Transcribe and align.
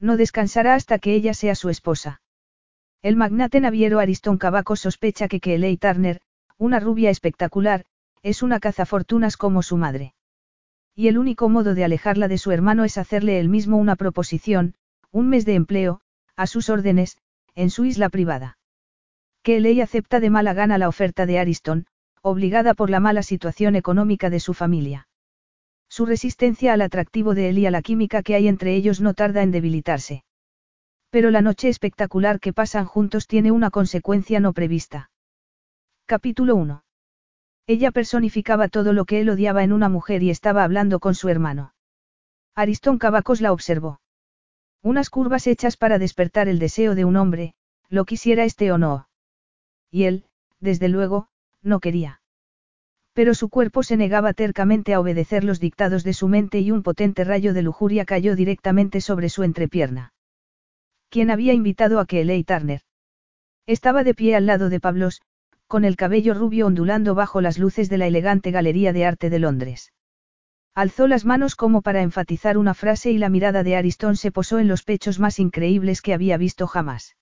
No 0.00 0.16
descansará 0.16 0.74
hasta 0.74 0.98
que 0.98 1.14
ella 1.14 1.34
sea 1.34 1.54
su 1.54 1.70
esposa. 1.70 2.20
El 3.02 3.16
magnate 3.16 3.60
naviero 3.60 3.98
Ariston 4.00 4.38
Cavaco 4.38 4.76
sospecha 4.76 5.28
que 5.28 5.40
Kelly 5.40 5.76
Turner, 5.76 6.20
una 6.56 6.80
rubia 6.80 7.10
espectacular, 7.10 7.84
es 8.22 8.42
una 8.42 8.60
cazafortunas 8.60 9.36
como 9.36 9.62
su 9.62 9.76
madre. 9.76 10.14
Y 10.94 11.08
el 11.08 11.18
único 11.18 11.48
modo 11.48 11.74
de 11.74 11.84
alejarla 11.84 12.28
de 12.28 12.38
su 12.38 12.50
hermano 12.52 12.84
es 12.84 12.98
hacerle 12.98 13.40
él 13.40 13.48
mismo 13.48 13.76
una 13.76 13.96
proposición, 13.96 14.74
un 15.10 15.28
mes 15.28 15.44
de 15.44 15.54
empleo, 15.54 16.00
a 16.36 16.46
sus 16.46 16.70
órdenes, 16.70 17.18
en 17.54 17.70
su 17.70 17.84
isla 17.84 18.08
privada. 18.08 18.58
Kelly 19.42 19.80
acepta 19.80 20.20
de 20.20 20.30
mala 20.30 20.54
gana 20.54 20.78
la 20.78 20.88
oferta 20.88 21.26
de 21.26 21.38
Ariston, 21.38 21.86
obligada 22.22 22.72
por 22.72 22.88
la 22.88 23.00
mala 23.00 23.22
situación 23.22 23.76
económica 23.76 24.30
de 24.30 24.40
su 24.40 24.54
familia. 24.54 25.08
Su 25.96 26.06
resistencia 26.06 26.72
al 26.72 26.82
atractivo 26.82 27.36
de 27.36 27.50
él 27.50 27.58
y 27.58 27.66
a 27.66 27.70
la 27.70 27.80
química 27.80 28.24
que 28.24 28.34
hay 28.34 28.48
entre 28.48 28.74
ellos 28.74 29.00
no 29.00 29.14
tarda 29.14 29.44
en 29.44 29.52
debilitarse. 29.52 30.24
Pero 31.10 31.30
la 31.30 31.40
noche 31.40 31.68
espectacular 31.68 32.40
que 32.40 32.52
pasan 32.52 32.84
juntos 32.84 33.28
tiene 33.28 33.52
una 33.52 33.70
consecuencia 33.70 34.40
no 34.40 34.52
prevista. 34.52 35.12
Capítulo 36.06 36.56
1. 36.56 36.82
Ella 37.68 37.92
personificaba 37.92 38.66
todo 38.66 38.92
lo 38.92 39.04
que 39.04 39.20
él 39.20 39.30
odiaba 39.30 39.62
en 39.62 39.72
una 39.72 39.88
mujer 39.88 40.24
y 40.24 40.30
estaba 40.30 40.64
hablando 40.64 40.98
con 40.98 41.14
su 41.14 41.28
hermano. 41.28 41.74
Aristón 42.56 42.98
Cavacos 42.98 43.40
la 43.40 43.52
observó. 43.52 44.00
Unas 44.82 45.10
curvas 45.10 45.46
hechas 45.46 45.76
para 45.76 46.00
despertar 46.00 46.48
el 46.48 46.58
deseo 46.58 46.96
de 46.96 47.04
un 47.04 47.14
hombre, 47.14 47.54
lo 47.88 48.04
quisiera 48.04 48.42
este 48.42 48.72
o 48.72 48.78
no. 48.78 49.08
Y 49.92 50.06
él, 50.06 50.24
desde 50.58 50.88
luego, 50.88 51.28
no 51.62 51.78
quería. 51.78 52.20
Pero 53.14 53.32
su 53.34 53.48
cuerpo 53.48 53.82
se 53.82 53.96
negaba 53.96 54.32
tercamente 54.32 54.92
a 54.92 55.00
obedecer 55.00 55.44
los 55.44 55.60
dictados 55.60 56.02
de 56.02 56.12
su 56.12 56.28
mente 56.28 56.58
y 56.58 56.72
un 56.72 56.82
potente 56.82 57.22
rayo 57.22 57.54
de 57.54 57.62
lujuria 57.62 58.04
cayó 58.04 58.34
directamente 58.34 59.00
sobre 59.00 59.28
su 59.28 59.44
entrepierna. 59.44 60.12
¿Quién 61.10 61.30
había 61.30 61.52
invitado 61.52 62.00
a 62.00 62.06
que 62.06 62.44
Turner? 62.44 62.82
Estaba 63.66 64.02
de 64.02 64.14
pie 64.14 64.34
al 64.34 64.46
lado 64.46 64.68
de 64.68 64.80
Pablos, 64.80 65.22
con 65.68 65.84
el 65.84 65.94
cabello 65.96 66.34
rubio 66.34 66.66
ondulando 66.66 67.14
bajo 67.14 67.40
las 67.40 67.56
luces 67.56 67.88
de 67.88 67.98
la 67.98 68.08
elegante 68.08 68.50
Galería 68.50 68.92
de 68.92 69.06
Arte 69.06 69.30
de 69.30 69.38
Londres. 69.38 69.92
Alzó 70.74 71.06
las 71.06 71.24
manos 71.24 71.54
como 71.54 71.82
para 71.82 72.02
enfatizar 72.02 72.58
una 72.58 72.74
frase 72.74 73.12
y 73.12 73.18
la 73.18 73.28
mirada 73.28 73.62
de 73.62 73.76
Aristón 73.76 74.16
se 74.16 74.32
posó 74.32 74.58
en 74.58 74.66
los 74.66 74.82
pechos 74.82 75.20
más 75.20 75.38
increíbles 75.38 76.02
que 76.02 76.14
había 76.14 76.36
visto 76.36 76.66
jamás. 76.66 77.16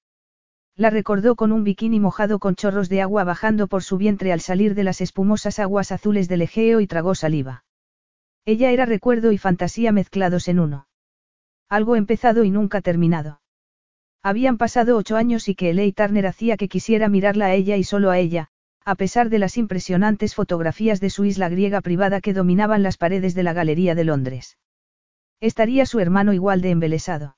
La 0.77 0.91
recordó 0.91 1.37
con 1.37 1.53
un 1.53 1.65
bikini 1.65 2.01
mojado 2.01 2.39
con 2.39 2.55
chorros 2.55 2.89
de 2.89 3.03
agua 3.03 3.25
bajando 3.25 3.67
por 3.67 3.83
su 3.83 3.99
vientre 3.99 4.33
al 4.33 4.41
salir 4.41 4.75
de 4.75 4.85
las 4.85 5.01
espumosas 5.01 5.59
aguas 5.59 5.93
azules 5.93 6.29
del 6.29 6.43
Egeo 6.43 6.81
y 6.81 6.87
tragó 6.87 7.15
saliva. 7.15 7.65
Ella 8.45 8.71
era 8.71 8.87
recuerdo 8.87 9.33
y 9.33 9.39
fantasía 9.39 9.93
mezclados 9.93 10.49
en 10.49 10.59
uno. 10.59 10.89
Algo 11.69 11.97
empezado 11.97 12.45
y 12.45 12.51
nunca 12.51 12.81
terminado. 12.81 13.41
Habían 14.23 14.57
pasado 14.57 14.97
ocho 14.97 15.17
años 15.17 15.49
y 15.49 15.55
que 15.55 15.71
Eley 15.71 15.93
Turner 15.93 16.27
hacía 16.27 16.57
que 16.57 16.69
quisiera 16.69 17.09
mirarla 17.09 17.47
a 17.47 17.55
ella 17.55 17.77
y 17.77 17.85
solo 17.85 18.11
a 18.11 18.19
ella, 18.19 18.49
a 18.85 18.95
pesar 18.95 19.29
de 19.31 19.39
las 19.39 19.57
impresionantes 19.57 20.35
fotografías 20.35 21.01
de 21.01 21.11
su 21.11 21.25
isla 21.25 21.49
griega 21.49 21.81
privada 21.81 22.21
que 22.21 22.33
dominaban 22.33 22.83
las 22.83 22.97
paredes 22.97 23.35
de 23.35 23.43
la 23.43 23.53
Galería 23.53 23.95
de 23.95 24.05
Londres. 24.05 24.59
Estaría 25.41 25.87
su 25.87 26.01
hermano 26.01 26.33
igual 26.33 26.61
de 26.61 26.71
embelesado. 26.71 27.37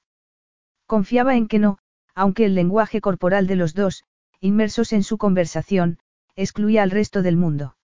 Confiaba 0.86 1.36
en 1.36 1.48
que 1.48 1.58
no, 1.58 1.78
aunque 2.14 2.44
el 2.44 2.54
lenguaje 2.54 3.00
corporal 3.00 3.46
de 3.46 3.56
los 3.56 3.74
dos, 3.74 4.04
inmersos 4.40 4.92
en 4.92 5.02
su 5.02 5.18
conversación, 5.18 5.98
excluía 6.36 6.82
al 6.82 6.90
resto 6.90 7.22
del 7.22 7.36
mundo. 7.36 7.76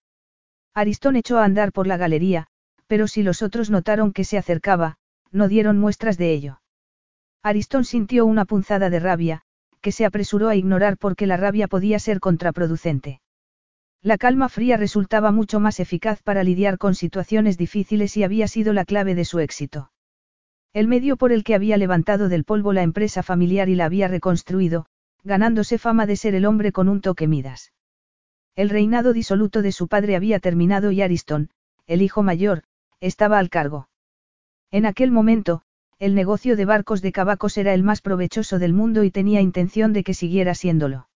Aristón 0.74 1.16
echó 1.16 1.38
a 1.38 1.44
andar 1.44 1.72
por 1.72 1.86
la 1.86 1.96
galería, 1.96 2.46
pero 2.86 3.08
si 3.08 3.22
los 3.22 3.42
otros 3.42 3.70
notaron 3.70 4.12
que 4.12 4.24
se 4.24 4.38
acercaba, 4.38 4.96
no 5.30 5.48
dieron 5.48 5.78
muestras 5.78 6.18
de 6.18 6.32
ello. 6.32 6.60
Aristón 7.42 7.84
sintió 7.84 8.26
una 8.26 8.44
punzada 8.44 8.90
de 8.90 9.00
rabia, 9.00 9.42
que 9.80 9.92
se 9.92 10.04
apresuró 10.04 10.48
a 10.48 10.56
ignorar 10.56 10.98
porque 10.98 11.26
la 11.26 11.36
rabia 11.36 11.68
podía 11.68 11.98
ser 11.98 12.20
contraproducente. 12.20 13.20
La 14.02 14.18
calma 14.18 14.48
fría 14.48 14.76
resultaba 14.76 15.30
mucho 15.30 15.60
más 15.60 15.80
eficaz 15.80 16.22
para 16.22 16.42
lidiar 16.42 16.78
con 16.78 16.94
situaciones 16.94 17.58
difíciles 17.58 18.16
y 18.16 18.24
había 18.24 18.48
sido 18.48 18.72
la 18.72 18.84
clave 18.84 19.14
de 19.14 19.24
su 19.24 19.40
éxito. 19.40 19.90
El 20.72 20.86
medio 20.86 21.16
por 21.16 21.32
el 21.32 21.42
que 21.42 21.56
había 21.56 21.76
levantado 21.76 22.28
del 22.28 22.44
polvo 22.44 22.72
la 22.72 22.82
empresa 22.82 23.24
familiar 23.24 23.68
y 23.68 23.74
la 23.74 23.86
había 23.86 24.06
reconstruido, 24.06 24.86
ganándose 25.24 25.78
fama 25.78 26.06
de 26.06 26.14
ser 26.14 26.34
el 26.36 26.46
hombre 26.46 26.70
con 26.70 26.88
un 26.88 27.00
toque 27.00 27.26
midas. 27.26 27.72
El 28.54 28.70
reinado 28.70 29.12
disoluto 29.12 29.62
de 29.62 29.72
su 29.72 29.88
padre 29.88 30.14
había 30.14 30.38
terminado 30.38 30.92
y 30.92 31.02
Ariston, 31.02 31.50
el 31.86 32.02
hijo 32.02 32.22
mayor, 32.22 32.62
estaba 33.00 33.38
al 33.38 33.50
cargo. 33.50 33.88
En 34.70 34.86
aquel 34.86 35.10
momento, 35.10 35.62
el 35.98 36.14
negocio 36.14 36.56
de 36.56 36.64
barcos 36.64 37.02
de 37.02 37.10
cabacos 37.10 37.58
era 37.58 37.74
el 37.74 37.82
más 37.82 38.00
provechoso 38.00 38.58
del 38.60 38.72
mundo 38.72 39.02
y 39.02 39.10
tenía 39.10 39.40
intención 39.40 39.92
de 39.92 40.04
que 40.04 40.14
siguiera 40.14 40.54
siéndolo. 40.54 41.08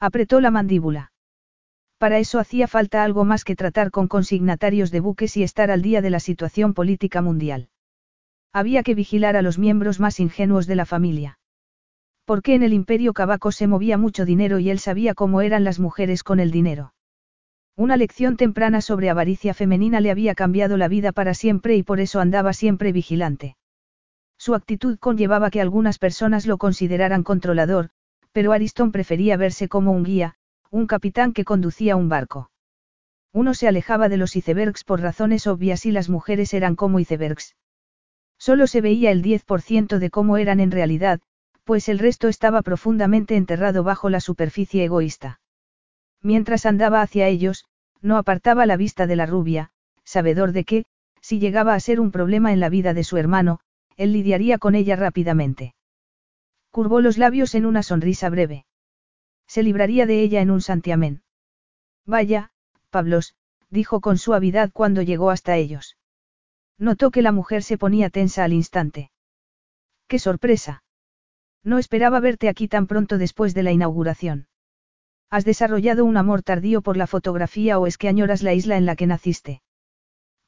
Apretó 0.00 0.40
la 0.40 0.50
mandíbula. 0.50 1.12
Para 1.98 2.18
eso 2.18 2.38
hacía 2.38 2.66
falta 2.66 3.04
algo 3.04 3.26
más 3.26 3.44
que 3.44 3.56
tratar 3.56 3.90
con 3.90 4.08
consignatarios 4.08 4.90
de 4.90 5.00
buques 5.00 5.36
y 5.36 5.42
estar 5.42 5.70
al 5.70 5.82
día 5.82 6.00
de 6.00 6.08
la 6.08 6.18
situación 6.18 6.72
política 6.72 7.20
mundial. 7.20 7.68
Había 8.52 8.82
que 8.82 8.94
vigilar 8.94 9.36
a 9.36 9.42
los 9.42 9.58
miembros 9.58 10.00
más 10.00 10.18
ingenuos 10.18 10.66
de 10.66 10.74
la 10.74 10.84
familia. 10.84 11.38
Porque 12.24 12.54
en 12.54 12.62
el 12.62 12.72
imperio 12.72 13.12
Cabaco 13.12 13.52
se 13.52 13.66
movía 13.66 13.96
mucho 13.96 14.24
dinero 14.24 14.58
y 14.58 14.70
él 14.70 14.78
sabía 14.78 15.14
cómo 15.14 15.40
eran 15.40 15.62
las 15.62 15.78
mujeres 15.78 16.22
con 16.24 16.40
el 16.40 16.50
dinero. 16.50 16.92
Una 17.76 17.96
lección 17.96 18.36
temprana 18.36 18.80
sobre 18.80 19.08
avaricia 19.08 19.54
femenina 19.54 20.00
le 20.00 20.10
había 20.10 20.34
cambiado 20.34 20.76
la 20.76 20.88
vida 20.88 21.12
para 21.12 21.34
siempre 21.34 21.76
y 21.76 21.82
por 21.82 22.00
eso 22.00 22.20
andaba 22.20 22.52
siempre 22.52 22.92
vigilante. 22.92 23.56
Su 24.36 24.54
actitud 24.54 24.98
conllevaba 24.98 25.50
que 25.50 25.60
algunas 25.60 25.98
personas 25.98 26.46
lo 26.46 26.58
consideraran 26.58 27.22
controlador, 27.22 27.90
pero 28.32 28.52
Ariston 28.52 28.90
prefería 28.90 29.36
verse 29.36 29.68
como 29.68 29.92
un 29.92 30.02
guía, 30.02 30.34
un 30.70 30.86
capitán 30.86 31.32
que 31.32 31.44
conducía 31.44 31.96
un 31.96 32.08
barco. 32.08 32.50
Uno 33.32 33.54
se 33.54 33.68
alejaba 33.68 34.08
de 34.08 34.16
los 34.16 34.34
icebergs 34.34 34.82
por 34.82 35.00
razones 35.00 35.46
obvias 35.46 35.86
y 35.86 35.92
las 35.92 36.08
mujeres 36.08 36.52
eran 36.52 36.74
como 36.74 36.98
icebergs. 36.98 37.54
Solo 38.40 38.66
se 38.66 38.80
veía 38.80 39.10
el 39.10 39.22
10% 39.22 39.98
de 39.98 40.08
cómo 40.08 40.38
eran 40.38 40.60
en 40.60 40.70
realidad, 40.70 41.20
pues 41.64 41.90
el 41.90 41.98
resto 41.98 42.26
estaba 42.26 42.62
profundamente 42.62 43.36
enterrado 43.36 43.84
bajo 43.84 44.08
la 44.08 44.18
superficie 44.18 44.82
egoísta. 44.82 45.40
Mientras 46.22 46.64
andaba 46.64 47.02
hacia 47.02 47.28
ellos, 47.28 47.66
no 48.00 48.16
apartaba 48.16 48.64
la 48.64 48.78
vista 48.78 49.06
de 49.06 49.16
la 49.16 49.26
rubia, 49.26 49.72
sabedor 50.04 50.52
de 50.52 50.64
que, 50.64 50.84
si 51.20 51.38
llegaba 51.38 51.74
a 51.74 51.80
ser 51.80 52.00
un 52.00 52.10
problema 52.10 52.50
en 52.54 52.60
la 52.60 52.70
vida 52.70 52.94
de 52.94 53.04
su 53.04 53.18
hermano, 53.18 53.60
él 53.98 54.14
lidiaría 54.14 54.56
con 54.56 54.74
ella 54.74 54.96
rápidamente. 54.96 55.74
Curvó 56.70 57.02
los 57.02 57.18
labios 57.18 57.54
en 57.54 57.66
una 57.66 57.82
sonrisa 57.82 58.30
breve. 58.30 58.64
Se 59.46 59.62
libraría 59.62 60.06
de 60.06 60.22
ella 60.22 60.40
en 60.40 60.50
un 60.50 60.62
santiamén. 60.62 61.22
Vaya, 62.06 62.52
Pablos, 62.88 63.34
dijo 63.68 64.00
con 64.00 64.16
suavidad 64.16 64.70
cuando 64.72 65.02
llegó 65.02 65.28
hasta 65.28 65.56
ellos. 65.56 65.98
Notó 66.80 67.10
que 67.10 67.20
la 67.20 67.30
mujer 67.30 67.62
se 67.62 67.76
ponía 67.76 68.08
tensa 68.08 68.42
al 68.42 68.54
instante. 68.54 69.10
¡Qué 70.08 70.18
sorpresa! 70.18 70.82
No 71.62 71.78
esperaba 71.78 72.20
verte 72.20 72.48
aquí 72.48 72.68
tan 72.68 72.86
pronto 72.86 73.18
después 73.18 73.52
de 73.52 73.62
la 73.62 73.70
inauguración. 73.70 74.48
¿Has 75.28 75.44
desarrollado 75.44 76.06
un 76.06 76.16
amor 76.16 76.42
tardío 76.42 76.80
por 76.80 76.96
la 76.96 77.06
fotografía 77.06 77.78
o 77.78 77.86
es 77.86 77.98
que 77.98 78.08
añoras 78.08 78.42
la 78.42 78.54
isla 78.54 78.78
en 78.78 78.86
la 78.86 78.96
que 78.96 79.06
naciste? 79.06 79.60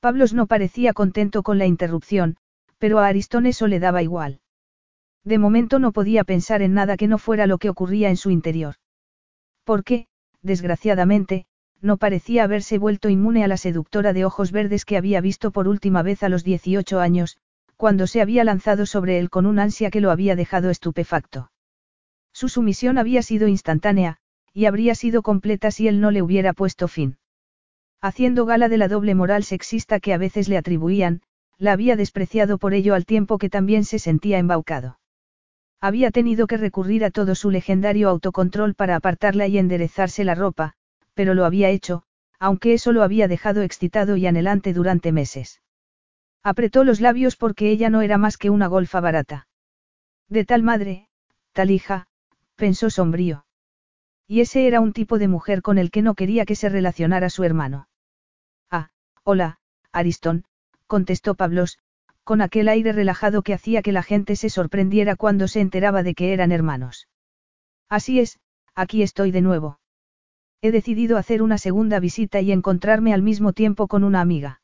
Pablos 0.00 0.32
no 0.32 0.46
parecía 0.46 0.94
contento 0.94 1.42
con 1.42 1.58
la 1.58 1.66
interrupción, 1.66 2.38
pero 2.78 2.98
a 2.98 3.06
Aristón 3.06 3.44
eso 3.44 3.66
le 3.66 3.78
daba 3.78 4.02
igual. 4.02 4.40
De 5.24 5.38
momento 5.38 5.78
no 5.78 5.92
podía 5.92 6.24
pensar 6.24 6.62
en 6.62 6.72
nada 6.72 6.96
que 6.96 7.08
no 7.08 7.18
fuera 7.18 7.46
lo 7.46 7.58
que 7.58 7.68
ocurría 7.68 8.08
en 8.08 8.16
su 8.16 8.30
interior. 8.30 8.76
Porque, 9.64 10.08
desgraciadamente, 10.40 11.44
no 11.82 11.96
parecía 11.96 12.44
haberse 12.44 12.79
vuelto 12.79 13.08
inmune 13.08 13.44
a 13.44 13.49
la 13.49 13.56
seductora 13.56 14.12
de 14.12 14.25
ojos 14.25 14.52
verdes 14.52 14.84
que 14.84 14.96
había 14.96 15.20
visto 15.20 15.50
por 15.50 15.69
última 15.69 16.02
vez 16.02 16.23
a 16.23 16.29
los 16.29 16.44
18 16.44 17.00
años, 17.00 17.37
cuando 17.76 18.06
se 18.06 18.23
había 18.23 18.44
lanzado 18.44 18.87
sobre 18.87 19.19
él 19.19 19.29
con 19.29 19.44
un 19.44 19.58
ansia 19.58 19.90
que 19.90 20.00
lo 20.00 20.12
había 20.12 20.37
dejado 20.37 20.70
estupefacto. 20.70 21.50
Su 22.32 22.49
sumisión 22.49 22.96
había 22.96 23.23
sido 23.23 23.49
instantánea, 23.49 24.19
y 24.55 24.67
habría 24.67 24.94
sido 24.94 25.23
completa 25.23 25.70
si 25.70 25.88
él 25.88 26.00
no 26.00 26.11
le 26.12 26.23
hubiera 26.23 26.52
puesto 26.52 26.87
fin. 26.87 27.19
Haciendo 28.00 28.46
gala 28.46 28.69
de 28.69 28.79
la 28.79 28.88
doble 28.88 29.14
moral 29.14 29.43
sexista 29.43 29.99
que 29.99 30.12
a 30.12 30.19
veces 30.19 30.49
le 30.49 30.56
atribuían, 30.56 31.23
la 31.58 31.73
había 31.73 31.96
despreciado 31.96 32.58
por 32.58 32.75
ello 32.75 32.94
al 32.94 33.05
tiempo 33.05 33.38
que 33.38 33.50
también 33.50 33.84
se 33.84 33.99
sentía 33.99 34.38
embaucado. 34.38 34.99
Había 35.81 36.12
tenido 36.12 36.46
que 36.46 36.56
recurrir 36.56 37.05
a 37.05 37.11
todo 37.11 37.34
su 37.34 37.50
legendario 37.50 38.08
autocontrol 38.08 38.75
para 38.75 38.96
apartarla 38.96 39.49
y 39.49 39.58
enderezarse 39.58 40.23
la 40.25 40.37
ropa, 40.37 40.75
pero 41.14 41.34
lo 41.34 41.44
había 41.44 41.70
hecho, 41.70 42.04
aunque 42.38 42.74
eso 42.74 42.92
lo 42.92 43.02
había 43.02 43.28
dejado 43.28 43.62
excitado 43.62 44.16
y 44.16 44.26
anhelante 44.26 44.72
durante 44.72 45.12
meses. 45.12 45.62
Apretó 46.42 46.82
los 46.84 47.00
labios 47.00 47.36
porque 47.36 47.70
ella 47.70 47.88
no 47.88 48.02
era 48.02 48.18
más 48.18 48.36
que 48.36 48.50
una 48.50 48.66
golfa 48.66 49.00
barata. 49.00 49.46
De 50.28 50.44
tal 50.44 50.62
madre, 50.62 51.08
tal 51.52 51.70
hija, 51.70 52.08
pensó 52.56 52.90
sombrío. 52.90 53.44
Y 54.26 54.40
ese 54.40 54.66
era 54.66 54.80
un 54.80 54.92
tipo 54.92 55.18
de 55.18 55.28
mujer 55.28 55.62
con 55.62 55.78
el 55.78 55.90
que 55.90 56.02
no 56.02 56.14
quería 56.14 56.44
que 56.44 56.56
se 56.56 56.68
relacionara 56.68 57.30
su 57.30 57.44
hermano. 57.44 57.88
Ah, 58.70 58.90
hola, 59.24 59.58
Aristón, 59.92 60.44
contestó 60.86 61.34
Pablos, 61.34 61.78
con 62.24 62.40
aquel 62.40 62.68
aire 62.68 62.92
relajado 62.92 63.42
que 63.42 63.54
hacía 63.54 63.82
que 63.82 63.92
la 63.92 64.02
gente 64.02 64.36
se 64.36 64.48
sorprendiera 64.48 65.16
cuando 65.16 65.48
se 65.48 65.60
enteraba 65.60 66.02
de 66.02 66.14
que 66.14 66.32
eran 66.32 66.50
hermanos. 66.50 67.08
Así 67.88 68.20
es, 68.20 68.40
aquí 68.74 69.02
estoy 69.02 69.32
de 69.32 69.42
nuevo. 69.42 69.81
He 70.64 70.70
decidido 70.70 71.18
hacer 71.18 71.42
una 71.42 71.58
segunda 71.58 71.98
visita 71.98 72.40
y 72.40 72.52
encontrarme 72.52 73.12
al 73.12 73.20
mismo 73.20 73.52
tiempo 73.52 73.88
con 73.88 74.04
una 74.04 74.20
amiga. 74.20 74.62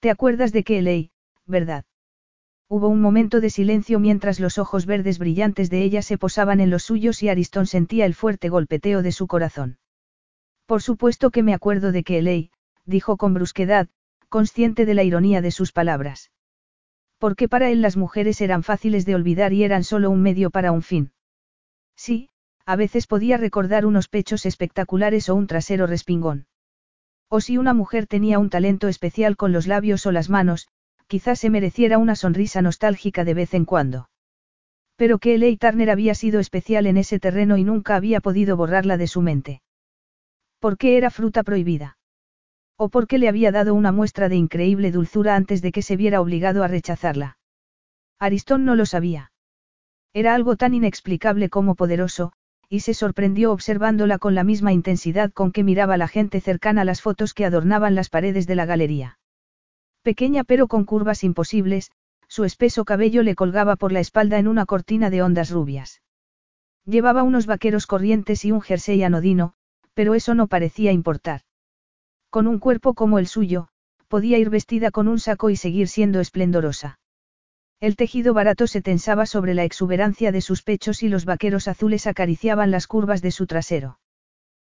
¿Te 0.00 0.10
acuerdas 0.10 0.50
de 0.50 0.64
que 0.64 0.80
ley, 0.80 1.10
verdad? 1.44 1.84
Hubo 2.70 2.88
un 2.88 3.02
momento 3.02 3.42
de 3.42 3.50
silencio 3.50 4.00
mientras 4.00 4.40
los 4.40 4.56
ojos 4.56 4.86
verdes 4.86 5.18
brillantes 5.18 5.68
de 5.68 5.82
ella 5.82 6.00
se 6.00 6.16
posaban 6.16 6.58
en 6.58 6.70
los 6.70 6.84
suyos 6.84 7.22
y 7.22 7.28
Aristón 7.28 7.66
sentía 7.66 8.06
el 8.06 8.14
fuerte 8.14 8.48
golpeteo 8.48 9.02
de 9.02 9.12
su 9.12 9.26
corazón. 9.26 9.78
Por 10.64 10.80
supuesto 10.80 11.30
que 11.30 11.42
me 11.42 11.52
acuerdo 11.52 11.92
de 11.92 12.02
que 12.02 12.22
ley, 12.22 12.50
dijo 12.86 13.18
con 13.18 13.34
brusquedad, 13.34 13.88
consciente 14.30 14.86
de 14.86 14.94
la 14.94 15.02
ironía 15.02 15.42
de 15.42 15.50
sus 15.50 15.72
palabras. 15.72 16.30
Porque 17.18 17.46
para 17.46 17.70
él 17.70 17.82
las 17.82 17.98
mujeres 17.98 18.40
eran 18.40 18.62
fáciles 18.62 19.04
de 19.04 19.14
olvidar 19.14 19.52
y 19.52 19.64
eran 19.64 19.84
solo 19.84 20.10
un 20.10 20.22
medio 20.22 20.50
para 20.50 20.72
un 20.72 20.80
fin. 20.80 21.12
Sí, 21.94 22.30
a 22.66 22.76
veces 22.76 23.06
podía 23.06 23.36
recordar 23.36 23.84
unos 23.84 24.08
pechos 24.08 24.46
espectaculares 24.46 25.28
o 25.28 25.34
un 25.34 25.46
trasero 25.46 25.86
respingón. 25.86 26.46
O 27.28 27.40
si 27.40 27.58
una 27.58 27.74
mujer 27.74 28.06
tenía 28.06 28.38
un 28.38 28.50
talento 28.50 28.88
especial 28.88 29.36
con 29.36 29.52
los 29.52 29.66
labios 29.66 30.06
o 30.06 30.12
las 30.12 30.30
manos, 30.30 30.68
quizás 31.06 31.40
se 31.40 31.50
mereciera 31.50 31.98
una 31.98 32.16
sonrisa 32.16 32.62
nostálgica 32.62 33.24
de 33.24 33.34
vez 33.34 33.54
en 33.54 33.64
cuando. 33.64 34.08
Pero 34.96 35.18
que 35.18 35.34
Eley 35.34 35.56
Turner 35.56 35.90
había 35.90 36.14
sido 36.14 36.40
especial 36.40 36.86
en 36.86 36.96
ese 36.96 37.18
terreno 37.18 37.56
y 37.56 37.64
nunca 37.64 37.96
había 37.96 38.20
podido 38.20 38.56
borrarla 38.56 38.96
de 38.96 39.08
su 39.08 39.20
mente. 39.20 39.62
¿Por 40.60 40.78
qué 40.78 40.96
era 40.96 41.10
fruta 41.10 41.42
prohibida? 41.42 41.98
¿O 42.76 42.88
por 42.88 43.06
qué 43.06 43.18
le 43.18 43.28
había 43.28 43.52
dado 43.52 43.74
una 43.74 43.92
muestra 43.92 44.28
de 44.28 44.36
increíble 44.36 44.90
dulzura 44.90 45.36
antes 45.36 45.62
de 45.62 45.72
que 45.72 45.82
se 45.82 45.96
viera 45.96 46.20
obligado 46.20 46.64
a 46.64 46.68
rechazarla? 46.68 47.38
Aristón 48.18 48.64
no 48.64 48.74
lo 48.74 48.86
sabía. 48.86 49.32
Era 50.12 50.34
algo 50.34 50.56
tan 50.56 50.74
inexplicable 50.74 51.50
como 51.50 51.74
poderoso, 51.74 52.32
y 52.68 52.80
se 52.80 52.94
sorprendió 52.94 53.52
observándola 53.52 54.18
con 54.18 54.34
la 54.34 54.44
misma 54.44 54.72
intensidad 54.72 55.32
con 55.32 55.52
que 55.52 55.64
miraba 55.64 55.96
la 55.96 56.08
gente 56.08 56.40
cercana 56.40 56.84
las 56.84 57.02
fotos 57.02 57.34
que 57.34 57.44
adornaban 57.44 57.94
las 57.94 58.08
paredes 58.08 58.46
de 58.46 58.54
la 58.54 58.66
galería. 58.66 59.18
Pequeña 60.02 60.44
pero 60.44 60.68
con 60.68 60.84
curvas 60.84 61.24
imposibles, 61.24 61.90
su 62.28 62.44
espeso 62.44 62.84
cabello 62.84 63.22
le 63.22 63.34
colgaba 63.34 63.76
por 63.76 63.92
la 63.92 64.00
espalda 64.00 64.38
en 64.38 64.48
una 64.48 64.66
cortina 64.66 65.10
de 65.10 65.22
ondas 65.22 65.50
rubias. 65.50 66.02
Llevaba 66.84 67.22
unos 67.22 67.46
vaqueros 67.46 67.86
corrientes 67.86 68.44
y 68.44 68.52
un 68.52 68.60
jersey 68.60 69.02
anodino, 69.02 69.54
pero 69.94 70.14
eso 70.14 70.34
no 70.34 70.46
parecía 70.46 70.92
importar. 70.92 71.42
Con 72.28 72.46
un 72.46 72.58
cuerpo 72.58 72.94
como 72.94 73.18
el 73.18 73.26
suyo, 73.26 73.68
podía 74.08 74.38
ir 74.38 74.50
vestida 74.50 74.90
con 74.90 75.08
un 75.08 75.18
saco 75.18 75.50
y 75.50 75.56
seguir 75.56 75.88
siendo 75.88 76.20
esplendorosa. 76.20 76.98
El 77.84 77.96
tejido 77.96 78.32
barato 78.32 78.66
se 78.66 78.80
tensaba 78.80 79.26
sobre 79.26 79.52
la 79.52 79.62
exuberancia 79.62 80.32
de 80.32 80.40
sus 80.40 80.62
pechos 80.62 81.02
y 81.02 81.10
los 81.10 81.26
vaqueros 81.26 81.68
azules 81.68 82.06
acariciaban 82.06 82.70
las 82.70 82.86
curvas 82.86 83.20
de 83.20 83.30
su 83.30 83.46
trasero. 83.46 83.98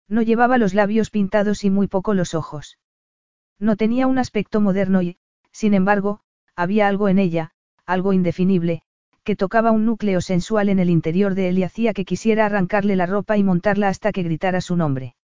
No 0.09 0.23
llevaba 0.23 0.57
los 0.57 0.73
labios 0.73 1.11
pintados 1.11 1.63
y 1.63 1.69
muy 1.69 1.89
poco 1.89 2.15
los 2.15 2.33
ojos. 2.33 2.79
No 3.59 3.77
tenía 3.77 4.07
un 4.07 4.17
aspecto 4.19 4.63
moderno 4.63 5.03
y, 5.03 5.19
sin 5.51 5.75
embargo, 5.75 6.21
había 6.57 6.89
algo 6.89 7.11
en 7.11 7.19
ella, 7.19 7.51
algo 7.85 8.15
indefinible, 8.15 8.81
que 9.25 9.37
tocaba 9.37 9.73
un 9.73 9.85
núcleo 9.85 10.23
sensual 10.23 10.71
en 10.71 10.79
el 10.79 10.89
interior 10.89 11.35
de 11.35 11.51
él 11.51 11.59
y 11.59 11.65
hacía 11.65 11.93
que 11.93 12.07
quisiera 12.07 12.47
arrancarle 12.47 12.97
la 12.97 13.05
ropa 13.05 13.37
y 13.37 13.45
montarla 13.45 13.89
hasta 13.89 14.13
que 14.13 14.23
gritara 14.23 14.63
su 14.63 14.75
nombre. 14.75 15.17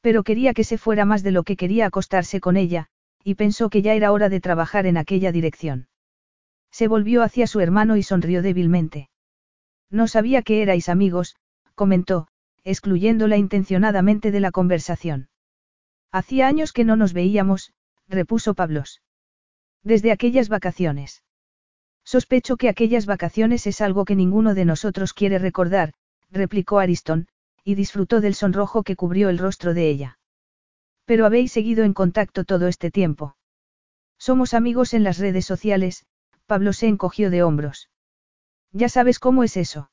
Pero 0.00 0.22
quería 0.22 0.54
que 0.54 0.64
se 0.64 0.78
fuera 0.78 1.04
más 1.04 1.22
de 1.22 1.32
lo 1.32 1.42
que 1.42 1.56
quería 1.56 1.84
acostarse 1.84 2.40
con 2.40 2.56
ella, 2.56 2.86
y 3.22 3.34
pensó 3.34 3.68
que 3.68 3.82
ya 3.82 3.92
era 3.92 4.12
hora 4.12 4.30
de 4.30 4.40
trabajar 4.40 4.86
en 4.86 4.96
aquella 4.96 5.30
dirección. 5.30 5.88
Se 6.72 6.88
volvió 6.88 7.22
hacia 7.22 7.46
su 7.46 7.60
hermano 7.60 7.96
y 7.96 8.02
sonrió 8.02 8.42
débilmente. 8.42 9.10
No 9.90 10.08
sabía 10.08 10.42
que 10.42 10.62
erais 10.62 10.88
amigos, 10.88 11.36
comentó, 11.74 12.28
excluyéndola 12.64 13.36
intencionadamente 13.36 14.30
de 14.30 14.40
la 14.40 14.50
conversación. 14.50 15.28
Hacía 16.10 16.48
años 16.48 16.72
que 16.72 16.84
no 16.84 16.96
nos 16.96 17.12
veíamos, 17.12 17.72
repuso 18.08 18.54
Pablos. 18.54 19.02
Desde 19.82 20.12
aquellas 20.12 20.48
vacaciones. 20.48 21.22
Sospecho 22.04 22.56
que 22.56 22.68
aquellas 22.68 23.06
vacaciones 23.06 23.66
es 23.66 23.80
algo 23.80 24.04
que 24.04 24.16
ninguno 24.16 24.54
de 24.54 24.64
nosotros 24.64 25.12
quiere 25.12 25.38
recordar, 25.38 25.92
replicó 26.30 26.78
Ariston, 26.78 27.28
y 27.64 27.74
disfrutó 27.74 28.20
del 28.20 28.34
sonrojo 28.34 28.82
que 28.82 28.96
cubrió 28.96 29.28
el 29.28 29.38
rostro 29.38 29.74
de 29.74 29.88
ella. 29.88 30.18
Pero 31.04 31.26
habéis 31.26 31.52
seguido 31.52 31.84
en 31.84 31.92
contacto 31.94 32.44
todo 32.44 32.66
este 32.66 32.90
tiempo. 32.90 33.36
Somos 34.18 34.54
amigos 34.54 34.94
en 34.94 35.04
las 35.04 35.18
redes 35.18 35.44
sociales, 35.44 36.06
Pablo 36.52 36.74
se 36.74 36.86
encogió 36.86 37.30
de 37.30 37.42
hombros. 37.42 37.88
Ya 38.72 38.90
sabes 38.90 39.18
cómo 39.18 39.42
es 39.42 39.56
eso. 39.56 39.90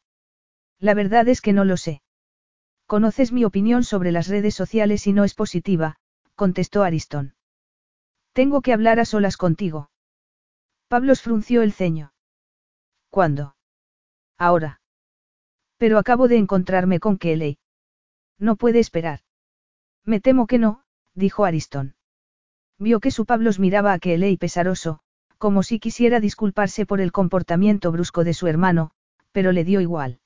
La 0.78 0.94
verdad 0.94 1.26
es 1.30 1.40
que 1.40 1.54
no 1.54 1.64
lo 1.64 1.78
sé. 1.78 2.02
Conoces 2.86 3.32
mi 3.32 3.46
opinión 3.46 3.86
sobre 3.86 4.12
las 4.12 4.28
redes 4.28 4.56
sociales 4.56 5.08
y 5.08 5.14
no 5.14 5.24
es 5.24 5.36
positiva, 5.36 5.96
contestó 6.36 6.84
Ariston. 6.84 7.34
Tengo 8.34 8.60
que 8.60 8.74
hablar 8.74 9.00
a 9.00 9.06
solas 9.06 9.38
contigo. 9.38 9.90
Pablo 10.90 11.16
frunció 11.16 11.62
el 11.62 11.72
ceño. 11.72 12.12
¿Cuándo? 13.10 13.56
Ahora. 14.38 14.82
Pero 15.78 15.98
acabo 15.98 16.28
de 16.28 16.40
encontrarme 16.40 17.00
con 17.00 17.18
Kelly. 17.18 17.58
No 18.38 18.58
puede 18.58 18.80
esperar. 18.80 19.22
Me 20.04 20.20
temo 20.20 20.46
que 20.46 20.58
no, 20.58 20.84
dijo 21.14 21.46
Ariston. 21.46 21.96
Vio 22.78 23.00
que 23.00 23.12
su 23.12 23.26
Pablos 23.26 23.60
miraba 23.60 23.94
a 23.94 24.00
Kelly 24.00 24.36
pesaroso, 24.36 25.00
como 25.40 25.64
si 25.64 25.80
quisiera 25.80 26.20
disculparse 26.20 26.86
por 26.86 27.02
el 27.02 27.12
comportamiento 27.12 27.92
brusco 27.92 28.24
de 28.24 28.34
su 28.36 28.46
hermano, 28.48 28.92
pero 29.32 29.52
le 29.52 29.64
dio 29.64 29.82
igual. 29.82 30.20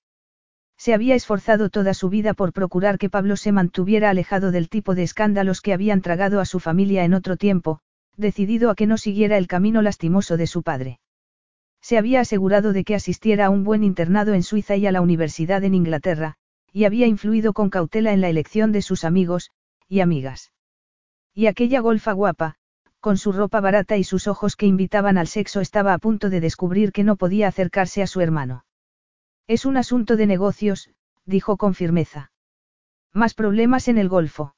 Se 0.75 0.93
había 0.93 1.15
esforzado 1.15 1.69
toda 1.69 1.93
su 1.93 2.09
vida 2.09 2.33
por 2.33 2.51
procurar 2.51 2.97
que 2.97 3.09
Pablo 3.09 3.37
se 3.37 3.51
mantuviera 3.51 4.09
alejado 4.09 4.51
del 4.51 4.69
tipo 4.69 4.95
de 4.95 5.03
escándalos 5.03 5.61
que 5.61 5.71
habían 5.71 6.01
tragado 6.01 6.41
a 6.41 6.45
su 6.45 6.59
familia 6.59 7.05
en 7.05 7.13
otro 7.13 7.37
tiempo, 7.37 7.79
decidido 8.17 8.71
a 8.71 8.75
que 8.75 8.87
no 8.87 8.97
siguiera 8.97 9.37
el 9.37 9.47
camino 9.47 9.81
lastimoso 9.81 10.35
de 10.35 10.47
su 10.47 10.63
padre. 10.63 10.99
Se 11.79 11.97
había 11.97 12.21
asegurado 12.21 12.73
de 12.73 12.83
que 12.83 12.95
asistiera 12.95 13.45
a 13.45 13.49
un 13.51 13.63
buen 13.63 13.83
internado 13.83 14.33
en 14.33 14.41
Suiza 14.41 14.75
y 14.75 14.87
a 14.87 14.91
la 14.91 15.01
universidad 15.01 15.63
en 15.63 15.75
Inglaterra, 15.75 16.35
y 16.71 16.85
había 16.85 17.05
influido 17.05 17.53
con 17.53 17.69
cautela 17.69 18.13
en 18.13 18.21
la 18.21 18.29
elección 18.29 18.71
de 18.71 18.81
sus 18.81 19.03
amigos, 19.03 19.51
y 19.87 19.99
amigas. 19.99 20.53
Y 21.35 21.45
aquella 21.45 21.81
golfa 21.81 22.13
guapa, 22.13 22.55
con 23.03 23.17
su 23.17 23.33
ropa 23.33 23.59
barata 23.59 23.97
y 23.97 24.05
sus 24.05 24.27
ojos 24.27 24.55
que 24.55 24.65
invitaban 24.65 25.17
al 25.17 25.27
sexo 25.27 25.59
estaba 25.59 25.93
a 25.93 25.97
punto 25.97 26.29
de 26.29 26.39
descubrir 26.39 26.93
que 26.93 27.03
no 27.03 27.17
podía 27.17 27.49
acercarse 27.49 28.01
a 28.01 28.07
su 28.07 28.21
hermano. 28.21 28.63
Es 29.45 29.65
un 29.65 29.75
asunto 29.75 30.15
de 30.15 30.25
negocios, 30.25 30.89
dijo 31.25 31.57
con 31.57 31.73
firmeza. 31.73 32.31
Más 33.11 33.33
problemas 33.33 33.89
en 33.89 33.97
el 33.97 34.07
Golfo. 34.07 34.55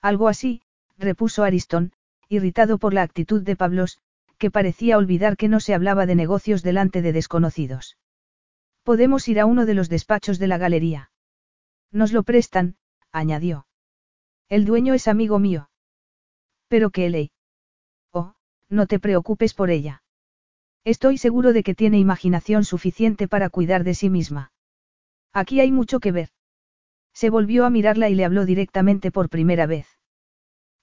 Algo 0.00 0.28
así, 0.28 0.62
repuso 0.96 1.44
Ariston, 1.44 1.92
irritado 2.30 2.78
por 2.78 2.94
la 2.94 3.02
actitud 3.02 3.42
de 3.42 3.54
Pablos, 3.54 3.98
que 4.38 4.50
parecía 4.50 4.96
olvidar 4.96 5.36
que 5.36 5.48
no 5.48 5.60
se 5.60 5.74
hablaba 5.74 6.06
de 6.06 6.14
negocios 6.14 6.62
delante 6.62 7.02
de 7.02 7.12
desconocidos. 7.12 7.98
Podemos 8.82 9.28
ir 9.28 9.40
a 9.40 9.44
uno 9.44 9.66
de 9.66 9.74
los 9.74 9.90
despachos 9.90 10.38
de 10.38 10.46
la 10.46 10.56
galería. 10.56 11.10
Nos 11.92 12.14
lo 12.14 12.22
prestan, 12.22 12.76
añadió. 13.12 13.66
El 14.48 14.64
dueño 14.64 14.94
es 14.94 15.06
amigo 15.06 15.38
mío. 15.38 15.68
Pero 16.68 16.88
qué 16.88 17.10
ley. 17.10 17.30
No 18.70 18.86
te 18.86 18.98
preocupes 18.98 19.54
por 19.54 19.70
ella. 19.70 20.02
Estoy 20.84 21.18
seguro 21.18 21.52
de 21.52 21.62
que 21.62 21.74
tiene 21.74 21.98
imaginación 21.98 22.64
suficiente 22.64 23.28
para 23.28 23.50
cuidar 23.50 23.84
de 23.84 23.94
sí 23.94 24.10
misma. 24.10 24.52
Aquí 25.32 25.60
hay 25.60 25.72
mucho 25.72 26.00
que 26.00 26.12
ver. 26.12 26.30
Se 27.12 27.30
volvió 27.30 27.64
a 27.64 27.70
mirarla 27.70 28.08
y 28.08 28.14
le 28.14 28.24
habló 28.24 28.44
directamente 28.44 29.10
por 29.10 29.28
primera 29.28 29.66
vez. 29.66 29.86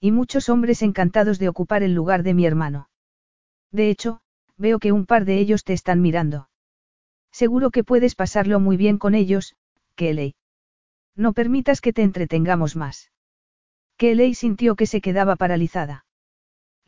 Y 0.00 0.12
muchos 0.12 0.48
hombres 0.48 0.82
encantados 0.82 1.38
de 1.38 1.48
ocupar 1.48 1.82
el 1.82 1.94
lugar 1.94 2.22
de 2.22 2.34
mi 2.34 2.46
hermano. 2.46 2.88
De 3.72 3.90
hecho, 3.90 4.20
veo 4.56 4.78
que 4.78 4.92
un 4.92 5.06
par 5.06 5.24
de 5.24 5.38
ellos 5.38 5.64
te 5.64 5.72
están 5.72 6.00
mirando. 6.00 6.48
Seguro 7.32 7.70
que 7.70 7.84
puedes 7.84 8.14
pasarlo 8.14 8.60
muy 8.60 8.76
bien 8.76 8.98
con 8.98 9.14
ellos, 9.14 9.56
Kelly. 9.94 10.36
No 11.14 11.32
permitas 11.34 11.80
que 11.82 11.92
te 11.92 12.02
entretengamos 12.02 12.76
más. 12.76 13.10
Kelly 13.98 14.34
sintió 14.34 14.76
que 14.76 14.86
se 14.86 15.00
quedaba 15.00 15.36
paralizada. 15.36 16.05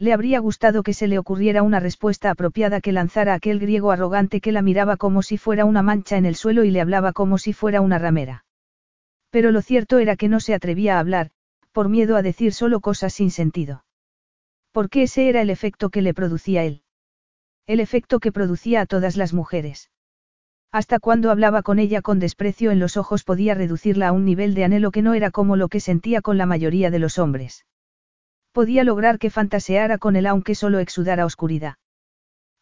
Le 0.01 0.13
habría 0.13 0.39
gustado 0.39 0.85
que 0.85 0.95
se 0.95 1.09
le 1.09 1.19
ocurriera 1.19 1.65
una 1.65 1.81
respuesta 1.81 2.31
apropiada 2.31 2.81
que 2.81 2.93
lanzara 2.93 3.35
aquel 3.35 3.59
griego 3.59 3.91
arrogante 3.91 4.41
que 4.41 4.53
la 4.53 4.63
miraba 4.63 4.97
como 4.97 5.23
si 5.23 5.39
fuera 5.39 5.65
una 5.65 5.83
mancha 5.83 6.17
en 6.17 6.25
el 6.25 6.37
suelo 6.37 6.63
y 6.63 6.71
le 6.71 6.81
hablaba 6.81 7.13
como 7.13 7.37
si 7.37 7.53
fuera 7.53 7.81
una 7.81 7.99
ramera. 7.99 8.45
Pero 9.31 9.51
lo 9.51 9.61
cierto 9.61 9.99
era 9.99 10.15
que 10.15 10.29
no 10.29 10.39
se 10.39 10.55
atrevía 10.55 10.97
a 10.97 11.01
hablar, 11.01 11.31
por 11.73 11.89
miedo 11.89 12.17
a 12.17 12.23
decir 12.23 12.55
solo 12.55 12.79
cosas 12.79 13.13
sin 13.13 13.33
sentido. 13.33 13.85
Porque 14.71 15.03
ese 15.03 15.29
era 15.29 15.43
el 15.43 15.51
efecto 15.51 15.91
que 15.91 16.03
le 16.03 16.15
producía 16.15 16.63
él. 16.63 16.83
El 17.67 17.81
efecto 17.81 18.21
que 18.21 18.31
producía 18.31 18.83
a 18.83 18.87
todas 18.87 19.17
las 19.17 19.35
mujeres. 19.35 19.91
Hasta 20.71 21.01
cuando 21.01 21.33
hablaba 21.33 21.63
con 21.63 21.81
ella 21.81 22.03
con 22.03 22.21
desprecio 22.21 22.71
en 22.71 22.79
los 22.79 22.97
ojos 22.97 23.25
podía 23.25 23.55
reducirla 23.55 24.09
a 24.09 24.13
un 24.13 24.25
nivel 24.25 24.55
de 24.55 24.65
anhelo 24.65 24.93
que 24.93 25.03
no 25.03 25.15
era 25.15 25.33
como 25.33 25.57
lo 25.57 25.69
que 25.69 25.81
sentía 25.81 26.23
con 26.23 26.39
la 26.39 26.47
mayoría 26.47 26.91
de 26.91 27.01
los 27.01 27.19
hombres. 27.19 27.65
Podía 28.59 28.83
lograr 28.83 29.21
que 29.21 29.31
fantaseara 29.31 29.99
con 29.99 30.17
él 30.17 30.27
aunque 30.27 30.57
solo 30.57 30.81
exudara 30.81 31.25
oscuridad. 31.25 31.77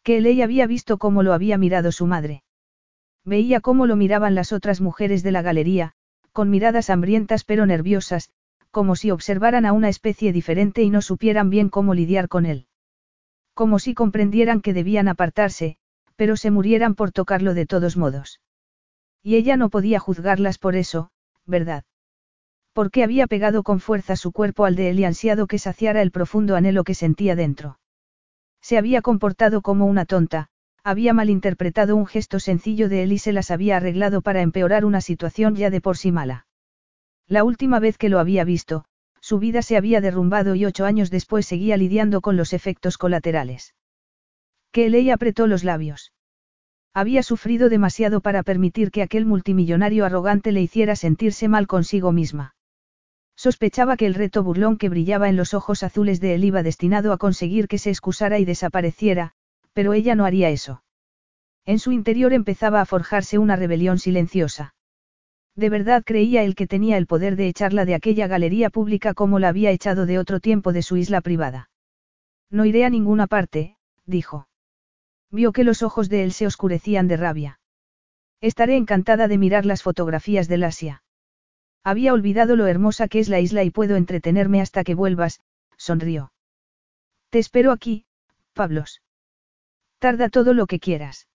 Que 0.03 0.17
él 0.17 0.43
había 0.43 0.67
visto 0.67 0.99
cómo 0.99 1.23
lo 1.23 1.33
había 1.33 1.57
mirado 1.57 1.91
su 1.91 2.05
madre. 2.05 2.43
Veía 3.25 3.61
cómo 3.61 3.87
lo 3.87 3.95
miraban 3.95 4.35
las 4.35 4.51
otras 4.51 4.79
mujeres 4.79 5.23
de 5.23 5.31
la 5.31 5.41
galería, 5.41 5.93
con 6.33 6.51
miradas 6.51 6.91
hambrientas 6.91 7.43
pero 7.43 7.65
nerviosas, 7.65 8.29
como 8.69 8.95
si 8.95 9.09
observaran 9.09 9.65
a 9.65 9.73
una 9.73 9.89
especie 9.89 10.31
diferente 10.31 10.83
y 10.83 10.91
no 10.91 11.01
supieran 11.01 11.49
bien 11.49 11.67
cómo 11.67 11.95
lidiar 11.95 12.27
con 12.27 12.45
él. 12.45 12.67
Como 13.55 13.79
si 13.79 13.95
comprendieran 13.95 14.61
que 14.61 14.75
debían 14.75 15.07
apartarse, 15.07 15.77
pero 16.15 16.37
se 16.37 16.51
murieran 16.51 16.93
por 16.93 17.11
tocarlo 17.11 17.55
de 17.55 17.65
todos 17.65 17.97
modos. 17.97 18.39
Y 19.23 19.33
ella 19.33 19.57
no 19.57 19.71
podía 19.71 19.97
juzgarlas 19.97 20.59
por 20.59 20.75
eso, 20.75 21.09
¿verdad? 21.47 21.85
Porque 22.77 23.03
había 23.03 23.25
pegado 23.25 23.63
con 23.63 23.79
fuerza 23.79 24.15
su 24.15 24.31
cuerpo 24.31 24.63
al 24.63 24.75
de 24.75 24.91
él 24.91 24.99
y 24.99 25.03
ansiado 25.03 25.47
que 25.47 25.57
saciara 25.57 26.03
el 26.03 26.11
profundo 26.11 26.55
anhelo 26.55 26.83
que 26.83 26.93
sentía 26.93 27.35
dentro. 27.35 27.79
Se 28.61 28.77
había 28.77 29.01
comportado 29.01 29.63
como 29.63 29.87
una 29.87 30.05
tonta, 30.05 30.49
había 30.83 31.11
malinterpretado 31.11 31.95
un 31.95 32.05
gesto 32.05 32.39
sencillo 32.39 32.87
de 32.87 33.01
él 33.01 33.13
y 33.13 33.17
se 33.17 33.33
las 33.33 33.49
había 33.49 33.77
arreglado 33.77 34.21
para 34.21 34.43
empeorar 34.43 34.85
una 34.85 35.01
situación 35.01 35.55
ya 35.55 35.71
de 35.71 35.81
por 35.81 35.97
sí 35.97 36.11
mala. 36.11 36.45
La 37.27 37.43
última 37.43 37.79
vez 37.79 37.97
que 37.97 38.09
lo 38.09 38.19
había 38.19 38.43
visto, 38.43 38.85
su 39.21 39.39
vida 39.39 39.63
se 39.63 39.75
había 39.75 39.99
derrumbado 39.99 40.53
y 40.53 40.63
ocho 40.63 40.85
años 40.85 41.09
después 41.09 41.47
seguía 41.47 41.77
lidiando 41.77 42.21
con 42.21 42.37
los 42.37 42.53
efectos 42.53 42.99
colaterales. 42.99 43.73
Que 44.71 44.91
ley 44.91 45.09
apretó 45.09 45.47
los 45.47 45.63
labios. 45.63 46.13
Había 46.93 47.23
sufrido 47.23 47.69
demasiado 47.69 48.21
para 48.21 48.43
permitir 48.43 48.91
que 48.91 49.01
aquel 49.01 49.25
multimillonario 49.25 50.05
arrogante 50.05 50.51
le 50.51 50.61
hiciera 50.61 50.95
sentirse 50.95 51.47
mal 51.47 51.65
consigo 51.65 52.11
misma. 52.11 52.53
Sospechaba 53.37 53.97
que 53.97 54.07
el 54.07 54.15
reto 54.15 54.43
burlón 54.43 54.77
que 54.77 54.89
brillaba 54.89 55.29
en 55.29 55.37
los 55.37 55.53
ojos 55.53 55.83
azules 55.83 56.19
de 56.19 56.33
él 56.33 56.43
iba 56.43 56.63
destinado 56.63 57.13
a 57.13 57.19
conseguir 57.19 57.67
que 57.67 57.77
se 57.77 57.91
excusara 57.91 58.39
y 58.39 58.45
desapareciera, 58.45 59.33
pero 59.73 59.93
ella 59.93 60.15
no 60.15 60.25
haría 60.25 60.49
eso. 60.49 60.83
En 61.63 61.77
su 61.77 61.91
interior 61.91 62.33
empezaba 62.33 62.81
a 62.81 62.85
forjarse 62.85 63.37
una 63.37 63.55
rebelión 63.55 63.99
silenciosa. 63.99 64.73
De 65.55 65.69
verdad 65.69 66.03
creía 66.03 66.41
él 66.43 66.55
que 66.55 66.65
tenía 66.65 66.97
el 66.97 67.05
poder 67.05 67.35
de 67.35 67.47
echarla 67.47 67.85
de 67.85 67.93
aquella 67.93 68.25
galería 68.25 68.71
pública 68.71 69.13
como 69.13 69.37
la 69.37 69.49
había 69.49 69.69
echado 69.69 70.07
de 70.07 70.17
otro 70.17 70.39
tiempo 70.39 70.73
de 70.73 70.81
su 70.81 70.97
isla 70.97 71.21
privada. 71.21 71.69
No 72.49 72.65
iré 72.65 72.85
a 72.85 72.89
ninguna 72.89 73.27
parte, 73.27 73.77
dijo. 74.05 74.47
Vio 75.29 75.51
que 75.51 75.63
los 75.63 75.83
ojos 75.83 76.09
de 76.09 76.23
él 76.23 76.31
se 76.31 76.47
oscurecían 76.47 77.07
de 77.07 77.17
rabia. 77.17 77.59
Estaré 78.41 78.77
encantada 78.77 79.27
de 79.27 79.37
mirar 79.37 79.65
las 79.65 79.83
fotografías 79.83 80.47
del 80.47 80.63
Asia. 80.63 81.03
Había 81.83 82.13
olvidado 82.13 82.55
lo 82.55 82.67
hermosa 82.67 83.07
que 83.07 83.19
es 83.19 83.29
la 83.29 83.39
isla 83.39 83.63
y 83.63 83.69
puedo 83.69 83.95
entretenerme 83.95 84.61
hasta 84.61 84.83
que 84.83 84.95
vuelvas, 84.95 85.41
sonrió. 85.77 86.33
Te 87.29 87.39
espero 87.39 87.71
aquí, 87.71 88.05
Pablos. 88.53 89.01
Tarda 89.99 90.29
todo 90.29 90.53
lo 90.53 90.67
que 90.67 90.79
quieras. 90.79 91.27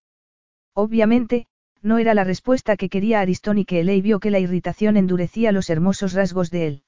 Obviamente, 0.74 1.46
no 1.82 1.98
era 1.98 2.14
la 2.14 2.24
respuesta 2.24 2.76
que 2.76 2.88
quería 2.88 3.20
Aristón 3.20 3.58
y 3.58 3.64
que 3.64 3.80
Elei 3.80 4.00
vio 4.00 4.20
que 4.20 4.30
la 4.30 4.38
irritación 4.38 4.96
endurecía 4.96 5.52
los 5.52 5.68
hermosos 5.68 6.12
rasgos 6.12 6.50
de 6.50 6.66
él. 6.66 6.84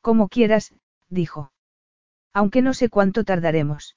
Como 0.00 0.28
quieras, 0.28 0.74
dijo. 1.08 1.52
Aunque 2.32 2.62
no 2.62 2.74
sé 2.74 2.88
cuánto 2.88 3.24
tardaremos. 3.24 3.96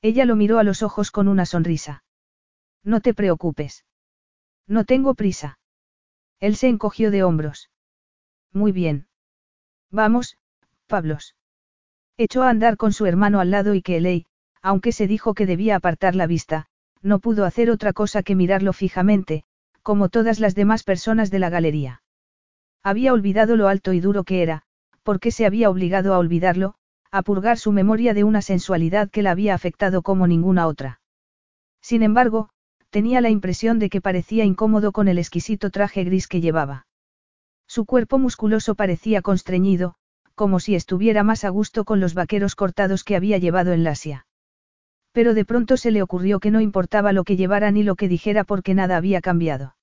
Ella 0.00 0.24
lo 0.24 0.36
miró 0.36 0.58
a 0.58 0.64
los 0.64 0.82
ojos 0.82 1.10
con 1.10 1.26
una 1.26 1.46
sonrisa. 1.46 2.04
No 2.84 3.00
te 3.00 3.14
preocupes. 3.14 3.84
No 4.68 4.84
tengo 4.84 5.14
prisa. 5.14 5.58
Él 6.38 6.56
se 6.56 6.68
encogió 6.68 7.10
de 7.10 7.24
hombros. 7.24 7.70
Muy 8.52 8.72
bien. 8.72 9.06
Vamos, 9.90 10.36
Pablos. 10.86 11.36
Echó 12.16 12.42
a 12.42 12.50
andar 12.50 12.76
con 12.76 12.92
su 12.92 13.06
hermano 13.06 13.40
al 13.40 13.50
lado 13.50 13.74
y 13.74 13.82
que 13.82 13.98
Elei, 13.98 14.26
aunque 14.62 14.92
se 14.92 15.06
dijo 15.06 15.34
que 15.34 15.46
debía 15.46 15.76
apartar 15.76 16.14
la 16.14 16.26
vista, 16.26 16.66
no 17.02 17.18
pudo 17.18 17.44
hacer 17.44 17.70
otra 17.70 17.92
cosa 17.92 18.22
que 18.22 18.34
mirarlo 18.34 18.72
fijamente, 18.72 19.44
como 19.82 20.08
todas 20.08 20.40
las 20.40 20.54
demás 20.54 20.82
personas 20.82 21.30
de 21.30 21.38
la 21.38 21.50
galería. 21.50 22.02
Había 22.82 23.12
olvidado 23.12 23.56
lo 23.56 23.68
alto 23.68 23.92
y 23.92 24.00
duro 24.00 24.24
que 24.24 24.42
era, 24.42 24.62
porque 25.02 25.30
se 25.30 25.46
había 25.46 25.70
obligado 25.70 26.14
a 26.14 26.18
olvidarlo, 26.18 26.74
a 27.12 27.22
purgar 27.22 27.58
su 27.58 27.70
memoria 27.72 28.14
de 28.14 28.24
una 28.24 28.42
sensualidad 28.42 29.10
que 29.10 29.22
la 29.22 29.30
había 29.30 29.54
afectado 29.54 30.02
como 30.02 30.26
ninguna 30.26 30.66
otra. 30.66 31.00
Sin 31.80 32.02
embargo, 32.02 32.48
tenía 32.90 33.20
la 33.20 33.30
impresión 33.30 33.78
de 33.78 33.88
que 33.88 34.00
parecía 34.00 34.44
incómodo 34.44 34.90
con 34.92 35.06
el 35.06 35.18
exquisito 35.18 35.70
traje 35.70 36.02
gris 36.04 36.26
que 36.26 36.40
llevaba. 36.40 36.86
Su 37.66 37.84
cuerpo 37.84 38.18
musculoso 38.18 38.74
parecía 38.74 39.22
constreñido, 39.22 39.94
como 40.34 40.60
si 40.60 40.74
estuviera 40.74 41.22
más 41.22 41.44
a 41.44 41.48
gusto 41.48 41.84
con 41.84 42.00
los 42.00 42.14
vaqueros 42.14 42.54
cortados 42.54 43.04
que 43.04 43.16
había 43.16 43.38
llevado 43.38 43.72
en 43.72 43.84
Lasia. 43.84 44.26
Pero 45.12 45.32
de 45.32 45.44
pronto 45.44 45.76
se 45.76 45.90
le 45.90 46.02
ocurrió 46.02 46.40
que 46.40 46.50
no 46.50 46.60
importaba 46.60 47.12
lo 47.12 47.24
que 47.24 47.36
llevara 47.36 47.70
ni 47.70 47.82
lo 47.82 47.96
que 47.96 48.08
dijera 48.08 48.44
porque 48.44 48.74
nada 48.74 48.96
había 48.96 49.20
cambiado. 49.20 49.76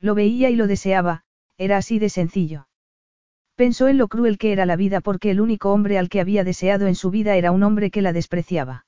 Lo 0.00 0.14
veía 0.14 0.50
y 0.50 0.56
lo 0.56 0.66
deseaba, 0.66 1.22
era 1.56 1.76
así 1.76 1.98
de 1.98 2.08
sencillo. 2.08 2.68
Pensó 3.54 3.88
en 3.88 3.98
lo 3.98 4.08
cruel 4.08 4.38
que 4.38 4.52
era 4.52 4.66
la 4.66 4.76
vida 4.76 5.00
porque 5.00 5.30
el 5.30 5.40
único 5.40 5.72
hombre 5.72 5.98
al 5.98 6.08
que 6.08 6.20
había 6.20 6.44
deseado 6.44 6.86
en 6.86 6.94
su 6.94 7.10
vida 7.10 7.36
era 7.36 7.50
un 7.50 7.62
hombre 7.62 7.90
que 7.90 8.02
la 8.02 8.12
despreciaba. 8.12 8.86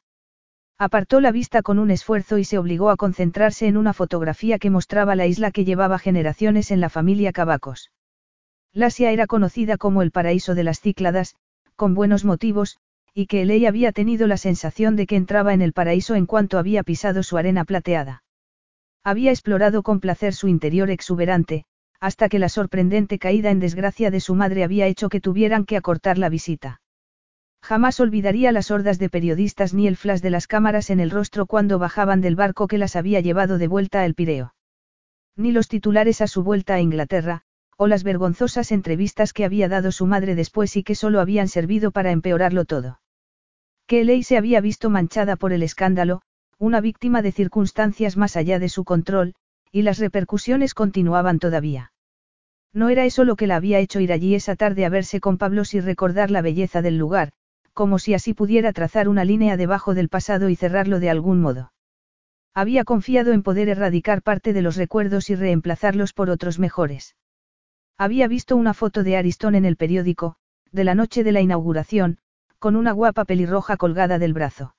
Apartó 0.79 1.21
la 1.21 1.33
vista 1.33 1.63
con 1.63 1.79
un 1.79 1.91
esfuerzo 1.91 2.39
y 2.39 2.45
se 2.45 2.59
obligó 2.59 2.91
a 2.91 2.97
concentrarse 2.97 3.67
en 3.67 3.77
una 3.77 3.93
fotografía 3.93 4.59
que 4.59 4.71
mostraba 4.71 5.15
la 5.15 5.27
isla 5.27 5.51
que 5.51 5.65
llevaba 5.65 5.99
generaciones 5.99 6.71
en 6.71 6.81
la 6.81 6.89
familia 6.89 7.33
Cabacos. 7.33 7.91
Lasia 8.73 9.11
era 9.11 9.27
conocida 9.27 9.77
como 9.77 10.03
el 10.03 10.11
paraíso 10.11 10.55
de 10.55 10.65
las 10.65 10.81
Cícladas, 10.81 11.35
con 11.77 11.95
buenos 11.95 12.25
motivos, 12.25 12.79
y 13.13 13.27
que 13.27 13.43
Elei 13.43 13.67
había 13.67 13.91
tenido 13.93 14.27
la 14.27 14.37
sensación 14.37 14.95
de 14.95 15.07
que 15.07 15.17
entraba 15.17 15.55
en 15.55 15.63
el 15.63 15.73
paraíso 15.73 16.15
en 16.15 16.27
cuanto 16.27 16.59
había 16.59 16.83
pisado 16.83 17.23
su 17.23 17.37
arena 17.37 17.65
plateada. 17.65 18.23
Había 19.03 19.31
explorado 19.31 19.83
con 19.83 19.99
placer 19.99 20.35
su 20.35 20.47
interior 20.47 20.91
exuberante, 20.91 21.65
hasta 21.99 22.29
que 22.29 22.39
la 22.39 22.49
sorprendente 22.49 23.19
caída 23.19 23.51
en 23.51 23.59
desgracia 23.59 24.11
de 24.11 24.21
su 24.21 24.35
madre 24.35 24.63
había 24.63 24.87
hecho 24.87 25.09
que 25.09 25.21
tuvieran 25.21 25.65
que 25.65 25.77
acortar 25.77 26.19
la 26.19 26.29
visita. 26.29 26.81
Jamás 27.63 28.01
olvidaría 28.01 28.53
las 28.53 28.71
hordas 28.71 28.99
de 28.99 29.11
periodistas 29.11 29.75
ni 29.75 29.87
el 29.87 29.97
flash 29.97 30.21
de 30.21 30.31
las 30.31 30.47
cámaras 30.47 30.91
en 30.91 31.01
el 31.01 31.11
rostro 31.11 31.47
cuando 31.47 31.79
bajaban 31.79 32.21
del 32.21 32.37
barco 32.37 32.69
que 32.69 32.79
las 32.79 32.97
había 32.97 33.21
llevado 33.21 33.59
de 33.59 33.69
vuelta 33.69 34.03
al 34.03 34.15
Pireo. 34.15 34.55
Ni 35.37 35.53
los 35.53 35.69
titulares 35.69 36.21
a 36.21 36.27
su 36.27 36.43
vuelta 36.43 36.75
a 36.75 36.81
Inglaterra, 36.81 37.45
o 37.83 37.87
las 37.87 38.05
vergonzosas 38.05 38.73
entrevistas 38.73 39.33
que 39.33 39.47
había 39.47 39.67
dado 39.67 39.91
su 39.91 40.05
madre 40.05 40.35
después 40.35 40.77
y 40.77 40.83
que 40.83 40.95
solo 40.95 41.19
habían 41.19 41.49
servido 41.49 41.93
para 41.93 42.11
empeorarlo 42.11 42.67
todo. 42.67 43.01
Que 43.87 44.05
Ley 44.05 44.23
se 44.23 44.37
había 44.37 44.61
visto 44.61 44.91
manchada 44.91 45.37
por 45.37 45.55
el 45.55 45.63
escándalo, 45.63 46.21
una 46.59 46.83
víctima 46.83 47.23
de 47.23 47.33
circunstancias 47.33 48.19
más 48.19 48.37
allá 48.37 48.59
de 48.59 48.69
su 48.69 48.85
control, 48.85 49.33
y 49.73 49.81
las 49.81 49.99
repercusiones 49.99 50.75
continuaban 50.75 51.39
todavía. 51.39 51.95
No 52.75 52.91
era 52.91 53.07
eso 53.07 53.25
lo 53.25 53.35
que 53.35 53.47
la 53.47 53.57
había 53.57 53.79
hecho 53.79 53.99
ir 53.99 54.13
allí 54.13 54.35
esa 54.35 54.57
tarde 54.57 54.85
a 54.85 54.91
verse 54.91 55.19
con 55.19 55.39
Pablos 55.39 55.73
y 55.73 55.81
recordar 55.81 56.31
la 56.31 56.43
belleza 56.43 56.83
del 56.83 56.99
lugar, 56.99 57.33
como 57.73 57.99
si 57.99 58.13
así 58.13 58.35
pudiera 58.35 58.75
trazar 58.75 59.09
una 59.09 59.25
línea 59.25 59.57
debajo 59.57 59.95
del 59.95 60.11
pasado 60.11 60.51
y 60.51 60.55
cerrarlo 60.55 61.01
de 61.01 61.09
algún 61.09 61.41
modo. 61.41 61.73
Había 62.53 62.85
confiado 62.85 63.33
en 63.33 63.43
poder 63.43 63.71
erradicar 63.71 64.21
parte 64.21 64.53
de 64.53 64.61
los 64.61 64.77
recuerdos 64.77 65.31
y 65.31 65.35
reemplazarlos 65.35 66.13
por 66.13 66.29
otros 66.29 66.59
mejores. 66.59 67.15
Había 68.01 68.29
visto 68.29 68.57
una 68.57 68.73
foto 68.73 69.03
de 69.03 69.19
Aristón 69.19 69.55
en 69.55 69.67
el 69.67 69.77
periódico, 69.77 70.37
de 70.73 70.85
la 70.85 70.95
noche 70.95 71.23
de 71.23 71.33
la 71.33 71.43
inauguración, 71.43 72.17
con 72.59 72.75
una 72.75 72.93
guapa 72.93 73.27
pelirroja 73.27 73.77
colgada 73.77 74.19
del 74.19 74.33
brazo. 74.33 74.75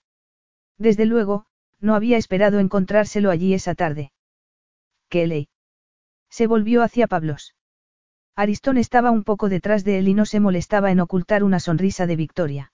Desde 0.79 1.05
luego, 1.05 1.45
no 1.79 1.93
había 1.93 2.17
esperado 2.17 2.57
encontrárselo 2.57 3.29
allí 3.29 3.53
esa 3.53 3.75
tarde. 3.75 4.11
Kelly. 5.07 5.49
Se 6.31 6.47
volvió 6.47 6.81
hacia 6.81 7.05
Pablos. 7.05 7.53
Aristón 8.35 8.79
estaba 8.79 9.11
un 9.11 9.23
poco 9.23 9.49
detrás 9.49 9.83
de 9.83 9.99
él 9.99 10.07
y 10.07 10.15
no 10.15 10.25
se 10.25 10.39
molestaba 10.39 10.89
en 10.89 10.99
ocultar 10.99 11.43
una 11.43 11.59
sonrisa 11.59 12.07
de 12.07 12.15
victoria. 12.15 12.73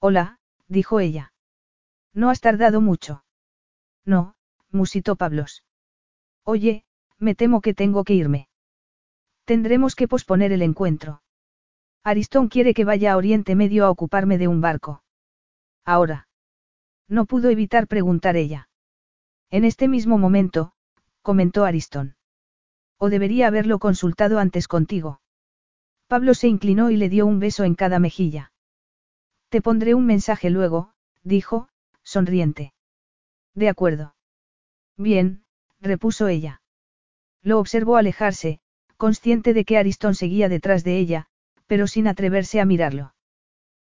Hola, 0.00 0.38
dijo 0.66 0.98
ella. 0.98 1.34
No 2.14 2.30
has 2.30 2.40
tardado 2.40 2.80
mucho. 2.80 3.22
No, 4.06 4.34
musitó 4.70 5.16
Pablos. 5.16 5.62
Oye, 6.42 6.86
me 7.18 7.34
temo 7.34 7.60
que 7.60 7.74
tengo 7.74 8.02
que 8.04 8.14
irme. 8.14 8.47
Tendremos 9.48 9.96
que 9.96 10.08
posponer 10.08 10.52
el 10.52 10.60
encuentro. 10.60 11.22
Aristón 12.04 12.48
quiere 12.48 12.74
que 12.74 12.84
vaya 12.84 13.14
a 13.14 13.16
Oriente 13.16 13.54
Medio 13.54 13.86
a 13.86 13.90
ocuparme 13.90 14.36
de 14.36 14.46
un 14.46 14.60
barco. 14.60 15.02
Ahora. 15.86 16.28
No 17.08 17.24
pudo 17.24 17.48
evitar 17.48 17.86
preguntar 17.86 18.36
ella. 18.36 18.68
En 19.48 19.64
este 19.64 19.88
mismo 19.88 20.18
momento, 20.18 20.72
comentó 21.22 21.64
Ariston. 21.64 22.14
O 22.98 23.08
debería 23.08 23.46
haberlo 23.46 23.78
consultado 23.78 24.38
antes 24.38 24.68
contigo. 24.68 25.22
Pablo 26.08 26.34
se 26.34 26.48
inclinó 26.48 26.90
y 26.90 26.98
le 26.98 27.08
dio 27.08 27.24
un 27.24 27.38
beso 27.38 27.64
en 27.64 27.74
cada 27.74 27.98
mejilla. 27.98 28.52
Te 29.48 29.62
pondré 29.62 29.94
un 29.94 30.04
mensaje 30.04 30.50
luego, 30.50 30.92
dijo, 31.22 31.70
sonriente. 32.02 32.74
De 33.54 33.70
acuerdo. 33.70 34.14
Bien, 34.98 35.42
repuso 35.80 36.28
ella. 36.28 36.60
Lo 37.40 37.58
observó 37.58 37.96
alejarse, 37.96 38.60
consciente 38.98 39.54
de 39.54 39.64
que 39.64 39.78
Ariston 39.78 40.14
seguía 40.14 40.50
detrás 40.50 40.84
de 40.84 40.98
ella, 40.98 41.26
pero 41.66 41.86
sin 41.86 42.06
atreverse 42.08 42.60
a 42.60 42.66
mirarlo. 42.66 43.14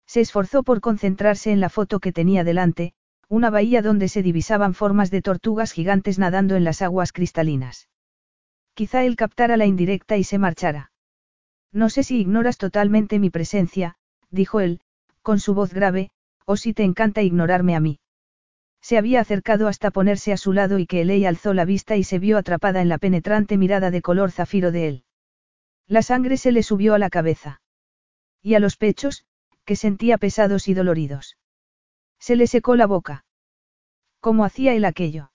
Se 0.07 0.21
esforzó 0.21 0.63
por 0.63 0.81
concentrarse 0.81 1.51
en 1.51 1.61
la 1.61 1.71
foto 1.71 1.99
que 1.99 2.13
tenía 2.13 2.45
delante, 2.45 2.93
una 3.29 3.51
bahía 3.51 3.83
donde 3.83 4.09
se 4.09 4.23
divisaban 4.23 4.75
formas 4.75 5.11
de 5.11 5.23
tortugas 5.23 5.73
gigantes 5.73 6.19
nadando 6.19 6.57
en 6.57 6.65
las 6.65 6.83
aguas 6.83 7.13
cristalinas. 7.13 7.89
Quizá 8.75 9.05
él 9.05 9.17
captara 9.17 9.57
la 9.57 9.67
indirecta 9.67 10.17
y 10.17 10.25
se 10.25 10.39
marchara. 10.39 10.93
No 11.73 11.91
sé 11.91 12.05
si 12.05 12.21
ignoras 12.21 12.57
totalmente 12.57 13.19
mi 13.19 13.31
presencia, 13.31 13.97
dijo 14.31 14.61
él, 14.61 14.81
con 15.23 15.41
su 15.41 15.53
voz 15.53 15.75
grave, 15.75 16.11
o 16.47 16.57
si 16.57 16.73
te 16.73 16.85
encanta 16.85 17.23
ignorarme 17.23 17.75
a 17.75 17.81
mí. 17.81 17.99
Se 18.81 18.97
había 18.97 19.21
acercado 19.21 19.69
hasta 19.69 19.91
ponerse 19.91 20.33
a 20.33 20.37
su 20.37 20.53
lado 20.53 20.79
y 20.79 20.87
que 20.87 21.03
Elei 21.03 21.25
alzó 21.27 21.55
la 21.55 21.65
vista 21.65 21.97
y 21.97 22.05
se 22.05 22.19
vio 22.19 22.39
atrapada 22.39 22.81
en 22.81 22.89
la 22.89 22.99
penetrante 22.99 23.57
mirada 23.57 23.91
de 23.91 24.03
color 24.03 24.31
zafiro 24.31 24.73
de 24.73 24.89
él. 24.89 25.05
La 25.87 26.03
sangre 26.03 26.37
se 26.37 26.53
le 26.53 26.63
subió 26.63 26.95
a 26.95 26.99
la 26.99 27.11
cabeza. 27.11 27.61
Y 28.43 28.55
a 28.55 28.61
los 28.61 28.77
pechos, 28.77 29.25
que 29.65 29.77
sentía 29.77 30.19
pesados 30.19 30.69
y 30.69 30.75
doloridos. 30.75 31.37
Se 32.19 32.37
le 32.37 32.47
secó 32.47 32.77
la 32.77 32.87
boca. 32.87 33.25
¿Cómo 34.21 34.45
hacía 34.45 34.75
él 34.75 34.85
aquello? 34.85 35.33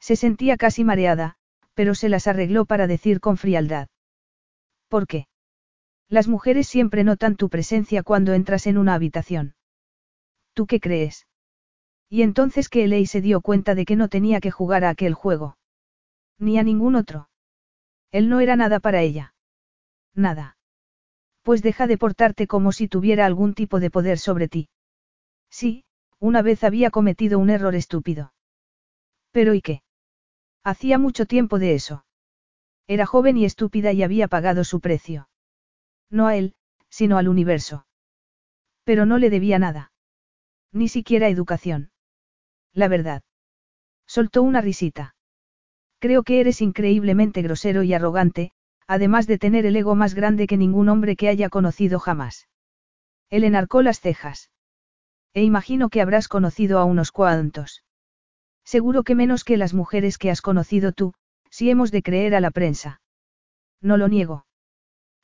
Se 0.00 0.16
sentía 0.16 0.56
casi 0.56 0.84
mareada, 0.84 1.36
pero 1.74 1.94
se 1.94 2.08
las 2.08 2.26
arregló 2.26 2.66
para 2.66 2.86
decir 2.86 3.20
con 3.20 3.36
frialdad. 3.36 3.88
¿Por 4.88 5.06
qué? 5.06 5.26
Las 6.08 6.28
mujeres 6.28 6.68
siempre 6.68 7.04
notan 7.04 7.36
tu 7.36 7.48
presencia 7.48 8.02
cuando 8.02 8.34
entras 8.34 8.66
en 8.66 8.78
una 8.78 8.94
habitación. 8.94 9.54
¿Tú 10.52 10.66
qué 10.66 10.78
crees? 10.78 11.26
Y 12.14 12.22
entonces 12.22 12.68
que 12.68 12.84
Elei 12.84 13.06
se 13.06 13.20
dio 13.20 13.40
cuenta 13.40 13.74
de 13.74 13.84
que 13.84 13.96
no 13.96 14.08
tenía 14.08 14.38
que 14.38 14.52
jugar 14.52 14.84
a 14.84 14.90
aquel 14.90 15.14
juego. 15.14 15.58
Ni 16.38 16.60
a 16.60 16.62
ningún 16.62 16.94
otro. 16.94 17.28
Él 18.12 18.28
no 18.28 18.38
era 18.38 18.54
nada 18.54 18.78
para 18.78 19.02
ella. 19.02 19.34
Nada. 20.14 20.56
Pues 21.42 21.60
deja 21.60 21.88
de 21.88 21.98
portarte 21.98 22.46
como 22.46 22.70
si 22.70 22.86
tuviera 22.86 23.26
algún 23.26 23.52
tipo 23.52 23.80
de 23.80 23.90
poder 23.90 24.20
sobre 24.20 24.46
ti. 24.46 24.68
Sí, 25.50 25.82
una 26.20 26.40
vez 26.40 26.62
había 26.62 26.92
cometido 26.92 27.40
un 27.40 27.50
error 27.50 27.74
estúpido. 27.74 28.32
Pero 29.32 29.52
¿y 29.52 29.60
qué? 29.60 29.82
Hacía 30.62 30.98
mucho 30.98 31.26
tiempo 31.26 31.58
de 31.58 31.74
eso. 31.74 32.06
Era 32.86 33.06
joven 33.06 33.38
y 33.38 33.44
estúpida 33.44 33.92
y 33.92 34.04
había 34.04 34.28
pagado 34.28 34.62
su 34.62 34.78
precio. 34.78 35.28
No 36.10 36.28
a 36.28 36.36
él, 36.36 36.54
sino 36.88 37.18
al 37.18 37.26
universo. 37.26 37.88
Pero 38.84 39.04
no 39.04 39.18
le 39.18 39.30
debía 39.30 39.58
nada. 39.58 39.90
Ni 40.70 40.86
siquiera 40.86 41.26
educación. 41.26 41.90
La 42.74 42.88
verdad. 42.88 43.22
Soltó 44.06 44.42
una 44.42 44.60
risita. 44.60 45.14
Creo 46.00 46.22
que 46.24 46.40
eres 46.40 46.60
increíblemente 46.60 47.40
grosero 47.40 47.82
y 47.82 47.94
arrogante, 47.94 48.50
además 48.86 49.26
de 49.26 49.38
tener 49.38 49.64
el 49.64 49.76
ego 49.76 49.94
más 49.94 50.14
grande 50.14 50.46
que 50.46 50.56
ningún 50.56 50.88
hombre 50.88 51.16
que 51.16 51.28
haya 51.28 51.48
conocido 51.48 51.98
jamás. 51.98 52.48
Él 53.30 53.44
enarcó 53.44 53.80
las 53.80 54.00
cejas. 54.00 54.50
E 55.32 55.42
imagino 55.42 55.88
que 55.88 56.00
habrás 56.02 56.28
conocido 56.28 56.78
a 56.78 56.84
unos 56.84 57.10
cuantos. 57.10 57.84
Seguro 58.64 59.02
que 59.02 59.14
menos 59.14 59.44
que 59.44 59.56
las 59.56 59.72
mujeres 59.72 60.18
que 60.18 60.30
has 60.30 60.42
conocido 60.42 60.92
tú, 60.92 61.14
si 61.50 61.70
hemos 61.70 61.90
de 61.90 62.02
creer 62.02 62.34
a 62.34 62.40
la 62.40 62.50
prensa. 62.50 63.00
No 63.80 63.96
lo 63.96 64.08
niego. 64.08 64.46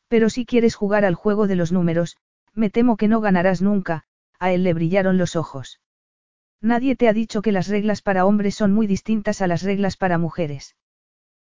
Pero 0.09 0.31
si 0.31 0.47
quieres 0.47 0.75
jugar 0.75 1.05
al 1.05 1.15
juego 1.15 1.47
de 1.47 1.57
los 1.57 1.73
números, 1.73 2.17
me 2.55 2.71
temo 2.71 2.97
que 2.97 3.09
no 3.09 3.21
ganarás 3.21 3.63
nunca, 3.63 4.05
a 4.39 4.53
él 4.53 4.65
le 4.65 4.75
brillaron 4.75 5.19
los 5.19 5.37
ojos. 5.37 5.81
Nadie 6.63 6.95
te 6.95 7.09
ha 7.09 7.13
dicho 7.13 7.41
que 7.41 7.53
las 7.53 7.69
reglas 7.69 8.03
para 8.03 8.27
hombres 8.27 8.55
son 8.55 8.73
muy 8.73 8.87
distintas 8.87 9.41
a 9.41 9.47
las 9.47 9.63
reglas 9.63 9.97
para 9.97 10.19
mujeres. 10.19 10.77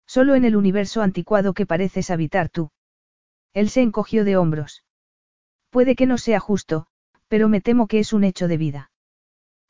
Solo 0.05 0.35
en 0.35 0.45
el 0.45 0.55
universo 0.55 1.01
anticuado 1.01 1.53
que 1.53 1.65
pareces 1.65 2.11
habitar 2.11 2.49
tú. 2.49 2.71
Él 3.53 3.69
se 3.69 3.81
encogió 3.81 4.23
de 4.23 4.37
hombros. 4.37 4.83
Puede 5.69 5.95
que 5.95 6.05
no 6.05 6.17
sea 6.17 6.39
justo, 6.39 6.87
pero 7.27 7.49
me 7.49 7.61
temo 7.61 7.87
que 7.87 7.99
es 7.99 8.13
un 8.13 8.23
hecho 8.23 8.47
de 8.47 8.57
vida. 8.57 8.91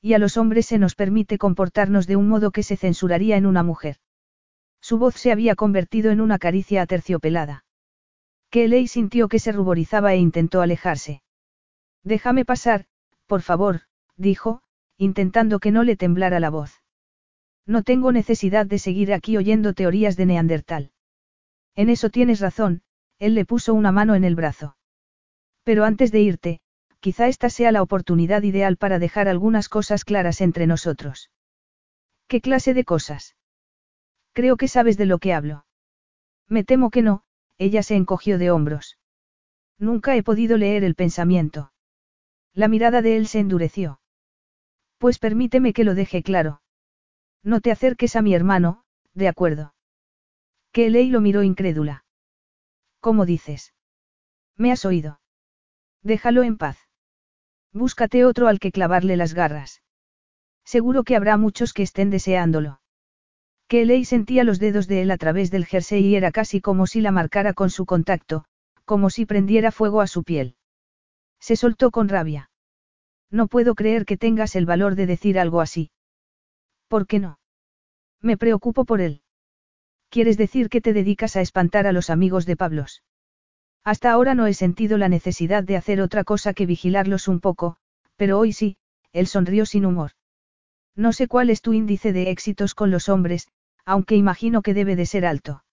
Y 0.01 0.13
a 0.13 0.19
los 0.19 0.37
hombres 0.37 0.65
se 0.65 0.77
nos 0.77 0.95
permite 0.95 1.37
comportarnos 1.37 2.07
de 2.07 2.15
un 2.15 2.29
modo 2.29 2.51
que 2.51 2.63
se 2.63 2.77
censuraría 2.77 3.37
en 3.37 3.45
una 3.45 3.63
mujer. 3.63 3.97
Su 4.81 4.97
voz 4.97 5.15
se 5.15 5.31
había 5.31 5.55
convertido 5.55 6.11
en 6.11 6.21
una 6.21 6.39
caricia 6.39 6.81
aterciopelada. 6.81 7.65
Kelly 8.49 8.87
sintió 8.87 9.27
que 9.27 9.39
se 9.39 9.51
ruborizaba 9.51 10.13
e 10.13 10.17
intentó 10.17 10.61
alejarse. 10.61 11.21
Déjame 12.03 12.45
pasar, 12.45 12.85
por 13.27 13.41
favor, 13.41 13.81
dijo, 14.15 14.61
intentando 14.99 15.59
que 15.59 15.71
no 15.71 15.83
le 15.83 15.95
temblara 15.95 16.41
la 16.41 16.49
voz. 16.49 16.83
No 17.65 17.83
tengo 17.83 18.11
necesidad 18.11 18.65
de 18.65 18.79
seguir 18.79 19.13
aquí 19.13 19.37
oyendo 19.37 19.73
teorías 19.73 20.17
de 20.17 20.25
Neandertal. 20.25 20.91
En 21.73 21.89
eso 21.89 22.09
tienes 22.09 22.41
razón, 22.41 22.81
él 23.17 23.33
le 23.33 23.45
puso 23.45 23.73
una 23.73 23.93
mano 23.93 24.13
en 24.13 24.25
el 24.25 24.35
brazo. 24.35 24.75
Pero 25.63 25.85
antes 25.85 26.11
de 26.11 26.19
irte, 26.19 26.59
quizá 26.99 27.29
esta 27.29 27.49
sea 27.49 27.71
la 27.71 27.81
oportunidad 27.81 28.43
ideal 28.43 28.75
para 28.75 28.99
dejar 28.99 29.29
algunas 29.29 29.69
cosas 29.69 30.03
claras 30.03 30.41
entre 30.41 30.67
nosotros. 30.67 31.31
¿Qué 32.27 32.41
clase 32.41 32.73
de 32.73 32.83
cosas? 32.83 33.37
Creo 34.33 34.57
que 34.57 34.67
sabes 34.67 34.97
de 34.97 35.05
lo 35.05 35.19
que 35.19 35.33
hablo. 35.33 35.65
Me 36.49 36.65
temo 36.65 36.89
que 36.89 37.03
no, 37.03 37.23
ella 37.57 37.83
se 37.83 37.95
encogió 37.95 38.37
de 38.37 38.51
hombros. 38.51 38.97
Nunca 39.77 40.17
he 40.17 40.23
podido 40.23 40.57
leer 40.57 40.83
el 40.83 40.95
pensamiento. 40.95 41.71
La 42.53 42.67
mirada 42.67 43.01
de 43.01 43.15
él 43.15 43.27
se 43.27 43.39
endureció. 43.39 44.01
Pues 44.99 45.17
permíteme 45.17 45.73
que 45.73 45.85
lo 45.85 45.95
deje 45.95 46.21
claro. 46.21 46.61
No 47.41 47.61
te 47.61 47.71
acerques 47.71 48.15
a 48.17 48.21
mi 48.21 48.35
hermano, 48.35 48.83
de 49.13 49.29
acuerdo. 49.29 49.73
Que 50.73 50.89
lo 50.89 51.21
miró 51.21 51.41
incrédula. 51.41 52.03
¿Cómo 52.99 53.25
dices? 53.25 53.73
¿Me 54.57 54.73
has 54.73 54.83
oído? 54.83 55.21
Déjalo 56.03 56.43
en 56.43 56.57
paz. 56.57 56.77
Búscate 57.71 58.25
otro 58.25 58.49
al 58.49 58.59
que 58.59 58.73
clavarle 58.73 59.15
las 59.15 59.33
garras. 59.33 59.81
Seguro 60.65 61.03
que 61.03 61.15
habrá 61.15 61.37
muchos 61.37 61.71
que 61.71 61.83
estén 61.83 62.09
deseándolo. 62.09 62.81
Kelly 63.69 64.03
sentía 64.03 64.43
los 64.43 64.59
dedos 64.59 64.87
de 64.87 65.03
él 65.03 65.11
a 65.11 65.17
través 65.17 65.49
del 65.49 65.65
jersey 65.65 66.05
y 66.05 66.15
era 66.15 66.31
casi 66.31 66.59
como 66.59 66.87
si 66.87 66.99
la 66.99 67.11
marcara 67.11 67.53
con 67.53 67.69
su 67.69 67.85
contacto, 67.85 68.45
como 68.83 69.09
si 69.09 69.25
prendiera 69.25 69.71
fuego 69.71 70.01
a 70.01 70.07
su 70.07 70.23
piel. 70.23 70.57
Se 71.39 71.55
soltó 71.55 71.89
con 71.89 72.09
rabia. 72.09 72.48
No 73.31 73.47
puedo 73.47 73.75
creer 73.75 74.05
que 74.05 74.17
tengas 74.17 74.55
el 74.55 74.65
valor 74.65 74.95
de 74.95 75.05
decir 75.05 75.39
algo 75.39 75.61
así. 75.61 75.91
¿Por 76.87 77.05
qué 77.05 77.19
no? 77.19 77.39
Me 78.21 78.37
preocupo 78.37 78.85
por 78.85 79.01
él. 79.01 79.21
¿Quieres 80.09 80.37
decir 80.37 80.69
que 80.69 80.81
te 80.81 80.93
dedicas 80.93 81.35
a 81.35 81.41
espantar 81.41 81.85
a 81.85 81.91
los 81.91 82.09
amigos 82.09 82.45
de 82.45 82.57
Pablos? 82.57 83.03
Hasta 83.83 84.11
ahora 84.11 84.33
no 84.33 84.47
he 84.47 84.53
sentido 84.53 84.97
la 84.97 85.07
necesidad 85.07 85.63
de 85.63 85.77
hacer 85.77 86.01
otra 86.01 86.23
cosa 86.23 86.53
que 86.53 86.65
vigilarlos 86.65 87.27
un 87.27 87.39
poco, 87.39 87.77
pero 88.15 88.39
hoy 88.39 88.51
sí, 88.51 88.77
él 89.13 89.27
sonrió 89.27 89.65
sin 89.65 89.85
humor. 89.85 90.11
No 90.95 91.13
sé 91.13 91.27
cuál 91.27 91.49
es 91.49 91.61
tu 91.61 91.73
índice 91.73 92.11
de 92.11 92.29
éxitos 92.31 92.75
con 92.75 92.91
los 92.91 93.07
hombres, 93.07 93.47
aunque 93.85 94.15
imagino 94.15 94.61
que 94.61 94.73
debe 94.73 94.95
de 94.95 95.05
ser 95.05 95.25
alto. 95.25 95.63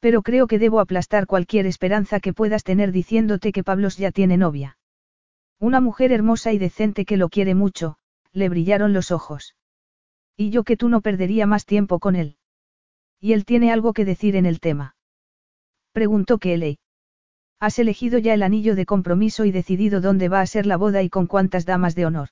Pero 0.00 0.22
creo 0.22 0.46
que 0.46 0.58
debo 0.58 0.80
aplastar 0.80 1.26
cualquier 1.26 1.66
esperanza 1.66 2.20
que 2.20 2.32
puedas 2.32 2.62
tener 2.62 2.92
diciéndote 2.92 3.52
que 3.52 3.64
Pablos 3.64 3.96
ya 3.96 4.12
tiene 4.12 4.36
novia. 4.36 4.77
Una 5.60 5.80
mujer 5.80 6.12
hermosa 6.12 6.52
y 6.52 6.58
decente 6.58 7.04
que 7.04 7.16
lo 7.16 7.28
quiere 7.28 7.54
mucho, 7.54 7.96
le 8.32 8.48
brillaron 8.48 8.92
los 8.92 9.10
ojos. 9.10 9.56
Y 10.36 10.50
yo 10.50 10.62
que 10.62 10.76
tú 10.76 10.88
no 10.88 11.00
perdería 11.00 11.46
más 11.46 11.66
tiempo 11.66 11.98
con 11.98 12.14
él. 12.14 12.36
¿Y 13.20 13.32
él 13.32 13.44
tiene 13.44 13.72
algo 13.72 13.92
que 13.92 14.04
decir 14.04 14.36
en 14.36 14.46
el 14.46 14.60
tema? 14.60 14.94
Preguntó 15.92 16.38
Kelly. 16.38 16.78
Has 17.58 17.80
elegido 17.80 18.18
ya 18.18 18.34
el 18.34 18.44
anillo 18.44 18.76
de 18.76 18.86
compromiso 18.86 19.44
y 19.44 19.50
decidido 19.50 20.00
dónde 20.00 20.28
va 20.28 20.40
a 20.40 20.46
ser 20.46 20.64
la 20.64 20.76
boda 20.76 21.02
y 21.02 21.08
con 21.08 21.26
cuántas 21.26 21.66
damas 21.66 21.96
de 21.96 22.06
honor. 22.06 22.28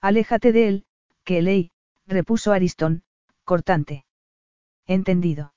Aléjate 0.00 0.52
de 0.52 0.68
él, 0.68 0.84
Kelly, 1.24 1.72
repuso 2.06 2.52
Ariston, 2.52 3.02
cortante. 3.42 4.04
Entendido. 4.86 5.52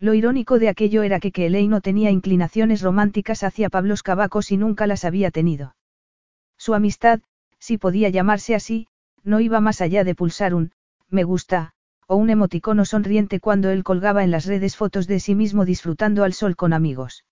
Lo 0.00 0.14
irónico 0.14 0.58
de 0.58 0.70
aquello 0.70 1.04
era 1.04 1.20
que 1.20 1.30
Kelly 1.30 1.68
no 1.68 1.80
tenía 1.80 2.10
inclinaciones 2.10 2.82
románticas 2.82 3.44
hacia 3.44 3.70
Pablos 3.70 4.02
Cavacos 4.02 4.50
y 4.50 4.56
nunca 4.56 4.88
las 4.88 5.04
había 5.04 5.30
tenido. 5.30 5.76
Su 6.60 6.74
amistad, 6.74 7.20
si 7.58 7.78
podía 7.78 8.10
llamarse 8.10 8.54
así, 8.54 8.86
no 9.24 9.40
iba 9.40 9.62
más 9.62 9.80
allá 9.80 10.04
de 10.04 10.14
pulsar 10.14 10.52
un, 10.52 10.72
me 11.08 11.24
gusta, 11.24 11.72
o 12.06 12.16
un 12.16 12.28
emoticono 12.28 12.84
sonriente 12.84 13.40
cuando 13.40 13.70
él 13.70 13.82
colgaba 13.82 14.24
en 14.24 14.30
las 14.30 14.44
redes 14.44 14.76
fotos 14.76 15.06
de 15.06 15.20
sí 15.20 15.34
mismo 15.34 15.64
disfrutando 15.64 16.22
al 16.22 16.34
sol 16.34 16.56
con 16.56 16.74
amigos. 16.74 17.24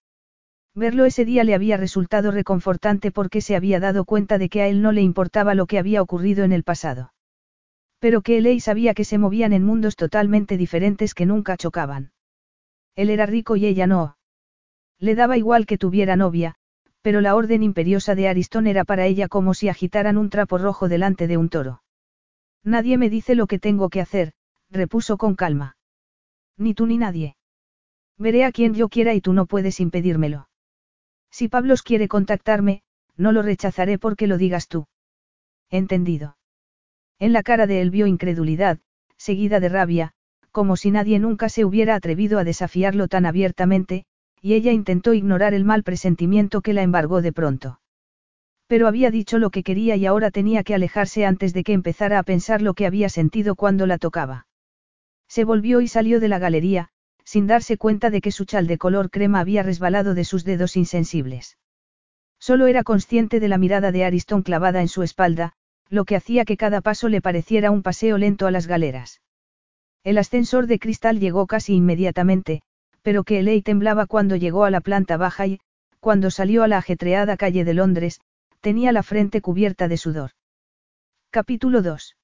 Verlo 0.74 1.04
ese 1.04 1.26
día 1.26 1.44
le 1.44 1.54
había 1.54 1.76
resultado 1.76 2.30
reconfortante 2.30 3.10
porque 3.10 3.42
se 3.42 3.54
había 3.54 3.80
dado 3.80 4.06
cuenta 4.06 4.38
de 4.38 4.48
que 4.48 4.62
a 4.62 4.68
él 4.68 4.80
no 4.80 4.92
le 4.92 5.02
importaba 5.02 5.54
lo 5.54 5.66
que 5.66 5.78
había 5.78 6.00
ocurrido 6.00 6.42
en 6.42 6.52
el 6.52 6.64
pasado. 6.64 7.12
Pero 7.98 8.22
que 8.22 8.38
él 8.38 8.60
sabía 8.62 8.94
que 8.94 9.04
se 9.04 9.18
movían 9.18 9.52
en 9.52 9.62
mundos 9.62 9.96
totalmente 9.96 10.56
diferentes 10.56 11.12
que 11.12 11.26
nunca 11.26 11.58
chocaban. 11.58 12.12
Él 12.96 13.10
era 13.10 13.26
rico 13.26 13.56
y 13.56 13.66
ella 13.66 13.86
no. 13.86 14.16
Le 14.98 15.14
daba 15.14 15.36
igual 15.36 15.66
que 15.66 15.76
tuviera 15.76 16.16
novia, 16.16 16.54
pero 17.08 17.22
la 17.22 17.34
orden 17.34 17.62
imperiosa 17.62 18.14
de 18.14 18.28
Aristón 18.28 18.66
era 18.66 18.84
para 18.84 19.06
ella 19.06 19.28
como 19.28 19.54
si 19.54 19.70
agitaran 19.70 20.18
un 20.18 20.28
trapo 20.28 20.58
rojo 20.58 20.90
delante 20.90 21.26
de 21.26 21.38
un 21.38 21.48
toro. 21.48 21.82
Nadie 22.62 22.98
me 22.98 23.08
dice 23.08 23.34
lo 23.34 23.46
que 23.46 23.58
tengo 23.58 23.88
que 23.88 24.02
hacer, 24.02 24.34
repuso 24.68 25.16
con 25.16 25.34
calma. 25.34 25.78
Ni 26.58 26.74
tú 26.74 26.86
ni 26.86 26.98
nadie. 26.98 27.34
Veré 28.18 28.44
a 28.44 28.52
quien 28.52 28.74
yo 28.74 28.90
quiera 28.90 29.14
y 29.14 29.22
tú 29.22 29.32
no 29.32 29.46
puedes 29.46 29.80
impedírmelo. 29.80 30.50
Si 31.30 31.48
Pablos 31.48 31.82
quiere 31.82 32.08
contactarme, 32.08 32.82
no 33.16 33.32
lo 33.32 33.40
rechazaré 33.40 33.98
porque 33.98 34.26
lo 34.26 34.36
digas 34.36 34.68
tú. 34.68 34.86
Entendido. 35.70 36.36
En 37.18 37.32
la 37.32 37.42
cara 37.42 37.66
de 37.66 37.80
él 37.80 37.90
vio 37.90 38.06
incredulidad, 38.06 38.80
seguida 39.16 39.60
de 39.60 39.70
rabia, 39.70 40.12
como 40.50 40.76
si 40.76 40.90
nadie 40.90 41.18
nunca 41.20 41.48
se 41.48 41.64
hubiera 41.64 41.94
atrevido 41.94 42.38
a 42.38 42.44
desafiarlo 42.44 43.08
tan 43.08 43.24
abiertamente, 43.24 44.04
y 44.40 44.54
ella 44.54 44.72
intentó 44.72 45.14
ignorar 45.14 45.54
el 45.54 45.64
mal 45.64 45.82
presentimiento 45.82 46.60
que 46.60 46.72
la 46.72 46.82
embargó 46.82 47.22
de 47.22 47.32
pronto. 47.32 47.80
Pero 48.66 48.86
había 48.86 49.10
dicho 49.10 49.38
lo 49.38 49.50
que 49.50 49.62
quería 49.62 49.96
y 49.96 50.06
ahora 50.06 50.30
tenía 50.30 50.62
que 50.62 50.74
alejarse 50.74 51.24
antes 51.24 51.54
de 51.54 51.64
que 51.64 51.72
empezara 51.72 52.18
a 52.18 52.22
pensar 52.22 52.60
lo 52.62 52.74
que 52.74 52.86
había 52.86 53.08
sentido 53.08 53.54
cuando 53.54 53.86
la 53.86 53.98
tocaba. 53.98 54.46
Se 55.26 55.44
volvió 55.44 55.80
y 55.80 55.88
salió 55.88 56.20
de 56.20 56.28
la 56.28 56.38
galería, 56.38 56.90
sin 57.24 57.46
darse 57.46 57.76
cuenta 57.76 58.10
de 58.10 58.20
que 58.20 58.32
su 58.32 58.44
chal 58.44 58.66
de 58.66 58.78
color 58.78 59.10
crema 59.10 59.40
había 59.40 59.62
resbalado 59.62 60.14
de 60.14 60.24
sus 60.24 60.44
dedos 60.44 60.76
insensibles. 60.76 61.58
Solo 62.38 62.66
era 62.66 62.84
consciente 62.84 63.40
de 63.40 63.48
la 63.48 63.58
mirada 63.58 63.92
de 63.92 64.04
Ariston 64.04 64.42
clavada 64.42 64.80
en 64.80 64.88
su 64.88 65.02
espalda, 65.02 65.52
lo 65.90 66.04
que 66.04 66.16
hacía 66.16 66.44
que 66.44 66.56
cada 66.56 66.80
paso 66.80 67.08
le 67.08 67.20
pareciera 67.20 67.70
un 67.70 67.82
paseo 67.82 68.18
lento 68.18 68.46
a 68.46 68.50
las 68.50 68.66
galeras. 68.66 69.20
El 70.04 70.18
ascensor 70.18 70.66
de 70.66 70.78
cristal 70.78 71.20
llegó 71.20 71.46
casi 71.46 71.74
inmediatamente, 71.74 72.62
pero 73.08 73.24
que 73.24 73.38
Eley 73.38 73.62
temblaba 73.62 74.04
cuando 74.04 74.36
llegó 74.36 74.64
a 74.64 74.70
la 74.70 74.82
planta 74.82 75.16
baja 75.16 75.46
y, 75.46 75.60
cuando 75.98 76.30
salió 76.30 76.62
a 76.62 76.68
la 76.68 76.76
ajetreada 76.76 77.38
calle 77.38 77.64
de 77.64 77.72
Londres, 77.72 78.20
tenía 78.60 78.92
la 78.92 79.02
frente 79.02 79.40
cubierta 79.40 79.88
de 79.88 79.96
sudor. 79.96 80.32
Capítulo 81.30 81.80
2. 81.80 82.18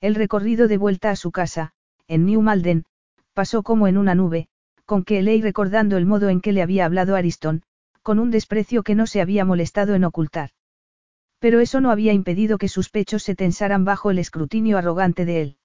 El 0.00 0.16
recorrido 0.16 0.66
de 0.66 0.78
vuelta 0.78 1.10
a 1.10 1.14
su 1.14 1.30
casa, 1.30 1.74
en 2.08 2.26
New 2.26 2.42
Malden, 2.42 2.86
pasó 3.34 3.62
como 3.62 3.86
en 3.86 3.96
una 3.96 4.16
nube, 4.16 4.48
con 4.84 5.04
que 5.04 5.20
Eley 5.20 5.42
recordando 5.42 5.96
el 5.96 6.06
modo 6.06 6.28
en 6.28 6.40
que 6.40 6.50
le 6.50 6.62
había 6.62 6.86
hablado 6.86 7.14
Ariston, 7.14 7.62
con 8.02 8.18
un 8.18 8.32
desprecio 8.32 8.82
que 8.82 8.96
no 8.96 9.06
se 9.06 9.20
había 9.20 9.44
molestado 9.44 9.94
en 9.94 10.02
ocultar. 10.02 10.50
Pero 11.38 11.60
eso 11.60 11.80
no 11.80 11.92
había 11.92 12.12
impedido 12.12 12.58
que 12.58 12.66
sus 12.66 12.90
pechos 12.90 13.22
se 13.22 13.36
tensaran 13.36 13.84
bajo 13.84 14.10
el 14.10 14.18
escrutinio 14.18 14.76
arrogante 14.76 15.24
de 15.24 15.40
él. 15.40 15.56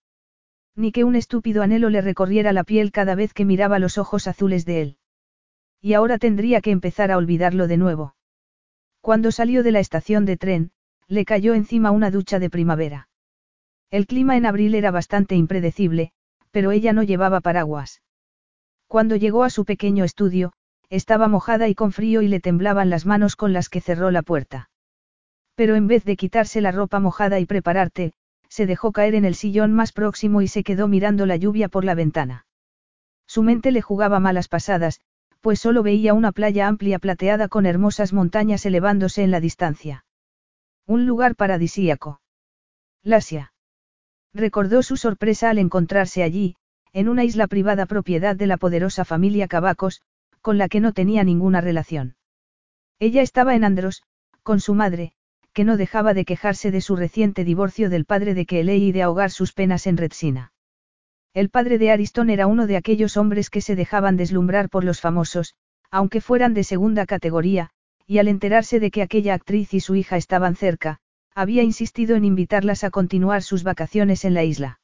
Ni 0.75 0.91
que 0.91 1.03
un 1.03 1.15
estúpido 1.15 1.63
anhelo 1.63 1.89
le 1.89 2.01
recorriera 2.01 2.51
la 2.53 2.63
piel 2.63 2.91
cada 2.91 3.15
vez 3.15 3.33
que 3.33 3.45
miraba 3.45 3.79
los 3.79 3.97
ojos 3.97 4.27
azules 4.27 4.65
de 4.65 4.81
él. 4.81 4.97
Y 5.81 5.93
ahora 5.93 6.17
tendría 6.17 6.61
que 6.61 6.71
empezar 6.71 7.11
a 7.11 7.17
olvidarlo 7.17 7.67
de 7.67 7.77
nuevo. 7.77 8.15
Cuando 9.01 9.31
salió 9.31 9.63
de 9.63 9.71
la 9.71 9.79
estación 9.79 10.25
de 10.25 10.38
tren, 10.38 10.71
le 11.07 11.25
cayó 11.25 11.53
encima 11.53 11.91
una 11.91 12.11
ducha 12.11 12.39
de 12.39 12.49
primavera. 12.49 13.07
El 13.91 14.07
clima 14.07 14.35
en 14.35 14.45
abril 14.45 14.75
era 14.75 14.91
bastante 14.91 15.35
impredecible, 15.35 16.11
pero 16.51 16.71
ella 16.71 16.91
no 16.91 17.03
llevaba 17.03 17.39
paraguas. 17.39 18.01
Cuando 18.88 19.15
llegó 19.15 19.43
a 19.43 19.49
su 19.49 19.65
pequeño 19.65 20.03
estudio, 20.03 20.53
estaba 20.89 21.27
mojada 21.27 21.67
y 21.67 21.75
con 21.75 21.91
frío 21.91 22.21
y 22.21 22.27
le 22.27 22.39
temblaban 22.39 22.89
las 22.89 23.05
manos 23.05 23.35
con 23.35 23.53
las 23.53 23.69
que 23.69 23.81
cerró 23.81 24.11
la 24.11 24.23
puerta. 24.23 24.69
Pero 25.55 25.75
en 25.75 25.88
vez 25.88 26.03
de 26.03 26.17
quitarse 26.17 26.61
la 26.61 26.71
ropa 26.71 26.99
mojada 26.99 27.39
y 27.39 27.45
prepararte, 27.45 28.13
se 28.55 28.65
dejó 28.65 28.93
caer 28.93 29.15
en 29.15 29.25
el 29.25 29.35
sillón 29.35 29.73
más 29.73 29.91
próximo 29.91 30.41
y 30.41 30.47
se 30.47 30.63
quedó 30.63 30.87
mirando 30.87 31.25
la 31.25 31.35
lluvia 31.35 31.67
por 31.67 31.83
la 31.83 31.93
ventana. 31.93 32.45
Su 33.27 33.43
mente 33.43 33.73
le 33.73 33.81
jugaba 33.81 34.21
malas 34.21 34.47
pasadas, 34.47 35.01
pues 35.41 35.59
solo 35.59 35.83
veía 35.83 36.13
una 36.13 36.31
playa 36.31 36.65
amplia 36.69 36.97
plateada 36.99 37.49
con 37.49 37.65
hermosas 37.65 38.13
montañas 38.13 38.65
elevándose 38.65 39.23
en 39.23 39.31
la 39.31 39.41
distancia. 39.41 40.05
Un 40.87 41.05
lugar 41.05 41.35
paradisíaco. 41.35 42.21
Lasia. 43.03 43.51
Recordó 44.33 44.83
su 44.83 44.95
sorpresa 44.95 45.49
al 45.49 45.59
encontrarse 45.59 46.23
allí, 46.23 46.55
en 46.93 47.09
una 47.09 47.25
isla 47.25 47.47
privada 47.47 47.85
propiedad 47.85 48.37
de 48.37 48.47
la 48.47 48.55
poderosa 48.55 49.03
familia 49.03 49.49
Cabacos, 49.49 50.01
con 50.39 50.57
la 50.57 50.69
que 50.69 50.79
no 50.79 50.93
tenía 50.93 51.25
ninguna 51.25 51.59
relación. 51.59 52.15
Ella 52.99 53.21
estaba 53.21 53.53
en 53.53 53.65
Andros, 53.65 54.03
con 54.43 54.61
su 54.61 54.75
madre, 54.75 55.11
que 55.55 55.63
no 55.63 55.77
dejaba 55.77 56.13
de 56.13 56.25
quejarse 56.25 56.69
de 56.69 56.81
su 56.81 56.97
reciente 56.97 57.45
divorcio 57.45 57.89
del 57.89 58.03
padre 58.03 58.33
de 58.33 58.45
Kelly 58.45 58.73
y 58.73 58.91
de 58.91 59.03
ahogar 59.03 59.31
sus 59.31 59.53
penas 59.53 59.87
en 59.87 59.95
Redsina. 59.95 60.51
El 61.33 61.49
padre 61.49 61.77
de 61.77 61.91
Ariston 61.91 62.29
era 62.29 62.45
uno 62.45 62.67
de 62.67 62.75
aquellos 62.75 63.15
hombres 63.15 63.49
que 63.49 63.61
se 63.61 63.77
dejaban 63.77 64.17
deslumbrar 64.17 64.69
por 64.69 64.83
los 64.83 64.99
famosos, 64.99 65.55
aunque 65.89 66.19
fueran 66.19 66.53
de 66.53 66.65
segunda 66.65 67.05
categoría, 67.05 67.69
y 68.05 68.17
al 68.17 68.27
enterarse 68.27 68.81
de 68.81 68.91
que 68.91 69.01
aquella 69.01 69.33
actriz 69.33 69.73
y 69.73 69.79
su 69.79 69.95
hija 69.95 70.17
estaban 70.17 70.57
cerca, 70.57 70.97
había 71.33 71.63
insistido 71.63 72.17
en 72.17 72.25
invitarlas 72.25 72.83
a 72.83 72.89
continuar 72.89 73.41
sus 73.41 73.63
vacaciones 73.63 74.25
en 74.25 74.33
la 74.33 74.43
isla. 74.43 74.81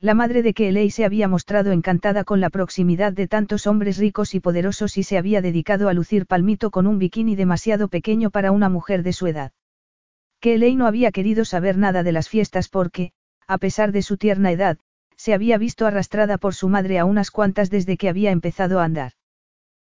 La 0.00 0.14
madre 0.14 0.42
de 0.42 0.54
Kelly 0.54 0.90
se 0.90 1.04
había 1.04 1.28
mostrado 1.28 1.70
encantada 1.70 2.24
con 2.24 2.40
la 2.40 2.50
proximidad 2.50 3.12
de 3.12 3.28
tantos 3.28 3.68
hombres 3.68 3.98
ricos 3.98 4.34
y 4.34 4.40
poderosos 4.40 4.98
y 4.98 5.04
se 5.04 5.18
había 5.18 5.40
dedicado 5.40 5.88
a 5.88 5.94
lucir 5.94 6.26
palmito 6.26 6.72
con 6.72 6.88
un 6.88 6.98
bikini 6.98 7.36
demasiado 7.36 7.86
pequeño 7.86 8.30
para 8.30 8.50
una 8.50 8.68
mujer 8.68 9.04
de 9.04 9.12
su 9.12 9.28
edad 9.28 9.52
que 10.44 10.56
Elaine 10.56 10.76
no 10.76 10.86
había 10.86 11.10
querido 11.10 11.46
saber 11.46 11.78
nada 11.78 12.02
de 12.02 12.12
las 12.12 12.28
fiestas 12.28 12.68
porque, 12.68 13.12
a 13.46 13.56
pesar 13.56 13.92
de 13.92 14.02
su 14.02 14.18
tierna 14.18 14.52
edad, 14.52 14.76
se 15.16 15.32
había 15.32 15.56
visto 15.56 15.86
arrastrada 15.86 16.36
por 16.36 16.54
su 16.54 16.68
madre 16.68 16.98
a 16.98 17.06
unas 17.06 17.30
cuantas 17.30 17.70
desde 17.70 17.96
que 17.96 18.10
había 18.10 18.30
empezado 18.30 18.78
a 18.78 18.84
andar. 18.84 19.12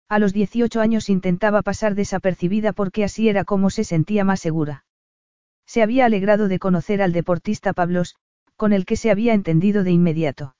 A 0.09 0.19
los 0.19 0.33
18 0.33 0.81
años 0.81 1.11
intentaba 1.11 1.61
pasar 1.61 1.95
desapercibida 1.95 2.73
porque 2.73 3.05
así 3.05 3.29
era 3.29 3.45
como 3.45 3.69
se 3.69 3.85
sentía 3.85 4.25
más 4.25 4.41
segura. 4.41 4.87
Se 5.67 5.83
había 5.83 6.07
alegrado 6.07 6.49
de 6.49 6.59
conocer 6.59 7.03
al 7.03 7.13
deportista 7.13 7.75
Pablos, 7.75 8.17
con 8.57 8.73
el 8.73 8.87
que 8.87 8.97
se 8.97 9.11
había 9.11 9.35
entendido 9.35 9.85
de 9.85 9.91
inmediato. 9.91 10.57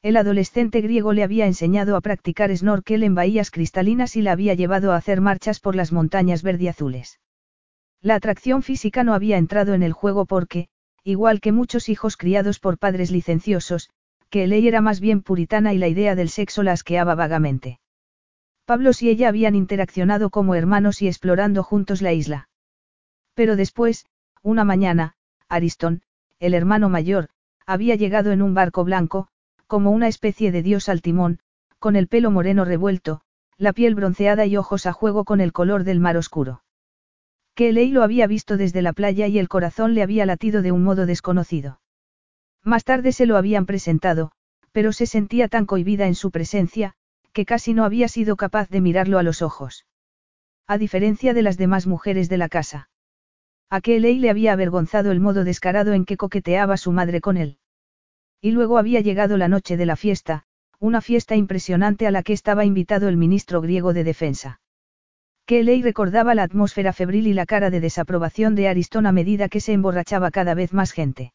El 0.00 0.16
adolescente 0.16 0.80
griego 0.80 1.12
le 1.12 1.24
había 1.24 1.44
enseñado 1.44 1.94
a 1.94 2.00
practicar 2.00 2.56
snorkel 2.56 3.02
en 3.02 3.14
bahías 3.14 3.50
cristalinas 3.50 4.16
y 4.16 4.22
la 4.22 4.32
había 4.32 4.54
llevado 4.54 4.92
a 4.92 4.96
hacer 4.96 5.20
marchas 5.20 5.60
por 5.60 5.76
las 5.76 5.92
montañas 5.92 6.42
verdiazules. 6.42 7.20
La 8.02 8.14
atracción 8.14 8.62
física 8.62 9.04
no 9.04 9.12
había 9.12 9.36
entrado 9.36 9.74
en 9.74 9.82
el 9.82 9.92
juego 9.92 10.24
porque, 10.24 10.68
igual 11.04 11.40
que 11.40 11.52
muchos 11.52 11.88
hijos 11.90 12.16
criados 12.16 12.58
por 12.58 12.78
padres 12.78 13.10
licenciosos, 13.10 13.90
que 14.30 14.46
ley 14.46 14.66
era 14.66 14.80
más 14.80 15.00
bien 15.00 15.22
puritana 15.22 15.74
y 15.74 15.78
la 15.78 15.88
idea 15.88 16.14
del 16.14 16.30
sexo 16.30 16.62
la 16.62 16.72
asqueaba 16.72 17.14
vagamente. 17.14 17.78
Pablos 18.64 19.02
y 19.02 19.10
ella 19.10 19.28
habían 19.28 19.54
interaccionado 19.54 20.30
como 20.30 20.54
hermanos 20.54 21.02
y 21.02 21.08
explorando 21.08 21.62
juntos 21.62 22.00
la 22.00 22.12
isla. 22.12 22.48
Pero 23.34 23.56
después, 23.56 24.06
una 24.42 24.64
mañana, 24.64 25.14
Ariston, 25.48 26.02
el 26.38 26.54
hermano 26.54 26.88
mayor, 26.88 27.28
había 27.66 27.96
llegado 27.96 28.32
en 28.32 28.40
un 28.40 28.54
barco 28.54 28.82
blanco, 28.84 29.28
como 29.66 29.90
una 29.90 30.08
especie 30.08 30.52
de 30.52 30.62
dios 30.62 30.88
al 30.88 31.02
timón, 31.02 31.40
con 31.78 31.96
el 31.96 32.08
pelo 32.08 32.30
moreno 32.30 32.64
revuelto, 32.64 33.20
la 33.58 33.72
piel 33.74 33.94
bronceada 33.94 34.46
y 34.46 34.56
ojos 34.56 34.86
a 34.86 34.92
juego 34.92 35.24
con 35.24 35.40
el 35.40 35.52
color 35.52 35.84
del 35.84 36.00
mar 36.00 36.16
oscuro. 36.16 36.62
Que 37.60 37.74
Ley 37.74 37.90
lo 37.90 38.02
había 38.02 38.26
visto 38.26 38.56
desde 38.56 38.80
la 38.80 38.94
playa 38.94 39.26
y 39.26 39.38
el 39.38 39.46
corazón 39.46 39.92
le 39.92 40.02
había 40.02 40.24
latido 40.24 40.62
de 40.62 40.72
un 40.72 40.82
modo 40.82 41.04
desconocido. 41.04 41.78
Más 42.64 42.84
tarde 42.84 43.12
se 43.12 43.26
lo 43.26 43.36
habían 43.36 43.66
presentado, 43.66 44.32
pero 44.72 44.92
se 44.92 45.04
sentía 45.04 45.46
tan 45.46 45.66
cohibida 45.66 46.06
en 46.06 46.14
su 46.14 46.30
presencia, 46.30 46.94
que 47.34 47.44
casi 47.44 47.74
no 47.74 47.84
había 47.84 48.08
sido 48.08 48.36
capaz 48.36 48.70
de 48.70 48.80
mirarlo 48.80 49.18
a 49.18 49.22
los 49.22 49.42
ojos. 49.42 49.84
A 50.66 50.78
diferencia 50.78 51.34
de 51.34 51.42
las 51.42 51.58
demás 51.58 51.86
mujeres 51.86 52.30
de 52.30 52.38
la 52.38 52.48
casa. 52.48 52.88
A 53.68 53.82
que 53.82 54.00
Ley 54.00 54.18
le 54.20 54.30
había 54.30 54.54
avergonzado 54.54 55.12
el 55.12 55.20
modo 55.20 55.44
descarado 55.44 55.92
en 55.92 56.06
que 56.06 56.16
coqueteaba 56.16 56.78
su 56.78 56.92
madre 56.92 57.20
con 57.20 57.36
él. 57.36 57.58
Y 58.40 58.52
luego 58.52 58.78
había 58.78 59.02
llegado 59.02 59.36
la 59.36 59.48
noche 59.48 59.76
de 59.76 59.84
la 59.84 59.96
fiesta, 59.96 60.44
una 60.78 61.02
fiesta 61.02 61.36
impresionante 61.36 62.06
a 62.06 62.10
la 62.10 62.22
que 62.22 62.32
estaba 62.32 62.64
invitado 62.64 63.10
el 63.10 63.18
ministro 63.18 63.60
griego 63.60 63.92
de 63.92 64.04
defensa. 64.04 64.59
Kelly 65.50 65.82
recordaba 65.82 66.36
la 66.36 66.44
atmósfera 66.44 66.92
febril 66.92 67.26
y 67.26 67.32
la 67.32 67.44
cara 67.44 67.70
de 67.70 67.80
desaprobación 67.80 68.54
de 68.54 68.68
Aristón 68.68 69.04
a 69.04 69.10
medida 69.10 69.48
que 69.48 69.58
se 69.58 69.72
emborrachaba 69.72 70.30
cada 70.30 70.54
vez 70.54 70.72
más 70.72 70.92
gente. 70.92 71.32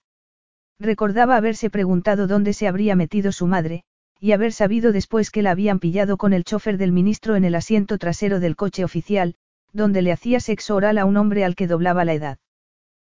Recordaba 0.79 1.35
haberse 1.35 1.69
preguntado 1.69 2.25
dónde 2.25 2.53
se 2.53 2.69
habría 2.69 2.95
metido 2.95 3.33
su 3.33 3.45
madre, 3.45 3.83
y 4.21 4.31
haber 4.31 4.53
sabido 4.53 4.93
después 4.93 5.31
que 5.31 5.41
la 5.41 5.51
habían 5.51 5.79
pillado 5.79 6.15
con 6.15 6.31
el 6.31 6.45
chofer 6.45 6.77
del 6.77 6.93
ministro 6.93 7.35
en 7.35 7.43
el 7.43 7.55
asiento 7.55 7.97
trasero 7.97 8.39
del 8.39 8.55
coche 8.55 8.85
oficial, 8.85 9.35
donde 9.73 10.01
le 10.01 10.13
hacía 10.13 10.39
sexo 10.39 10.77
oral 10.77 10.97
a 10.97 11.03
un 11.03 11.17
hombre 11.17 11.43
al 11.43 11.57
que 11.57 11.67
doblaba 11.67 12.05
la 12.05 12.13
edad. 12.13 12.37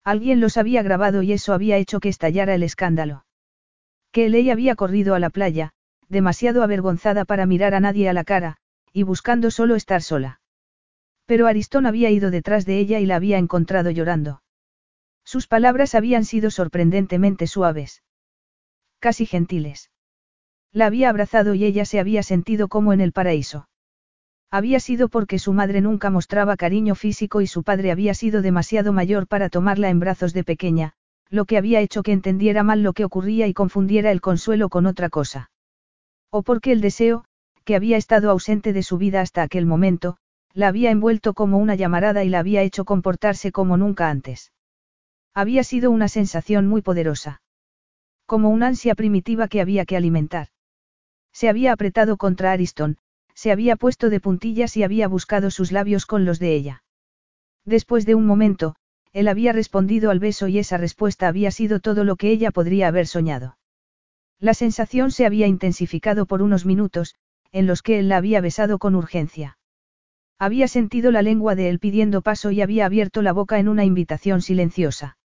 Alguien 0.03 0.41
los 0.41 0.57
había 0.57 0.81
grabado 0.81 1.21
y 1.21 1.31
eso 1.31 1.53
había 1.53 1.77
hecho 1.77 1.99
que 1.99 2.09
estallara 2.09 2.55
el 2.55 2.63
escándalo. 2.63 3.23
Kelly 4.11 4.49
había 4.49 4.73
corrido 4.73 5.13
a 5.13 5.19
la 5.19 5.29
playa, 5.29 5.73
demasiado 6.09 6.63
avergonzada 6.63 7.23
para 7.23 7.45
mirar 7.45 7.75
a 7.75 7.79
nadie 7.79 8.09
a 8.09 8.13
la 8.13 8.23
cara, 8.23 8.57
y 8.91 9.03
buscando 9.03 9.51
solo 9.51 9.75
estar 9.75 10.01
sola. 10.01 10.39
Pero 11.27 11.45
Aristón 11.45 11.85
había 11.85 12.09
ido 12.09 12.31
detrás 12.31 12.65
de 12.65 12.79
ella 12.79 12.99
y 12.99 13.05
la 13.05 13.17
había 13.17 13.37
encontrado 13.37 13.91
llorando. 13.91 14.41
Sus 15.23 15.45
palabras 15.45 15.93
habían 15.93 16.23
sido 16.23 16.49
sorprendentemente 16.49 17.47
suaves. 17.47 18.01
Casi 18.99 19.25
gentiles. 19.25 19.91
La 20.71 20.85
había 20.85 21.09
abrazado 21.09 21.53
y 21.53 21.65
ella 21.65 21.83
se 21.83 21.99
había 21.99 22.23
sentido 22.23 22.69
como 22.69 22.93
en 22.93 23.01
el 23.01 23.11
paraíso. 23.11 23.67
Había 24.49 24.79
sido 24.79 25.09
porque 25.09 25.37
su 25.37 25.51
madre 25.51 25.81
nunca 25.81 26.09
mostraba 26.09 26.55
cariño 26.55 26.95
físico 26.95 27.41
y 27.41 27.47
su 27.47 27.63
padre 27.63 27.91
había 27.91 28.13
sido 28.13 28.41
demasiado 28.41 28.93
mayor 28.93 29.27
para 29.27 29.49
tomarla 29.49 29.89
en 29.89 29.99
brazos 29.99 30.33
de 30.33 30.45
pequeña, 30.45 30.93
lo 31.29 31.43
que 31.43 31.57
había 31.57 31.81
hecho 31.81 32.03
que 32.03 32.13
entendiera 32.13 32.63
mal 32.63 32.83
lo 32.83 32.93
que 32.93 33.03
ocurría 33.03 33.47
y 33.47 33.53
confundiera 33.53 34.11
el 34.11 34.21
consuelo 34.21 34.69
con 34.69 34.85
otra 34.85 35.09
cosa. 35.09 35.51
O 36.29 36.43
porque 36.43 36.71
el 36.71 36.79
deseo, 36.79 37.25
que 37.65 37.75
había 37.75 37.97
estado 37.97 38.31
ausente 38.31 38.71
de 38.71 38.83
su 38.83 38.97
vida 38.97 39.19
hasta 39.19 39.41
aquel 39.41 39.65
momento, 39.65 40.17
la 40.57 40.69
había 40.69 40.89
envuelto 40.89 41.35
como 41.35 41.59
una 41.59 41.75
llamarada 41.75 42.23
y 42.23 42.29
la 42.29 42.39
había 42.39 42.63
hecho 42.63 42.83
comportarse 42.83 43.51
como 43.51 43.77
nunca 43.77 44.09
antes. 44.09 44.51
Había 45.35 45.63
sido 45.63 45.91
una 45.91 46.07
sensación 46.07 46.65
muy 46.65 46.81
poderosa. 46.81 47.43
Como 48.25 48.49
una 48.49 48.65
ansia 48.65 48.95
primitiva 48.95 49.49
que 49.49 49.61
había 49.61 49.85
que 49.85 49.95
alimentar. 49.95 50.47
Se 51.31 51.47
había 51.47 51.73
apretado 51.73 52.17
contra 52.17 52.53
Ariston, 52.53 52.97
se 53.35 53.51
había 53.51 53.75
puesto 53.75 54.09
de 54.09 54.19
puntillas 54.19 54.75
y 54.77 54.81
había 54.81 55.07
buscado 55.07 55.51
sus 55.51 55.71
labios 55.71 56.07
con 56.07 56.25
los 56.25 56.39
de 56.39 56.55
ella. 56.55 56.83
Después 57.63 58.07
de 58.07 58.15
un 58.15 58.25
momento, 58.25 58.75
él 59.13 59.27
había 59.27 59.53
respondido 59.53 60.09
al 60.09 60.17
beso 60.17 60.47
y 60.47 60.57
esa 60.57 60.77
respuesta 60.77 61.27
había 61.27 61.51
sido 61.51 61.81
todo 61.81 62.03
lo 62.03 62.15
que 62.15 62.31
ella 62.31 62.49
podría 62.49 62.87
haber 62.87 63.05
soñado. 63.05 63.59
La 64.39 64.55
sensación 64.55 65.11
se 65.11 65.27
había 65.27 65.45
intensificado 65.45 66.25
por 66.25 66.41
unos 66.41 66.65
minutos, 66.65 67.13
en 67.51 67.67
los 67.67 67.83
que 67.83 67.99
él 67.99 68.09
la 68.09 68.17
había 68.17 68.41
besado 68.41 68.79
con 68.79 68.95
urgencia. 68.95 69.56
Había 70.39 70.67
sentido 70.67 71.11
la 71.11 71.23
lengua 71.23 71.55
de 71.55 71.69
él 71.69 71.79
pidiendo 71.79 72.21
paso 72.21 72.51
y 72.51 72.61
había 72.61 72.85
abierto 72.85 73.21
la 73.21 73.33
boca 73.33 73.57
en 73.57 73.67
una 73.67 73.85
invitación 73.85 74.41
silenciosa. 74.41 75.17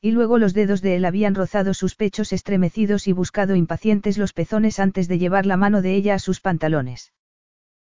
Y 0.00 0.12
luego 0.12 0.38
los 0.38 0.54
dedos 0.54 0.80
de 0.80 0.96
él 0.96 1.04
habían 1.04 1.34
rozado 1.34 1.74
sus 1.74 1.94
pechos 1.94 2.32
estremecidos 2.32 3.06
y 3.06 3.12
buscado 3.12 3.54
impacientes 3.54 4.16
los 4.16 4.32
pezones 4.32 4.80
antes 4.80 5.08
de 5.08 5.18
llevar 5.18 5.44
la 5.44 5.58
mano 5.58 5.82
de 5.82 5.94
ella 5.94 6.14
a 6.14 6.18
sus 6.18 6.40
pantalones. 6.40 7.12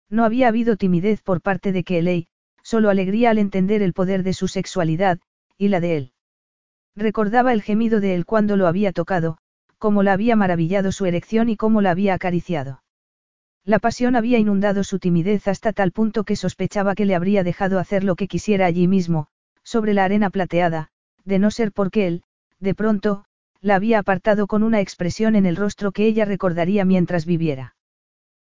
No 0.08 0.24
había 0.24 0.48
habido 0.48 0.76
timidez 0.76 1.20
por 1.20 1.42
parte 1.42 1.72
de 1.72 1.84
Kelly, 1.84 2.28
solo 2.62 2.88
alegría 2.88 3.30
al 3.30 3.38
entender 3.38 3.82
el 3.82 3.92
poder 3.92 4.22
de 4.22 4.32
su 4.32 4.48
sexualidad, 4.48 5.18
y 5.58 5.68
la 5.68 5.80
de 5.80 5.96
él. 5.96 6.12
Recordaba 6.94 7.52
el 7.52 7.60
gemido 7.60 8.00
de 8.00 8.14
él 8.14 8.24
cuando 8.24 8.56
lo 8.56 8.66
había 8.66 8.92
tocado, 8.92 9.36
cómo 9.76 10.02
la 10.02 10.14
había 10.14 10.36
maravillado 10.36 10.90
su 10.92 11.04
erección 11.04 11.50
y 11.50 11.56
cómo 11.56 11.82
la 11.82 11.90
había 11.90 12.14
acariciado. 12.14 12.82
La 13.66 13.80
pasión 13.80 14.14
había 14.14 14.38
inundado 14.38 14.84
su 14.84 15.00
timidez 15.00 15.48
hasta 15.48 15.72
tal 15.72 15.90
punto 15.90 16.22
que 16.22 16.36
sospechaba 16.36 16.94
que 16.94 17.04
le 17.04 17.16
habría 17.16 17.42
dejado 17.42 17.80
hacer 17.80 18.04
lo 18.04 18.14
que 18.14 18.28
quisiera 18.28 18.64
allí 18.64 18.86
mismo, 18.86 19.26
sobre 19.64 19.92
la 19.92 20.04
arena 20.04 20.30
plateada, 20.30 20.90
de 21.24 21.40
no 21.40 21.50
ser 21.50 21.72
porque 21.72 22.06
él, 22.06 22.22
de 22.60 22.76
pronto, 22.76 23.24
la 23.60 23.74
había 23.74 23.98
apartado 23.98 24.46
con 24.46 24.62
una 24.62 24.80
expresión 24.80 25.34
en 25.34 25.46
el 25.46 25.56
rostro 25.56 25.90
que 25.90 26.06
ella 26.06 26.24
recordaría 26.24 26.84
mientras 26.84 27.26
viviera. 27.26 27.74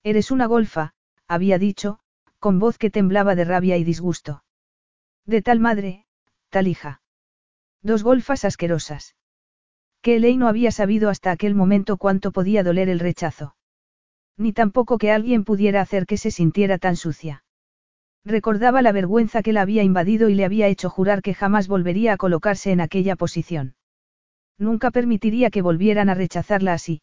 Eres 0.01 0.31
una 0.31 0.47
golfa, 0.47 0.95
había 1.27 1.59
dicho, 1.59 1.99
con 2.39 2.57
voz 2.57 2.79
que 2.79 2.89
temblaba 2.89 3.35
de 3.35 3.45
rabia 3.45 3.77
y 3.77 3.83
disgusto. 3.83 4.43
De 5.27 5.43
tal 5.43 5.59
madre, 5.59 6.07
tal 6.49 6.67
hija. 6.67 7.03
Dos 7.83 8.01
golfas 8.01 8.45
asquerosas. 8.45 9.15
Que 10.01 10.15
Eley 10.15 10.37
no 10.37 10.47
había 10.47 10.71
sabido 10.71 11.11
hasta 11.11 11.29
aquel 11.29 11.53
momento 11.53 11.97
cuánto 11.97 12.31
podía 12.31 12.63
doler 12.63 12.89
el 12.89 12.99
rechazo. 12.99 13.55
Ni 14.37 14.53
tampoco 14.53 14.97
que 14.97 15.11
alguien 15.11 15.43
pudiera 15.43 15.81
hacer 15.81 16.05
que 16.05 16.17
se 16.17 16.31
sintiera 16.31 16.77
tan 16.77 16.95
sucia. 16.95 17.43
Recordaba 18.25 18.81
la 18.81 18.91
vergüenza 18.91 19.43
que 19.43 19.53
la 19.53 19.61
había 19.61 19.83
invadido 19.83 20.29
y 20.29 20.35
le 20.35 20.45
había 20.45 20.67
hecho 20.67 20.89
jurar 20.89 21.21
que 21.21 21.33
jamás 21.33 21.67
volvería 21.67 22.13
a 22.13 22.17
colocarse 22.17 22.71
en 22.71 22.81
aquella 22.81 23.15
posición. 23.15 23.75
Nunca 24.57 24.91
permitiría 24.91 25.49
que 25.49 25.61
volvieran 25.61 26.09
a 26.09 26.13
rechazarla 26.13 26.73
así. 26.73 27.01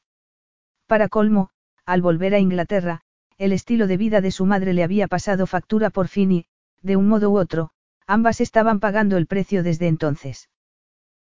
Para 0.86 1.08
colmo, 1.08 1.50
al 1.84 2.02
volver 2.02 2.34
a 2.34 2.38
Inglaterra, 2.38 3.02
el 3.36 3.52
estilo 3.52 3.86
de 3.86 3.96
vida 3.96 4.20
de 4.20 4.30
su 4.30 4.46
madre 4.46 4.72
le 4.74 4.82
había 4.82 5.08
pasado 5.08 5.46
factura 5.46 5.90
por 5.90 6.08
fin 6.08 6.32
y, 6.32 6.46
de 6.82 6.96
un 6.96 7.08
modo 7.08 7.30
u 7.30 7.38
otro, 7.38 7.70
ambas 8.06 8.40
estaban 8.40 8.80
pagando 8.80 9.16
el 9.16 9.26
precio 9.26 9.62
desde 9.62 9.88
entonces. 9.88 10.48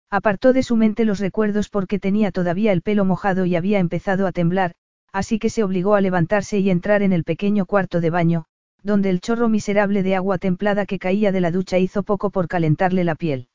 Apartó 0.09 0.53
de 0.53 0.63
su 0.63 0.75
mente 0.75 1.05
los 1.05 1.19
recuerdos 1.19 1.69
porque 1.69 1.99
tenía 1.99 2.31
todavía 2.31 2.71
el 2.71 2.81
pelo 2.81 3.05
mojado 3.05 3.45
y 3.45 3.55
había 3.55 3.79
empezado 3.79 4.25
a 4.27 4.31
temblar, 4.31 4.73
así 5.11 5.39
que 5.39 5.49
se 5.49 5.63
obligó 5.63 5.95
a 5.95 6.01
levantarse 6.01 6.59
y 6.59 6.69
entrar 6.69 7.01
en 7.01 7.13
el 7.13 7.23
pequeño 7.23 7.65
cuarto 7.65 8.01
de 8.01 8.09
baño, 8.09 8.45
donde 8.83 9.09
el 9.09 9.21
chorro 9.21 9.49
miserable 9.49 10.03
de 10.03 10.15
agua 10.15 10.37
templada 10.37 10.85
que 10.85 10.99
caía 10.99 11.31
de 11.31 11.41
la 11.41 11.51
ducha 11.51 11.77
hizo 11.77 12.03
poco 12.03 12.29
por 12.29 12.47
calentarle 12.47 13.03
la 13.03 13.15
piel. 13.15 13.49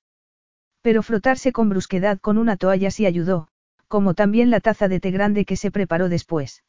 Pero 0.83 1.03
frotarse 1.03 1.53
con 1.53 1.69
brusquedad 1.69 2.19
con 2.21 2.37
una 2.37 2.57
toalla 2.57 2.91
sí 2.91 3.07
ayudó, 3.07 3.49
como 3.89 4.15
también 4.15 4.51
la 4.51 4.61
taza 4.61 4.89
de 4.89 5.01
té 5.01 5.11
grande 5.11 5.45
que 5.45 5.57
se 5.57 5.71
preparó 5.71 6.09
después. 6.09 6.63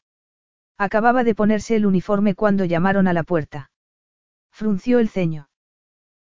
Acababa 0.78 1.24
de 1.24 1.34
ponerse 1.34 1.76
el 1.76 1.86
uniforme 1.86 2.34
cuando 2.34 2.64
llamaron 2.64 3.08
a 3.08 3.12
la 3.12 3.24
puerta. 3.24 3.70
Frunció 4.52 4.98
el 4.98 5.08
ceño. 5.08 5.48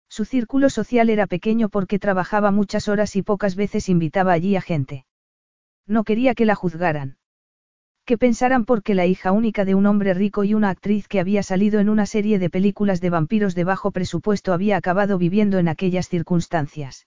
Su 0.08 0.24
círculo 0.24 0.70
social 0.70 1.10
era 1.10 1.26
pequeño 1.26 1.68
porque 1.68 1.98
trabajaba 1.98 2.50
muchas 2.50 2.88
horas 2.88 3.16
y 3.16 3.22
pocas 3.22 3.56
veces 3.56 3.88
invitaba 3.88 4.32
allí 4.32 4.56
a 4.56 4.60
gente. 4.60 5.06
No 5.86 6.04
quería 6.04 6.34
que 6.34 6.44
la 6.44 6.54
juzgaran. 6.54 7.16
Que 8.06 8.18
pensaran 8.18 8.66
porque 8.66 8.94
la 8.94 9.06
hija 9.06 9.32
única 9.32 9.64
de 9.64 9.74
un 9.74 9.86
hombre 9.86 10.12
rico 10.12 10.44
y 10.44 10.52
una 10.52 10.68
actriz 10.68 11.08
que 11.08 11.20
había 11.20 11.42
salido 11.42 11.80
en 11.80 11.88
una 11.88 12.04
serie 12.04 12.38
de 12.38 12.50
películas 12.50 13.00
de 13.00 13.08
vampiros 13.08 13.54
de 13.54 13.64
bajo 13.64 13.92
presupuesto 13.92 14.52
había 14.52 14.76
acabado 14.76 15.16
viviendo 15.16 15.58
en 15.58 15.68
aquellas 15.68 16.10
circunstancias. 16.10 17.06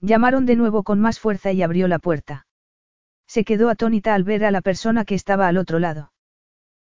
Llamaron 0.00 0.46
de 0.46 0.54
nuevo 0.54 0.84
con 0.84 1.00
más 1.00 1.18
fuerza 1.18 1.50
y 1.50 1.62
abrió 1.62 1.88
la 1.88 1.98
puerta. 1.98 2.46
Se 3.26 3.44
quedó 3.44 3.70
atónita 3.70 4.14
al 4.14 4.22
ver 4.22 4.44
a 4.44 4.52
la 4.52 4.60
persona 4.60 5.04
que 5.04 5.16
estaba 5.16 5.48
al 5.48 5.56
otro 5.56 5.80
lado. 5.80 6.12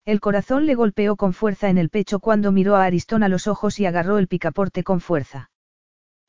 El 0.05 0.19
corazón 0.19 0.67
le 0.67 0.75
golpeó 0.75 1.15
con 1.15 1.33
fuerza 1.33 1.69
en 1.69 1.79
el 1.79 1.89
pecho 1.89 2.19
cuando 2.19 2.51
miró 2.51 2.75
a 2.75 2.85
Aristón 2.85 3.23
a 3.23 3.29
los 3.29 3.47
ojos 3.47 3.79
y 3.79 3.87
agarró 3.87 4.19
el 4.19 4.27
picaporte 4.27 4.83
con 4.83 4.99
fuerza. 5.01 5.49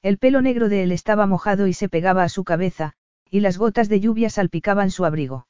El 0.00 0.16
pelo 0.16 0.40
negro 0.40 0.70
de 0.70 0.82
él 0.84 0.92
estaba 0.92 1.26
mojado 1.26 1.66
y 1.66 1.74
se 1.74 1.90
pegaba 1.90 2.22
a 2.22 2.30
su 2.30 2.42
cabeza, 2.44 2.94
y 3.28 3.40
las 3.40 3.58
gotas 3.58 3.90
de 3.90 4.00
lluvia 4.00 4.30
salpicaban 4.30 4.90
su 4.90 5.04
abrigo. 5.04 5.46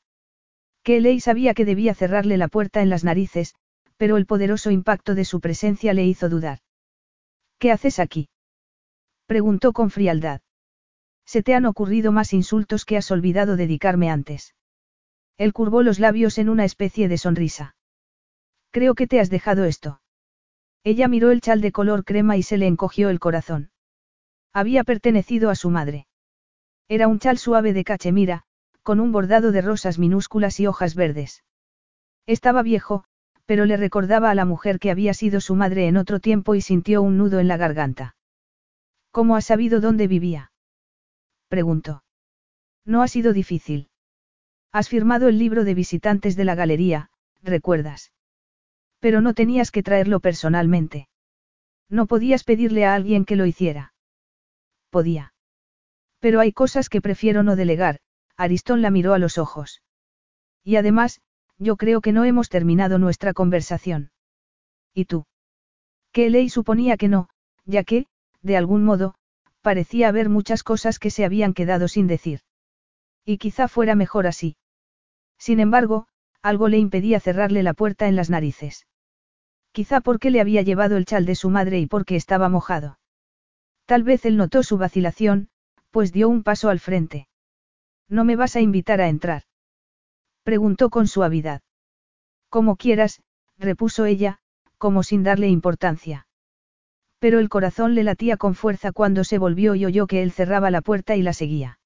Kelly 0.87 1.19
sabía 1.19 1.53
que 1.53 1.65
debía 1.65 1.97
cerrarle 1.97 2.37
la 2.37 2.47
puerta 2.47 2.81
en 2.81 2.91
las 2.91 3.03
narices, 3.03 3.57
pero 3.97 4.17
el 4.17 4.25
poderoso 4.25 4.71
impacto 4.71 5.17
de 5.17 5.25
su 5.25 5.41
presencia 5.41 5.93
le 5.93 6.07
hizo 6.07 6.29
dudar. 6.29 6.61
¿Qué 7.59 7.73
haces 7.73 7.99
aquí? 7.99 8.29
preguntó 9.27 9.73
con 9.73 9.91
frialdad. 9.91 10.43
Se 11.25 11.43
te 11.43 11.55
han 11.55 11.67
ocurrido 11.67 12.13
más 12.13 12.33
insultos 12.33 12.85
que 12.85 12.97
has 12.97 13.11
olvidado 13.11 13.57
dedicarme 13.57 14.11
antes. 14.11 14.55
Él 15.39 15.53
curvó 15.53 15.83
los 15.83 15.99
labios 15.99 16.39
en 16.39 16.49
una 16.49 16.65
especie 16.65 17.09
de 17.09 17.19
sonrisa. 17.19 17.75
Creo 18.71 18.95
que 18.95 19.09
te 19.09 19.19
has 19.19 19.29
dejado 19.29 19.65
esto. 19.65 20.01
Ella 20.85 21.09
miró 21.09 21.33
el 21.33 21.41
chal 21.41 21.63
de 21.63 21.73
color 21.73 22.05
crema 22.05 22.37
y 22.37 22.45
se 22.45 22.59
le 22.59 22.69
encogió 22.69 23.11
el 23.11 23.19
corazón. 23.19 23.73
Había 24.53 24.85
pertenecido 24.85 25.51
a 25.51 25.57
su 25.57 25.69
madre. 25.69 26.07
Era 26.87 27.09
un 27.09 27.19
chal 27.19 27.39
suave 27.39 27.73
de 27.73 27.83
cachemira, 27.83 28.47
con 28.87 29.01
un 29.01 29.11
bordado 29.11 29.51
de 29.51 29.63
rosas 29.63 29.99
minúsculas 29.99 30.61
y 30.61 30.69
hojas 30.69 30.95
verdes. 30.95 31.43
Estaba 32.25 32.63
viejo, 32.63 33.03
pero 33.45 33.65
le 33.65 33.77
recordaba 33.77 34.31
a 34.31 34.37
la 34.37 34.45
mujer 34.45 34.79
que 34.79 34.93
había 34.93 35.13
sido 35.13 35.41
su 35.41 35.57
madre 35.57 35.89
en 35.89 35.97
otro 35.97 36.21
tiempo 36.21 36.55
y 36.55 36.61
sintió 36.61 37.03
un 37.03 37.19
nudo 37.19 37.41
en 37.41 37.49
la 37.49 37.57
garganta. 37.57 38.15
¿Cómo 39.11 39.35
has 39.35 39.45
sabido 39.45 39.81
dónde 39.81 40.07
vivía? 40.07 40.53
preguntó. 41.49 42.05
No 42.85 43.03
ha 43.03 43.09
sido 43.09 43.33
difícil. 43.33 43.89
Has 44.71 44.89
firmado 44.89 45.27
el 45.27 45.37
libro 45.37 45.65
de 45.65 45.75
visitantes 45.75 46.37
de 46.37 46.45
la 46.45 46.55
galería, 46.55 47.11
¿recuerdas? 47.43 48.13
Pero 49.01 49.21
no 49.21 49.35
tenías 49.35 49.73
que 49.73 49.83
traerlo 49.83 50.21
personalmente. 50.21 51.09
No 51.91 52.07
podías 52.07 52.45
pedirle 52.45 52.85
a 52.85 52.95
alguien 52.95 53.25
que 53.25 53.35
lo 53.35 53.47
hiciera. 53.47 53.95
Podía. 54.91 55.35
Pero 56.21 56.39
hay 56.39 56.53
cosas 56.53 56.89
que 56.89 57.01
prefiero 57.01 57.43
no 57.43 57.57
delegar, 57.57 57.99
Aristón 58.37 58.83
la 58.83 58.91
miró 58.91 59.15
a 59.15 59.19
los 59.19 59.39
ojos. 59.39 59.83
Y 60.63 60.77
además, 60.77 61.21
yo 61.59 61.77
creo 61.77 62.01
que 62.01 62.13
no 62.13 62.25
hemos 62.25 62.49
terminado 62.49 62.99
nuestra 62.99 63.33
conversación. 63.33 64.11
¿Y 64.93 65.07
tú? 65.07 65.27
Que 66.13 66.31
ley 66.31 66.49
suponía 66.49 66.97
que 66.97 67.09
no, 67.09 67.29
ya 67.65 67.85
que, 67.85 68.07
de 68.43 68.57
algún 68.57 68.85
modo, 68.85 69.15
parecía 69.63 70.09
haber 70.09 70.29
muchas 70.29 70.63
cosas 70.63 70.99
que 70.99 71.11
se 71.11 71.25
habían 71.25 71.55
quedado 71.55 71.89
sin 71.89 72.07
decir. 72.07 72.41
Y 73.25 73.39
quizá 73.39 73.69
fuera 73.69 73.95
mejor 73.95 74.27
así. 74.27 74.57
Sin 75.39 75.61
embargo, 75.61 76.07
algo 76.43 76.69
le 76.69 76.79
impedía 76.79 77.21
cerrarle 77.21 77.63
la 77.63 77.75
puerta 77.75 78.07
en 78.07 78.17
las 78.17 78.31
narices. 78.31 78.87
Quizá 79.73 80.01
porque 80.01 80.31
le 80.31 80.41
había 80.41 80.63
llevado 80.63 80.97
el 80.97 81.05
chal 81.05 81.27
de 81.27 81.35
su 81.35 81.51
madre 81.51 81.81
y 81.81 81.87
porque 81.87 82.17
estaba 82.17 82.49
mojado. 82.49 82.99
Tal 83.85 84.03
vez 84.03 84.25
él 84.25 84.37
notó 84.37 84.63
su 84.63 84.79
vacilación, 84.79 85.49
pues 85.91 86.13
dio 86.13 86.29
un 86.29 86.43
paso 86.43 86.69
al 86.69 86.81
frente. 86.81 87.29
¿No 88.09 88.25
me 88.25 88.37
vas 88.37 88.57
a 88.57 88.61
invitar 88.61 89.01
a 89.01 89.09
entrar? 89.09 89.43
Preguntó 90.45 90.91
con 90.91 91.09
suavidad. 91.09 91.63
Como 92.49 92.77
quieras, 92.77 93.21
repuso 93.59 94.05
ella, 94.05 94.39
como 94.79 95.03
sin 95.03 95.23
darle 95.23 95.49
importancia. 95.49 96.27
Pero 97.19 97.41
el 97.41 97.49
corazón 97.49 97.95
le 97.95 98.05
latía 98.05 98.37
con 98.37 98.55
fuerza 98.55 98.93
cuando 98.93 99.25
se 99.25 99.39
volvió 99.39 99.75
y 99.75 99.85
oyó 99.85 100.07
que 100.07 100.23
él 100.23 100.31
cerraba 100.31 100.71
la 100.71 100.83
puerta 100.83 101.17
y 101.17 101.23
la 101.23 101.33
seguía. 101.33 101.79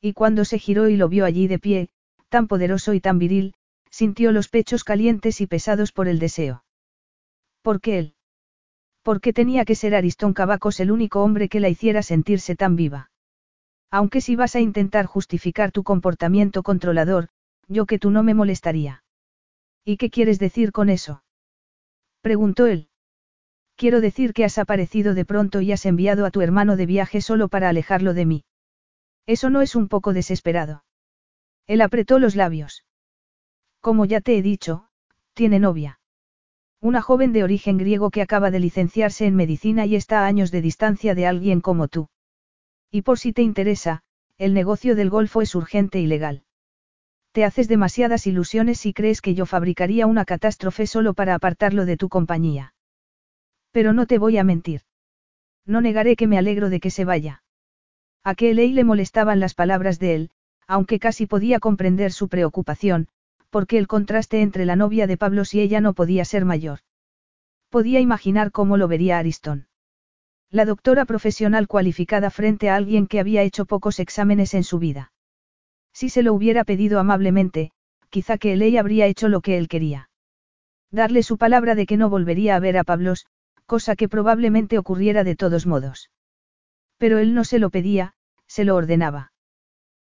Y 0.00 0.14
cuando 0.14 0.44
se 0.44 0.58
giró 0.58 0.88
y 0.88 0.96
lo 0.96 1.08
vio 1.08 1.24
allí 1.24 1.46
de 1.46 1.58
pie, 1.58 1.88
tan 2.28 2.48
poderoso 2.48 2.94
y 2.94 3.00
tan 3.00 3.18
viril, 3.18 3.54
sintió 3.90 4.32
los 4.32 4.48
pechos 4.48 4.82
calientes 4.82 5.40
y 5.40 5.46
pesados 5.46 5.92
por 5.92 6.08
el 6.08 6.18
deseo. 6.18 6.64
¿Por 7.62 7.80
qué 7.80 7.98
él? 7.98 8.14
¿Por 9.02 9.20
qué 9.20 9.32
tenía 9.32 9.64
que 9.64 9.74
ser 9.76 9.94
Aristón 9.94 10.32
Cavacos 10.32 10.80
el 10.80 10.90
único 10.90 11.22
hombre 11.22 11.48
que 11.48 11.60
la 11.60 11.68
hiciera 11.68 12.02
sentirse 12.02 12.56
tan 12.56 12.74
viva? 12.74 13.10
Aunque 13.90 14.20
si 14.20 14.36
vas 14.36 14.56
a 14.56 14.60
intentar 14.60 15.06
justificar 15.06 15.72
tu 15.72 15.82
comportamiento 15.82 16.62
controlador, 16.62 17.28
yo 17.68 17.86
que 17.86 17.98
tú 17.98 18.10
no 18.10 18.22
me 18.22 18.34
molestaría. 18.34 19.04
¿Y 19.84 19.96
qué 19.96 20.10
quieres 20.10 20.38
decir 20.38 20.72
con 20.72 20.88
eso? 20.88 21.22
Preguntó 22.20 22.66
él. 22.66 22.88
Quiero 23.76 24.00
decir 24.00 24.32
que 24.32 24.44
has 24.44 24.58
aparecido 24.58 25.14
de 25.14 25.24
pronto 25.24 25.60
y 25.60 25.70
has 25.70 25.86
enviado 25.86 26.24
a 26.26 26.30
tu 26.30 26.40
hermano 26.40 26.76
de 26.76 26.86
viaje 26.86 27.20
solo 27.20 27.48
para 27.48 27.68
alejarlo 27.68 28.14
de 28.14 28.26
mí. 28.26 28.44
Eso 29.26 29.50
no 29.50 29.60
es 29.60 29.76
un 29.76 29.88
poco 29.88 30.12
desesperado. 30.12 30.84
Él 31.66 31.80
apretó 31.80 32.18
los 32.18 32.36
labios. 32.36 32.84
Como 33.80 34.04
ya 34.04 34.20
te 34.20 34.36
he 34.38 34.42
dicho, 34.42 34.88
tiene 35.34 35.58
novia. 35.58 36.00
Una 36.80 37.02
joven 37.02 37.32
de 37.32 37.44
origen 37.44 37.78
griego 37.78 38.10
que 38.10 38.22
acaba 38.22 38.50
de 38.50 38.60
licenciarse 38.60 39.26
en 39.26 39.36
medicina 39.36 39.86
y 39.86 39.96
está 39.96 40.20
a 40.20 40.26
años 40.26 40.50
de 40.50 40.62
distancia 40.62 41.14
de 41.14 41.26
alguien 41.26 41.60
como 41.60 41.88
tú. 41.88 42.08
Y 42.90 43.02
por 43.02 43.18
si 43.18 43.32
te 43.32 43.42
interesa, 43.42 44.02
el 44.38 44.54
negocio 44.54 44.96
del 44.96 45.10
golfo 45.10 45.42
es 45.42 45.54
urgente 45.54 46.00
y 46.00 46.06
legal. 46.06 46.44
Te 47.32 47.44
haces 47.44 47.68
demasiadas 47.68 48.26
ilusiones 48.26 48.78
si 48.78 48.92
crees 48.92 49.20
que 49.20 49.34
yo 49.34 49.44
fabricaría 49.46 50.06
una 50.06 50.24
catástrofe 50.24 50.86
solo 50.86 51.14
para 51.14 51.34
apartarlo 51.34 51.84
de 51.84 51.96
tu 51.96 52.08
compañía. 52.08 52.74
Pero 53.72 53.92
no 53.92 54.06
te 54.06 54.18
voy 54.18 54.38
a 54.38 54.44
mentir. 54.44 54.82
No 55.66 55.80
negaré 55.80 56.16
que 56.16 56.26
me 56.26 56.38
alegro 56.38 56.70
de 56.70 56.80
que 56.80 56.90
se 56.90 57.04
vaya. 57.04 57.42
A 58.24 58.34
que 58.34 58.54
le 58.54 58.84
molestaban 58.84 59.40
las 59.40 59.54
palabras 59.54 59.98
de 59.98 60.14
él, 60.14 60.30
aunque 60.66 60.98
casi 60.98 61.26
podía 61.26 61.60
comprender 61.60 62.12
su 62.12 62.28
preocupación, 62.28 63.08
porque 63.50 63.78
el 63.78 63.86
contraste 63.86 64.40
entre 64.40 64.64
la 64.64 64.76
novia 64.76 65.06
de 65.06 65.16
Pablo 65.16 65.42
y 65.50 65.60
ella 65.60 65.80
no 65.80 65.94
podía 65.94 66.24
ser 66.24 66.44
mayor. 66.44 66.80
Podía 67.68 68.00
imaginar 68.00 68.52
cómo 68.52 68.76
lo 68.76 68.88
vería 68.88 69.18
Aristón. 69.18 69.66
La 70.50 70.64
doctora 70.64 71.04
profesional 71.04 71.66
cualificada 71.66 72.30
frente 72.30 72.70
a 72.70 72.76
alguien 72.76 73.06
que 73.06 73.20
había 73.20 73.42
hecho 73.42 73.66
pocos 73.66 73.98
exámenes 73.98 74.54
en 74.54 74.64
su 74.64 74.78
vida. 74.78 75.12
Si 75.92 76.08
se 76.08 76.22
lo 76.22 76.34
hubiera 76.34 76.64
pedido 76.64 77.00
amablemente, 77.00 77.72
quizá 78.10 78.38
que 78.38 78.52
Eley 78.52 78.76
habría 78.76 79.06
hecho 79.06 79.28
lo 79.28 79.40
que 79.40 79.58
él 79.58 79.68
quería. 79.68 80.08
Darle 80.90 81.22
su 81.22 81.36
palabra 81.36 81.74
de 81.74 81.86
que 81.86 81.96
no 81.96 82.08
volvería 82.08 82.54
a 82.54 82.60
ver 82.60 82.78
a 82.78 82.84
Pablos, 82.84 83.26
cosa 83.66 83.96
que 83.96 84.08
probablemente 84.08 84.78
ocurriera 84.78 85.24
de 85.24 85.34
todos 85.34 85.66
modos. 85.66 86.10
Pero 86.96 87.18
él 87.18 87.34
no 87.34 87.44
se 87.44 87.58
lo 87.58 87.70
pedía, 87.70 88.14
se 88.46 88.64
lo 88.64 88.76
ordenaba. 88.76 89.32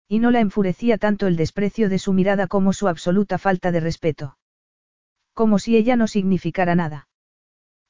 Y 0.08 0.18
no 0.18 0.30
la 0.30 0.40
enfurecía 0.40 0.98
tanto 0.98 1.28
el 1.28 1.36
desprecio 1.36 1.88
de 1.88 2.00
su 2.00 2.12
mirada 2.12 2.48
como 2.48 2.72
su 2.72 2.88
absoluta 2.88 3.38
falta 3.38 3.70
de 3.70 3.80
respeto. 3.80 4.36
Como 5.32 5.58
si 5.58 5.76
ella 5.76 5.96
no 5.96 6.08
significara 6.08 6.74
nada. 6.74 7.08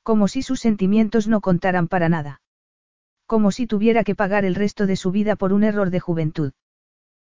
Como 0.03 0.29
si 0.29 0.43
sus 0.43 0.61
sentimientos 0.61 1.27
no 1.27 1.41
contaran 1.41 1.89
para 1.89 2.09
nada. 2.09 2.42
Como 3.33 3.51
si 3.51 3.67
tuviera 3.67 4.05
que 4.05 4.15
pagar 4.15 4.45
el 4.45 4.55
resto 4.55 4.87
de 4.87 4.95
su 4.95 5.11
vida 5.11 5.37
por 5.37 5.55
un 5.55 5.65
error 5.65 5.89
de 5.89 6.01
juventud. 6.01 6.53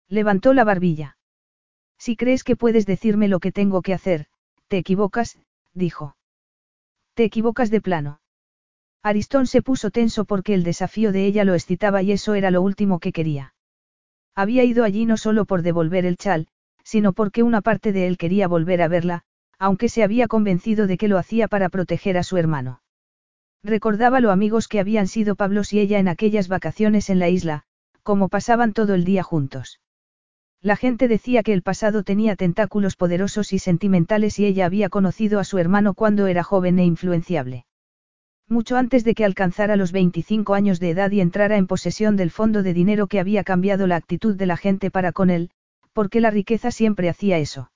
Levantó 0.09 0.53
la 0.53 0.65
barbilla. 0.65 1.15
Si 1.97 2.17
crees 2.17 2.43
que 2.43 2.57
puedes 2.57 2.85
decirme 2.85 3.29
lo 3.29 3.39
que 3.39 3.53
tengo 3.53 3.81
que 3.81 3.93
hacer, 3.93 4.25
te 4.67 4.77
equivocas, 4.77 5.39
dijo. 5.73 6.17
Te 7.13 7.23
equivocas 7.23 7.71
de 7.71 7.79
plano. 7.79 8.19
Aristón 9.01 9.47
se 9.47 9.61
puso 9.61 9.91
tenso 9.91 10.25
porque 10.25 10.53
el 10.53 10.65
desafío 10.65 11.13
de 11.13 11.25
ella 11.25 11.45
lo 11.45 11.53
excitaba 11.53 12.01
y 12.01 12.11
eso 12.11 12.33
era 12.33 12.51
lo 12.51 12.61
último 12.61 12.99
que 12.99 13.13
quería. 13.13 13.55
Había 14.35 14.65
ido 14.65 14.83
allí 14.83 15.05
no 15.05 15.15
solo 15.15 15.45
por 15.45 15.61
devolver 15.61 16.05
el 16.05 16.17
chal, 16.17 16.49
sino 16.83 17.13
porque 17.13 17.43
una 17.43 17.61
parte 17.61 17.93
de 17.93 18.07
él 18.07 18.17
quería 18.17 18.49
volver 18.49 18.81
a 18.81 18.89
verla, 18.89 19.21
aunque 19.57 19.87
se 19.87 20.03
había 20.03 20.27
convencido 20.27 20.85
de 20.85 20.97
que 20.97 21.07
lo 21.07 21.17
hacía 21.17 21.47
para 21.47 21.69
proteger 21.69 22.17
a 22.17 22.23
su 22.23 22.35
hermano. 22.35 22.82
Recordaba 23.63 24.19
lo 24.19 24.31
amigos 24.31 24.67
que 24.67 24.81
habían 24.81 25.07
sido 25.07 25.35
Pablos 25.35 25.71
y 25.71 25.79
ella 25.79 25.97
en 25.99 26.09
aquellas 26.09 26.49
vacaciones 26.49 27.09
en 27.09 27.19
la 27.19 27.29
isla, 27.29 27.63
como 28.03 28.27
pasaban 28.27 28.73
todo 28.73 28.93
el 28.93 29.05
día 29.05 29.23
juntos. 29.23 29.79
La 30.61 30.75
gente 30.75 31.07
decía 31.07 31.43
que 31.43 31.53
el 31.53 31.61
pasado 31.61 32.03
tenía 32.03 32.37
tentáculos 32.37 32.95
poderosos 32.95 33.51
y 33.51 33.59
sentimentales 33.59 34.39
y 34.39 34.45
ella 34.45 34.65
había 34.65 34.87
conocido 34.87 35.39
a 35.39 35.43
su 35.43 35.57
hermano 35.57 35.93
cuando 35.93 36.27
era 36.27 36.43
joven 36.43 36.79
e 36.79 36.85
influenciable. 36.85 37.65
Mucho 38.47 38.77
antes 38.77 39.03
de 39.03 39.13
que 39.13 39.25
alcanzara 39.25 39.75
los 39.75 39.91
25 39.91 40.53
años 40.53 40.79
de 40.79 40.91
edad 40.91 41.11
y 41.11 41.21
entrara 41.21 41.57
en 41.57 41.67
posesión 41.67 42.15
del 42.15 42.31
fondo 42.31 42.63
de 42.63 42.73
dinero 42.73 43.07
que 43.07 43.19
había 43.19 43.43
cambiado 43.43 43.87
la 43.87 43.97
actitud 43.97 44.35
de 44.35 44.45
la 44.45 44.55
gente 44.57 44.89
para 44.89 45.11
con 45.11 45.29
él, 45.29 45.49
porque 45.91 46.21
la 46.21 46.31
riqueza 46.31 46.71
siempre 46.71 47.09
hacía 47.09 47.39
eso. 47.39 47.72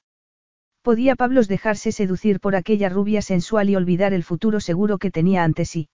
Podía 0.88 1.17
Pablos 1.17 1.50
dejarse 1.50 1.91
seducir 1.91 2.39
por 2.39 2.56
aquella 2.56 2.88
rubia 2.88 3.21
sensual 3.21 3.69
y 3.69 3.76
olvidar 3.76 4.13
el 4.13 4.23
futuro 4.23 4.62
seguro 4.62 5.00
que 5.00 5.12
tenía 5.12 5.43
ante 5.43 5.65
sí. 5.65 5.89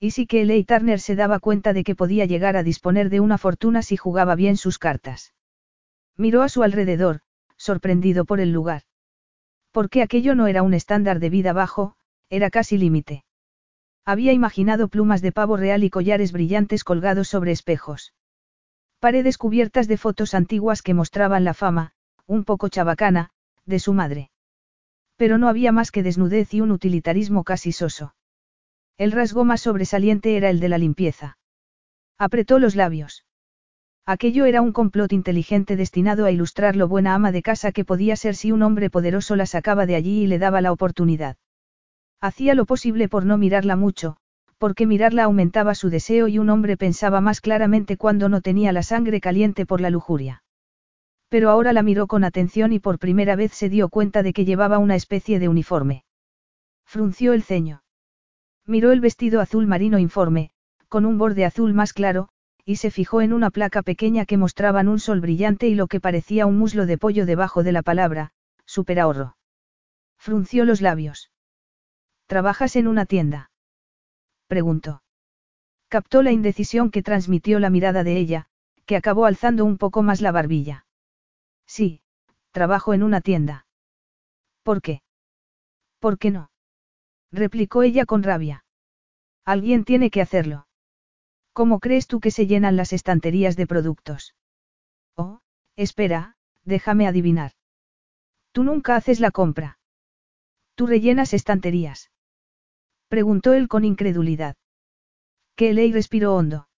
Y 0.00 0.12
sí 0.12 0.26
que 0.26 0.40
Eley 0.40 0.64
Turner 0.64 1.00
se 1.00 1.16
daba 1.16 1.38
cuenta 1.38 1.74
de 1.74 1.84
que 1.84 1.94
podía 1.94 2.24
llegar 2.24 2.56
a 2.56 2.62
disponer 2.62 3.10
de 3.10 3.20
una 3.20 3.36
fortuna 3.36 3.82
si 3.82 3.98
jugaba 3.98 4.34
bien 4.34 4.56
sus 4.56 4.78
cartas. 4.78 5.34
Miró 6.16 6.40
a 6.40 6.48
su 6.48 6.62
alrededor, 6.62 7.20
sorprendido 7.58 8.24
por 8.24 8.40
el 8.40 8.52
lugar. 8.52 8.84
Porque 9.70 10.00
aquello 10.00 10.34
no 10.34 10.46
era 10.46 10.62
un 10.62 10.72
estándar 10.72 11.20
de 11.20 11.28
vida 11.28 11.52
bajo, 11.52 11.96
era 12.30 12.48
casi 12.48 12.78
límite. 12.78 13.22
Había 14.06 14.32
imaginado 14.32 14.88
plumas 14.88 15.20
de 15.20 15.32
pavo 15.32 15.58
real 15.58 15.84
y 15.84 15.90
collares 15.90 16.32
brillantes 16.32 16.84
colgados 16.84 17.28
sobre 17.28 17.52
espejos. 17.52 18.14
Paredes 18.98 19.36
cubiertas 19.36 19.88
de 19.88 19.98
fotos 19.98 20.32
antiguas 20.32 20.80
que 20.80 20.94
mostraban 20.94 21.44
la 21.44 21.52
fama, 21.52 21.92
un 22.24 22.44
poco 22.44 22.70
chabacana, 22.70 23.32
de 23.66 23.78
su 23.78 23.92
madre. 23.92 24.30
Pero 25.16 25.38
no 25.38 25.48
había 25.48 25.72
más 25.72 25.90
que 25.90 26.02
desnudez 26.02 26.54
y 26.54 26.60
un 26.60 26.70
utilitarismo 26.70 27.44
casi 27.44 27.72
soso. 27.72 28.14
El 28.98 29.12
rasgo 29.12 29.44
más 29.44 29.60
sobresaliente 29.62 30.36
era 30.36 30.50
el 30.50 30.60
de 30.60 30.68
la 30.68 30.78
limpieza. 30.78 31.38
Apretó 32.18 32.58
los 32.58 32.76
labios. 32.76 33.24
Aquello 34.06 34.44
era 34.44 34.62
un 34.62 34.72
complot 34.72 35.12
inteligente 35.12 35.74
destinado 35.74 36.24
a 36.24 36.30
ilustrar 36.30 36.76
lo 36.76 36.86
buena 36.86 37.14
ama 37.14 37.32
de 37.32 37.42
casa 37.42 37.72
que 37.72 37.84
podía 37.84 38.14
ser 38.14 38.36
si 38.36 38.52
un 38.52 38.62
hombre 38.62 38.88
poderoso 38.88 39.34
la 39.36 39.46
sacaba 39.46 39.84
de 39.84 39.96
allí 39.96 40.22
y 40.22 40.26
le 40.28 40.38
daba 40.38 40.60
la 40.60 40.70
oportunidad. 40.72 41.36
Hacía 42.20 42.54
lo 42.54 42.66
posible 42.66 43.08
por 43.08 43.26
no 43.26 43.36
mirarla 43.36 43.74
mucho, 43.76 44.16
porque 44.58 44.86
mirarla 44.86 45.24
aumentaba 45.24 45.74
su 45.74 45.90
deseo 45.90 46.28
y 46.28 46.38
un 46.38 46.50
hombre 46.50 46.76
pensaba 46.76 47.20
más 47.20 47.40
claramente 47.40 47.96
cuando 47.96 48.28
no 48.28 48.40
tenía 48.40 48.72
la 48.72 48.82
sangre 48.82 49.20
caliente 49.20 49.66
por 49.66 49.80
la 49.80 49.90
lujuria. 49.90 50.42
Pero 51.28 51.50
ahora 51.50 51.72
la 51.72 51.82
miró 51.82 52.06
con 52.06 52.24
atención 52.24 52.72
y 52.72 52.78
por 52.78 52.98
primera 52.98 53.36
vez 53.36 53.52
se 53.52 53.68
dio 53.68 53.88
cuenta 53.88 54.22
de 54.22 54.32
que 54.32 54.44
llevaba 54.44 54.78
una 54.78 54.94
especie 54.94 55.38
de 55.38 55.48
uniforme. 55.48 56.04
Frunció 56.84 57.32
el 57.32 57.42
ceño. 57.42 57.82
Miró 58.64 58.92
el 58.92 59.00
vestido 59.00 59.40
azul 59.40 59.66
marino 59.66 59.98
informe, 59.98 60.50
con 60.88 61.04
un 61.04 61.18
borde 61.18 61.44
azul 61.44 61.74
más 61.74 61.92
claro, 61.92 62.28
y 62.64 62.76
se 62.76 62.90
fijó 62.90 63.20
en 63.22 63.32
una 63.32 63.50
placa 63.50 63.82
pequeña 63.82 64.24
que 64.24 64.36
mostraban 64.36 64.88
un 64.88 64.98
sol 64.98 65.20
brillante 65.20 65.68
y 65.68 65.74
lo 65.74 65.86
que 65.86 66.00
parecía 66.00 66.46
un 66.46 66.58
muslo 66.58 66.86
de 66.86 66.98
pollo 66.98 67.26
debajo 67.26 67.62
de 67.62 67.72
la 67.72 67.82
palabra, 67.82 68.32
superahorro. 68.64 69.36
Frunció 70.18 70.64
los 70.64 70.80
labios. 70.80 71.30
¿Trabajas 72.26 72.74
en 72.74 72.88
una 72.88 73.06
tienda? 73.06 73.50
Preguntó. 74.48 75.02
Captó 75.88 76.22
la 76.22 76.32
indecisión 76.32 76.90
que 76.90 77.02
transmitió 77.02 77.60
la 77.60 77.70
mirada 77.70 78.02
de 78.02 78.16
ella, 78.16 78.46
que 78.84 78.96
acabó 78.96 79.26
alzando 79.26 79.64
un 79.64 79.78
poco 79.78 80.02
más 80.02 80.20
la 80.20 80.32
barbilla. 80.32 80.85
Sí, 81.66 82.00
trabajo 82.52 82.94
en 82.94 83.02
una 83.02 83.20
tienda. 83.20 83.66
¿Por 84.62 84.82
qué? 84.82 85.02
¿Por 85.98 86.18
qué 86.18 86.30
no? 86.30 86.50
replicó 87.32 87.82
ella 87.82 88.06
con 88.06 88.22
rabia. 88.22 88.64
Alguien 89.44 89.84
tiene 89.84 90.10
que 90.10 90.20
hacerlo. 90.20 90.66
¿Cómo 91.52 91.80
crees 91.80 92.06
tú 92.06 92.20
que 92.20 92.30
se 92.30 92.46
llenan 92.46 92.76
las 92.76 92.92
estanterías 92.92 93.56
de 93.56 93.66
productos? 93.66 94.34
Oh, 95.16 95.40
espera, 95.76 96.36
déjame 96.64 97.06
adivinar. 97.06 97.52
Tú 98.52 98.64
nunca 98.64 98.96
haces 98.96 99.20
la 99.20 99.30
compra. 99.30 99.78
Tú 100.74 100.86
rellenas 100.86 101.32
estanterías. 101.32 102.10
Preguntó 103.08 103.54
él 103.54 103.68
con 103.68 103.84
incredulidad. 103.84 104.56
Que 105.54 105.72
Ley 105.72 105.92
respiró 105.92 106.34
hondo. 106.34 106.68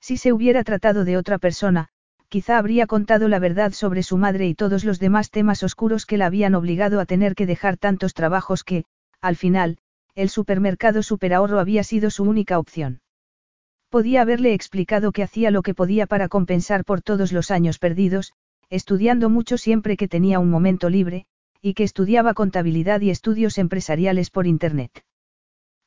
Si 0.00 0.16
se 0.16 0.32
hubiera 0.32 0.62
tratado 0.62 1.04
de 1.04 1.16
otra 1.16 1.38
persona, 1.38 1.88
quizá 2.28 2.58
habría 2.58 2.86
contado 2.86 3.28
la 3.28 3.38
verdad 3.38 3.72
sobre 3.72 4.02
su 4.02 4.16
madre 4.16 4.46
y 4.46 4.54
todos 4.54 4.84
los 4.84 4.98
demás 4.98 5.30
temas 5.30 5.62
oscuros 5.62 6.06
que 6.06 6.16
la 6.16 6.26
habían 6.26 6.54
obligado 6.54 7.00
a 7.00 7.06
tener 7.06 7.34
que 7.34 7.46
dejar 7.46 7.76
tantos 7.76 8.14
trabajos 8.14 8.64
que, 8.64 8.84
al 9.20 9.36
final, 9.36 9.78
el 10.14 10.28
supermercado 10.28 11.02
superahorro 11.02 11.60
había 11.60 11.84
sido 11.84 12.10
su 12.10 12.24
única 12.24 12.58
opción. 12.58 13.00
Podía 13.90 14.22
haberle 14.22 14.54
explicado 14.54 15.12
que 15.12 15.22
hacía 15.22 15.50
lo 15.50 15.62
que 15.62 15.74
podía 15.74 16.06
para 16.06 16.28
compensar 16.28 16.84
por 16.84 17.02
todos 17.02 17.32
los 17.32 17.50
años 17.50 17.78
perdidos, 17.78 18.32
estudiando 18.68 19.30
mucho 19.30 19.58
siempre 19.58 19.96
que 19.96 20.08
tenía 20.08 20.38
un 20.38 20.50
momento 20.50 20.90
libre, 20.90 21.26
y 21.62 21.74
que 21.74 21.84
estudiaba 21.84 22.34
contabilidad 22.34 23.00
y 23.00 23.10
estudios 23.10 23.58
empresariales 23.58 24.30
por 24.30 24.46
Internet. 24.46 25.04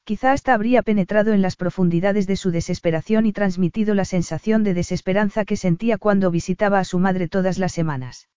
Quizá 0.10 0.32
hasta 0.32 0.56
habría 0.56 0.82
penetrado 0.82 1.34
en 1.34 1.44
las 1.44 1.56
profundidades 1.56 2.26
de 2.26 2.36
su 2.36 2.50
desesperación 2.50 3.28
y 3.28 3.32
transmitido 3.32 3.94
la 3.94 4.06
sensación 4.06 4.64
de 4.64 4.74
desesperanza 4.74 5.46
que 5.46 5.56
sentía 5.56 6.00
cuando 6.00 6.32
visitaba 6.32 6.80
a 6.80 6.84
su 6.84 6.98
madre 6.98 7.28
todas 7.28 7.60
las 7.60 7.74
semanas. 7.74 8.28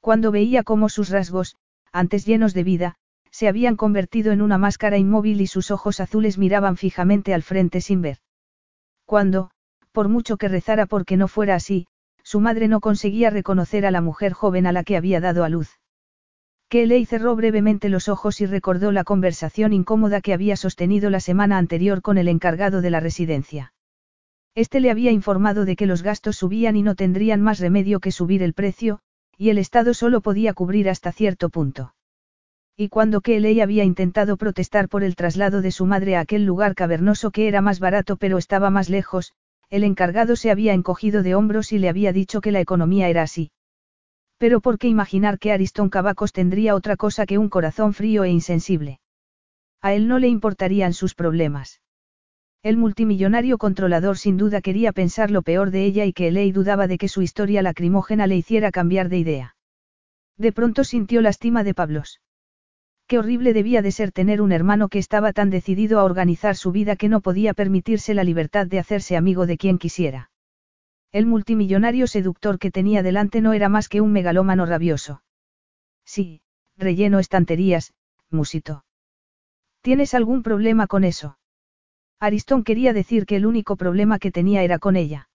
Cuando 0.00 0.32
veía 0.32 0.62
cómo 0.62 0.88
sus 0.88 1.10
rasgos, 1.10 1.56
antes 1.92 2.24
llenos 2.24 2.54
de 2.54 2.64
vida, 2.64 2.94
se 3.30 3.46
habían 3.46 3.76
convertido 3.76 4.32
en 4.32 4.40
una 4.40 4.56
máscara 4.56 4.96
inmóvil 4.96 5.42
y 5.42 5.46
sus 5.46 5.70
ojos 5.70 6.00
azules 6.00 6.38
miraban 6.38 6.78
fijamente 6.78 7.34
al 7.34 7.42
frente 7.42 7.82
sin 7.82 8.00
ver. 8.00 8.16
Cuando, 9.04 9.50
por 9.92 10.08
mucho 10.08 10.38
que 10.38 10.48
rezara 10.48 10.86
porque 10.86 11.18
no 11.18 11.28
fuera 11.28 11.56
así, 11.56 11.88
su 12.22 12.40
madre 12.40 12.68
no 12.68 12.80
conseguía 12.80 13.28
reconocer 13.28 13.84
a 13.84 13.90
la 13.90 14.00
mujer 14.00 14.32
joven 14.32 14.66
a 14.66 14.72
la 14.72 14.82
que 14.82 14.96
había 14.96 15.20
dado 15.20 15.44
a 15.44 15.50
luz. 15.50 15.78
Kelly 16.76 17.06
cerró 17.06 17.34
brevemente 17.34 17.88
los 17.88 18.06
ojos 18.06 18.42
y 18.42 18.44
recordó 18.44 18.92
la 18.92 19.02
conversación 19.02 19.72
incómoda 19.72 20.20
que 20.20 20.34
había 20.34 20.56
sostenido 20.56 21.08
la 21.08 21.20
semana 21.20 21.56
anterior 21.56 22.02
con 22.02 22.18
el 22.18 22.28
encargado 22.28 22.82
de 22.82 22.90
la 22.90 23.00
residencia. 23.00 23.72
Este 24.54 24.80
le 24.80 24.90
había 24.90 25.10
informado 25.10 25.64
de 25.64 25.74
que 25.74 25.86
los 25.86 26.02
gastos 26.02 26.36
subían 26.36 26.76
y 26.76 26.82
no 26.82 26.94
tendrían 26.94 27.40
más 27.40 27.60
remedio 27.60 27.98
que 27.98 28.12
subir 28.12 28.42
el 28.42 28.52
precio, 28.52 28.98
y 29.38 29.48
el 29.48 29.56
Estado 29.56 29.94
solo 29.94 30.20
podía 30.20 30.52
cubrir 30.52 30.90
hasta 30.90 31.12
cierto 31.12 31.48
punto. 31.48 31.94
Y 32.76 32.90
cuando 32.90 33.22
Kelly 33.22 33.62
había 33.62 33.84
intentado 33.84 34.36
protestar 34.36 34.90
por 34.90 35.02
el 35.02 35.16
traslado 35.16 35.62
de 35.62 35.70
su 35.70 35.86
madre 35.86 36.16
a 36.16 36.20
aquel 36.20 36.44
lugar 36.44 36.74
cavernoso 36.74 37.30
que 37.30 37.48
era 37.48 37.62
más 37.62 37.80
barato 37.80 38.18
pero 38.18 38.36
estaba 38.36 38.68
más 38.68 38.90
lejos, 38.90 39.32
el 39.70 39.82
encargado 39.82 40.36
se 40.36 40.50
había 40.50 40.74
encogido 40.74 41.22
de 41.22 41.36
hombros 41.36 41.72
y 41.72 41.78
le 41.78 41.88
había 41.88 42.12
dicho 42.12 42.42
que 42.42 42.52
la 42.52 42.60
economía 42.60 43.08
era 43.08 43.22
así. 43.22 43.50
Pero 44.38 44.60
¿por 44.60 44.78
qué 44.78 44.88
imaginar 44.88 45.38
que 45.38 45.52
Ariston 45.52 45.88
Cavacos 45.88 46.32
tendría 46.32 46.74
otra 46.74 46.96
cosa 46.96 47.26
que 47.26 47.38
un 47.38 47.48
corazón 47.48 47.94
frío 47.94 48.24
e 48.24 48.30
insensible? 48.30 49.00
A 49.80 49.94
él 49.94 50.08
no 50.08 50.18
le 50.18 50.28
importarían 50.28 50.92
sus 50.92 51.14
problemas. 51.14 51.80
El 52.62 52.76
multimillonario 52.76 53.58
controlador 53.58 54.18
sin 54.18 54.36
duda 54.36 54.60
quería 54.60 54.92
pensar 54.92 55.30
lo 55.30 55.42
peor 55.42 55.70
de 55.70 55.84
ella 55.84 56.04
y 56.04 56.12
que 56.12 56.28
Elei 56.28 56.52
dudaba 56.52 56.86
de 56.88 56.98
que 56.98 57.08
su 57.08 57.22
historia 57.22 57.62
lacrimógena 57.62 58.26
le 58.26 58.36
hiciera 58.36 58.72
cambiar 58.72 59.08
de 59.08 59.18
idea. 59.18 59.56
De 60.36 60.52
pronto 60.52 60.84
sintió 60.84 61.22
lástima 61.22 61.64
de 61.64 61.74
Pablos. 61.74 62.20
Qué 63.06 63.18
horrible 63.18 63.52
debía 63.52 63.82
de 63.82 63.92
ser 63.92 64.10
tener 64.10 64.42
un 64.42 64.50
hermano 64.50 64.88
que 64.88 64.98
estaba 64.98 65.32
tan 65.32 65.48
decidido 65.48 66.00
a 66.00 66.04
organizar 66.04 66.56
su 66.56 66.72
vida 66.72 66.96
que 66.96 67.08
no 67.08 67.20
podía 67.20 67.54
permitirse 67.54 68.14
la 68.14 68.24
libertad 68.24 68.66
de 68.66 68.80
hacerse 68.80 69.16
amigo 69.16 69.46
de 69.46 69.56
quien 69.56 69.78
quisiera. 69.78 70.30
El 71.12 71.26
multimillonario 71.26 72.06
seductor 72.06 72.58
que 72.58 72.70
tenía 72.70 73.02
delante 73.02 73.40
no 73.40 73.52
era 73.52 73.68
más 73.68 73.88
que 73.88 74.00
un 74.00 74.12
megalómano 74.12 74.66
rabioso. 74.66 75.22
Sí, 76.04 76.40
relleno 76.76 77.18
estanterías, 77.18 77.94
musito. 78.30 78.84
¿Tienes 79.80 80.14
algún 80.14 80.42
problema 80.42 80.86
con 80.86 81.04
eso? 81.04 81.38
Aristón 82.18 82.64
quería 82.64 82.92
decir 82.92 83.26
que 83.26 83.36
el 83.36 83.46
único 83.46 83.76
problema 83.76 84.18
que 84.18 84.32
tenía 84.32 84.62
era 84.62 84.78
con 84.78 84.96
ella. 84.96 85.28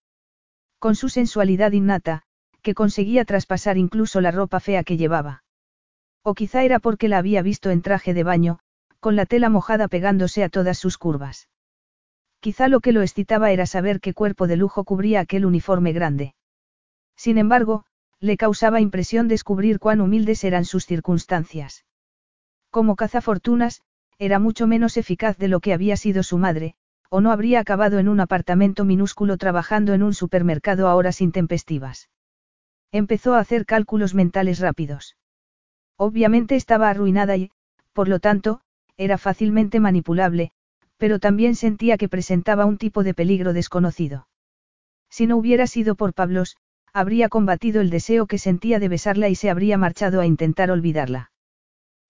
Con 0.80 0.95
su 0.95 1.09
sensualidad 1.09 1.72
innata, 1.72 2.24
que 2.61 2.74
conseguía 2.74 3.26
traspasar 3.26 3.78
incluso 3.78 4.22
la 4.22 4.32
ropa 4.32 4.59
fea 4.59 4.84
que 4.84 4.97
llevaba. 4.97 5.43
O 6.24 6.34
quizá 6.34 6.63
era 6.63 6.80
porque 6.80 7.07
la 7.07 7.17
había 7.17 7.41
visto 7.41 7.69
en 7.69 7.82
traje 7.82 8.13
de 8.13 8.24
baño, 8.24 8.59
con 8.99 9.15
la 9.15 9.26
tela 9.26 9.49
mojada 9.49 9.88
pegándose 9.88 10.43
a 10.43 10.49
todas 10.49 10.78
sus 10.78 10.97
curvas. 10.97 11.49
Quizá 12.41 12.67
lo 12.67 12.79
que 12.79 12.91
lo 12.91 13.03
excitaba 13.03 13.51
era 13.51 13.67
saber 13.67 14.01
qué 14.01 14.15
cuerpo 14.15 14.47
de 14.47 14.57
lujo 14.57 14.83
cubría 14.83 15.19
aquel 15.19 15.45
uniforme 15.45 15.93
grande. 15.93 16.33
Sin 17.15 17.37
embargo, 17.37 17.85
le 18.19 18.35
causaba 18.35 18.81
impresión 18.81 19.27
descubrir 19.27 19.77
cuán 19.77 20.01
humildes 20.01 20.43
eran 20.43 20.65
sus 20.65 20.87
circunstancias. 20.87 21.85
Como 22.71 22.95
cazafortunas, 22.95 23.83
era 24.17 24.39
mucho 24.39 24.65
menos 24.65 24.97
eficaz 24.97 25.37
de 25.37 25.49
lo 25.49 25.59
que 25.59 25.71
había 25.71 25.97
sido 25.97 26.23
su 26.23 26.39
madre, 26.39 26.73
o 27.09 27.21
no 27.21 27.31
habría 27.31 27.59
acabado 27.59 27.99
en 27.99 28.07
un 28.07 28.19
apartamento 28.19 28.85
minúsculo 28.85 29.37
trabajando 29.37 29.93
en 29.93 30.01
un 30.01 30.15
supermercado 30.15 30.87
a 30.87 30.95
horas 30.95 31.21
intempestivas. 31.21 32.09
Empezó 32.91 33.35
a 33.35 33.39
hacer 33.39 33.67
cálculos 33.67 34.15
mentales 34.15 34.59
rápidos. 34.59 35.15
Obviamente 35.95 36.55
estaba 36.55 36.89
arruinada 36.89 37.37
y, 37.37 37.51
por 37.93 38.07
lo 38.07 38.19
tanto, 38.19 38.61
era 38.97 39.19
fácilmente 39.19 39.79
manipulable, 39.79 40.53
pero 41.01 41.17
también 41.17 41.55
sentía 41.55 41.97
que 41.97 42.07
presentaba 42.07 42.67
un 42.67 42.77
tipo 42.77 43.03
de 43.03 43.15
peligro 43.15 43.53
desconocido. 43.53 44.27
Si 45.09 45.25
no 45.25 45.35
hubiera 45.35 45.65
sido 45.65 45.95
por 45.95 46.13
Pablos, 46.13 46.57
habría 46.93 47.27
combatido 47.27 47.81
el 47.81 47.89
deseo 47.89 48.27
que 48.27 48.37
sentía 48.37 48.77
de 48.77 48.87
besarla 48.87 49.27
y 49.27 49.33
se 49.33 49.49
habría 49.49 49.79
marchado 49.79 50.21
a 50.21 50.27
intentar 50.27 50.69
olvidarla. 50.69 51.31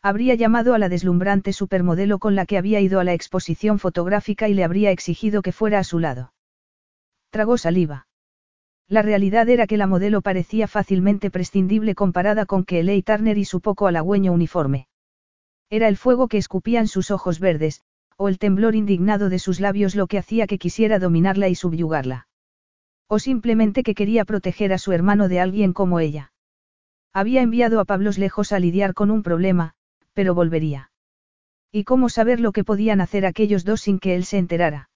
Habría 0.01 0.35
llamado 0.35 0.73
a 0.73 0.77
la 0.77 0.89
deslumbrante 0.89 1.53
supermodelo 1.53 2.19
con 2.19 2.35
la 2.35 2.45
que 2.45 2.57
había 2.57 2.81
ido 2.81 2.99
a 2.99 3.05
la 3.05 3.13
exposición 3.13 3.79
fotográfica 3.79 4.49
y 4.49 4.53
le 4.53 4.65
habría 4.65 4.91
exigido 4.91 5.41
que 5.41 5.53
fuera 5.53 5.79
a 5.79 5.85
su 5.85 5.97
lado. 5.97 6.33
Tragó 7.29 7.57
saliva. 7.57 8.07
La 8.89 9.03
realidad 9.03 9.47
era 9.47 9.67
que 9.67 9.77
la 9.77 9.87
modelo 9.87 10.21
parecía 10.21 10.67
fácilmente 10.67 11.31
prescindible 11.31 11.95
comparada 11.95 12.45
con 12.45 12.65
que 12.65 12.79
Kelly 12.79 13.03
Turner 13.03 13.37
y 13.37 13.45
su 13.45 13.61
poco 13.61 13.87
halagüeño 13.87 14.33
uniforme. 14.33 14.89
Era 15.69 15.87
el 15.87 15.95
fuego 15.95 16.27
que 16.27 16.37
escupían 16.37 16.89
sus 16.89 17.09
ojos 17.09 17.39
verdes, 17.39 17.85
o 18.21 18.29
el 18.29 18.37
temblor 18.37 18.75
indignado 18.75 19.29
de 19.29 19.39
sus 19.39 19.59
labios 19.59 19.95
lo 19.95 20.05
que 20.05 20.19
hacía 20.19 20.45
que 20.45 20.59
quisiera 20.59 20.99
dominarla 20.99 21.49
y 21.49 21.55
subyugarla. 21.55 22.27
O 23.07 23.17
simplemente 23.17 23.81
que 23.81 23.95
quería 23.95 24.25
proteger 24.25 24.73
a 24.73 24.77
su 24.77 24.91
hermano 24.91 25.27
de 25.27 25.39
alguien 25.39 25.73
como 25.73 25.99
ella. 25.99 26.31
Había 27.13 27.41
enviado 27.41 27.79
a 27.79 27.85
Pablos 27.85 28.19
lejos 28.19 28.51
a 28.51 28.59
lidiar 28.59 28.93
con 28.93 29.09
un 29.09 29.23
problema, 29.23 29.73
pero 30.13 30.35
volvería. 30.35 30.91
¿Y 31.71 31.83
cómo 31.83 32.09
saber 32.09 32.39
lo 32.39 32.51
que 32.51 32.63
podían 32.63 33.01
hacer 33.01 33.25
aquellos 33.25 33.65
dos 33.65 33.81
sin 33.81 33.97
que 33.97 34.13
él 34.13 34.23
se 34.23 34.37
enterara? 34.37 34.91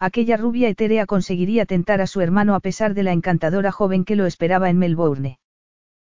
Aquella 0.00 0.36
rubia 0.36 0.68
etérea 0.68 1.06
conseguiría 1.06 1.66
tentar 1.66 2.00
a 2.00 2.08
su 2.08 2.20
hermano 2.20 2.56
a 2.56 2.60
pesar 2.60 2.94
de 2.94 3.04
la 3.04 3.12
encantadora 3.12 3.70
joven 3.70 4.04
que 4.04 4.16
lo 4.16 4.26
esperaba 4.26 4.70
en 4.70 4.78
Melbourne. 4.78 5.38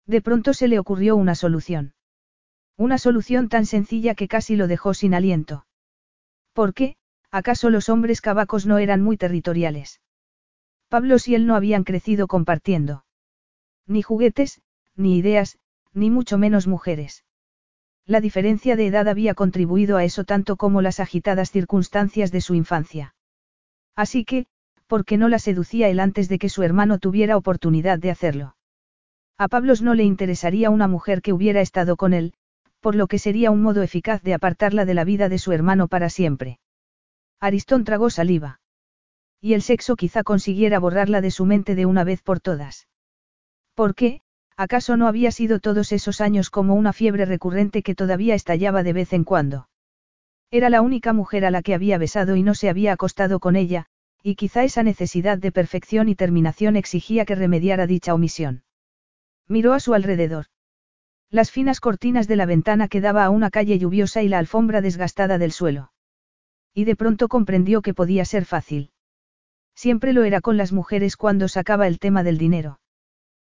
De 0.05 0.21
pronto 0.21 0.53
se 0.53 0.67
le 0.67 0.79
ocurrió 0.79 1.15
una 1.15 1.33
solución. 1.33 1.93
Una 2.75 2.97
solución 2.97 3.47
tan 3.47 3.65
sencilla 3.65 4.15
que 4.15 4.27
casi 4.27 4.57
lo 4.57 4.67
dejó 4.67 4.93
sin 4.93 5.13
aliento. 5.13 5.65
¿Por 6.55 6.73
qué? 6.73 6.95
¿Acaso 7.31 7.69
los 7.69 7.89
hombres 7.89 8.21
cabacos 8.21 8.65
no 8.65 8.77
eran 8.77 9.01
muy 9.01 9.17
territoriales? 9.17 9.99
Pablo 10.87 11.17
y 11.25 11.35
él 11.35 11.47
no 11.47 11.55
habían 11.55 11.83
crecido 11.83 12.27
compartiendo. 12.27 13.03
Ni 13.85 14.01
juguetes, 14.01 14.61
ni 14.95 15.17
ideas, 15.17 15.57
ni 15.93 16.09
mucho 16.09 16.37
menos 16.37 16.65
mujeres. 16.65 17.25
La 18.05 18.21
diferencia 18.21 18.77
de 18.77 18.87
edad 18.87 19.09
había 19.09 19.33
contribuido 19.33 19.97
a 19.97 20.05
eso 20.05 20.23
tanto 20.23 20.55
como 20.55 20.81
las 20.81 21.01
agitadas 21.01 21.51
circunstancias 21.51 22.31
de 22.31 22.39
su 22.39 22.55
infancia. 22.55 23.15
Así 23.93 24.23
que, 24.23 24.45
¿por 24.87 25.03
qué 25.03 25.17
no 25.17 25.27
la 25.27 25.39
seducía 25.39 25.89
él 25.89 25.99
antes 25.99 26.29
de 26.29 26.39
que 26.39 26.47
su 26.47 26.63
hermano 26.63 26.99
tuviera 26.99 27.35
oportunidad 27.35 27.99
de 27.99 28.11
hacerlo? 28.11 28.55
A 29.37 29.49
Pablos 29.49 29.81
no 29.81 29.93
le 29.93 30.05
interesaría 30.05 30.69
una 30.69 30.87
mujer 30.87 31.21
que 31.21 31.33
hubiera 31.33 31.59
estado 31.59 31.97
con 31.97 32.13
él, 32.13 32.33
por 32.85 32.93
lo 32.93 33.07
que 33.07 33.17
sería 33.17 33.49
un 33.49 33.63
modo 33.63 33.81
eficaz 33.81 34.21
de 34.21 34.35
apartarla 34.35 34.85
de 34.85 34.93
la 34.93 35.03
vida 35.03 35.27
de 35.27 35.39
su 35.39 35.51
hermano 35.51 35.87
para 35.87 36.07
siempre. 36.07 36.59
Aristón 37.39 37.83
tragó 37.83 38.11
saliva. 38.11 38.59
Y 39.41 39.55
el 39.55 39.63
sexo 39.63 39.95
quizá 39.95 40.21
consiguiera 40.21 40.77
borrarla 40.77 41.19
de 41.19 41.31
su 41.31 41.47
mente 41.47 41.73
de 41.73 41.87
una 41.87 42.03
vez 42.03 42.21
por 42.21 42.41
todas. 42.41 42.87
¿Por 43.73 43.95
qué? 43.95 44.21
¿Acaso 44.55 44.97
no 44.97 45.07
había 45.07 45.31
sido 45.31 45.59
todos 45.59 45.91
esos 45.93 46.21
años 46.21 46.51
como 46.51 46.75
una 46.75 46.93
fiebre 46.93 47.25
recurrente 47.25 47.81
que 47.81 47.95
todavía 47.95 48.35
estallaba 48.35 48.83
de 48.83 48.93
vez 48.93 49.13
en 49.13 49.23
cuando? 49.23 49.67
Era 50.51 50.69
la 50.69 50.83
única 50.83 51.11
mujer 51.11 51.43
a 51.43 51.49
la 51.49 51.63
que 51.63 51.73
había 51.73 51.97
besado 51.97 52.35
y 52.35 52.43
no 52.43 52.53
se 52.53 52.69
había 52.69 52.93
acostado 52.93 53.39
con 53.39 53.55
ella, 53.55 53.87
y 54.21 54.35
quizá 54.35 54.63
esa 54.63 54.83
necesidad 54.83 55.39
de 55.39 55.51
perfección 55.51 56.07
y 56.07 56.13
terminación 56.13 56.75
exigía 56.75 57.25
que 57.25 57.33
remediara 57.33 57.87
dicha 57.87 58.13
omisión. 58.13 58.63
Miró 59.47 59.73
a 59.73 59.79
su 59.79 59.95
alrededor. 59.95 60.45
Las 61.35 61.51
finas 61.51 61.81
cortinas 61.81 62.29
de 62.29 62.37
la 62.37 62.45
ventana 62.45 62.87
quedaba 62.87 63.25
a 63.25 63.29
una 63.29 63.49
calle 63.49 63.77
lluviosa 63.77 64.23
y 64.23 64.29
la 64.29 64.39
alfombra 64.39 64.79
desgastada 64.79 65.37
del 65.37 65.51
suelo. 65.51 65.91
Y 66.73 66.85
de 66.85 66.95
pronto 66.95 67.27
comprendió 67.27 67.81
que 67.81 67.93
podía 67.93 68.23
ser 68.23 68.45
fácil. 68.45 68.91
Siempre 69.75 70.13
lo 70.13 70.23
era 70.23 70.39
con 70.39 70.55
las 70.55 70.71
mujeres 70.71 71.17
cuando 71.17 71.49
sacaba 71.49 71.87
el 71.87 71.99
tema 71.99 72.23
del 72.23 72.37
dinero. 72.37 72.79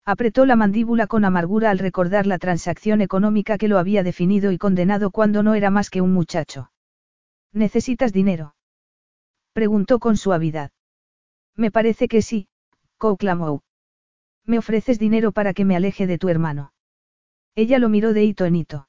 Apretó 0.04 0.44
la 0.44 0.56
mandíbula 0.56 1.06
con 1.06 1.24
amargura 1.24 1.70
al 1.70 1.78
recordar 1.78 2.26
la 2.26 2.38
transacción 2.38 3.00
económica 3.00 3.58
que 3.58 3.68
lo 3.68 3.78
había 3.78 4.02
definido 4.02 4.50
y 4.50 4.58
condenado 4.58 5.12
cuando 5.12 5.44
no 5.44 5.54
era 5.54 5.70
más 5.70 5.88
que 5.88 6.00
un 6.00 6.12
muchacho. 6.12 6.72
¿Necesitas 7.52 8.12
dinero? 8.12 8.56
Preguntó 9.52 10.00
con 10.00 10.16
suavidad. 10.16 10.72
Me 11.54 11.70
parece 11.70 12.08
que 12.08 12.22
sí, 12.22 12.48
conclamó. 12.96 13.62
Me 14.44 14.58
ofreces 14.58 14.98
dinero 14.98 15.30
para 15.30 15.54
que 15.54 15.64
me 15.64 15.76
aleje 15.76 16.08
de 16.08 16.18
tu 16.18 16.28
hermano. 16.28 16.72
Ella 17.58 17.80
lo 17.80 17.88
miró 17.88 18.12
de 18.12 18.22
hito 18.22 18.44
en 18.44 18.54
hito. 18.54 18.86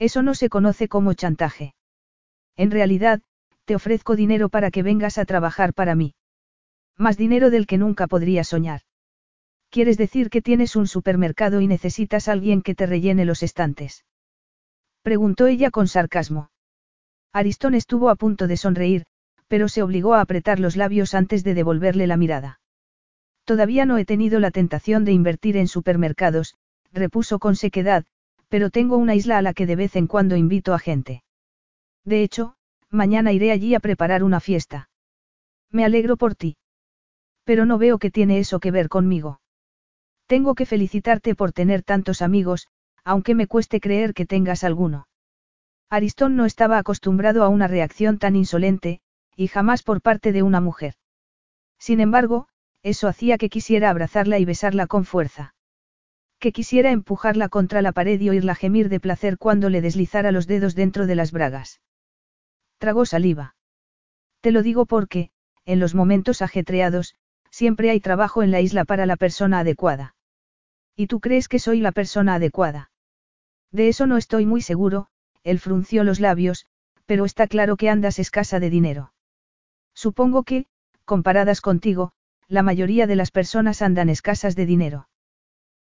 Eso 0.00 0.20
no 0.20 0.34
se 0.34 0.48
conoce 0.48 0.88
como 0.88 1.14
chantaje. 1.14 1.76
En 2.56 2.72
realidad, 2.72 3.22
te 3.64 3.76
ofrezco 3.76 4.16
dinero 4.16 4.48
para 4.48 4.72
que 4.72 4.82
vengas 4.82 5.18
a 5.18 5.24
trabajar 5.24 5.72
para 5.72 5.94
mí. 5.94 6.16
Más 6.96 7.16
dinero 7.16 7.48
del 7.48 7.68
que 7.68 7.78
nunca 7.78 8.08
podría 8.08 8.42
soñar. 8.42 8.80
¿Quieres 9.70 9.98
decir 9.98 10.30
que 10.30 10.42
tienes 10.42 10.74
un 10.74 10.88
supermercado 10.88 11.60
y 11.60 11.68
necesitas 11.68 12.26
alguien 12.26 12.60
que 12.60 12.74
te 12.74 12.86
rellene 12.86 13.24
los 13.24 13.44
estantes? 13.44 14.04
Preguntó 15.02 15.46
ella 15.46 15.70
con 15.70 15.86
sarcasmo. 15.86 16.50
Aristón 17.32 17.76
estuvo 17.76 18.10
a 18.10 18.16
punto 18.16 18.48
de 18.48 18.56
sonreír, 18.56 19.04
pero 19.46 19.68
se 19.68 19.84
obligó 19.84 20.14
a 20.14 20.22
apretar 20.22 20.58
los 20.58 20.74
labios 20.74 21.14
antes 21.14 21.44
de 21.44 21.54
devolverle 21.54 22.08
la 22.08 22.16
mirada. 22.16 22.58
Todavía 23.44 23.86
no 23.86 23.96
he 23.96 24.04
tenido 24.04 24.40
la 24.40 24.50
tentación 24.50 25.04
de 25.04 25.12
invertir 25.12 25.56
en 25.56 25.68
supermercados, 25.68 26.56
repuso 26.96 27.38
con 27.38 27.54
sequedad, 27.54 28.04
pero 28.48 28.70
tengo 28.70 28.96
una 28.96 29.14
isla 29.14 29.38
a 29.38 29.42
la 29.42 29.54
que 29.54 29.66
de 29.66 29.76
vez 29.76 29.94
en 29.96 30.06
cuando 30.06 30.36
invito 30.36 30.74
a 30.74 30.78
gente. 30.78 31.22
De 32.04 32.22
hecho, 32.22 32.56
mañana 32.90 33.32
iré 33.32 33.52
allí 33.52 33.74
a 33.74 33.80
preparar 33.80 34.22
una 34.22 34.40
fiesta. 34.40 34.88
Me 35.70 35.84
alegro 35.84 36.16
por 36.16 36.34
ti. 36.34 36.56
Pero 37.44 37.66
no 37.66 37.78
veo 37.78 37.98
que 37.98 38.10
tiene 38.10 38.38
eso 38.38 38.60
que 38.60 38.70
ver 38.70 38.88
conmigo. 38.88 39.40
Tengo 40.26 40.54
que 40.54 40.66
felicitarte 40.66 41.34
por 41.34 41.52
tener 41.52 41.82
tantos 41.82 42.22
amigos, 42.22 42.68
aunque 43.04 43.34
me 43.34 43.46
cueste 43.46 43.80
creer 43.80 44.14
que 44.14 44.26
tengas 44.26 44.64
alguno. 44.64 45.06
Aristón 45.88 46.34
no 46.34 46.46
estaba 46.46 46.78
acostumbrado 46.78 47.44
a 47.44 47.48
una 47.48 47.68
reacción 47.68 48.18
tan 48.18 48.34
insolente, 48.34 49.00
y 49.36 49.46
jamás 49.48 49.82
por 49.82 50.00
parte 50.00 50.32
de 50.32 50.42
una 50.42 50.60
mujer. 50.60 50.94
Sin 51.78 52.00
embargo, 52.00 52.48
eso 52.82 53.06
hacía 53.06 53.38
que 53.38 53.48
quisiera 53.48 53.90
abrazarla 53.90 54.38
y 54.38 54.44
besarla 54.44 54.86
con 54.86 55.04
fuerza. 55.04 55.54
Que 56.38 56.52
quisiera 56.52 56.90
empujarla 56.90 57.48
contra 57.48 57.82
la 57.82 57.92
pared 57.92 58.20
y 58.20 58.28
oírla 58.28 58.54
gemir 58.54 58.88
de 58.88 59.00
placer 59.00 59.38
cuando 59.38 59.70
le 59.70 59.80
deslizara 59.80 60.32
los 60.32 60.46
dedos 60.46 60.74
dentro 60.74 61.06
de 61.06 61.14
las 61.14 61.32
bragas. 61.32 61.80
Tragó 62.78 63.06
saliva. 63.06 63.56
Te 64.40 64.50
lo 64.50 64.62
digo 64.62 64.84
porque, 64.86 65.30
en 65.64 65.80
los 65.80 65.94
momentos 65.94 66.42
ajetreados, 66.42 67.16
siempre 67.50 67.90
hay 67.90 68.00
trabajo 68.00 68.42
en 68.42 68.50
la 68.50 68.60
isla 68.60 68.84
para 68.84 69.06
la 69.06 69.16
persona 69.16 69.60
adecuada. 69.60 70.14
¿Y 70.94 71.06
tú 71.06 71.20
crees 71.20 71.48
que 71.48 71.58
soy 71.58 71.80
la 71.80 71.92
persona 71.92 72.34
adecuada? 72.34 72.90
De 73.72 73.88
eso 73.88 74.06
no 74.06 74.16
estoy 74.16 74.46
muy 74.46 74.62
seguro, 74.62 75.08
él 75.42 75.58
frunció 75.58 76.04
los 76.04 76.20
labios, 76.20 76.66
pero 77.06 77.24
está 77.24 77.46
claro 77.46 77.76
que 77.76 77.88
andas 77.88 78.18
escasa 78.18 78.60
de 78.60 78.70
dinero. 78.70 79.12
Supongo 79.94 80.42
que, 80.42 80.66
comparadas 81.04 81.60
contigo, 81.60 82.12
la 82.48 82.62
mayoría 82.62 83.06
de 83.06 83.16
las 83.16 83.30
personas 83.30 83.80
andan 83.80 84.08
escasas 84.08 84.54
de 84.54 84.66
dinero. 84.66 85.08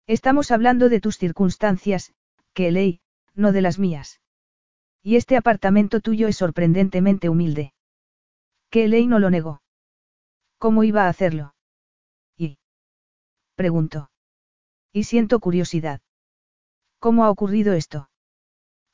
Estamos 0.07 0.51
hablando 0.51 0.89
de 0.89 1.01
tus 1.01 1.17
circunstancias, 1.17 2.13
que 2.55 2.71
ley, 2.71 3.01
no 3.35 3.53
de 3.53 3.63
las 3.63 3.79
mías. 3.79 4.21
Y 5.03 5.17
este 5.17 5.37
apartamento 5.37 6.01
tuyo 6.01 6.29
es 6.29 6.37
sorprendentemente 6.37 7.29
humilde. 7.29 7.73
Que 8.71 8.89
ley 8.89 9.07
no 9.07 9.19
lo 9.19 9.31
negó. 9.31 9.63
¿Cómo 10.59 10.85
iba 10.85 11.07
a 11.07 11.09
hacerlo? 11.09 11.55
Y. 12.37 12.59
Preguntó. 13.55 14.11
Y 14.93 15.05
siento 15.05 15.41
curiosidad. 15.41 16.01
¿Cómo 16.99 17.25
ha 17.25 17.31
ocurrido 17.31 17.73
esto? 17.73 18.09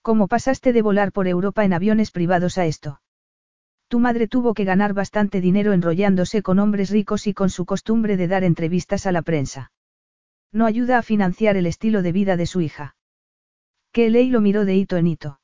¿Cómo 0.03 0.29
pasaste 0.29 0.73
de 0.73 0.83
volar 0.83 1.13
por 1.13 1.29
Europa 1.29 1.65
en 1.65 1.73
aviones 1.73 2.11
privados 2.11 2.57
a 2.57 2.67
esto? 2.67 3.01
Tu 3.89 3.99
madre 3.99 4.29
tuvo 4.29 4.55
que 4.55 4.65
ganar 4.65 4.95
bastante 4.95 5.41
dinero 5.41 5.73
enrollándose 5.73 6.43
con 6.43 6.59
hombres 6.59 6.91
ricos 6.91 7.27
y 7.27 7.35
con 7.35 7.51
su 7.51 7.67
costumbre 7.67 8.17
de 8.17 8.29
dar 8.29 8.45
entrevistas 8.45 9.07
a 9.07 9.13
la 9.13 9.23
prensa. 9.23 9.73
No 10.53 10.67
ayuda 10.67 10.99
a 10.99 11.03
financiar 11.03 11.57
el 11.57 11.67
estilo 11.67 12.03
de 12.03 12.13
vida 12.13 12.37
de 12.37 12.47
su 12.47 12.61
hija. 12.61 12.97
Kelly 13.93 14.31
lo 14.31 14.41
miró 14.41 14.65
de 14.65 14.75
hito 14.75 14.97
en 14.97 15.07
hito. 15.07 15.41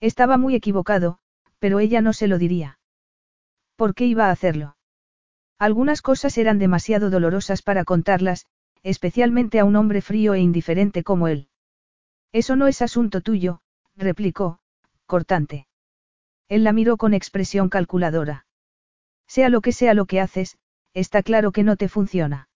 Estaba 0.00 0.36
muy 0.36 0.54
equivocado, 0.54 1.18
pero 1.58 1.78
ella 1.78 2.00
no 2.00 2.12
se 2.12 2.26
lo 2.26 2.38
diría. 2.38 2.78
¿Por 3.76 3.94
qué 3.94 4.06
iba 4.06 4.26
a 4.26 4.30
hacerlo? 4.30 4.76
Algunas 5.58 6.02
cosas 6.02 6.36
eran 6.38 6.58
demasiado 6.58 7.10
dolorosas 7.10 7.62
para 7.62 7.84
contarlas, 7.84 8.46
especialmente 8.82 9.58
a 9.58 9.64
un 9.64 9.76
hombre 9.76 10.02
frío 10.02 10.34
e 10.34 10.40
indiferente 10.40 11.02
como 11.02 11.28
él. 11.28 11.48
Eso 12.32 12.56
no 12.56 12.66
es 12.66 12.82
asunto 12.82 13.20
tuyo, 13.20 13.60
replicó, 13.96 14.58
cortante. 15.06 15.66
Él 16.48 16.64
la 16.64 16.72
miró 16.72 16.96
con 16.96 17.14
expresión 17.14 17.68
calculadora. 17.68 18.46
Sea 19.26 19.48
lo 19.48 19.60
que 19.60 19.72
sea 19.72 19.94
lo 19.94 20.06
que 20.06 20.20
haces, 20.20 20.58
está 20.94 21.22
claro 21.22 21.52
que 21.52 21.64
no 21.64 21.76
te 21.76 21.88
funciona. 21.88 22.48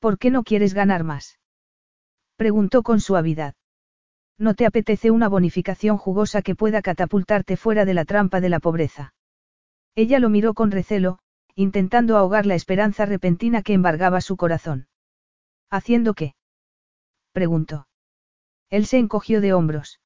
¿Por 0.00 0.18
qué 0.18 0.30
no 0.30 0.42
quieres 0.42 0.74
ganar 0.74 1.04
más? 1.04 1.38
Preguntó 2.36 2.82
con 2.82 3.00
suavidad. 3.00 3.54
¿No 4.38 4.54
te 4.54 4.64
apetece 4.64 5.10
una 5.10 5.28
bonificación 5.28 5.98
jugosa 5.98 6.40
que 6.40 6.54
pueda 6.54 6.80
catapultarte 6.80 7.58
fuera 7.58 7.84
de 7.84 7.92
la 7.92 8.06
trampa 8.06 8.40
de 8.40 8.48
la 8.48 8.60
pobreza? 8.60 9.12
Ella 9.94 10.18
lo 10.18 10.30
miró 10.30 10.54
con 10.54 10.70
recelo, 10.70 11.18
intentando 11.54 12.16
ahogar 12.16 12.46
la 12.46 12.54
esperanza 12.54 13.04
repentina 13.04 13.60
que 13.60 13.74
embargaba 13.74 14.22
su 14.22 14.38
corazón. 14.38 14.88
¿Haciendo 15.68 16.14
qué? 16.14 16.34
preguntó. 17.32 17.86
Él 18.70 18.86
se 18.86 18.96
encogió 18.96 19.42
de 19.42 19.52
hombros. 19.52 20.00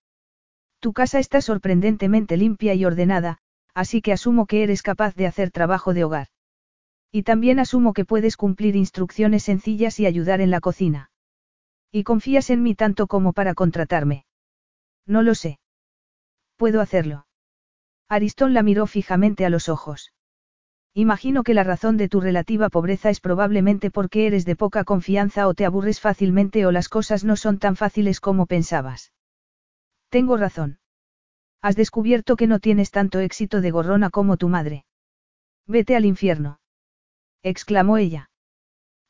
Tu 0.80 0.92
casa 0.92 1.20
está 1.20 1.40
sorprendentemente 1.40 2.36
limpia 2.36 2.74
y 2.74 2.84
ordenada, 2.84 3.38
así 3.74 4.02
que 4.02 4.12
asumo 4.12 4.46
que 4.46 4.64
eres 4.64 4.82
capaz 4.82 5.14
de 5.14 5.28
hacer 5.28 5.52
trabajo 5.52 5.94
de 5.94 6.02
hogar. 6.02 6.28
Y 7.16 7.22
también 7.22 7.60
asumo 7.60 7.92
que 7.92 8.04
puedes 8.04 8.36
cumplir 8.36 8.74
instrucciones 8.74 9.44
sencillas 9.44 10.00
y 10.00 10.06
ayudar 10.06 10.40
en 10.40 10.50
la 10.50 10.58
cocina. 10.60 11.12
Y 11.92 12.02
confías 12.02 12.50
en 12.50 12.64
mí 12.64 12.74
tanto 12.74 13.06
como 13.06 13.32
para 13.32 13.54
contratarme. 13.54 14.26
No 15.06 15.22
lo 15.22 15.36
sé. 15.36 15.60
Puedo 16.56 16.80
hacerlo. 16.80 17.28
Aristón 18.08 18.52
la 18.52 18.64
miró 18.64 18.88
fijamente 18.88 19.46
a 19.46 19.48
los 19.48 19.68
ojos. 19.68 20.12
Imagino 20.92 21.44
que 21.44 21.54
la 21.54 21.62
razón 21.62 21.96
de 21.98 22.08
tu 22.08 22.20
relativa 22.20 22.68
pobreza 22.68 23.10
es 23.10 23.20
probablemente 23.20 23.92
porque 23.92 24.26
eres 24.26 24.44
de 24.44 24.56
poca 24.56 24.82
confianza 24.82 25.46
o 25.46 25.54
te 25.54 25.66
aburres 25.66 26.00
fácilmente 26.00 26.66
o 26.66 26.72
las 26.72 26.88
cosas 26.88 27.22
no 27.22 27.36
son 27.36 27.60
tan 27.60 27.76
fáciles 27.76 28.18
como 28.18 28.46
pensabas. 28.46 29.12
Tengo 30.08 30.36
razón. 30.36 30.80
Has 31.62 31.76
descubierto 31.76 32.34
que 32.34 32.48
no 32.48 32.58
tienes 32.58 32.90
tanto 32.90 33.20
éxito 33.20 33.60
de 33.60 33.70
gorrona 33.70 34.10
como 34.10 34.36
tu 34.36 34.48
madre. 34.48 34.84
Vete 35.68 35.94
al 35.94 36.06
infierno 36.06 36.58
exclamó 37.44 37.98
ella. 37.98 38.30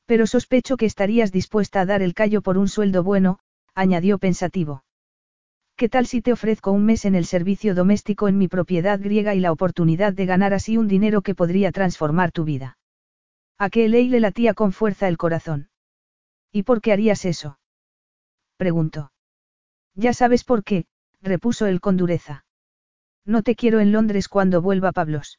Pero 0.05 0.27
sospecho 0.27 0.77
que 0.77 0.85
estarías 0.85 1.33
dispuesta 1.33 1.81
a 1.81 1.87
dar 1.87 2.03
el 2.03 2.13
callo 2.13 2.43
por 2.43 2.59
un 2.59 2.69
sueldo 2.69 3.03
bueno, 3.03 3.39
añadió 3.75 4.19
pensativo. 4.19 4.85
¿Qué 5.77 5.89
tal 5.89 6.07
si 6.07 6.21
te 6.21 6.33
ofrezco 6.33 6.71
un 6.71 6.85
mes 6.85 7.05
en 7.05 7.15
el 7.15 7.25
servicio 7.25 7.75
doméstico 7.75 8.29
en 8.29 8.37
mi 8.37 8.49
propiedad 8.49 9.01
griega 9.01 9.35
y 9.35 9.41
la 9.41 9.51
oportunidad 9.51 10.13
de 10.13 10.27
ganar 10.27 10.53
así 10.53 10.77
un 10.77 10.89
dinero 10.89 11.23
que 11.23 11.35
podría 11.35 11.73
transformar 11.73 12.33
tu 12.33 12.45
vida? 12.45 12.77
A 13.59 13.71
que 13.71 13.89
ley 13.89 14.09
le 14.09 14.21
latía 14.21 14.55
con 14.55 14.73
fuerza 14.73 15.09
el 15.09 15.17
corazón. 15.17 15.71
¿Y 16.53 16.65
por 16.65 16.81
qué 16.81 16.93
harías 16.93 17.25
eso? 17.25 17.59
preguntó. 18.57 19.13
Ya 19.95 20.13
sabes 20.13 20.45
por 20.45 20.65
qué, 20.65 20.87
repuso 21.23 21.67
él 21.67 21.81
con 21.81 21.97
dureza. 21.97 22.45
No 23.25 23.43
te 23.43 23.55
quiero 23.55 23.81
en 23.81 23.91
Londres 23.91 24.29
cuando 24.29 24.61
vuelva 24.61 24.93
Pablos. 24.93 25.39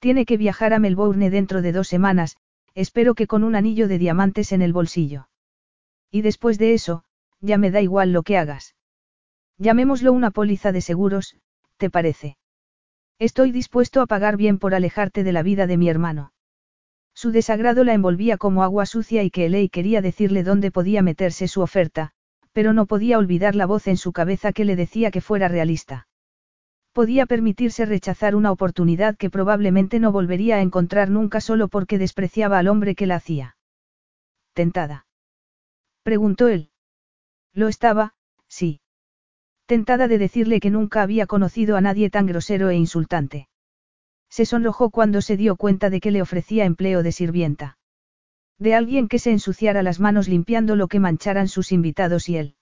Tiene 0.00 0.26
que 0.26 0.36
viajar 0.36 0.72
a 0.72 0.78
Melbourne 0.78 1.30
dentro 1.30 1.62
de 1.62 1.72
dos 1.72 1.88
semanas, 1.88 2.36
espero 2.74 3.14
que 3.14 3.26
con 3.26 3.44
un 3.44 3.54
anillo 3.54 3.88
de 3.88 3.98
diamantes 3.98 4.52
en 4.52 4.62
el 4.62 4.72
bolsillo. 4.72 5.28
Y 6.10 6.22
después 6.22 6.58
de 6.58 6.74
eso, 6.74 7.04
ya 7.40 7.58
me 7.58 7.70
da 7.70 7.80
igual 7.80 8.12
lo 8.12 8.22
que 8.22 8.38
hagas. 8.38 8.74
Llamémoslo 9.58 10.12
una 10.12 10.30
póliza 10.30 10.72
de 10.72 10.80
seguros, 10.80 11.36
¿te 11.76 11.90
parece? 11.90 12.36
Estoy 13.18 13.50
dispuesto 13.50 14.00
a 14.00 14.06
pagar 14.06 14.36
bien 14.36 14.58
por 14.58 14.74
alejarte 14.74 15.24
de 15.24 15.32
la 15.32 15.42
vida 15.42 15.66
de 15.66 15.76
mi 15.76 15.88
hermano. 15.88 16.32
Su 17.14 17.32
desagrado 17.32 17.82
la 17.82 17.94
envolvía 17.94 18.36
como 18.38 18.62
agua 18.62 18.86
sucia 18.86 19.24
y 19.24 19.30
que 19.30 19.46
Elei 19.46 19.68
quería 19.68 20.00
decirle 20.00 20.44
dónde 20.44 20.70
podía 20.70 21.02
meterse 21.02 21.48
su 21.48 21.60
oferta, 21.60 22.12
pero 22.52 22.72
no 22.72 22.86
podía 22.86 23.18
olvidar 23.18 23.56
la 23.56 23.66
voz 23.66 23.88
en 23.88 23.96
su 23.96 24.12
cabeza 24.12 24.52
que 24.52 24.64
le 24.64 24.76
decía 24.76 25.10
que 25.10 25.20
fuera 25.20 25.48
realista. 25.48 26.07
Podía 26.98 27.26
permitirse 27.26 27.86
rechazar 27.86 28.34
una 28.34 28.50
oportunidad 28.50 29.16
que 29.16 29.30
probablemente 29.30 30.00
no 30.00 30.10
volvería 30.10 30.56
a 30.56 30.62
encontrar 30.62 31.10
nunca 31.10 31.40
solo 31.40 31.68
porque 31.68 31.96
despreciaba 31.96 32.58
al 32.58 32.66
hombre 32.66 32.96
que 32.96 33.06
la 33.06 33.14
hacía. 33.14 33.56
¿Tentada? 34.52 35.06
Preguntó 36.02 36.48
él. 36.48 36.70
Lo 37.54 37.68
estaba, 37.68 38.14
sí. 38.48 38.80
Tentada 39.66 40.08
de 40.08 40.18
decirle 40.18 40.58
que 40.58 40.70
nunca 40.70 41.02
había 41.02 41.28
conocido 41.28 41.76
a 41.76 41.80
nadie 41.80 42.10
tan 42.10 42.26
grosero 42.26 42.68
e 42.68 42.74
insultante. 42.74 43.48
Se 44.28 44.44
sonrojó 44.44 44.90
cuando 44.90 45.22
se 45.22 45.36
dio 45.36 45.54
cuenta 45.54 45.90
de 45.90 46.00
que 46.00 46.10
le 46.10 46.20
ofrecía 46.20 46.64
empleo 46.64 47.04
de 47.04 47.12
sirvienta. 47.12 47.78
De 48.58 48.74
alguien 48.74 49.06
que 49.06 49.20
se 49.20 49.30
ensuciara 49.30 49.84
las 49.84 50.00
manos 50.00 50.26
limpiando 50.26 50.74
lo 50.74 50.88
que 50.88 50.98
mancharan 50.98 51.46
sus 51.46 51.70
invitados 51.70 52.28
y 52.28 52.38
él 52.38 52.57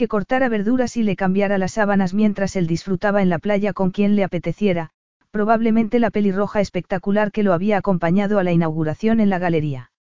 que 0.00 0.08
cortara 0.08 0.48
verduras 0.48 0.96
y 0.96 1.02
le 1.02 1.14
cambiara 1.14 1.58
las 1.58 1.72
sábanas 1.72 2.14
mientras 2.14 2.56
él 2.56 2.66
disfrutaba 2.66 3.20
en 3.20 3.28
la 3.28 3.38
playa 3.38 3.74
con 3.74 3.90
quien 3.90 4.16
le 4.16 4.24
apeteciera, 4.24 4.92
probablemente 5.30 5.98
la 5.98 6.08
pelirroja 6.08 6.62
espectacular 6.62 7.32
que 7.32 7.42
lo 7.42 7.52
había 7.52 7.76
acompañado 7.76 8.38
a 8.38 8.42
la 8.42 8.50
inauguración 8.50 9.20
en 9.20 9.28
la 9.28 9.38
galería. 9.38 9.92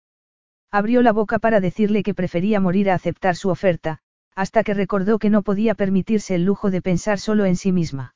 Abrió 0.72 1.02
la 1.02 1.12
boca 1.12 1.38
para 1.38 1.60
decirle 1.60 2.02
que 2.02 2.14
prefería 2.14 2.62
morir 2.62 2.90
a 2.90 2.94
aceptar 2.94 3.36
su 3.36 3.50
oferta, 3.50 4.00
hasta 4.36 4.64
que 4.64 4.74
recordó 4.74 5.20
que 5.20 5.30
no 5.30 5.42
podía 5.42 5.76
permitirse 5.76 6.34
el 6.34 6.46
lujo 6.46 6.72
de 6.72 6.82
pensar 6.82 7.20
solo 7.20 7.44
en 7.44 7.58
sí 7.58 7.74
misma. 7.74 8.16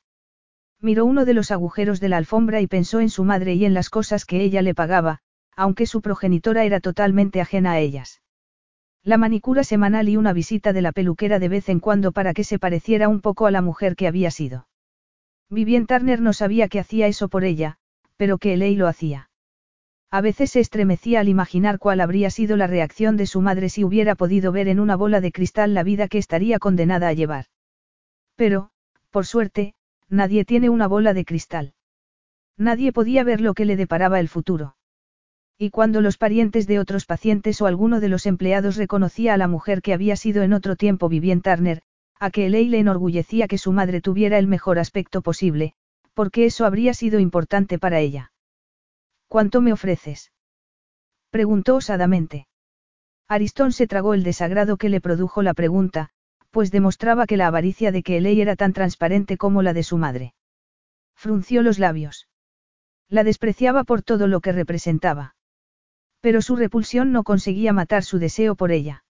Miró 0.80 1.04
uno 1.04 1.26
de 1.26 1.34
los 1.34 1.52
agujeros 1.52 2.00
de 2.00 2.08
la 2.08 2.16
alfombra 2.16 2.62
y 2.62 2.68
pensó 2.68 3.02
en 3.02 3.10
su 3.10 3.26
madre 3.26 3.56
y 3.56 3.66
en 3.66 3.74
las 3.74 3.90
cosas 3.90 4.24
que 4.24 4.42
ella 4.42 4.62
le 4.62 4.74
pagaba, 4.74 5.20
aunque 5.54 5.86
su 5.86 6.02
progenitora 6.02 6.64
era 6.64 6.80
totalmente 6.80 7.42
ajena 7.42 7.74
a 7.74 7.80
ellas. 7.80 8.22
La 9.06 9.18
manicura 9.18 9.66
semanal 9.66 10.08
y 10.08 10.16
una 10.16 10.32
visita 10.32 10.72
de 10.72 10.82
la 10.82 10.94
peluquera 10.94 11.38
de 11.38 11.50
vez 11.50 11.68
en 11.68 11.82
cuando 11.82 12.14
para 12.14 12.34
que 12.34 12.46
se 12.46 12.58
pareciera 12.58 13.10
un 13.10 13.20
poco 13.20 13.46
a 13.46 13.52
la 13.52 13.62
mujer 13.62 13.98
que 13.98 14.08
había 14.08 14.32
sido. 14.32 14.68
Vivien 15.50 15.88
Turner 15.88 16.22
no 16.22 16.32
sabía 16.32 16.70
que 16.70 16.80
hacía 16.80 17.08
eso 17.08 17.28
por 17.28 17.44
ella, 17.44 17.78
pero 18.16 18.38
que 18.38 18.54
Elei 18.54 18.78
lo 18.78 18.88
hacía. 18.88 19.30
A 20.10 20.22
veces 20.22 20.52
se 20.52 20.62
estremecía 20.62 21.20
al 21.20 21.28
imaginar 21.28 21.80
cuál 21.80 22.00
habría 22.00 22.30
sido 22.30 22.56
la 22.56 22.68
reacción 22.68 23.18
de 23.18 23.26
su 23.26 23.42
madre 23.42 23.68
si 23.68 23.84
hubiera 23.84 24.16
podido 24.16 24.52
ver 24.52 24.70
en 24.70 24.80
una 24.80 24.96
bola 24.96 25.20
de 25.20 25.32
cristal 25.32 25.74
la 25.74 25.84
vida 25.84 26.08
que 26.08 26.18
estaría 26.18 26.60
condenada 26.60 27.10
a 27.10 27.14
llevar. 27.14 27.46
Pero, 28.36 28.70
por 29.10 29.26
suerte, 29.26 29.74
nadie 30.08 30.46
tiene 30.46 30.70
una 30.70 30.88
bola 30.88 31.14
de 31.14 31.26
cristal. 31.26 31.74
Nadie 32.58 32.94
podía 32.94 33.24
ver 33.24 33.42
lo 33.42 33.54
que 33.54 33.66
le 33.66 33.76
deparaba 33.76 34.20
el 34.20 34.30
futuro. 34.30 34.76
Y 35.58 35.70
cuando 35.70 36.02
los 36.02 36.18
parientes 36.18 36.68
de 36.68 36.80
otros 36.80 37.06
pacientes 37.06 37.62
o 37.62 37.68
alguno 37.68 38.00
de 38.00 38.10
los 38.10 38.26
empleados 38.26 38.76
reconocía 38.76 39.34
a 39.34 39.38
la 39.38 39.48
mujer 39.48 39.82
que 39.82 39.94
había 39.94 40.16
sido 40.16 40.44
en 40.44 40.54
otro 40.54 40.76
tiempo 40.76 41.10
Vivien 41.10 41.42
Turner, 41.42 41.82
a 42.20 42.32
que 42.32 42.46
Elei 42.46 42.68
le 42.70 42.80
enorgullecía 42.80 43.48
que 43.48 43.58
su 43.58 43.72
madre 43.72 44.02
tuviera 44.02 44.38
el 44.38 44.48
mejor 44.48 44.80
aspecto 44.80 45.22
posible, 45.22 45.74
porque 46.14 46.46
eso 46.46 46.66
habría 46.66 46.94
sido 46.94 47.20
importante 47.20 47.80
para 47.80 48.00
ella. 48.00 48.32
¿Cuánto 49.28 49.62
me 49.62 49.74
ofreces? 49.74 50.32
preguntó 51.30 51.76
osadamente. 51.76 52.48
Aristón 53.28 53.72
se 53.72 53.88
tragó 53.88 54.14
el 54.14 54.24
desagrado 54.24 54.78
que 54.78 54.90
le 54.90 55.02
produjo 55.02 55.42
la 55.42 55.54
pregunta, 55.54 56.10
pues 56.52 56.72
demostraba 56.72 57.26
que 57.26 57.38
la 57.38 57.48
avaricia 57.48 57.92
de 57.92 58.04
que 58.04 58.18
Elei 58.18 58.40
era 58.40 58.56
tan 58.56 58.74
transparente 58.74 59.38
como 59.38 59.64
la 59.64 59.74
de 59.74 59.84
su 59.84 59.98
madre. 59.98 60.34
Frunció 61.16 61.64
los 61.64 61.80
labios. 61.80 62.28
La 63.10 63.24
despreciaba 63.24 63.84
por 63.84 64.04
todo 64.04 64.28
lo 64.28 64.40
que 64.40 64.52
representaba. 64.52 65.36
Pero 66.24 66.42
su 66.42 66.56
repulsión 66.56 67.12
no 67.12 67.26
conseguía 67.26 67.74
matar 67.74 68.06
su 68.06 68.18
deseo 68.18 68.56
por 68.56 68.72
ella. 68.72 69.04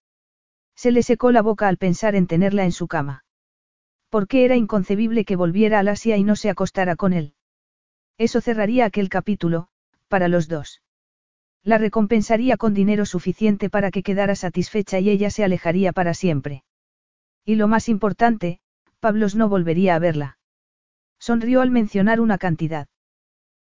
Se 0.76 0.90
le 0.90 1.04
secó 1.04 1.32
la 1.32 1.44
boca 1.44 1.68
al 1.68 1.78
pensar 1.78 2.16
en 2.16 2.26
tenerla 2.26 2.64
en 2.64 2.72
su 2.72 2.88
cama. 2.88 3.24
Porque 4.10 4.46
era 4.46 4.56
inconcebible 4.56 5.24
que 5.24 5.36
volviera 5.36 5.78
al 5.78 5.90
Asia 5.90 6.18
y 6.18 6.24
no 6.24 6.36
se 6.36 6.50
acostara 6.50 6.96
con 6.96 7.14
él. 7.14 7.36
Eso 8.18 8.42
cerraría 8.42 8.86
aquel 8.86 9.10
capítulo, 9.10 9.68
para 10.08 10.28
los 10.28 10.48
dos. 10.48 10.82
La 11.62 11.78
recompensaría 11.78 12.58
con 12.58 12.74
dinero 12.74 13.06
suficiente 13.06 13.70
para 13.70 13.92
que 13.92 14.02
quedara 14.02 14.34
satisfecha 14.34 15.00
y 15.00 15.12
ella 15.12 15.30
se 15.30 15.44
alejaría 15.44 15.94
para 15.94 16.16
siempre. 16.16 16.64
Y 17.46 17.56
lo 17.56 17.68
más 17.68 17.90
importante, 17.90 18.60
Pablos 19.00 19.36
no 19.36 19.50
volvería 19.50 19.94
a 19.94 20.00
verla. 20.00 20.40
Sonrió 21.20 21.62
al 21.62 21.70
mencionar 21.70 22.20
una 22.20 22.40
cantidad. 22.40 22.88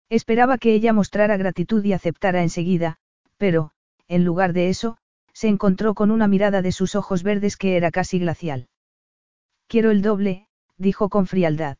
Esperaba 0.08 0.56
que 0.56 0.72
ella 0.72 0.92
mostrara 0.92 1.36
gratitud 1.36 1.84
y 1.84 1.94
aceptara 1.94 2.42
enseguida, 2.42 3.00
pero, 3.40 3.70
en 4.06 4.22
lugar 4.22 4.52
de 4.52 4.68
eso, 4.68 4.98
se 5.32 5.48
encontró 5.48 5.94
con 5.94 6.10
una 6.10 6.28
mirada 6.28 6.60
de 6.60 6.72
sus 6.72 6.94
ojos 6.94 7.22
verdes 7.22 7.56
que 7.56 7.78
era 7.78 7.90
casi 7.90 8.18
glacial. 8.18 8.68
Quiero 9.66 9.90
el 9.90 10.02
doble, 10.02 10.46
dijo 10.76 11.08
con 11.08 11.26
frialdad. 11.26 11.78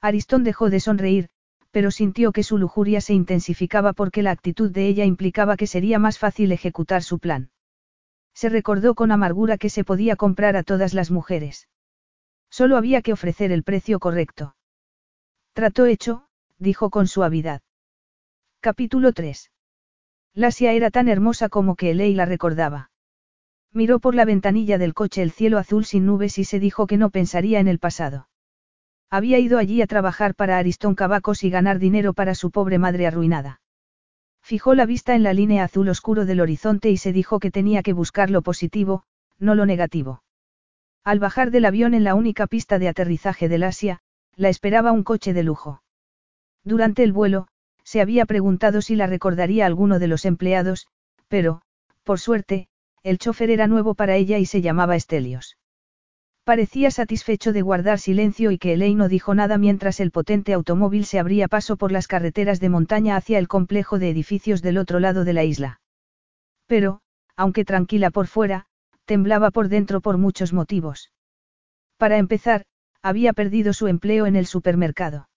Aristón 0.00 0.42
dejó 0.42 0.70
de 0.70 0.80
sonreír, 0.80 1.28
pero 1.70 1.90
sintió 1.90 2.32
que 2.32 2.42
su 2.42 2.56
lujuria 2.56 3.02
se 3.02 3.12
intensificaba 3.12 3.92
porque 3.92 4.22
la 4.22 4.30
actitud 4.30 4.70
de 4.70 4.86
ella 4.86 5.04
implicaba 5.04 5.58
que 5.58 5.66
sería 5.66 5.98
más 5.98 6.18
fácil 6.18 6.50
ejecutar 6.50 7.02
su 7.02 7.18
plan. 7.18 7.50
Se 8.32 8.48
recordó 8.48 8.94
con 8.94 9.12
amargura 9.12 9.58
que 9.58 9.68
se 9.68 9.84
podía 9.84 10.16
comprar 10.16 10.56
a 10.56 10.62
todas 10.62 10.94
las 10.94 11.10
mujeres. 11.10 11.68
Solo 12.48 12.78
había 12.78 13.02
que 13.02 13.12
ofrecer 13.12 13.52
el 13.52 13.64
precio 13.64 13.98
correcto. 13.98 14.56
Trato 15.52 15.84
hecho, 15.84 16.26
dijo 16.58 16.88
con 16.88 17.06
suavidad. 17.06 17.60
Capítulo 18.60 19.12
3. 19.12 19.50
Lasia 20.34 20.72
era 20.72 20.90
tan 20.90 21.08
hermosa 21.08 21.48
como 21.48 21.76
que 21.76 21.90
Elei 21.90 22.14
la 22.14 22.24
recordaba. 22.24 22.90
Miró 23.72 24.00
por 24.00 24.14
la 24.14 24.24
ventanilla 24.24 24.78
del 24.78 24.94
coche 24.94 25.22
el 25.22 25.30
cielo 25.30 25.58
azul 25.58 25.84
sin 25.84 26.06
nubes 26.06 26.38
y 26.38 26.44
se 26.44 26.60
dijo 26.60 26.86
que 26.86 26.96
no 26.96 27.10
pensaría 27.10 27.60
en 27.60 27.68
el 27.68 27.78
pasado. 27.78 28.28
Había 29.10 29.38
ido 29.38 29.58
allí 29.58 29.82
a 29.82 29.86
trabajar 29.86 30.34
para 30.34 30.58
Aristón 30.58 30.94
Cavacos 30.94 31.42
y 31.42 31.50
ganar 31.50 31.78
dinero 31.78 32.12
para 32.12 32.34
su 32.34 32.50
pobre 32.50 32.78
madre 32.78 33.06
arruinada. 33.06 33.60
Fijó 34.42 34.74
la 34.74 34.86
vista 34.86 35.14
en 35.14 35.22
la 35.22 35.32
línea 35.32 35.64
azul 35.64 35.88
oscuro 35.88 36.26
del 36.26 36.40
horizonte 36.40 36.90
y 36.90 36.96
se 36.96 37.12
dijo 37.12 37.40
que 37.40 37.50
tenía 37.50 37.82
que 37.82 37.92
buscar 37.92 38.30
lo 38.30 38.42
positivo, 38.42 39.02
no 39.38 39.54
lo 39.54 39.66
negativo. 39.66 40.22
Al 41.04 41.18
bajar 41.18 41.50
del 41.50 41.64
avión 41.64 41.94
en 41.94 42.04
la 42.04 42.14
única 42.14 42.46
pista 42.46 42.78
de 42.78 42.88
aterrizaje 42.88 43.48
del 43.48 43.64
Asia, 43.64 44.00
la 44.36 44.48
esperaba 44.48 44.92
un 44.92 45.02
coche 45.02 45.32
de 45.32 45.42
lujo. 45.42 45.82
Durante 46.64 47.02
el 47.02 47.12
vuelo, 47.12 47.48
se 47.84 48.00
había 48.00 48.26
preguntado 48.26 48.82
si 48.82 48.96
la 48.96 49.06
recordaría 49.06 49.66
alguno 49.66 49.98
de 49.98 50.08
los 50.08 50.24
empleados, 50.24 50.86
pero, 51.28 51.62
por 52.04 52.20
suerte, 52.20 52.68
el 53.02 53.18
chofer 53.18 53.50
era 53.50 53.66
nuevo 53.66 53.94
para 53.94 54.16
ella 54.16 54.38
y 54.38 54.46
se 54.46 54.60
llamaba 54.60 54.96
Estelios. 54.96 55.56
Parecía 56.44 56.90
satisfecho 56.90 57.52
de 57.52 57.62
guardar 57.62 57.98
silencio 57.98 58.50
y 58.50 58.58
que 58.58 58.72
Elaine 58.72 58.98
no 58.98 59.08
dijo 59.08 59.34
nada 59.34 59.56
mientras 59.58 60.00
el 60.00 60.10
potente 60.10 60.52
automóvil 60.52 61.04
se 61.04 61.18
abría 61.18 61.48
paso 61.48 61.76
por 61.76 61.92
las 61.92 62.08
carreteras 62.08 62.60
de 62.60 62.68
montaña 62.68 63.16
hacia 63.16 63.38
el 63.38 63.46
complejo 63.46 63.98
de 63.98 64.10
edificios 64.10 64.60
del 64.62 64.78
otro 64.78 65.00
lado 65.00 65.24
de 65.24 65.32
la 65.32 65.44
isla. 65.44 65.80
Pero, 66.66 67.00
aunque 67.36 67.64
tranquila 67.64 68.10
por 68.10 68.26
fuera, 68.26 68.66
temblaba 69.04 69.50
por 69.50 69.68
dentro 69.68 70.00
por 70.00 70.18
muchos 70.18 70.52
motivos. 70.52 71.12
Para 71.96 72.18
empezar, 72.18 72.64
había 73.02 73.32
perdido 73.32 73.72
su 73.72 73.86
empleo 73.86 74.26
en 74.26 74.36
el 74.36 74.46
supermercado. 74.46 75.29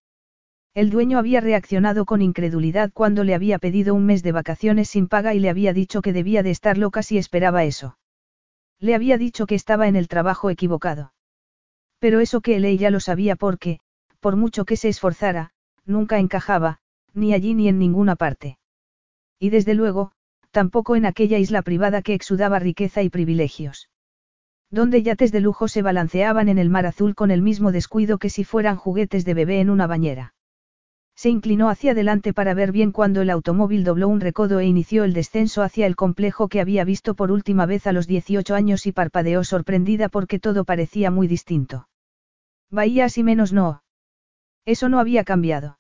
El 0.76 0.90
dueño 0.90 1.20
había 1.20 1.40
reaccionado 1.40 2.06
con 2.06 2.24
incredulidad 2.24 2.92
cuando 2.92 3.24
le 3.24 3.36
había 3.36 3.60
pedido 3.60 3.94
un 3.94 4.08
mes 4.08 4.24
de 4.24 4.32
vacaciones 4.32 4.90
sin 4.90 5.08
paga 5.08 5.36
y 5.36 5.40
le 5.40 5.50
había 5.50 5.72
dicho 5.72 6.02
que 6.02 6.14
debía 6.14 6.42
de 6.42 6.50
estar 6.50 6.80
loca 6.80 7.04
si 7.04 7.20
esperaba 7.20 7.64
eso. 7.64 8.00
Le 8.80 8.96
había 8.96 9.20
dicho 9.20 9.46
que 9.46 9.54
estaba 9.54 9.88
en 9.88 9.96
el 9.96 10.08
trabajo 10.08 10.50
equivocado. 10.50 11.14
Pero 12.00 12.22
eso 12.22 12.42
que 12.42 12.56
él 12.56 12.78
ya 12.80 12.90
lo 12.90 13.00
sabía 13.00 13.36
porque, 13.36 13.80
por 14.20 14.36
mucho 14.36 14.66
que 14.66 14.76
se 14.76 14.90
esforzara, 14.90 15.52
nunca 15.86 16.18
encajaba, 16.18 16.80
ni 17.14 17.36
allí 17.36 17.54
ni 17.54 17.68
en 17.68 17.78
ninguna 17.78 18.16
parte. 18.16 18.58
Y 19.38 19.52
desde 19.52 19.76
luego, 19.76 20.12
tampoco 20.50 20.96
en 20.96 21.06
aquella 21.06 21.38
isla 21.38 21.62
privada 21.62 22.02
que 22.02 22.16
exudaba 22.16 22.58
riqueza 22.58 23.04
y 23.04 23.10
privilegios. 23.10 23.90
Donde 24.72 25.04
yates 25.04 25.32
de 25.32 25.40
lujo 25.40 25.68
se 25.68 25.84
balanceaban 25.84 26.50
en 26.50 26.58
el 26.58 26.72
mar 26.72 26.88
azul 26.88 27.14
con 27.14 27.30
el 27.30 27.44
mismo 27.44 27.72
descuido 27.72 28.18
que 28.18 28.32
si 28.32 28.44
fueran 28.44 28.76
juguetes 28.76 29.24
de 29.24 29.36
bebé 29.36 29.60
en 29.60 29.70
una 29.70 29.86
bañera. 29.86 30.34
Se 31.16 31.30
inclinó 31.30 31.70
hacia 31.70 31.92
adelante 31.92 32.34
para 32.34 32.54
ver 32.54 32.72
bien 32.72 32.92
cuando 32.92 33.22
el 33.22 33.30
automóvil 33.30 33.84
dobló 33.84 34.08
un 34.08 34.20
recodo 34.20 34.60
e 34.60 34.66
inició 34.66 35.04
el 35.04 35.14
descenso 35.14 35.62
hacia 35.62 35.86
el 35.86 35.96
complejo 35.96 36.48
que 36.48 36.60
había 36.60 36.84
visto 36.84 37.14
por 37.14 37.32
última 37.32 37.66
vez 37.66 37.88
a 37.88 37.94
los 37.94 38.08
18 38.08 38.56
años 38.56 38.86
y 38.88 38.92
parpadeó 38.92 39.44
sorprendida 39.44 40.10
porque 40.10 40.40
todo 40.40 40.66
parecía 40.66 41.12
muy 41.12 41.28
distinto. 41.28 41.88
Bahías 42.72 43.18
y 43.18 43.24
menos 43.24 43.54
no. 43.54 43.84
Eso 44.66 44.90
no 44.90 45.00
había 45.00 45.24
cambiado. 45.24 45.78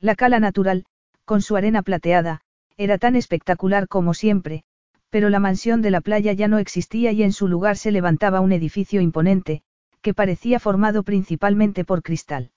La 0.00 0.14
cala 0.14 0.40
natural, 0.40 0.84
con 1.24 1.40
su 1.40 1.56
arena 1.56 1.82
plateada, 1.82 2.42
era 2.76 2.98
tan 2.98 3.16
espectacular 3.16 3.88
como 3.88 4.12
siempre, 4.12 4.64
pero 5.08 5.30
la 5.30 5.38
mansión 5.38 5.82
de 5.82 5.90
la 5.90 6.00
playa 6.00 6.32
ya 6.32 6.48
no 6.48 6.58
existía 6.58 7.12
y 7.12 7.22
en 7.22 7.32
su 7.32 7.48
lugar 7.48 7.76
se 7.76 7.92
levantaba 7.92 8.40
un 8.40 8.52
edificio 8.52 9.00
imponente, 9.00 9.62
que 10.00 10.14
parecía 10.14 10.58
formado 10.58 11.02
principalmente 11.04 11.84
por 11.84 12.02
cristal. 12.02 12.50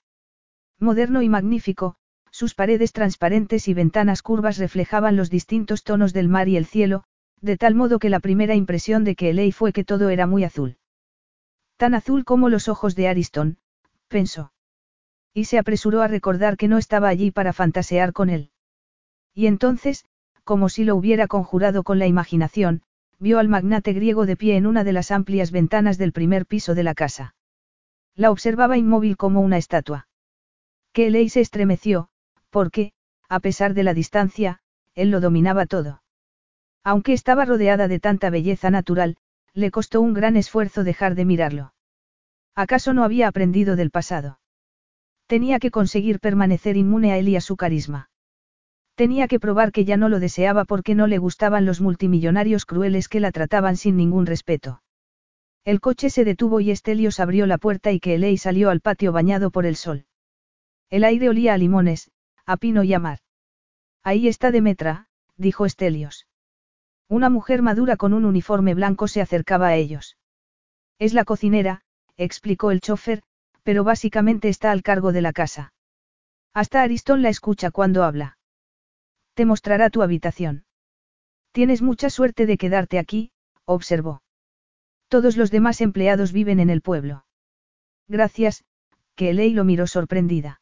Moderno 0.80 1.21
y 1.21 1.30
magnífico, 1.30 1.95
sus 2.32 2.53
paredes 2.53 2.91
transparentes 2.91 3.67
y 3.67 3.73
ventanas 3.73 4.21
curvas 4.21 4.57
reflejaban 4.57 5.15
los 5.15 5.30
distintos 5.30 5.84
tonos 5.84 6.11
del 6.11 6.28
mar 6.28 6.49
y 6.49 6.57
el 6.57 6.65
cielo, 6.65 7.03
de 7.41 7.57
tal 7.57 7.76
modo 7.76 7.97
que 7.97 8.09
la 8.09 8.19
primera 8.19 8.55
impresión 8.55 9.03
de 9.03 9.15
que 9.15 9.30
Elei 9.30 9.51
fue 9.51 9.71
que 9.71 9.86
todo 9.86 10.09
era 10.09 10.28
muy 10.28 10.43
azul. 10.43 10.78
Tan 11.78 11.93
azul 11.93 12.26
como 12.26 12.49
los 12.49 12.67
ojos 12.67 12.95
de 12.95 13.07
Ariston, 13.07 13.57
pensó. 14.07 14.51
Y 15.34 15.45
se 15.45 15.57
apresuró 15.57 16.01
a 16.01 16.07
recordar 16.07 16.57
que 16.57 16.67
no 16.67 16.78
estaba 16.78 17.07
allí 17.07 17.32
para 17.32 17.53
fantasear 17.53 18.13
con 18.13 18.30
él. 18.30 18.51
Y 19.34 19.47
entonces, 19.47 20.05
como 20.43 20.69
si 20.69 20.84
lo 20.84 20.95
hubiera 20.95 21.28
conjurado 21.28 21.84
con 21.84 21.99
la 21.99 22.07
imaginación, 22.07 22.82
vio 23.19 23.39
al 23.39 23.47
magnate 23.47 23.93
griego 23.93 24.26
de 24.26 24.36
pie 24.36 24.57
en 24.57 24.65
una 24.65 24.84
de 24.84 24.93
las 24.93 25.11
amplias 25.11 25.51
ventanas 25.51 25.97
del 25.97 26.11
primer 26.11 26.45
piso 26.45 26.76
de 26.76 26.84
la 26.84 26.95
casa. 26.95 27.36
La 28.15 28.32
observaba 28.32 28.78
inmóvil 28.78 29.17
como 29.17 29.41
una 29.41 29.57
estatua. 29.57 30.07
Que 30.96 31.10
Ley 31.10 31.28
se 31.28 31.41
estremeció, 31.41 32.08
porque, 32.50 32.93
a 33.28 33.41
pesar 33.41 33.74
de 33.74 33.84
la 33.84 33.93
distancia, 33.93 34.62
él 34.93 35.12
lo 35.12 35.20
dominaba 35.20 35.66
todo. 35.66 36.02
Aunque 36.86 37.12
estaba 37.12 37.43
rodeada 37.43 37.89
de 37.89 38.00
tanta 38.00 38.30
belleza 38.30 38.70
natural, 38.70 39.18
le 39.54 39.72
costó 39.72 40.00
un 40.00 40.14
gran 40.14 40.38
esfuerzo 40.38 40.86
dejar 40.86 41.16
de 41.16 41.26
mirarlo. 41.26 41.74
¿Acaso 42.56 42.93
no 42.93 43.04
había 43.04 43.28
aprendido 43.28 43.76
del 43.76 43.91
pasado? 43.91 44.39
Tenía 45.28 45.60
que 45.60 45.70
conseguir 45.70 46.22
permanecer 46.22 46.78
inmune 46.78 47.12
a 47.12 47.18
él 47.18 47.28
y 47.28 47.36
a 47.36 47.41
su 47.41 47.58
carisma. 47.58 48.10
Tenía 48.96 49.28
que 49.28 49.41
probar 49.41 49.74
que 49.74 49.84
ya 49.84 49.98
no 49.98 50.08
lo 50.08 50.22
deseaba 50.22 50.64
porque 50.64 50.96
no 50.96 51.08
le 51.08 51.18
gustaban 51.18 51.66
los 51.66 51.82
multimillonarios 51.82 52.66
crueles 52.66 53.10
que 53.10 53.20
la 53.20 53.34
trataban 53.34 53.76
sin 53.76 53.98
ningún 53.98 54.28
respeto. 54.28 54.82
El 55.66 55.82
coche 55.82 56.10
se 56.10 56.24
detuvo 56.24 56.62
y 56.62 56.72
Estelios 56.72 57.20
abrió 57.20 57.48
la 57.48 57.58
puerta 57.58 57.91
y 57.91 58.00
que 58.00 58.16
Elei 58.16 58.38
salió 58.38 58.70
al 58.70 58.80
patio 58.80 59.12
bañado 59.12 59.52
por 59.52 59.66
el 59.66 59.76
sol. 59.76 60.06
El 60.89 61.03
aire 61.03 61.29
olía 61.29 61.53
a 61.53 61.57
limones, 61.57 62.11
a 62.45 62.57
pino 62.57 62.83
y 62.83 62.93
a 62.93 62.99
mar. 62.99 63.19
Ahí 64.03 64.27
está 64.27 64.51
Demetra, 64.51 65.07
dijo 65.36 65.65
Estelios. 65.65 66.27
Una 67.07 67.29
mujer 67.29 67.61
madura 67.61 67.97
con 67.97 68.13
un 68.13 68.25
uniforme 68.25 68.73
blanco 68.73 69.07
se 69.07 69.21
acercaba 69.21 69.67
a 69.67 69.75
ellos. 69.75 70.17
Es 70.99 71.13
la 71.13 71.25
cocinera, 71.25 71.81
explicó 72.17 72.71
el 72.71 72.81
chofer, 72.81 73.21
pero 73.63 73.83
básicamente 73.83 74.49
está 74.49 74.71
al 74.71 74.83
cargo 74.83 75.11
de 75.11 75.21
la 75.21 75.33
casa. 75.33 75.73
Hasta 76.53 76.81
Aristón 76.81 77.21
la 77.21 77.29
escucha 77.29 77.71
cuando 77.71 78.03
habla. 78.03 78.38
Te 79.33 79.45
mostrará 79.45 79.89
tu 79.89 80.01
habitación. 80.01 80.65
Tienes 81.51 81.81
mucha 81.81 82.09
suerte 82.09 82.45
de 82.45 82.57
quedarte 82.57 82.99
aquí, 82.99 83.31
observó. 83.65 84.21
Todos 85.07 85.36
los 85.38 85.51
demás 85.51 85.81
empleados 85.81 86.31
viven 86.31 86.59
en 86.59 86.69
el 86.69 86.81
pueblo. 86.81 87.25
Gracias, 88.07 88.63
que 89.15 89.31
Elei 89.31 89.53
lo 89.53 89.63
miró 89.63 89.88
sorprendida. 89.88 90.61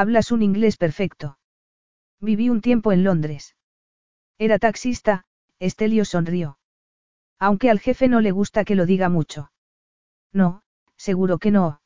Hablas 0.00 0.30
un 0.30 0.42
inglés 0.42 0.76
perfecto. 0.76 1.38
Viví 2.20 2.50
un 2.50 2.60
tiempo 2.60 2.92
en 2.92 3.02
Londres. 3.02 3.56
Era 4.38 4.60
taxista, 4.60 5.24
Estelio 5.58 6.04
sonrió. 6.04 6.56
Aunque 7.40 7.68
al 7.68 7.80
jefe 7.80 8.06
no 8.06 8.20
le 8.20 8.30
gusta 8.30 8.64
que 8.64 8.76
lo 8.76 8.86
diga 8.86 9.08
mucho. 9.08 9.50
No, 10.32 10.62
seguro 10.96 11.38
que 11.38 11.50
no. 11.50 11.80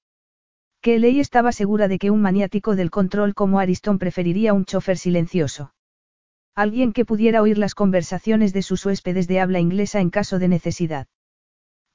Que 0.82 0.96
Elei 0.96 1.20
estaba 1.20 1.52
segura 1.52 1.88
de 1.88 1.98
que 1.98 2.10
un 2.10 2.20
maniático 2.20 2.76
del 2.76 2.90
control 2.90 3.32
como 3.34 3.60
Ariston 3.60 3.98
preferiría 3.98 4.52
un 4.52 4.66
chofer 4.66 4.98
silencioso. 4.98 5.72
Alguien 6.54 6.92
que 6.92 7.06
pudiera 7.06 7.40
oír 7.40 7.56
las 7.56 7.74
conversaciones 7.74 8.52
de 8.52 8.60
sus 8.60 8.84
huéspedes 8.84 9.26
de 9.26 9.40
habla 9.40 9.58
inglesa 9.58 10.02
en 10.02 10.10
caso 10.10 10.38
de 10.38 10.48
necesidad. 10.48 11.06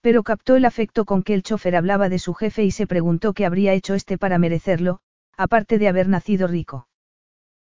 Pero 0.01 0.23
captó 0.23 0.55
el 0.55 0.65
afecto 0.65 1.05
con 1.05 1.21
que 1.21 1.35
el 1.35 1.43
chofer 1.43 1.75
hablaba 1.75 2.09
de 2.09 2.17
su 2.17 2.33
jefe 2.33 2.63
y 2.63 2.71
se 2.71 2.87
preguntó 2.87 3.33
qué 3.33 3.45
habría 3.45 3.73
hecho 3.73 3.93
este 3.93 4.17
para 4.17 4.39
merecerlo, 4.39 5.01
aparte 5.37 5.77
de 5.77 5.87
haber 5.87 6.09
nacido 6.09 6.47
rico. 6.47 6.87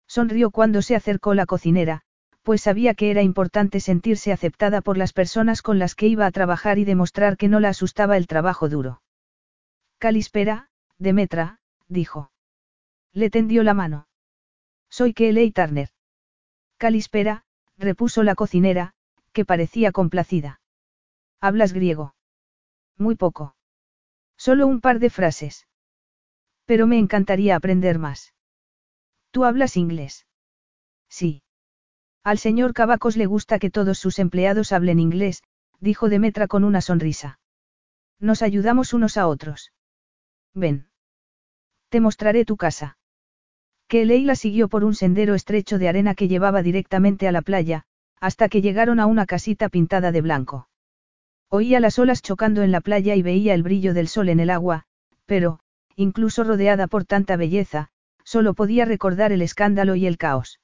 Sonrió 0.07 0.51
cuando 0.51 0.81
se 0.81 0.95
acercó 0.95 1.33
la 1.33 1.45
cocinera, 1.45 2.01
pues 2.41 2.61
sabía 2.61 2.93
que 2.93 3.11
era 3.11 3.21
importante 3.23 3.79
sentirse 3.79 4.31
aceptada 4.31 4.81
por 4.81 4.97
las 4.97 5.13
personas 5.13 5.61
con 5.61 5.79
las 5.79 5.95
que 5.95 6.07
iba 6.07 6.25
a 6.25 6.31
trabajar 6.31 6.77
y 6.77 6.85
demostrar 6.85 7.37
que 7.37 7.47
no 7.47 7.59
la 7.59 7.69
asustaba 7.69 8.17
el 8.17 8.27
trabajo 8.27 8.69
duro. 8.69 9.01
Calispera, 9.97 10.69
Demetra, 10.99 11.59
dijo. 11.87 12.31
Le 13.13 13.29
tendió 13.29 13.63
la 13.63 13.73
mano. 13.73 14.07
Soy 14.89 15.13
Kelly 15.13 15.51
Turner. 15.51 15.89
Calispera, 16.77 17.43
repuso 17.77 18.23
la 18.23 18.35
cocinera, 18.35 18.93
que 19.33 19.43
parecía 19.43 19.91
complacida. 19.91 20.61
¿Hablas 21.41 21.73
griego? 21.73 22.15
Muy 22.97 23.15
poco. 23.15 23.55
Solo 24.37 24.67
un 24.67 24.81
par 24.81 24.99
de 24.99 25.09
frases. 25.09 25.67
Pero 26.65 26.87
me 26.87 26.97
encantaría 26.97 27.55
aprender 27.55 27.99
más. 27.99 28.33
¿Tú 29.31 29.45
hablas 29.45 29.77
inglés? 29.77 30.25
Sí. 31.09 31.43
Al 32.23 32.37
señor 32.37 32.73
Cavacos 32.73 33.17
le 33.17 33.27
gusta 33.27 33.59
que 33.59 33.69
todos 33.69 33.99
sus 33.99 34.17
empleados 34.17 34.71
hablen 34.71 34.99
inglés, 34.99 35.43
dijo 35.79 36.09
Demetra 36.09 36.47
con 36.47 36.63
una 36.63 36.81
sonrisa. 36.81 37.39
Nos 38.19 38.41
ayudamos 38.41 38.93
unos 38.93 39.17
a 39.17 39.27
otros. 39.27 39.73
Ven. 40.53 40.87
Te 41.89 41.99
mostraré 41.99 42.45
tu 42.45 42.57
casa. 42.57 42.97
Que 43.87 44.05
Leila 44.05 44.35
siguió 44.35 44.67
por 44.67 44.83
un 44.83 44.95
sendero 44.95 45.35
estrecho 45.35 45.77
de 45.77 45.87
arena 45.87 46.15
que 46.15 46.27
llevaba 46.27 46.63
directamente 46.63 47.27
a 47.27 47.31
la 47.31 47.41
playa, 47.41 47.83
hasta 48.19 48.49
que 48.49 48.61
llegaron 48.61 48.99
a 48.99 49.05
una 49.05 49.25
casita 49.25 49.69
pintada 49.69 50.11
de 50.11 50.21
blanco. 50.21 50.69
Oía 51.49 51.79
las 51.79 51.99
olas 51.99 52.23
chocando 52.23 52.63
en 52.63 52.71
la 52.71 52.81
playa 52.81 53.15
y 53.15 53.21
veía 53.21 53.53
el 53.53 53.61
brillo 53.61 53.93
del 53.93 54.07
sol 54.07 54.29
en 54.29 54.39
el 54.39 54.49
agua, 54.49 54.85
pero, 55.25 55.59
incluso 55.95 56.43
rodeada 56.43 56.87
por 56.87 57.05
tanta 57.05 57.37
belleza, 57.37 57.89
solo 58.23 58.53
podía 58.53 58.85
recordar 58.85 59.31
el 59.31 59.41
escándalo 59.41 59.95
y 59.95 60.07
el 60.07 60.17
caos. 60.17 60.59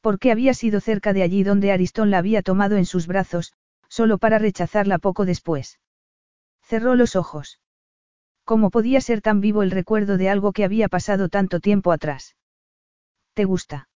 Porque 0.00 0.32
había 0.32 0.54
sido 0.54 0.80
cerca 0.80 1.12
de 1.12 1.22
allí 1.22 1.42
donde 1.42 1.72
Aristón 1.72 2.10
la 2.10 2.18
había 2.18 2.42
tomado 2.42 2.76
en 2.76 2.86
sus 2.86 3.06
brazos, 3.06 3.52
solo 3.88 4.18
para 4.18 4.38
rechazarla 4.38 4.98
poco 4.98 5.26
después. 5.26 5.78
Cerró 6.62 6.94
los 6.94 7.16
ojos. 7.16 7.60
¿Cómo 8.44 8.70
podía 8.70 9.00
ser 9.00 9.20
tan 9.20 9.40
vivo 9.40 9.62
el 9.62 9.70
recuerdo 9.70 10.16
de 10.16 10.28
algo 10.28 10.52
que 10.52 10.64
había 10.64 10.88
pasado 10.88 11.28
tanto 11.28 11.60
tiempo 11.60 11.92
atrás? 11.92 12.36
¿Te 13.34 13.44
gusta? 13.44 13.88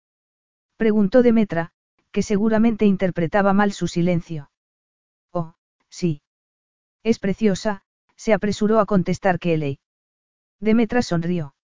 Preguntó 0.77 1.23
Demetra, 1.23 1.71
que 2.11 2.21
seguramente 2.21 2.85
interpretaba 2.85 3.53
mal 3.53 3.71
su 3.71 3.87
silencio. 3.87 4.51
Oh, 5.31 5.55
sí. 5.89 6.21
Es 7.03 7.19
preciosa, 7.19 7.83
se 8.15 8.33
apresuró 8.33 8.79
a 8.79 8.85
contestar 8.85 9.39
Kelly. 9.39 9.79
Demetra 10.63 11.01
sonrió. 11.01 11.55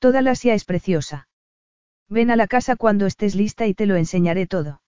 Toda 0.00 0.20
la 0.20 0.32
Asia 0.32 0.54
es 0.54 0.64
preciosa. 0.64 1.28
Ven 2.08 2.32
a 2.32 2.36
la 2.36 2.48
casa 2.48 2.74
cuando 2.74 3.06
estés 3.06 3.36
lista 3.36 3.68
y 3.68 3.74
te 3.74 3.86
lo 3.86 3.94
enseñaré 3.94 4.48
todo. 4.48 4.82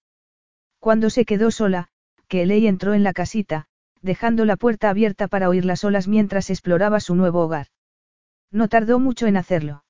Cuando 0.81 1.09
se 1.09 1.25
quedó 1.25 1.53
sola, 1.53 1.87
Kelly 2.27 2.67
entró 2.67 2.95
en 2.95 3.05
la 3.05 3.13
casita, 3.13 3.67
dejando 4.01 4.45
la 4.45 4.57
puerta 4.57 4.91
abierta 4.91 5.29
para 5.29 5.49
oír 5.49 5.65
las 5.65 5.85
olas 5.85 6.09
mientras 6.09 6.51
exploraba 6.51 6.99
su 6.99 7.15
nuevo 7.15 7.43
hogar. 7.43 7.69
No 8.51 8.67
tardó 8.67 8.99
mucho 8.99 9.29
en 9.29 9.37
hacerlo. 9.37 9.85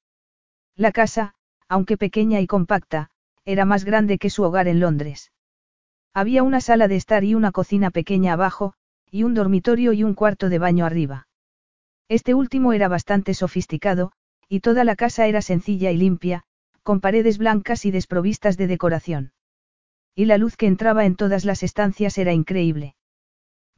La 0.77 0.93
casa, 0.93 1.35
aunque 1.69 1.97
pequeña 1.97 2.39
y 2.43 2.47
compacta, 2.47 3.09
era 3.47 3.65
más 3.65 3.87
grande 3.87 4.19
que 4.19 4.29
su 4.29 4.43
hogar 4.43 4.69
en 4.69 4.79
Londres. 4.79 5.33
Había 6.13 6.43
una 6.43 6.61
sala 6.61 6.87
de 6.87 6.97
estar 6.97 7.25
y 7.25 7.35
una 7.35 7.51
cocina 7.51 7.91
pequeña 7.91 8.35
abajo, 8.35 8.75
y 9.11 9.23
un 9.23 9.33
dormitorio 9.33 9.95
y 9.95 10.05
un 10.05 10.13
cuarto 10.13 10.51
de 10.51 10.59
baño 10.59 10.85
arriba. 10.85 11.29
Este 12.13 12.35
último 12.35 12.75
era 12.75 12.89
bastante 12.89 13.33
sofisticado, 13.33 14.13
y 14.47 14.61
toda 14.61 14.85
la 14.85 14.97
casa 14.97 15.27
era 15.29 15.41
sencilla 15.41 15.93
y 15.93 15.97
limpia, 15.97 16.43
con 16.83 17.01
paredes 17.01 17.39
blancas 17.39 17.87
y 17.87 17.91
desprovistas 17.91 18.59
de 18.59 18.67
decoración. 18.67 19.33
Y 20.15 20.27
la 20.27 20.37
luz 20.37 20.59
que 20.59 20.67
entraba 20.67 21.07
en 21.07 21.17
todas 21.17 21.47
las 21.47 21.63
estancias 21.63 22.19
era 22.19 22.35
increíble. 22.35 22.97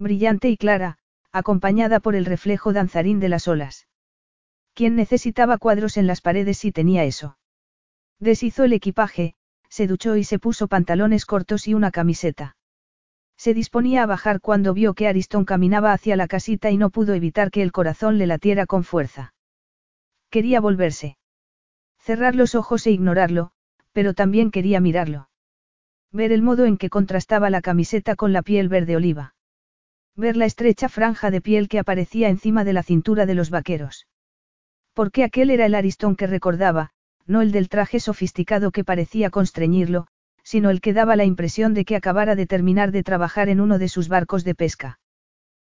Brillante 0.01 0.49
y 0.49 0.57
clara, 0.57 0.99
acompañada 1.31 2.01
por 2.01 2.17
el 2.17 2.25
reflejo 2.25 2.73
danzarín 2.73 3.21
de 3.21 3.29
las 3.29 3.47
olas. 3.47 3.87
¿Quién 4.73 4.97
necesitaba 4.97 5.57
cuadros 5.59 5.97
en 5.97 6.09
las 6.09 6.21
paredes 6.21 6.59
si 6.59 6.73
tenía 6.73 7.05
eso? 7.05 7.39
Deshizo 8.19 8.65
el 8.65 8.73
equipaje, 8.73 9.37
se 9.69 9.87
duchó 9.87 10.17
y 10.17 10.25
se 10.25 10.41
puso 10.41 10.67
pantalones 10.67 11.25
cortos 11.25 11.69
y 11.69 11.75
una 11.75 11.93
camiseta. 11.93 12.57
Se 13.37 13.55
disponía 13.55 14.03
a 14.03 14.07
bajar 14.07 14.41
cuando 14.41 14.75
vio 14.75 14.95
que 14.95 15.09
Ariston 15.09 15.45
caminaba 15.45 15.93
hacia 15.93 16.17
la 16.17 16.29
casita 16.29 16.71
y 16.71 16.77
no 16.77 16.91
pudo 16.91 17.15
evitar 17.15 17.51
que 17.51 17.63
el 17.63 17.73
corazón 17.73 18.19
le 18.19 18.27
latiera 18.27 18.67
con 18.67 18.85
fuerza. 18.85 19.35
Quería 20.31 20.61
volverse. 20.61 21.17
Cerrar 21.99 22.35
los 22.35 22.55
ojos 22.55 22.87
e 22.87 22.91
ignorarlo, 22.91 23.53
pero 23.93 24.15
también 24.15 24.51
quería 24.51 24.81
mirarlo. 24.81 25.29
Ver 26.13 26.33
el 26.33 26.43
modo 26.43 26.65
en 26.65 26.77
que 26.77 26.91
contrastaba 26.91 27.51
la 27.51 27.61
camiseta 27.61 28.15
con 28.17 28.33
la 28.33 28.43
piel 28.43 28.69
verde 28.69 28.97
oliva. 28.97 29.35
Ver 30.17 30.37
la 30.37 30.45
estrecha 30.45 30.89
franja 30.89 31.31
de 31.31 31.41
piel 31.41 31.69
que 31.69 31.79
aparecía 31.79 32.29
encima 32.29 32.65
de 32.65 32.73
la 32.73 32.83
cintura 32.83 33.27
de 33.27 33.35
los 33.35 33.51
vaqueros. 33.51 34.07
Porque 34.93 35.25
aquel 35.25 35.51
era 35.51 35.67
el 35.67 35.75
Aristón 35.75 36.15
que 36.15 36.29
recordaba, 36.29 36.91
no 37.27 37.43
el 37.43 37.51
del 37.53 37.69
traje 37.69 38.01
sofisticado 38.01 38.71
que 38.71 38.85
parecía 38.85 39.31
constreñirlo, 39.31 40.07
sino 40.45 40.71
el 40.71 40.81
que 40.81 40.93
daba 40.93 41.17
la 41.17 41.25
impresión 41.25 41.75
de 41.75 41.85
que 41.85 41.97
acabara 41.97 42.37
de 42.37 42.47
terminar 42.47 42.93
de 42.93 43.03
trabajar 43.03 43.49
en 43.49 43.61
uno 43.61 43.79
de 43.79 43.89
sus 43.89 44.09
barcos 44.09 44.45
de 44.45 44.55
pesca. 44.55 45.01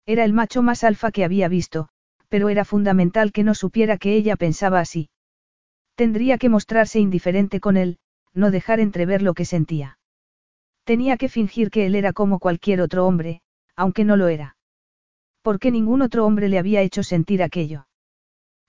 Era 0.06 0.24
el 0.24 0.32
macho 0.32 0.62
más 0.62 0.84
alfa 0.84 1.10
que 1.10 1.24
había 1.24 1.48
visto, 1.48 1.88
pero 2.28 2.48
era 2.48 2.64
fundamental 2.64 3.32
que 3.32 3.44
no 3.44 3.54
supiera 3.54 3.98
que 3.98 4.14
ella 4.14 4.36
pensaba 4.36 4.80
así. 4.80 5.10
Tendría 5.96 6.38
que 6.38 6.48
mostrarse 6.48 7.00
indiferente 7.00 7.60
con 7.60 7.76
él, 7.76 7.98
no 8.32 8.50
dejar 8.50 8.80
entrever 8.80 9.20
lo 9.20 9.34
que 9.34 9.44
sentía. 9.44 9.98
Tenía 10.84 11.16
que 11.16 11.28
fingir 11.28 11.70
que 11.70 11.86
él 11.86 11.94
era 11.94 12.12
como 12.12 12.38
cualquier 12.38 12.80
otro 12.80 13.06
hombre, 13.06 13.42
aunque 13.76 14.04
no 14.04 14.16
lo 14.16 14.28
era. 14.28 14.56
Porque 15.42 15.70
ningún 15.70 16.00
otro 16.02 16.24
hombre 16.24 16.48
le 16.48 16.58
había 16.58 16.80
hecho 16.82 17.02
sentir 17.02 17.42
aquello. 17.42 17.86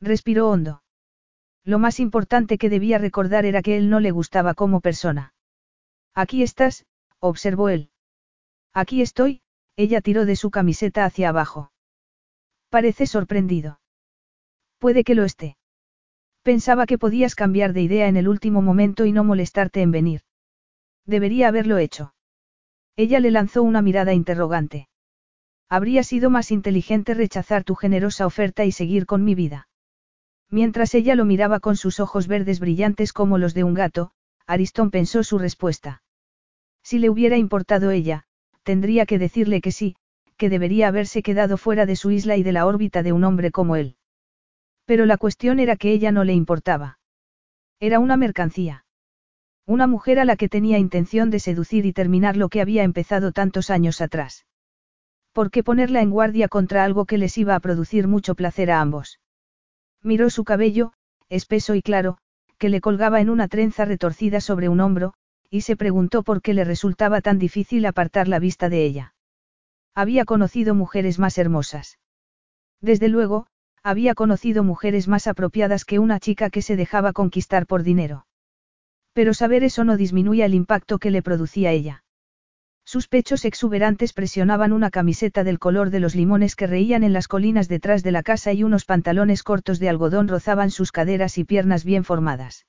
Respiró 0.01 0.49
hondo. 0.49 0.83
Lo 1.63 1.77
más 1.77 1.99
importante 1.99 2.57
que 2.57 2.69
debía 2.69 2.97
recordar 2.97 3.45
era 3.45 3.61
que 3.61 3.77
él 3.77 3.89
no 3.89 3.99
le 3.99 4.11
gustaba 4.11 4.55
como 4.55 4.81
persona. 4.81 5.33
Aquí 6.14 6.43
estás, 6.43 6.86
observó 7.20 7.70
él. 7.70 7.89
Aquí 8.74 9.01
estoy, 9.01 9.41
ella 9.76 10.01
tiró 10.01 10.26
de 10.26 10.36
su 10.36 10.51
camiseta 10.51 11.05
hacia 11.05 11.30
abajo. 11.30 11.72
Parece 12.70 13.05
sorprendido. 13.05 13.80
Puede 14.78 15.03
que 15.03 15.16
lo 15.16 15.24
esté. 15.24 15.57
Pensaba 16.43 16.86
que 16.86 16.97
podías 16.97 17.36
cambiar 17.36 17.74
de 17.74 17.82
idea 17.82 18.07
en 18.07 18.18
el 18.18 18.28
último 18.28 18.62
momento 18.62 19.05
y 19.05 19.12
no 19.12 19.24
molestarte 19.24 19.82
en 19.82 19.91
venir. 19.91 20.22
Debería 21.05 21.47
haberlo 21.47 21.78
hecho. 21.78 22.14
Ella 22.95 23.20
le 23.20 23.32
lanzó 23.32 23.64
una 23.64 23.82
mirada 23.82 24.14
interrogante. 24.14 24.89
Habría 25.70 26.03
sido 26.03 26.30
más 26.30 26.51
inteligente 26.51 27.14
rechazar 27.14 27.64
tu 27.64 27.76
generosa 27.76 28.26
oferta 28.26 28.66
y 28.66 28.72
seguir 28.72 29.05
con 29.05 29.24
mi 29.24 29.36
vida. 29.36 29.70
Mientras 30.49 30.93
ella 30.95 31.16
lo 31.16 31.24
miraba 31.24 31.59
con 31.59 31.78
sus 31.78 31.99
ojos 31.99 32.28
verdes 32.28 32.59
brillantes 32.59 33.14
como 33.14 33.38
los 33.38 33.53
de 33.53 33.64
un 33.64 33.74
gato, 33.74 34.12
Aristón 34.45 34.91
pensó 34.91 35.24
su 35.24 35.38
respuesta. 35.38 36.00
Si 36.84 36.99
le 36.99 37.09
hubiera 37.09 37.38
importado 37.38 37.91
ella, 37.91 38.23
tendría 38.63 39.05
que 39.05 39.19
decirle 39.19 39.61
que 39.61 39.71
sí, 39.71 39.95
que 40.38 40.49
debería 40.49 40.88
haberse 40.88 41.21
quedado 41.21 41.57
fuera 41.57 41.86
de 41.86 41.95
su 41.95 42.11
isla 42.11 42.36
y 42.38 42.43
de 42.43 42.51
la 42.51 42.65
órbita 42.65 43.03
de 43.03 43.11
un 43.11 43.23
hombre 43.23 43.51
como 43.51 43.75
él. 43.75 43.95
Pero 44.86 45.05
la 45.05 45.17
cuestión 45.17 45.59
era 45.59 45.75
que 45.75 45.91
ella 45.91 46.11
no 46.11 46.23
le 46.23 46.34
importaba. 46.34 46.99
Era 47.79 47.99
una 47.99 48.17
mercancía. 48.17 48.86
Una 49.65 49.88
mujer 49.88 50.19
a 50.19 50.25
la 50.25 50.36
que 50.36 50.49
tenía 50.49 50.79
intención 50.79 51.29
de 51.29 51.39
seducir 51.39 51.86
y 51.86 51.93
terminar 51.93 52.36
lo 52.36 52.49
que 52.49 52.61
había 52.61 52.84
empezado 52.84 53.32
tantos 53.32 53.69
años 53.69 54.01
atrás. 54.01 54.45
¿Por 55.34 55.49
qué 55.49 55.63
ponerla 55.63 56.01
en 56.01 56.09
guardia 56.09 56.47
contra 56.47 56.84
algo 56.84 57.05
que 57.05 57.17
les 57.17 57.38
iba 57.38 57.55
a 57.55 57.59
producir 57.59 58.07
mucho 58.07 58.36
placer 58.36 58.69
a 58.71 58.82
ambos? 58.82 59.19
Miró 60.03 60.29
su 60.29 60.43
cabello, 60.43 60.93
espeso 61.29 61.75
y 61.75 61.82
claro, 61.82 62.17
que 62.57 62.69
le 62.69 62.82
colgaba 62.82 63.21
en 63.21 63.29
una 63.29 63.47
trenza 63.47 63.86
retorcida 63.86 64.41
sobre 64.41 64.67
un 64.67 64.82
hombro, 64.82 65.13
y 65.51 65.61
se 65.61 65.75
preguntó 65.75 66.23
por 66.23 66.41
qué 66.41 66.53
le 66.53 66.63
resultaba 66.63 67.19
tan 67.19 67.37
difícil 67.37 67.85
apartar 67.85 68.29
la 68.29 68.39
vista 68.39 68.69
de 68.69 68.85
ella. 68.85 69.13
Había 69.93 70.23
conocido 70.23 70.73
mujeres 70.73 71.19
más 71.19 71.37
hermosas. 71.37 71.99
Desde 72.79 73.09
luego, 73.09 73.47
había 73.83 74.15
conocido 74.15 74.63
mujeres 74.63 75.09
más 75.09 75.27
apropiadas 75.27 75.83
que 75.83 75.99
una 75.99 76.21
chica 76.21 76.49
que 76.49 76.61
se 76.61 76.77
dejaba 76.77 77.11
conquistar 77.11 77.67
por 77.67 77.83
dinero. 77.83 78.25
Pero 79.11 79.33
saber 79.33 79.65
eso 79.65 79.83
no 79.83 79.97
disminuía 79.97 80.45
el 80.45 80.53
impacto 80.53 80.99
que 80.99 81.11
le 81.11 81.21
producía 81.21 81.71
ella. 81.71 82.05
Sus 82.85 83.09
pechos 83.09 83.43
exuberantes 83.43 84.13
presionaban 84.13 84.71
una 84.71 84.89
camiseta 84.89 85.43
del 85.43 85.59
color 85.59 85.89
de 85.89 85.99
los 85.99 86.15
limones 86.15 86.55
que 86.55 86.67
reían 86.67 87.03
en 87.03 87.11
las 87.11 87.27
colinas 87.27 87.67
detrás 87.67 88.03
de 88.03 88.11
la 88.11 88.23
casa 88.23 88.53
y 88.53 88.63
unos 88.63 88.85
pantalones 88.85 89.43
cortos 89.43 89.79
de 89.79 89.89
algodón 89.89 90.29
rozaban 90.29 90.71
sus 90.71 90.93
caderas 90.93 91.37
y 91.37 91.43
piernas 91.43 91.83
bien 91.83 92.05
formadas. 92.05 92.65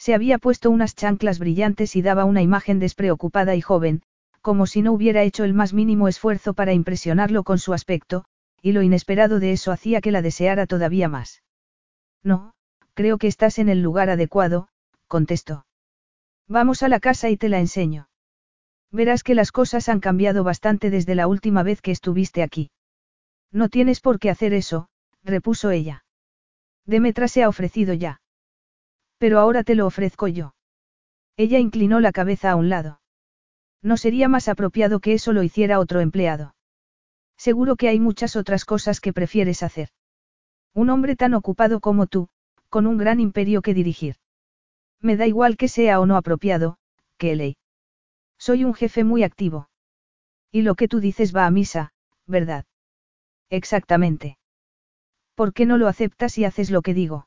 Se 0.00 0.14
había 0.14 0.38
puesto 0.38 0.70
unas 0.70 0.94
chanclas 0.94 1.38
brillantes 1.38 1.94
y 1.94 2.00
daba 2.00 2.24
una 2.24 2.40
imagen 2.40 2.78
despreocupada 2.78 3.54
y 3.54 3.60
joven, 3.60 4.02
como 4.40 4.64
si 4.66 4.80
no 4.80 4.92
hubiera 4.92 5.22
hecho 5.24 5.44
el 5.44 5.52
más 5.52 5.74
mínimo 5.74 6.08
esfuerzo 6.08 6.54
para 6.54 6.72
impresionarlo 6.72 7.44
con 7.44 7.58
su 7.58 7.74
aspecto, 7.74 8.24
y 8.62 8.72
lo 8.72 8.80
inesperado 8.80 9.40
de 9.40 9.52
eso 9.52 9.72
hacía 9.72 10.00
que 10.00 10.10
la 10.10 10.22
deseara 10.22 10.66
todavía 10.66 11.10
más. 11.10 11.42
No, 12.22 12.54
creo 12.94 13.18
que 13.18 13.26
estás 13.26 13.58
en 13.58 13.68
el 13.68 13.82
lugar 13.82 14.08
adecuado, 14.08 14.68
contestó. 15.06 15.66
Vamos 16.48 16.82
a 16.82 16.88
la 16.88 16.98
casa 16.98 17.28
y 17.28 17.36
te 17.36 17.50
la 17.50 17.60
enseño. 17.60 18.08
Verás 18.90 19.22
que 19.22 19.34
las 19.34 19.52
cosas 19.52 19.90
han 19.90 20.00
cambiado 20.00 20.44
bastante 20.44 20.88
desde 20.88 21.14
la 21.14 21.26
última 21.26 21.62
vez 21.62 21.82
que 21.82 21.90
estuviste 21.90 22.42
aquí. 22.42 22.70
No 23.52 23.68
tienes 23.68 24.00
por 24.00 24.18
qué 24.18 24.30
hacer 24.30 24.54
eso, 24.54 24.88
repuso 25.22 25.70
ella. 25.70 26.06
Demetra 26.86 27.28
se 27.28 27.42
ha 27.42 27.50
ofrecido 27.50 27.92
ya. 27.92 28.19
Pero 29.20 29.38
ahora 29.38 29.64
te 29.64 29.74
lo 29.74 29.86
ofrezco 29.86 30.28
yo. 30.28 30.54
Ella 31.36 31.58
inclinó 31.58 32.00
la 32.00 32.10
cabeza 32.10 32.50
a 32.50 32.56
un 32.56 32.70
lado. 32.70 33.02
No 33.82 33.98
sería 33.98 34.28
más 34.28 34.48
apropiado 34.48 34.98
que 35.00 35.12
eso 35.12 35.34
lo 35.34 35.42
hiciera 35.42 35.78
otro 35.78 36.00
empleado. 36.00 36.54
Seguro 37.36 37.76
que 37.76 37.88
hay 37.88 38.00
muchas 38.00 38.34
otras 38.34 38.64
cosas 38.64 38.98
que 38.98 39.12
prefieres 39.12 39.62
hacer. 39.62 39.90
Un 40.72 40.88
hombre 40.88 41.16
tan 41.16 41.34
ocupado 41.34 41.80
como 41.80 42.06
tú, 42.06 42.28
con 42.70 42.86
un 42.86 42.96
gran 42.96 43.20
imperio 43.20 43.60
que 43.60 43.74
dirigir. 43.74 44.16
Me 45.02 45.18
da 45.18 45.26
igual 45.26 45.58
que 45.58 45.68
sea 45.68 46.00
o 46.00 46.06
no 46.06 46.16
apropiado, 46.16 46.78
Kelly. 47.18 47.58
Soy 48.38 48.64
un 48.64 48.72
jefe 48.72 49.04
muy 49.04 49.22
activo. 49.22 49.68
Y 50.50 50.62
lo 50.62 50.76
que 50.76 50.88
tú 50.88 50.98
dices 50.98 51.36
va 51.36 51.44
a 51.44 51.50
misa, 51.50 51.92
¿verdad? 52.26 52.64
Exactamente. 53.50 54.38
¿Por 55.34 55.52
qué 55.52 55.66
no 55.66 55.76
lo 55.76 55.88
aceptas 55.88 56.38
y 56.38 56.46
haces 56.46 56.70
lo 56.70 56.80
que 56.80 56.94
digo? 56.94 57.26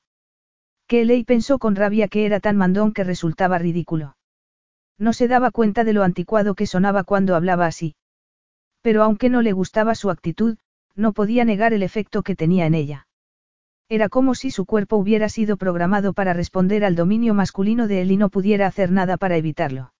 Kelly 0.94 1.24
pensó 1.24 1.58
con 1.58 1.76
rabia 1.76 2.08
que 2.08 2.24
era 2.28 2.40
tan 2.40 2.56
mandón 2.56 2.94
que 2.94 3.04
resultaba 3.04 3.58
ridículo. 3.58 4.16
No 5.00 5.12
se 5.12 5.28
daba 5.28 5.50
cuenta 5.50 5.84
de 5.84 5.92
lo 5.92 6.04
anticuado 6.04 6.54
que 6.54 6.68
sonaba 6.68 7.04
cuando 7.04 7.36
hablaba 7.36 7.66
así. 7.66 7.96
Pero 8.84 9.02
aunque 9.02 9.28
no 9.28 9.42
le 9.42 9.54
gustaba 9.54 9.96
su 9.96 10.12
actitud, 10.12 10.60
no 10.96 11.14
podía 11.14 11.46
negar 11.46 11.74
el 11.74 11.82
efecto 11.82 12.22
que 12.22 12.36
tenía 12.36 12.68
en 12.68 12.76
ella. 12.76 13.08
Era 13.90 14.08
como 14.08 14.36
si 14.36 14.52
su 14.52 14.68
cuerpo 14.68 14.98
hubiera 14.98 15.30
sido 15.30 15.58
programado 15.58 16.14
para 16.14 16.34
responder 16.34 16.86
al 16.86 16.96
dominio 16.96 17.34
masculino 17.34 17.88
de 17.88 18.04
él 18.04 18.12
y 18.12 18.18
no 18.18 18.30
pudiera 18.30 18.68
hacer 18.68 18.92
nada 18.92 19.18
para 19.18 19.36
evitarlo. 19.36 19.96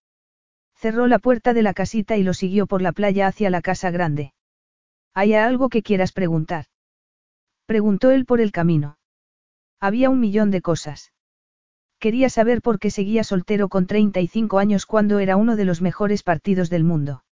Cerró 0.76 1.08
la 1.08 1.18
puerta 1.18 1.56
de 1.56 1.64
la 1.64 1.74
casita 1.74 2.18
y 2.18 2.24
lo 2.24 2.36
siguió 2.36 2.68
por 2.68 2.84
la 2.84 2.92
playa 2.92 3.26
hacia 3.26 3.50
la 3.50 3.64
casa 3.64 3.90
grande. 3.90 4.36
¿Hay 5.16 5.34
algo 5.34 5.70
que 5.70 5.82
quieras 5.82 6.12
preguntar? 6.12 6.66
Preguntó 7.66 8.12
él 8.12 8.26
por 8.26 8.42
el 8.42 8.52
camino. 8.52 8.98
Había 9.84 10.10
un 10.10 10.22
millón 10.22 10.50
de 10.50 10.62
cosas. 10.62 11.12
Quería 12.00 12.30
saber 12.30 12.62
por 12.62 12.80
qué 12.80 12.90
seguía 12.90 13.26
soltero 13.26 13.68
con 13.68 13.86
35 13.86 14.58
años 14.58 14.86
cuando 14.86 15.20
era 15.20 15.36
uno 15.36 15.58
de 15.58 15.66
los 15.66 15.82
mejores 15.82 16.24
partidos 16.24 16.70
del 16.70 16.86
mundo. 16.86 17.26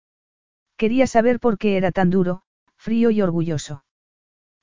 Quería 0.76 1.06
saber 1.06 1.40
por 1.40 1.60
qué 1.60 1.78
era 1.78 1.92
tan 1.92 2.10
duro, 2.10 2.42
frío 2.76 3.12
y 3.12 3.22
orgulloso. 3.22 3.84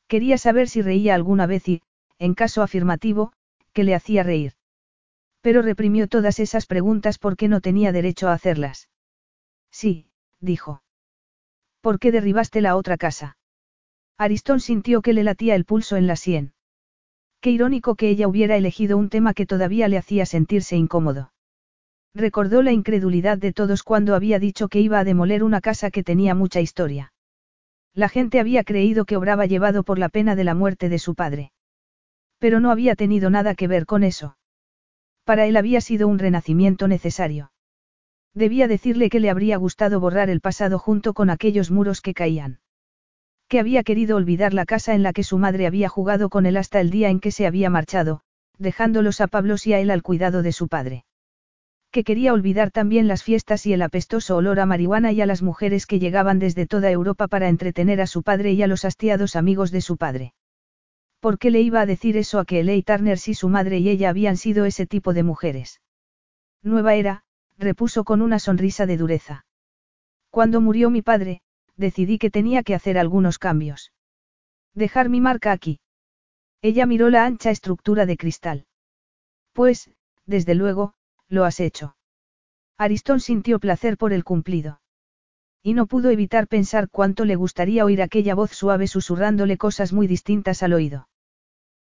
Quería 0.08 0.36
saber 0.36 0.68
si 0.68 0.82
reía 0.82 1.14
alguna 1.14 1.46
vez 1.46 1.68
y, 1.68 1.80
en 2.18 2.34
caso 2.34 2.62
afirmativo, 2.62 3.32
que 3.72 3.84
le 3.84 3.94
hacía 3.94 4.24
reír. 4.24 4.54
Pero 5.40 5.62
reprimió 5.62 6.08
todas 6.08 6.40
esas 6.40 6.66
preguntas 6.66 7.20
porque 7.20 7.46
no 7.46 7.60
tenía 7.60 7.92
derecho 7.92 8.26
a 8.28 8.32
hacerlas. 8.32 8.88
Sí, 9.70 10.10
dijo. 10.40 10.82
¿Por 11.80 12.00
qué 12.00 12.10
derribaste 12.10 12.60
la 12.62 12.74
otra 12.74 12.96
casa? 12.96 13.38
Aristón 14.18 14.58
sintió 14.58 15.02
que 15.02 15.12
le 15.12 15.22
latía 15.22 15.54
el 15.54 15.64
pulso 15.64 15.96
en 15.96 16.08
la 16.08 16.16
sien. 16.16 16.55
Qué 17.46 17.52
irónico 17.52 17.94
que 17.94 18.08
ella 18.08 18.26
hubiera 18.26 18.56
elegido 18.56 18.98
un 18.98 19.08
tema 19.08 19.32
que 19.32 19.46
todavía 19.46 19.86
le 19.86 19.98
hacía 19.98 20.26
sentirse 20.26 20.74
incómodo. 20.74 21.30
Recordó 22.12 22.60
la 22.60 22.72
incredulidad 22.72 23.38
de 23.38 23.52
todos 23.52 23.84
cuando 23.84 24.16
había 24.16 24.40
dicho 24.40 24.66
que 24.66 24.80
iba 24.80 24.98
a 24.98 25.04
demoler 25.04 25.44
una 25.44 25.60
casa 25.60 25.92
que 25.92 26.02
tenía 26.02 26.34
mucha 26.34 26.60
historia. 26.60 27.12
La 27.94 28.08
gente 28.08 28.40
había 28.40 28.64
creído 28.64 29.04
que 29.04 29.16
obraba 29.16 29.46
llevado 29.46 29.84
por 29.84 30.00
la 30.00 30.08
pena 30.08 30.34
de 30.34 30.42
la 30.42 30.56
muerte 30.56 30.88
de 30.88 30.98
su 30.98 31.14
padre. 31.14 31.52
Pero 32.40 32.58
no 32.58 32.72
había 32.72 32.96
tenido 32.96 33.30
nada 33.30 33.54
que 33.54 33.68
ver 33.68 33.86
con 33.86 34.02
eso. 34.02 34.36
Para 35.22 35.46
él 35.46 35.56
había 35.56 35.80
sido 35.80 36.08
un 36.08 36.18
renacimiento 36.18 36.88
necesario. 36.88 37.52
Debía 38.34 38.66
decirle 38.66 39.08
que 39.08 39.20
le 39.20 39.30
habría 39.30 39.56
gustado 39.56 40.00
borrar 40.00 40.30
el 40.30 40.40
pasado 40.40 40.80
junto 40.80 41.14
con 41.14 41.30
aquellos 41.30 41.70
muros 41.70 42.00
que 42.00 42.12
caían. 42.12 42.58
Que 43.48 43.60
había 43.60 43.82
querido 43.82 44.16
olvidar 44.16 44.54
la 44.54 44.66
casa 44.66 44.94
en 44.94 45.02
la 45.02 45.12
que 45.12 45.22
su 45.22 45.38
madre 45.38 45.66
había 45.66 45.88
jugado 45.88 46.28
con 46.28 46.46
él 46.46 46.56
hasta 46.56 46.80
el 46.80 46.90
día 46.90 47.10
en 47.10 47.20
que 47.20 47.30
se 47.30 47.46
había 47.46 47.70
marchado, 47.70 48.22
dejándolos 48.58 49.20
a 49.20 49.28
Pablos 49.28 49.66
y 49.66 49.72
a 49.72 49.80
él 49.80 49.90
al 49.90 50.02
cuidado 50.02 50.42
de 50.42 50.52
su 50.52 50.68
padre 50.68 51.04
que 51.96 52.04
quería 52.04 52.34
olvidar 52.34 52.70
también 52.70 53.08
las 53.08 53.22
fiestas 53.22 53.64
y 53.64 53.72
el 53.72 53.80
apestoso 53.80 54.36
olor 54.36 54.60
a 54.60 54.66
marihuana 54.66 55.12
y 55.12 55.22
a 55.22 55.26
las 55.26 55.42
mujeres 55.42 55.86
que 55.86 55.98
llegaban 55.98 56.38
desde 56.38 56.66
toda 56.66 56.90
Europa 56.90 57.26
para 57.26 57.48
entretener 57.48 58.02
a 58.02 58.06
su 58.06 58.22
padre 58.22 58.52
y 58.52 58.62
a 58.62 58.66
los 58.66 58.84
hastiados 58.84 59.34
amigos 59.34 59.70
de 59.70 59.80
su 59.80 59.96
padre. 59.96 60.34
¿Por 61.20 61.38
qué 61.38 61.50
le 61.50 61.62
iba 61.62 61.80
a 61.80 61.86
decir 61.86 62.18
eso 62.18 62.38
a 62.38 62.44
que 62.44 62.60
Eley 62.60 62.82
Turner 62.82 63.16
si 63.16 63.32
su 63.32 63.48
madre 63.48 63.78
y 63.78 63.88
ella 63.88 64.10
habían 64.10 64.36
sido 64.36 64.66
ese 64.66 64.86
tipo 64.86 65.14
de 65.14 65.22
mujeres? 65.22 65.80
Nueva 66.62 66.96
era, 66.96 67.22
repuso 67.56 68.04
con 68.04 68.20
una 68.20 68.40
sonrisa 68.40 68.84
de 68.84 68.98
dureza. 68.98 69.46
Cuando 70.28 70.60
murió 70.60 70.90
mi 70.90 71.00
padre, 71.00 71.40
decidí 71.76 72.18
que 72.18 72.30
tenía 72.30 72.62
que 72.62 72.74
hacer 72.74 72.98
algunos 72.98 73.38
cambios. 73.38 73.92
Dejar 74.74 75.08
mi 75.08 75.20
marca 75.20 75.52
aquí. 75.52 75.80
Ella 76.62 76.86
miró 76.86 77.10
la 77.10 77.24
ancha 77.24 77.50
estructura 77.50 78.06
de 78.06 78.16
cristal. 78.16 78.66
Pues, 79.52 79.90
desde 80.26 80.54
luego, 80.54 80.94
lo 81.28 81.44
has 81.44 81.60
hecho. 81.60 81.96
Aristón 82.78 83.20
sintió 83.20 83.58
placer 83.58 83.96
por 83.96 84.12
el 84.12 84.24
cumplido. 84.24 84.80
Y 85.62 85.74
no 85.74 85.86
pudo 85.86 86.10
evitar 86.10 86.46
pensar 86.46 86.88
cuánto 86.90 87.24
le 87.24 87.36
gustaría 87.36 87.84
oír 87.84 88.02
aquella 88.02 88.34
voz 88.34 88.52
suave 88.52 88.86
susurrándole 88.86 89.56
cosas 89.56 89.92
muy 89.92 90.06
distintas 90.06 90.62
al 90.62 90.74
oído. 90.74 91.08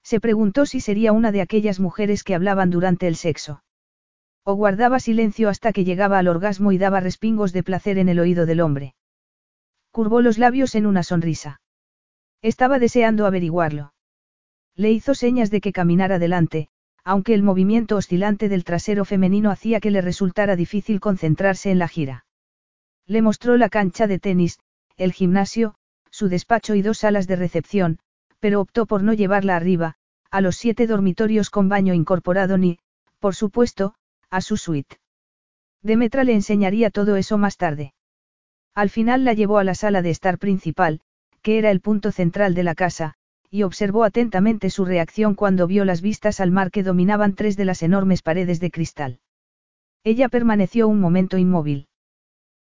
Se 0.03 0.19
preguntó 0.19 0.65
si 0.65 0.79
sería 0.79 1.13
una 1.13 1.31
de 1.31 1.41
aquellas 1.41 1.79
mujeres 1.79 2.23
que 2.23 2.35
hablaban 2.35 2.71
durante 2.71 3.07
el 3.07 3.15
sexo. 3.15 3.63
O 4.43 4.55
guardaba 4.55 4.99
silencio 4.99 5.49
hasta 5.49 5.71
que 5.71 5.83
llegaba 5.83 6.17
al 6.17 6.27
orgasmo 6.27 6.71
y 6.71 6.77
daba 6.77 6.99
respingos 6.99 7.53
de 7.53 7.63
placer 7.63 7.97
en 7.99 8.09
el 8.09 8.19
oído 8.19 8.45
del 8.45 8.61
hombre. 8.61 8.95
Curvó 9.91 10.21
los 10.21 10.37
labios 10.37 10.75
en 10.75 10.85
una 10.85 11.03
sonrisa. 11.03 11.61
Estaba 12.41 12.79
deseando 12.79 13.25
averiguarlo. 13.25 13.93
Le 14.75 14.91
hizo 14.91 15.13
señas 15.13 15.49
de 15.51 15.61
que 15.61 15.73
caminara 15.73 16.15
adelante, 16.15 16.69
aunque 17.03 17.33
el 17.33 17.43
movimiento 17.43 17.95
oscilante 17.97 18.49
del 18.49 18.63
trasero 18.63 19.03
femenino 19.03 19.51
hacía 19.51 19.79
que 19.79 19.91
le 19.91 20.01
resultara 20.01 20.55
difícil 20.55 20.99
concentrarse 20.99 21.71
en 21.71 21.79
la 21.79 21.87
gira. 21.87 22.25
Le 23.05 23.21
mostró 23.21 23.57
la 23.57 23.69
cancha 23.69 24.07
de 24.07 24.19
tenis, 24.19 24.59
el 24.95 25.11
gimnasio, 25.11 25.75
su 26.11 26.29
despacho 26.29 26.75
y 26.75 26.81
dos 26.81 26.99
salas 26.99 27.27
de 27.27 27.35
recepción, 27.35 27.99
pero 28.39 28.61
optó 28.61 28.85
por 28.85 29.03
no 29.03 29.13
llevarla 29.13 29.55
arriba, 29.55 29.95
a 30.31 30.41
los 30.41 30.55
siete 30.55 30.87
dormitorios 30.87 31.49
con 31.49 31.69
baño 31.69 31.93
incorporado 31.93 32.57
ni, 32.57 32.79
por 33.19 33.35
supuesto, 33.35 33.95
a 34.29 34.41
su 34.41 34.57
suite. 34.57 34.97
Demetra 35.81 36.23
le 36.23 36.33
enseñaría 36.33 36.89
todo 36.89 37.15
eso 37.15 37.37
más 37.37 37.57
tarde. 37.57 37.93
Al 38.75 38.89
final 38.89 39.25
la 39.25 39.33
llevó 39.33 39.57
a 39.57 39.63
la 39.63 39.75
sala 39.75 40.01
de 40.01 40.09
estar 40.09 40.37
principal, 40.37 41.01
que 41.41 41.57
era 41.57 41.71
el 41.71 41.81
punto 41.81 42.11
central 42.11 42.53
de 42.53 42.63
la 42.63 42.75
casa, 42.75 43.15
y 43.51 43.63
observó 43.63 44.03
atentamente 44.03 44.69
su 44.69 44.85
reacción 44.85 45.35
cuando 45.35 45.67
vio 45.67 45.85
las 45.85 46.01
vistas 46.01 46.39
al 46.39 46.51
mar 46.51 46.71
que 46.71 46.83
dominaban 46.83 47.33
tres 47.33 47.57
de 47.57 47.65
las 47.65 47.81
enormes 47.81 48.21
paredes 48.21 48.59
de 48.59 48.71
cristal. 48.71 49.19
Ella 50.03 50.29
permaneció 50.29 50.87
un 50.87 50.99
momento 50.99 51.37
inmóvil. 51.37 51.87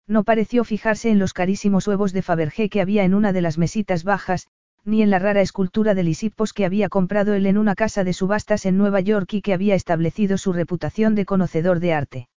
No 0.07 0.23
pareció 0.23 0.63
fijarse 0.63 1.09
en 1.09 1.19
los 1.19 1.33
carísimos 1.33 1.87
huevos 1.87 2.13
de 2.13 2.21
Fabergé 2.21 2.69
que 2.69 2.81
había 2.81 3.03
en 3.03 3.15
una 3.15 3.33
de 3.33 3.41
las 3.41 3.57
mesitas 3.57 4.03
bajas, 4.03 4.47
ni 4.83 5.01
en 5.01 5.09
la 5.09 5.17
rara 5.17 5.41
escultura 5.41 5.95
de 5.95 6.03
Lisipos 6.03 6.53
que 6.53 6.65
había 6.65 6.89
comprado 6.89 7.33
él 7.33 7.47
en 7.47 7.57
una 7.57 7.73
casa 7.73 8.03
de 8.03 8.13
subastas 8.13 8.67
en 8.67 8.77
Nueva 8.77 8.99
York 8.99 9.33
y 9.33 9.41
que 9.41 9.53
había 9.53 9.73
establecido 9.73 10.37
su 10.37 10.53
reputación 10.53 11.15
de 11.15 11.25
conocedor 11.25 11.79
de 11.79 11.93
arte. 11.93 12.29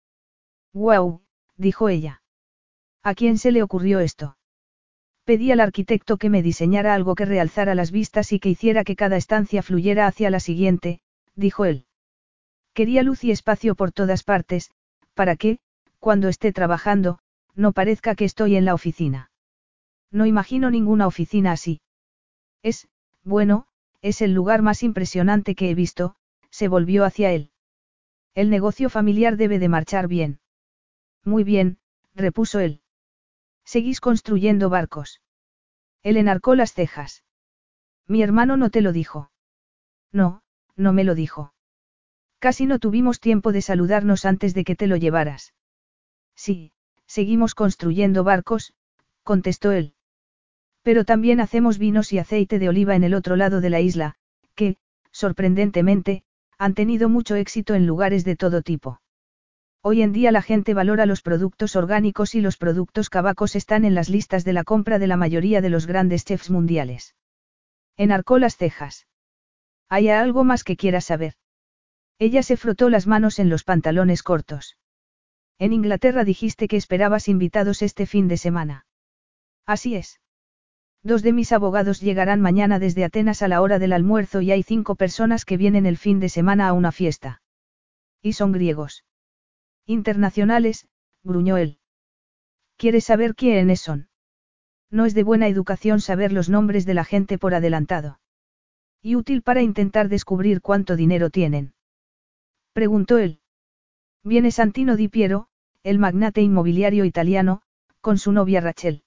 ¡Guau! 0.73 1.21
dijo 1.57 1.91
ella. 1.91 2.23
¿A 3.09 3.15
quién 3.15 3.39
se 3.39 3.53
le 3.53 3.63
ocurrió 3.63 4.01
esto? 4.01 4.37
Pedí 5.25 5.51
al 5.51 5.61
arquitecto 5.61 6.19
que 6.19 6.29
me 6.29 6.43
diseñara 6.43 6.93
algo 6.93 7.15
que 7.15 7.25
realzara 7.25 7.75
las 7.75 7.91
vistas 7.91 8.35
y 8.35 8.39
que 8.39 8.51
hiciera 8.51 8.85
que 8.85 8.97
cada 8.97 9.17
estancia 9.17 9.63
fluyera 9.63 10.07
hacia 10.07 10.29
la 10.29 10.41
siguiente, 10.41 11.01
dijo 11.35 11.65
él. 11.65 11.87
Quería 12.75 13.03
luz 13.03 13.25
y 13.25 13.31
espacio 13.31 13.77
por 13.77 13.93
todas 13.93 14.25
partes, 14.25 14.73
para 15.15 15.37
que, 15.37 15.59
cuando 15.99 16.29
esté 16.29 16.53
trabajando, 16.53 17.19
no 17.55 17.73
parezca 17.73 18.15
que 18.15 18.27
estoy 18.27 18.57
en 18.57 18.67
la 18.67 18.75
oficina. 18.75 19.31
No 20.11 20.27
imagino 20.27 20.71
ninguna 20.71 21.07
oficina 21.07 21.53
así. 21.53 21.81
Es, 22.63 22.89
bueno, 23.25 23.69
es 24.03 24.21
el 24.21 24.35
lugar 24.35 24.61
más 24.61 24.83
impresionante 24.83 25.55
que 25.55 25.71
he 25.71 25.75
visto, 25.75 26.15
se 26.51 26.69
volvió 26.69 27.07
hacia 27.07 27.33
él. 27.33 27.53
El 28.35 28.51
negocio 28.51 28.91
familiar 28.91 29.39
debe 29.39 29.59
de 29.59 29.71
marchar 29.71 30.09
bien. 30.09 30.41
Muy 31.25 31.43
bien, 31.43 31.79
repuso 32.15 32.61
él. 32.61 32.83
Seguís 33.73 34.01
construyendo 34.01 34.71
barcos. 34.71 35.21
Él 36.03 36.17
enarcó 36.17 36.55
las 36.55 36.73
cejas. 36.73 37.23
Mi 38.07 38.23
hermano 38.23 38.57
no 38.57 38.71
te 38.71 38.81
lo 38.81 38.93
dijo. 38.93 39.31
No, 40.11 40.41
no 40.75 40.95
me 40.95 41.05
lo 41.05 41.15
dijo. 41.15 41.53
Casi 42.39 42.65
no 42.65 42.79
tuvimos 42.79 43.21
tiempo 43.21 43.53
de 43.53 43.61
saludarnos 43.61 44.25
antes 44.25 44.55
de 44.55 44.65
que 44.65 44.75
te 44.75 44.87
lo 44.87 44.97
llevaras. 44.97 45.53
Sí, 46.35 46.73
seguimos 47.07 47.55
construyendo 47.55 48.25
barcos, 48.25 48.73
contestó 49.23 49.73
él. 49.73 49.93
Pero 50.81 51.05
también 51.05 51.39
hacemos 51.39 51.77
vinos 51.77 52.11
y 52.15 52.19
aceite 52.19 52.59
de 52.59 52.71
oliva 52.71 52.97
en 52.97 53.05
el 53.05 53.13
otro 53.13 53.37
lado 53.37 53.61
de 53.61 53.69
la 53.69 53.81
isla, 53.81 54.15
que, 54.55 54.79
sorprendentemente, 55.13 56.25
han 56.57 56.73
tenido 56.73 57.11
mucho 57.11 57.35
éxito 57.35 57.75
en 57.75 57.87
lugares 57.87 58.25
de 58.25 58.35
todo 58.35 58.63
tipo. 58.63 59.03
Hoy 59.91 60.03
en 60.03 60.13
día 60.13 60.33
la 60.33 60.43
gente 60.43 60.75
valora 60.75 61.07
los 61.07 61.23
productos 61.23 61.75
orgánicos 61.75 62.35
y 62.35 62.43
los 62.43 62.59
productos 62.59 63.09
cabacos 63.09 63.57
están 63.57 63.87
en 63.87 63.95
las 63.95 64.11
listas 64.11 64.45
de 64.45 64.53
la 64.53 64.63
compra 64.63 64.99
de 64.99 65.07
la 65.07 65.17
mayoría 65.17 65.63
de 65.63 65.71
los 65.71 65.87
grandes 65.87 66.27
chefs 66.27 66.51
mundiales. 66.51 67.17
Enarcó 67.97 68.39
las 68.39 68.59
cejas. 68.59 69.07
¿Hay 69.89 70.11
algo 70.11 70.45
más 70.45 70.63
que 70.63 70.77
quieras 70.77 71.07
saber? 71.07 71.37
Ella 72.19 72.43
se 72.43 72.59
frotó 72.59 72.91
las 72.91 73.07
manos 73.07 73.39
en 73.39 73.49
los 73.49 73.65
pantalones 73.65 74.23
cortos. 74.23 74.77
En 75.59 75.73
Inglaterra 75.73 76.23
dijiste 76.23 76.69
que 76.69 76.77
esperabas 76.77 77.27
invitados 77.27 77.81
este 77.81 78.05
fin 78.05 78.29
de 78.29 78.37
semana. 78.37 78.85
Así 79.65 79.95
es. 79.95 80.21
Dos 81.03 81.23
de 81.23 81.33
mis 81.33 81.51
abogados 81.51 82.03
llegarán 82.03 82.43
mañana 82.43 82.79
desde 82.79 83.05
Atenas 83.05 83.41
a 83.41 83.49
la 83.49 83.63
hora 83.63 83.79
del 83.79 83.95
almuerzo 83.95 84.43
y 84.43 84.53
hay 84.53 84.63
cinco 84.63 84.97
personas 84.97 85.47
que 85.47 85.57
vienen 85.57 85.87
el 85.87 85.97
fin 85.97 86.21
de 86.21 86.29
semana 86.29 86.69
a 86.69 86.75
una 86.75 86.93
fiesta. 86.93 87.41
Y 88.21 88.35
son 88.35 88.53
griegos. 88.53 89.07
Internacionales, 89.91 90.87
gruñó 91.25 91.57
él. 91.57 91.79
¿Quieres 92.77 93.05
saber 93.05 93.35
quiénes 93.35 93.81
son? 93.81 94.11
No 94.91 95.07
es 95.07 95.15
de 95.15 95.23
buena 95.23 95.49
educación 95.49 96.03
saber 96.03 96.31
los 96.31 96.51
nombres 96.51 96.85
de 96.85 96.93
la 96.93 97.05
gente 97.05 97.39
por 97.39 97.55
adelantado. 97.55 98.21
Y 99.01 99.15
útil 99.15 99.41
para 99.41 99.63
intentar 99.63 100.11
descubrir 100.11 100.61
cuánto 100.61 100.95
dinero 100.95 101.31
tienen. 101.31 101.73
Preguntó 102.75 103.17
él. 103.17 103.41
Viene 104.23 104.51
Santino 104.51 104.95
Di 104.95 105.09
Piero, 105.09 105.49
el 105.83 105.99
magnate 105.99 106.43
inmobiliario 106.43 107.07
italiano, 107.07 107.63
con 108.03 108.19
su 108.19 108.31
novia 108.31 108.61
Rachel. 108.61 109.05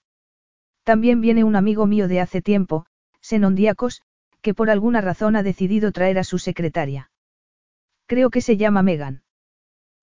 También 0.82 1.22
viene 1.22 1.44
un 1.44 1.56
amigo 1.56 1.86
mío 1.86 2.08
de 2.08 2.22
hace 2.22 2.42
tiempo, 2.42 2.88
Senondiacos, 3.20 4.02
que 4.42 4.56
por 4.56 4.72
alguna 4.72 5.00
razón 5.00 5.36
ha 5.36 5.44
decidido 5.44 5.92
traer 5.92 6.18
a 6.18 6.24
su 6.24 6.40
secretaria. 6.40 7.12
Creo 8.08 8.32
que 8.32 8.42
se 8.42 8.58
llama 8.58 8.82
Megan. 8.82 9.22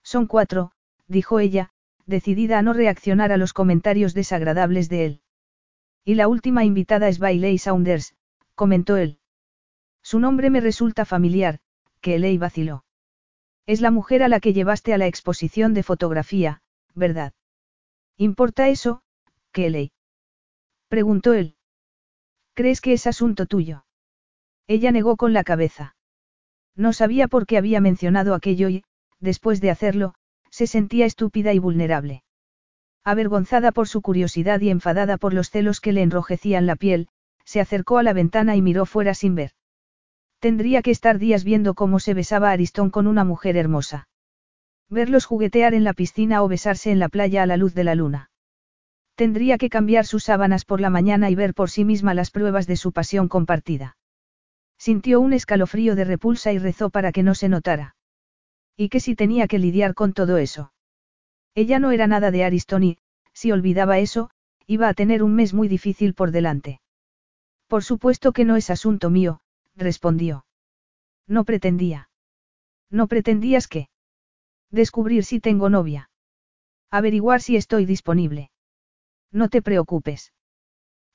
Son 0.08 0.26
cuatro, 0.26 0.72
dijo 1.06 1.38
ella, 1.38 1.68
decidida 2.06 2.58
a 2.58 2.62
no 2.62 2.72
reaccionar 2.72 3.30
a 3.30 3.36
los 3.36 3.52
comentarios 3.52 4.14
desagradables 4.14 4.88
de 4.88 5.04
él. 5.04 5.20
Y 6.02 6.14
la 6.14 6.28
última 6.28 6.64
invitada 6.64 7.08
es 7.08 7.18
Bailey 7.18 7.58
Saunders, 7.58 8.14
comentó 8.54 8.96
él. 8.96 9.18
Su 10.02 10.18
nombre 10.18 10.48
me 10.48 10.62
resulta 10.62 11.04
familiar, 11.04 11.60
que 12.00 12.14
Eley 12.14 12.38
vaciló. 12.38 12.86
Es 13.66 13.82
la 13.82 13.90
mujer 13.90 14.22
a 14.22 14.28
la 14.28 14.40
que 14.40 14.54
llevaste 14.54 14.94
a 14.94 14.96
la 14.96 15.06
exposición 15.06 15.74
de 15.74 15.82
fotografía, 15.82 16.62
¿verdad? 16.94 17.34
¿Importa 18.16 18.70
eso, 18.70 19.02
Kelly? 19.52 19.92
Preguntó 20.88 21.34
él. 21.34 21.54
¿Crees 22.54 22.80
que 22.80 22.94
es 22.94 23.06
asunto 23.06 23.44
tuyo? 23.44 23.84
Ella 24.68 24.90
negó 24.90 25.18
con 25.18 25.34
la 25.34 25.44
cabeza. 25.44 25.96
No 26.74 26.94
sabía 26.94 27.28
por 27.28 27.44
qué 27.44 27.58
había 27.58 27.82
mencionado 27.82 28.32
aquello 28.32 28.70
y, 28.70 28.84
después 29.20 29.60
de 29.60 29.70
hacerlo, 29.70 30.14
se 30.50 30.66
sentía 30.66 31.06
estúpida 31.06 31.52
y 31.52 31.58
vulnerable. 31.58 32.22
Avergonzada 33.04 33.72
por 33.72 33.88
su 33.88 34.02
curiosidad 34.02 34.60
y 34.60 34.70
enfadada 34.70 35.16
por 35.16 35.34
los 35.34 35.50
celos 35.50 35.80
que 35.80 35.92
le 35.92 36.02
enrojecían 36.02 36.66
la 36.66 36.76
piel, 36.76 37.08
se 37.44 37.60
acercó 37.60 37.98
a 37.98 38.02
la 38.02 38.12
ventana 38.12 38.56
y 38.56 38.62
miró 38.62 38.84
fuera 38.86 39.14
sin 39.14 39.34
ver. 39.34 39.52
Tendría 40.40 40.82
que 40.82 40.90
estar 40.90 41.18
días 41.18 41.44
viendo 41.44 41.74
cómo 41.74 41.98
se 41.98 42.14
besaba 42.14 42.50
Aristón 42.50 42.90
con 42.90 43.06
una 43.06 43.24
mujer 43.24 43.56
hermosa. 43.56 44.08
Verlos 44.88 45.24
juguetear 45.24 45.74
en 45.74 45.84
la 45.84 45.92
piscina 45.92 46.42
o 46.42 46.48
besarse 46.48 46.90
en 46.90 46.98
la 46.98 47.08
playa 47.08 47.42
a 47.42 47.46
la 47.46 47.56
luz 47.56 47.74
de 47.74 47.84
la 47.84 47.94
luna. 47.94 48.30
Tendría 49.16 49.58
que 49.58 49.68
cambiar 49.68 50.06
sus 50.06 50.24
sábanas 50.24 50.64
por 50.64 50.80
la 50.80 50.90
mañana 50.90 51.28
y 51.28 51.34
ver 51.34 51.52
por 51.52 51.70
sí 51.70 51.84
misma 51.84 52.14
las 52.14 52.30
pruebas 52.30 52.66
de 52.66 52.76
su 52.76 52.92
pasión 52.92 53.28
compartida. 53.28 53.96
Sintió 54.78 55.20
un 55.20 55.32
escalofrío 55.32 55.96
de 55.96 56.04
repulsa 56.04 56.52
y 56.52 56.58
rezó 56.58 56.88
para 56.88 57.10
que 57.10 57.24
no 57.24 57.34
se 57.34 57.48
notara. 57.48 57.96
¿Y 58.80 58.90
que 58.90 59.00
si 59.00 59.16
tenía 59.16 59.48
que 59.48 59.58
lidiar 59.58 59.92
con 59.94 60.12
todo 60.12 60.38
eso? 60.38 60.72
Ella 61.56 61.80
no 61.80 61.90
era 61.90 62.06
nada 62.06 62.30
de 62.30 62.44
Ariston 62.44 62.84
y, 62.84 62.98
si 63.32 63.50
olvidaba 63.50 63.98
eso, 63.98 64.30
iba 64.68 64.88
a 64.88 64.94
tener 64.94 65.24
un 65.24 65.34
mes 65.34 65.52
muy 65.52 65.66
difícil 65.66 66.14
por 66.14 66.30
delante. 66.30 66.80
Por 67.66 67.82
supuesto 67.82 68.30
que 68.32 68.44
no 68.44 68.54
es 68.54 68.70
asunto 68.70 69.10
mío, 69.10 69.40
respondió. 69.74 70.46
No 71.26 71.42
pretendía. 71.42 72.08
¿No 72.88 73.08
pretendías 73.08 73.66
qué? 73.66 73.88
Descubrir 74.70 75.24
si 75.24 75.40
tengo 75.40 75.68
novia. 75.70 76.08
Averiguar 76.88 77.40
si 77.40 77.56
estoy 77.56 77.84
disponible. 77.84 78.52
No 79.32 79.48
te 79.48 79.60
preocupes. 79.60 80.32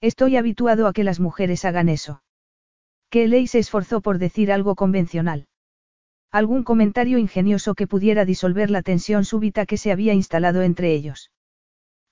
Estoy 0.02 0.36
habituado 0.36 0.86
a 0.86 0.92
que 0.92 1.06
las 1.06 1.22
mujeres 1.22 1.64
hagan 1.64 1.88
eso. 1.88 2.24
Que 3.10 3.48
se 3.48 3.60
esforzó 3.60 4.02
por 4.02 4.18
decir 4.18 4.52
algo 4.52 4.76
convencional. 4.76 5.48
Algún 6.34 6.64
comentario 6.64 7.20
ingenioso 7.20 7.76
que 7.76 7.86
pudiera 7.86 8.26
disolver 8.26 8.72
la 8.72 8.82
tensión 8.82 9.24
súbita 9.24 9.68
que 9.68 9.78
se 9.78 9.92
había 9.92 10.16
instalado 10.16 10.64
entre 10.64 10.92
ellos. 10.92 11.30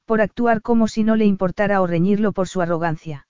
Por 0.06 0.22
actuar 0.22 0.62
como 0.62 0.88
si 0.88 1.04
no 1.04 1.16
le 1.16 1.26
importara 1.26 1.82
o 1.82 1.88
reñirlo 1.88 2.32
por 2.32 2.48
su 2.48 2.62
arrogancia. 2.62 3.26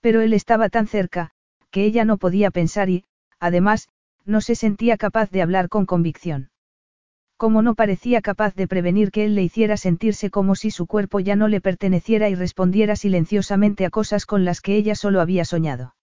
Pero 0.00 0.20
él 0.20 0.32
estaba 0.32 0.68
tan 0.68 0.88
cerca, 0.88 1.30
que 1.70 1.84
ella 1.84 2.04
no 2.04 2.18
podía 2.18 2.50
pensar 2.50 2.90
y, 2.90 3.04
además, 3.38 3.88
no 4.24 4.40
se 4.40 4.56
sentía 4.56 4.96
capaz 4.96 5.30
de 5.30 5.42
hablar 5.42 5.68
con 5.68 5.86
convicción. 5.86 6.50
Como 7.36 7.62
no 7.62 7.76
parecía 7.76 8.20
capaz 8.20 8.56
de 8.56 8.66
prevenir 8.66 9.12
que 9.12 9.24
él 9.24 9.36
le 9.36 9.44
hiciera 9.44 9.76
sentirse 9.76 10.28
como 10.28 10.56
si 10.56 10.72
su 10.72 10.88
cuerpo 10.88 11.20
ya 11.20 11.36
no 11.36 11.46
le 11.46 11.60
perteneciera 11.60 12.28
y 12.28 12.34
respondiera 12.34 12.96
silenciosamente 12.96 13.86
a 13.86 13.90
cosas 13.90 14.26
con 14.26 14.44
las 14.44 14.60
que 14.60 14.74
ella 14.74 14.96
solo 14.96 15.20
había 15.20 15.44
soñado. 15.44 15.94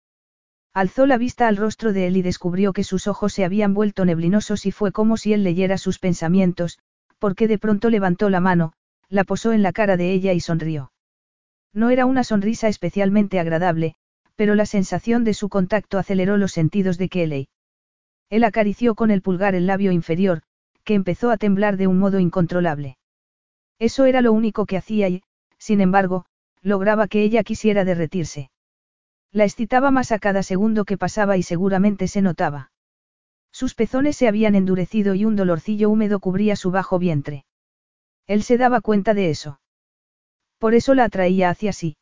Alzó 0.78 1.07
la 1.07 1.17
vista 1.17 1.47
al 1.47 1.57
rostro 1.57 1.91
de 1.91 2.05
él 2.05 2.17
y 2.17 2.21
descubrió 2.21 2.71
que 2.71 2.84
sus 2.84 3.07
ojos 3.07 3.34
se 3.34 3.43
habían 3.43 3.73
vuelto 3.73 4.05
neblinosos 4.05 4.67
y 4.67 4.71
fue 4.71 4.91
como 4.91 5.17
si 5.17 5.34
él 5.34 5.43
leyera 5.43 5.80
sus 5.80 5.97
pensamientos, 5.97 6.78
porque 7.17 7.47
de 7.47 7.57
pronto 7.57 7.89
levantó 7.89 8.30
la 8.30 8.41
mano, 8.41 8.73
la 9.09 9.23
posó 9.23 9.53
en 9.53 9.63
la 9.63 9.73
cara 9.73 9.97
de 9.97 10.13
ella 10.13 10.34
y 10.34 10.39
sonrió. 10.39 10.91
No 11.73 11.89
era 11.89 12.05
una 12.05 12.23
sonrisa 12.23 12.67
especialmente 12.67 13.39
agradable, 13.39 13.95
pero 14.36 14.53
la 14.53 14.67
sensación 14.67 15.23
de 15.23 15.34
su 15.34 15.49
contacto 15.49 15.97
aceleró 15.97 16.38
los 16.38 16.51
sentidos 16.51 16.99
de 16.99 17.09
Kelly. 17.09 17.47
Él 18.30 18.43
acarició 18.43 18.93
con 18.93 19.09
el 19.09 19.23
pulgar 19.23 19.55
el 19.55 19.65
labio 19.65 19.91
inferior, 19.91 20.43
que 20.84 20.93
empezó 20.93 21.32
a 21.32 21.38
temblar 21.38 21.78
de 21.78 21.88
un 21.88 21.97
modo 21.97 22.19
incontrolable. 22.19 22.99
Eso 23.80 24.05
era 24.05 24.21
lo 24.21 24.32
único 24.32 24.67
que 24.67 24.78
hacía 24.78 25.09
y, 25.09 25.23
sin 25.57 25.82
embargo, 25.82 26.25
lograba 26.61 27.07
que 27.07 27.23
ella 27.23 27.41
quisiera 27.41 27.84
derretirse. 27.84 28.51
La 29.32 29.43
excitaba 29.43 29.91
más 29.91 30.11
a 30.11 30.19
cada 30.19 30.43
segundo 30.43 30.86
que 30.86 30.97
pasaba 30.97 31.38
y 31.38 31.43
seguramente 31.43 32.07
se 32.07 32.21
notaba. 32.21 32.71
Sus 33.51 33.75
pezones 33.75 34.15
se 34.15 34.28
habían 34.28 34.55
endurecido 34.55 35.15
y 35.15 35.25
un 35.25 35.36
dolorcillo 35.36 35.89
húmedo 35.89 36.19
cubría 36.19 36.55
su 36.55 36.71
bajo 36.71 36.99
vientre. 36.99 37.45
Él 38.25 38.43
se 38.43 38.57
daba 38.57 38.82
cuenta 38.82 39.13
de 39.13 39.30
eso. 39.30 39.59
Por 40.59 40.73
eso 40.73 40.93
la 40.93 41.05
atraía 41.05 41.49
hacia 41.49 41.73
sí. 41.73 41.97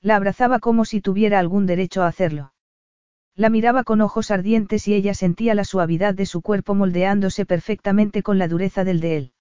La 0.00 0.16
abrazaba 0.16 0.58
como 0.58 0.84
si 0.84 1.00
tuviera 1.00 1.38
algún 1.38 1.66
derecho 1.66 2.02
a 2.02 2.06
hacerlo. 2.06 2.52
La 3.36 3.50
miraba 3.50 3.84
con 3.84 4.00
ojos 4.00 4.30
ardientes 4.30 4.88
y 4.88 4.94
ella 4.94 5.14
sentía 5.14 5.54
la 5.54 5.64
suavidad 5.64 6.14
de 6.14 6.26
su 6.26 6.42
cuerpo 6.42 6.74
moldeándose 6.74 7.46
perfectamente 7.46 8.22
con 8.22 8.38
la 8.38 8.48
dureza 8.48 8.84
del 8.84 9.00
de 9.00 9.16
él. 9.16 9.32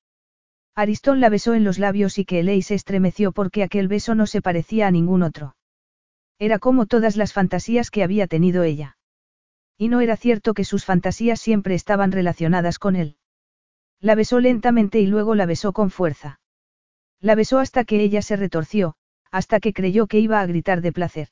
Aristón 0.76 1.20
la 1.20 1.30
besó 1.30 1.54
en 1.54 1.64
los 1.64 1.80
labios 1.80 2.18
y 2.18 2.26
que 2.26 2.40
Elei 2.40 2.62
se 2.62 2.76
estremeció 2.76 3.32
porque 3.32 3.64
aquel 3.64 3.88
beso 3.88 4.16
no 4.16 4.26
se 4.28 4.42
parecía 4.42 4.88
a 4.88 4.92
ningún 4.92 5.24
otro. 5.24 5.56
Era 6.40 6.58
como 6.58 6.86
todas 6.86 7.18
las 7.18 7.34
fantasías 7.34 7.92
que 7.92 8.02
había 8.02 8.26
tenido 8.26 8.64
ella. 8.64 8.98
Y 9.78 9.90
no 9.90 10.00
era 10.00 10.16
cierto 10.16 10.54
que 10.54 10.64
sus 10.64 10.86
fantasías 10.86 11.40
siempre 11.40 11.76
estaban 11.76 12.12
relacionadas 12.12 12.80
con 12.80 12.96
él. 12.96 13.18
La 14.00 14.16
besó 14.16 14.40
lentamente 14.40 15.00
y 15.02 15.06
luego 15.06 15.36
la 15.36 15.46
besó 15.46 15.74
con 15.74 15.92
fuerza. 15.92 16.40
La 17.20 17.36
besó 17.36 17.60
hasta 17.60 17.84
que 17.84 18.02
ella 18.02 18.22
se 18.22 18.38
retorció, 18.38 18.96
hasta 19.30 19.60
que 19.60 19.74
creyó 19.74 20.08
que 20.08 20.20
iba 20.20 20.40
a 20.40 20.46
gritar 20.46 20.82
de 20.82 20.94
placer. 20.94 21.28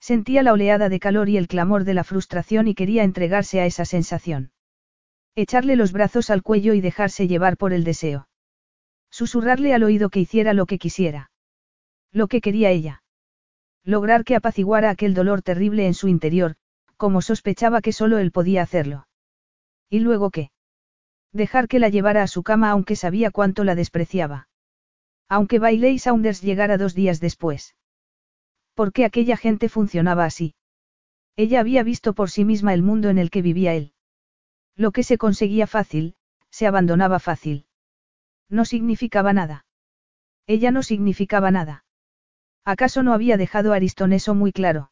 Sentía 0.00 0.42
la 0.42 0.52
oleada 0.52 0.88
de 0.88 0.98
calor 0.98 1.28
y 1.28 1.36
el 1.36 1.46
clamor 1.46 1.84
de 1.84 1.94
la 1.94 2.04
frustración 2.04 2.66
y 2.66 2.74
quería 2.74 3.04
entregarse 3.04 3.60
a 3.60 3.66
esa 3.66 3.84
sensación. 3.84 4.50
Echarle 5.36 5.76
los 5.76 5.92
brazos 5.92 6.30
al 6.30 6.42
cuello 6.42 6.74
y 6.74 6.80
dejarse 6.80 7.28
llevar 7.28 7.56
por 7.56 7.72
el 7.72 7.84
deseo. 7.84 8.28
Susurrarle 9.10 9.72
al 9.72 9.84
oído 9.84 10.10
que 10.10 10.20
hiciera 10.20 10.52
lo 10.52 10.66
que 10.66 10.78
quisiera. 10.78 11.30
Lo 12.10 12.26
que 12.26 12.40
quería 12.40 12.70
ella. 12.70 13.02
Lograr 13.86 14.24
que 14.24 14.34
apaciguara 14.34 14.90
aquel 14.90 15.14
dolor 15.14 15.42
terrible 15.42 15.86
en 15.86 15.94
su 15.94 16.08
interior, 16.08 16.56
como 16.96 17.22
sospechaba 17.22 17.80
que 17.80 17.92
solo 17.92 18.18
él 18.18 18.32
podía 18.32 18.60
hacerlo. 18.60 19.06
¿Y 19.88 20.00
luego 20.00 20.30
qué? 20.30 20.50
Dejar 21.32 21.68
que 21.68 21.78
la 21.78 21.88
llevara 21.88 22.24
a 22.24 22.26
su 22.26 22.42
cama 22.42 22.70
aunque 22.72 22.96
sabía 22.96 23.30
cuánto 23.30 23.62
la 23.62 23.76
despreciaba. 23.76 24.48
Aunque 25.28 25.60
Bailey 25.60 26.00
Saunders 26.00 26.42
llegara 26.42 26.78
dos 26.78 26.96
días 26.96 27.20
después. 27.20 27.76
¿Por 28.74 28.92
qué 28.92 29.04
aquella 29.04 29.36
gente 29.36 29.68
funcionaba 29.68 30.24
así? 30.24 30.56
Ella 31.36 31.60
había 31.60 31.84
visto 31.84 32.12
por 32.12 32.28
sí 32.28 32.44
misma 32.44 32.74
el 32.74 32.82
mundo 32.82 33.08
en 33.08 33.18
el 33.18 33.30
que 33.30 33.40
vivía 33.40 33.74
él. 33.74 33.92
Lo 34.74 34.90
que 34.90 35.04
se 35.04 35.16
conseguía 35.16 35.68
fácil, 35.68 36.16
se 36.50 36.66
abandonaba 36.66 37.20
fácil. 37.20 37.66
No 38.48 38.64
significaba 38.64 39.32
nada. 39.32 39.64
Ella 40.48 40.72
no 40.72 40.82
significaba 40.82 41.52
nada. 41.52 41.85
¿Acaso 42.66 43.04
no 43.04 43.12
había 43.14 43.36
dejado 43.36 43.72
a 43.72 43.76
Ariston 43.76 44.12
eso 44.12 44.34
muy 44.34 44.52
claro? 44.52 44.90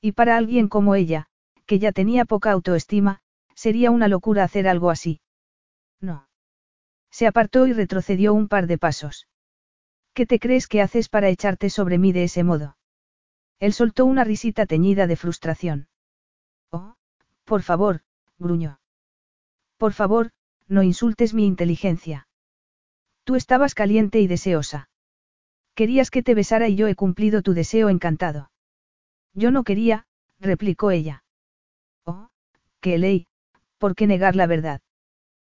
Y 0.00 0.12
para 0.12 0.36
alguien 0.36 0.68
como 0.68 0.94
ella, 0.94 1.26
que 1.66 1.80
ya 1.80 1.90
tenía 1.90 2.24
poca 2.24 2.52
autoestima, 2.52 3.20
sería 3.56 3.90
una 3.90 4.06
locura 4.06 4.44
hacer 4.44 4.68
algo 4.68 4.90
así. 4.90 5.20
No. 6.00 6.28
Se 7.10 7.26
apartó 7.26 7.66
y 7.66 7.72
retrocedió 7.72 8.32
un 8.32 8.46
par 8.46 8.68
de 8.68 8.78
pasos. 8.78 9.26
¿Qué 10.12 10.24
te 10.24 10.38
crees 10.38 10.68
que 10.68 10.82
haces 10.82 11.08
para 11.08 11.30
echarte 11.30 11.68
sobre 11.68 11.98
mí 11.98 12.12
de 12.12 12.24
ese 12.24 12.44
modo? 12.44 12.76
Él 13.58 13.72
soltó 13.72 14.04
una 14.06 14.22
risita 14.22 14.64
teñida 14.64 15.08
de 15.08 15.16
frustración. 15.16 15.88
Oh, 16.70 16.94
por 17.44 17.62
favor, 17.62 18.02
gruñó. 18.38 18.78
Por 19.78 19.92
favor, 19.92 20.30
no 20.68 20.84
insultes 20.84 21.34
mi 21.34 21.44
inteligencia. 21.44 22.28
Tú 23.24 23.34
estabas 23.34 23.74
caliente 23.74 24.20
y 24.20 24.28
deseosa. 24.28 24.88
Querías 25.74 26.10
que 26.10 26.22
te 26.22 26.34
besara 26.34 26.68
y 26.68 26.76
yo 26.76 26.86
he 26.86 26.94
cumplido 26.94 27.42
tu 27.42 27.52
deseo 27.52 27.88
encantado. 27.88 28.50
Yo 29.32 29.50
no 29.50 29.64
quería, 29.64 30.06
replicó 30.38 30.90
ella. 30.90 31.24
Oh, 32.04 32.28
qué 32.80 32.98
ley, 32.98 33.26
¿por 33.78 33.96
qué 33.96 34.06
negar 34.06 34.36
la 34.36 34.46
verdad? 34.46 34.80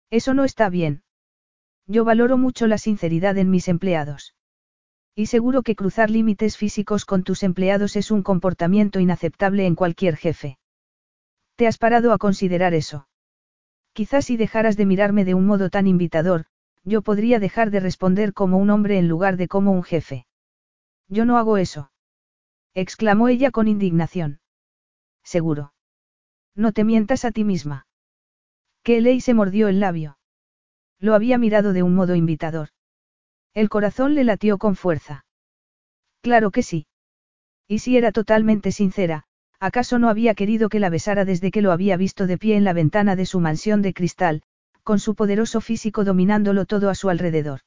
Eso 0.10 0.34
no 0.34 0.44
está 0.44 0.70
bien. 0.70 1.04
Yo 1.88 2.04
valoro 2.04 2.38
mucho 2.38 2.68
la 2.68 2.78
sinceridad 2.78 3.38
en 3.38 3.50
mis 3.50 3.68
empleados. 3.68 4.36
Y 5.16 5.28
seguro 5.28 5.64
que 5.64 5.76
cruzar 5.76 6.10
límites 6.10 6.58
físicos 6.58 7.06
con 7.06 7.24
tus 7.24 7.44
empleados 7.44 7.96
es 7.96 8.12
un 8.12 8.22
comportamiento 8.24 9.00
inaceptable 9.00 9.66
en 9.66 9.76
cualquier 9.76 10.18
jefe. 10.18 10.58
¿Te 11.56 11.68
has 11.68 11.78
parado 11.78 12.14
a 12.14 12.18
considerar 12.18 12.74
eso? 12.74 13.08
Quizás 13.94 14.26
si 14.26 14.38
dejaras 14.38 14.78
de 14.78 14.86
mirarme 14.86 15.26
de 15.26 15.34
un 15.34 15.46
modo 15.46 15.70
tan 15.70 15.88
invitador, 15.88 16.46
yo 16.84 17.02
podría 17.02 17.40
dejar 17.40 17.72
de 17.72 17.80
responder 17.80 18.34
como 18.34 18.58
un 18.58 18.70
hombre 18.70 18.98
en 18.98 19.08
lugar 19.08 19.38
de 19.38 19.48
como 19.48 19.72
un 19.72 19.84
jefe. 19.84 20.26
Yo 21.08 21.26
no 21.26 21.38
hago 21.38 21.58
eso. 21.58 21.92
exclamó 22.74 23.28
ella 23.28 23.52
con 23.52 23.68
indignación. 23.68 24.40
Seguro. 25.24 25.74
No 26.56 26.72
te 26.72 26.84
mientas 26.84 27.26
a 27.26 27.32
ti 27.32 27.44
misma. 27.44 27.88
Kelly 28.84 29.22
se 29.22 29.34
mordió 29.34 29.68
el 29.68 29.80
labio. 29.80 30.18
Lo 31.00 31.16
había 31.16 31.38
mirado 31.38 31.74
de 31.74 31.84
un 31.84 31.96
modo 31.96 32.16
invitador. 32.16 32.70
El 33.54 33.70
corazón 33.70 34.16
le 34.16 34.24
latió 34.24 34.58
con 34.58 34.76
fuerza. 34.76 35.26
Claro 36.22 36.52
que 36.52 36.64
sí. 36.64 36.88
Y 37.68 37.80
si 37.80 37.98
era 37.98 38.12
totalmente 38.12 38.72
sincera, 38.72 39.26
¿acaso 39.60 40.00
no 40.00 40.10
había 40.10 40.34
querido 40.36 40.70
que 40.70 40.80
la 40.80 40.90
besara 40.90 41.26
desde 41.26 41.52
que 41.52 41.62
lo 41.62 41.72
había 41.72 41.98
visto 41.98 42.28
de 42.28 42.38
pie 42.38 42.56
en 42.56 42.64
la 42.64 42.74
ventana 42.74 43.16
de 43.16 43.26
su 43.26 43.40
mansión 43.40 43.82
de 43.82 43.94
cristal, 43.94 44.44
con 44.84 45.00
su 45.00 45.16
poderoso 45.16 45.62
físico 45.62 46.04
dominándolo 46.04 46.66
todo 46.66 46.90
a 46.90 46.96
su 46.96 47.10
alrededor? 47.10 47.62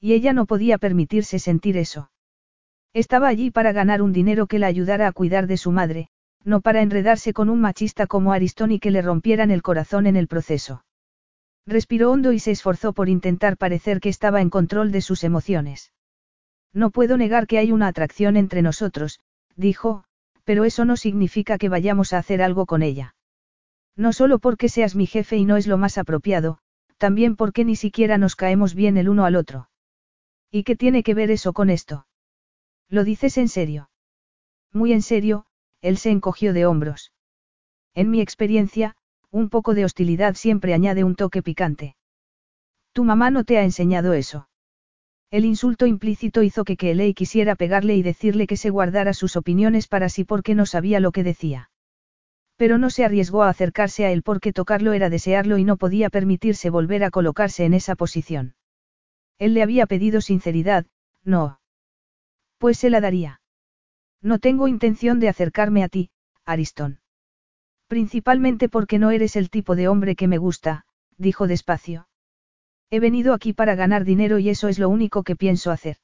Y 0.00 0.12
ella 0.12 0.32
no 0.32 0.46
podía 0.46 0.78
permitirse 0.78 1.38
sentir 1.38 1.76
eso. 1.76 2.10
Estaba 2.92 3.28
allí 3.28 3.50
para 3.50 3.72
ganar 3.72 4.02
un 4.02 4.12
dinero 4.12 4.46
que 4.46 4.58
la 4.58 4.66
ayudara 4.66 5.08
a 5.08 5.12
cuidar 5.12 5.46
de 5.46 5.56
su 5.56 5.72
madre, 5.72 6.08
no 6.44 6.60
para 6.60 6.82
enredarse 6.82 7.32
con 7.32 7.48
un 7.48 7.60
machista 7.60 8.06
como 8.06 8.32
Aristón 8.32 8.70
y 8.70 8.78
que 8.78 8.90
le 8.90 9.02
rompieran 9.02 9.50
el 9.50 9.62
corazón 9.62 10.06
en 10.06 10.16
el 10.16 10.28
proceso. 10.28 10.84
Respiró 11.66 12.10
hondo 12.10 12.32
y 12.32 12.38
se 12.38 12.50
esforzó 12.50 12.92
por 12.92 13.08
intentar 13.08 13.56
parecer 13.56 14.00
que 14.00 14.10
estaba 14.10 14.42
en 14.42 14.50
control 14.50 14.92
de 14.92 15.00
sus 15.00 15.24
emociones. 15.24 15.92
No 16.72 16.90
puedo 16.90 17.16
negar 17.16 17.46
que 17.46 17.58
hay 17.58 17.72
una 17.72 17.86
atracción 17.86 18.36
entre 18.36 18.60
nosotros, 18.60 19.20
dijo, 19.56 20.04
pero 20.44 20.64
eso 20.64 20.84
no 20.84 20.96
significa 20.96 21.56
que 21.56 21.70
vayamos 21.70 22.12
a 22.12 22.18
hacer 22.18 22.42
algo 22.42 22.66
con 22.66 22.82
ella. 22.82 23.14
No 23.96 24.12
solo 24.12 24.38
porque 24.38 24.68
seas 24.68 24.94
mi 24.94 25.06
jefe 25.06 25.36
y 25.36 25.44
no 25.44 25.56
es 25.56 25.66
lo 25.66 25.78
más 25.78 25.98
apropiado, 25.98 26.58
también 26.98 27.36
porque 27.36 27.64
ni 27.64 27.76
siquiera 27.76 28.18
nos 28.18 28.36
caemos 28.36 28.74
bien 28.74 28.96
el 28.96 29.08
uno 29.08 29.24
al 29.24 29.36
otro. 29.36 29.68
¿Y 30.50 30.64
qué 30.64 30.76
tiene 30.76 31.02
que 31.02 31.14
ver 31.14 31.30
eso 31.30 31.52
con 31.52 31.70
esto? 31.70 32.06
¿Lo 32.88 33.04
dices 33.04 33.38
en 33.38 33.48
serio? 33.48 33.90
Muy 34.72 34.92
en 34.92 35.02
serio, 35.02 35.46
él 35.80 35.98
se 35.98 36.10
encogió 36.10 36.52
de 36.52 36.66
hombros. 36.66 37.12
En 37.94 38.10
mi 38.10 38.20
experiencia, 38.20 38.96
un 39.30 39.48
poco 39.48 39.74
de 39.74 39.84
hostilidad 39.84 40.34
siempre 40.34 40.74
añade 40.74 41.04
un 41.04 41.14
toque 41.14 41.42
picante. 41.42 41.96
Tu 42.92 43.04
mamá 43.04 43.30
no 43.30 43.44
te 43.44 43.58
ha 43.58 43.64
enseñado 43.64 44.12
eso. 44.12 44.48
El 45.30 45.44
insulto 45.44 45.86
implícito 45.86 46.42
hizo 46.42 46.64
que 46.64 46.76
Kelly 46.76 47.14
quisiera 47.14 47.56
pegarle 47.56 47.96
y 47.96 48.02
decirle 48.02 48.46
que 48.46 48.56
se 48.56 48.70
guardara 48.70 49.12
sus 49.12 49.34
opiniones 49.36 49.88
para 49.88 50.08
sí 50.08 50.24
porque 50.24 50.54
no 50.54 50.66
sabía 50.66 51.00
lo 51.00 51.10
que 51.10 51.24
decía. 51.24 51.70
Pero 52.56 52.78
no 52.78 52.90
se 52.90 53.04
arriesgó 53.04 53.42
a 53.42 53.48
acercarse 53.48 54.04
a 54.04 54.12
él 54.12 54.22
porque 54.22 54.52
tocarlo 54.52 54.92
era 54.92 55.10
desearlo 55.10 55.58
y 55.58 55.64
no 55.64 55.76
podía 55.76 56.10
permitirse 56.10 56.70
volver 56.70 57.04
a 57.04 57.10
colocarse 57.10 57.64
en 57.64 57.74
esa 57.74 57.96
posición. 57.96 58.54
Él 59.38 59.54
le 59.54 59.62
había 59.62 59.86
pedido 59.86 60.20
sinceridad, 60.20 60.86
no. 61.24 61.60
Pues 62.58 62.78
se 62.78 62.90
la 62.90 63.00
daría. 63.00 63.40
No 64.22 64.38
tengo 64.38 64.68
intención 64.68 65.20
de 65.20 65.28
acercarme 65.28 65.82
a 65.82 65.88
ti, 65.88 66.10
Ariston. 66.44 67.00
Principalmente 67.88 68.68
porque 68.68 68.98
no 68.98 69.10
eres 69.10 69.36
el 69.36 69.50
tipo 69.50 69.76
de 69.76 69.88
hombre 69.88 70.16
que 70.16 70.28
me 70.28 70.38
gusta, 70.38 70.86
dijo 71.18 71.46
despacio. 71.46 72.08
He 72.90 73.00
venido 73.00 73.34
aquí 73.34 73.52
para 73.52 73.74
ganar 73.74 74.04
dinero 74.04 74.38
y 74.38 74.48
eso 74.48 74.68
es 74.68 74.78
lo 74.78 74.88
único 74.88 75.24
que 75.24 75.36
pienso 75.36 75.70
hacer. 75.70 75.96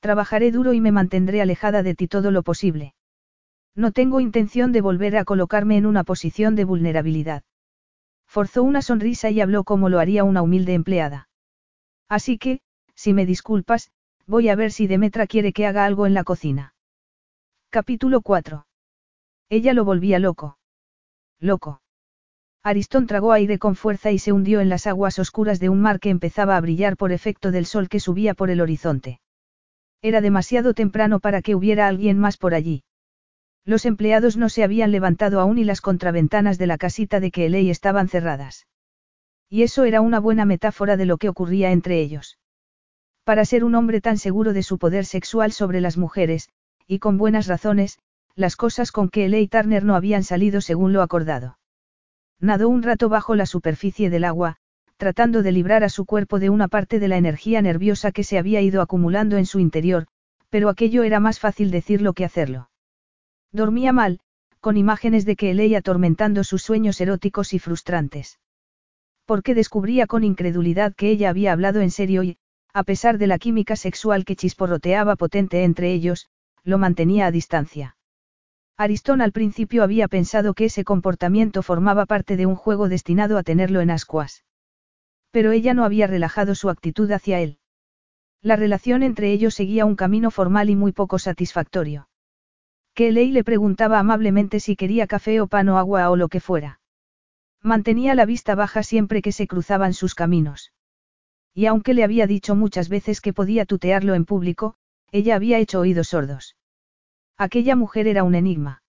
Trabajaré 0.00 0.50
duro 0.50 0.72
y 0.72 0.80
me 0.80 0.92
mantendré 0.92 1.42
alejada 1.42 1.82
de 1.82 1.94
ti 1.94 2.08
todo 2.08 2.30
lo 2.30 2.42
posible. 2.42 2.94
No 3.78 3.92
tengo 3.92 4.18
intención 4.18 4.72
de 4.72 4.80
volver 4.80 5.16
a 5.16 5.24
colocarme 5.24 5.76
en 5.76 5.86
una 5.86 6.02
posición 6.02 6.56
de 6.56 6.64
vulnerabilidad. 6.64 7.44
Forzó 8.26 8.64
una 8.64 8.82
sonrisa 8.82 9.30
y 9.30 9.40
habló 9.40 9.62
como 9.62 9.88
lo 9.88 10.00
haría 10.00 10.24
una 10.24 10.42
humilde 10.42 10.74
empleada. 10.74 11.28
Así 12.08 12.38
que, 12.38 12.58
si 12.96 13.12
me 13.12 13.24
disculpas, 13.24 13.92
voy 14.26 14.48
a 14.48 14.56
ver 14.56 14.72
si 14.72 14.88
Demetra 14.88 15.28
quiere 15.28 15.52
que 15.52 15.64
haga 15.64 15.84
algo 15.84 16.08
en 16.08 16.14
la 16.14 16.24
cocina. 16.24 16.74
Capítulo 17.70 18.20
4. 18.20 18.66
Ella 19.48 19.74
lo 19.74 19.84
volvía 19.84 20.18
loco. 20.18 20.58
Loco. 21.38 21.80
Aristón 22.64 23.06
tragó 23.06 23.30
aire 23.30 23.60
con 23.60 23.76
fuerza 23.76 24.10
y 24.10 24.18
se 24.18 24.32
hundió 24.32 24.58
en 24.58 24.70
las 24.70 24.88
aguas 24.88 25.20
oscuras 25.20 25.60
de 25.60 25.68
un 25.68 25.80
mar 25.80 26.00
que 26.00 26.10
empezaba 26.10 26.56
a 26.56 26.60
brillar 26.60 26.96
por 26.96 27.12
efecto 27.12 27.52
del 27.52 27.64
sol 27.64 27.88
que 27.88 28.00
subía 28.00 28.34
por 28.34 28.50
el 28.50 28.60
horizonte. 28.60 29.20
Era 30.02 30.20
demasiado 30.20 30.74
temprano 30.74 31.20
para 31.20 31.42
que 31.42 31.54
hubiera 31.54 31.86
alguien 31.86 32.18
más 32.18 32.38
por 32.38 32.54
allí. 32.54 32.82
Los 33.68 33.84
empleados 33.84 34.38
no 34.38 34.48
se 34.48 34.64
habían 34.64 34.92
levantado 34.92 35.40
aún 35.40 35.58
y 35.58 35.64
las 35.64 35.82
contraventanas 35.82 36.56
de 36.56 36.66
la 36.66 36.78
casita 36.78 37.20
de 37.20 37.30
Kelly 37.30 37.68
estaban 37.68 38.08
cerradas. 38.08 38.66
Y 39.50 39.62
eso 39.62 39.84
era 39.84 40.00
una 40.00 40.20
buena 40.20 40.46
metáfora 40.46 40.96
de 40.96 41.04
lo 41.04 41.18
que 41.18 41.28
ocurría 41.28 41.70
entre 41.70 42.00
ellos. 42.00 42.38
Para 43.24 43.44
ser 43.44 43.64
un 43.64 43.74
hombre 43.74 44.00
tan 44.00 44.16
seguro 44.16 44.54
de 44.54 44.62
su 44.62 44.78
poder 44.78 45.04
sexual 45.04 45.52
sobre 45.52 45.82
las 45.82 45.98
mujeres, 45.98 46.48
y 46.86 46.98
con 46.98 47.18
buenas 47.18 47.46
razones, 47.46 47.98
las 48.34 48.56
cosas 48.56 48.90
con 48.90 49.10
que 49.10 49.28
y 49.28 49.48
Turner 49.48 49.84
no 49.84 49.96
habían 49.96 50.24
salido 50.24 50.62
según 50.62 50.94
lo 50.94 51.02
acordado. 51.02 51.58
Nadó 52.40 52.70
un 52.70 52.82
rato 52.82 53.10
bajo 53.10 53.34
la 53.34 53.44
superficie 53.44 54.08
del 54.08 54.24
agua, 54.24 54.56
tratando 54.96 55.42
de 55.42 55.52
librar 55.52 55.84
a 55.84 55.90
su 55.90 56.06
cuerpo 56.06 56.38
de 56.38 56.48
una 56.48 56.68
parte 56.68 56.98
de 57.00 57.08
la 57.08 57.18
energía 57.18 57.60
nerviosa 57.60 58.12
que 58.12 58.24
se 58.24 58.38
había 58.38 58.62
ido 58.62 58.80
acumulando 58.80 59.36
en 59.36 59.44
su 59.44 59.58
interior, 59.58 60.06
pero 60.48 60.70
aquello 60.70 61.02
era 61.02 61.20
más 61.20 61.38
fácil 61.38 61.70
decirlo 61.70 62.14
que 62.14 62.24
hacerlo. 62.24 62.67
Dormía 63.52 63.92
mal, 63.92 64.20
con 64.60 64.76
imágenes 64.76 65.24
de 65.24 65.36
que 65.36 65.50
Eley 65.50 65.74
atormentando 65.74 66.44
sus 66.44 66.62
sueños 66.62 67.00
eróticos 67.00 67.54
y 67.54 67.58
frustrantes. 67.58 68.38
Porque 69.24 69.54
descubría 69.54 70.06
con 70.06 70.24
incredulidad 70.24 70.94
que 70.94 71.10
ella 71.10 71.30
había 71.30 71.52
hablado 71.52 71.80
en 71.80 71.90
serio 71.90 72.22
y, 72.22 72.38
a 72.72 72.82
pesar 72.84 73.18
de 73.18 73.26
la 73.26 73.38
química 73.38 73.76
sexual 73.76 74.24
que 74.24 74.36
chisporroteaba 74.36 75.16
potente 75.16 75.64
entre 75.64 75.92
ellos, 75.92 76.28
lo 76.64 76.78
mantenía 76.78 77.26
a 77.26 77.30
distancia. 77.30 77.96
Aristón 78.76 79.20
al 79.20 79.32
principio 79.32 79.82
había 79.82 80.06
pensado 80.06 80.54
que 80.54 80.66
ese 80.66 80.84
comportamiento 80.84 81.62
formaba 81.62 82.06
parte 82.06 82.36
de 82.36 82.46
un 82.46 82.54
juego 82.54 82.88
destinado 82.88 83.36
a 83.36 83.42
tenerlo 83.42 83.80
en 83.80 83.90
ascuas. 83.90 84.44
Pero 85.30 85.50
ella 85.52 85.74
no 85.74 85.84
había 85.84 86.06
relajado 86.06 86.54
su 86.54 86.70
actitud 86.70 87.10
hacia 87.10 87.40
él. 87.40 87.58
La 88.40 88.56
relación 88.56 89.02
entre 89.02 89.32
ellos 89.32 89.54
seguía 89.54 89.84
un 89.84 89.96
camino 89.96 90.30
formal 90.30 90.70
y 90.70 90.76
muy 90.76 90.92
poco 90.92 91.18
satisfactorio. 91.18 92.08
Kelly 92.98 93.30
le 93.30 93.44
preguntaba 93.44 94.00
amablemente 94.00 94.58
si 94.58 94.74
quería 94.74 95.06
café 95.06 95.40
o 95.40 95.46
pan 95.46 95.68
o 95.68 95.78
agua 95.78 96.10
o 96.10 96.16
lo 96.16 96.26
que 96.26 96.40
fuera. 96.40 96.80
Mantenía 97.62 98.16
la 98.16 98.26
vista 98.26 98.56
baja 98.56 98.82
siempre 98.82 99.22
que 99.22 99.30
se 99.30 99.46
cruzaban 99.46 99.94
sus 99.94 100.16
caminos. 100.16 100.72
Y 101.54 101.66
aunque 101.66 101.94
le 101.94 102.02
había 102.02 102.26
dicho 102.26 102.56
muchas 102.56 102.88
veces 102.88 103.20
que 103.20 103.32
podía 103.32 103.66
tutearlo 103.66 104.16
en 104.16 104.24
público, 104.24 104.74
ella 105.12 105.36
había 105.36 105.60
hecho 105.60 105.78
oídos 105.78 106.08
sordos. 106.08 106.56
Aquella 107.36 107.76
mujer 107.76 108.08
era 108.08 108.24
un 108.24 108.34
enigma. 108.34 108.82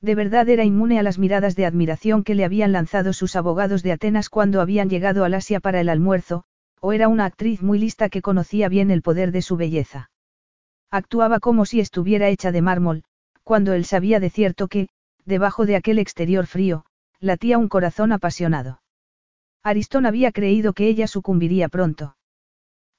De 0.00 0.14
verdad 0.14 0.48
era 0.48 0.64
inmune 0.64 0.98
a 0.98 1.02
las 1.02 1.18
miradas 1.18 1.56
de 1.56 1.66
admiración 1.66 2.24
que 2.24 2.34
le 2.34 2.46
habían 2.46 2.72
lanzado 2.72 3.12
sus 3.12 3.36
abogados 3.36 3.82
de 3.82 3.92
Atenas 3.92 4.30
cuando 4.30 4.62
habían 4.62 4.88
llegado 4.88 5.24
al 5.24 5.34
Asia 5.34 5.60
para 5.60 5.82
el 5.82 5.90
almuerzo, 5.90 6.44
o 6.80 6.94
era 6.94 7.08
una 7.08 7.26
actriz 7.26 7.60
muy 7.60 7.78
lista 7.78 8.08
que 8.08 8.22
conocía 8.22 8.70
bien 8.70 8.90
el 8.90 9.02
poder 9.02 9.30
de 9.30 9.42
su 9.42 9.58
belleza. 9.58 10.10
Actuaba 10.90 11.38
como 11.38 11.66
si 11.66 11.80
estuviera 11.80 12.30
hecha 12.30 12.50
de 12.50 12.62
mármol, 12.62 13.04
cuando 13.46 13.74
él 13.74 13.84
sabía 13.84 14.18
de 14.18 14.28
cierto 14.28 14.66
que, 14.66 14.88
debajo 15.24 15.66
de 15.66 15.76
aquel 15.76 16.00
exterior 16.00 16.46
frío, 16.48 16.84
latía 17.20 17.58
un 17.58 17.68
corazón 17.68 18.10
apasionado. 18.10 18.82
Aristón 19.62 20.04
había 20.04 20.32
creído 20.32 20.72
que 20.72 20.88
ella 20.88 21.06
sucumbiría 21.06 21.68
pronto. 21.68 22.16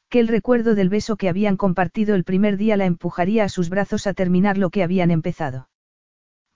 Que 0.08 0.22
el 0.22 0.30
recuerdo 0.30 0.74
del 0.74 0.88
beso 0.88 1.18
que 1.18 1.28
habían 1.28 1.58
compartido 1.58 2.16
el 2.16 2.24
primer 2.24 2.56
día 2.56 2.78
la 2.78 2.86
empujaría 2.86 3.44
a 3.44 3.50
sus 3.50 3.70
brazos 3.70 4.08
a 4.08 4.14
terminar 4.14 4.58
lo 4.58 4.70
que 4.70 4.84
habían 4.84 5.12
empezado. 5.12 5.68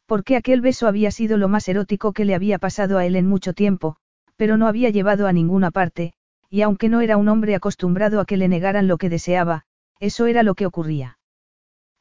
Porque 0.05 0.37
aquel 0.37 0.61
beso 0.61 0.87
había 0.87 1.11
sido 1.11 1.35
lo 1.35 1.49
más 1.49 1.67
erótico 1.67 2.13
que 2.13 2.23
le 2.23 2.33
había 2.33 2.59
pasado 2.59 2.97
a 2.97 3.05
él 3.05 3.17
en 3.17 3.27
mucho 3.27 3.51
tiempo, 3.51 3.97
pero 4.37 4.55
no 4.55 4.67
había 4.67 4.89
llevado 4.89 5.27
a 5.27 5.33
ninguna 5.33 5.69
parte, 5.69 6.13
y 6.49 6.61
aunque 6.61 6.87
no 6.87 7.01
era 7.01 7.17
un 7.17 7.27
hombre 7.27 7.55
acostumbrado 7.55 8.21
a 8.21 8.25
que 8.25 8.37
le 8.37 8.47
negaran 8.47 8.87
lo 8.87 8.97
que 8.97 9.09
deseaba, 9.09 9.65
eso 9.99 10.27
era 10.27 10.43
lo 10.43 10.55
que 10.55 10.65
ocurría. 10.65 11.17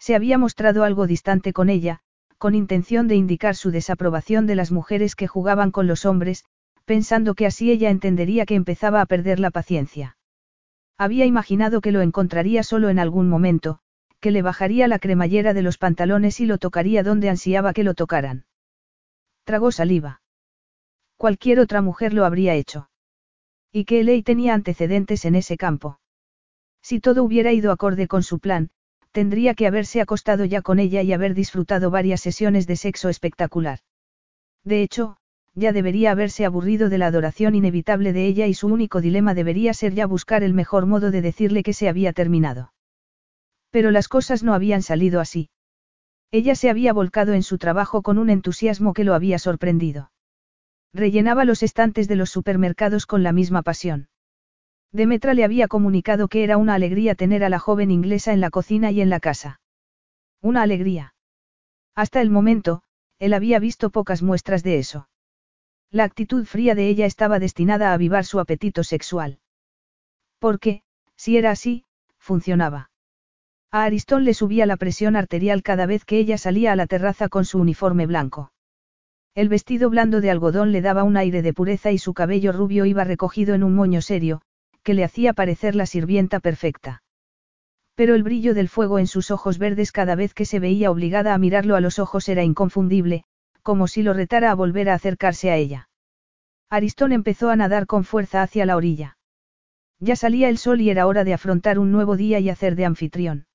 Se 0.00 0.14
había 0.14 0.38
mostrado 0.38 0.82
algo 0.82 1.06
distante 1.06 1.52
con 1.52 1.68
ella, 1.68 2.00
con 2.38 2.54
intención 2.54 3.06
de 3.06 3.16
indicar 3.16 3.54
su 3.54 3.70
desaprobación 3.70 4.46
de 4.46 4.56
las 4.56 4.72
mujeres 4.72 5.14
que 5.14 5.28
jugaban 5.28 5.70
con 5.70 5.86
los 5.86 6.06
hombres, 6.06 6.46
pensando 6.86 7.34
que 7.34 7.44
así 7.44 7.70
ella 7.70 7.90
entendería 7.90 8.46
que 8.46 8.54
empezaba 8.54 9.02
a 9.02 9.06
perder 9.06 9.38
la 9.38 9.50
paciencia. 9.50 10.16
Había 10.96 11.26
imaginado 11.26 11.82
que 11.82 11.92
lo 11.92 12.00
encontraría 12.00 12.62
solo 12.62 12.88
en 12.88 12.98
algún 12.98 13.28
momento, 13.28 13.80
que 14.20 14.30
le 14.30 14.40
bajaría 14.42 14.88
la 14.88 14.98
cremallera 14.98 15.52
de 15.52 15.62
los 15.62 15.76
pantalones 15.76 16.40
y 16.40 16.46
lo 16.46 16.56
tocaría 16.56 17.02
donde 17.02 17.28
ansiaba 17.28 17.74
que 17.74 17.84
lo 17.84 17.94
tocaran. 17.94 18.46
Tragó 19.44 19.70
saliva. 19.70 20.22
Cualquier 21.18 21.60
otra 21.60 21.82
mujer 21.82 22.14
lo 22.14 22.24
habría 22.24 22.54
hecho. 22.54 22.88
Y 23.70 23.84
que 23.84 24.00
Eley 24.00 24.22
tenía 24.22 24.54
antecedentes 24.54 25.26
en 25.26 25.34
ese 25.34 25.58
campo. 25.58 26.00
Si 26.82 27.00
todo 27.00 27.22
hubiera 27.22 27.52
ido 27.52 27.70
acorde 27.70 28.08
con 28.08 28.22
su 28.22 28.38
plan, 28.38 28.70
tendría 29.12 29.54
que 29.54 29.66
haberse 29.66 30.00
acostado 30.00 30.44
ya 30.44 30.62
con 30.62 30.78
ella 30.78 31.02
y 31.02 31.12
haber 31.12 31.34
disfrutado 31.34 31.90
varias 31.90 32.20
sesiones 32.20 32.66
de 32.66 32.76
sexo 32.76 33.08
espectacular. 33.08 33.80
De 34.64 34.82
hecho, 34.82 35.16
ya 35.54 35.72
debería 35.72 36.12
haberse 36.12 36.44
aburrido 36.44 36.88
de 36.88 36.98
la 36.98 37.06
adoración 37.06 37.54
inevitable 37.54 38.12
de 38.12 38.26
ella 38.26 38.46
y 38.46 38.54
su 38.54 38.68
único 38.68 39.00
dilema 39.00 39.34
debería 39.34 39.74
ser 39.74 39.94
ya 39.94 40.06
buscar 40.06 40.42
el 40.42 40.54
mejor 40.54 40.86
modo 40.86 41.10
de 41.10 41.22
decirle 41.22 41.62
que 41.62 41.72
se 41.72 41.88
había 41.88 42.12
terminado. 42.12 42.72
Pero 43.70 43.90
las 43.90 44.08
cosas 44.08 44.42
no 44.42 44.54
habían 44.54 44.82
salido 44.82 45.20
así. 45.20 45.50
Ella 46.30 46.54
se 46.54 46.70
había 46.70 46.92
volcado 46.92 47.32
en 47.32 47.42
su 47.42 47.58
trabajo 47.58 48.02
con 48.02 48.18
un 48.18 48.30
entusiasmo 48.30 48.94
que 48.94 49.04
lo 49.04 49.14
había 49.14 49.38
sorprendido. 49.38 50.12
Rellenaba 50.92 51.44
los 51.44 51.62
estantes 51.62 52.06
de 52.06 52.16
los 52.16 52.30
supermercados 52.30 53.06
con 53.06 53.22
la 53.22 53.32
misma 53.32 53.62
pasión. 53.62 54.08
Demetra 54.92 55.34
le 55.34 55.44
había 55.44 55.68
comunicado 55.68 56.28
que 56.28 56.42
era 56.42 56.56
una 56.56 56.74
alegría 56.74 57.14
tener 57.14 57.44
a 57.44 57.48
la 57.48 57.58
joven 57.58 57.90
inglesa 57.90 58.32
en 58.32 58.40
la 58.40 58.50
cocina 58.50 58.90
y 58.90 59.00
en 59.00 59.10
la 59.10 59.20
casa. 59.20 59.60
Una 60.42 60.62
alegría. 60.62 61.14
Hasta 61.94 62.20
el 62.20 62.30
momento, 62.30 62.82
él 63.18 63.34
había 63.34 63.58
visto 63.58 63.90
pocas 63.90 64.22
muestras 64.22 64.62
de 64.62 64.78
eso. 64.78 65.08
La 65.90 66.04
actitud 66.04 66.44
fría 66.44 66.74
de 66.74 66.88
ella 66.88 67.06
estaba 67.06 67.38
destinada 67.38 67.90
a 67.90 67.94
avivar 67.94 68.24
su 68.24 68.40
apetito 68.40 68.82
sexual. 68.82 69.38
Porque, 70.38 70.82
si 71.16 71.36
era 71.36 71.50
así, 71.50 71.84
funcionaba. 72.18 72.90
A 73.70 73.84
Aristón 73.84 74.24
le 74.24 74.34
subía 74.34 74.66
la 74.66 74.76
presión 74.76 75.14
arterial 75.14 75.62
cada 75.62 75.86
vez 75.86 76.04
que 76.04 76.18
ella 76.18 76.38
salía 76.38 76.72
a 76.72 76.76
la 76.76 76.86
terraza 76.86 77.28
con 77.28 77.44
su 77.44 77.58
uniforme 77.58 78.06
blanco. 78.06 78.52
El 79.34 79.48
vestido 79.48 79.90
blando 79.90 80.20
de 80.20 80.30
algodón 80.30 80.72
le 80.72 80.80
daba 80.80 81.04
un 81.04 81.16
aire 81.16 81.42
de 81.42 81.52
pureza 81.52 81.92
y 81.92 81.98
su 81.98 82.14
cabello 82.14 82.50
rubio 82.50 82.84
iba 82.84 83.04
recogido 83.04 83.54
en 83.54 83.62
un 83.62 83.74
moño 83.74 84.02
serio, 84.02 84.42
que 84.82 84.94
le 84.94 85.04
hacía 85.04 85.32
parecer 85.32 85.74
la 85.74 85.86
sirvienta 85.86 86.40
perfecta. 86.40 87.02
Pero 87.94 88.14
el 88.14 88.22
brillo 88.22 88.54
del 88.54 88.68
fuego 88.68 88.98
en 88.98 89.06
sus 89.06 89.30
ojos 89.30 89.58
verdes 89.58 89.92
cada 89.92 90.14
vez 90.14 90.32
que 90.34 90.46
se 90.46 90.58
veía 90.58 90.90
obligada 90.90 91.34
a 91.34 91.38
mirarlo 91.38 91.76
a 91.76 91.80
los 91.80 91.98
ojos 91.98 92.28
era 92.28 92.42
inconfundible, 92.42 93.24
como 93.62 93.88
si 93.88 94.02
lo 94.02 94.14
retara 94.14 94.50
a 94.50 94.54
volver 94.54 94.88
a 94.88 94.94
acercarse 94.94 95.50
a 95.50 95.56
ella. 95.56 95.88
Aristón 96.70 97.12
empezó 97.12 97.50
a 97.50 97.56
nadar 97.56 97.86
con 97.86 98.04
fuerza 98.04 98.42
hacia 98.42 98.64
la 98.64 98.76
orilla. 98.76 99.18
Ya 99.98 100.16
salía 100.16 100.48
el 100.48 100.56
sol 100.56 100.80
y 100.80 100.88
era 100.88 101.06
hora 101.06 101.24
de 101.24 101.34
afrontar 101.34 101.78
un 101.78 101.92
nuevo 101.92 102.16
día 102.16 102.40
y 102.40 102.48
hacer 102.48 102.74
de 102.74 102.86
anfitrión. 102.86 103.46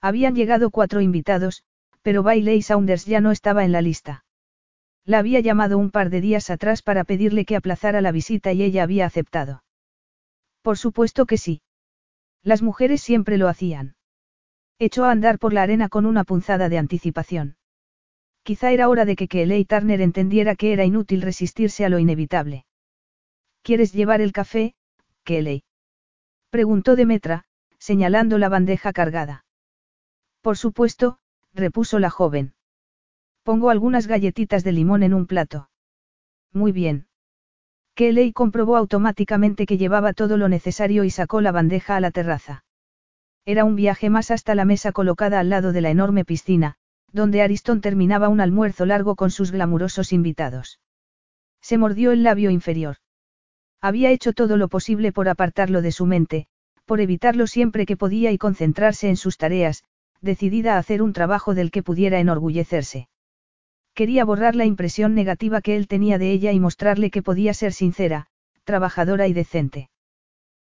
Habían 0.00 0.34
llegado 0.34 0.70
cuatro 0.70 1.00
invitados, 1.00 1.62
pero 2.02 2.22
Bailey 2.22 2.60
Saunders 2.60 3.06
ya 3.06 3.20
no 3.20 3.30
estaba 3.30 3.64
en 3.64 3.72
la 3.72 3.80
lista. 3.80 4.24
La 5.04 5.18
había 5.18 5.40
llamado 5.40 5.78
un 5.78 5.90
par 5.90 6.10
de 6.10 6.20
días 6.20 6.50
atrás 6.50 6.82
para 6.82 7.04
pedirle 7.04 7.44
que 7.44 7.56
aplazara 7.56 8.00
la 8.00 8.12
visita 8.12 8.52
y 8.52 8.62
ella 8.62 8.82
había 8.82 9.06
aceptado. 9.06 9.62
Por 10.62 10.78
supuesto 10.78 11.26
que 11.26 11.36
sí. 11.36 11.60
Las 12.42 12.62
mujeres 12.62 13.02
siempre 13.02 13.36
lo 13.36 13.48
hacían. 13.48 13.96
Echó 14.78 15.04
a 15.04 15.10
andar 15.10 15.38
por 15.38 15.52
la 15.52 15.62
arena 15.62 15.88
con 15.88 16.06
una 16.06 16.24
punzada 16.24 16.68
de 16.68 16.78
anticipación. 16.78 17.56
Quizá 18.42 18.72
era 18.72 18.88
hora 18.88 19.04
de 19.04 19.14
que 19.14 19.28
Kelly 19.28 19.64
Turner 19.64 20.00
entendiera 20.00 20.56
que 20.56 20.72
era 20.72 20.84
inútil 20.84 21.22
resistirse 21.22 21.84
a 21.84 21.88
lo 21.88 21.98
inevitable. 21.98 22.64
¿Quieres 23.62 23.92
llevar 23.92 24.20
el 24.20 24.32
café, 24.32 24.74
Kelly? 25.24 25.62
Preguntó 26.50 26.96
Demetra, 26.96 27.44
señalando 27.78 28.38
la 28.38 28.48
bandeja 28.48 28.92
cargada. 28.92 29.44
Por 30.40 30.56
supuesto, 30.56 31.18
repuso 31.54 32.00
la 32.00 32.10
joven. 32.10 32.54
Pongo 33.44 33.70
algunas 33.70 34.06
galletitas 34.08 34.64
de 34.64 34.72
limón 34.72 35.04
en 35.04 35.14
un 35.14 35.26
plato. 35.26 35.70
Muy 36.52 36.72
bien. 36.72 37.06
Kelly 37.94 38.32
comprobó 38.32 38.76
automáticamente 38.76 39.66
que 39.66 39.76
llevaba 39.76 40.12
todo 40.12 40.36
lo 40.36 40.48
necesario 40.48 41.04
y 41.04 41.10
sacó 41.10 41.40
la 41.40 41.52
bandeja 41.52 41.96
a 41.96 42.00
la 42.00 42.10
terraza. 42.10 42.64
Era 43.44 43.64
un 43.64 43.76
viaje 43.76 44.08
más 44.08 44.30
hasta 44.30 44.54
la 44.54 44.64
mesa 44.64 44.92
colocada 44.92 45.40
al 45.40 45.50
lado 45.50 45.72
de 45.72 45.80
la 45.80 45.90
enorme 45.90 46.24
piscina, 46.24 46.76
donde 47.12 47.42
Ariston 47.42 47.80
terminaba 47.80 48.28
un 48.28 48.40
almuerzo 48.40 48.86
largo 48.86 49.16
con 49.16 49.30
sus 49.30 49.50
glamurosos 49.50 50.12
invitados. 50.12 50.80
Se 51.60 51.76
mordió 51.76 52.12
el 52.12 52.22
labio 52.22 52.50
inferior. 52.50 52.96
Había 53.80 54.10
hecho 54.10 54.32
todo 54.32 54.56
lo 54.56 54.68
posible 54.68 55.12
por 55.12 55.28
apartarlo 55.28 55.82
de 55.82 55.92
su 55.92 56.06
mente, 56.06 56.46
por 56.86 57.00
evitarlo 57.00 57.46
siempre 57.46 57.84
que 57.84 57.96
podía 57.96 58.32
y 58.32 58.38
concentrarse 58.38 59.08
en 59.08 59.16
sus 59.16 59.36
tareas, 59.36 59.84
decidida 60.20 60.76
a 60.76 60.78
hacer 60.78 61.02
un 61.02 61.12
trabajo 61.12 61.54
del 61.54 61.70
que 61.70 61.82
pudiera 61.82 62.20
enorgullecerse. 62.20 63.08
Quería 63.94 64.24
borrar 64.24 64.56
la 64.56 64.64
impresión 64.64 65.14
negativa 65.14 65.60
que 65.60 65.76
él 65.76 65.86
tenía 65.86 66.18
de 66.18 66.32
ella 66.32 66.52
y 66.52 66.60
mostrarle 66.60 67.10
que 67.10 67.22
podía 67.22 67.52
ser 67.52 67.72
sincera, 67.72 68.26
trabajadora 68.64 69.28
y 69.28 69.34
decente. 69.34 69.90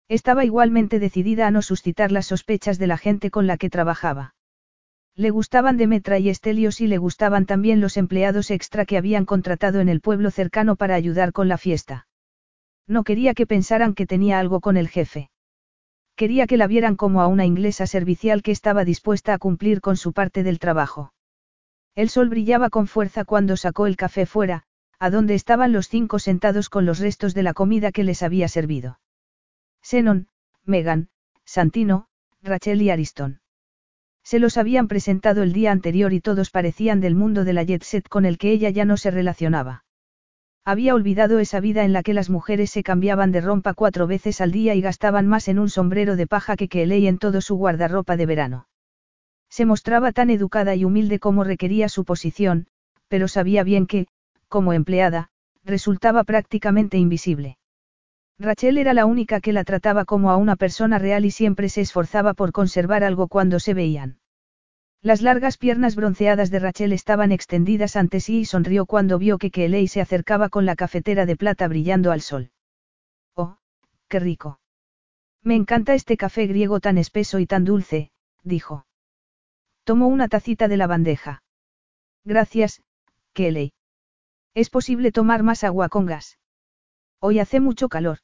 Estaba 0.07 0.43
igualmente 0.45 0.97
decidida 0.97 1.45
a 1.45 1.51
no 1.51 1.61
suscitar 1.61 2.11
las 2.11 2.25
sospechas 2.25 2.79
de 2.79 2.87
la 2.87 2.97
gente 2.97 3.29
con 3.29 3.45
la 3.45 3.57
que 3.57 3.69
trabajaba. 3.69 4.33
Le 5.15 5.29
gustaban 5.29 5.77
Demetra 5.77 6.17
y 6.17 6.29
Estelios 6.29 6.81
y 6.81 6.87
le 6.87 6.97
gustaban 6.97 7.45
también 7.45 7.81
los 7.81 7.97
empleados 7.97 8.49
extra 8.49 8.85
que 8.85 8.97
habían 8.97 9.25
contratado 9.25 9.79
en 9.81 9.89
el 9.89 10.01
pueblo 10.01 10.31
cercano 10.31 10.75
para 10.75 10.95
ayudar 10.95 11.31
con 11.31 11.47
la 11.47 11.57
fiesta. 11.57 12.07
No 12.87 13.03
quería 13.03 13.35
que 13.35 13.45
pensaran 13.45 13.93
que 13.93 14.07
tenía 14.07 14.39
algo 14.39 14.61
con 14.61 14.77
el 14.77 14.87
jefe. 14.87 15.29
Quería 16.15 16.47
que 16.47 16.57
la 16.57 16.65
vieran 16.65 16.95
como 16.95 17.21
a 17.21 17.27
una 17.27 17.45
inglesa 17.45 17.85
servicial 17.85 18.41
que 18.41 18.51
estaba 18.51 18.85
dispuesta 18.85 19.33
a 19.35 19.37
cumplir 19.37 19.81
con 19.81 19.95
su 19.95 20.13
parte 20.13 20.41
del 20.41 20.57
trabajo. 20.57 21.13
El 21.99 22.07
sol 22.07 22.29
brillaba 22.29 22.69
con 22.69 22.87
fuerza 22.87 23.25
cuando 23.25 23.57
sacó 23.57 23.85
el 23.85 23.97
café 23.97 24.25
fuera, 24.25 24.63
a 24.99 25.09
donde 25.09 25.35
estaban 25.35 25.73
los 25.73 25.89
cinco 25.89 26.17
sentados 26.17 26.69
con 26.69 26.85
los 26.85 26.99
restos 26.99 27.33
de 27.33 27.43
la 27.43 27.53
comida 27.53 27.91
que 27.91 28.05
les 28.05 28.23
había 28.23 28.47
servido. 28.47 29.01
Senon, 29.81 30.29
Megan, 30.63 31.09
Santino, 31.43 32.07
Rachel 32.41 32.81
y 32.81 32.89
Ariston. 32.89 33.41
Se 34.23 34.39
los 34.39 34.55
habían 34.55 34.87
presentado 34.87 35.43
el 35.43 35.51
día 35.51 35.73
anterior 35.73 36.13
y 36.13 36.21
todos 36.21 36.51
parecían 36.51 37.01
del 37.01 37.15
mundo 37.15 37.43
de 37.43 37.51
la 37.51 37.63
jet 37.63 37.83
set 37.83 38.07
con 38.07 38.23
el 38.23 38.37
que 38.37 38.51
ella 38.51 38.69
ya 38.69 38.85
no 38.85 38.95
se 38.95 39.11
relacionaba. 39.11 39.83
Había 40.63 40.95
olvidado 40.95 41.39
esa 41.39 41.59
vida 41.59 41.83
en 41.83 41.91
la 41.91 42.01
que 42.01 42.13
las 42.13 42.29
mujeres 42.29 42.69
se 42.69 42.81
cambiaban 42.81 43.33
de 43.33 43.41
rompa 43.41 43.73
cuatro 43.73 44.07
veces 44.07 44.39
al 44.39 44.53
día 44.53 44.73
y 44.73 44.79
gastaban 44.79 45.27
más 45.27 45.49
en 45.49 45.59
un 45.59 45.69
sombrero 45.69 46.15
de 46.15 46.27
paja 46.27 46.55
que 46.55 46.69
que 46.69 46.83
en 46.83 47.17
todo 47.17 47.41
su 47.41 47.57
guardarropa 47.57 48.15
de 48.15 48.25
verano. 48.25 48.68
Se 49.49 49.65
mostraba 49.65 50.11
tan 50.11 50.29
educada 50.29 50.75
y 50.75 50.85
humilde 50.85 51.19
como 51.19 51.43
requería 51.43 51.89
su 51.89 52.05
posición, 52.05 52.67
pero 53.07 53.27
sabía 53.27 53.63
bien 53.63 53.87
que, 53.87 54.07
como 54.47 54.73
empleada, 54.73 55.29
resultaba 55.63 56.23
prácticamente 56.23 56.97
invisible. 56.97 57.57
Rachel 58.37 58.77
era 58.77 58.93
la 58.93 59.05
única 59.05 59.41
que 59.41 59.51
la 59.51 59.65
trataba 59.65 60.05
como 60.05 60.31
a 60.31 60.37
una 60.37 60.55
persona 60.55 60.97
real 60.97 61.25
y 61.25 61.31
siempre 61.31 61.67
se 61.67 61.81
esforzaba 61.81 62.33
por 62.33 62.51
conservar 62.53 63.03
algo 63.03 63.27
cuando 63.27 63.59
se 63.59 63.73
veían. 63.73 64.19
Las 65.01 65.21
largas 65.21 65.57
piernas 65.57 65.95
bronceadas 65.95 66.49
de 66.49 66.59
Rachel 66.59 66.93
estaban 66.93 67.31
extendidas 67.31 67.95
ante 67.95 68.19
sí 68.19 68.39
y 68.39 68.45
sonrió 68.45 68.85
cuando 68.85 69.17
vio 69.17 69.37
que 69.37 69.51
Kelly 69.51 69.87
se 69.87 70.01
acercaba 70.01 70.49
con 70.49 70.65
la 70.65 70.75
cafetera 70.75 71.25
de 71.25 71.37
plata 71.37 71.67
brillando 71.67 72.11
al 72.11 72.21
sol. 72.21 72.51
Oh, 73.33 73.57
qué 74.07 74.19
rico. 74.19 74.59
Me 75.41 75.55
encanta 75.55 75.93
este 75.93 76.17
café 76.17 76.47
griego 76.47 76.79
tan 76.79 76.97
espeso 76.97 77.39
y 77.39 77.45
tan 77.45 77.63
dulce, 77.63 78.11
dijo. 78.43 78.85
Tomó 79.89 80.07
una 80.07 80.27
tacita 80.27 80.67
de 80.67 80.77
la 80.77 80.85
bandeja. 80.85 81.41
Gracias, 82.23 82.83
Kelly. 83.33 83.73
¿Es 84.53 84.69
posible 84.69 85.11
tomar 85.11 85.41
más 85.41 85.63
agua 85.63 85.89
con 85.89 86.05
gas? 86.05 86.37
Hoy 87.19 87.39
hace 87.39 87.59
mucho 87.59 87.89
calor. 87.89 88.19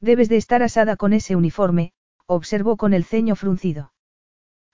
Debes 0.00 0.28
de 0.28 0.36
estar 0.36 0.62
asada 0.62 0.94
con 0.94 1.12
ese 1.12 1.34
uniforme, 1.34 1.92
observó 2.26 2.76
con 2.76 2.94
el 2.94 3.02
ceño 3.02 3.34
fruncido. 3.34 3.92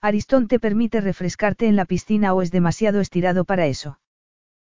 Aristón 0.01 0.47
te 0.47 0.59
permite 0.59 1.01
refrescarte 1.01 1.65
en 1.65 1.75
la 1.75 1.85
piscina 1.85 2.35
o 2.35 2.43
es 2.43 2.51
demasiado 2.51 2.99
estirado 2.99 3.43
para 3.43 3.65
eso. 3.65 3.99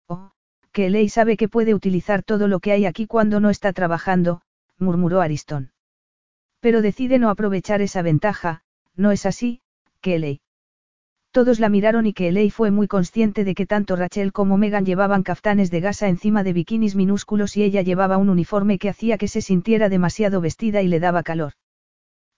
Oh, 0.10 0.34
que 0.74 0.90
Ley 0.90 1.08
sabe 1.08 1.38
que 1.38 1.48
puede 1.48 1.74
utilizar 1.74 2.22
todo 2.22 2.50
lo 2.50 2.60
que 2.60 2.74
hay 2.74 2.86
aquí 2.86 3.08
cuando 3.08 3.40
no 3.40 3.50
está 3.50 3.72
trabajando, 3.72 4.42
murmuró 4.78 5.22
Aristón. 5.22 5.72
Pero 6.60 6.82
decide 6.82 7.18
no 7.18 7.30
aprovechar 7.30 7.82
esa 7.82 8.02
ventaja, 8.02 8.62
¿no 8.98 9.12
es 9.12 9.26
así, 9.26 9.62
Kelly? 10.02 10.42
Todos 11.32 11.60
la 11.60 11.70
miraron 11.70 12.08
y 12.08 12.14
Kelly 12.14 12.50
fue 12.50 12.72
muy 12.72 12.88
consciente 12.88 13.44
de 13.44 13.54
que 13.54 13.68
tanto 13.68 13.96
Rachel 13.96 14.34
como 14.34 14.58
Megan 14.58 14.86
llevaban 14.86 15.22
caftanes 15.22 15.70
de 15.70 15.80
gasa 15.80 16.08
encima 16.08 16.44
de 16.44 16.54
bikinis 16.54 16.96
minúsculos 16.96 17.56
y 17.56 17.64
ella 17.64 17.84
llevaba 17.84 18.18
un 18.18 18.30
uniforme 18.30 18.80
que 18.80 18.90
hacía 18.90 19.20
que 19.20 19.28
se 19.28 19.42
sintiera 19.42 19.90
demasiado 19.90 20.42
vestida 20.42 20.82
y 20.82 20.88
le 20.88 21.00
daba 21.00 21.22
calor. 21.22 21.54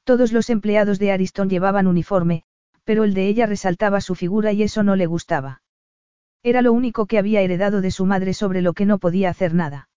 Todos 0.04 0.34
los 0.34 0.50
empleados 0.50 1.00
de 1.00 1.12
Ariston 1.14 1.50
llevaban 1.50 1.88
uniforme, 1.88 2.44
pero 2.84 3.06
el 3.06 3.14
de 3.14 3.28
ella 3.28 3.46
resaltaba 3.46 4.02
su 4.02 4.16
figura 4.16 4.52
y 4.52 4.64
eso 4.64 4.84
no 4.84 4.98
le 4.98 5.06
gustaba. 5.06 5.62
Era 6.44 6.62
lo 6.62 6.74
único 6.74 7.06
que 7.06 7.18
había 7.18 7.42
heredado 7.42 7.80
de 7.80 7.92
su 7.92 8.06
madre 8.06 8.34
sobre 8.34 8.62
lo 8.62 8.74
que 8.74 8.86
no 8.86 8.98
podía 8.98 9.30
hacer 9.30 9.54
nada. 9.54 9.88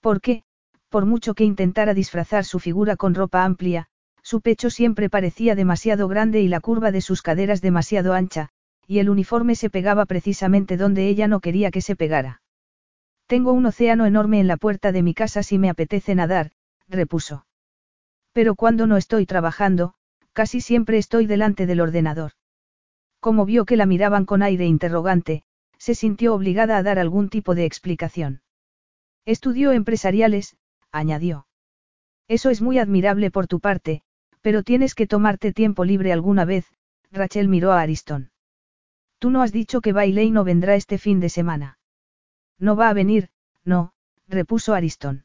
¿Por 0.00 0.22
qué? 0.22 0.44
Por 0.88 1.04
mucho 1.04 1.34
que 1.34 1.44
intentara 1.44 1.92
disfrazar 1.92 2.44
su 2.44 2.60
figura 2.60 2.96
con 2.96 3.14
ropa 3.14 3.44
amplia, 3.44 3.88
su 4.26 4.40
pecho 4.40 4.70
siempre 4.70 5.08
parecía 5.08 5.54
demasiado 5.54 6.08
grande 6.08 6.40
y 6.40 6.48
la 6.48 6.58
curva 6.58 6.90
de 6.90 7.00
sus 7.00 7.22
caderas 7.22 7.60
demasiado 7.60 8.12
ancha, 8.12 8.48
y 8.88 8.98
el 8.98 9.08
uniforme 9.08 9.54
se 9.54 9.70
pegaba 9.70 10.04
precisamente 10.04 10.76
donde 10.76 11.06
ella 11.06 11.28
no 11.28 11.38
quería 11.38 11.70
que 11.70 11.80
se 11.80 11.94
pegara. 11.94 12.42
Tengo 13.28 13.52
un 13.52 13.66
océano 13.66 14.04
enorme 14.04 14.40
en 14.40 14.48
la 14.48 14.56
puerta 14.56 14.90
de 14.90 15.04
mi 15.04 15.14
casa 15.14 15.44
si 15.44 15.58
me 15.58 15.70
apetece 15.70 16.16
nadar, 16.16 16.50
repuso. 16.88 17.46
Pero 18.32 18.56
cuando 18.56 18.88
no 18.88 18.96
estoy 18.96 19.26
trabajando, 19.26 19.94
Casi 20.36 20.60
siempre 20.60 20.98
estoy 20.98 21.24
delante 21.24 21.64
del 21.64 21.80
ordenador. 21.80 22.32
Como 23.20 23.46
vio 23.46 23.64
que 23.64 23.78
la 23.78 23.86
miraban 23.86 24.26
con 24.26 24.42
aire 24.42 24.66
interrogante, 24.66 25.44
se 25.78 25.94
sintió 25.94 26.34
obligada 26.34 26.76
a 26.76 26.82
dar 26.82 26.98
algún 26.98 27.30
tipo 27.30 27.54
de 27.54 27.64
explicación. 27.64 28.42
Estudió 29.24 29.72
empresariales, 29.72 30.58
añadió. 30.92 31.46
Eso 32.28 32.50
es 32.50 32.60
muy 32.60 32.78
admirable 32.78 33.30
por 33.30 33.46
tu 33.46 33.60
parte, 33.60 34.02
pero 34.46 34.62
tienes 34.62 34.94
que 34.94 35.08
tomarte 35.08 35.52
tiempo 35.52 35.84
libre 35.84 36.12
alguna 36.12 36.44
vez, 36.44 36.66
Rachel 37.10 37.48
miró 37.48 37.72
a 37.72 37.80
Ariston. 37.80 38.30
Tú 39.18 39.30
no 39.30 39.42
has 39.42 39.50
dicho 39.50 39.80
que 39.80 39.92
Bailey 39.92 40.30
no 40.30 40.44
vendrá 40.44 40.76
este 40.76 40.98
fin 40.98 41.18
de 41.18 41.30
semana. 41.30 41.80
No 42.56 42.76
va 42.76 42.88
a 42.88 42.92
venir, 42.92 43.30
no, 43.64 43.92
repuso 44.28 44.72
Ariston. 44.72 45.24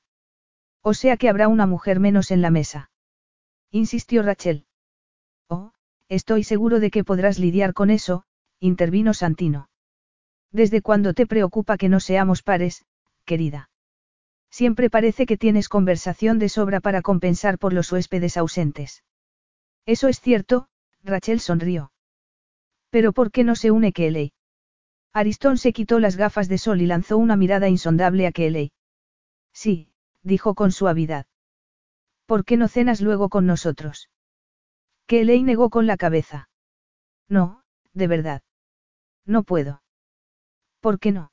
O 0.82 0.96
sea 0.96 1.18
que 1.18 1.30
habrá 1.30 1.50
una 1.50 1.68
mujer 1.68 2.00
menos 2.00 2.32
en 2.32 2.42
la 2.42 2.50
mesa. 2.50 2.90
Insistió 3.70 4.24
Rachel. 4.24 4.66
Oh, 5.48 5.72
estoy 6.10 6.44
seguro 6.44 6.80
de 6.80 6.90
que 6.90 7.04
podrás 7.04 7.38
lidiar 7.38 7.76
con 7.76 7.92
eso, 7.92 8.24
intervino 8.60 9.14
Santino. 9.14 9.70
¿Desde 10.52 10.82
cuándo 10.82 11.14
te 11.14 11.28
preocupa 11.28 11.78
que 11.78 11.90
no 11.90 12.00
seamos 12.00 12.42
pares, 12.42 12.86
querida? 13.26 13.70
Siempre 14.50 14.90
parece 14.90 15.28
que 15.28 15.38
tienes 15.38 15.70
conversación 15.70 16.40
de 16.40 16.50
sobra 16.50 16.80
para 16.80 17.04
compensar 17.04 17.60
por 17.60 17.72
los 17.72 17.92
huéspedes 17.92 18.36
ausentes. 18.36 19.04
Eso 19.86 20.08
es 20.08 20.20
cierto, 20.20 20.68
Rachel 21.04 21.40
sonrió. 21.40 21.92
Pero 22.90 23.14
¿por 23.14 23.32
qué 23.32 23.44
no 23.44 23.56
se 23.56 23.72
une 23.72 23.94
Kelly? 23.94 24.34
Aristón 25.14 25.58
se 25.58 25.74
quitó 25.74 26.00
las 26.00 26.16
gafas 26.16 26.48
de 26.48 26.58
sol 26.58 26.82
y 26.82 26.86
lanzó 26.86 27.18
una 27.18 27.36
mirada 27.36 27.68
insondable 27.68 28.28
a 28.28 28.32
Kelly. 28.32 28.72
Sí, 29.54 29.92
dijo 30.24 30.56
con 30.56 30.72
suavidad. 30.72 31.26
¿Por 32.26 32.46
qué 32.46 32.56
no 32.58 32.68
cenas 32.68 33.02
luego 33.02 33.30
con 33.30 33.46
nosotros? 33.46 34.10
Que 35.06 35.26
negó 35.26 35.70
con 35.70 35.88
la 35.88 35.98
cabeza. 35.98 36.50
No, 37.28 37.64
de 37.94 38.08
verdad. 38.08 38.42
No 39.26 39.44
puedo. 39.44 39.84
¿Por 40.80 41.00
qué 41.00 41.12
no? 41.12 41.32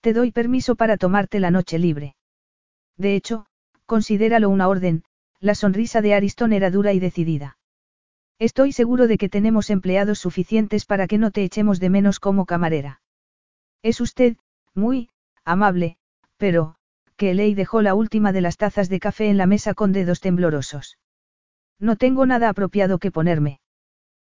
Te 0.00 0.12
doy 0.12 0.30
permiso 0.30 0.76
para 0.76 0.96
tomarte 0.96 1.40
la 1.40 1.50
noche 1.50 1.78
libre. 1.78 2.14
De 2.96 3.16
hecho, 3.16 3.46
considéralo 3.86 4.48
una 4.48 4.68
orden, 4.68 5.02
la 5.44 5.54
sonrisa 5.54 6.00
de 6.00 6.14
Ariston 6.14 6.54
era 6.54 6.70
dura 6.70 6.94
y 6.94 7.00
decidida. 7.00 7.58
Estoy 8.38 8.72
seguro 8.72 9.06
de 9.06 9.18
que 9.18 9.28
tenemos 9.28 9.68
empleados 9.68 10.18
suficientes 10.18 10.86
para 10.86 11.06
que 11.06 11.18
no 11.18 11.32
te 11.32 11.44
echemos 11.44 11.80
de 11.80 11.90
menos 11.90 12.18
como 12.18 12.46
camarera. 12.46 13.02
Es 13.82 14.00
usted, 14.00 14.38
muy, 14.72 15.10
amable, 15.44 15.98
pero, 16.38 16.76
que 17.16 17.34
Ley 17.34 17.54
dejó 17.54 17.82
la 17.82 17.94
última 17.94 18.32
de 18.32 18.40
las 18.40 18.56
tazas 18.56 18.88
de 18.88 18.98
café 19.00 19.28
en 19.28 19.36
la 19.36 19.44
mesa 19.44 19.74
con 19.74 19.92
dedos 19.92 20.20
temblorosos. 20.20 20.96
No 21.78 21.96
tengo 21.96 22.24
nada 22.24 22.48
apropiado 22.48 22.98
que 22.98 23.10
ponerme. 23.10 23.60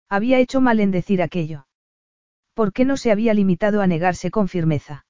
Había 0.09 0.39
hecho 0.39 0.63
mal 0.63 0.81
en 0.81 0.93
decir 0.93 1.21
aquello. 1.21 1.67
¿Por 2.55 2.73
qué 2.73 2.87
no 2.87 2.97
se 2.97 3.13
había 3.13 3.35
limitado 3.35 3.83
a 3.83 3.87
negarse 3.87 4.31
con 4.31 4.49
firmeza? 4.49 5.05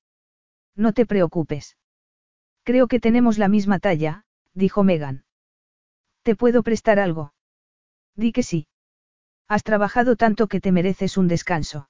No 0.75 0.95
te 0.95 1.07
preocupes. 1.07 1.77
Creo 2.65 2.89
que 2.89 2.99
tenemos 2.99 3.39
la 3.39 3.47
misma 3.47 3.79
talla, 3.79 4.25
dijo 4.53 4.83
Megan. 4.83 5.23
¿Te 6.23 6.37
puedo 6.37 6.63
prestar 6.63 6.99
algo? 6.99 7.33
Di 8.15 8.33
que 8.33 8.43
sí. 8.43 8.69
Has 9.49 9.65
trabajado 9.65 10.17
tanto 10.17 10.47
que 10.47 10.61
te 10.61 10.71
mereces 10.71 11.17
un 11.17 11.29
descanso. 11.29 11.89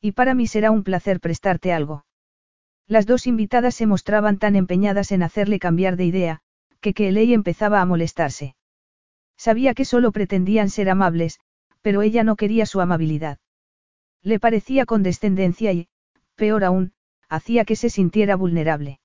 Y 0.00 0.12
para 0.12 0.34
mí 0.34 0.46
será 0.46 0.70
un 0.70 0.82
placer 0.82 1.20
prestarte 1.20 1.72
algo. 1.72 2.06
Las 2.86 3.06
dos 3.06 3.26
invitadas 3.26 3.74
se 3.74 3.86
mostraban 3.86 4.38
tan 4.38 4.56
empeñadas 4.56 5.12
en 5.12 5.22
hacerle 5.22 5.58
cambiar 5.58 5.96
de 5.96 6.06
idea, 6.06 6.40
que 6.80 6.94
Kelly 6.94 7.34
empezaba 7.34 7.80
a 7.80 7.86
molestarse. 7.86 8.56
Sabía 9.36 9.74
que 9.74 9.84
solo 9.84 10.12
pretendían 10.12 10.70
ser 10.70 10.88
amables, 10.88 11.38
pero 11.82 12.02
ella 12.02 12.24
no 12.24 12.36
quería 12.36 12.66
su 12.66 12.80
amabilidad. 12.80 13.38
Le 14.22 14.40
parecía 14.40 14.86
condescendencia 14.86 15.72
y, 15.72 15.88
peor 16.36 16.64
aún, 16.64 16.92
hacía 17.28 17.64
que 17.64 17.76
se 17.76 17.90
sintiera 17.90 18.34
vulnerable. 18.36 19.00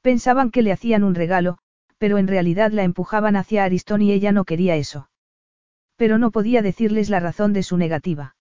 Pensaban 0.00 0.50
que 0.50 0.62
le 0.62 0.72
hacían 0.72 1.02
un 1.04 1.14
regalo, 1.14 1.58
pero 1.98 2.18
en 2.18 2.28
realidad 2.28 2.72
la 2.72 2.84
empujaban 2.84 3.36
hacia 3.36 3.64
Aristón 3.64 4.02
y 4.02 4.12
ella 4.12 4.32
no 4.32 4.44
quería 4.44 4.76
eso. 4.76 5.10
Pero 5.96 6.18
no 6.18 6.30
podía 6.30 6.62
decirles 6.62 7.10
la 7.10 7.20
razón 7.20 7.52
de 7.52 7.62
su 7.62 7.76
negativa. 7.76 8.36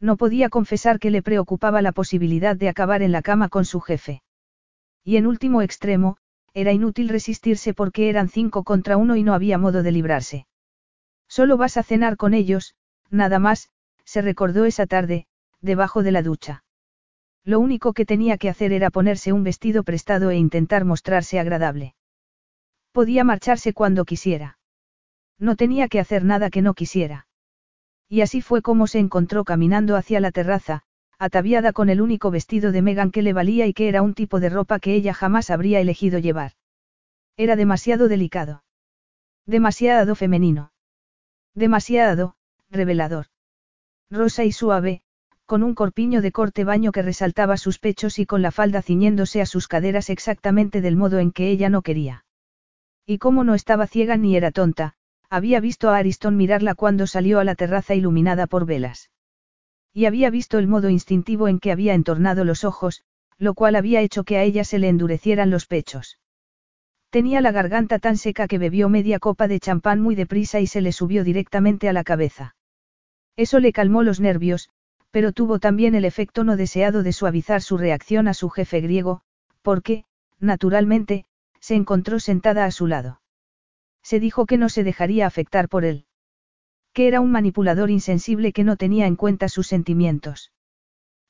No 0.00 0.16
podía 0.16 0.48
confesar 0.48 0.98
que 0.98 1.10
le 1.10 1.22
preocupaba 1.22 1.80
la 1.80 1.92
posibilidad 1.92 2.56
de 2.56 2.68
acabar 2.68 3.02
en 3.02 3.12
la 3.12 3.22
cama 3.22 3.48
con 3.48 3.64
su 3.64 3.80
jefe. 3.80 4.22
Y 5.04 5.16
en 5.16 5.26
último 5.26 5.62
extremo, 5.62 6.16
era 6.54 6.72
inútil 6.72 7.08
resistirse 7.08 7.72
porque 7.72 8.08
eran 8.10 8.28
cinco 8.28 8.64
contra 8.64 8.96
uno 8.96 9.16
y 9.16 9.22
no 9.22 9.32
había 9.32 9.58
modo 9.58 9.82
de 9.82 9.92
librarse. 9.92 10.46
Solo 11.28 11.56
vas 11.56 11.76
a 11.76 11.82
cenar 11.82 12.16
con 12.16 12.34
ellos, 12.34 12.74
nada 13.10 13.38
más, 13.38 13.70
se 14.04 14.20
recordó 14.20 14.64
esa 14.64 14.86
tarde, 14.86 15.26
debajo 15.60 16.02
de 16.02 16.12
la 16.12 16.22
ducha. 16.22 16.64
Lo 17.44 17.58
único 17.58 17.92
que 17.92 18.04
tenía 18.04 18.38
que 18.38 18.48
hacer 18.48 18.72
era 18.72 18.90
ponerse 18.90 19.32
un 19.32 19.44
vestido 19.44 19.82
prestado 19.82 20.30
e 20.30 20.36
intentar 20.36 20.84
mostrarse 20.84 21.38
agradable. 21.38 21.94
Podía 22.92 23.24
marcharse 23.24 23.72
cuando 23.72 24.04
quisiera. 24.04 24.58
No 25.38 25.56
tenía 25.56 25.88
que 25.88 25.98
hacer 25.98 26.24
nada 26.24 26.50
que 26.50 26.62
no 26.62 26.74
quisiera. 26.74 27.26
Y 28.08 28.20
así 28.20 28.42
fue 28.42 28.60
como 28.60 28.86
se 28.86 28.98
encontró 28.98 29.44
caminando 29.44 29.96
hacia 29.96 30.20
la 30.20 30.30
terraza, 30.30 30.82
ataviada 31.18 31.72
con 31.72 31.88
el 31.88 32.02
único 32.02 32.30
vestido 32.30 32.70
de 32.70 32.82
Megan 32.82 33.10
que 33.10 33.22
le 33.22 33.32
valía 33.32 33.66
y 33.66 33.72
que 33.72 33.88
era 33.88 34.02
un 34.02 34.12
tipo 34.12 34.40
de 34.40 34.50
ropa 34.50 34.78
que 34.78 34.94
ella 34.94 35.14
jamás 35.14 35.50
habría 35.50 35.80
elegido 35.80 36.18
llevar. 36.18 36.52
Era 37.36 37.56
demasiado 37.56 38.08
delicado. 38.08 38.62
Demasiado 39.46 40.14
femenino. 40.14 40.72
Demasiado, 41.54 42.34
revelador. 42.70 43.26
Rosa 44.10 44.44
y 44.44 44.52
suave, 44.52 45.00
con 45.46 45.62
un 45.62 45.74
corpiño 45.74 46.20
de 46.20 46.32
corte 46.32 46.64
baño 46.64 46.92
que 46.92 47.02
resaltaba 47.02 47.56
sus 47.56 47.78
pechos 47.78 48.18
y 48.18 48.26
con 48.26 48.42
la 48.42 48.50
falda 48.50 48.82
ciñéndose 48.82 49.40
a 49.40 49.46
sus 49.46 49.66
caderas 49.66 50.10
exactamente 50.10 50.82
del 50.82 50.96
modo 50.96 51.18
en 51.18 51.32
que 51.32 51.50
ella 51.50 51.70
no 51.70 51.82
quería. 51.82 52.24
Y 53.06 53.18
como 53.18 53.44
no 53.44 53.54
estaba 53.54 53.86
ciega 53.86 54.16
ni 54.16 54.36
era 54.36 54.50
tonta, 54.50 54.94
había 55.28 55.60
visto 55.60 55.90
a 55.90 55.96
Ariston 55.96 56.36
mirarla 56.36 56.74
cuando 56.74 57.06
salió 57.06 57.40
a 57.40 57.44
la 57.44 57.54
terraza 57.54 57.94
iluminada 57.94 58.46
por 58.46 58.66
velas. 58.66 59.10
Y 59.92 60.06
había 60.06 60.30
visto 60.30 60.58
el 60.58 60.68
modo 60.68 60.88
instintivo 60.88 61.48
en 61.48 61.58
que 61.58 61.72
había 61.72 61.94
entornado 61.94 62.44
los 62.44 62.64
ojos, 62.64 63.02
lo 63.38 63.54
cual 63.54 63.76
había 63.76 64.00
hecho 64.00 64.24
que 64.24 64.36
a 64.36 64.42
ella 64.42 64.64
se 64.64 64.78
le 64.78 64.88
endurecieran 64.88 65.50
los 65.50 65.66
pechos. 65.66 66.18
Tenía 67.10 67.40
la 67.40 67.52
garganta 67.52 67.98
tan 67.98 68.16
seca 68.16 68.46
que 68.46 68.58
bebió 68.58 68.88
media 68.88 69.18
copa 69.18 69.48
de 69.48 69.60
champán 69.60 70.00
muy 70.00 70.14
deprisa 70.14 70.60
y 70.60 70.66
se 70.66 70.80
le 70.80 70.92
subió 70.92 71.24
directamente 71.24 71.88
a 71.88 71.92
la 71.92 72.04
cabeza. 72.04 72.56
Eso 73.36 73.58
le 73.58 73.72
calmó 73.72 74.02
los 74.02 74.20
nervios, 74.20 74.70
pero 75.10 75.32
tuvo 75.32 75.58
también 75.58 75.94
el 75.94 76.04
efecto 76.04 76.44
no 76.44 76.56
deseado 76.56 77.02
de 77.02 77.12
suavizar 77.12 77.60
su 77.60 77.76
reacción 77.76 78.28
a 78.28 78.34
su 78.34 78.48
jefe 78.48 78.80
griego, 78.80 79.22
porque, 79.60 80.04
naturalmente, 80.40 81.26
se 81.62 81.76
encontró 81.76 82.18
sentada 82.18 82.64
a 82.64 82.72
su 82.72 82.88
lado. 82.88 83.22
Se 84.02 84.18
dijo 84.18 84.46
que 84.46 84.58
no 84.58 84.68
se 84.68 84.82
dejaría 84.82 85.26
afectar 85.26 85.68
por 85.68 85.84
él. 85.84 86.06
Que 86.92 87.06
era 87.06 87.20
un 87.20 87.30
manipulador 87.30 87.88
insensible 87.88 88.52
que 88.52 88.64
no 88.64 88.76
tenía 88.76 89.06
en 89.06 89.14
cuenta 89.14 89.48
sus 89.48 89.68
sentimientos. 89.68 90.52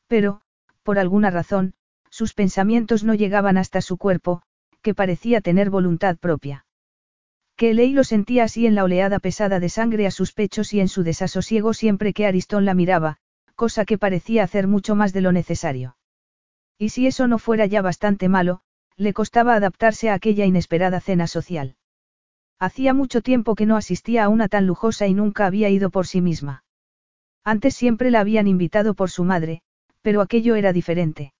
Pero, 0.08 0.40
por 0.82 0.98
alguna 0.98 1.30
razón, 1.30 1.74
sus 2.08 2.32
pensamientos 2.32 3.04
no 3.04 3.14
llegaban 3.14 3.58
hasta 3.58 3.82
su 3.82 3.98
cuerpo, 3.98 4.42
que 4.80 4.94
parecía 4.94 5.42
tener 5.42 5.68
voluntad 5.68 6.16
propia. 6.16 6.66
Que 7.54 7.74
Ley 7.74 7.92
lo 7.92 8.02
sentía 8.02 8.44
así 8.44 8.66
en 8.66 8.74
la 8.74 8.84
oleada 8.84 9.18
pesada 9.18 9.60
de 9.60 9.68
sangre 9.68 10.06
a 10.06 10.10
sus 10.10 10.32
pechos 10.32 10.72
y 10.72 10.80
en 10.80 10.88
su 10.88 11.02
desasosiego 11.02 11.74
siempre 11.74 12.14
que 12.14 12.26
Aristón 12.26 12.64
la 12.64 12.74
miraba, 12.74 13.18
cosa 13.54 13.84
que 13.84 13.98
parecía 13.98 14.42
hacer 14.44 14.66
mucho 14.66 14.94
más 14.94 15.12
de 15.12 15.20
lo 15.20 15.30
necesario. 15.30 15.96
Y 16.78 16.88
si 16.88 17.06
eso 17.06 17.28
no 17.28 17.38
fuera 17.38 17.66
ya 17.66 17.82
bastante 17.82 18.28
malo, 18.28 18.62
le 19.02 19.12
costaba 19.12 19.54
adaptarse 19.54 20.10
a 20.10 20.14
aquella 20.14 20.46
inesperada 20.46 21.00
cena 21.00 21.26
social. 21.26 21.76
Hacía 22.58 22.94
mucho 22.94 23.20
tiempo 23.20 23.54
que 23.54 23.66
no 23.66 23.76
asistía 23.76 24.24
a 24.24 24.28
una 24.28 24.48
tan 24.48 24.66
lujosa 24.66 25.06
y 25.06 25.14
nunca 25.14 25.46
había 25.46 25.68
ido 25.68 25.90
por 25.90 26.06
sí 26.06 26.20
misma. 26.20 26.64
Antes 27.44 27.74
siempre 27.74 28.10
la 28.10 28.20
habían 28.20 28.46
invitado 28.46 28.94
por 28.94 29.10
su 29.10 29.24
madre, 29.24 29.62
pero 30.00 30.20
aquello 30.20 30.54
era 30.54 30.72
diferente. 30.72 31.32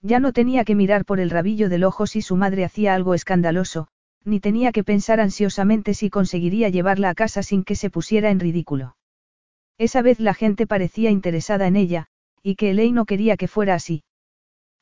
Ya 0.00 0.20
no 0.20 0.32
tenía 0.32 0.64
que 0.64 0.74
mirar 0.74 1.04
por 1.04 1.20
el 1.20 1.30
rabillo 1.30 1.68
del 1.68 1.84
ojo 1.84 2.06
si 2.06 2.22
su 2.22 2.36
madre 2.36 2.64
hacía 2.64 2.94
algo 2.94 3.14
escandaloso, 3.14 3.88
ni 4.24 4.40
tenía 4.40 4.72
que 4.72 4.84
pensar 4.84 5.20
ansiosamente 5.20 5.94
si 5.94 6.08
conseguiría 6.08 6.68
llevarla 6.68 7.10
a 7.10 7.14
casa 7.14 7.42
sin 7.42 7.64
que 7.64 7.74
se 7.74 7.90
pusiera 7.90 8.30
en 8.30 8.40
ridículo. 8.40 8.96
Esa 9.76 10.02
vez 10.02 10.18
la 10.18 10.34
gente 10.34 10.66
parecía 10.66 11.10
interesada 11.10 11.66
en 11.66 11.76
ella, 11.76 12.06
y 12.42 12.54
que 12.56 12.70
Elaine 12.70 12.94
no 12.94 13.04
quería 13.04 13.36
que 13.36 13.48
fuera 13.48 13.74
así. 13.74 14.02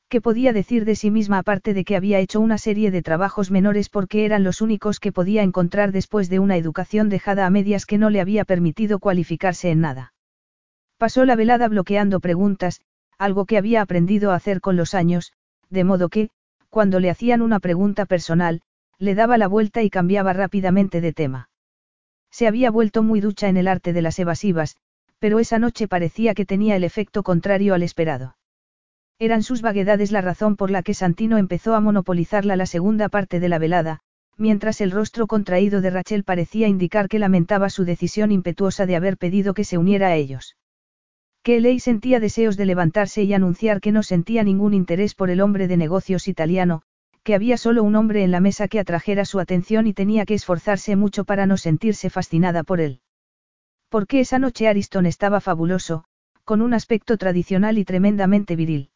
¿Qué 0.09 0.21
podía 0.21 0.53
decir 0.53 0.85
de 0.85 0.95
sí 0.95 1.11
misma 1.11 1.39
aparte 1.39 1.73
de 1.73 1.83
que 1.83 1.97
había 1.97 2.19
hecho 2.19 2.39
una 2.39 2.57
serie 2.57 2.91
de 2.91 3.01
trabajos 3.01 3.51
menores 3.51 3.89
porque 3.89 4.23
eran 4.23 4.45
los 4.45 4.61
únicos 4.61 5.01
que 5.01 5.11
podía 5.11 5.43
encontrar 5.43 5.91
después 5.91 6.29
de 6.29 6.39
una 6.39 6.55
educación 6.55 7.09
dejada 7.09 7.45
a 7.45 7.49
medias 7.49 7.85
que 7.85 7.97
no 7.97 8.09
le 8.09 8.21
había 8.21 8.45
permitido 8.45 8.99
cualificarse 8.99 9.69
en 9.69 9.81
nada? 9.81 10.13
Pasó 10.97 11.25
la 11.25 11.35
velada 11.35 11.67
bloqueando 11.67 12.21
preguntas, 12.21 12.79
algo 13.17 13.45
que 13.45 13.57
había 13.57 13.81
aprendido 13.81 14.31
a 14.31 14.35
hacer 14.35 14.61
con 14.61 14.77
los 14.77 14.93
años, 14.93 15.33
de 15.69 15.83
modo 15.83 16.07
que, 16.07 16.29
cuando 16.69 17.01
le 17.01 17.09
hacían 17.09 17.41
una 17.41 17.59
pregunta 17.59 18.05
personal, 18.05 18.61
le 18.99 19.13
daba 19.13 19.37
la 19.37 19.49
vuelta 19.49 19.83
y 19.83 19.89
cambiaba 19.89 20.31
rápidamente 20.31 21.01
de 21.01 21.11
tema. 21.11 21.49
Se 22.31 22.47
había 22.47 22.71
vuelto 22.71 23.03
muy 23.03 23.19
ducha 23.19 23.49
en 23.49 23.57
el 23.57 23.67
arte 23.67 23.91
de 23.91 24.01
las 24.01 24.19
evasivas, 24.19 24.77
pero 25.19 25.39
esa 25.39 25.59
noche 25.59 25.89
parecía 25.89 26.33
que 26.33 26.45
tenía 26.45 26.77
el 26.77 26.85
efecto 26.85 27.23
contrario 27.23 27.73
al 27.73 27.83
esperado. 27.83 28.36
Eran 29.19 29.41
sus 29.41 29.63
vaguedades 29.63 30.11
la 30.11 30.21
razón 30.21 30.55
por 30.55 30.69
la 30.69 30.83
que 30.83 30.93
Santino 30.93 31.39
empezó 31.39 31.73
a 31.73 31.81
monopolizarla 31.81 32.55
la 32.55 32.67
segunda 32.67 33.09
parte 33.09 33.39
de 33.39 33.49
la 33.49 33.57
velada, 33.57 34.01
mientras 34.37 34.79
el 34.79 34.91
rostro 34.91 35.25
contraído 35.25 35.81
de 35.81 35.89
Rachel 35.89 36.23
parecía 36.23 36.67
indicar 36.67 37.09
que 37.09 37.17
lamentaba 37.17 37.71
su 37.71 37.83
decisión 37.83 38.31
impetuosa 38.31 38.85
de 38.85 38.95
haber 38.95 39.17
pedido 39.17 39.55
que 39.55 39.63
se 39.63 39.79
uniera 39.79 40.09
a 40.09 40.15
ellos. 40.15 40.55
Que 41.41 41.59
Ley 41.59 41.79
sentía 41.79 42.19
deseos 42.19 42.57
de 42.57 42.65
levantarse 42.67 43.23
y 43.23 43.33
anunciar 43.33 43.81
que 43.81 43.91
no 43.91 44.03
sentía 44.03 44.43
ningún 44.43 44.75
interés 44.75 45.15
por 45.15 45.31
el 45.31 45.41
hombre 45.41 45.67
de 45.67 45.77
negocios 45.77 46.27
italiano, 46.27 46.83
que 47.23 47.33
había 47.33 47.57
solo 47.57 47.83
un 47.83 47.95
hombre 47.95 48.23
en 48.23 48.29
la 48.31 48.39
mesa 48.39 48.67
que 48.67 48.79
atrajera 48.79 49.25
su 49.25 49.39
atención 49.39 49.87
y 49.87 49.93
tenía 49.93 50.25
que 50.25 50.35
esforzarse 50.35 50.95
mucho 50.95 51.25
para 51.25 51.47
no 51.47 51.57
sentirse 51.57 52.11
fascinada 52.11 52.63
por 52.63 52.81
él. 52.81 53.01
Porque 53.89 54.19
esa 54.19 54.37
noche 54.37 54.67
Ariston 54.67 55.07
estaba 55.07 55.41
fabuloso, 55.41 56.03
con 56.43 56.61
un 56.61 56.75
aspecto 56.75 57.17
tradicional 57.17 57.79
y 57.79 57.85
tremendamente 57.85 58.55
viril. 58.55 58.91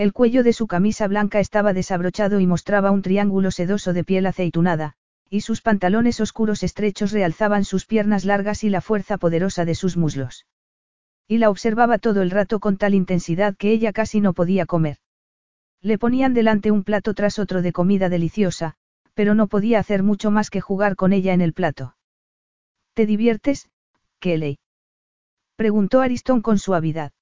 El 0.00 0.14
cuello 0.14 0.42
de 0.42 0.54
su 0.54 0.66
camisa 0.66 1.06
blanca 1.08 1.40
estaba 1.40 1.74
desabrochado 1.74 2.40
y 2.40 2.46
mostraba 2.46 2.90
un 2.90 3.02
triángulo 3.02 3.50
sedoso 3.50 3.92
de 3.92 4.02
piel 4.02 4.24
aceitunada, 4.24 4.94
y 5.28 5.42
sus 5.42 5.60
pantalones 5.60 6.22
oscuros 6.22 6.62
estrechos 6.62 7.12
realzaban 7.12 7.66
sus 7.66 7.84
piernas 7.84 8.24
largas 8.24 8.64
y 8.64 8.70
la 8.70 8.80
fuerza 8.80 9.18
poderosa 9.18 9.66
de 9.66 9.74
sus 9.74 9.98
muslos. 9.98 10.46
Y 11.28 11.36
la 11.36 11.50
observaba 11.50 11.98
todo 11.98 12.22
el 12.22 12.30
rato 12.30 12.60
con 12.60 12.78
tal 12.78 12.94
intensidad 12.94 13.54
que 13.58 13.72
ella 13.72 13.92
casi 13.92 14.22
no 14.22 14.32
podía 14.32 14.64
comer. 14.64 14.96
Le 15.82 15.98
ponían 15.98 16.32
delante 16.32 16.70
un 16.70 16.82
plato 16.82 17.12
tras 17.12 17.38
otro 17.38 17.60
de 17.60 17.74
comida 17.74 18.08
deliciosa, 18.08 18.76
pero 19.12 19.34
no 19.34 19.48
podía 19.48 19.80
hacer 19.80 20.02
mucho 20.02 20.30
más 20.30 20.48
que 20.48 20.62
jugar 20.62 20.96
con 20.96 21.12
ella 21.12 21.34
en 21.34 21.42
el 21.42 21.52
plato. 21.52 21.94
¿Te 22.94 23.04
diviertes, 23.04 23.68
Kelly? 24.18 24.60
preguntó 25.56 26.00
Aristón 26.00 26.40
con 26.40 26.58
suavidad. 26.58 27.12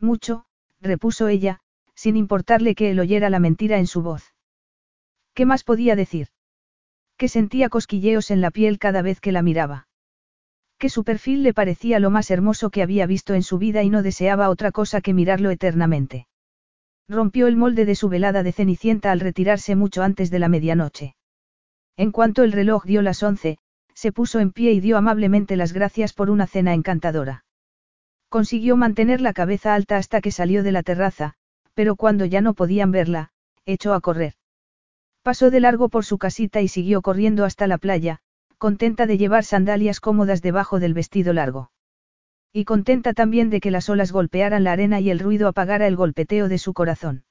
Mucho, 0.00 0.46
repuso 0.80 1.28
ella, 1.28 1.60
sin 1.94 2.16
importarle 2.16 2.74
que 2.74 2.90
él 2.90 3.00
oyera 3.00 3.30
la 3.30 3.38
mentira 3.38 3.78
en 3.78 3.86
su 3.86 4.02
voz. 4.02 4.34
¿Qué 5.34 5.46
más 5.46 5.64
podía 5.64 5.96
decir? 5.96 6.28
Que 7.16 7.28
sentía 7.28 7.68
cosquilleos 7.68 8.30
en 8.30 8.40
la 8.40 8.50
piel 8.50 8.78
cada 8.78 9.02
vez 9.02 9.20
que 9.20 9.32
la 9.32 9.42
miraba 9.42 9.86
que 10.82 10.88
su 10.88 11.04
perfil 11.04 11.44
le 11.44 11.54
parecía 11.54 12.00
lo 12.00 12.10
más 12.10 12.28
hermoso 12.32 12.70
que 12.70 12.82
había 12.82 13.06
visto 13.06 13.34
en 13.34 13.44
su 13.44 13.56
vida 13.56 13.84
y 13.84 13.88
no 13.88 14.02
deseaba 14.02 14.50
otra 14.50 14.72
cosa 14.72 15.00
que 15.00 15.14
mirarlo 15.14 15.52
eternamente. 15.52 16.26
Rompió 17.08 17.46
el 17.46 17.54
molde 17.54 17.84
de 17.84 17.94
su 17.94 18.08
velada 18.08 18.42
de 18.42 18.50
Cenicienta 18.50 19.12
al 19.12 19.20
retirarse 19.20 19.76
mucho 19.76 20.02
antes 20.02 20.28
de 20.32 20.40
la 20.40 20.48
medianoche. 20.48 21.14
En 21.96 22.10
cuanto 22.10 22.42
el 22.42 22.50
reloj 22.50 22.84
dio 22.84 23.00
las 23.00 23.22
once, 23.22 23.58
se 23.94 24.10
puso 24.10 24.40
en 24.40 24.50
pie 24.50 24.72
y 24.72 24.80
dio 24.80 24.98
amablemente 24.98 25.54
las 25.54 25.72
gracias 25.72 26.12
por 26.12 26.30
una 26.30 26.48
cena 26.48 26.74
encantadora. 26.74 27.44
Consiguió 28.28 28.76
mantener 28.76 29.20
la 29.20 29.34
cabeza 29.34 29.74
alta 29.74 29.98
hasta 29.98 30.20
que 30.20 30.32
salió 30.32 30.64
de 30.64 30.72
la 30.72 30.82
terraza, 30.82 31.34
pero 31.74 31.96
cuando 31.96 32.24
ya 32.24 32.40
no 32.40 32.54
podían 32.54 32.90
verla, 32.90 33.30
echó 33.66 33.94
a 33.94 34.00
correr. 34.00 34.34
Pasó 35.22 35.50
de 35.50 35.60
largo 35.60 35.88
por 35.88 36.04
su 36.04 36.18
casita 36.18 36.60
y 36.60 36.68
siguió 36.68 37.02
corriendo 37.02 37.44
hasta 37.44 37.66
la 37.66 37.78
playa, 37.78 38.18
contenta 38.58 39.06
de 39.06 39.18
llevar 39.18 39.44
sandalias 39.44 40.00
cómodas 40.00 40.42
debajo 40.42 40.80
del 40.80 40.94
vestido 40.94 41.32
largo. 41.32 41.70
Y 42.52 42.64
contenta 42.64 43.12
también 43.12 43.50
de 43.50 43.60
que 43.60 43.70
las 43.70 43.88
olas 43.88 44.12
golpearan 44.12 44.64
la 44.64 44.72
arena 44.72 45.00
y 45.00 45.10
el 45.10 45.18
ruido 45.18 45.48
apagara 45.48 45.86
el 45.86 45.96
golpeteo 45.96 46.48
de 46.48 46.58
su 46.58 46.72
corazón. 46.72 47.24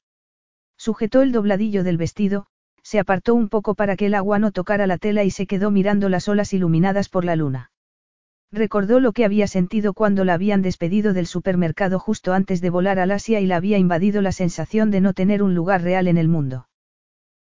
Sujetó 0.76 1.22
el 1.22 1.32
dobladillo 1.32 1.84
del 1.84 1.96
vestido, 1.96 2.46
se 2.82 2.98
apartó 2.98 3.34
un 3.34 3.48
poco 3.48 3.74
para 3.74 3.96
que 3.96 4.06
el 4.06 4.14
agua 4.14 4.38
no 4.38 4.52
tocara 4.52 4.86
la 4.86 4.98
tela 4.98 5.22
y 5.24 5.30
se 5.30 5.46
quedó 5.46 5.70
mirando 5.70 6.08
las 6.08 6.28
olas 6.28 6.52
iluminadas 6.52 7.08
por 7.08 7.24
la 7.24 7.36
luna. 7.36 7.71
Recordó 8.52 9.00
lo 9.00 9.12
que 9.12 9.24
había 9.24 9.46
sentido 9.46 9.94
cuando 9.94 10.26
la 10.26 10.34
habían 10.34 10.60
despedido 10.60 11.14
del 11.14 11.26
supermercado 11.26 11.98
justo 11.98 12.34
antes 12.34 12.60
de 12.60 12.68
volar 12.68 12.98
al 12.98 13.10
Asia 13.10 13.40
y 13.40 13.46
la 13.46 13.56
había 13.56 13.78
invadido 13.78 14.20
la 14.20 14.30
sensación 14.30 14.90
de 14.90 15.00
no 15.00 15.14
tener 15.14 15.42
un 15.42 15.54
lugar 15.54 15.80
real 15.80 16.06
en 16.06 16.18
el 16.18 16.28
mundo. 16.28 16.68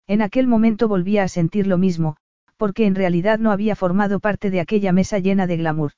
En 0.05 0.21
aquel 0.21 0.45
momento 0.45 0.87
volvía 0.87 1.23
a 1.23 1.27
sentir 1.27 1.65
lo 1.65 1.79
mismo, 1.79 2.17
porque 2.57 2.85
en 2.85 2.93
realidad 2.93 3.39
no 3.39 3.51
había 3.51 3.75
formado 3.75 4.19
parte 4.19 4.51
de 4.51 4.59
aquella 4.59 4.91
mesa 4.91 5.17
llena 5.17 5.47
de 5.47 5.57
glamour. 5.57 5.93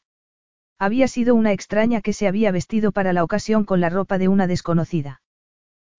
Había 0.79 1.09
sido 1.09 1.35
una 1.35 1.51
extraña 1.51 1.99
que 1.99 2.13
se 2.13 2.27
había 2.27 2.51
vestido 2.51 2.93
para 2.93 3.11
la 3.11 3.25
ocasión 3.25 3.65
con 3.65 3.81
la 3.81 3.89
ropa 3.89 4.17
de 4.17 4.29
una 4.29 4.47
desconocida. 4.47 5.21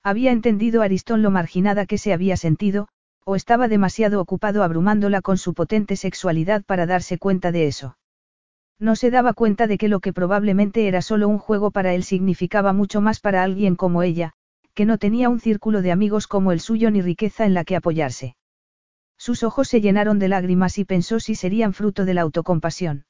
Había 0.03 0.33
entendido 0.33 0.81
Aristón 0.81 1.21
lo 1.21 1.31
marginada 1.31 1.85
que 1.85 1.99
se 1.99 2.15
había 2.15 2.39
sentido, 2.39 2.89
o 3.25 3.37
estaba 3.37 3.69
demasiado 3.69 4.23
ocupado 4.23 4.63
abrumándola 4.63 5.21
con 5.21 5.37
su 5.37 5.53
potente 5.53 5.97
sexualidad 5.97 6.65
para 6.65 6.87
darse 6.87 7.19
cuenta 7.19 7.53
de 7.53 7.67
eso. 7.67 7.97
No 8.83 8.97
se 8.97 9.13
daba 9.13 9.33
cuenta 9.33 9.69
de 9.69 9.79
que 9.79 9.87
lo 9.87 10.01
que 10.01 10.13
probablemente 10.13 10.89
era 10.89 11.03
solo 11.03 11.29
un 11.29 11.39
juego 11.39 11.71
para 11.71 11.95
él 11.95 12.03
significaba 12.03 12.73
mucho 12.73 13.01
más 13.01 13.21
para 13.21 13.45
alguien 13.45 13.77
como 13.77 14.03
ella, 14.03 14.33
que 14.75 14.87
no 14.87 14.99
tenía 14.99 15.29
un 15.29 15.39
círculo 15.39 15.83
de 15.83 15.93
amigos 15.93 16.27
como 16.27 16.51
el 16.51 16.59
suyo 16.59 16.91
ni 16.91 17.01
riqueza 17.01 17.47
en 17.47 17.55
la 17.55 17.63
que 17.63 17.77
apoyarse. 17.77 18.35
Sus 19.17 19.45
ojos 19.45 19.69
se 19.69 19.81
llenaron 19.81 20.19
de 20.19 20.27
lágrimas 20.27 20.79
y 20.79 20.85
pensó 20.85 21.21
si 21.21 21.37
serían 21.37 21.75
fruto 21.75 22.05
de 22.05 22.15
la 22.15 22.23
autocompasión. 22.23 23.07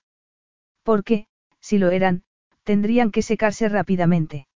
Porque, 0.83 1.27
si 1.59 1.79
lo 1.79 1.89
eran, 1.89 2.25
tendrían 2.65 3.11
que 3.11 3.23
secarse 3.23 3.67
rápidamente. 3.71 4.49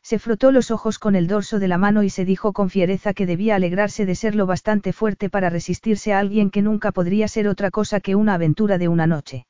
Se 0.00 0.20
frotó 0.20 0.52
los 0.52 0.70
ojos 0.70 1.00
con 1.00 1.16
el 1.16 1.26
dorso 1.26 1.58
de 1.58 1.66
la 1.66 1.76
mano 1.76 2.04
y 2.04 2.08
se 2.08 2.24
dijo 2.24 2.52
con 2.52 2.70
fiereza 2.70 3.14
que 3.14 3.26
debía 3.26 3.56
alegrarse 3.56 4.06
de 4.06 4.14
ser 4.14 4.36
lo 4.36 4.46
bastante 4.46 4.92
fuerte 4.92 5.28
para 5.28 5.50
resistirse 5.50 6.12
a 6.12 6.20
alguien 6.20 6.50
que 6.52 6.62
nunca 6.62 6.92
podría 6.92 7.26
ser 7.26 7.48
otra 7.48 7.72
cosa 7.72 7.98
que 7.98 8.14
una 8.14 8.34
aventura 8.34 8.78
de 8.78 8.86
una 8.86 9.08
noche. 9.08 9.46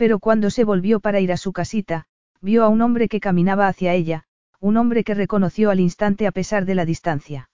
Pero 0.00 0.18
cuando 0.18 0.48
se 0.48 0.64
volvió 0.64 0.98
para 1.00 1.20
ir 1.20 1.30
a 1.30 1.36
su 1.36 1.52
casita, 1.52 2.06
vio 2.40 2.64
a 2.64 2.70
un 2.70 2.80
hombre 2.80 3.06
que 3.06 3.20
caminaba 3.20 3.68
hacia 3.68 3.92
ella, 3.92 4.24
un 4.58 4.78
hombre 4.78 5.04
que 5.04 5.12
reconoció 5.12 5.68
al 5.68 5.78
instante 5.78 6.26
a 6.26 6.32
pesar 6.32 6.64
de 6.64 6.74
la 6.74 6.86
distancia. 6.86 7.50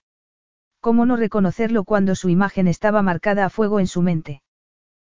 ¿Cómo 0.78 1.06
no 1.06 1.16
reconocerlo 1.16 1.82
cuando 1.82 2.14
su 2.14 2.28
imagen 2.28 2.68
estaba 2.68 3.02
marcada 3.02 3.47
a 3.47 3.51
fuego 3.51 3.81
en 3.81 3.89
su 3.89 4.01
mente? 4.01 4.43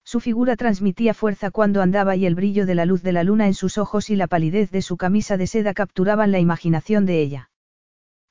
Su 0.05 0.21
figura 0.21 0.55
transmitía 0.55 1.13
fuerza 1.13 1.51
cuando 1.51 1.81
andaba 1.81 2.15
y 2.15 2.25
el 2.25 2.33
brillo 2.33 2.65
de 2.65 2.75
la 2.75 2.85
luz 2.85 3.03
de 3.03 3.11
la 3.11 3.25
luna 3.25 3.47
en 3.47 3.55
sus 3.55 3.77
ojos 3.77 4.09
y 4.09 4.15
la 4.15 4.27
palidez 4.27 4.71
de 4.71 4.81
su 4.81 4.95
camisa 4.95 5.35
de 5.35 5.47
seda 5.47 5.73
capturaban 5.73 6.31
la 6.31 6.39
imaginación 6.39 7.05
de 7.05 7.19
ella. 7.21 7.49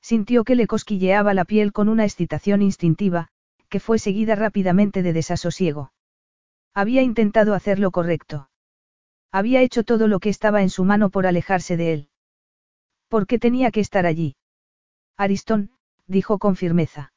Sintió 0.01 0.43
que 0.43 0.55
le 0.55 0.65
cosquilleaba 0.65 1.35
la 1.35 1.45
piel 1.45 1.71
con 1.71 1.87
una 1.87 2.03
excitación 2.03 2.63
instintiva, 2.63 3.27
que 3.69 3.79
fue 3.79 3.99
seguida 3.99 4.33
rápidamente 4.33 5.03
de 5.03 5.13
desasosiego. 5.13 5.91
Había 6.73 7.03
intentado 7.03 7.53
hacer 7.53 7.77
lo 7.77 7.91
correcto. 7.91 8.49
Había 9.31 9.61
hecho 9.61 9.83
todo 9.83 10.07
lo 10.07 10.19
que 10.19 10.29
estaba 10.29 10.61
en 10.61 10.69
su 10.69 10.83
mano 10.83 11.09
por 11.09 11.27
alejarse 11.27 11.77
de 11.77 11.93
él. 11.93 12.09
¿Por 13.07 13.27
qué 13.27 13.39
tenía 13.39 13.71
que 13.71 13.79
estar 13.79 14.05
allí? 14.05 14.35
Aristón, 15.17 15.71
dijo 16.07 16.39
con 16.39 16.55
firmeza. 16.55 17.13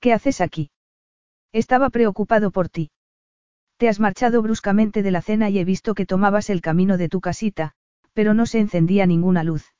¿Qué 0.00 0.12
haces 0.12 0.40
aquí? 0.40 0.70
Estaba 1.52 1.90
preocupado 1.90 2.50
por 2.50 2.68
ti. 2.68 2.90
Te 3.78 3.88
has 3.88 4.00
marchado 4.00 4.42
bruscamente 4.42 5.02
de 5.02 5.10
la 5.10 5.22
cena 5.22 5.50
y 5.50 5.58
he 5.58 5.64
visto 5.64 5.94
que 5.94 6.06
tomabas 6.06 6.50
el 6.50 6.60
camino 6.60 6.98
de 6.98 7.08
tu 7.08 7.20
casita, 7.20 7.74
pero 8.12 8.34
no 8.34 8.46
se 8.46 8.58
encendía 8.58 9.06
ninguna 9.06 9.44
luz. 9.44 9.72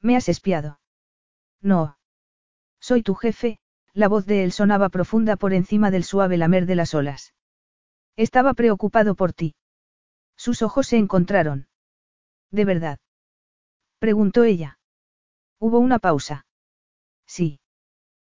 ¿Me 0.00 0.16
has 0.16 0.28
espiado? 0.28 0.80
No. 1.60 1.98
Soy 2.80 3.02
tu 3.02 3.14
jefe, 3.14 3.58
la 3.92 4.08
voz 4.08 4.24
de 4.24 4.44
él 4.44 4.52
sonaba 4.52 4.88
profunda 4.88 5.36
por 5.36 5.52
encima 5.52 5.90
del 5.90 6.04
suave 6.04 6.38
lamer 6.38 6.64
de 6.64 6.74
las 6.74 6.94
olas. 6.94 7.34
Estaba 8.16 8.54
preocupado 8.54 9.14
por 9.14 9.32
ti. 9.32 9.54
Sus 10.40 10.62
ojos 10.62 10.86
se 10.86 10.96
encontraron. 10.96 11.68
¿De 12.50 12.64
verdad? 12.64 12.98
Preguntó 13.98 14.44
ella. 14.44 14.78
Hubo 15.58 15.78
una 15.80 15.98
pausa. 15.98 16.46
Sí. 17.26 17.60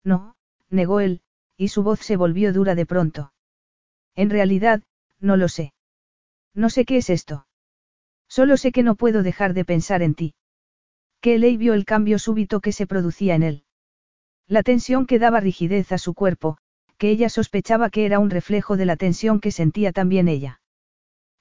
No, 0.04 0.36
negó 0.70 1.00
él, 1.00 1.22
y 1.56 1.70
su 1.70 1.82
voz 1.82 2.02
se 2.02 2.18
volvió 2.18 2.52
dura 2.52 2.76
de 2.76 2.86
pronto. 2.86 3.32
En 4.16 4.30
realidad, 4.30 4.84
no 5.22 5.38
lo 5.38 5.48
sé. 5.48 5.74
No 6.54 6.70
sé 6.70 6.84
qué 6.84 6.98
es 6.98 7.10
esto. 7.10 7.48
Solo 8.28 8.58
sé 8.58 8.74
que 8.74 8.84
no 8.84 8.96
puedo 8.96 9.24
dejar 9.24 9.54
de 9.54 9.64
pensar 9.64 10.02
en 10.02 10.14
ti. 10.14 10.36
Que 11.22 11.38
vio 11.38 11.74
el 11.74 11.86
cambio 11.86 12.20
súbito 12.20 12.60
que 12.60 12.74
se 12.74 12.86
producía 12.86 13.36
en 13.36 13.44
él. 13.44 13.64
La 14.46 14.62
tensión 14.62 15.06
que 15.06 15.20
daba 15.20 15.40
rigidez 15.40 15.94
a 15.94 15.98
su 15.98 16.14
cuerpo, 16.14 16.58
que 16.98 17.12
ella 17.12 17.30
sospechaba 17.30 17.90
que 17.90 18.06
era 18.06 18.20
un 18.20 18.30
reflejo 18.30 18.76
de 18.76 18.88
la 18.88 18.98
tensión 18.98 19.40
que 19.40 19.52
sentía 19.52 19.94
también 19.94 20.28
ella. 20.28 20.60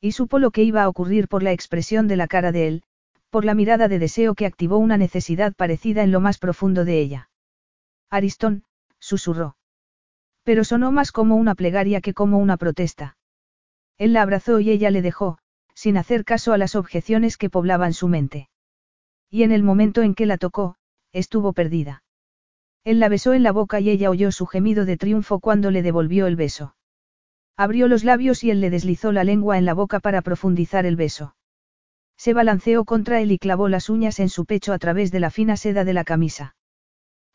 Y 0.05 0.13
supo 0.13 0.41
lo 0.41 0.51
que 0.51 0.65
iba 0.65 0.83
a 0.83 0.89
ocurrir 0.89 1.29
por 1.29 1.45
la 1.45 1.53
expresión 1.53 2.09
de 2.09 2.17
la 2.17 2.27
cara 2.27 2.51
de 2.51 2.67
él, 2.67 2.83
por 3.31 3.45
la 3.45 3.55
mirada 3.55 3.87
de 3.87 4.01
deseo 4.01 4.35
que 4.35 4.47
activó 4.47 4.79
una 4.79 4.99
necesidad 4.99 5.55
parecida 5.55 6.03
en 6.03 6.11
lo 6.11 6.19
más 6.19 6.39
profundo 6.39 6.85
de 6.85 7.01
ella. 7.01 7.31
Aristón, 8.11 8.65
susurró. 8.99 9.57
Pero 10.43 10.65
sonó 10.65 10.91
más 10.91 11.13
como 11.13 11.37
una 11.37 11.55
plegaria 11.55 12.01
que 12.01 12.15
como 12.15 12.39
una 12.39 12.57
protesta. 12.57 13.17
Él 13.97 14.13
la 14.13 14.23
abrazó 14.23 14.59
y 14.59 14.71
ella 14.71 14.91
le 14.91 15.03
dejó, 15.03 15.39
sin 15.73 15.97
hacer 15.97 16.25
caso 16.25 16.53
a 16.53 16.59
las 16.59 16.75
objeciones 16.75 17.37
que 17.37 17.49
poblaban 17.49 17.93
su 17.93 18.09
mente. 18.09 18.49
Y 19.31 19.45
en 19.45 19.53
el 19.53 19.63
momento 19.63 20.03
en 20.03 20.17
que 20.17 20.27
la 20.27 20.37
tocó, 20.37 20.75
estuvo 21.13 21.53
perdida. 21.53 22.03
Él 22.83 22.99
la 22.99 23.09
besó 23.09 23.35
en 23.35 23.45
la 23.45 23.53
boca 23.53 23.79
y 23.79 23.89
ella 23.89 24.11
oyó 24.11 24.33
su 24.33 24.47
gemido 24.47 24.85
de 24.85 24.97
triunfo 24.97 25.39
cuando 25.39 25.71
le 25.71 25.83
devolvió 25.83 26.27
el 26.27 26.35
beso. 26.35 26.75
Abrió 27.57 27.89
los 27.89 28.05
labios 28.05 28.43
y 28.45 28.51
él 28.51 28.61
le 28.61 28.71
deslizó 28.71 29.13
la 29.13 29.25
lengua 29.25 29.59
en 29.59 29.65
la 29.65 29.75
boca 29.75 30.01
para 30.01 30.23
profundizar 30.23 30.87
el 30.87 30.97
beso. 30.97 31.37
Se 32.17 32.35
balanceó 32.35 32.85
contra 32.85 33.21
él 33.21 33.33
y 33.33 33.39
clavó 33.39 33.69
las 33.69 33.91
uñas 33.91 34.21
en 34.21 34.29
su 34.29 34.45
pecho 34.45 34.73
a 34.73 34.79
través 34.79 35.11
de 35.11 35.21
la 35.21 35.31
fina 35.31 35.57
seda 35.57 35.85
de 35.85 35.93
la 35.93 36.05
camisa. 36.05 36.55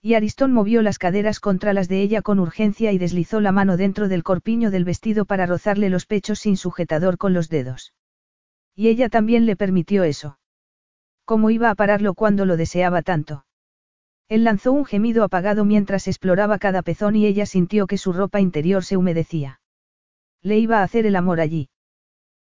Y 0.01 0.13
Aristón 0.13 0.53
movió 0.53 0.81
las 0.81 0.99
caderas 0.99 1.39
contra 1.39 1.73
las 1.73 1.87
de 1.87 2.01
ella 2.01 2.21
con 2.21 2.39
urgencia 2.39 2.91
y 2.91 2.97
deslizó 2.97 3.41
la 3.41 3.51
mano 3.51 3.77
dentro 3.77 4.07
del 4.07 4.23
corpiño 4.23 4.71
del 4.71 4.85
vestido 4.85 5.25
para 5.25 5.45
rozarle 5.45 5.89
los 5.89 6.05
pechos 6.05 6.39
sin 6.39 6.55
sujetador 6.55 7.17
con 7.17 7.33
los 7.33 7.49
dedos. 7.49 7.93
Y 8.75 8.87
ella 8.89 9.09
también 9.09 9.45
le 9.45 9.55
permitió 9.55 10.03
eso. 10.03 10.39
¿Cómo 11.25 11.49
iba 11.49 11.69
a 11.69 11.75
pararlo 11.75 12.13
cuando 12.13 12.45
lo 12.45 12.57
deseaba 12.57 13.01
tanto? 13.01 13.45
Él 14.29 14.43
lanzó 14.43 14.71
un 14.71 14.85
gemido 14.85 15.23
apagado 15.23 15.65
mientras 15.65 16.07
exploraba 16.07 16.59
cada 16.59 16.81
pezón 16.81 17.15
y 17.15 17.25
ella 17.25 17.45
sintió 17.45 17.87
que 17.87 17.97
su 17.97 18.13
ropa 18.13 18.39
interior 18.39 18.85
se 18.85 18.97
humedecía. 18.97 19.59
Le 20.47 20.57
iba 20.57 20.79
a 20.79 20.83
hacer 20.83 21.05
el 21.05 21.17
amor 21.17 21.41
allí. 21.41 21.67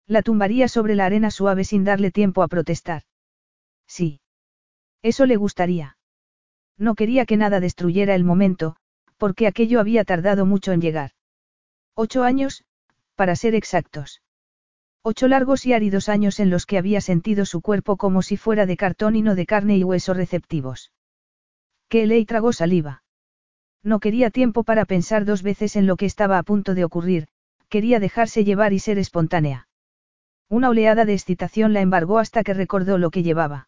La 0.07 0.23
tumbaría 0.23 0.67
sobre 0.67 0.93
la 0.93 1.05
arena 1.05 1.31
suave 1.31 1.63
sin 1.63 1.85
darle 1.85 2.11
tiempo 2.11 2.43
a 2.43 2.49
protestar. 2.49 3.03
Sí. 3.87 4.19
Eso 5.01 5.25
le 5.25 5.37
gustaría. 5.37 5.97
No 6.77 6.95
quería 6.95 7.25
que 7.25 7.37
nada 7.37 7.61
destruyera 7.61 8.13
el 8.13 8.25
momento, 8.25 8.75
porque 9.15 9.47
aquello 9.47 9.79
había 9.79 10.03
tardado 10.03 10.45
mucho 10.45 10.73
en 10.73 10.81
llegar. 10.81 11.11
Ocho 11.95 12.23
años, 12.23 12.65
para 13.15 13.37
ser 13.37 13.55
exactos. 13.55 14.21
Ocho 15.01 15.29
largos 15.29 15.65
y 15.65 15.71
áridos 15.71 16.09
años 16.09 16.41
en 16.41 16.49
los 16.49 16.65
que 16.65 16.77
había 16.77 16.99
sentido 16.99 17.45
su 17.45 17.61
cuerpo 17.61 17.95
como 17.95 18.21
si 18.21 18.35
fuera 18.35 18.65
de 18.65 18.75
cartón 18.75 19.15
y 19.15 19.21
no 19.21 19.33
de 19.33 19.45
carne 19.45 19.77
y 19.77 19.85
hueso 19.85 20.13
receptivos. 20.13 20.91
Que 21.87 22.05
Ley 22.05 22.25
tragó 22.25 22.51
saliva. 22.51 23.05
No 23.81 24.01
quería 24.01 24.29
tiempo 24.29 24.65
para 24.65 24.83
pensar 24.83 25.23
dos 25.23 25.41
veces 25.41 25.77
en 25.77 25.87
lo 25.87 25.95
que 25.95 26.05
estaba 26.05 26.37
a 26.37 26.43
punto 26.43 26.73
de 26.73 26.83
ocurrir, 26.83 27.27
quería 27.73 27.99
dejarse 27.99 28.43
llevar 28.43 28.71
y 28.71 28.77
ser 28.77 28.99
espontánea. 28.99 29.67
Una 30.47 30.69
oleada 30.69 31.05
de 31.05 31.13
excitación 31.13 31.73
la 31.73 31.81
embargó 31.81 32.19
hasta 32.19 32.43
que 32.43 32.53
recordó 32.53 32.99
lo 32.99 33.09
que 33.09 33.23
llevaba. 33.23 33.67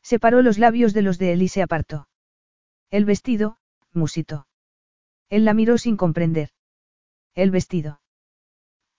Separó 0.00 0.42
los 0.42 0.58
labios 0.58 0.94
de 0.94 1.02
los 1.02 1.18
de 1.18 1.32
él 1.32 1.42
y 1.42 1.48
se 1.48 1.60
apartó. 1.60 2.06
El 2.88 3.04
vestido, 3.04 3.58
musito. 3.92 4.46
Él 5.28 5.44
la 5.44 5.54
miró 5.54 5.76
sin 5.76 5.96
comprender. 5.96 6.50
¿El 7.34 7.50
vestido? 7.50 8.00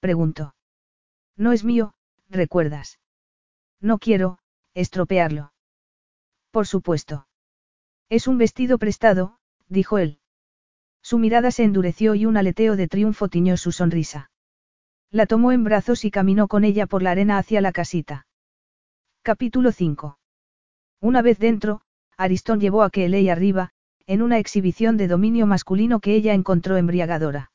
Preguntó. 0.02 0.56
No 1.38 1.54
es 1.54 1.64
mío, 1.64 1.94
recuerdas. 2.28 3.00
No 3.80 3.98
quiero, 3.98 4.40
estropearlo. 4.74 5.54
Por 6.52 6.68
supuesto. 6.68 7.30
Es 8.10 8.28
un 8.28 8.38
vestido 8.38 8.78
prestado, 8.78 9.40
dijo 9.70 10.00
él. 10.00 10.20
Su 11.08 11.20
mirada 11.20 11.52
se 11.52 11.64
endureció 11.64 12.16
y 12.16 12.26
un 12.26 12.36
aleteo 12.36 12.76
de 12.76 12.90
triunfo 12.90 13.30
tiñó 13.30 13.56
su 13.56 13.72
sonrisa. 13.72 14.30
La 15.10 15.26
tomó 15.26 15.54
en 15.54 15.64
brazos 15.64 16.04
y 16.04 16.12
caminó 16.12 16.50
con 16.50 16.66
ella 16.66 16.86
por 16.86 17.02
la 17.02 17.12
arena 17.12 17.38
hacia 17.38 17.62
la 17.62 17.72
casita. 17.72 18.28
Capítulo 19.22 19.72
5. 19.72 20.20
Una 21.00 21.22
vez 21.22 21.40
dentro, 21.40 21.80
Aristón 22.18 22.60
llevó 22.60 22.84
a 22.84 22.90
Kelly 22.90 23.30
arriba, 23.30 23.70
en 24.06 24.22
una 24.22 24.38
exhibición 24.38 24.98
de 24.98 25.08
dominio 25.08 25.48
masculino 25.48 26.02
que 26.02 26.14
ella 26.14 26.34
encontró 26.34 26.76
embriagadora. 26.76 27.52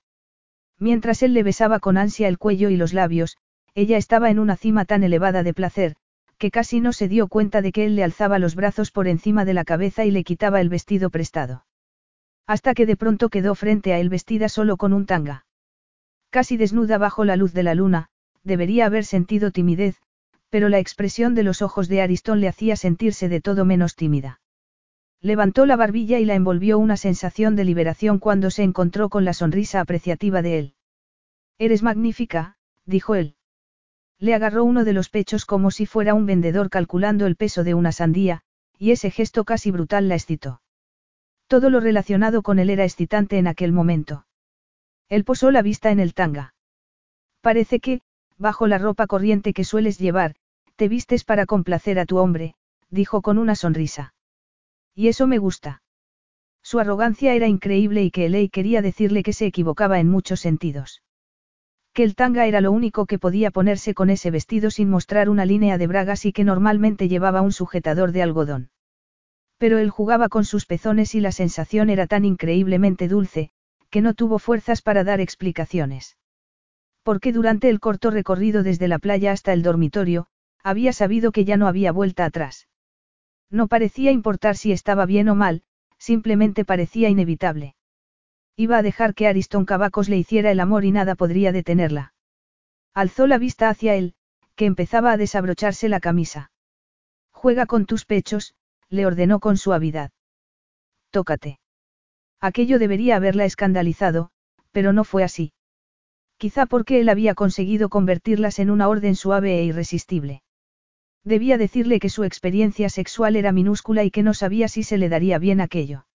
Mientras 0.78 1.22
él 1.22 1.34
le 1.34 1.42
besaba 1.42 1.78
con 1.78 1.98
ansia 1.98 2.28
el 2.28 2.38
cuello 2.38 2.70
y 2.70 2.76
los 2.76 2.94
labios, 2.94 3.36
ella 3.74 3.98
estaba 3.98 4.30
en 4.30 4.38
una 4.38 4.56
cima 4.56 4.86
tan 4.86 5.04
elevada 5.04 5.42
de 5.42 5.52
placer, 5.52 5.96
que 6.38 6.50
casi 6.50 6.80
no 6.80 6.94
se 6.94 7.06
dio 7.06 7.28
cuenta 7.28 7.60
de 7.60 7.72
que 7.72 7.84
él 7.84 7.96
le 7.96 8.04
alzaba 8.04 8.38
los 8.38 8.54
brazos 8.54 8.90
por 8.90 9.08
encima 9.08 9.44
de 9.44 9.52
la 9.52 9.64
cabeza 9.64 10.06
y 10.06 10.10
le 10.10 10.24
quitaba 10.24 10.62
el 10.62 10.70
vestido 10.70 11.10
prestado. 11.10 11.66
Hasta 12.47 12.74
que 12.74 12.86
de 12.86 12.97
pronto 12.97 13.28
quedó 13.28 13.55
frente 13.55 13.93
a 13.93 13.98
él 13.98 14.09
vestida 14.09 14.48
solo 14.48 14.77
con 14.77 14.93
un 14.93 15.06
tanga. 15.06 15.47
Casi 16.31 16.56
desnuda 16.56 16.98
bajo 16.98 17.24
la 17.24 17.36
luz 17.36 17.52
de 17.52 17.62
la 17.62 17.74
luna, 17.74 18.09
debería 18.43 18.86
haber 18.86 19.05
sentido 19.05 19.51
timidez, 19.51 20.01
pero 20.48 20.69
la 20.69 20.78
expresión 20.78 21.35
de 21.35 21.43
los 21.43 21.62
ojos 21.62 21.89
de 21.89 22.02
Aristón 22.02 22.40
le 22.40 22.48
hacía 22.48 22.77
sentirse 22.77 23.28
de 23.28 23.40
todo 23.40 23.64
menos 23.64 23.97
tímida. 23.97 24.40
Levantó 25.20 25.66
la 25.66 25.77
barbilla 25.77 26.19
y 26.19 26.24
la 26.24 26.35
envolvió 26.35 26.78
una 26.78 26.97
sensación 26.97 27.55
de 27.55 27.64
liberación 27.64 28.19
cuando 28.19 28.51
se 28.51 28.64
encontró 28.64 29.09
con 29.09 29.24
la 29.24 29.35
sonrisa 29.35 29.81
apreciativa 29.81 30.43
de 30.43 30.59
él. 30.59 30.74
Eres 31.59 31.82
magnífica, 31.82 32.56
dijo 32.86 33.14
él. 33.14 33.36
Le 34.19 34.35
agarró 34.35 34.64
uno 34.64 34.85
de 34.85 34.93
los 34.93 35.10
pechos 35.10 35.44
como 35.44 35.70
si 35.70 35.85
fuera 35.85 36.14
un 36.14 36.27
vendedor 36.27 36.70
calculando 36.70 37.27
el 37.27 37.36
peso 37.36 37.62
de 37.62 37.74
una 37.74 37.93
sandía, 37.93 38.40
y 38.78 38.90
ese 38.93 39.10
gesto 39.10 39.44
casi 39.44 39.70
brutal 39.70 40.09
la 40.09 40.14
excitó. 40.14 40.61
Todo 41.52 41.68
lo 41.68 41.80
relacionado 41.80 42.40
con 42.40 42.58
él 42.58 42.70
era 42.70 42.84
excitante 42.84 43.36
en 43.36 43.46
aquel 43.46 43.72
momento. 43.72 44.24
Él 45.10 45.22
posó 45.22 45.50
la 45.50 45.60
vista 45.60 45.90
en 45.90 46.00
el 46.00 46.14
tanga. 46.14 46.54
Parece 47.42 47.78
que, 47.78 48.00
bajo 48.38 48.66
la 48.66 48.78
ropa 48.78 49.06
corriente 49.06 49.52
que 49.52 49.62
sueles 49.62 49.98
llevar, 49.98 50.34
te 50.76 50.88
vistes 50.88 51.24
para 51.24 51.44
complacer 51.44 51.98
a 51.98 52.06
tu 52.06 52.16
hombre, 52.16 52.54
dijo 52.88 53.20
con 53.20 53.36
una 53.36 53.54
sonrisa. 53.54 54.14
Y 54.94 55.08
eso 55.08 55.26
me 55.26 55.36
gusta. 55.36 55.82
Su 56.62 56.80
arrogancia 56.80 57.34
era 57.34 57.48
increíble 57.48 58.02
y 58.02 58.10
que 58.10 58.24
Elei 58.24 58.48
quería 58.48 58.80
decirle 58.80 59.22
que 59.22 59.34
se 59.34 59.44
equivocaba 59.44 60.00
en 60.00 60.08
muchos 60.08 60.40
sentidos 60.40 61.02
que 61.92 62.04
el 62.04 62.14
tanga 62.14 62.46
era 62.46 62.62
lo 62.62 62.72
único 62.72 63.04
que 63.04 63.18
podía 63.18 63.50
ponerse 63.50 63.92
con 63.92 64.08
ese 64.08 64.30
vestido 64.30 64.70
sin 64.70 64.88
mostrar 64.88 65.28
una 65.28 65.44
línea 65.44 65.76
de 65.76 65.86
bragas 65.86 66.24
y 66.24 66.32
que 66.32 66.44
normalmente 66.44 67.08
llevaba 67.08 67.42
un 67.42 67.52
sujetador 67.52 68.12
de 68.12 68.22
algodón. 68.22 68.71
Pero 69.62 69.78
él 69.78 69.90
jugaba 69.90 70.28
con 70.28 70.44
sus 70.44 70.66
pezones 70.66 71.14
y 71.14 71.20
la 71.20 71.30
sensación 71.30 71.89
era 71.89 72.09
tan 72.09 72.24
increíblemente 72.24 73.06
dulce, 73.06 73.51
que 73.90 74.01
no 74.01 74.12
tuvo 74.12 74.40
fuerzas 74.40 74.82
para 74.82 75.05
dar 75.05 75.20
explicaciones. 75.20 76.16
Porque 77.05 77.32
durante 77.32 77.68
el 77.68 77.78
corto 77.78 78.10
recorrido 78.10 78.64
desde 78.64 78.89
la 78.89 78.98
playa 78.98 79.30
hasta 79.30 79.52
el 79.52 79.62
dormitorio, 79.62 80.26
había 80.64 80.93
sabido 80.93 81.30
que 81.30 81.44
ya 81.44 81.56
no 81.56 81.68
había 81.68 81.93
vuelta 81.93 82.24
atrás. 82.24 82.66
No 83.51 83.68
parecía 83.68 84.10
importar 84.10 84.56
si 84.56 84.72
estaba 84.72 85.06
bien 85.06 85.28
o 85.28 85.36
mal, 85.36 85.62
simplemente 85.97 86.64
parecía 86.64 87.09
inevitable. 87.09 87.76
Iba 88.56 88.78
a 88.78 88.82
dejar 88.82 89.14
que 89.14 89.28
Ariston 89.28 89.64
Cavacos 89.64 90.09
le 90.09 90.16
hiciera 90.16 90.51
el 90.51 90.59
amor 90.59 90.84
y 90.84 90.90
nada 90.90 91.14
podría 91.14 91.52
detenerla. 91.52 92.14
Alzó 92.94 93.28
la 93.28 93.39
vista 93.39 93.68
hacia 93.68 93.94
él, 93.94 94.16
que 94.56 94.64
empezaba 94.66 95.12
a 95.12 95.16
desabrocharse 95.16 95.89
la 95.89 96.01
camisa. 96.01 96.51
Juega 97.30 97.66
con 97.66 97.86
tus 97.86 98.05
pechos, 98.05 98.56
le 98.93 99.06
ordenó 99.06 99.40
con 99.40 99.56
suavidad. 99.56 100.10
Tócate. 101.10 101.59
Aquello 102.40 102.78
debería 102.78 103.16
haberla 103.16 103.47
escandalizado, 103.47 104.31
pero 104.70 104.93
no 104.93 105.05
fue 105.05 105.24
así. 105.24 105.52
Quizá 106.36 106.66
porque 106.66 107.01
él 107.01 107.09
había 107.09 107.35
conseguido 107.35 107.89
convertirlas 107.89 108.59
en 108.59 108.70
una 108.70 108.89
orden 108.89 109.16
suave 109.16 109.59
e 109.59 109.64
irresistible. 109.64 110.43
Debía 111.24 111.56
decirle 111.56 112.01
que 112.01 112.10
su 112.10 112.24
experiencia 112.24 112.90
sexual 112.90 113.36
era 113.36 113.51
minúscula 113.52 114.05
y 114.05 114.10
que 114.10 114.23
no 114.23 114.35
sabía 114.35 114.69
si 114.69 114.82
se 114.82 114.98
le 114.98 115.09
daría 115.09 115.39
bien 115.39 115.60
aquello. 115.60 116.06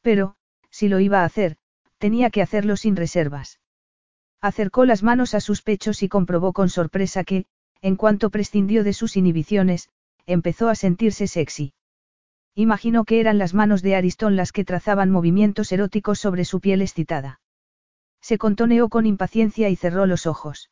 Pero, 0.00 0.36
si 0.70 0.88
lo 0.88 1.00
iba 1.00 1.20
a 1.20 1.24
hacer, 1.26 1.56
tenía 1.98 2.30
que 2.30 2.40
hacerlo 2.40 2.76
sin 2.76 2.96
reservas. 2.96 3.60
Acercó 4.40 4.86
las 4.86 5.02
manos 5.02 5.34
a 5.34 5.40
sus 5.40 5.60
pechos 5.60 6.02
y 6.02 6.08
comprobó 6.08 6.54
con 6.54 6.70
sorpresa 6.70 7.24
que, 7.24 7.44
en 7.82 7.96
cuanto 7.96 8.30
prescindió 8.30 8.84
de 8.84 8.94
sus 8.94 9.18
inhibiciones, 9.18 9.90
empezó 10.24 10.70
a 10.70 10.74
sentirse 10.74 11.26
sexy. 11.26 11.74
Imaginó 12.54 13.04
que 13.04 13.20
eran 13.20 13.38
las 13.38 13.54
manos 13.54 13.82
de 13.82 13.96
Ariston 13.96 14.36
las 14.36 14.52
que 14.52 14.64
trazaban 14.64 15.10
movimientos 15.10 15.72
eróticos 15.72 16.18
sobre 16.18 16.44
su 16.44 16.60
piel 16.60 16.82
excitada. 16.82 17.40
Se 18.20 18.38
contoneó 18.38 18.88
con 18.88 19.06
impaciencia 19.06 19.68
y 19.68 19.76
cerró 19.76 20.06
los 20.06 20.26
ojos. 20.26 20.70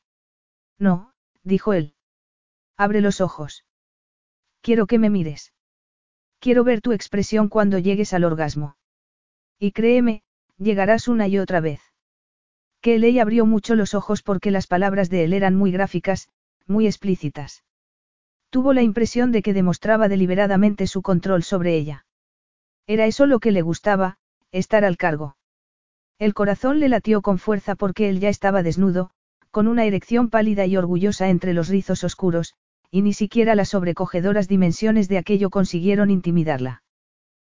No, 0.78 1.12
dijo 1.42 1.72
él. 1.72 1.94
Abre 2.76 3.00
los 3.00 3.20
ojos. 3.20 3.64
Quiero 4.60 4.86
que 4.86 4.98
me 4.98 5.10
mires. 5.10 5.52
Quiero 6.40 6.62
ver 6.64 6.80
tu 6.80 6.92
expresión 6.92 7.48
cuando 7.48 7.78
llegues 7.78 8.12
al 8.12 8.24
orgasmo. 8.24 8.76
Y 9.58 9.72
créeme, 9.72 10.22
llegarás 10.56 11.08
una 11.08 11.26
y 11.26 11.38
otra 11.38 11.60
vez. 11.60 11.80
Kelly 12.80 13.18
abrió 13.18 13.44
mucho 13.44 13.74
los 13.74 13.94
ojos 13.94 14.22
porque 14.22 14.50
las 14.50 14.66
palabras 14.66 15.10
de 15.10 15.24
él 15.24 15.32
eran 15.32 15.56
muy 15.56 15.72
gráficas, 15.72 16.28
muy 16.66 16.86
explícitas. 16.86 17.64
Tuvo 18.50 18.72
la 18.72 18.82
impresión 18.82 19.32
de 19.32 19.42
que 19.42 19.52
demostraba 19.52 20.08
deliberadamente 20.08 20.86
su 20.86 21.02
control 21.02 21.42
sobre 21.42 21.76
ella. 21.76 22.06
Era 22.86 23.06
eso 23.06 23.26
lo 23.26 23.40
que 23.40 23.52
le 23.52 23.62
gustaba, 23.62 24.18
estar 24.50 24.84
al 24.84 24.96
cargo. 24.96 25.36
El 26.18 26.34
corazón 26.34 26.80
le 26.80 26.88
latió 26.88 27.20
con 27.20 27.38
fuerza 27.38 27.74
porque 27.74 28.08
él 28.08 28.20
ya 28.20 28.28
estaba 28.28 28.62
desnudo, 28.62 29.10
con 29.50 29.68
una 29.68 29.84
erección 29.84 30.30
pálida 30.30 30.66
y 30.66 30.76
orgullosa 30.76 31.28
entre 31.28 31.52
los 31.52 31.68
rizos 31.68 32.04
oscuros, 32.04 32.54
y 32.90 33.02
ni 33.02 33.12
siquiera 33.12 33.54
las 33.54 33.70
sobrecogedoras 33.70 34.48
dimensiones 34.48 35.08
de 35.08 35.18
aquello 35.18 35.50
consiguieron 35.50 36.10
intimidarla. 36.10 36.82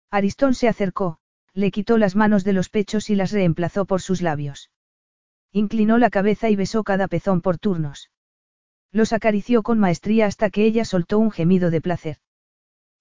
Aristón 0.09 0.53
se 0.53 0.69
acercó, 0.69 1.19
le 1.53 1.71
quitó 1.71 1.97
las 1.97 2.15
manos 2.15 2.43
de 2.43 2.53
los 2.53 2.69
pechos 2.69 3.09
y 3.09 3.15
las 3.15 3.31
reemplazó 3.31 3.85
por 3.85 4.01
sus 4.01 4.21
labios. 4.21 4.71
Inclinó 5.51 5.97
la 5.97 6.09
cabeza 6.09 6.49
y 6.49 6.55
besó 6.55 6.83
cada 6.83 7.07
pezón 7.07 7.41
por 7.41 7.57
turnos. 7.57 8.09
Los 8.95 9.11
acarició 9.11 9.61
con 9.61 9.77
maestría 9.77 10.25
hasta 10.25 10.49
que 10.49 10.63
ella 10.63 10.85
soltó 10.85 11.19
un 11.19 11.29
gemido 11.29 11.69
de 11.69 11.81
placer. 11.81 12.19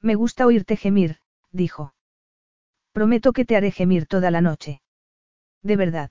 Me 0.00 0.16
gusta 0.16 0.44
oírte 0.44 0.74
gemir, 0.76 1.18
dijo. 1.52 1.94
Prometo 2.90 3.32
que 3.32 3.44
te 3.44 3.54
haré 3.54 3.70
gemir 3.70 4.06
toda 4.06 4.32
la 4.32 4.40
noche. 4.40 4.82
¿De 5.62 5.76
verdad? 5.76 6.10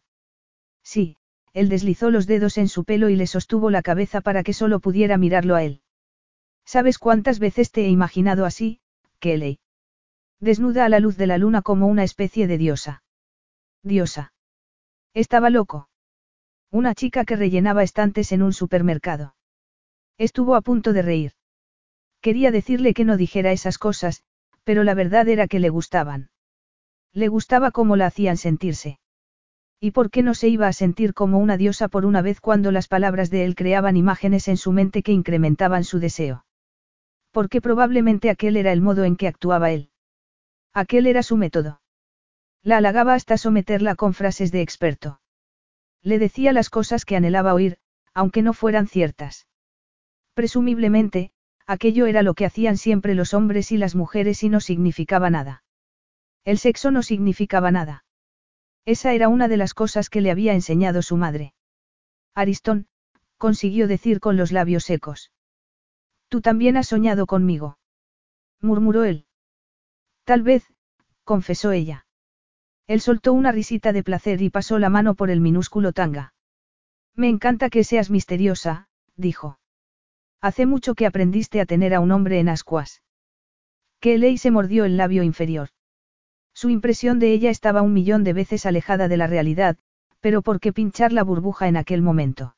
Sí, 0.83 1.17
él 1.51 1.67
deslizó 1.67 2.11
los 2.11 2.27
dedos 2.27 2.57
en 2.57 2.69
su 2.69 2.85
pelo 2.85 3.09
y 3.09 3.17
le 3.17 3.27
sostuvo 3.27 3.69
la 3.69 3.81
cabeza 3.81 4.21
para 4.21 4.41
que 4.41 4.53
solo 4.53 4.79
pudiera 4.79 5.17
mirarlo 5.17 5.53
a 5.53 5.63
él. 5.63 5.81
¿Sabes 6.63 6.97
cuántas 6.97 7.39
veces 7.39 7.69
te 7.69 7.83
he 7.83 7.89
imaginado 7.89 8.45
así, 8.45 8.79
Kelly? 9.19 9.59
Desnuda 10.39 10.85
a 10.85 10.89
la 10.89 11.01
luz 11.01 11.17
de 11.17 11.27
la 11.27 11.37
luna 11.37 11.61
como 11.61 11.87
una 11.87 12.05
especie 12.05 12.47
de 12.47 12.57
diosa. 12.57 13.03
Diosa. 13.83 14.31
Estaba 15.13 15.49
loco. 15.49 15.89
Una 16.71 16.95
chica 16.95 17.25
que 17.25 17.35
rellenaba 17.35 17.83
estantes 17.83 18.31
en 18.31 18.43
un 18.43 18.53
supermercado. 18.53 19.35
Estuvo 20.17 20.55
a 20.55 20.61
punto 20.61 20.93
de 20.93 21.01
reír. 21.01 21.31
Quería 22.21 22.51
decirle 22.51 22.93
que 22.93 23.05
no 23.05 23.17
dijera 23.17 23.51
esas 23.51 23.77
cosas, 23.77 24.23
pero 24.63 24.83
la 24.83 24.93
verdad 24.93 25.27
era 25.27 25.47
que 25.47 25.59
le 25.59 25.69
gustaban. 25.69 26.29
Le 27.11 27.27
gustaba 27.27 27.71
cómo 27.71 27.95
la 27.95 28.07
hacían 28.07 28.37
sentirse. 28.37 28.99
¿Y 29.79 29.91
por 29.91 30.09
qué 30.09 30.23
no 30.23 30.33
se 30.33 30.47
iba 30.47 30.67
a 30.67 30.73
sentir 30.73 31.13
como 31.13 31.39
una 31.39 31.57
diosa 31.57 31.89
por 31.89 32.05
una 32.05 32.21
vez 32.21 32.39
cuando 32.39 32.71
las 32.71 32.87
palabras 32.87 33.29
de 33.29 33.43
él 33.43 33.55
creaban 33.55 33.97
imágenes 33.97 34.47
en 34.47 34.55
su 34.55 34.71
mente 34.71 35.03
que 35.03 35.11
incrementaban 35.11 35.83
su 35.83 35.99
deseo? 35.99 36.45
Porque 37.31 37.59
probablemente 37.59 38.29
aquel 38.29 38.55
era 38.55 38.71
el 38.71 38.81
modo 38.81 39.03
en 39.03 39.17
que 39.17 39.27
actuaba 39.27 39.71
él. 39.71 39.89
Aquel 40.73 41.07
era 41.07 41.21
su 41.21 41.35
método. 41.35 41.81
La 42.61 42.77
halagaba 42.77 43.13
hasta 43.13 43.37
someterla 43.37 43.95
con 43.95 44.13
frases 44.13 44.51
de 44.51 44.61
experto. 44.61 45.19
Le 46.01 46.17
decía 46.17 46.53
las 46.53 46.69
cosas 46.69 47.03
que 47.03 47.17
anhelaba 47.17 47.53
oír, 47.53 47.77
aunque 48.13 48.41
no 48.41 48.53
fueran 48.53 48.87
ciertas. 48.87 49.47
Presumiblemente, 50.33 51.31
aquello 51.67 52.05
era 52.07 52.23
lo 52.23 52.33
que 52.33 52.45
hacían 52.45 52.77
siempre 52.77 53.15
los 53.15 53.33
hombres 53.33 53.71
y 53.71 53.77
las 53.77 53.95
mujeres 53.95 54.43
y 54.43 54.49
no 54.49 54.59
significaba 54.59 55.29
nada. 55.29 55.63
El 56.43 56.57
sexo 56.57 56.91
no 56.91 57.03
significaba 57.03 57.71
nada. 57.71 58.03
Esa 58.85 59.13
era 59.13 59.29
una 59.29 59.47
de 59.47 59.57
las 59.57 59.73
cosas 59.73 60.09
que 60.09 60.21
le 60.21 60.31
había 60.31 60.53
enseñado 60.53 61.01
su 61.01 61.15
madre. 61.15 61.53
Aristón, 62.35 62.87
consiguió 63.37 63.87
decir 63.87 64.19
con 64.19 64.35
los 64.35 64.51
labios 64.51 64.83
secos. 64.83 65.31
Tú 66.27 66.41
también 66.41 66.77
has 66.77 66.87
soñado 66.87 67.25
conmigo. 67.27 67.77
murmuró 68.59 69.03
él. 69.03 69.25
Tal 70.23 70.41
vez, 70.41 70.65
confesó 71.23 71.71
ella. 71.71 72.05
Él 72.87 73.01
soltó 73.01 73.33
una 73.33 73.51
risita 73.51 73.93
de 73.93 74.03
placer 74.03 74.41
y 74.41 74.49
pasó 74.49 74.79
la 74.79 74.89
mano 74.89 75.15
por 75.15 75.29
el 75.29 75.39
minúsculo 75.39 75.93
tanga. 75.93 76.33
Me 77.15 77.29
encanta 77.29 77.69
que 77.69 77.83
seas 77.83 78.09
misteriosa, 78.09 78.89
dijo. 79.15 79.59
Hace 80.43 80.65
mucho 80.65 80.93
que 80.93 81.05
aprendiste 81.05 81.61
a 81.61 81.65
tener 81.65 81.93
a 81.93 82.01
un 82.01 82.11
hombre 82.11 82.37
en 82.41 82.49
ascuas. 82.49 83.01
Kelly 84.01 84.37
se 84.37 84.51
mordió 84.51 84.83
el 84.83 84.97
labio 84.97 85.23
inferior. 85.23 85.69
Su 86.53 86.69
impresión 86.69 87.17
de 87.17 87.31
ella 87.31 87.49
estaba 87.49 87.81
un 87.81 87.93
millón 87.93 88.25
de 88.25 88.33
veces 88.33 88.65
alejada 88.65 89.07
de 89.07 89.15
la 89.15 89.25
realidad, 89.25 89.77
pero 90.19 90.41
¿por 90.41 90.59
qué 90.59 90.73
pinchar 90.73 91.13
la 91.13 91.23
burbuja 91.23 91.69
en 91.69 91.77
aquel 91.77 92.01
momento? 92.01 92.57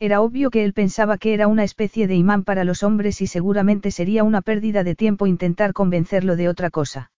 Era 0.00 0.22
obvio 0.22 0.48
que 0.48 0.64
él 0.64 0.72
pensaba 0.72 1.18
que 1.18 1.34
era 1.34 1.46
una 1.46 1.62
especie 1.62 2.06
de 2.06 2.14
imán 2.14 2.42
para 2.42 2.64
los 2.64 2.82
hombres 2.82 3.20
y 3.20 3.26
seguramente 3.26 3.90
sería 3.90 4.24
una 4.24 4.40
pérdida 4.40 4.82
de 4.82 4.94
tiempo 4.94 5.26
intentar 5.26 5.74
convencerlo 5.74 6.36
de 6.36 6.48
otra 6.48 6.70
cosa. 6.70 7.12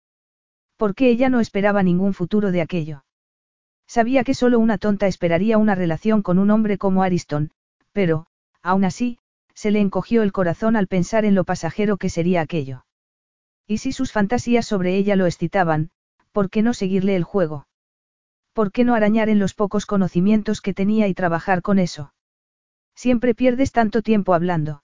Porque 0.78 1.10
ella 1.10 1.28
no 1.28 1.40
esperaba 1.40 1.82
ningún 1.82 2.14
futuro 2.14 2.52
de 2.52 2.62
aquello. 2.62 3.04
Sabía 3.86 4.24
que 4.24 4.32
solo 4.32 4.60
una 4.60 4.78
tonta 4.78 5.08
esperaría 5.08 5.58
una 5.58 5.74
relación 5.74 6.22
con 6.22 6.38
un 6.38 6.50
hombre 6.50 6.78
como 6.78 7.02
Ariston, 7.02 7.50
pero, 7.92 8.24
aún 8.62 8.86
así, 8.86 9.18
se 9.54 9.70
le 9.70 9.80
encogió 9.80 10.22
el 10.22 10.32
corazón 10.32 10.76
al 10.76 10.88
pensar 10.88 11.24
en 11.24 11.34
lo 11.34 11.44
pasajero 11.44 11.96
que 11.96 12.10
sería 12.10 12.40
aquello. 12.40 12.84
Y 13.66 13.78
si 13.78 13.92
sus 13.92 14.12
fantasías 14.12 14.66
sobre 14.66 14.96
ella 14.96 15.16
lo 15.16 15.26
excitaban, 15.26 15.90
¿por 16.32 16.50
qué 16.50 16.62
no 16.62 16.74
seguirle 16.74 17.16
el 17.16 17.24
juego? 17.24 17.66
¿Por 18.52 18.72
qué 18.72 18.84
no 18.84 18.94
arañar 18.94 19.28
en 19.28 19.38
los 19.38 19.54
pocos 19.54 19.86
conocimientos 19.86 20.60
que 20.60 20.74
tenía 20.74 21.08
y 21.08 21.14
trabajar 21.14 21.62
con 21.62 21.78
eso? 21.78 22.12
Siempre 22.94 23.34
pierdes 23.34 23.72
tanto 23.72 24.02
tiempo 24.02 24.34
hablando. 24.34 24.82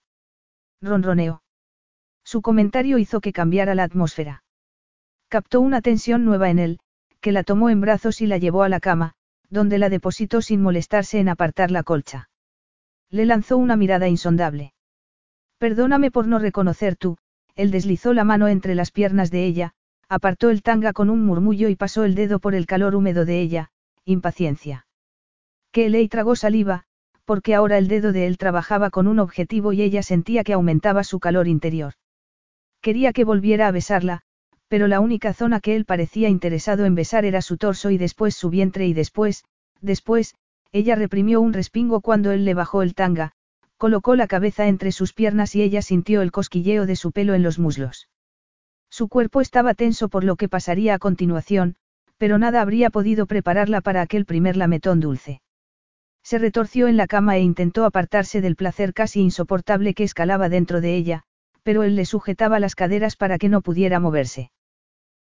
Ronroneo. 0.81 1.43
Su 2.25 2.43
comentario 2.43 2.99
hizo 2.99 3.21
que 3.21 3.33
cambiara 3.33 3.75
la 3.75 3.85
atmósfera. 3.85 4.45
Captó 5.29 5.61
una 5.61 5.83
tensión 5.83 6.25
nueva 6.25 6.51
en 6.51 6.59
él, 6.59 6.81
que 7.21 7.33
la 7.33 7.45
tomó 7.45 7.71
en 7.71 7.81
brazos 7.81 8.21
y 8.21 8.27
la 8.27 8.39
llevó 8.39 8.63
a 8.63 8.69
la 8.69 8.81
cama, 8.81 9.13
donde 9.51 9.79
la 9.79 9.89
depositó 9.89 10.43
sin 10.43 10.63
molestarse 10.63 11.21
en 11.21 11.29
apartar 11.29 11.71
la 11.71 11.83
colcha. 11.83 12.30
Le 13.11 13.27
lanzó 13.27 13.57
una 13.57 13.77
mirada 13.77 14.09
insondable. 14.09 14.73
Perdóname 15.59 16.11
por 16.11 16.27
no 16.27 16.39
reconocer 16.39 16.97
tú, 16.97 17.19
él 17.57 17.71
deslizó 17.71 18.15
la 18.15 18.25
mano 18.25 18.49
entre 18.49 18.75
las 18.75 18.93
piernas 18.93 19.31
de 19.31 19.45
ella, 19.45 19.73
apartó 20.09 20.51
el 20.51 20.63
tanga 20.63 20.93
con 20.93 21.11
un 21.11 21.25
murmullo 21.25 21.69
y 21.69 21.77
pasó 21.77 22.05
el 22.05 22.15
dedo 22.15 22.39
por 22.39 22.55
el 22.55 22.67
calor 22.67 22.95
húmedo 22.95 23.25
de 23.25 23.41
ella, 23.41 23.71
impaciencia. 24.05 24.87
Que 25.73 26.09
tragó 26.09 26.37
saliva, 26.37 26.85
porque 27.25 27.55
ahora 27.55 27.79
el 27.79 27.89
dedo 27.89 28.13
de 28.13 28.27
él 28.27 28.39
trabajaba 28.39 28.91
con 28.91 29.07
un 29.07 29.19
objetivo 29.19 29.73
y 29.73 29.83
ella 29.83 30.03
sentía 30.03 30.43
que 30.43 30.53
aumentaba 30.53 31.05
su 31.05 31.21
calor 31.21 31.47
interior. 31.47 31.95
Quería 32.81 33.13
que 33.13 33.25
volviera 33.25 33.69
a 33.69 33.71
besarla, 33.71 34.23
pero 34.69 34.89
la 34.89 35.01
única 35.01 35.33
zona 35.33 35.61
que 35.61 35.77
él 35.77 35.85
parecía 35.85 36.29
interesado 36.29 36.85
en 36.87 36.95
besar 36.95 37.25
era 37.25 37.43
su 37.43 37.57
torso 37.57 37.91
y 37.91 37.99
después 37.99 38.35
su 38.35 38.51
vientre 38.51 38.87
y 38.87 38.95
después, 38.95 39.45
después, 39.81 40.35
ella 40.73 40.95
reprimió 40.95 41.41
un 41.41 41.53
respingo 41.53 42.01
cuando 42.01 42.31
él 42.33 42.45
le 42.45 42.55
bajó 42.55 42.83
el 42.83 42.95
tanga, 42.95 43.33
colocó 43.77 44.15
la 44.15 44.27
cabeza 44.27 44.69
entre 44.69 44.93
sus 44.93 45.13
piernas 45.13 45.55
y 45.55 45.63
ella 45.63 45.83
sintió 45.83 46.23
el 46.23 46.33
cosquilleo 46.33 46.87
de 46.87 46.97
su 46.97 47.13
pelo 47.13 47.35
en 47.35 47.43
los 47.43 47.59
muslos. 47.59 48.09
Su 48.91 49.09
cuerpo 49.09 49.41
estaba 49.41 49.75
tenso 49.75 50.09
por 50.09 50.25
lo 50.25 50.37
que 50.37 50.49
pasaría 50.49 50.95
a 50.95 50.99
continuación, 50.99 51.77
pero 52.19 52.39
nada 52.39 52.61
habría 52.61 52.91
podido 52.91 53.27
prepararla 53.27 53.81
para 53.81 54.03
aquel 54.03 54.27
primer 54.27 54.57
lametón 54.57 55.01
dulce. 55.01 55.41
Se 56.23 56.39
retorció 56.39 56.87
en 56.87 56.97
la 56.97 57.07
cama 57.07 57.37
e 57.37 57.41
intentó 57.41 57.85
apartarse 57.85 58.41
del 58.41 58.57
placer 58.57 58.93
casi 58.93 59.21
insoportable 59.21 59.95
que 59.95 60.05
escalaba 60.05 60.49
dentro 60.49 60.81
de 60.81 60.95
ella, 60.95 61.23
pero 61.63 61.83
él 61.83 61.97
le 61.97 62.05
sujetaba 62.05 62.61
las 62.61 62.75
caderas 62.75 63.17
para 63.17 63.39
que 63.39 63.49
no 63.49 63.63
pudiera 63.63 64.01
moverse. 64.01 64.51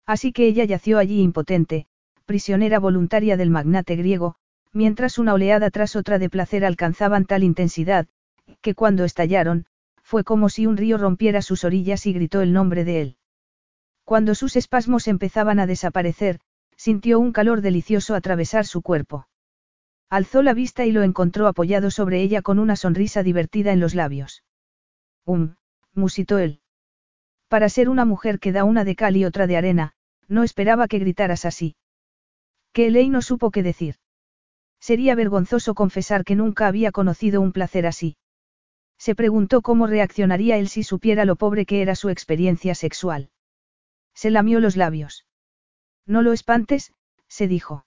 Así 0.07 0.33
que 0.33 0.47
ella 0.47 0.65
yació 0.65 0.99
allí 0.99 1.21
impotente, 1.21 1.87
prisionera 2.27 2.79
voluntaria 2.79 3.37
del 3.37 3.51
magnate 3.51 3.97
griego, 3.97 4.37
mientras 4.75 5.19
una 5.19 5.33
oleada 5.33 5.71
tras 5.71 5.97
otra 5.97 6.19
de 6.19 6.29
placer 6.29 6.65
alcanzaban 6.65 7.25
tal 7.25 7.43
intensidad, 7.45 8.07
que 8.61 8.75
cuando 8.75 9.05
estallaron, 9.05 9.67
fue 10.03 10.25
como 10.25 10.51
si 10.51 10.67
un 10.67 10.77
río 10.77 10.99
rompiera 10.99 11.41
sus 11.41 11.65
orillas 11.65 12.05
y 12.05 12.13
gritó 12.13 12.43
el 12.43 12.53
nombre 12.53 12.85
de 12.85 13.01
él. 13.01 13.17
Cuando 14.05 14.35
sus 14.35 14.57
espasmos 14.57 15.09
empezaban 15.09 15.59
a 15.59 15.67
desaparecer, 15.67 16.41
sintió 16.77 17.19
un 17.19 17.33
calor 17.33 17.63
delicioso 17.63 18.15
atravesar 18.15 18.67
su 18.67 18.83
cuerpo. 18.83 19.29
Alzó 20.11 20.43
la 20.43 20.53
vista 20.53 20.85
y 20.85 20.93
lo 20.93 21.03
encontró 21.03 21.47
apoyado 21.47 21.91
sobre 21.91 22.21
ella 22.21 22.43
con 22.43 22.59
una 22.59 22.77
sonrisa 22.77 23.23
divertida 23.23 23.73
en 23.73 23.81
los 23.81 23.95
labios. 23.95 24.45
Um, 25.25 25.55
musitó 25.95 26.39
él. 26.39 26.61
Para 27.49 27.69
ser 27.69 27.89
una 27.89 28.05
mujer 28.05 28.39
que 28.41 28.53
da 28.53 28.65
una 28.65 28.85
de 28.85 28.97
cal 28.97 29.17
y 29.17 29.25
otra 29.25 29.47
de 29.47 29.57
arena, 29.57 29.95
no 30.29 30.43
esperaba 30.43 30.89
que 30.89 30.99
gritaras 30.99 31.45
así. 31.45 31.77
Que 32.73 32.89
Elei 32.89 33.09
no 33.09 33.23
supo 33.23 33.51
qué 33.51 33.63
decir. 33.63 33.97
Sería 34.85 35.15
vergonzoso 35.15 35.75
confesar 35.75 36.27
que 36.27 36.35
nunca 36.35 36.67
había 36.67 36.93
conocido 36.93 37.41
un 37.41 37.53
placer 37.53 37.87
así. 37.87 38.19
Se 38.99 39.15
preguntó 39.15 39.63
cómo 39.63 39.87
reaccionaría 39.87 40.59
él 40.59 40.69
si 40.69 40.83
supiera 40.83 41.25
lo 41.25 41.37
pobre 41.37 41.65
que 41.65 41.81
era 41.81 41.95
su 41.95 42.11
experiencia 42.11 42.75
sexual. 42.75 43.31
Se 44.13 44.29
lamió 44.29 44.61
los 44.61 44.77
labios. 44.77 45.25
No 46.05 46.21
lo 46.21 46.35
espantes, 46.35 46.93
se 47.29 47.49
dijo. 47.49 47.87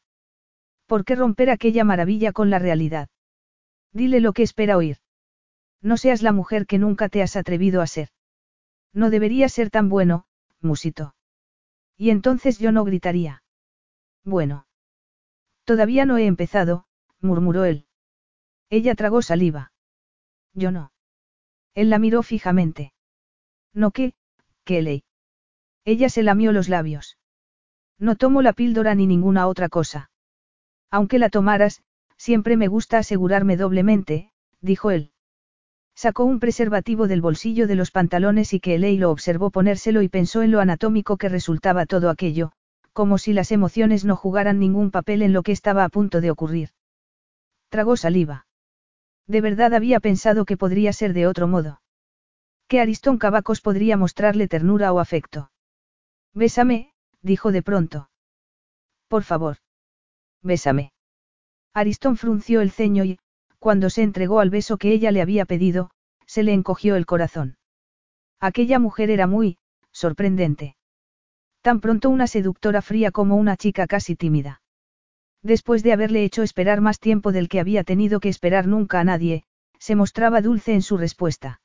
¿Por 0.87 1.05
qué 1.05 1.13
romper 1.13 1.51
aquella 1.51 1.83
maravilla 1.83 2.31
con 2.31 2.49
la 2.49 2.57
realidad? 2.57 3.09
Dile 3.93 4.19
lo 4.19 4.33
que 4.33 4.41
espera 4.41 4.75
oír. 4.75 4.97
No 5.83 5.97
seas 5.97 6.23
la 6.23 6.31
mujer 6.31 6.65
que 6.65 6.79
nunca 6.79 7.09
te 7.09 7.21
has 7.21 7.35
atrevido 7.35 7.83
a 7.83 7.85
ser. 7.85 8.09
No 8.91 9.11
debería 9.11 9.49
ser 9.49 9.69
tan 9.69 9.87
bueno, 9.87 10.25
musito. 10.61 11.13
Y 11.95 12.09
entonces 12.09 12.57
yo 12.57 12.71
no 12.71 12.83
gritaría. 12.85 13.43
Bueno. 14.23 14.65
Todavía 15.63 16.05
no 16.05 16.17
he 16.17 16.25
empezado, 16.25 16.86
murmuró 17.21 17.65
él. 17.65 17.85
Ella 18.69 18.95
tragó 18.95 19.21
saliva. 19.21 19.71
Yo 20.53 20.71
no. 20.71 20.91
Él 21.73 21.89
la 21.89 21.99
miró 21.99 22.23
fijamente. 22.23 22.93
No 23.73 23.91
qué, 23.91 24.13
ley. 24.65 25.03
Ella 25.85 26.09
se 26.09 26.23
lamió 26.23 26.51
los 26.51 26.69
labios. 26.69 27.17
No 27.99 28.15
tomo 28.15 28.41
la 28.41 28.53
píldora 28.53 28.95
ni 28.95 29.07
ninguna 29.07 29.47
otra 29.47 29.69
cosa. 29.69 30.09
Aunque 30.91 31.19
la 31.19 31.29
tomaras, 31.29 31.81
siempre 32.17 32.57
me 32.57 32.67
gusta 32.67 32.97
asegurarme 32.97 33.57
doblemente, 33.57 34.31
dijo 34.61 34.91
él. 34.91 35.11
Sacó 35.95 36.25
un 36.25 36.39
preservativo 36.39 37.07
del 37.07 37.21
bolsillo 37.21 37.67
de 37.67 37.75
los 37.75 37.91
pantalones 37.91 38.53
y 38.53 38.59
que 38.59 38.75
Elei 38.75 38.97
lo 38.97 39.09
observó 39.09 39.49
ponérselo 39.49 40.01
y 40.01 40.09
pensó 40.09 40.43
en 40.43 40.51
lo 40.51 40.59
anatómico 40.59 41.17
que 41.17 41.29
resultaba 41.29 41.85
todo 41.85 42.09
aquello, 42.09 42.51
como 42.93 43.17
si 43.17 43.33
las 43.33 43.51
emociones 43.51 44.05
no 44.05 44.15
jugaran 44.15 44.59
ningún 44.59 44.91
papel 44.91 45.21
en 45.21 45.33
lo 45.33 45.41
que 45.41 45.51
estaba 45.51 45.83
a 45.83 45.89
punto 45.89 46.21
de 46.21 46.31
ocurrir. 46.31 46.69
Tragó 47.69 47.97
saliva. 47.97 48.47
De 49.27 49.41
verdad 49.41 49.73
había 49.73 49.99
pensado 49.99 50.45
que 50.45 50.57
podría 50.57 50.93
ser 50.93 51.13
de 51.13 51.27
otro 51.27 51.47
modo. 51.47 51.81
Que 52.67 52.79
Aristón 52.79 53.17
Cavacos 53.17 53.61
podría 53.61 53.97
mostrarle 53.97 54.47
ternura 54.47 54.93
o 54.93 54.99
afecto. 54.99 55.51
Bésame, 56.33 56.93
dijo 57.21 57.51
de 57.51 57.61
pronto. 57.61 58.09
Por 59.07 59.23
favor. 59.23 59.57
Bésame. 60.41 60.91
Aristón 61.73 62.17
frunció 62.17 62.61
el 62.61 62.71
ceño 62.71 63.03
y, 63.03 63.19
cuando 63.59 63.89
se 63.89 64.03
entregó 64.03 64.39
al 64.39 64.49
beso 64.49 64.77
que 64.77 64.91
ella 64.91 65.11
le 65.11 65.21
había 65.21 65.45
pedido, 65.45 65.91
se 66.25 66.43
le 66.43 66.53
encogió 66.53 66.95
el 66.95 67.05
corazón. 67.05 67.57
Aquella 68.39 68.79
mujer 68.79 69.09
era 69.09 69.27
muy, 69.27 69.57
sorprendente. 69.91 70.75
Tan 71.61 71.79
pronto 71.79 72.09
una 72.09 72.27
seductora 72.27 72.81
fría 72.81 73.11
como 73.11 73.35
una 73.35 73.57
chica 73.57 73.87
casi 73.87 74.15
tímida. 74.15 74.61
Después 75.43 75.83
de 75.83 75.93
haberle 75.93 76.23
hecho 76.23 76.43
esperar 76.43 76.81
más 76.81 76.99
tiempo 76.99 77.31
del 77.31 77.49
que 77.49 77.59
había 77.59 77.83
tenido 77.83 78.19
que 78.19 78.29
esperar 78.29 78.67
nunca 78.67 78.99
a 78.99 79.03
nadie, 79.03 79.43
se 79.79 79.95
mostraba 79.95 80.41
dulce 80.41 80.73
en 80.73 80.81
su 80.81 80.97
respuesta. 80.97 81.61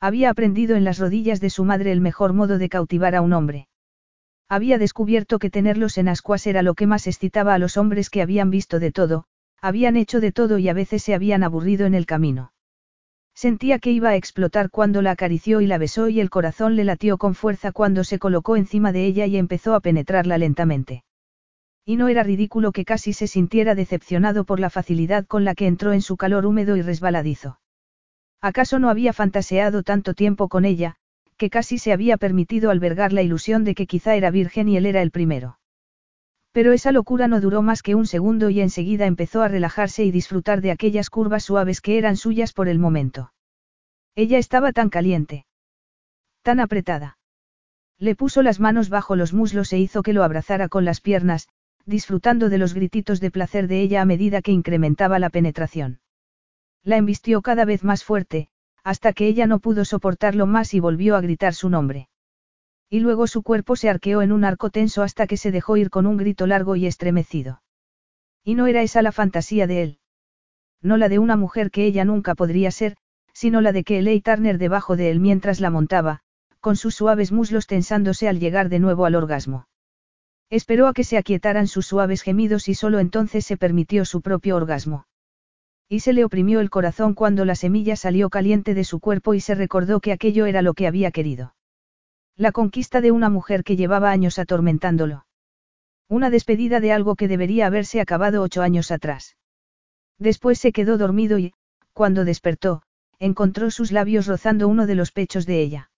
Había 0.00 0.30
aprendido 0.30 0.76
en 0.76 0.84
las 0.84 0.98
rodillas 0.98 1.40
de 1.40 1.50
su 1.50 1.64
madre 1.64 1.92
el 1.92 2.00
mejor 2.00 2.32
modo 2.32 2.58
de 2.58 2.68
cautivar 2.68 3.14
a 3.14 3.22
un 3.22 3.32
hombre. 3.32 3.68
Había 4.48 4.78
descubierto 4.78 5.38
que 5.38 5.50
tenerlos 5.50 5.98
en 5.98 6.08
ascuas 6.08 6.46
era 6.46 6.62
lo 6.62 6.74
que 6.74 6.86
más 6.86 7.06
excitaba 7.06 7.54
a 7.54 7.58
los 7.58 7.76
hombres 7.76 8.10
que 8.10 8.22
habían 8.22 8.50
visto 8.50 8.78
de 8.78 8.92
todo, 8.92 9.24
habían 9.60 9.96
hecho 9.96 10.20
de 10.20 10.32
todo 10.32 10.58
y 10.58 10.68
a 10.68 10.74
veces 10.74 11.02
se 11.02 11.14
habían 11.14 11.42
aburrido 11.42 11.86
en 11.86 11.94
el 11.94 12.06
camino. 12.06 12.52
Sentía 13.34 13.78
que 13.78 13.90
iba 13.90 14.10
a 14.10 14.16
explotar 14.16 14.70
cuando 14.70 15.02
la 15.02 15.10
acarició 15.10 15.60
y 15.60 15.66
la 15.66 15.78
besó 15.78 16.08
y 16.08 16.20
el 16.20 16.30
corazón 16.30 16.76
le 16.76 16.84
latió 16.84 17.18
con 17.18 17.34
fuerza 17.34 17.72
cuando 17.72 18.04
se 18.04 18.18
colocó 18.18 18.56
encima 18.56 18.92
de 18.92 19.04
ella 19.04 19.26
y 19.26 19.36
empezó 19.36 19.74
a 19.74 19.80
penetrarla 19.80 20.38
lentamente. 20.38 21.04
Y 21.88 21.94
no 21.94 22.08
era 22.08 22.24
ridículo 22.24 22.72
que 22.72 22.84
casi 22.84 23.12
se 23.12 23.28
sintiera 23.28 23.76
decepcionado 23.76 24.42
por 24.42 24.58
la 24.58 24.70
facilidad 24.70 25.24
con 25.24 25.44
la 25.44 25.54
que 25.54 25.68
entró 25.68 25.92
en 25.92 26.02
su 26.02 26.16
calor 26.16 26.44
húmedo 26.44 26.76
y 26.76 26.82
resbaladizo. 26.82 27.60
¿Acaso 28.40 28.80
no 28.80 28.90
había 28.90 29.12
fantaseado 29.12 29.84
tanto 29.84 30.12
tiempo 30.12 30.48
con 30.48 30.64
ella, 30.64 30.96
que 31.36 31.48
casi 31.48 31.78
se 31.78 31.92
había 31.92 32.16
permitido 32.16 32.70
albergar 32.70 33.12
la 33.12 33.22
ilusión 33.22 33.62
de 33.62 33.76
que 33.76 33.86
quizá 33.86 34.16
era 34.16 34.32
virgen 34.32 34.68
y 34.68 34.76
él 34.76 34.84
era 34.84 35.00
el 35.00 35.12
primero? 35.12 35.60
Pero 36.50 36.72
esa 36.72 36.90
locura 36.90 37.28
no 37.28 37.40
duró 37.40 37.62
más 37.62 37.82
que 37.82 37.94
un 37.94 38.06
segundo 38.06 38.50
y 38.50 38.60
enseguida 38.60 39.06
empezó 39.06 39.42
a 39.42 39.48
relajarse 39.48 40.04
y 40.04 40.10
disfrutar 40.10 40.62
de 40.62 40.72
aquellas 40.72 41.08
curvas 41.08 41.44
suaves 41.44 41.80
que 41.80 41.98
eran 41.98 42.16
suyas 42.16 42.52
por 42.52 42.66
el 42.66 42.80
momento. 42.80 43.32
Ella 44.16 44.38
estaba 44.38 44.72
tan 44.72 44.88
caliente. 44.88 45.46
Tan 46.42 46.58
apretada. 46.58 47.18
Le 47.98 48.16
puso 48.16 48.42
las 48.42 48.58
manos 48.58 48.88
bajo 48.88 49.14
los 49.14 49.32
muslos 49.32 49.72
e 49.72 49.78
hizo 49.78 50.02
que 50.02 50.12
lo 50.12 50.24
abrazara 50.24 50.68
con 50.68 50.84
las 50.84 51.00
piernas, 51.00 51.48
disfrutando 51.86 52.48
de 52.48 52.58
los 52.58 52.74
grititos 52.74 53.20
de 53.20 53.30
placer 53.30 53.68
de 53.68 53.80
ella 53.80 54.02
a 54.02 54.04
medida 54.04 54.42
que 54.42 54.52
incrementaba 54.52 55.18
la 55.18 55.30
penetración. 55.30 56.00
La 56.82 56.96
embistió 56.96 57.42
cada 57.42 57.64
vez 57.64 57.84
más 57.84 58.04
fuerte, 58.04 58.48
hasta 58.82 59.12
que 59.12 59.26
ella 59.26 59.46
no 59.46 59.60
pudo 59.60 59.84
soportarlo 59.84 60.46
más 60.46 60.74
y 60.74 60.80
volvió 60.80 61.16
a 61.16 61.20
gritar 61.20 61.54
su 61.54 61.70
nombre. 61.70 62.08
Y 62.88 63.00
luego 63.00 63.26
su 63.26 63.42
cuerpo 63.42 63.76
se 63.76 63.88
arqueó 63.88 64.22
en 64.22 64.32
un 64.32 64.44
arco 64.44 64.70
tenso 64.70 65.02
hasta 65.02 65.26
que 65.26 65.36
se 65.36 65.50
dejó 65.50 65.76
ir 65.76 65.90
con 65.90 66.06
un 66.06 66.16
grito 66.16 66.46
largo 66.46 66.76
y 66.76 66.86
estremecido. 66.86 67.62
Y 68.44 68.54
no 68.54 68.66
era 68.66 68.82
esa 68.82 69.02
la 69.02 69.10
fantasía 69.10 69.66
de 69.66 69.82
él. 69.82 69.98
No 70.82 70.96
la 70.96 71.08
de 71.08 71.18
una 71.18 71.36
mujer 71.36 71.70
que 71.70 71.84
ella 71.84 72.04
nunca 72.04 72.34
podría 72.34 72.70
ser, 72.70 72.96
sino 73.32 73.60
la 73.60 73.72
de 73.72 73.84
que 73.84 73.98
Eley 73.98 74.20
Turner 74.20 74.58
debajo 74.58 74.96
de 74.96 75.10
él 75.10 75.20
mientras 75.20 75.60
la 75.60 75.70
montaba, 75.70 76.20
con 76.60 76.76
sus 76.76 76.94
suaves 76.94 77.32
muslos 77.32 77.66
tensándose 77.66 78.28
al 78.28 78.38
llegar 78.38 78.68
de 78.68 78.78
nuevo 78.78 79.04
al 79.04 79.14
orgasmo. 79.14 79.66
Esperó 80.48 80.86
a 80.86 80.92
que 80.92 81.04
se 81.04 81.18
aquietaran 81.18 81.66
sus 81.66 81.86
suaves 81.86 82.22
gemidos 82.22 82.68
y 82.68 82.74
solo 82.74 83.00
entonces 83.00 83.44
se 83.44 83.56
permitió 83.56 84.04
su 84.04 84.20
propio 84.22 84.56
orgasmo. 84.56 85.06
Y 85.88 86.00
se 86.00 86.12
le 86.12 86.24
oprimió 86.24 86.60
el 86.60 86.70
corazón 86.70 87.14
cuando 87.14 87.44
la 87.44 87.54
semilla 87.54 87.96
salió 87.96 88.30
caliente 88.30 88.74
de 88.74 88.84
su 88.84 89.00
cuerpo 89.00 89.34
y 89.34 89.40
se 89.40 89.54
recordó 89.54 90.00
que 90.00 90.12
aquello 90.12 90.46
era 90.46 90.62
lo 90.62 90.74
que 90.74 90.86
había 90.86 91.10
querido. 91.10 91.54
La 92.36 92.52
conquista 92.52 93.00
de 93.00 93.12
una 93.12 93.30
mujer 93.30 93.64
que 93.64 93.76
llevaba 93.76 94.10
años 94.10 94.38
atormentándolo. 94.38 95.26
Una 96.08 96.30
despedida 96.30 96.80
de 96.80 96.92
algo 96.92 97.16
que 97.16 97.28
debería 97.28 97.66
haberse 97.66 98.00
acabado 98.00 98.42
ocho 98.42 98.62
años 98.62 98.90
atrás. 98.90 99.36
Después 100.18 100.58
se 100.58 100.72
quedó 100.72 100.98
dormido 100.98 101.38
y, 101.38 101.54
cuando 101.92 102.24
despertó, 102.24 102.82
encontró 103.18 103.70
sus 103.70 103.90
labios 103.90 104.26
rozando 104.26 104.68
uno 104.68 104.86
de 104.86 104.94
los 104.94 105.12
pechos 105.12 105.46
de 105.46 105.60
ella. 105.60 105.90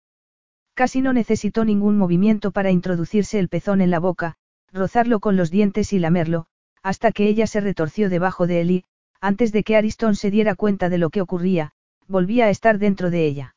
Casi 0.77 1.01
no 1.01 1.15
necesitó 1.15 1.65
ningún 1.65 1.97
movimiento 1.97 2.51
para 2.51 2.71
introducirse 2.71 3.39
el 3.39 3.49
pezón 3.49 3.81
en 3.81 3.91
la 3.91 3.99
boca, 3.99 4.37
rozarlo 4.71 5.21
con 5.21 5.35
los 5.35 5.51
dientes 5.51 5.95
y 5.95 5.99
lamerlo, 5.99 6.49
hasta 6.83 7.13
que 7.13 7.29
ella 7.29 7.47
se 7.47 7.61
retorció 7.61 8.11
debajo 8.11 8.47
de 8.47 8.61
él 8.61 8.71
y, 8.71 8.85
antes 9.23 9.53
de 9.53 9.65
que 9.65 9.75
Ariston 9.75 10.17
se 10.17 10.31
diera 10.31 10.55
cuenta 10.55 10.91
de 10.91 10.99
lo 10.99 11.09
que 11.09 11.23
ocurría, 11.23 11.73
volvía 12.09 12.45
a 12.45 12.51
estar 12.51 12.79
dentro 12.79 13.09
de 13.09 13.25
ella. 13.25 13.57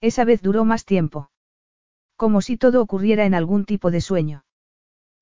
Esa 0.00 0.24
vez 0.24 0.40
duró 0.40 0.64
más 0.64 0.86
tiempo. 0.86 1.30
Como 2.16 2.40
si 2.40 2.56
todo 2.56 2.80
ocurriera 2.80 3.26
en 3.26 3.34
algún 3.34 3.66
tipo 3.66 3.90
de 3.90 4.00
sueño. 4.00 4.46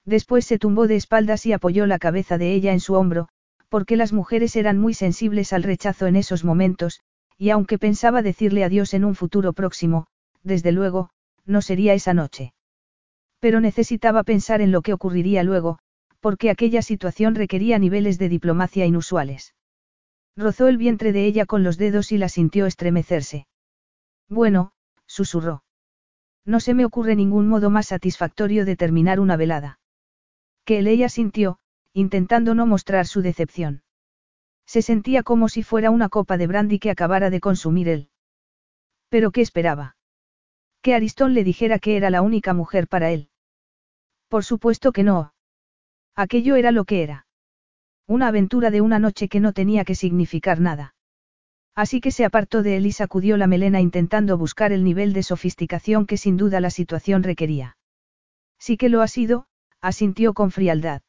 Después 0.05 0.47
se 0.47 0.61
tumbó 0.61 0.87
de 0.87 0.95
espaldas 0.95 1.47
y 1.47 1.53
apoyó 1.53 1.87
la 1.87 1.99
cabeza 1.99 2.39
de 2.39 2.55
ella 2.55 2.73
en 2.73 2.81
su 2.81 2.95
hombro, 2.95 3.29
porque 3.69 3.97
las 3.97 4.13
mujeres 4.13 4.55
eran 4.55 4.79
muy 4.79 4.95
sensibles 4.95 5.53
al 5.53 5.65
rechazo 5.65 6.07
en 6.07 6.15
esos 6.15 6.45
momentos, 6.45 7.01
y 7.37 7.51
aunque 7.51 7.77
pensaba 7.77 8.23
decirle 8.23 8.63
adiós 8.63 8.95
en 8.95 9.05
un 9.05 9.17
futuro 9.17 9.53
próximo, 9.53 10.07
desde 10.43 10.73
luego, 10.73 11.11
no 11.45 11.63
sería 11.63 11.95
esa 11.95 12.15
noche. 12.15 12.53
Pero 13.41 13.61
necesitaba 13.61 14.25
pensar 14.25 14.61
en 14.61 14.73
lo 14.73 14.83
que 14.83 14.93
ocurriría 14.93 15.43
luego, 15.43 15.79
porque 16.21 16.51
aquella 16.51 16.83
situación 16.83 17.35
requería 17.35 17.79
niveles 17.79 18.19
de 18.19 18.29
diplomacia 18.29 18.87
inusuales. 18.87 19.55
Rozó 20.37 20.69
el 20.69 20.77
vientre 20.77 21.13
de 21.13 21.27
ella 21.27 21.47
con 21.47 21.63
los 21.63 21.79
dedos 21.79 22.13
y 22.13 22.19
la 22.19 22.29
sintió 22.29 22.67
estremecerse. 22.67 23.47
Bueno, 24.29 24.73
susurró. 25.07 25.65
No 26.45 26.61
se 26.61 26.75
me 26.75 26.85
ocurre 26.85 27.17
ningún 27.17 27.49
modo 27.49 27.71
más 27.71 27.89
satisfactorio 27.89 28.65
de 28.65 28.77
terminar 28.77 29.21
una 29.21 29.37
velada. 29.37 29.81
Que 30.65 30.79
ella 30.79 31.09
sintió, 31.09 31.59
intentando 31.93 32.55
no 32.55 32.67
mostrar 32.67 33.07
su 33.07 33.21
decepción. 33.21 33.83
Se 34.67 34.83
sentía 34.83 35.23
como 35.23 35.49
si 35.49 35.63
fuera 35.63 35.91
una 35.91 36.09
copa 36.09 36.37
de 36.37 36.47
brandy 36.47 36.79
que 36.79 36.91
acabara 36.91 37.31
de 37.31 37.41
consumir 37.41 37.89
él. 37.89 38.11
¿Pero 39.09 39.31
qué 39.31 39.41
esperaba? 39.41 39.98
Que 40.83 40.95
Aristón 40.95 41.35
le 41.35 41.45
dijera 41.45 41.79
que 41.79 41.97
era 41.97 42.11
la 42.11 42.23
única 42.23 42.55
mujer 42.55 42.89
para 42.89 43.11
él. 43.11 43.31
Por 44.29 44.45
supuesto 44.45 44.93
que 44.93 45.03
no. 45.03 45.33
Aquello 46.15 46.57
era 46.57 46.71
lo 46.71 46.85
que 46.85 47.03
era. 47.03 47.27
Una 48.07 48.29
aventura 48.29 48.71
de 48.71 48.81
una 48.81 48.99
noche 48.99 49.29
que 49.29 49.41
no 49.41 49.53
tenía 49.53 49.85
que 49.85 49.95
significar 49.95 50.61
nada. 50.61 50.95
Así 51.75 52.01
que 52.01 52.11
se 52.11 52.25
apartó 52.25 52.63
de 52.63 52.77
él 52.77 52.87
y 52.87 52.93
sacudió 52.93 53.37
la 53.37 53.47
melena 53.47 53.81
intentando 53.81 54.37
buscar 54.37 54.73
el 54.73 54.83
nivel 54.83 55.13
de 55.13 55.23
sofisticación 55.23 56.07
que 56.07 56.17
sin 56.17 56.37
duda 56.37 56.61
la 56.61 56.71
situación 56.71 57.23
requería. 57.23 57.77
Sí 58.59 58.77
que 58.77 58.89
lo 58.89 59.01
ha 59.03 59.09
sido, 59.09 59.47
asintió 59.81 60.35
con 60.35 60.51
frialdad. 60.51 61.03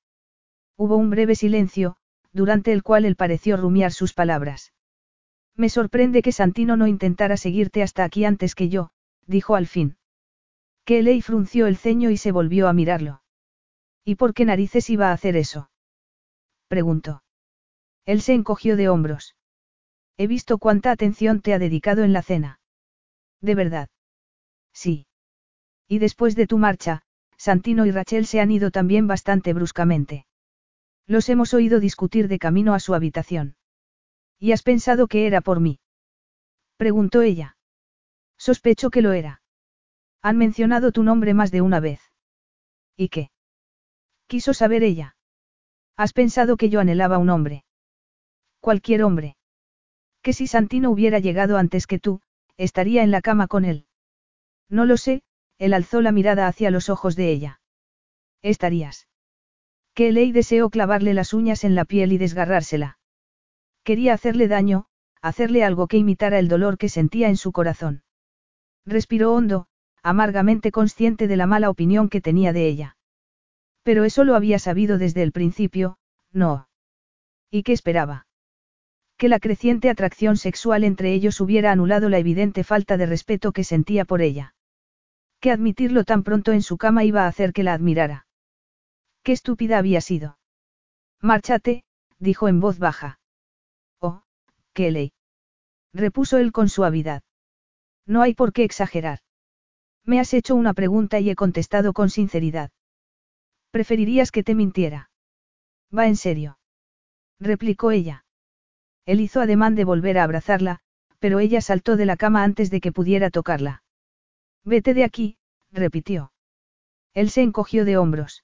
Hubo 0.78 0.96
un 0.96 1.10
breve 1.10 1.36
silencio, 1.36 1.96
durante 2.32 2.72
el 2.72 2.84
cual 2.84 3.06
él 3.06 3.16
pareció 3.16 3.58
rumiar 3.58 3.92
sus 3.92 4.14
palabras. 4.14 4.72
Me 5.56 5.70
sorprende 5.70 6.22
que 6.22 6.32
Santino 6.32 6.78
no 6.78 6.86
intentara 6.88 7.36
seguirte 7.36 7.82
hasta 7.82 8.04
aquí 8.04 8.24
antes 8.24 8.54
que 8.54 8.70
yo, 8.70 8.92
dijo 9.30 9.56
al 9.56 9.68
fin. 9.68 9.98
Que 10.86 11.04
Ley 11.04 11.22
frunció 11.22 11.68
el 11.68 11.78
ceño 11.78 12.10
y 12.10 12.18
se 12.18 12.32
volvió 12.32 12.68
a 12.68 12.74
mirarlo. 12.74 13.22
¿Y 14.04 14.16
por 14.16 14.34
qué 14.34 14.44
narices 14.44 14.90
iba 14.90 15.10
a 15.10 15.14
hacer 15.14 15.36
eso? 15.36 15.70
preguntó. 16.68 17.24
Él 18.06 18.22
se 18.22 18.34
encogió 18.34 18.76
de 18.76 18.90
hombros. 18.90 19.36
He 20.18 20.26
visto 20.28 20.58
cuánta 20.58 20.92
atención 20.92 21.42
te 21.42 21.54
ha 21.54 21.60
dedicado 21.60 22.04
en 22.04 22.12
la 22.12 22.24
cena. 22.24 22.60
¿De 23.40 23.54
verdad? 23.56 23.90
Sí. 24.74 25.06
Y 25.88 26.00
después 26.00 26.36
de 26.36 26.48
tu 26.48 26.58
marcha, 26.58 27.04
Santino 27.38 27.86
y 27.86 27.92
Rachel 27.92 28.26
se 28.26 28.42
han 28.42 28.52
ido 28.52 28.72
también 28.72 29.08
bastante 29.08 29.54
bruscamente. 29.54 30.26
Los 31.06 31.30
hemos 31.30 31.54
oído 31.54 31.80
discutir 31.80 32.28
de 32.28 32.40
camino 32.40 32.74
a 32.74 32.80
su 32.80 32.96
habitación. 32.96 33.56
¿Y 34.40 34.52
has 34.54 34.64
pensado 34.64 35.08
que 35.08 35.28
era 35.28 35.42
por 35.42 35.60
mí? 35.60 35.80
Preguntó 36.78 37.22
ella. 37.22 37.58
Sospecho 38.40 38.90
que 38.90 39.02
lo 39.02 39.12
era. 39.12 39.42
Han 40.22 40.38
mencionado 40.38 40.92
tu 40.92 41.04
nombre 41.04 41.34
más 41.34 41.52
de 41.52 41.62
una 41.62 41.80
vez. 41.80 42.02
¿Y 42.96 43.10
qué? 43.10 43.32
Quiso 44.28 44.54
saber 44.54 44.82
ella. 44.82 45.18
Has 45.98 46.14
pensado 46.14 46.56
que 46.56 46.70
yo 46.70 46.80
anhelaba 46.80 47.18
un 47.18 47.30
hombre. 47.30 47.66
Cualquier 48.62 49.04
hombre. 49.04 49.36
Que 50.22 50.34
si 50.34 50.48
Santino 50.48 50.90
hubiera 50.90 51.20
llegado 51.20 51.58
antes 51.58 51.86
que 51.86 52.00
tú, 52.00 52.22
estaría 52.58 53.04
en 53.04 53.12
la 53.12 53.22
cama 53.22 53.48
con 53.48 53.66
él. 53.66 53.86
No 54.70 54.86
lo 54.86 54.98
sé, 54.98 55.24
él 55.58 55.74
alzó 55.74 56.02
la 56.02 56.14
mirada 56.14 56.48
hacia 56.48 56.72
los 56.72 56.90
ojos 56.90 57.16
de 57.18 57.32
ella. 57.32 57.62
Estarías. 58.42 59.08
Que 59.94 60.14
Ley 60.14 60.32
deseó 60.32 60.70
clavarle 60.70 61.14
las 61.14 61.34
uñas 61.34 61.66
en 61.66 61.76
la 61.76 61.84
piel 61.84 62.14
y 62.14 62.18
desgarrársela. 62.18 63.00
Quería 63.84 64.14
hacerle 64.14 64.48
daño, 64.48 64.86
hacerle 65.22 65.66
algo 65.66 65.88
que 65.88 65.98
imitara 65.98 66.40
el 66.40 66.48
dolor 66.48 66.78
que 66.78 66.88
sentía 66.88 67.28
en 67.28 67.36
su 67.36 67.52
corazón. 67.52 68.04
Respiró 68.90 69.34
hondo, 69.36 69.68
amargamente 70.02 70.72
consciente 70.72 71.28
de 71.28 71.38
la 71.38 71.46
mala 71.46 71.70
opinión 71.70 72.10
que 72.10 72.22
tenía 72.22 72.54
de 72.54 72.68
ella. 72.68 72.98
Pero 73.84 74.04
eso 74.04 74.24
lo 74.24 74.34
había 74.36 74.58
sabido 74.58 74.98
desde 74.98 75.22
el 75.22 75.32
principio, 75.32 75.98
no. 76.32 76.68
¿Y 77.52 77.62
qué 77.62 77.74
esperaba? 77.74 78.26
Que 79.16 79.30
la 79.30 79.40
creciente 79.40 79.92
atracción 79.92 80.38
sexual 80.38 80.84
entre 80.84 81.14
ellos 81.14 81.40
hubiera 81.40 81.72
anulado 81.72 82.10
la 82.10 82.18
evidente 82.18 82.64
falta 82.64 82.98
de 82.98 83.06
respeto 83.06 83.52
que 83.52 83.64
sentía 83.64 84.06
por 84.06 84.24
ella. 84.24 84.56
Que 85.40 85.52
admitirlo 85.52 86.04
tan 86.04 86.24
pronto 86.24 86.52
en 86.52 86.64
su 86.64 86.78
cama 86.78 87.04
iba 87.04 87.26
a 87.26 87.28
hacer 87.28 87.54
que 87.54 87.64
la 87.64 87.74
admirara. 87.74 88.26
Qué 89.22 89.34
estúpida 89.34 89.78
había 89.78 90.02
sido. 90.02 90.40
Márchate, 91.22 91.84
dijo 92.18 92.48
en 92.48 92.60
voz 92.60 92.80
baja. 92.80 93.20
Oh, 94.00 94.24
Kelly. 94.74 95.14
Repuso 95.94 96.40
él 96.40 96.52
con 96.52 96.70
suavidad. 96.70 97.22
No 98.10 98.24
hay 98.24 98.34
por 98.34 98.54
qué 98.54 98.64
exagerar. 98.64 99.20
Me 100.04 100.20
has 100.20 100.34
hecho 100.34 100.56
una 100.56 100.74
pregunta 100.74 101.20
y 101.20 101.30
he 101.30 101.36
contestado 101.36 101.94
con 101.94 102.10
sinceridad. 102.10 102.72
¿Preferirías 103.70 104.32
que 104.32 104.44
te 104.44 104.56
mintiera? 104.56 105.12
Va 105.96 106.08
en 106.08 106.16
serio. 106.16 106.58
Replicó 107.40 107.92
ella. 107.92 108.26
Él 109.06 109.22
hizo 109.22 109.42
ademán 109.42 109.76
de 109.76 109.86
volver 109.86 110.18
a 110.18 110.24
abrazarla, 110.24 110.80
pero 111.20 111.40
ella 111.40 111.62
saltó 111.62 111.98
de 111.98 112.08
la 112.08 112.18
cama 112.18 112.44
antes 112.44 112.72
de 112.72 112.82
que 112.82 112.92
pudiera 112.92 113.30
tocarla. 113.30 113.84
Vete 114.66 114.96
de 114.96 115.04
aquí, 115.04 115.38
repitió. 115.72 116.34
Él 117.14 117.30
se 117.30 117.44
encogió 117.44 117.86
de 117.86 117.98
hombros. 117.98 118.44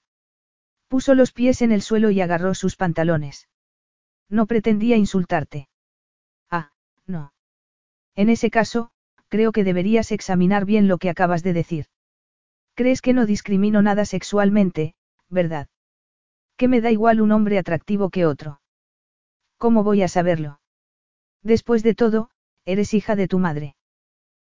Puso 0.86 1.16
los 1.16 1.32
pies 1.32 1.60
en 1.60 1.72
el 1.72 1.82
suelo 1.82 2.10
y 2.10 2.20
agarró 2.20 2.54
sus 2.54 2.76
pantalones. 2.76 3.48
No 4.28 4.46
pretendía 4.46 4.96
insultarte. 4.96 5.68
Ah, 6.52 6.70
no. 7.04 7.32
En 8.14 8.28
ese 8.28 8.48
caso, 8.48 8.92
creo 9.28 9.52
que 9.52 9.64
deberías 9.64 10.12
examinar 10.12 10.64
bien 10.64 10.88
lo 10.88 10.98
que 10.98 11.10
acabas 11.10 11.42
de 11.42 11.52
decir. 11.52 11.86
Crees 12.74 13.00
que 13.00 13.12
no 13.12 13.26
discrimino 13.26 13.82
nada 13.82 14.04
sexualmente, 14.04 14.94
¿verdad? 15.28 15.68
Que 16.56 16.68
me 16.68 16.80
da 16.80 16.90
igual 16.90 17.20
un 17.20 17.32
hombre 17.32 17.58
atractivo 17.58 18.10
que 18.10 18.26
otro. 18.26 18.60
¿Cómo 19.58 19.82
voy 19.82 20.02
a 20.02 20.08
saberlo? 20.08 20.60
Después 21.42 21.82
de 21.82 21.94
todo, 21.94 22.30
eres 22.64 22.92
hija 22.94 23.16
de 23.16 23.28
tu 23.28 23.38
madre. 23.38 23.76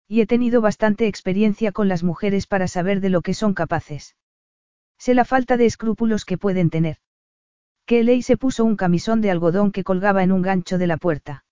Y 0.08 0.22
he 0.22 0.26
tenido 0.26 0.62
bastante 0.62 1.08
experiencia 1.08 1.72
con 1.72 1.88
las 1.88 2.04
mujeres 2.04 2.48
para 2.48 2.68
saber 2.68 3.02
de 3.02 3.10
lo 3.10 3.22
que 3.22 3.34
son 3.34 3.54
capaces. 3.54 4.16
Sé 4.98 5.14
la 5.14 5.26
falta 5.26 5.58
de 5.58 5.66
escrúpulos 5.66 6.26
que 6.26 6.38
pueden 6.38 6.70
tener. 6.70 6.98
Kelly 7.86 8.22
se 8.22 8.36
puso 8.36 8.66
un 8.66 8.76
camisón 8.76 9.22
de 9.22 9.32
algodón 9.32 9.72
que 9.72 9.84
colgaba 9.84 10.24
en 10.24 10.32
un 10.32 10.42
gancho 10.42 10.78
de 10.78 10.88
la 10.88 10.98
puerta. 10.98 11.46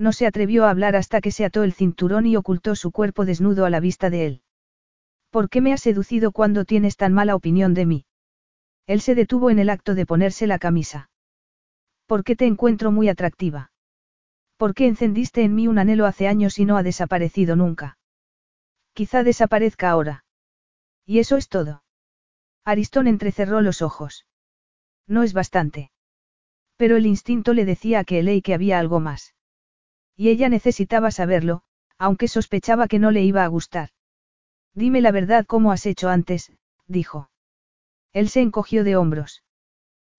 No 0.00 0.12
se 0.12 0.26
atrevió 0.26 0.64
a 0.64 0.70
hablar 0.70 0.96
hasta 0.96 1.20
que 1.20 1.30
se 1.30 1.44
ató 1.44 1.62
el 1.62 1.74
cinturón 1.74 2.24
y 2.24 2.34
ocultó 2.34 2.74
su 2.74 2.90
cuerpo 2.90 3.26
desnudo 3.26 3.66
a 3.66 3.70
la 3.70 3.80
vista 3.80 4.08
de 4.08 4.24
él. 4.24 4.42
¿Por 5.28 5.50
qué 5.50 5.60
me 5.60 5.74
has 5.74 5.82
seducido 5.82 6.32
cuando 6.32 6.64
tienes 6.64 6.96
tan 6.96 7.12
mala 7.12 7.36
opinión 7.36 7.74
de 7.74 7.84
mí? 7.84 8.06
Él 8.86 9.02
se 9.02 9.14
detuvo 9.14 9.50
en 9.50 9.58
el 9.58 9.68
acto 9.68 9.94
de 9.94 10.06
ponerse 10.06 10.46
la 10.46 10.58
camisa. 10.58 11.10
¿Por 12.06 12.24
qué 12.24 12.34
te 12.34 12.46
encuentro 12.46 12.90
muy 12.90 13.10
atractiva? 13.10 13.72
¿Por 14.56 14.72
qué 14.72 14.86
encendiste 14.86 15.42
en 15.42 15.54
mí 15.54 15.68
un 15.68 15.78
anhelo 15.78 16.06
hace 16.06 16.28
años 16.28 16.58
y 16.58 16.64
no 16.64 16.78
ha 16.78 16.82
desaparecido 16.82 17.54
nunca? 17.54 17.98
Quizá 18.94 19.22
desaparezca 19.22 19.90
ahora. 19.90 20.24
Y 21.04 21.18
eso 21.18 21.36
es 21.36 21.50
todo. 21.50 21.82
Aristón 22.64 23.06
entrecerró 23.06 23.60
los 23.60 23.82
ojos. 23.82 24.24
No 25.06 25.24
es 25.24 25.34
bastante. 25.34 25.90
Pero 26.78 26.96
el 26.96 27.04
instinto 27.04 27.52
le 27.52 27.66
decía 27.66 27.98
a 27.98 28.04
Kelly 28.04 28.40
que 28.40 28.54
había 28.54 28.78
algo 28.78 28.98
más. 28.98 29.34
Y 30.20 30.28
ella 30.28 30.50
necesitaba 30.50 31.10
saberlo, 31.10 31.62
aunque 31.96 32.28
sospechaba 32.28 32.88
que 32.88 32.98
no 32.98 33.10
le 33.10 33.22
iba 33.22 33.42
a 33.42 33.46
gustar. 33.46 33.88
Dime 34.74 35.00
la 35.00 35.12
verdad 35.12 35.46
como 35.46 35.72
has 35.72 35.86
hecho 35.86 36.10
antes, 36.10 36.52
dijo. 36.86 37.30
Él 38.12 38.28
se 38.28 38.42
encogió 38.42 38.84
de 38.84 38.96
hombros. 38.96 39.42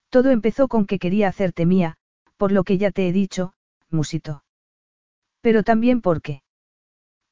Todo 0.09 0.31
empezó 0.31 0.67
con 0.67 0.87
que 0.87 0.97
quería 0.97 1.27
hacerte 1.27 1.67
mía, 1.67 1.99
por 2.37 2.51
lo 2.51 2.63
que 2.63 2.79
ya 2.79 2.89
te 2.89 3.07
he 3.07 3.11
dicho, 3.11 3.53
musito. 3.91 4.43
Pero 5.39 5.61
también 5.61 6.01
por 6.01 6.23
qué. 6.23 6.41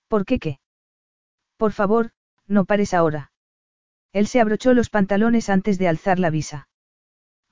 ¿Por 0.07 0.23
qué 0.23 0.37
qué? 0.37 0.59
Por 1.57 1.71
favor, 1.71 2.11
no 2.45 2.65
pares 2.65 2.93
ahora. 2.93 3.31
Él 4.13 4.27
se 4.27 4.41
abrochó 4.41 4.75
los 4.75 4.91
pantalones 4.91 5.49
antes 5.49 5.79
de 5.79 5.87
alzar 5.87 6.19
la 6.19 6.29
visa. 6.29 6.69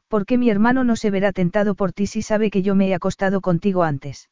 ¿Por 0.09 0.27
qué 0.27 0.37
mi 0.37 0.51
hermano 0.51 0.83
no 0.83 0.95
se 0.95 1.09
verá 1.09 1.31
tentado 1.31 1.73
por 1.73 1.91
ti 1.91 2.05
si 2.05 2.21
sabe 2.21 2.51
que 2.51 2.61
yo 2.61 2.75
me 2.75 2.89
he 2.89 2.93
acostado 2.93 3.41
contigo 3.41 3.81
antes? 3.81 4.29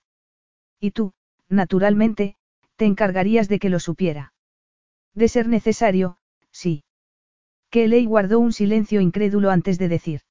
Y 0.85 0.91
tú, 0.91 1.13
naturalmente, 1.49 2.35
te 2.75 2.85
encargarías 2.85 3.49
de 3.49 3.57
que 3.57 3.71
lo 3.71 3.79
supiera. 3.79 4.33
De 5.15 5.27
ser 5.27 5.47
necesario, 5.47 6.19
sí. 6.51 6.83
Kelly 7.71 8.05
guardó 8.05 8.37
un 8.37 8.53
silencio 8.53 9.01
incrédulo 9.01 9.49
antes 9.49 9.79
de 9.79 9.87
decir. 9.87 10.21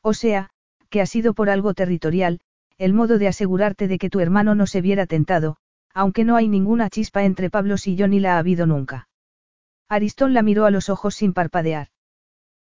O 0.00 0.14
sea, 0.14 0.50
que 0.88 1.00
ha 1.00 1.06
sido 1.06 1.34
por 1.34 1.50
algo 1.50 1.74
territorial, 1.74 2.38
el 2.78 2.92
modo 2.92 3.18
de 3.18 3.26
asegurarte 3.26 3.88
de 3.88 3.98
que 3.98 4.08
tu 4.08 4.20
hermano 4.20 4.54
no 4.54 4.68
se 4.68 4.82
viera 4.82 5.06
tentado, 5.06 5.56
aunque 5.92 6.22
no 6.22 6.36
hay 6.36 6.46
ninguna 6.46 6.88
chispa 6.88 7.24
entre 7.24 7.50
Pablos 7.50 7.88
y 7.88 7.96
yo 7.96 8.06
ni 8.06 8.20
la 8.20 8.36
ha 8.36 8.38
habido 8.38 8.66
nunca. 8.66 9.08
Aristón 9.88 10.32
la 10.32 10.42
miró 10.42 10.64
a 10.64 10.70
los 10.70 10.90
ojos 10.90 11.16
sin 11.16 11.32
parpadear. 11.32 11.88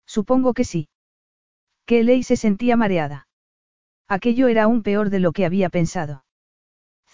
Supongo 0.04 0.52
que 0.52 0.64
sí. 0.64 0.90
Kelly 1.86 2.22
se 2.24 2.36
sentía 2.36 2.76
mareada. 2.76 3.26
Aquello 4.06 4.48
era 4.48 4.64
aún 4.64 4.82
peor 4.82 5.08
de 5.08 5.20
lo 5.20 5.32
que 5.32 5.46
había 5.46 5.70
pensado. 5.70 6.25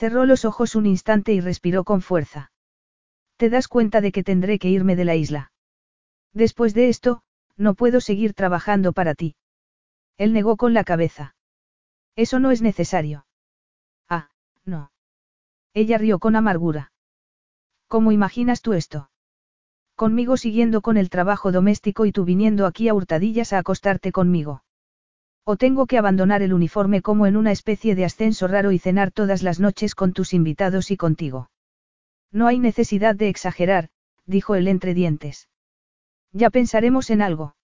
Cerró 0.02 0.26
los 0.26 0.44
ojos 0.44 0.74
un 0.74 0.86
instante 0.86 1.32
y 1.32 1.40
respiró 1.40 1.84
con 1.84 2.02
fuerza. 2.02 2.50
¿Te 3.36 3.50
das 3.50 3.68
cuenta 3.68 4.00
de 4.00 4.10
que 4.10 4.24
tendré 4.24 4.58
que 4.58 4.68
irme 4.68 4.96
de 4.96 5.04
la 5.04 5.14
isla? 5.14 5.52
Después 6.32 6.74
de 6.74 6.88
esto, 6.88 7.22
no 7.56 7.74
puedo 7.74 8.00
seguir 8.00 8.34
trabajando 8.34 8.92
para 8.92 9.14
ti. 9.14 9.36
Él 10.18 10.32
negó 10.32 10.56
con 10.56 10.74
la 10.74 10.82
cabeza. 10.82 11.36
Eso 12.16 12.40
no 12.40 12.50
es 12.50 12.62
necesario. 12.62 13.26
Ah, 14.08 14.28
no. 14.64 14.90
Ella 15.72 15.98
rió 15.98 16.18
con 16.18 16.34
amargura. 16.34 16.90
¿Cómo 17.86 18.10
imaginas 18.10 18.60
tú 18.60 18.72
esto? 18.72 19.08
Conmigo 19.94 20.36
siguiendo 20.36 20.80
con 20.80 20.96
el 20.96 21.10
trabajo 21.10 21.52
doméstico 21.52 22.06
y 22.06 22.10
tú 22.10 22.24
viniendo 22.24 22.66
aquí 22.66 22.88
a 22.88 22.94
hurtadillas 22.94 23.52
a 23.52 23.58
acostarte 23.58 24.10
conmigo. 24.10 24.64
O 25.44 25.56
tengo 25.56 25.86
que 25.86 25.98
abandonar 25.98 26.42
el 26.42 26.52
uniforme 26.52 27.02
como 27.02 27.26
en 27.26 27.36
una 27.36 27.50
especie 27.50 27.94
de 27.94 28.04
ascenso 28.04 28.46
raro 28.46 28.70
y 28.70 28.78
cenar 28.78 29.10
todas 29.10 29.42
las 29.42 29.58
noches 29.58 29.94
con 29.94 30.12
tus 30.12 30.34
invitados 30.34 30.90
y 30.90 30.96
contigo. 30.96 31.50
No 32.30 32.46
hay 32.46 32.58
necesidad 32.58 33.16
de 33.16 33.28
exagerar, 33.28 33.88
dijo 34.24 34.54
él 34.54 34.68
entre 34.68 34.94
dientes. 34.94 35.48
Ya 36.32 36.48
pensaremos 36.50 37.10
en 37.10 37.22
algo. 37.22 37.56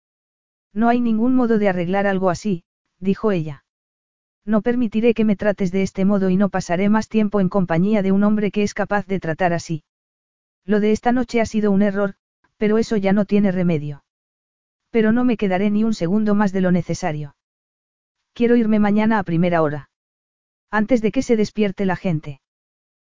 No 0.72 0.88
hay 0.88 1.00
ningún 1.00 1.34
modo 1.34 1.58
de 1.58 1.68
arreglar 1.68 2.06
algo 2.06 2.30
así, 2.30 2.64
dijo 2.98 3.30
ella. 3.32 3.64
No 4.44 4.60
permitiré 4.60 5.14
que 5.14 5.24
me 5.24 5.36
trates 5.36 5.70
de 5.70 5.82
este 5.82 6.04
modo 6.04 6.30
y 6.30 6.36
no 6.36 6.48
pasaré 6.48 6.88
más 6.88 7.08
tiempo 7.08 7.40
en 7.40 7.48
compañía 7.48 8.02
de 8.02 8.12
un 8.12 8.24
hombre 8.24 8.50
que 8.50 8.62
es 8.62 8.74
capaz 8.74 9.06
de 9.06 9.20
tratar 9.20 9.52
así. 9.52 9.84
Lo 10.64 10.80
de 10.80 10.92
esta 10.92 11.12
noche 11.12 11.40
ha 11.40 11.46
sido 11.46 11.70
un 11.70 11.82
error, 11.82 12.14
pero 12.56 12.76
eso 12.76 12.96
ya 12.96 13.12
no 13.12 13.24
tiene 13.24 13.52
remedio. 13.52 14.04
Pero 14.90 15.12
no 15.12 15.24
me 15.24 15.36
quedaré 15.36 15.70
ni 15.70 15.84
un 15.84 15.94
segundo 15.94 16.34
más 16.34 16.52
de 16.52 16.60
lo 16.60 16.72
necesario. 16.72 17.36
Quiero 18.38 18.54
irme 18.54 18.78
mañana 18.78 19.18
a 19.18 19.24
primera 19.24 19.62
hora. 19.62 19.90
Antes 20.70 21.02
de 21.02 21.10
que 21.10 21.22
se 21.22 21.34
despierte 21.34 21.84
la 21.84 21.96
gente. 21.96 22.40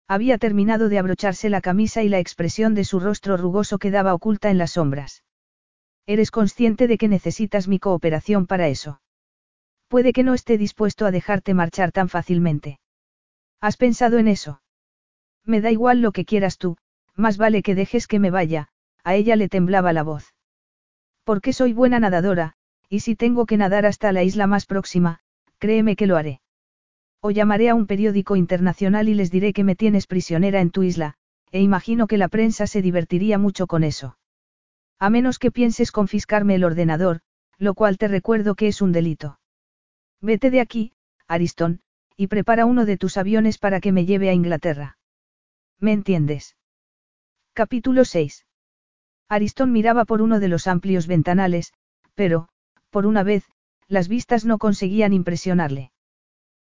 Había 0.07 0.37
terminado 0.37 0.91
de 0.91 0.99
abrocharse 0.99 1.49
la 1.49 1.63
camisa 1.63 2.03
y 2.03 2.11
la 2.11 2.19
expresión 2.19 2.75
de 2.75 2.85
su 2.85 3.01
rostro 3.01 3.39
rugoso 3.39 3.79
quedaba 3.79 4.13
oculta 4.13 4.51
en 4.51 4.59
las 4.59 4.73
sombras. 4.73 5.25
¿Eres 6.05 6.31
consciente 6.31 6.87
de 6.89 6.99
que 6.99 7.09
necesitas 7.09 7.69
mi 7.69 7.79
cooperación 7.79 8.47
para 8.47 8.69
eso? 8.69 9.01
Puede 9.89 10.13
que 10.13 10.25
no 10.25 10.35
esté 10.35 10.59
dispuesto 10.59 11.07
a 11.07 11.11
dejarte 11.11 11.55
marchar 11.55 11.91
tan 11.91 12.11
fácilmente. 12.11 12.79
¿Has 13.63 13.79
pensado 13.79 14.19
en 14.19 14.29
eso? 14.29 14.61
Me 15.43 15.63
da 15.63 15.71
igual 15.71 16.03
lo 16.03 16.13
que 16.13 16.27
quieras 16.27 16.59
tú, 16.59 16.77
más 17.15 17.39
vale 17.39 17.63
que 17.63 17.75
dejes 17.75 18.07
que 18.07 18.19
me 18.19 18.31
vaya, 18.31 18.69
a 19.05 19.15
ella 19.15 19.37
le 19.37 19.49
temblaba 19.49 19.95
la 19.95 20.03
voz. 20.03 20.35
Porque 21.25 21.55
soy 21.55 21.73
buena 21.73 21.99
nadadora, 21.99 22.57
y 22.95 23.01
si 23.01 23.17
tengo 23.17 23.45
que 23.45 23.57
nadar 23.57 23.87
hasta 23.87 24.13
la 24.13 24.23
isla 24.23 24.47
más 24.47 24.67
próxima, 24.67 25.19
créeme 25.59 25.97
que 25.97 26.07
lo 26.07 26.17
haré. 26.17 26.41
O 27.21 27.33
llamaré 27.33 27.69
a 27.69 27.75
un 27.75 27.89
periódico 27.89 28.37
internacional 28.37 29.09
y 29.09 29.15
les 29.15 29.33
diré 29.33 29.53
que 29.53 29.65
me 29.65 29.75
tienes 29.75 30.07
prisionera 30.07 30.61
en 30.61 30.71
tu 30.71 30.85
isla, 30.85 31.15
e 31.51 31.61
imagino 31.61 32.07
que 32.07 32.19
la 32.19 32.29
prensa 32.29 32.69
se 32.69 32.83
divertiría 32.83 33.37
mucho 33.37 33.67
con 33.67 33.83
eso. 33.83 34.17
A 35.01 35.11
menos 35.11 35.41
que 35.41 35.51
pienses 35.51 35.91
confiscarme 35.91 36.55
el 36.55 36.63
ordenador, 36.63 37.19
lo 37.59 37.75
cual 37.75 37.99
te 37.99 38.07
recuerdo 38.07 38.55
que 38.55 38.69
es 38.69 38.81
un 38.81 38.93
delito. 38.93 39.41
Vete 40.21 40.53
de 40.53 40.61
aquí, 40.61 40.93
Ariston, 41.27 41.81
y 42.17 42.29
prepara 42.29 42.65
uno 42.65 42.87
de 42.87 42.97
tus 42.97 43.17
aviones 43.17 43.59
para 43.59 43.81
que 43.81 43.91
me 43.91 44.07
lleve 44.07 44.31
a 44.31 44.35
Inglaterra. 44.35 44.99
¿Me 45.81 45.91
entiendes? 45.91 46.57
Capítulo 47.55 48.05
6. 48.05 48.47
Aristón 49.29 49.73
miraba 49.73 50.05
por 50.05 50.23
uno 50.23 50.39
de 50.39 50.47
los 50.47 50.69
amplios 50.69 51.09
ventanales, 51.09 51.73
pero, 52.15 52.49
por 52.95 53.07
una 53.07 53.25
vez, 53.25 53.43
las 53.89 54.07
vistas 54.07 54.45
no 54.45 54.59
conseguían 54.59 55.13
impresionarle. 55.13 55.91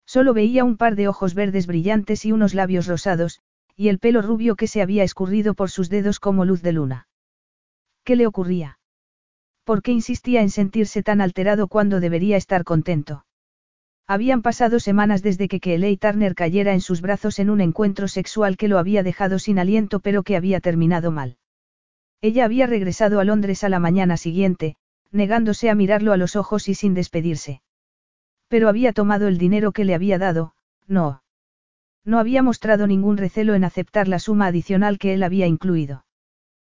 Solo 0.06 0.34
veía 0.34 0.66
un 0.66 0.76
par 0.76 0.98
de 0.98 1.08
ojos 1.08 1.34
verdes 1.34 1.68
brillantes 1.68 2.26
y 2.26 2.34
unos 2.34 2.54
labios 2.54 2.86
rosados, 2.86 3.40
y 3.78 3.88
el 3.88 3.98
pelo 3.98 4.22
rubio 4.22 4.58
que 4.58 4.68
se 4.68 4.82
había 4.82 5.06
escurrido 5.06 5.54
por 5.54 5.70
sus 5.70 5.90
dedos 5.90 6.20
como 6.20 6.44
luz 6.44 6.62
de 6.62 6.74
luna. 6.74 7.08
¿Qué 8.04 8.18
le 8.18 8.28
ocurría? 8.28 8.78
¿Por 9.64 9.82
qué 9.82 9.94
insistía 9.94 10.42
en 10.42 10.50
sentirse 10.50 11.02
tan 11.02 11.22
alterado 11.22 11.70
cuando 11.70 12.02
debería 12.02 12.36
estar 12.36 12.66
contento? 12.66 13.26
Habían 14.06 14.42
pasado 14.42 14.82
semanas 14.82 15.24
desde 15.24 15.48
que 15.48 15.62
Kelly 15.62 15.96
Turner 15.96 16.36
cayera 16.36 16.74
en 16.74 16.82
sus 16.82 17.00
brazos 17.00 17.40
en 17.40 17.50
un 17.50 17.62
encuentro 17.62 18.10
sexual 18.10 18.58
que 18.58 18.68
lo 18.68 18.80
había 18.80 19.02
dejado 19.02 19.40
sin 19.40 19.60
aliento 19.60 20.02
pero 20.02 20.24
que 20.24 20.36
había 20.36 20.60
terminado 20.60 21.10
mal. 21.10 21.38
Ella 22.20 22.44
había 22.44 22.68
regresado 22.68 23.22
a 23.22 23.24
Londres 23.24 23.64
a 23.64 23.70
la 23.70 23.80
mañana 23.80 24.18
siguiente, 24.18 24.76
negándose 25.12 25.70
a 25.70 25.76
mirarlo 25.76 26.14
a 26.14 26.18
los 26.18 26.36
ojos 26.36 26.70
y 26.70 26.76
sin 26.76 26.94
despedirse. 26.94 27.62
Pero 28.48 28.70
había 28.70 28.94
tomado 28.94 29.28
el 29.28 29.38
dinero 29.38 29.72
que 29.72 29.86
le 29.86 29.96
había 29.96 30.18
dado, 30.18 30.54
no. 30.88 31.24
No 32.06 32.20
había 32.20 32.42
mostrado 32.42 32.88
ningún 32.88 33.18
recelo 33.18 33.54
en 33.54 33.64
aceptar 33.64 34.08
la 34.08 34.20
suma 34.20 34.48
adicional 34.48 34.98
que 34.98 35.14
él 35.14 35.24
había 35.24 35.48
incluido. 35.48 36.06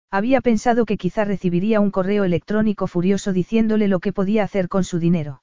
Había 0.10 0.42
pensado 0.42 0.86
que 0.86 0.98
quizá 0.98 1.24
recibiría 1.24 1.80
un 1.80 1.90
correo 1.90 2.26
electrónico 2.26 2.88
furioso 2.88 3.32
diciéndole 3.32 3.88
lo 3.88 4.02
que 4.02 4.12
podía 4.12 4.44
hacer 4.44 4.68
con 4.68 4.84
su 4.84 5.00
dinero. 5.00 5.42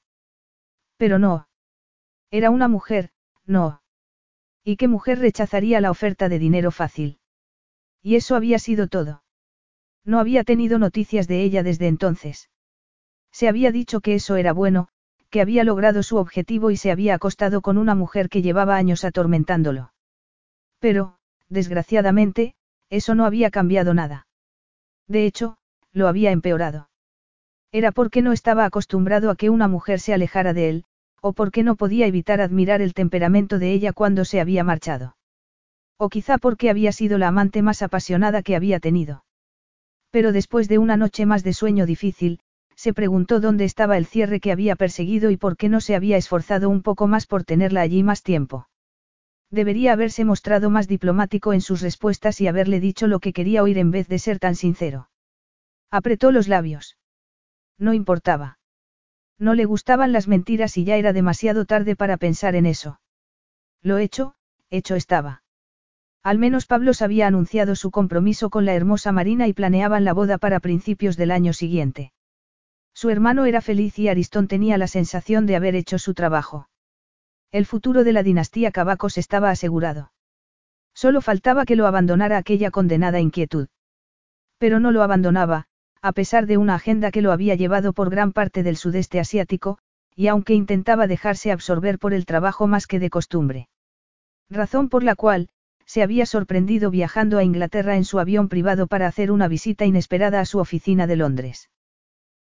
Pero 0.98 1.18
no. 1.18 1.48
Era 2.30 2.50
una 2.50 2.68
mujer, 2.68 3.10
no. 3.46 3.80
¿Y 4.62 4.76
qué 4.76 4.86
mujer 4.86 5.20
rechazaría 5.20 5.80
la 5.80 5.90
oferta 5.90 6.28
de 6.28 6.38
dinero 6.38 6.70
fácil? 6.70 7.18
Y 8.02 8.16
eso 8.16 8.36
había 8.36 8.58
sido 8.58 8.88
todo. 8.88 9.22
No 10.04 10.18
había 10.20 10.44
tenido 10.44 10.78
noticias 10.78 11.26
de 11.28 11.42
ella 11.42 11.62
desde 11.62 11.86
entonces. 11.86 12.50
Se 13.32 13.48
había 13.48 13.72
dicho 13.72 14.00
que 14.00 14.14
eso 14.14 14.36
era 14.36 14.52
bueno, 14.52 14.88
que 15.30 15.40
había 15.40 15.64
logrado 15.64 16.02
su 16.02 16.16
objetivo 16.16 16.70
y 16.70 16.76
se 16.76 16.90
había 16.90 17.14
acostado 17.14 17.60
con 17.60 17.78
una 17.78 17.94
mujer 17.94 18.28
que 18.28 18.42
llevaba 18.42 18.76
años 18.76 19.04
atormentándolo. 19.04 19.92
Pero, 20.78 21.16
desgraciadamente, 21.48 22.54
eso 22.90 23.14
no 23.14 23.24
había 23.24 23.50
cambiado 23.50 23.94
nada. 23.94 24.26
De 25.06 25.26
hecho, 25.26 25.58
lo 25.92 26.08
había 26.08 26.30
empeorado. 26.30 26.88
Era 27.72 27.92
porque 27.92 28.22
no 28.22 28.32
estaba 28.32 28.64
acostumbrado 28.64 29.30
a 29.30 29.36
que 29.36 29.50
una 29.50 29.68
mujer 29.68 30.00
se 30.00 30.14
alejara 30.14 30.54
de 30.54 30.70
él, 30.70 30.84
o 31.20 31.32
porque 31.32 31.62
no 31.62 31.76
podía 31.76 32.06
evitar 32.06 32.40
admirar 32.40 32.80
el 32.80 32.94
temperamento 32.94 33.58
de 33.58 33.72
ella 33.72 33.92
cuando 33.92 34.24
se 34.24 34.40
había 34.40 34.64
marchado. 34.64 35.16
O 35.98 36.08
quizá 36.08 36.38
porque 36.38 36.70
había 36.70 36.92
sido 36.92 37.18
la 37.18 37.28
amante 37.28 37.60
más 37.60 37.82
apasionada 37.82 38.42
que 38.42 38.56
había 38.56 38.80
tenido. 38.80 39.24
Pero 40.10 40.32
después 40.32 40.68
de 40.68 40.78
una 40.78 40.96
noche 40.96 41.26
más 41.26 41.42
de 41.42 41.52
sueño 41.52 41.84
difícil, 41.84 42.40
se 42.78 42.94
preguntó 42.94 43.40
dónde 43.40 43.64
estaba 43.64 43.98
el 43.98 44.06
cierre 44.06 44.38
que 44.38 44.52
había 44.52 44.76
perseguido 44.76 45.32
y 45.32 45.36
por 45.36 45.56
qué 45.56 45.68
no 45.68 45.80
se 45.80 45.96
había 45.96 46.16
esforzado 46.16 46.70
un 46.70 46.82
poco 46.82 47.08
más 47.08 47.26
por 47.26 47.42
tenerla 47.42 47.80
allí 47.80 48.04
más 48.04 48.22
tiempo. 48.22 48.68
Debería 49.50 49.92
haberse 49.92 50.24
mostrado 50.24 50.70
más 50.70 50.86
diplomático 50.86 51.52
en 51.52 51.60
sus 51.60 51.80
respuestas 51.80 52.40
y 52.40 52.46
haberle 52.46 52.78
dicho 52.78 53.08
lo 53.08 53.18
que 53.18 53.32
quería 53.32 53.64
oír 53.64 53.78
en 53.78 53.90
vez 53.90 54.06
de 54.06 54.20
ser 54.20 54.38
tan 54.38 54.54
sincero. 54.54 55.10
Apretó 55.90 56.30
los 56.30 56.46
labios. 56.46 56.96
No 57.78 57.94
importaba. 57.94 58.60
No 59.40 59.54
le 59.54 59.64
gustaban 59.64 60.12
las 60.12 60.28
mentiras 60.28 60.76
y 60.76 60.84
ya 60.84 60.98
era 60.98 61.12
demasiado 61.12 61.64
tarde 61.64 61.96
para 61.96 62.16
pensar 62.16 62.54
en 62.54 62.64
eso. 62.64 63.00
Lo 63.82 63.98
hecho, 63.98 64.36
hecho 64.70 64.94
estaba. 64.94 65.42
Al 66.22 66.38
menos 66.38 66.66
Pablo 66.66 66.92
había 67.00 67.26
anunciado 67.26 67.74
su 67.74 67.90
compromiso 67.90 68.50
con 68.50 68.64
la 68.64 68.74
hermosa 68.74 69.10
Marina 69.10 69.48
y 69.48 69.52
planeaban 69.52 70.04
la 70.04 70.12
boda 70.12 70.38
para 70.38 70.60
principios 70.60 71.16
del 71.16 71.32
año 71.32 71.52
siguiente. 71.52 72.12
Su 73.00 73.10
hermano 73.10 73.46
era 73.46 73.60
feliz 73.60 73.96
y 74.00 74.08
Aristón 74.08 74.48
tenía 74.48 74.76
la 74.76 74.88
sensación 74.88 75.46
de 75.46 75.54
haber 75.54 75.76
hecho 75.76 76.00
su 76.00 76.14
trabajo. 76.14 76.68
El 77.52 77.64
futuro 77.64 78.02
de 78.02 78.12
la 78.12 78.24
dinastía 78.24 78.72
Cavacos 78.72 79.18
estaba 79.18 79.50
asegurado. 79.50 80.10
Solo 80.94 81.20
faltaba 81.20 81.64
que 81.64 81.76
lo 81.76 81.86
abandonara 81.86 82.38
aquella 82.38 82.72
condenada 82.72 83.20
inquietud. 83.20 83.68
Pero 84.58 84.80
no 84.80 84.90
lo 84.90 85.04
abandonaba, 85.04 85.66
a 86.02 86.10
pesar 86.10 86.46
de 86.46 86.56
una 86.56 86.74
agenda 86.74 87.12
que 87.12 87.22
lo 87.22 87.30
había 87.30 87.54
llevado 87.54 87.92
por 87.92 88.10
gran 88.10 88.32
parte 88.32 88.64
del 88.64 88.76
sudeste 88.76 89.20
asiático, 89.20 89.78
y 90.16 90.26
aunque 90.26 90.54
intentaba 90.54 91.06
dejarse 91.06 91.52
absorber 91.52 92.00
por 92.00 92.12
el 92.12 92.26
trabajo 92.26 92.66
más 92.66 92.88
que 92.88 92.98
de 92.98 93.10
costumbre. 93.10 93.68
Razón 94.50 94.88
por 94.88 95.04
la 95.04 95.14
cual, 95.14 95.50
se 95.86 96.02
había 96.02 96.26
sorprendido 96.26 96.90
viajando 96.90 97.38
a 97.38 97.44
Inglaterra 97.44 97.94
en 97.94 98.04
su 98.04 98.18
avión 98.18 98.48
privado 98.48 98.88
para 98.88 99.06
hacer 99.06 99.30
una 99.30 99.46
visita 99.46 99.84
inesperada 99.84 100.40
a 100.40 100.46
su 100.46 100.58
oficina 100.58 101.06
de 101.06 101.14
Londres. 101.14 101.68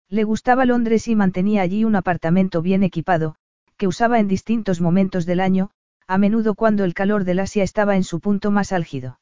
Le 0.10 0.24
gustaba 0.24 0.66
Londres 0.66 1.08
y 1.08 1.16
mantenía 1.16 1.62
allí 1.62 1.84
un 1.84 1.96
apartamento 1.96 2.62
bien 2.62 2.84
equipado, 2.84 3.36
que 3.78 3.88
usaba 3.88 4.20
en 4.20 4.28
distintos 4.28 4.80
momentos 4.80 5.26
del 5.26 5.40
año, 5.40 5.72
a 6.08 6.18
menudo 6.18 6.54
cuando 6.54 6.84
el 6.84 6.94
calor 6.94 7.24
del 7.24 7.40
Asia 7.40 7.64
estaba 7.64 7.96
en 7.96 8.04
su 8.04 8.20
punto 8.20 8.52
más 8.52 8.72
álgido. 8.72 9.20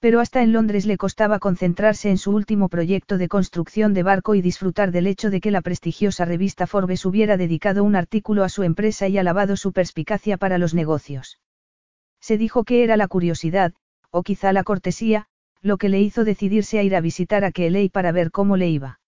Pero 0.00 0.20
hasta 0.20 0.42
en 0.42 0.52
Londres 0.52 0.86
le 0.86 0.96
costaba 0.96 1.40
concentrarse 1.40 2.08
en 2.08 2.18
su 2.18 2.30
último 2.30 2.68
proyecto 2.68 3.18
de 3.18 3.26
construcción 3.26 3.94
de 3.94 4.04
barco 4.04 4.36
y 4.36 4.40
disfrutar 4.42 4.92
del 4.92 5.08
hecho 5.08 5.28
de 5.30 5.40
que 5.40 5.50
la 5.50 5.60
prestigiosa 5.60 6.24
revista 6.24 6.68
Forbes 6.68 7.04
hubiera 7.04 7.36
dedicado 7.36 7.82
un 7.82 7.96
artículo 7.96 8.44
a 8.44 8.48
su 8.48 8.62
empresa 8.62 9.08
y 9.08 9.18
alabado 9.18 9.56
su 9.56 9.72
perspicacia 9.72 10.36
para 10.36 10.58
los 10.58 10.72
negocios. 10.72 11.40
Se 12.20 12.38
dijo 12.38 12.62
que 12.62 12.84
era 12.84 12.96
la 12.96 13.08
curiosidad, 13.08 13.74
o 14.10 14.22
quizá 14.22 14.52
la 14.52 14.62
cortesía, 14.62 15.26
lo 15.60 15.78
que 15.78 15.88
le 15.88 16.00
hizo 16.00 16.22
decidirse 16.22 16.78
a 16.78 16.84
ir 16.84 16.94
a 16.94 17.00
visitar 17.00 17.44
a 17.44 17.50
Kelly 17.50 17.88
para 17.88 18.12
ver 18.12 18.30
cómo 18.30 18.56
le 18.56 18.68
iba. 18.68 19.00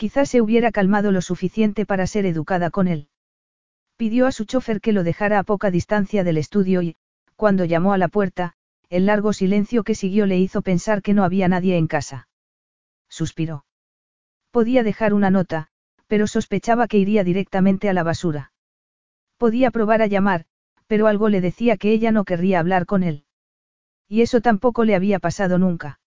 Quizá 0.00 0.24
se 0.24 0.40
hubiera 0.40 0.72
calmado 0.72 1.12
lo 1.12 1.20
suficiente 1.20 1.84
para 1.84 2.06
ser 2.06 2.24
educada 2.24 2.70
con 2.70 2.88
él. 2.88 3.08
Pidió 3.98 4.26
a 4.26 4.32
su 4.32 4.46
chofer 4.46 4.80
que 4.80 4.94
lo 4.94 5.04
dejara 5.04 5.38
a 5.38 5.42
poca 5.42 5.70
distancia 5.70 6.24
del 6.24 6.38
estudio 6.38 6.80
y, 6.80 6.96
cuando 7.36 7.66
llamó 7.66 7.92
a 7.92 7.98
la 7.98 8.08
puerta, 8.08 8.54
el 8.88 9.04
largo 9.04 9.34
silencio 9.34 9.84
que 9.84 9.94
siguió 9.94 10.24
le 10.24 10.38
hizo 10.38 10.62
pensar 10.62 11.02
que 11.02 11.12
no 11.12 11.22
había 11.22 11.48
nadie 11.48 11.76
en 11.76 11.86
casa. 11.86 12.28
Suspiró. 13.10 13.66
Podía 14.50 14.82
dejar 14.84 15.12
una 15.12 15.28
nota, 15.28 15.68
pero 16.06 16.26
sospechaba 16.26 16.88
que 16.88 16.96
iría 16.96 17.22
directamente 17.22 17.90
a 17.90 17.92
la 17.92 18.02
basura. 18.02 18.52
Podía 19.36 19.70
probar 19.70 20.00
a 20.00 20.06
llamar, 20.06 20.46
pero 20.86 21.08
algo 21.08 21.28
le 21.28 21.42
decía 21.42 21.76
que 21.76 21.92
ella 21.92 22.10
no 22.10 22.24
querría 22.24 22.58
hablar 22.58 22.86
con 22.86 23.02
él. 23.02 23.26
Y 24.08 24.22
eso 24.22 24.40
tampoco 24.40 24.86
le 24.86 24.94
había 24.94 25.18
pasado 25.18 25.58
nunca. 25.58 26.00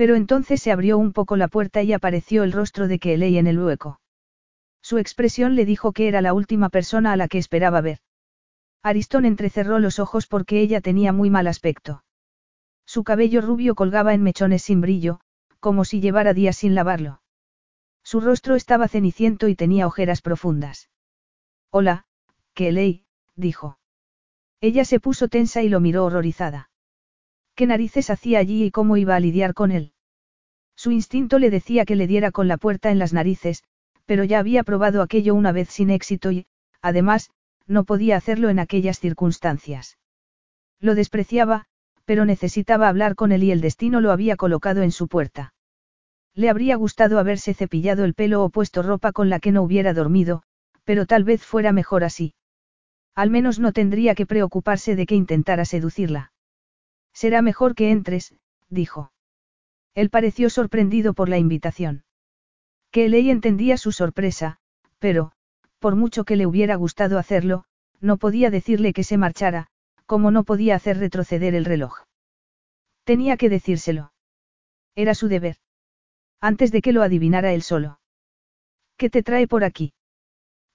Pero 0.00 0.14
entonces 0.14 0.62
se 0.62 0.72
abrió 0.72 0.96
un 0.96 1.12
poco 1.12 1.36
la 1.36 1.46
puerta 1.46 1.82
y 1.82 1.92
apareció 1.92 2.42
el 2.42 2.52
rostro 2.52 2.88
de 2.88 2.98
Kelly 2.98 3.36
en 3.36 3.46
el 3.46 3.58
hueco. 3.58 4.00
Su 4.80 4.96
expresión 4.96 5.56
le 5.56 5.66
dijo 5.66 5.92
que 5.92 6.08
era 6.08 6.22
la 6.22 6.32
última 6.32 6.70
persona 6.70 7.12
a 7.12 7.18
la 7.18 7.28
que 7.28 7.36
esperaba 7.36 7.82
ver. 7.82 7.98
Aristón 8.82 9.26
entrecerró 9.26 9.78
los 9.78 9.98
ojos 9.98 10.26
porque 10.26 10.62
ella 10.62 10.80
tenía 10.80 11.12
muy 11.12 11.28
mal 11.28 11.46
aspecto. 11.46 12.02
Su 12.86 13.04
cabello 13.04 13.42
rubio 13.42 13.74
colgaba 13.74 14.14
en 14.14 14.22
mechones 14.22 14.62
sin 14.62 14.80
brillo, 14.80 15.20
como 15.58 15.84
si 15.84 16.00
llevara 16.00 16.32
días 16.32 16.56
sin 16.56 16.74
lavarlo. 16.74 17.20
Su 18.02 18.22
rostro 18.22 18.54
estaba 18.54 18.88
ceniciento 18.88 19.48
y 19.48 19.54
tenía 19.54 19.86
ojeras 19.86 20.22
profundas. 20.22 20.88
Hola, 21.68 22.06
Kelly, 22.54 23.04
dijo. 23.36 23.78
Ella 24.62 24.86
se 24.86 24.98
puso 24.98 25.28
tensa 25.28 25.60
y 25.60 25.68
lo 25.68 25.78
miró 25.78 26.06
horrorizada. 26.06 26.69
¿Qué 27.60 27.66
narices 27.66 28.08
hacía 28.08 28.38
allí 28.38 28.64
y 28.64 28.70
cómo 28.70 28.96
iba 28.96 29.14
a 29.14 29.20
lidiar 29.20 29.52
con 29.52 29.70
él? 29.70 29.92
Su 30.76 30.92
instinto 30.92 31.38
le 31.38 31.50
decía 31.50 31.84
que 31.84 31.94
le 31.94 32.06
diera 32.06 32.30
con 32.30 32.48
la 32.48 32.56
puerta 32.56 32.90
en 32.90 32.98
las 32.98 33.12
narices, 33.12 33.64
pero 34.06 34.24
ya 34.24 34.38
había 34.38 34.64
probado 34.64 35.02
aquello 35.02 35.34
una 35.34 35.52
vez 35.52 35.68
sin 35.68 35.90
éxito 35.90 36.32
y, 36.32 36.46
además, 36.80 37.28
no 37.66 37.84
podía 37.84 38.16
hacerlo 38.16 38.48
en 38.48 38.60
aquellas 38.60 38.98
circunstancias. 38.98 39.98
Lo 40.80 40.94
despreciaba, 40.94 41.66
pero 42.06 42.24
necesitaba 42.24 42.88
hablar 42.88 43.14
con 43.14 43.30
él 43.30 43.44
y 43.44 43.50
el 43.50 43.60
destino 43.60 44.00
lo 44.00 44.10
había 44.10 44.36
colocado 44.36 44.80
en 44.80 44.90
su 44.90 45.06
puerta. 45.06 45.52
Le 46.34 46.48
habría 46.48 46.76
gustado 46.76 47.18
haberse 47.18 47.52
cepillado 47.52 48.06
el 48.06 48.14
pelo 48.14 48.42
o 48.42 48.48
puesto 48.48 48.82
ropa 48.82 49.12
con 49.12 49.28
la 49.28 49.38
que 49.38 49.52
no 49.52 49.60
hubiera 49.60 49.92
dormido, 49.92 50.44
pero 50.84 51.04
tal 51.04 51.24
vez 51.24 51.44
fuera 51.44 51.72
mejor 51.72 52.04
así. 52.04 52.32
Al 53.14 53.28
menos 53.28 53.58
no 53.58 53.74
tendría 53.74 54.14
que 54.14 54.24
preocuparse 54.24 54.96
de 54.96 55.04
que 55.04 55.14
intentara 55.14 55.66
seducirla. 55.66 56.32
Será 57.12 57.42
mejor 57.42 57.74
que 57.74 57.90
entres, 57.90 58.34
dijo. 58.68 59.12
Él 59.94 60.10
pareció 60.10 60.50
sorprendido 60.50 61.14
por 61.14 61.28
la 61.28 61.38
invitación. 61.38 62.04
Que 62.90 63.08
Ley 63.08 63.30
entendía 63.30 63.76
su 63.76 63.92
sorpresa, 63.92 64.58
pero, 64.98 65.32
por 65.78 65.96
mucho 65.96 66.24
que 66.24 66.36
le 66.36 66.46
hubiera 66.46 66.76
gustado 66.76 67.18
hacerlo, 67.18 67.64
no 68.00 68.16
podía 68.16 68.50
decirle 68.50 68.92
que 68.92 69.04
se 69.04 69.16
marchara, 69.16 69.66
como 70.06 70.30
no 70.30 70.44
podía 70.44 70.74
hacer 70.74 70.98
retroceder 70.98 71.54
el 71.54 71.64
reloj. 71.64 72.04
Tenía 73.04 73.36
que 73.36 73.48
decírselo. 73.48 74.12
Era 74.94 75.14
su 75.14 75.28
deber. 75.28 75.56
Antes 76.40 76.72
de 76.72 76.82
que 76.82 76.92
lo 76.92 77.02
adivinara 77.02 77.52
él 77.52 77.62
solo. 77.62 78.00
¿Qué 78.96 79.10
te 79.10 79.22
trae 79.22 79.46
por 79.46 79.64
aquí? 79.64 79.92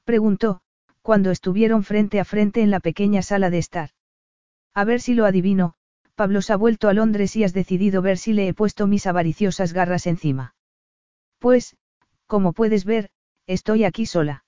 Preguntó, 0.04 0.62
cuando 1.02 1.32
estuvieron 1.32 1.84
frente 1.84 2.20
a 2.20 2.26
frente 2.26 2.62
en 2.62 2.72
la 2.72 2.80
pequeña 2.80 3.22
sala 3.22 3.50
de 3.50 3.60
estar. 3.60 3.90
A 4.74 4.84
ver 4.84 5.02
si 5.02 5.14
lo 5.14 5.26
adivino, 5.26 5.76
Pablo 6.16 6.42
se 6.42 6.54
ha 6.54 6.58
vuelto 6.58 6.88
a 6.88 6.94
Londres 6.94 7.36
y 7.36 7.44
has 7.44 7.54
decidido 7.54 8.02
ver 8.02 8.18
si 8.18 8.32
le 8.32 8.48
he 8.48 8.54
puesto 8.54 8.88
mis 8.88 9.06
avariciosas 9.06 9.74
garras 9.74 10.08
encima. 10.08 10.56
Pues, 11.40 11.76
como 12.26 12.54
puedes 12.54 12.86
ver, 12.86 13.10
estoy 13.48 13.84
aquí 13.84 14.06
sola. 14.06 14.46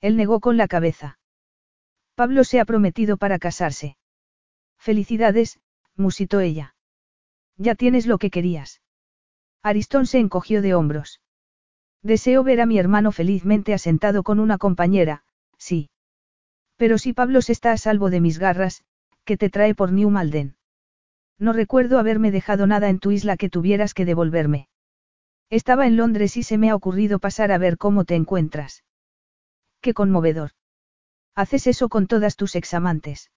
Él 0.00 0.16
negó 0.16 0.40
con 0.40 0.56
la 0.56 0.66
cabeza. 0.66 1.18
Pablo 2.16 2.44
se 2.44 2.60
ha 2.60 2.64
prometido 2.64 3.16
para 3.16 3.38
casarse. 3.38 3.96
Felicidades, 4.78 5.60
musitó 5.96 6.40
ella. 6.40 6.74
Ya 7.56 7.74
tienes 7.74 8.06
lo 8.06 8.18
que 8.18 8.30
querías. 8.30 8.82
Aristón 9.62 10.06
se 10.06 10.18
encogió 10.18 10.60
de 10.60 10.74
hombros. 10.74 11.20
Deseo 12.02 12.42
ver 12.42 12.60
a 12.60 12.66
mi 12.66 12.78
hermano 12.78 13.12
felizmente 13.12 13.74
asentado 13.74 14.22
con 14.22 14.40
una 14.40 14.58
compañera, 14.58 15.22
sí. 15.58 15.90
Pero 16.76 16.98
si 16.98 17.12
Pablo 17.12 17.42
se 17.42 17.52
está 17.52 17.72
a 17.72 17.76
salvo 17.76 18.08
de 18.08 18.20
mis 18.20 18.38
garras, 18.38 18.84
¿qué 19.24 19.36
te 19.36 19.50
trae 19.50 19.74
por 19.74 19.92
New 19.92 20.08
Malden? 20.08 20.56
No 21.40 21.54
recuerdo 21.54 21.98
haberme 21.98 22.30
dejado 22.30 22.66
nada 22.66 22.90
en 22.90 22.98
tu 22.98 23.10
isla 23.10 23.38
que 23.38 23.48
tuvieras 23.48 23.94
que 23.94 24.04
devolverme. 24.04 24.68
Estaba 25.48 25.86
en 25.86 25.96
Londres 25.96 26.36
y 26.36 26.42
se 26.42 26.58
me 26.58 26.68
ha 26.70 26.76
ocurrido 26.76 27.18
pasar 27.18 27.50
a 27.50 27.58
ver 27.58 27.78
cómo 27.78 28.04
te 28.04 28.14
encuentras. 28.14 28.84
Qué 29.80 29.94
conmovedor. 29.94 30.50
Haces 31.34 31.66
eso 31.66 31.88
con 31.88 32.06
todas 32.06 32.36
tus 32.36 32.54
examantes. 32.56 33.30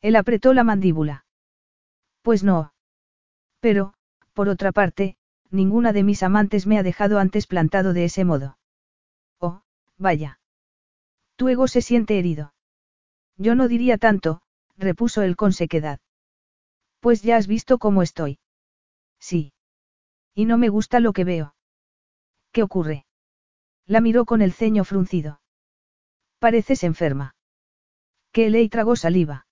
Él 0.00 0.16
apretó 0.16 0.54
la 0.54 0.64
mandíbula. 0.64 1.26
Pues 2.22 2.42
no. 2.42 2.72
Pero, 3.60 3.92
por 4.32 4.48
otra 4.48 4.72
parte, 4.72 5.16
ninguna 5.50 5.92
de 5.92 6.04
mis 6.04 6.22
amantes 6.22 6.66
me 6.66 6.78
ha 6.78 6.82
dejado 6.82 7.18
antes 7.18 7.46
plantado 7.46 7.92
de 7.92 8.06
ese 8.06 8.24
modo. 8.24 8.58
Oh, 9.38 9.60
vaya. 9.98 10.40
Tu 11.36 11.48
ego 11.48 11.68
se 11.68 11.82
siente 11.82 12.18
herido. 12.18 12.54
Yo 13.36 13.54
no 13.54 13.68
diría 13.68 13.98
tanto, 13.98 14.40
repuso 14.78 15.22
él 15.22 15.36
con 15.36 15.52
sequedad. 15.52 16.00
Pues 17.00 17.22
ya 17.22 17.36
has 17.36 17.46
visto 17.46 17.78
cómo 17.78 18.02
estoy. 18.02 18.38
Sí. 19.20 19.52
Y 20.34 20.44
no 20.44 20.58
me 20.58 20.68
gusta 20.68 21.00
lo 21.00 21.12
que 21.12 21.24
veo. 21.24 21.54
¿Qué 22.52 22.62
ocurre? 22.62 23.06
La 23.86 24.00
miró 24.00 24.24
con 24.24 24.42
el 24.42 24.52
ceño 24.52 24.84
fruncido. 24.84 25.40
Pareces 26.38 26.84
enferma. 26.84 27.34
Que 28.32 28.50
ley 28.50 28.68
tragó 28.68 28.96
saliva. 28.96 29.46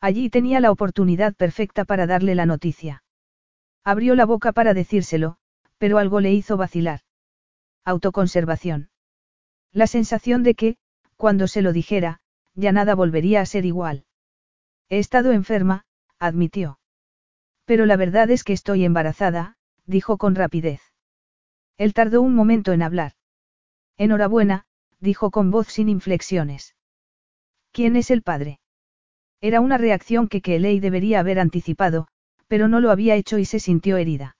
Allí 0.00 0.30
tenía 0.30 0.60
la 0.60 0.70
oportunidad 0.70 1.34
perfecta 1.34 1.84
para 1.84 2.06
darle 2.06 2.34
la 2.34 2.46
noticia. 2.46 3.04
Abrió 3.84 4.14
la 4.14 4.26
boca 4.26 4.52
para 4.52 4.74
decírselo, 4.74 5.36
pero 5.78 5.98
algo 5.98 6.20
le 6.20 6.32
hizo 6.32 6.56
vacilar. 6.56 7.00
Autoconservación. 7.84 8.90
La 9.72 9.86
sensación 9.86 10.42
de 10.42 10.54
que, 10.54 10.76
cuando 11.16 11.46
se 11.46 11.62
lo 11.62 11.72
dijera, 11.72 12.20
ya 12.54 12.72
nada 12.72 12.94
volvería 12.94 13.40
a 13.40 13.46
ser 13.46 13.64
igual. 13.64 14.04
He 14.88 14.98
estado 14.98 15.32
enferma, 15.32 15.84
admitió. 16.22 16.78
Pero 17.64 17.86
la 17.86 17.96
verdad 17.96 18.30
es 18.30 18.44
que 18.44 18.52
estoy 18.52 18.84
embarazada, 18.84 19.56
dijo 19.86 20.18
con 20.18 20.34
rapidez. 20.34 20.80
Él 21.78 21.94
tardó 21.94 22.22
un 22.22 22.34
momento 22.34 22.72
en 22.72 22.82
hablar. 22.82 23.12
Enhorabuena, 23.98 24.64
dijo 25.00 25.30
con 25.30 25.50
voz 25.50 25.68
sin 25.68 25.88
inflexiones. 25.88 26.76
¿Quién 27.72 27.96
es 27.96 28.10
el 28.10 28.22
padre? 28.22 28.60
Era 29.40 29.60
una 29.60 29.78
reacción 29.78 30.28
que 30.28 30.42
Kelly 30.42 30.78
debería 30.78 31.20
haber 31.20 31.40
anticipado, 31.40 32.06
pero 32.46 32.68
no 32.68 32.80
lo 32.80 32.90
había 32.90 33.16
hecho 33.16 33.38
y 33.38 33.44
se 33.44 33.58
sintió 33.58 33.96
herida. 33.96 34.36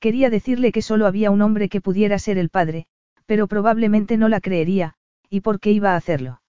Quería 0.00 0.28
decirle 0.28 0.72
que 0.72 0.82
solo 0.82 1.06
había 1.06 1.30
un 1.30 1.40
hombre 1.40 1.68
que 1.68 1.80
pudiera 1.80 2.18
ser 2.18 2.36
el 2.36 2.50
padre, 2.50 2.86
pero 3.26 3.46
probablemente 3.46 4.16
no 4.16 4.28
la 4.28 4.40
creería, 4.40 4.94
y 5.30 5.40
por 5.40 5.60
qué 5.60 5.70
iba 5.70 5.92
a 5.92 5.96
hacerlo. 5.96 6.42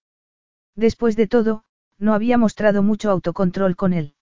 Después 0.74 1.16
de 1.16 1.28
todo, 1.28 1.64
no 1.98 2.14
había 2.14 2.36
mostrado 2.36 2.82
mucho 2.82 3.10
autocontrol 3.10 3.76
con 3.76 3.92
él. 3.92 4.14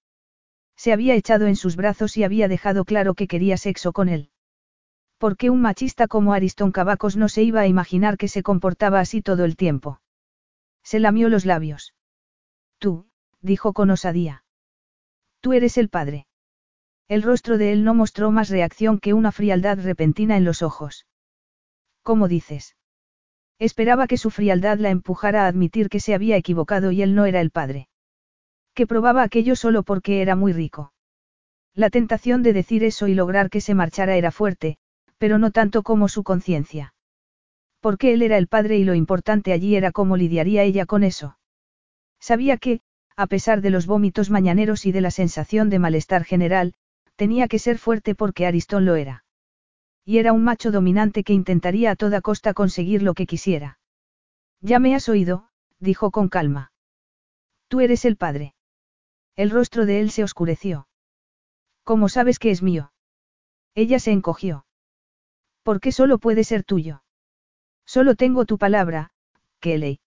Se 0.83 0.95
había 0.95 1.15
echado 1.15 1.47
en 1.47 1.57
sus 1.57 1.77
brazos 1.77 2.17
y 2.17 2.25
había 2.25 2.49
dejado 2.49 2.87
claro 2.87 3.13
que 3.13 3.29
quería 3.29 3.59
sexo 3.59 3.93
con 3.93 4.09
él. 4.09 4.31
¿Por 5.19 5.37
qué 5.37 5.51
un 5.51 5.61
machista 5.61 6.09
como 6.09 6.33
Ariston 6.33 6.73
Cavacos 6.73 7.19
no 7.19 7.29
se 7.29 7.43
iba 7.43 7.61
a 7.61 7.67
imaginar 7.67 8.17
que 8.17 8.29
se 8.29 8.43
comportaba 8.43 8.99
así 8.99 9.21
todo 9.21 9.45
el 9.45 9.57
tiempo? 9.57 10.01
Se 10.83 10.99
lamió 10.99 11.29
los 11.29 11.45
labios. 11.45 11.93
Tú, 12.79 13.11
dijo 13.43 13.75
con 13.75 13.91
osadía. 13.91 14.43
Tú 15.43 15.53
eres 15.53 15.77
el 15.77 15.91
padre. 15.91 16.27
El 17.09 17.23
rostro 17.25 17.59
de 17.59 17.73
él 17.73 17.85
no 17.85 17.93
mostró 17.93 18.31
más 18.31 18.49
reacción 18.49 19.01
que 19.01 19.13
una 19.13 19.33
frialdad 19.33 19.79
repentina 19.81 20.39
en 20.39 20.47
los 20.47 20.63
ojos. 20.63 21.07
¿Cómo 22.03 22.27
dices? 22.27 22.75
Esperaba 23.59 24.07
que 24.07 24.17
su 24.17 24.31
frialdad 24.31 24.79
la 24.79 24.89
empujara 24.89 25.45
a 25.45 25.49
admitir 25.49 25.91
que 25.91 26.01
se 26.01 26.15
había 26.15 26.39
equivocado 26.39 26.91
y 26.91 27.03
él 27.03 27.15
no 27.15 27.27
era 27.27 27.43
el 27.43 27.51
padre 27.51 27.90
que 28.81 28.87
probaba 28.87 29.23
aquello 29.23 29.57
solo 29.57 29.83
porque 29.83 30.23
era 30.23 30.37
muy 30.37 30.55
rico. 30.55 30.95
La 31.75 31.91
tentación 31.91 32.43
de 32.43 32.55
decir 32.55 32.83
eso 32.83 33.09
y 33.09 33.15
lograr 33.15 33.51
que 33.51 33.61
se 33.61 33.75
marchara 33.75 34.17
era 34.17 34.31
fuerte, 34.31 34.79
pero 35.19 35.37
no 35.37 35.51
tanto 35.51 35.83
como 35.83 36.09
su 36.09 36.23
conciencia. 36.23 36.95
Porque 37.81 38.15
él 38.15 38.23
era 38.23 38.39
el 38.39 38.47
padre 38.47 38.79
y 38.79 38.85
lo 38.85 38.95
importante 38.95 39.53
allí 39.53 39.77
era 39.77 39.93
cómo 39.93 40.17
lidiaría 40.17 40.63
ella 40.63 40.87
con 40.87 41.05
eso. 41.05 41.37
Sabía 42.21 42.57
que, 42.57 42.81
a 43.17 43.27
pesar 43.27 43.61
de 43.61 43.69
los 43.69 43.85
vómitos 43.85 44.31
mañaneros 44.31 44.87
y 44.87 44.93
de 44.93 45.03
la 45.03 45.11
sensación 45.11 45.69
de 45.69 45.79
malestar 45.79 46.25
general, 46.25 46.73
tenía 47.17 47.49
que 47.49 47.59
ser 47.59 47.77
fuerte 47.77 48.15
porque 48.15 48.47
Aristón 48.47 48.87
lo 48.87 48.95
era. 48.95 49.27
Y 50.07 50.17
era 50.17 50.33
un 50.33 50.43
macho 50.43 50.71
dominante 50.71 51.23
que 51.23 51.35
intentaría 51.35 51.91
a 51.91 51.97
toda 51.97 52.23
costa 52.23 52.55
conseguir 52.55 53.03
lo 53.03 53.13
que 53.13 53.27
quisiera. 53.27 53.79
Ya 54.63 54.79
me 54.79 54.95
has 54.95 55.07
oído, 55.11 55.51
dijo 55.81 56.11
con 56.11 56.31
calma. 56.31 56.73
Tú 57.69 57.81
eres 57.81 58.07
el 58.07 58.17
padre. 58.17 58.55
El 59.41 59.49
rostro 59.49 59.87
de 59.87 60.01
él 60.01 60.11
se 60.11 60.23
oscureció. 60.23 60.87
¿Cómo 61.83 62.11
sabes 62.11 62.39
que 62.39 62.51
es 62.51 62.63
mío? 62.63 62.93
Ella 63.75 63.99
se 63.99 64.11
encogió. 64.11 64.67
¿Por 65.63 65.81
qué 65.81 65.93
solo 65.93 66.19
puede 66.19 66.45
ser 66.45 66.63
tuyo? 66.63 67.03
Solo 67.87 68.17
tengo 68.17 68.45
tu 68.45 68.59
palabra, 68.59 69.13
Kelly. 69.59 70.01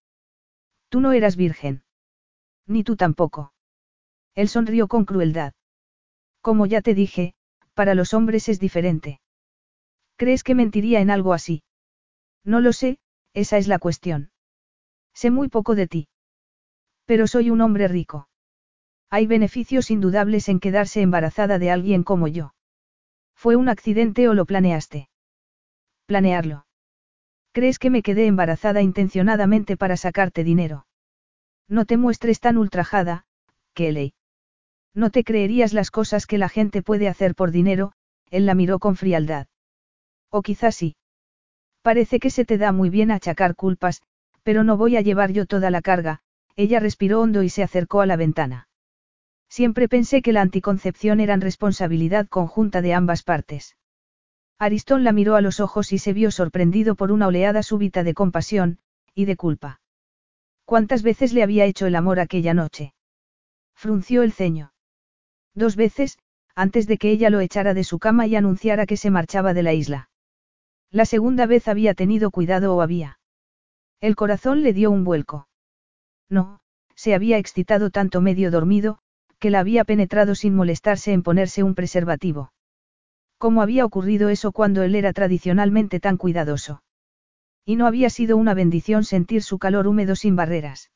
Tú 0.89 1.01
no 1.01 1.13
eras 1.13 1.35
virgen. 1.35 1.83
Ni 2.67 2.83
tú 2.83 2.95
tampoco. 2.95 3.53
Él 4.35 4.49
sonrió 4.49 4.87
con 4.87 5.03
crueldad. 5.03 5.53
Como 6.41 6.67
ya 6.67 6.81
te 6.83 6.93
dije, 6.93 7.33
para 7.73 7.95
los 7.95 8.13
hombres 8.13 8.49
es 8.49 8.59
diferente. 8.59 9.19
¿Crees 10.15 10.43
que 10.43 10.53
mentiría 10.53 10.99
en 11.01 11.09
algo 11.09 11.33
así? 11.33 11.63
No 12.43 12.61
lo 12.61 12.71
sé, 12.71 12.99
esa 13.33 13.57
es 13.57 13.67
la 13.67 13.79
cuestión. 13.79 14.29
Sé 15.15 15.31
muy 15.31 15.49
poco 15.49 15.73
de 15.73 15.87
ti. 15.87 16.07
Pero 17.05 17.25
soy 17.25 17.49
un 17.49 17.61
hombre 17.61 17.87
rico. 17.87 18.27
Hay 19.15 19.27
beneficios 19.27 19.91
indudables 19.91 20.49
en 20.49 20.59
quedarse 20.59 20.99
embarazada 21.03 21.59
de 21.59 21.69
alguien 21.69 22.01
como 22.01 22.27
yo. 22.27 22.55
¿Fue 23.35 23.55
un 23.55 23.69
accidente 23.69 24.27
o 24.27 24.33
lo 24.33 24.45
planeaste? 24.45 25.07
Planearlo. 26.07 26.65
¿Crees 27.51 27.77
que 27.77 27.91
me 27.91 28.01
quedé 28.01 28.25
embarazada 28.25 28.81
intencionadamente 28.81 29.77
para 29.77 29.97
sacarte 29.97 30.43
dinero? 30.43 30.87
No 31.69 31.85
te 31.85 31.95
muestres 31.95 32.39
tan 32.39 32.57
ultrajada, 32.57 33.25
Kelly. 33.75 34.15
No 34.95 35.11
te 35.11 35.23
creerías 35.23 35.73
las 35.73 35.91
cosas 35.91 36.25
que 36.25 36.39
la 36.39 36.49
gente 36.49 36.81
puede 36.81 37.07
hacer 37.07 37.35
por 37.35 37.51
dinero, 37.51 37.91
él 38.31 38.47
la 38.47 38.55
miró 38.55 38.79
con 38.79 38.95
frialdad. 38.95 39.45
O 40.31 40.41
quizás 40.41 40.75
sí. 40.75 40.95
Parece 41.83 42.19
que 42.19 42.31
se 42.31 42.45
te 42.45 42.57
da 42.57 42.71
muy 42.71 42.89
bien 42.89 43.11
achacar 43.11 43.55
culpas, 43.55 44.01
pero 44.41 44.63
no 44.63 44.75
voy 44.75 44.97
a 44.97 45.01
llevar 45.01 45.31
yo 45.31 45.45
toda 45.45 45.69
la 45.69 45.83
carga, 45.83 46.21
ella 46.55 46.79
respiró 46.79 47.21
hondo 47.21 47.43
y 47.43 47.49
se 47.49 47.61
acercó 47.61 48.01
a 48.01 48.07
la 48.07 48.15
ventana. 48.15 48.69
Siempre 49.53 49.87
pensé 49.87 50.23
que 50.23 50.33
la 50.33 50.41
anticoncepción 50.41 51.19
era 51.19 51.35
responsabilidad 51.35 52.27
conjunta 52.27 52.81
de 52.81 52.95
ambas 52.95 53.21
partes. 53.21 53.77
Aristón 54.57 55.03
la 55.03 55.11
miró 55.11 55.35
a 55.35 55.41
los 55.41 55.59
ojos 55.59 55.93
y 55.93 55.99
se 55.99 56.11
vio 56.11 56.31
sorprendido 56.31 56.95
por 56.95 57.11
una 57.11 57.27
oleada 57.27 57.61
súbita 57.61 58.03
de 58.03 58.15
compasión, 58.15 58.79
y 59.13 59.25
de 59.25 59.35
culpa. 59.35 59.79
¿Cuántas 60.65 61.03
veces 61.03 61.33
le 61.33 61.43
había 61.43 61.65
hecho 61.65 61.85
el 61.85 61.95
amor 61.95 62.19
aquella 62.19 62.55
noche? 62.55 62.95
Frunció 63.75 64.23
el 64.23 64.31
ceño. 64.31 64.73
Dos 65.53 65.75
veces, 65.75 66.17
antes 66.55 66.87
de 66.87 66.97
que 66.97 67.11
ella 67.11 67.29
lo 67.29 67.39
echara 67.39 67.75
de 67.75 67.83
su 67.83 67.99
cama 67.99 68.25
y 68.25 68.35
anunciara 68.35 68.87
que 68.87 68.97
se 68.97 69.11
marchaba 69.11 69.53
de 69.53 69.61
la 69.61 69.73
isla. 69.73 70.09
La 70.89 71.05
segunda 71.05 71.45
vez 71.45 71.67
había 71.67 71.93
tenido 71.93 72.31
cuidado 72.31 72.75
o 72.75 72.81
había. 72.81 73.19
El 74.01 74.15
corazón 74.15 74.63
le 74.63 74.73
dio 74.73 74.89
un 74.89 75.03
vuelco. 75.03 75.47
No, 76.27 76.61
se 76.95 77.13
había 77.13 77.37
excitado 77.37 77.91
tanto 77.91 78.19
medio 78.19 78.49
dormido, 78.49 79.02
que 79.43 79.49
la 79.49 79.59
había 79.59 79.83
penetrado 79.83 80.35
sin 80.35 80.55
molestarse 80.55 81.11
en 81.11 81.21
ponerse 81.21 81.63
un 81.63 81.75
preservativo. 81.75 82.53
¿Cómo 83.37 83.61
había 83.61 83.83
ocurrido 83.83 84.29
eso 84.29 84.53
cuando 84.53 84.83
él 84.83 84.95
era 84.95 85.11
tradicionalmente 85.11 85.99
tan 85.99 86.15
cuidadoso? 86.15 86.81
Y 87.65 87.75
no 87.75 87.85
había 87.85 88.09
sido 88.09 88.37
una 88.37 88.53
bendición 88.53 89.03
sentir 89.03 89.43
su 89.43 89.59
calor 89.59 89.85
húmedo 89.87 90.15
sin 90.15 90.37
barreras. 90.37 90.91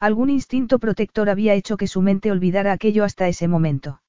Algún 0.00 0.30
instinto 0.30 0.80
protector 0.80 1.30
había 1.30 1.54
hecho 1.54 1.76
que 1.76 1.86
su 1.86 2.02
mente 2.02 2.32
olvidara 2.32 2.72
aquello 2.72 3.04
hasta 3.04 3.28
ese 3.28 3.46
momento. 3.46 4.02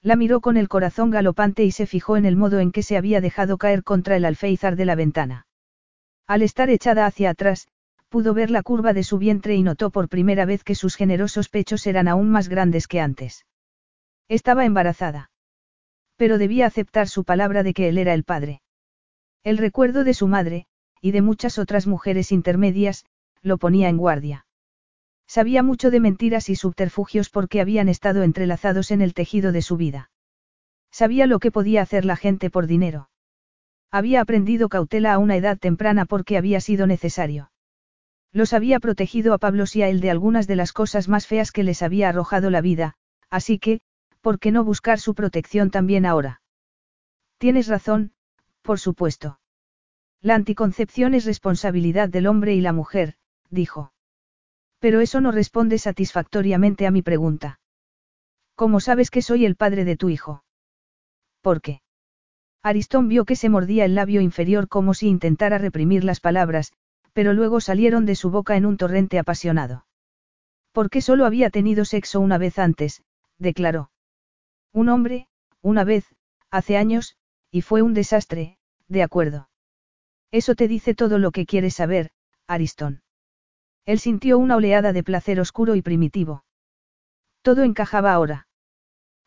La 0.00 0.16
miró 0.16 0.40
con 0.40 0.56
el 0.56 0.70
corazón 0.70 1.10
galopante 1.10 1.64
y 1.64 1.72
se 1.72 1.84
fijó 1.84 2.16
en 2.16 2.24
el 2.24 2.36
modo 2.36 2.58
en 2.58 2.72
que 2.72 2.82
se 2.82 2.96
había 2.96 3.20
dejado 3.20 3.58
caer 3.58 3.84
contra 3.84 4.16
el 4.16 4.24
alféizar 4.24 4.76
de 4.76 4.86
la 4.86 4.94
ventana. 4.94 5.46
Al 6.26 6.40
estar 6.40 6.70
echada 6.70 7.04
hacia 7.04 7.28
atrás, 7.28 7.68
pudo 8.08 8.34
ver 8.34 8.50
la 8.50 8.62
curva 8.62 8.92
de 8.92 9.02
su 9.02 9.18
vientre 9.18 9.54
y 9.54 9.62
notó 9.62 9.90
por 9.90 10.08
primera 10.08 10.44
vez 10.44 10.64
que 10.64 10.74
sus 10.74 10.96
generosos 10.96 11.48
pechos 11.48 11.86
eran 11.86 12.08
aún 12.08 12.30
más 12.30 12.48
grandes 12.48 12.86
que 12.88 13.00
antes. 13.00 13.46
Estaba 14.28 14.64
embarazada. 14.64 15.30
Pero 16.16 16.38
debía 16.38 16.66
aceptar 16.66 17.08
su 17.08 17.24
palabra 17.24 17.62
de 17.62 17.74
que 17.74 17.88
él 17.88 17.98
era 17.98 18.14
el 18.14 18.24
padre. 18.24 18.60
El 19.44 19.58
recuerdo 19.58 20.04
de 20.04 20.14
su 20.14 20.26
madre, 20.26 20.66
y 21.00 21.12
de 21.12 21.22
muchas 21.22 21.58
otras 21.58 21.86
mujeres 21.86 22.32
intermedias, 22.32 23.04
lo 23.42 23.58
ponía 23.58 23.88
en 23.88 23.96
guardia. 23.96 24.46
Sabía 25.26 25.62
mucho 25.62 25.90
de 25.90 26.00
mentiras 26.00 26.48
y 26.48 26.56
subterfugios 26.56 27.30
porque 27.30 27.60
habían 27.60 27.88
estado 27.88 28.22
entrelazados 28.22 28.90
en 28.90 29.02
el 29.02 29.14
tejido 29.14 29.52
de 29.52 29.62
su 29.62 29.76
vida. 29.76 30.10
Sabía 30.90 31.26
lo 31.26 31.38
que 31.38 31.52
podía 31.52 31.82
hacer 31.82 32.04
la 32.04 32.16
gente 32.16 32.50
por 32.50 32.66
dinero. 32.66 33.10
Había 33.90 34.22
aprendido 34.22 34.68
cautela 34.68 35.12
a 35.12 35.18
una 35.18 35.36
edad 35.36 35.58
temprana 35.58 36.06
porque 36.06 36.36
había 36.36 36.60
sido 36.60 36.86
necesario. 36.86 37.50
Los 38.32 38.52
había 38.52 38.78
protegido 38.80 39.32
a 39.32 39.38
Pablo 39.38 39.64
y 39.72 39.82
a 39.82 39.88
él 39.88 40.00
de 40.00 40.10
algunas 40.10 40.46
de 40.46 40.56
las 40.56 40.72
cosas 40.72 41.08
más 41.08 41.26
feas 41.26 41.50
que 41.50 41.62
les 41.62 41.82
había 41.82 42.08
arrojado 42.08 42.50
la 42.50 42.60
vida, 42.60 42.94
así 43.30 43.58
que, 43.58 43.80
¿por 44.20 44.38
qué 44.38 44.52
no 44.52 44.64
buscar 44.64 45.00
su 45.00 45.14
protección 45.14 45.70
también 45.70 46.04
ahora? 46.04 46.42
Tienes 47.38 47.68
razón, 47.68 48.12
por 48.62 48.78
supuesto. 48.78 49.40
La 50.20 50.34
anticoncepción 50.34 51.14
es 51.14 51.24
responsabilidad 51.24 52.08
del 52.08 52.26
hombre 52.26 52.54
y 52.54 52.60
la 52.60 52.72
mujer, 52.72 53.14
dijo. 53.50 53.92
Pero 54.80 55.00
eso 55.00 55.20
no 55.20 55.32
responde 55.32 55.78
satisfactoriamente 55.78 56.86
a 56.86 56.90
mi 56.90 57.02
pregunta. 57.02 57.60
¿Cómo 58.54 58.80
sabes 58.80 59.10
que 59.10 59.22
soy 59.22 59.46
el 59.46 59.56
padre 59.56 59.84
de 59.84 59.96
tu 59.96 60.08
hijo? 60.08 60.44
¿Por 61.40 61.60
qué? 61.60 61.80
Aristón 62.62 63.08
vio 63.08 63.24
que 63.24 63.36
se 63.36 63.48
mordía 63.48 63.84
el 63.84 63.94
labio 63.94 64.20
inferior 64.20 64.68
como 64.68 64.94
si 64.94 65.08
intentara 65.08 65.58
reprimir 65.58 66.02
las 66.02 66.20
palabras, 66.20 66.72
pero 67.12 67.32
luego 67.32 67.60
salieron 67.60 68.06
de 68.06 68.14
su 68.14 68.30
boca 68.30 68.56
en 68.56 68.66
un 68.66 68.76
torrente 68.76 69.18
apasionado. 69.18 69.86
Porque 70.72 71.00
solo 71.00 71.26
había 71.26 71.50
tenido 71.50 71.84
sexo 71.84 72.20
una 72.20 72.38
vez 72.38 72.58
antes, 72.58 73.02
declaró. 73.38 73.90
Un 74.72 74.88
hombre, 74.88 75.28
una 75.62 75.84
vez, 75.84 76.06
hace 76.50 76.76
años, 76.76 77.16
y 77.50 77.62
fue 77.62 77.82
un 77.82 77.94
desastre, 77.94 78.58
de 78.88 79.02
acuerdo. 79.02 79.48
Eso 80.30 80.54
te 80.54 80.68
dice 80.68 80.94
todo 80.94 81.18
lo 81.18 81.30
que 81.30 81.46
quieres 81.46 81.74
saber, 81.74 82.10
Aristón. 82.46 83.02
Él 83.86 83.98
sintió 83.98 84.38
una 84.38 84.56
oleada 84.56 84.92
de 84.92 85.02
placer 85.02 85.40
oscuro 85.40 85.74
y 85.74 85.82
primitivo. 85.82 86.44
Todo 87.42 87.62
encajaba 87.62 88.12
ahora. 88.12 88.46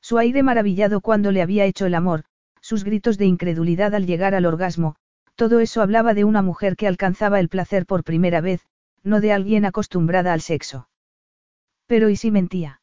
Su 0.01 0.17
aire 0.17 0.43
maravillado 0.43 1.01
cuando 1.01 1.31
le 1.31 1.41
había 1.41 1.65
hecho 1.65 1.85
el 1.85 1.95
amor, 1.95 2.25
sus 2.61 2.83
gritos 2.83 3.17
de 3.17 3.25
incredulidad 3.25 3.95
al 3.95 4.05
llegar 4.05 4.35
al 4.35 4.45
orgasmo, 4.45 4.95
todo 5.41 5.59
eso 5.59 5.81
hablaba 5.81 6.13
de 6.13 6.23
una 6.23 6.43
mujer 6.43 6.75
que 6.75 6.85
alcanzaba 6.85 7.39
el 7.39 7.49
placer 7.49 7.87
por 7.87 8.03
primera 8.03 8.41
vez, 8.41 8.61
no 9.01 9.21
de 9.21 9.33
alguien 9.33 9.65
acostumbrada 9.65 10.33
al 10.33 10.41
sexo. 10.41 10.87
Pero 11.87 12.11
¿y 12.11 12.15
si 12.15 12.29
mentía? 12.29 12.79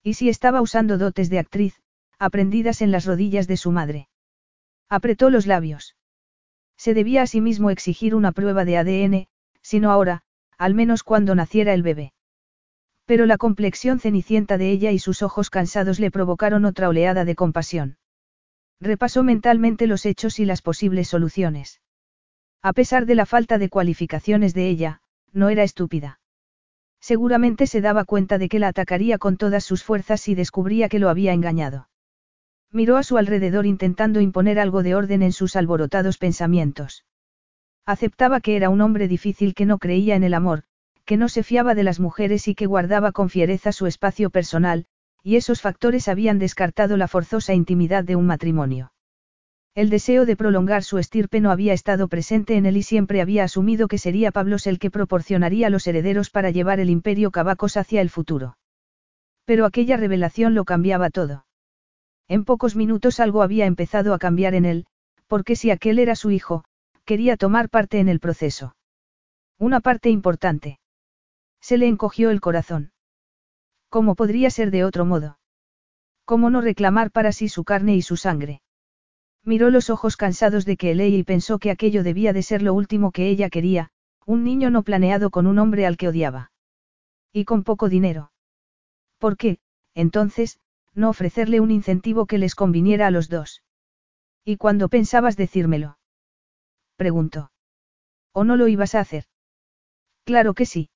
¿Y 0.00 0.14
si 0.14 0.28
estaba 0.28 0.60
usando 0.60 0.96
dotes 0.96 1.28
de 1.28 1.40
actriz, 1.40 1.82
aprendidas 2.20 2.82
en 2.82 2.92
las 2.92 3.04
rodillas 3.04 3.48
de 3.48 3.56
su 3.56 3.72
madre? 3.72 4.08
Apretó 4.88 5.28
los 5.28 5.48
labios. 5.48 5.96
Se 6.76 6.94
debía 6.94 7.22
a 7.22 7.26
sí 7.26 7.40
mismo 7.40 7.68
exigir 7.70 8.14
una 8.14 8.30
prueba 8.30 8.64
de 8.64 8.78
ADN, 8.78 9.26
sino 9.60 9.90
ahora, 9.90 10.22
al 10.58 10.74
menos 10.74 11.02
cuando 11.02 11.34
naciera 11.34 11.74
el 11.74 11.82
bebé. 11.82 12.12
Pero 13.06 13.26
la 13.26 13.38
complexión 13.38 13.98
cenicienta 13.98 14.56
de 14.56 14.70
ella 14.70 14.92
y 14.92 15.00
sus 15.00 15.20
ojos 15.20 15.50
cansados 15.50 15.98
le 15.98 16.12
provocaron 16.12 16.64
otra 16.64 16.88
oleada 16.88 17.24
de 17.24 17.34
compasión. 17.34 17.96
Repasó 18.82 19.22
mentalmente 19.22 19.86
los 19.86 20.04
hechos 20.06 20.40
y 20.40 20.44
las 20.44 20.60
posibles 20.60 21.06
soluciones. 21.06 21.80
A 22.62 22.72
pesar 22.72 23.06
de 23.06 23.14
la 23.14 23.26
falta 23.26 23.56
de 23.58 23.68
cualificaciones 23.68 24.54
de 24.54 24.68
ella, 24.68 25.02
no 25.32 25.50
era 25.50 25.62
estúpida. 25.62 26.18
Seguramente 27.00 27.68
se 27.68 27.80
daba 27.80 28.04
cuenta 28.04 28.38
de 28.38 28.48
que 28.48 28.58
la 28.58 28.66
atacaría 28.66 29.18
con 29.18 29.36
todas 29.36 29.62
sus 29.62 29.84
fuerzas 29.84 30.20
si 30.20 30.34
descubría 30.34 30.88
que 30.88 30.98
lo 30.98 31.10
había 31.10 31.32
engañado. 31.32 31.90
Miró 32.72 32.96
a 32.96 33.04
su 33.04 33.18
alrededor 33.18 33.66
intentando 33.66 34.20
imponer 34.20 34.58
algo 34.58 34.82
de 34.82 34.96
orden 34.96 35.22
en 35.22 35.32
sus 35.32 35.54
alborotados 35.54 36.18
pensamientos. 36.18 37.04
Aceptaba 37.86 38.40
que 38.40 38.56
era 38.56 38.68
un 38.68 38.80
hombre 38.80 39.06
difícil 39.06 39.54
que 39.54 39.64
no 39.64 39.78
creía 39.78 40.16
en 40.16 40.24
el 40.24 40.34
amor, 40.34 40.64
que 41.04 41.16
no 41.16 41.28
se 41.28 41.44
fiaba 41.44 41.76
de 41.76 41.84
las 41.84 42.00
mujeres 42.00 42.48
y 42.48 42.56
que 42.56 42.66
guardaba 42.66 43.12
con 43.12 43.30
fiereza 43.30 43.70
su 43.70 43.86
espacio 43.86 44.30
personal, 44.30 44.86
y 45.22 45.36
esos 45.36 45.60
factores 45.60 46.08
habían 46.08 46.38
descartado 46.38 46.96
la 46.96 47.08
forzosa 47.08 47.54
intimidad 47.54 48.04
de 48.04 48.16
un 48.16 48.26
matrimonio. 48.26 48.92
El 49.74 49.88
deseo 49.88 50.26
de 50.26 50.36
prolongar 50.36 50.82
su 50.84 50.98
estirpe 50.98 51.40
no 51.40 51.50
había 51.50 51.72
estado 51.72 52.08
presente 52.08 52.56
en 52.56 52.66
él 52.66 52.76
y 52.76 52.82
siempre 52.82 53.22
había 53.22 53.44
asumido 53.44 53.88
que 53.88 53.96
sería 53.96 54.30
Pablos 54.30 54.66
el 54.66 54.78
que 54.78 54.90
proporcionaría 54.90 55.70
los 55.70 55.86
herederos 55.86 56.28
para 56.28 56.50
llevar 56.50 56.78
el 56.78 56.90
imperio 56.90 57.30
Cavacos 57.30 57.78
hacia 57.78 58.02
el 58.02 58.10
futuro. 58.10 58.58
Pero 59.46 59.64
aquella 59.64 59.96
revelación 59.96 60.54
lo 60.54 60.64
cambiaba 60.64 61.08
todo. 61.08 61.46
En 62.28 62.44
pocos 62.44 62.76
minutos 62.76 63.18
algo 63.18 63.42
había 63.42 63.64
empezado 63.64 64.12
a 64.12 64.18
cambiar 64.18 64.54
en 64.54 64.66
él, 64.66 64.86
porque 65.26 65.56
si 65.56 65.70
aquel 65.70 65.98
era 65.98 66.16
su 66.16 66.30
hijo, 66.30 66.64
quería 67.06 67.38
tomar 67.38 67.70
parte 67.70 67.98
en 67.98 68.08
el 68.08 68.20
proceso. 68.20 68.76
Una 69.58 69.80
parte 69.80 70.10
importante. 70.10 70.78
Se 71.60 71.78
le 71.78 71.88
encogió 71.88 72.30
el 72.30 72.40
corazón. 72.40 72.91
¿Cómo 73.92 74.14
podría 74.14 74.48
ser 74.48 74.70
de 74.70 74.86
otro 74.86 75.04
modo? 75.04 75.38
¿Cómo 76.24 76.48
no 76.48 76.62
reclamar 76.62 77.10
para 77.10 77.30
sí 77.30 77.50
su 77.50 77.62
carne 77.62 77.94
y 77.94 78.00
su 78.00 78.16
sangre? 78.16 78.62
Miró 79.44 79.68
los 79.68 79.90
ojos 79.90 80.16
cansados 80.16 80.64
de 80.64 80.78
que 80.78 80.94
y 80.94 81.22
pensó 81.24 81.58
que 81.58 81.70
aquello 81.70 82.02
debía 82.02 82.32
de 82.32 82.42
ser 82.42 82.62
lo 82.62 82.72
último 82.72 83.12
que 83.12 83.28
ella 83.28 83.50
quería, 83.50 83.90
un 84.24 84.44
niño 84.44 84.70
no 84.70 84.82
planeado 84.82 85.28
con 85.28 85.46
un 85.46 85.58
hombre 85.58 85.84
al 85.84 85.98
que 85.98 86.08
odiaba. 86.08 86.52
Y 87.34 87.44
con 87.44 87.64
poco 87.64 87.90
dinero. 87.90 88.32
¿Por 89.18 89.36
qué, 89.36 89.58
entonces, 89.92 90.58
no 90.94 91.10
ofrecerle 91.10 91.60
un 91.60 91.70
incentivo 91.70 92.24
que 92.24 92.38
les 92.38 92.54
conviniera 92.54 93.08
a 93.08 93.10
los 93.10 93.28
dos? 93.28 93.62
¿Y 94.42 94.56
cuándo 94.56 94.88
pensabas 94.88 95.36
decírmelo? 95.36 95.98
Preguntó. 96.96 97.52
¿O 98.32 98.44
no 98.44 98.56
lo 98.56 98.68
ibas 98.68 98.94
a 98.94 99.00
hacer? 99.00 99.26
Claro 100.24 100.54
que 100.54 100.64
sí. 100.64 100.88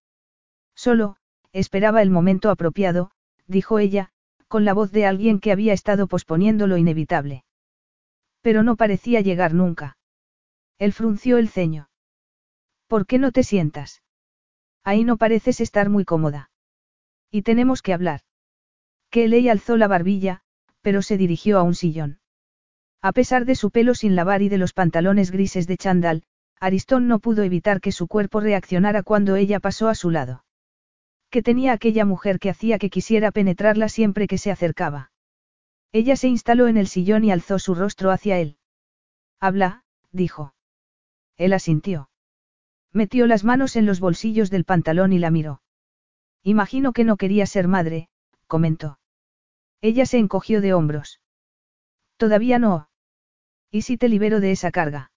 Solo, 0.75 1.19
Esperaba 1.57 2.03
el 2.03 2.11
momento 2.11 2.51
apropiado, 2.51 3.13
dijo 3.47 3.79
ella, 3.79 4.11
con 4.47 4.67
la 4.67 4.75
voz 4.75 4.93
de 4.93 5.07
alguien 5.07 5.41
que 5.41 5.53
había 5.53 5.73
estado 5.73 6.07
posponiendo 6.07 6.67
lo 6.67 6.77
inevitable. 6.77 7.45
Pero 8.43 8.63
no 8.63 8.77
parecía 8.77 9.23
llegar 9.23 9.55
nunca. 9.55 9.97
Él 10.79 10.93
frunció 10.93 11.39
el 11.39 11.49
ceño. 11.49 11.89
¿Por 12.89 13.07
qué 13.07 13.19
no 13.19 13.33
te 13.33 13.43
sientas? 13.43 14.03
Ahí 14.85 15.03
no 15.03 15.17
pareces 15.17 15.63
estar 15.63 15.89
muy 15.89 16.05
cómoda. 16.05 16.51
Y 17.31 17.41
tenemos 17.41 17.81
que 17.81 17.95
hablar. 17.95 18.21
Kelly 19.09 19.49
alzó 19.49 19.79
la 19.79 19.89
barbilla, 19.89 20.43
pero 20.83 21.01
se 21.01 21.17
dirigió 21.17 21.59
a 21.59 21.63
un 21.63 21.75
sillón. 21.75 22.21
A 23.01 23.13
pesar 23.13 23.47
de 23.47 23.55
su 23.55 23.71
pelo 23.71 23.95
sin 23.95 24.15
lavar 24.15 24.43
y 24.43 24.51
de 24.51 24.59
los 24.59 24.75
pantalones 24.75 25.31
grises 25.31 25.67
de 25.67 25.79
chandal, 25.79 26.23
Aristón 26.61 27.09
no 27.09 27.19
pudo 27.19 27.45
evitar 27.45 27.81
que 27.81 27.93
su 27.93 28.09
cuerpo 28.09 28.41
reaccionara 28.41 29.03
cuando 29.03 29.37
ella 29.37 29.59
pasó 29.59 29.89
a 29.89 29.95
su 29.95 30.11
lado 30.11 30.43
que 31.31 31.43
tenía 31.43 31.73
aquella 31.73 32.05
mujer 32.05 32.39
que 32.39 32.51
hacía 32.51 32.79
que 32.79 32.91
quisiera 32.91 33.31
penetrarla 33.33 33.89
siempre 33.89 34.27
que 34.27 34.39
se 34.39 34.51
acercaba. 34.51 35.11
Ella 35.93 36.17
se 36.17 36.29
instaló 36.29 36.69
en 36.69 36.77
el 36.77 36.89
sillón 36.89 37.25
y 37.25 37.31
alzó 37.31 37.59
su 37.59 37.75
rostro 37.75 38.11
hacia 38.11 38.39
él. 38.39 38.59
Habla, 39.41 39.85
dijo. 40.13 40.55
Él 41.37 41.53
asintió. 41.53 42.11
Metió 42.93 43.27
las 43.27 43.45
manos 43.45 43.77
en 43.77 43.87
los 43.87 44.01
bolsillos 44.01 44.51
del 44.51 44.65
pantalón 44.65 45.13
y 45.13 45.19
la 45.19 45.31
miró. 45.31 45.63
Imagino 46.43 46.93
que 46.93 47.05
no 47.05 47.17
quería 47.17 47.45
ser 47.47 47.69
madre, 47.69 48.09
comentó. 48.47 48.99
Ella 49.81 50.07
se 50.07 50.19
encogió 50.19 50.61
de 50.61 50.75
hombros. 50.75 51.21
Todavía 52.17 52.59
no. 52.59 52.89
¿Y 53.71 53.83
si 53.83 53.97
te 53.97 54.09
libero 54.09 54.41
de 54.41 54.53
esa 54.53 54.71
carga? 54.71 55.11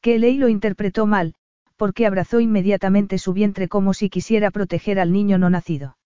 Que 0.00 0.18
Ley 0.18 0.36
lo 0.36 0.48
interpretó 0.48 1.06
mal, 1.06 1.34
porque 1.80 2.04
abrazó 2.04 2.40
inmediatamente 2.40 3.16
su 3.16 3.32
vientre 3.32 3.66
como 3.66 3.94
si 3.94 4.10
quisiera 4.10 4.50
proteger 4.50 5.00
al 5.00 5.12
niño 5.12 5.38
no 5.38 5.48
nacido. 5.48 5.96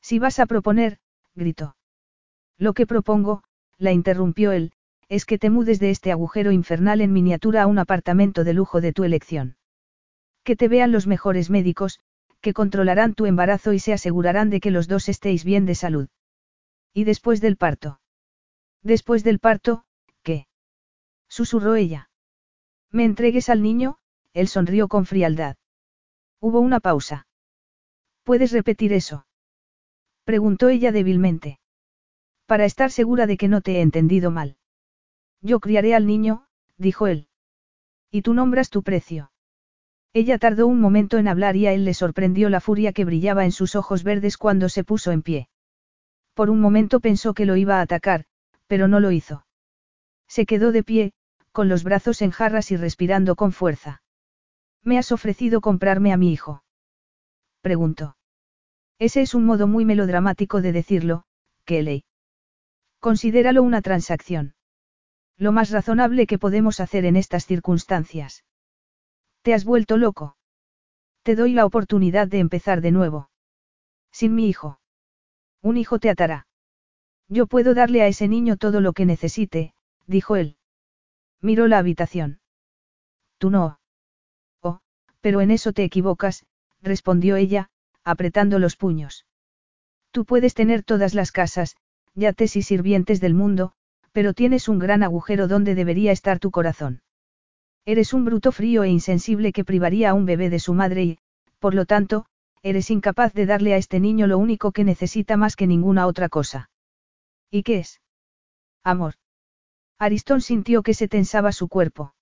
Si 0.00 0.20
vas 0.20 0.38
a 0.38 0.46
proponer, 0.46 1.00
gritó. 1.34 1.74
Lo 2.56 2.72
que 2.72 2.86
propongo, 2.86 3.42
la 3.78 3.90
interrumpió 3.90 4.52
él, 4.52 4.70
es 5.08 5.24
que 5.24 5.38
te 5.38 5.50
mudes 5.50 5.80
de 5.80 5.90
este 5.90 6.12
agujero 6.12 6.52
infernal 6.52 7.00
en 7.00 7.12
miniatura 7.12 7.64
a 7.64 7.66
un 7.66 7.80
apartamento 7.80 8.44
de 8.44 8.52
lujo 8.52 8.80
de 8.80 8.92
tu 8.92 9.02
elección. 9.02 9.56
Que 10.44 10.54
te 10.54 10.68
vean 10.68 10.92
los 10.92 11.08
mejores 11.08 11.50
médicos, 11.50 11.98
que 12.40 12.52
controlarán 12.52 13.14
tu 13.14 13.26
embarazo 13.26 13.72
y 13.72 13.80
se 13.80 13.92
asegurarán 13.92 14.50
de 14.50 14.60
que 14.60 14.70
los 14.70 14.86
dos 14.86 15.08
estéis 15.08 15.42
bien 15.42 15.66
de 15.66 15.74
salud. 15.74 16.08
¿Y 16.94 17.02
después 17.02 17.40
del 17.40 17.56
parto? 17.56 17.98
Después 18.84 19.24
del 19.24 19.40
parto, 19.40 19.84
¿qué? 20.22 20.46
Susurró 21.26 21.74
ella. 21.74 22.08
¿Me 22.92 23.04
entregues 23.04 23.48
al 23.48 23.62
niño? 23.62 23.98
Él 24.34 24.48
sonrió 24.48 24.88
con 24.88 25.06
frialdad. 25.06 25.56
Hubo 26.40 26.60
una 26.60 26.80
pausa. 26.80 27.26
¿Puedes 28.22 28.52
repetir 28.52 28.92
eso? 28.92 29.26
Preguntó 30.24 30.68
ella 30.68 30.92
débilmente. 30.92 31.58
Para 32.46 32.64
estar 32.64 32.90
segura 32.90 33.26
de 33.26 33.36
que 33.36 33.48
no 33.48 33.60
te 33.60 33.76
he 33.76 33.80
entendido 33.80 34.30
mal. 34.30 34.56
Yo 35.40 35.60
criaré 35.60 35.94
al 35.94 36.06
niño, 36.06 36.46
dijo 36.76 37.06
él. 37.06 37.28
Y 38.10 38.22
tú 38.22 38.34
nombras 38.34 38.70
tu 38.70 38.82
precio. 38.82 39.32
Ella 40.12 40.38
tardó 40.38 40.66
un 40.66 40.80
momento 40.80 41.18
en 41.18 41.26
hablar 41.26 41.56
y 41.56 41.66
a 41.66 41.72
él 41.72 41.84
le 41.84 41.94
sorprendió 41.94 42.50
la 42.50 42.60
furia 42.60 42.92
que 42.92 43.04
brillaba 43.04 43.44
en 43.44 43.52
sus 43.52 43.74
ojos 43.74 44.04
verdes 44.04 44.36
cuando 44.36 44.68
se 44.68 44.84
puso 44.84 45.10
en 45.10 45.22
pie. 45.22 45.48
Por 46.34 46.50
un 46.50 46.60
momento 46.60 47.00
pensó 47.00 47.34
que 47.34 47.46
lo 47.46 47.56
iba 47.56 47.78
a 47.78 47.82
atacar, 47.82 48.24
pero 48.66 48.88
no 48.88 49.00
lo 49.00 49.10
hizo. 49.10 49.46
Se 50.28 50.46
quedó 50.46 50.72
de 50.72 50.82
pie, 50.82 51.12
con 51.50 51.68
los 51.68 51.82
brazos 51.84 52.22
en 52.22 52.30
jarras 52.30 52.70
y 52.70 52.76
respirando 52.76 53.36
con 53.36 53.52
fuerza. 53.52 54.01
¿Me 54.84 54.98
has 54.98 55.12
ofrecido 55.12 55.60
comprarme 55.60 56.12
a 56.12 56.16
mi 56.16 56.32
hijo? 56.32 56.64
Preguntó. 57.60 58.16
Ese 58.98 59.22
es 59.22 59.34
un 59.34 59.44
modo 59.46 59.66
muy 59.66 59.84
melodramático 59.84 60.60
de 60.60 60.72
decirlo, 60.72 61.24
Kelly. 61.64 62.04
Considéralo 62.98 63.62
una 63.62 63.82
transacción. 63.82 64.54
Lo 65.36 65.52
más 65.52 65.70
razonable 65.70 66.26
que 66.26 66.38
podemos 66.38 66.80
hacer 66.80 67.04
en 67.04 67.16
estas 67.16 67.46
circunstancias. 67.46 68.44
Te 69.42 69.54
has 69.54 69.64
vuelto 69.64 69.96
loco. 69.96 70.36
Te 71.22 71.34
doy 71.34 71.52
la 71.52 71.66
oportunidad 71.66 72.28
de 72.28 72.38
empezar 72.38 72.80
de 72.80 72.92
nuevo. 72.92 73.30
Sin 74.12 74.34
mi 74.34 74.48
hijo. 74.48 74.80
Un 75.62 75.76
hijo 75.76 75.98
te 75.98 76.10
atará. 76.10 76.46
Yo 77.28 77.46
puedo 77.46 77.74
darle 77.74 78.02
a 78.02 78.08
ese 78.08 78.28
niño 78.28 78.56
todo 78.56 78.80
lo 78.80 78.92
que 78.92 79.06
necesite, 79.06 79.74
dijo 80.06 80.36
él. 80.36 80.56
Miró 81.40 81.66
la 81.66 81.78
habitación. 81.78 82.40
Tú 83.38 83.50
no. 83.50 83.80
Pero 85.22 85.40
en 85.40 85.50
eso 85.50 85.72
te 85.72 85.84
equivocas, 85.84 86.44
respondió 86.82 87.36
ella, 87.36 87.70
apretando 88.04 88.58
los 88.58 88.76
puños. 88.76 89.24
Tú 90.10 90.26
puedes 90.26 90.52
tener 90.52 90.82
todas 90.82 91.14
las 91.14 91.32
casas, 91.32 91.76
yates 92.14 92.56
y 92.56 92.62
sirvientes 92.62 93.20
del 93.20 93.32
mundo, 93.32 93.72
pero 94.12 94.34
tienes 94.34 94.68
un 94.68 94.78
gran 94.78 95.02
agujero 95.02 95.48
donde 95.48 95.74
debería 95.74 96.12
estar 96.12 96.38
tu 96.38 96.50
corazón. 96.50 97.00
Eres 97.86 98.12
un 98.12 98.24
bruto 98.24 98.52
frío 98.52 98.84
e 98.84 98.90
insensible 98.90 99.52
que 99.52 99.64
privaría 99.64 100.10
a 100.10 100.14
un 100.14 100.26
bebé 100.26 100.50
de 100.50 100.60
su 100.60 100.74
madre 100.74 101.02
y, 101.04 101.18
por 101.58 101.74
lo 101.74 101.86
tanto, 101.86 102.26
eres 102.62 102.90
incapaz 102.90 103.32
de 103.32 103.46
darle 103.46 103.74
a 103.74 103.76
este 103.76 104.00
niño 104.00 104.26
lo 104.26 104.38
único 104.38 104.72
que 104.72 104.84
necesita 104.84 105.36
más 105.36 105.56
que 105.56 105.66
ninguna 105.66 106.06
otra 106.06 106.28
cosa. 106.28 106.70
¿Y 107.50 107.62
qué 107.62 107.78
es? 107.78 108.00
Amor. 108.84 109.14
Aristón 109.98 110.40
sintió 110.40 110.82
que 110.82 110.94
se 110.94 111.08
tensaba 111.08 111.52
su 111.52 111.68
cuerpo. 111.68 112.14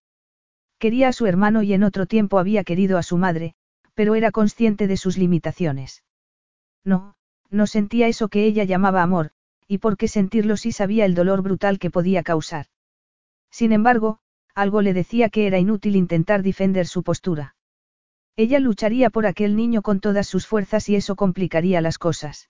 Quería 0.81 1.09
a 1.09 1.13
su 1.13 1.27
hermano 1.27 1.63
y 1.63 1.75
en 1.75 1.83
otro 1.83 2.07
tiempo 2.07 2.39
había 2.39 2.65
querido 2.65 2.97
a 2.97 3.03
su 3.03 3.19
madre, 3.19 3.55
pero 3.93 4.15
era 4.15 4.31
consciente 4.33 4.87
de 4.87 4.97
sus 4.97 5.19
limitaciones. 5.19 6.03
No, 6.85 7.17
no 7.51 7.67
sentía 7.67 8.09
eso 8.09 8.29
que 8.29 8.47
ella 8.47 8.65
llamaba 8.65 9.03
amor, 9.03 9.33
y 9.69 9.77
por 9.77 9.99
qué 9.99 10.09
sentirlo 10.09 10.57
si 10.57 10.73
sabía 10.73 11.05
el 11.05 11.15
dolor 11.15 11.43
brutal 11.43 11.79
que 11.79 11.91
podía 11.91 12.23
causar. 12.23 12.67
Sin 13.51 13.73
embargo, 13.73 14.21
algo 14.55 14.81
le 14.81 14.95
decía 14.95 15.29
que 15.29 15.47
era 15.47 15.59
inútil 15.59 15.97
intentar 15.97 16.43
defender 16.43 16.87
su 16.87 17.03
postura. 17.03 17.57
Ella 18.35 18.59
lucharía 18.59 19.11
por 19.11 19.27
aquel 19.27 19.57
niño 19.57 19.83
con 19.83 20.01
todas 20.01 20.27
sus 20.27 20.47
fuerzas 20.47 20.89
y 20.89 20.97
eso 20.97 21.15
complicaría 21.15 21.83
las 21.83 21.99
cosas. 21.99 22.49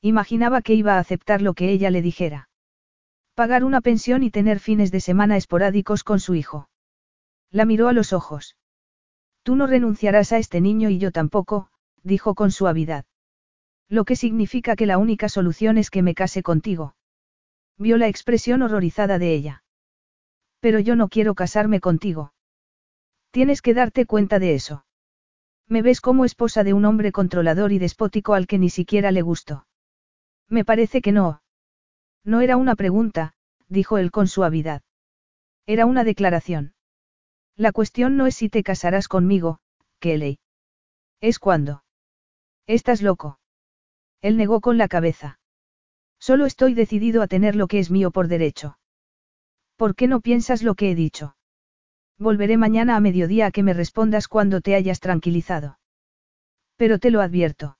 Imaginaba 0.00 0.62
que 0.62 0.74
iba 0.74 0.94
a 0.94 0.98
aceptar 1.00 1.42
lo 1.42 1.54
que 1.54 1.70
ella 1.70 1.90
le 1.90 2.00
dijera. 2.00 2.48
Pagar 3.34 3.64
una 3.64 3.80
pensión 3.80 4.22
y 4.22 4.30
tener 4.30 4.60
fines 4.60 4.92
de 4.92 5.00
semana 5.00 5.36
esporádicos 5.36 6.04
con 6.04 6.20
su 6.20 6.36
hijo. 6.36 6.69
La 7.50 7.64
miró 7.64 7.88
a 7.88 7.92
los 7.92 8.12
ojos. 8.12 8.56
Tú 9.42 9.56
no 9.56 9.66
renunciarás 9.66 10.32
a 10.32 10.38
este 10.38 10.60
niño 10.60 10.90
y 10.90 10.98
yo 10.98 11.10
tampoco, 11.10 11.70
dijo 12.02 12.34
con 12.34 12.50
suavidad. 12.50 13.04
Lo 13.88 14.04
que 14.04 14.16
significa 14.16 14.76
que 14.76 14.86
la 14.86 14.98
única 14.98 15.28
solución 15.28 15.76
es 15.78 15.90
que 15.90 16.02
me 16.02 16.14
case 16.14 16.42
contigo. 16.42 16.94
Vio 17.76 17.96
la 17.96 18.08
expresión 18.08 18.62
horrorizada 18.62 19.18
de 19.18 19.34
ella. 19.34 19.64
Pero 20.60 20.78
yo 20.78 20.94
no 20.94 21.08
quiero 21.08 21.34
casarme 21.34 21.80
contigo. 21.80 22.32
Tienes 23.30 23.62
que 23.62 23.74
darte 23.74 24.06
cuenta 24.06 24.38
de 24.38 24.54
eso. 24.54 24.84
Me 25.66 25.82
ves 25.82 26.00
como 26.00 26.24
esposa 26.24 26.62
de 26.64 26.72
un 26.72 26.84
hombre 26.84 27.12
controlador 27.12 27.72
y 27.72 27.78
despótico 27.78 28.34
al 28.34 28.46
que 28.46 28.58
ni 28.58 28.70
siquiera 28.70 29.10
le 29.12 29.22
gusto. 29.22 29.66
Me 30.48 30.64
parece 30.64 31.00
que 31.00 31.12
no. 31.12 31.42
No 32.24 32.40
era 32.40 32.56
una 32.56 32.76
pregunta, 32.76 33.34
dijo 33.68 33.98
él 33.98 34.10
con 34.10 34.28
suavidad. 34.28 34.82
Era 35.66 35.86
una 35.86 36.04
declaración. 36.04 36.74
La 37.60 37.72
cuestión 37.72 38.16
no 38.16 38.26
es 38.26 38.36
si 38.36 38.48
te 38.48 38.62
casarás 38.62 39.06
conmigo, 39.06 39.58
Kelly. 39.98 40.38
Es 41.20 41.38
cuándo. 41.38 41.84
Estás 42.66 43.02
loco. 43.02 43.38
Él 44.22 44.38
negó 44.38 44.62
con 44.62 44.78
la 44.78 44.88
cabeza. 44.88 45.38
Solo 46.18 46.46
estoy 46.46 46.72
decidido 46.72 47.20
a 47.20 47.26
tener 47.26 47.56
lo 47.56 47.68
que 47.68 47.78
es 47.78 47.90
mío 47.90 48.12
por 48.12 48.28
derecho. 48.28 48.78
¿Por 49.76 49.94
qué 49.94 50.06
no 50.08 50.22
piensas 50.22 50.62
lo 50.62 50.74
que 50.74 50.90
he 50.90 50.94
dicho? 50.94 51.36
Volveré 52.18 52.56
mañana 52.56 52.96
a 52.96 53.00
mediodía 53.00 53.48
a 53.48 53.50
que 53.50 53.62
me 53.62 53.74
respondas 53.74 54.26
cuando 54.26 54.62
te 54.62 54.74
hayas 54.74 55.00
tranquilizado. 55.00 55.78
Pero 56.76 56.98
te 56.98 57.10
lo 57.10 57.20
advierto. 57.20 57.76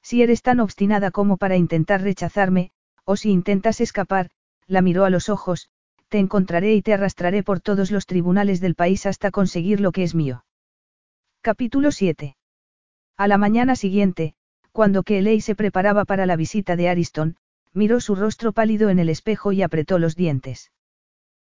Si 0.00 0.22
eres 0.22 0.42
tan 0.42 0.60
obstinada 0.60 1.10
como 1.10 1.38
para 1.38 1.56
intentar 1.56 2.02
rechazarme, 2.02 2.70
o 3.04 3.16
si 3.16 3.32
intentas 3.32 3.80
escapar, 3.80 4.30
la 4.68 4.80
miró 4.80 5.04
a 5.04 5.10
los 5.10 5.28
ojos, 5.28 5.71
te 6.12 6.18
encontraré 6.18 6.74
y 6.74 6.82
te 6.82 6.92
arrastraré 6.92 7.42
por 7.42 7.60
todos 7.60 7.90
los 7.90 8.04
tribunales 8.04 8.60
del 8.60 8.74
país 8.74 9.06
hasta 9.06 9.30
conseguir 9.30 9.80
lo 9.80 9.92
que 9.92 10.02
es 10.02 10.14
mío. 10.14 10.44
Capítulo 11.40 11.90
7. 11.90 12.36
A 13.16 13.28
la 13.28 13.38
mañana 13.38 13.76
siguiente, 13.76 14.34
cuando 14.72 15.04
Kelly 15.04 15.40
se 15.40 15.54
preparaba 15.54 16.04
para 16.04 16.26
la 16.26 16.36
visita 16.36 16.76
de 16.76 16.90
Ariston, 16.90 17.38
miró 17.72 17.98
su 17.98 18.14
rostro 18.14 18.52
pálido 18.52 18.90
en 18.90 18.98
el 18.98 19.08
espejo 19.08 19.52
y 19.52 19.62
apretó 19.62 19.98
los 19.98 20.14
dientes. 20.14 20.70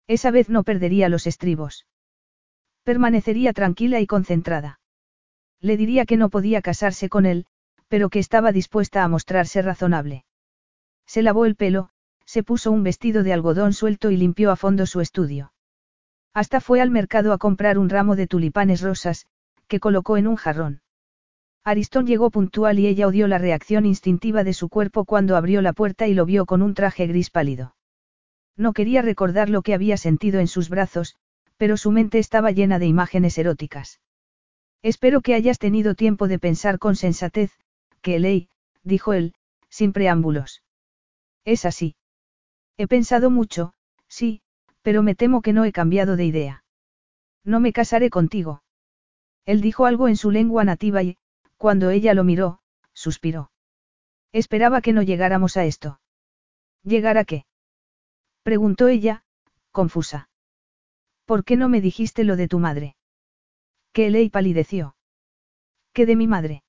Esa 0.07 0.31
vez 0.31 0.49
no 0.49 0.63
perdería 0.63 1.09
los 1.09 1.27
estribos. 1.27 1.85
Permanecería 2.83 3.53
tranquila 3.53 3.99
y 3.99 4.07
concentrada. 4.07 4.79
Le 5.61 5.77
diría 5.77 6.07
que 6.07 6.17
no 6.17 6.31
podía 6.31 6.63
casarse 6.63 7.07
con 7.07 7.27
él, 7.27 7.45
pero 7.87 8.09
que 8.09 8.17
estaba 8.17 8.51
dispuesta 8.51 9.03
a 9.03 9.07
mostrarse 9.09 9.61
razonable. 9.61 10.25
Se 11.05 11.21
lavó 11.21 11.45
el 11.45 11.55
pelo, 11.55 11.91
se 12.25 12.43
puso 12.43 12.71
un 12.71 12.83
vestido 12.83 13.23
de 13.23 13.33
algodón 13.33 13.73
suelto 13.73 14.11
y 14.11 14.17
limpió 14.17 14.51
a 14.51 14.55
fondo 14.55 14.85
su 14.85 15.01
estudio. 15.01 15.53
Hasta 16.33 16.59
fue 16.59 16.81
al 16.81 16.91
mercado 16.91 17.31
a 17.31 17.37
comprar 17.37 17.77
un 17.77 17.89
ramo 17.89 18.15
de 18.15 18.27
tulipanes 18.27 18.81
rosas, 18.81 19.25
que 19.67 19.79
colocó 19.79 20.17
en 20.17 20.27
un 20.27 20.35
jarrón. 20.35 20.81
Aristón 21.63 22.05
llegó 22.05 22.29
puntual 22.29 22.77
y 22.77 22.87
ella 22.87 23.07
odió 23.07 23.27
la 23.27 23.37
reacción 23.37 23.85
instintiva 23.85 24.43
de 24.43 24.53
su 24.53 24.69
cuerpo 24.69 25.05
cuando 25.05 25.35
abrió 25.35 25.61
la 25.61 25.73
puerta 25.73 26.07
y 26.07 26.13
lo 26.13 26.25
vio 26.25 26.45
con 26.45 26.61
un 26.61 26.73
traje 26.73 27.07
gris 27.07 27.29
pálido. 27.29 27.75
No 28.55 28.73
quería 28.73 29.01
recordar 29.01 29.49
lo 29.49 29.61
que 29.61 29.73
había 29.73 29.97
sentido 29.97 30.39
en 30.39 30.47
sus 30.47 30.69
brazos, 30.69 31.15
pero 31.57 31.77
su 31.77 31.91
mente 31.91 32.19
estaba 32.19 32.51
llena 32.51 32.79
de 32.79 32.85
imágenes 32.85 33.37
eróticas. 33.37 33.99
Espero 34.83 35.21
que 35.21 35.33
hayas 35.33 35.57
tenido 35.57 35.95
tiempo 35.95 36.27
de 36.27 36.37
pensar 36.37 36.77
con 36.77 36.95
sensatez, 36.95 37.51
que 38.01 38.19
ley, 38.19 38.49
dijo 38.83 39.13
él, 39.13 39.33
sin 39.69 39.93
preámbulos. 39.93 40.61
Es 41.43 41.65
así. 41.65 41.95
He 42.77 42.87
pensado 42.87 43.29
mucho, 43.29 43.73
sí, 44.07 44.41
pero 44.81 45.01
me 45.01 45.15
temo 45.15 45.41
que 45.41 45.53
no 45.53 45.65
he 45.65 45.71
cambiado 45.71 46.15
de 46.15 46.25
idea. 46.25 46.63
No 47.43 47.59
me 47.59 47.73
casaré 47.73 48.09
contigo. 48.09 48.63
Él 49.45 49.61
dijo 49.61 49.85
algo 49.85 50.07
en 50.07 50.17
su 50.17 50.31
lengua 50.31 50.63
nativa 50.63 51.03
y, 51.03 51.17
cuando 51.57 51.89
ella 51.89 52.13
lo 52.13 52.23
miró, 52.23 52.59
suspiró. 52.93 53.51
Esperaba 54.31 54.81
que 54.81 54.93
no 54.93 55.01
llegáramos 55.01 55.57
a 55.57 55.65
esto. 55.65 55.99
¿Llegar 56.83 57.17
a 57.17 57.25
qué? 57.25 57.45
Preguntó 58.43 58.87
ella, 58.87 59.23
confusa. 59.71 60.29
¿Por 61.25 61.43
qué 61.43 61.55
no 61.55 61.69
me 61.69 61.81
dijiste 61.81 62.23
lo 62.23 62.35
de 62.35 62.47
tu 62.47 62.59
madre? 62.59 62.95
Que 63.93 64.09
Ley 64.09 64.29
palideció. 64.29 64.95
¿Qué 65.93 66.05
de 66.05 66.15
mi 66.15 66.27
madre? 66.27 66.63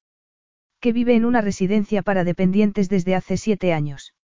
Que 0.81 0.93
vive 0.93 1.17
en 1.17 1.25
una 1.25 1.41
residencia 1.41 2.03
para 2.03 2.25
dependientes 2.25 2.89
desde 2.89 3.15
hace 3.15 3.37
siete 3.37 3.73
años. 3.73 4.15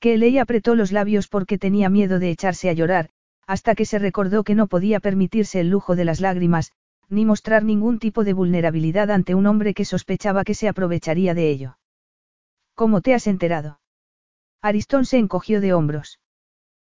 Que 0.00 0.18
Ley 0.18 0.38
apretó 0.38 0.74
los 0.74 0.92
labios 0.92 1.28
porque 1.28 1.58
tenía 1.58 1.88
miedo 1.88 2.18
de 2.18 2.30
echarse 2.30 2.68
a 2.68 2.72
llorar, 2.72 3.10
hasta 3.46 3.74
que 3.74 3.84
se 3.84 3.98
recordó 3.98 4.44
que 4.44 4.54
no 4.54 4.66
podía 4.66 5.00
permitirse 5.00 5.60
el 5.60 5.70
lujo 5.70 5.96
de 5.96 6.04
las 6.04 6.20
lágrimas, 6.20 6.72
ni 7.08 7.24
mostrar 7.24 7.64
ningún 7.64 7.98
tipo 7.98 8.24
de 8.24 8.32
vulnerabilidad 8.32 9.10
ante 9.10 9.34
un 9.34 9.46
hombre 9.46 9.74
que 9.74 9.84
sospechaba 9.84 10.44
que 10.44 10.54
se 10.54 10.68
aprovecharía 10.68 11.34
de 11.34 11.50
ello. 11.50 11.78
¿Cómo 12.74 13.00
te 13.00 13.14
has 13.14 13.26
enterado? 13.26 13.80
Aristón 14.60 15.04
se 15.04 15.18
encogió 15.18 15.60
de 15.60 15.72
hombros. 15.72 16.20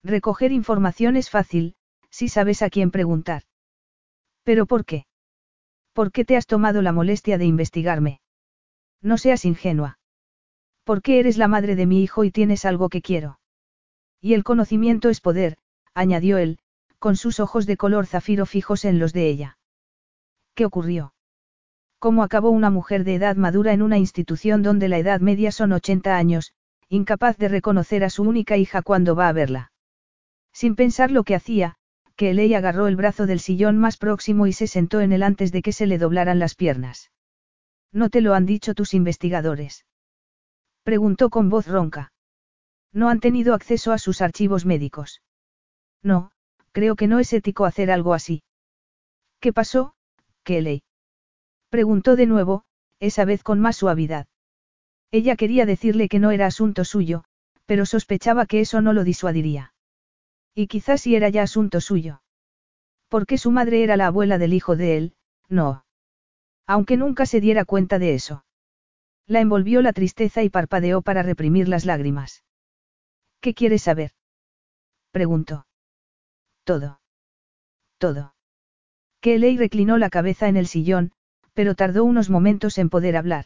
Recoger 0.03 0.53
información 0.53 1.16
es 1.16 1.29
fácil, 1.29 1.75
si 2.11 2.29
sabes 2.29 2.62
a 2.62 2.70
quién 2.70 2.91
preguntar. 2.91 3.43
¿Pero 4.43 4.66
por 4.66 4.85
qué? 4.85 5.05
¿Por 5.93 6.11
qué 6.11 6.25
te 6.25 6.37
has 6.37 6.47
tomado 6.47 6.81
la 6.81 6.93
molestia 6.93 7.39
de 7.39 7.45
investigarme? 7.45 8.20
No 9.03 9.19
seas 9.19 9.45
ingenua. 9.45 9.98
¿Por 10.89 11.02
qué 11.02 11.20
eres 11.20 11.36
la 11.36 11.48
madre 11.48 11.77
de 11.77 11.85
mi 11.85 12.02
hijo 12.02 12.24
y 12.24 12.31
tienes 12.31 12.65
algo 12.65 12.89
que 12.89 13.02
quiero? 13.02 13.40
Y 14.23 14.32
el 14.32 14.43
conocimiento 14.43 15.10
es 15.10 15.20
poder, 15.20 15.59
añadió 15.93 16.39
él, 16.39 16.60
con 16.98 17.15
sus 17.15 17.40
ojos 17.40 17.66
de 17.66 17.77
color 17.77 18.06
zafiro 18.06 18.47
fijos 18.47 18.86
en 18.86 18.98
los 18.98 19.12
de 19.12 19.28
ella. 19.28 19.59
¿Qué 20.55 20.65
ocurrió? 20.65 21.12
¿Cómo 21.98 22.23
acabó 22.23 22.48
una 22.48 22.70
mujer 22.70 23.05
de 23.05 23.16
edad 23.16 23.36
madura 23.36 23.74
en 23.74 23.82
una 23.82 23.98
institución 23.98 24.62
donde 24.62 24.89
la 24.89 24.97
edad 24.97 25.20
media 25.20 25.52
son 25.52 25.73
80 25.73 26.16
años, 26.16 26.55
incapaz 26.89 27.36
de 27.36 27.48
reconocer 27.48 28.02
a 28.02 28.09
su 28.09 28.23
única 28.23 28.56
hija 28.56 28.81
cuando 28.81 29.15
va 29.15 29.28
a 29.28 29.35
verla? 29.35 29.73
Sin 30.55 30.74
pensar 30.74 31.10
lo 31.10 31.23
que 31.23 31.35
hacía, 31.35 31.74
que 32.16 32.31
Eley 32.31 32.55
agarró 32.55 32.86
el 32.86 32.97
brazo 32.97 33.27
del 33.27 33.40
sillón 33.40 33.77
más 33.77 33.98
próximo 33.98 34.47
y 34.47 34.55
se 34.55 34.66
sentó 34.66 35.02
en 35.02 35.12
él 35.12 35.23
antes 35.23 35.52
de 35.52 35.60
que 35.60 35.73
se 35.73 35.86
le 35.86 35.98
doblaran 35.98 36.39
las 36.39 36.55
piernas. 36.55 37.10
¿No 37.93 38.09
te 38.09 38.23
lo 38.23 38.32
han 38.32 38.47
dicho 38.47 38.73
tus 38.73 38.94
investigadores? 38.94 39.85
Preguntó 40.89 41.28
con 41.28 41.51
voz 41.51 41.66
ronca. 41.66 42.12
No 42.94 43.10
han 43.10 43.20
tenido 43.20 43.52
acceso 43.52 43.93
a 43.93 43.98
sus 43.98 44.23
archivos 44.23 44.65
médicos. 44.65 45.20
No, 46.02 46.31
creo 46.73 46.97
que 46.97 47.06
no 47.06 47.19
es 47.19 47.31
ético 47.35 47.66
hacer 47.66 47.90
algo 47.90 48.15
así. 48.15 48.43
¿Qué 49.39 49.52
pasó, 49.52 49.93
Kelly? 50.44 50.82
Preguntó 51.69 52.16
de 52.16 52.24
nuevo, 52.24 52.65
esa 53.01 53.27
vez 53.27 53.43
con 53.43 53.60
más 53.60 53.77
suavidad. 53.77 54.28
Ella 55.10 55.36
quería 55.36 55.66
decirle 55.66 56.09
que 56.09 56.20
no 56.20 56.31
era 56.31 56.47
asunto 56.47 56.86
suyo, 56.86 57.24
pero 57.66 57.85
sospechaba 57.85 58.47
que 58.47 58.60
eso 58.60 58.81
no 58.81 58.94
lo 58.94 59.05
disuadiría. 59.05 59.74
Y 60.55 60.69
quizás 60.69 61.02
si 61.02 61.15
era 61.15 61.28
ya 61.28 61.43
asunto 61.43 61.82
suyo. 61.82 62.23
Porque 63.09 63.36
su 63.36 63.51
madre 63.51 63.82
era 63.82 63.98
la 63.98 64.06
abuela 64.06 64.39
del 64.39 64.55
hijo 64.55 64.74
de 64.74 64.97
él, 64.97 65.15
no. 65.51 65.85
Aunque 66.66 66.97
nunca 66.97 67.27
se 67.27 67.43
diera 67.43 67.66
cuenta 67.66 67.98
de 67.98 68.15
eso. 68.15 68.47
La 69.28 69.40
envolvió 69.40 69.82
la 69.82 69.92
tristeza 69.92 70.42
y 70.42 70.48
parpadeó 70.48 71.02
para 71.02 71.22
reprimir 71.22 71.68
las 71.68 71.84
lágrimas. 71.84 72.44
¿Qué 73.42 73.52
quieres 73.52 73.82
saber? 73.82 74.12
preguntó. 75.12 75.66
Todo. 76.64 77.00
Todo. 77.98 78.34
Kelly 79.20 79.59
reclinó 79.59 79.98
la 79.98 80.09
cabeza 80.09 80.48
en 80.48 80.56
el 80.56 80.66
sillón, 80.66 81.12
pero 81.52 81.74
tardó 81.74 82.05
unos 82.05 82.30
momentos 82.30 82.78
en 82.78 82.88
poder 82.88 83.18
hablar. 83.18 83.44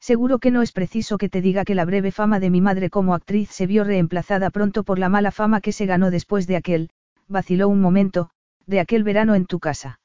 Seguro 0.00 0.40
que 0.40 0.50
no 0.50 0.62
es 0.62 0.72
preciso 0.72 1.16
que 1.16 1.28
te 1.28 1.42
diga 1.42 1.64
que 1.64 1.76
la 1.76 1.84
breve 1.84 2.10
fama 2.10 2.40
de 2.40 2.50
mi 2.50 2.60
madre 2.60 2.90
como 2.90 3.14
actriz 3.14 3.50
se 3.50 3.68
vio 3.68 3.84
reemplazada 3.84 4.50
pronto 4.50 4.82
por 4.82 4.98
la 4.98 5.08
mala 5.08 5.30
fama 5.30 5.60
que 5.60 5.72
se 5.72 5.86
ganó 5.86 6.10
después 6.10 6.48
de 6.48 6.56
aquel, 6.56 6.90
vaciló 7.28 7.68
un 7.68 7.80
momento, 7.80 8.30
de 8.66 8.80
aquel 8.80 9.04
verano 9.04 9.36
en 9.36 9.46
tu 9.46 9.60
casa. 9.60 10.00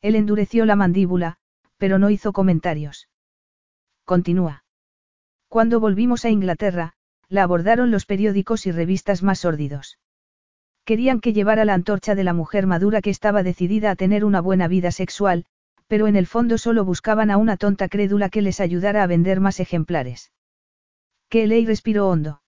Él 0.00 0.16
endureció 0.16 0.64
la 0.64 0.74
mandíbula, 0.74 1.36
pero 1.76 1.98
no 2.00 2.10
hizo 2.10 2.32
comentarios. 2.32 3.08
Continúa. 4.08 4.64
Cuando 5.48 5.80
volvimos 5.80 6.24
a 6.24 6.30
Inglaterra, 6.30 6.94
la 7.28 7.42
abordaron 7.42 7.90
los 7.90 8.06
periódicos 8.06 8.64
y 8.64 8.72
revistas 8.72 9.22
más 9.22 9.40
sórdidos. 9.40 9.98
Querían 10.86 11.20
que 11.20 11.34
llevara 11.34 11.66
la 11.66 11.74
antorcha 11.74 12.14
de 12.14 12.24
la 12.24 12.32
mujer 12.32 12.66
madura 12.66 13.02
que 13.02 13.10
estaba 13.10 13.42
decidida 13.42 13.90
a 13.90 13.96
tener 13.96 14.24
una 14.24 14.40
buena 14.40 14.66
vida 14.66 14.92
sexual, 14.92 15.44
pero 15.88 16.06
en 16.06 16.16
el 16.16 16.26
fondo 16.26 16.56
solo 16.56 16.86
buscaban 16.86 17.30
a 17.30 17.36
una 17.36 17.58
tonta 17.58 17.90
crédula 17.90 18.30
que 18.30 18.40
les 18.40 18.60
ayudara 18.60 19.02
a 19.02 19.06
vender 19.06 19.40
más 19.40 19.60
ejemplares. 19.60 20.32
Kelly 21.28 21.66
respiró 21.66 22.08
hondo. 22.08 22.40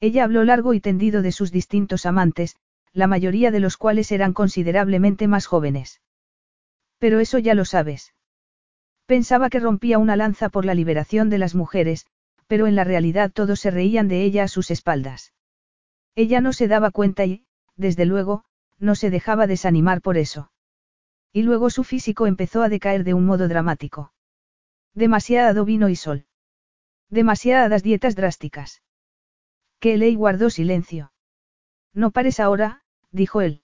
Ella 0.00 0.24
habló 0.24 0.44
largo 0.44 0.74
y 0.74 0.80
tendido 0.80 1.22
de 1.22 1.32
sus 1.32 1.50
distintos 1.50 2.04
amantes, 2.04 2.56
la 2.92 3.06
mayoría 3.06 3.50
de 3.50 3.60
los 3.60 3.78
cuales 3.78 4.12
eran 4.12 4.34
considerablemente 4.34 5.28
más 5.28 5.46
jóvenes. 5.46 6.02
Pero 6.98 7.20
eso 7.20 7.38
ya 7.38 7.54
lo 7.54 7.64
sabes. 7.64 8.12
Pensaba 9.06 9.50
que 9.50 9.60
rompía 9.60 9.98
una 9.98 10.16
lanza 10.16 10.48
por 10.48 10.64
la 10.64 10.74
liberación 10.74 11.28
de 11.28 11.38
las 11.38 11.54
mujeres, 11.54 12.06
pero 12.46 12.66
en 12.66 12.74
la 12.74 12.84
realidad 12.84 13.30
todos 13.32 13.60
se 13.60 13.70
reían 13.70 14.08
de 14.08 14.22
ella 14.22 14.44
a 14.44 14.48
sus 14.48 14.70
espaldas. 14.70 15.32
Ella 16.14 16.40
no 16.40 16.52
se 16.52 16.68
daba 16.68 16.90
cuenta 16.90 17.24
y, 17.24 17.44
desde 17.76 18.06
luego, 18.06 18.44
no 18.78 18.94
se 18.94 19.10
dejaba 19.10 19.46
desanimar 19.46 20.00
por 20.00 20.16
eso. 20.16 20.50
Y 21.32 21.42
luego 21.42 21.70
su 21.70 21.84
físico 21.84 22.26
empezó 22.26 22.62
a 22.62 22.68
decaer 22.68 23.04
de 23.04 23.14
un 23.14 23.26
modo 23.26 23.48
dramático. 23.48 24.12
Demasiado 24.94 25.64
vino 25.64 25.88
y 25.88 25.96
sol. 25.96 26.26
Demasiadas 27.10 27.82
dietas 27.82 28.14
drásticas. 28.14 28.82
Kelly 29.80 30.14
guardó 30.14 30.50
silencio. 30.50 31.12
No 31.92 32.10
pares 32.10 32.40
ahora, 32.40 32.82
dijo 33.10 33.40
él. 33.40 33.62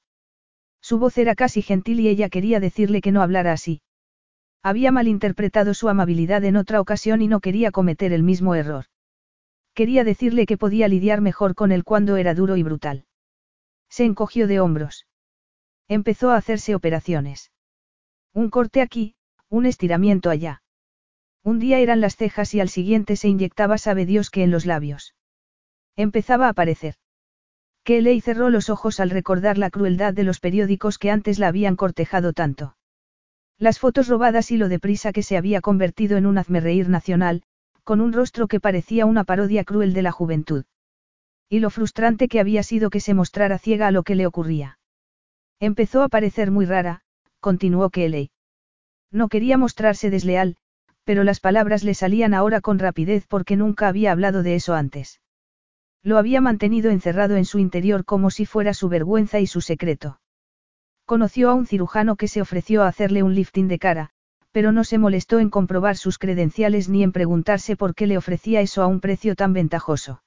Su 0.81 0.99
voz 0.99 1.17
era 1.19 1.35
casi 1.35 1.63
gentil 1.63 2.01
y 2.01 2.09
ella 2.09 2.29
quería 2.29 2.61
decirle 2.61 3.01
que 3.01 3.13
no 3.13 3.23
hablara 3.23 3.53
así. 3.53 3.83
Había 4.63 4.93
malinterpretado 4.93 5.73
su 5.73 5.89
amabilidad 5.89 6.45
en 6.45 6.57
otra 6.57 6.81
ocasión 6.81 7.23
y 7.23 7.29
no 7.29 7.41
quería 7.41 7.71
cometer 7.71 8.13
el 8.13 8.23
mismo 8.23 8.55
error. 8.55 8.87
Quería 9.75 10.05
decirle 10.05 10.47
que 10.47 10.59
podía 10.59 10.89
lidiar 10.89 11.21
mejor 11.21 11.55
con 11.55 11.73
él 11.73 11.85
cuando 11.85 12.17
era 12.17 12.35
duro 12.35 12.57
y 12.57 12.63
brutal. 12.63 13.07
Se 13.89 14.05
encogió 14.05 14.47
de 14.47 14.61
hombros. 14.61 15.07
Empezó 15.89 16.31
a 16.31 16.37
hacerse 16.37 16.75
operaciones. 16.75 17.51
Un 18.35 18.51
corte 18.51 18.83
aquí, 18.83 19.15
un 19.49 19.67
estiramiento 19.67 20.31
allá. 20.31 20.63
Un 21.43 21.59
día 21.59 21.79
eran 21.79 22.01
las 22.01 22.17
cejas 22.17 22.55
y 22.55 22.61
al 22.61 22.69
siguiente 22.69 23.17
se 23.17 23.29
inyectaba 23.29 23.79
sabe 23.79 24.05
Dios 24.05 24.31
que 24.31 24.43
en 24.43 24.51
los 24.51 24.67
labios. 24.67 25.15
Empezaba 25.97 26.47
a 26.47 26.51
aparecer. 26.51 26.97
Kelly 27.83 28.21
cerró 28.21 28.51
los 28.51 28.69
ojos 28.69 29.01
al 29.01 29.11
recordar 29.11 29.57
la 29.57 29.71
crueldad 29.71 30.13
de 30.13 30.25
los 30.25 30.39
periódicos 30.39 30.99
que 30.99 31.11
antes 31.11 31.39
la 31.39 31.49
habían 31.49 31.77
cortejado 31.77 32.35
tanto. 32.35 32.77
Las 33.61 33.79
fotos 33.79 34.09
robadas 34.09 34.51
y 34.53 34.57
lo 34.57 34.71
deprisa 34.71 35.13
que 35.13 35.23
se 35.23 35.37
había 35.37 35.61
convertido 35.61 36.17
en 36.17 36.25
un 36.25 36.39
hazmerreír 36.39 36.89
nacional, 36.89 37.43
con 37.85 38.01
un 38.01 38.15
rostro 38.15 38.49
que 38.49 38.59
parecía 38.59 39.05
una 39.05 39.23
parodia 39.23 39.65
cruel 39.65 39.93
de 39.93 40.01
la 40.01 40.13
juventud. 40.13 40.65
Y 41.51 41.59
lo 41.61 41.69
frustrante 41.69 42.27
que 42.29 42.41
había 42.41 42.63
sido 42.63 42.89
que 42.89 43.01
se 43.01 43.13
mostrara 43.13 43.59
ciega 43.59 43.87
a 43.87 43.91
lo 43.91 44.03
que 44.03 44.15
le 44.15 44.27
ocurría. 44.27 44.79
Empezó 45.61 46.03
a 46.03 46.09
parecer 46.09 46.51
muy 46.51 46.65
rara, 46.65 47.03
continuó 47.39 47.91
Kelly. 47.91 48.31
No 49.13 49.29
quería 49.29 49.59
mostrarse 49.59 50.09
desleal, 50.09 50.57
pero 51.05 51.23
las 51.23 51.39
palabras 51.39 51.85
le 51.85 51.93
salían 51.93 52.33
ahora 52.33 52.63
con 52.63 52.79
rapidez 52.79 53.27
porque 53.29 53.57
nunca 53.57 53.89
había 53.89 54.13
hablado 54.13 54.43
de 54.43 54.55
eso 54.55 54.73
antes. 54.73 55.21
Lo 56.03 56.17
había 56.17 56.41
mantenido 56.41 56.91
encerrado 56.91 57.37
en 57.37 57.45
su 57.45 57.59
interior 57.59 58.07
como 58.07 58.31
si 58.31 58.47
fuera 58.47 58.73
su 58.73 58.89
vergüenza 58.89 59.39
y 59.39 59.47
su 59.47 59.61
secreto. 59.61 60.19
Conoció 61.11 61.51
a 61.51 61.55
un 61.55 61.67
cirujano 61.67 62.15
que 62.15 62.29
se 62.29 62.41
ofreció 62.41 62.85
a 62.85 62.87
hacerle 62.87 63.25
un 63.25 63.35
lifting 63.35 63.67
de 63.67 63.81
cara, 63.81 64.11
pero 64.53 64.71
no 64.71 64.85
se 64.85 64.97
molestó 64.97 65.41
en 65.41 65.51
comprobar 65.51 65.97
sus 65.97 66.19
credenciales 66.19 66.89
ni 66.89 67.03
en 67.03 67.11
preguntarse 67.11 67.75
por 67.75 67.97
qué 67.97 68.07
le 68.07 68.17
ofrecía 68.17 68.61
eso 68.61 68.81
a 68.81 68.87
un 68.87 69.01
precio 69.01 69.35
tan 69.35 69.53
ventajoso. 69.53 70.23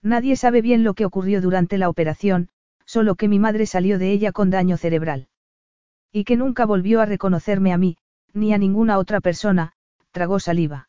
Nadie 0.00 0.36
sabe 0.36 0.62
bien 0.62 0.82
lo 0.82 0.94
que 0.94 1.04
ocurrió 1.04 1.42
durante 1.42 1.76
la 1.76 1.90
operación, 1.90 2.48
solo 2.86 3.16
que 3.16 3.28
mi 3.28 3.38
madre 3.38 3.66
salió 3.66 3.98
de 3.98 4.10
ella 4.10 4.32
con 4.32 4.48
daño 4.48 4.78
cerebral. 4.78 5.28
Y 6.10 6.24
que 6.24 6.38
nunca 6.38 6.64
volvió 6.64 7.02
a 7.02 7.04
reconocerme 7.04 7.74
a 7.74 7.76
mí, 7.76 7.98
ni 8.32 8.54
a 8.54 8.56
ninguna 8.56 8.96
otra 8.96 9.20
persona, 9.20 9.74
tragó 10.10 10.40
saliva. 10.40 10.88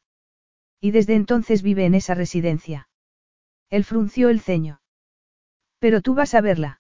Y 0.80 0.92
desde 0.92 1.16
entonces 1.16 1.62
vive 1.62 1.84
en 1.84 1.94
esa 1.94 2.14
residencia. 2.14 2.88
Él 3.70 3.84
frunció 3.84 4.30
el 4.30 4.40
ceño. 4.40 4.80
Pero 5.78 6.00
tú 6.00 6.16
vas 6.16 6.36
a 6.36 6.40
verla. 6.40 6.80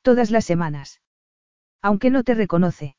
Todas 0.00 0.30
las 0.30 0.46
semanas. 0.46 1.02
Aunque 1.84 2.08
no 2.08 2.24
te 2.24 2.32
reconoce. 2.32 2.96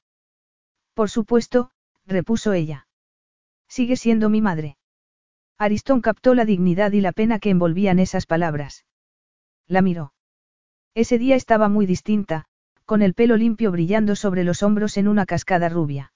Por 0.94 1.10
supuesto, 1.10 1.72
repuso 2.06 2.54
ella. 2.54 2.88
Sigue 3.68 3.96
siendo 3.96 4.30
mi 4.30 4.42
madre. 4.42 4.78
Aristón 5.58 6.02
captó 6.02 6.36
la 6.36 6.46
dignidad 6.46 6.92
y 6.92 7.02
la 7.02 7.12
pena 7.12 7.40
que 7.40 7.50
envolvían 7.50 7.98
esas 7.98 8.28
palabras. 8.28 8.86
La 9.66 9.82
miró. 9.82 10.14
Ese 10.94 11.18
día 11.18 11.36
estaba 11.36 11.68
muy 11.68 11.88
distinta, 11.88 12.46
con 12.86 13.02
el 13.02 13.16
pelo 13.16 13.38
limpio 13.38 13.72
brillando 13.72 14.16
sobre 14.16 14.44
los 14.44 14.62
hombros 14.62 14.98
en 14.98 15.08
una 15.08 15.26
cascada 15.26 15.68
rubia. 15.68 16.14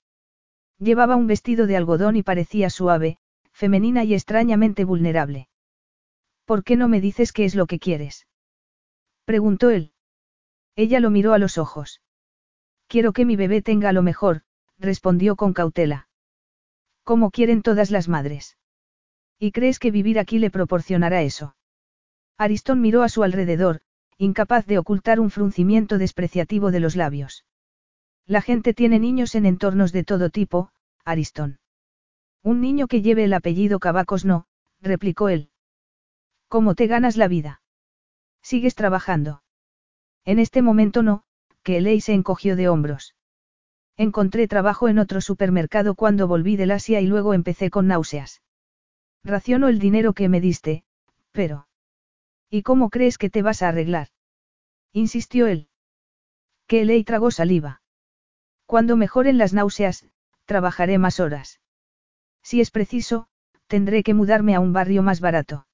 Llevaba 0.78 1.16
un 1.16 1.26
vestido 1.26 1.66
de 1.66 1.76
algodón 1.76 2.18
y 2.18 2.22
parecía 2.22 2.70
suave, 2.70 3.18
femenina 3.52 4.04
y 4.04 4.14
extrañamente 4.14 4.84
vulnerable. 4.84 5.50
¿Por 6.46 6.64
qué 6.64 6.76
no 6.76 6.88
me 6.88 7.02
dices 7.02 7.34
qué 7.34 7.46
es 7.46 7.56
lo 7.56 7.66
que 7.66 7.80
quieres? 7.80 8.28
preguntó 9.26 9.72
él. 9.72 9.91
Ella 10.76 11.00
lo 11.00 11.10
miró 11.10 11.34
a 11.34 11.40
los 11.40 11.58
ojos. 11.58 12.00
Quiero 12.90 13.14
que 13.14 13.24
mi 13.24 13.36
bebé 13.36 13.61
tenga 13.61 13.94
lo 13.94 14.02
mejor, 14.02 14.41
respondió 14.80 15.36
con 15.36 15.53
cautela. 15.53 16.07
Como 17.03 17.30
quieren 17.30 17.61
todas 17.61 17.91
las 17.91 18.10
madres. 18.10 18.57
¿Y 19.38 19.52
crees 19.52 19.78
que 19.78 19.91
vivir 19.91 20.18
aquí 20.18 20.40
le 20.40 20.49
proporcionará 20.49 21.22
eso? 21.22 21.56
Aristón 22.36 22.82
miró 22.82 23.03
a 23.03 23.10
su 23.10 23.22
alrededor, 23.22 23.82
incapaz 24.18 24.66
de 24.66 24.80
ocultar 24.80 25.20
un 25.20 25.30
fruncimiento 25.30 25.99
despreciativo 25.99 26.72
de 26.72 26.80
los 26.80 26.95
labios. 26.95 27.45
La 28.26 28.41
gente 28.41 28.74
tiene 28.74 28.98
niños 28.98 29.36
en 29.36 29.45
entornos 29.45 29.91
de 29.91 30.03
todo 30.03 30.32
tipo, 30.32 30.72
Aristón. 31.06 31.60
Un 32.41 32.60
niño 32.60 32.88
que 32.88 33.03
lleve 33.03 33.24
el 33.26 33.34
apellido 33.34 33.80
Cavacos 33.80 34.26
no, 34.26 34.48
replicó 34.82 35.30
él. 35.30 35.52
¿Cómo 36.48 36.74
te 36.74 36.88
ganas 36.88 37.18
la 37.18 37.28
vida? 37.28 37.61
¿Sigues 38.41 38.74
trabajando? 38.74 39.44
En 40.26 40.40
este 40.40 40.64
momento 40.64 41.03
no, 41.03 41.24
que 41.70 42.02
se 42.02 42.14
encogió 42.14 42.56
de 42.56 42.68
hombros. 42.68 43.14
Encontré 43.96 44.48
trabajo 44.48 44.88
en 44.88 44.98
otro 44.98 45.22
supermercado 45.22 45.94
cuando 45.94 46.28
volví 46.28 46.56
del 46.56 46.72
Asia 46.72 47.00
y 47.00 47.06
luego 47.06 47.36
empecé 47.36 47.70
con 47.70 47.86
náuseas. 47.86 48.41
Raciono 49.24 49.68
el 49.68 49.78
dinero 49.78 50.14
que 50.14 50.30
me 50.30 50.41
diste, 50.41 50.84
pero... 51.32 51.68
¿Y 52.50 52.64
cómo 52.64 52.90
crees 52.90 53.20
que 53.20 53.30
te 53.30 53.44
vas 53.44 53.62
a 53.62 53.68
arreglar? 53.68 54.08
Insistió 54.94 55.46
él. 55.46 55.68
Que 56.66 56.86
Ley 56.86 57.04
tragó 57.04 57.30
saliva. 57.30 57.84
Cuando 58.66 58.96
mejoren 58.96 59.38
las 59.38 59.54
náuseas, 59.54 60.08
trabajaré 60.46 60.98
más 60.98 61.20
horas. 61.20 61.60
Si 62.41 62.62
es 62.62 62.72
preciso, 62.72 63.28
tendré 63.68 64.02
que 64.02 64.16
mudarme 64.16 64.56
a 64.56 64.60
un 64.60 64.74
barrio 64.74 65.04
más 65.04 65.20
barato. 65.20 65.68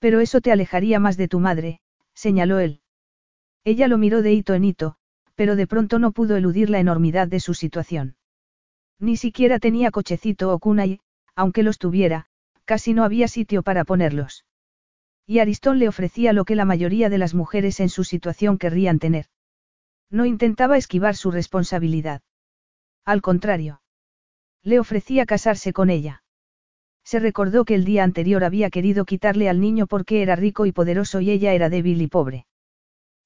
Pero 0.00 0.18
eso 0.18 0.40
te 0.40 0.50
alejaría 0.50 0.98
más 0.98 1.16
de 1.16 1.28
tu 1.28 1.38
madre, 1.38 1.80
señaló 2.14 2.58
él. 2.58 2.80
Ella 3.62 3.86
lo 3.86 3.96
miró 3.96 4.22
de 4.22 4.32
hito 4.32 4.54
en 4.54 4.64
hito, 4.64 4.98
pero 5.34 5.56
de 5.56 5.66
pronto 5.66 5.98
no 5.98 6.12
pudo 6.12 6.36
eludir 6.36 6.70
la 6.70 6.80
enormidad 6.80 7.28
de 7.28 7.40
su 7.40 7.54
situación. 7.54 8.16
Ni 8.98 9.16
siquiera 9.16 9.58
tenía 9.58 9.90
cochecito 9.90 10.52
o 10.52 10.58
cuna 10.58 10.86
y, 10.86 11.00
aunque 11.34 11.62
los 11.62 11.78
tuviera, 11.78 12.26
casi 12.64 12.94
no 12.94 13.04
había 13.04 13.28
sitio 13.28 13.62
para 13.62 13.84
ponerlos. 13.84 14.44
Y 15.26 15.38
Aristón 15.38 15.78
le 15.78 15.88
ofrecía 15.88 16.32
lo 16.32 16.44
que 16.44 16.54
la 16.54 16.64
mayoría 16.64 17.08
de 17.08 17.18
las 17.18 17.34
mujeres 17.34 17.80
en 17.80 17.88
su 17.88 18.04
situación 18.04 18.58
querrían 18.58 18.98
tener. 18.98 19.26
No 20.10 20.26
intentaba 20.26 20.76
esquivar 20.76 21.16
su 21.16 21.30
responsabilidad. 21.30 22.22
Al 23.04 23.22
contrario. 23.22 23.80
Le 24.62 24.78
ofrecía 24.78 25.26
casarse 25.26 25.72
con 25.72 25.90
ella. 25.90 26.22
Se 27.04 27.18
recordó 27.18 27.64
que 27.64 27.74
el 27.74 27.84
día 27.84 28.02
anterior 28.02 28.44
había 28.44 28.70
querido 28.70 29.04
quitarle 29.04 29.48
al 29.48 29.60
niño 29.60 29.86
porque 29.86 30.22
era 30.22 30.36
rico 30.36 30.64
y 30.66 30.72
poderoso 30.72 31.20
y 31.20 31.30
ella 31.30 31.52
era 31.52 31.68
débil 31.68 32.00
y 32.00 32.06
pobre. 32.06 32.46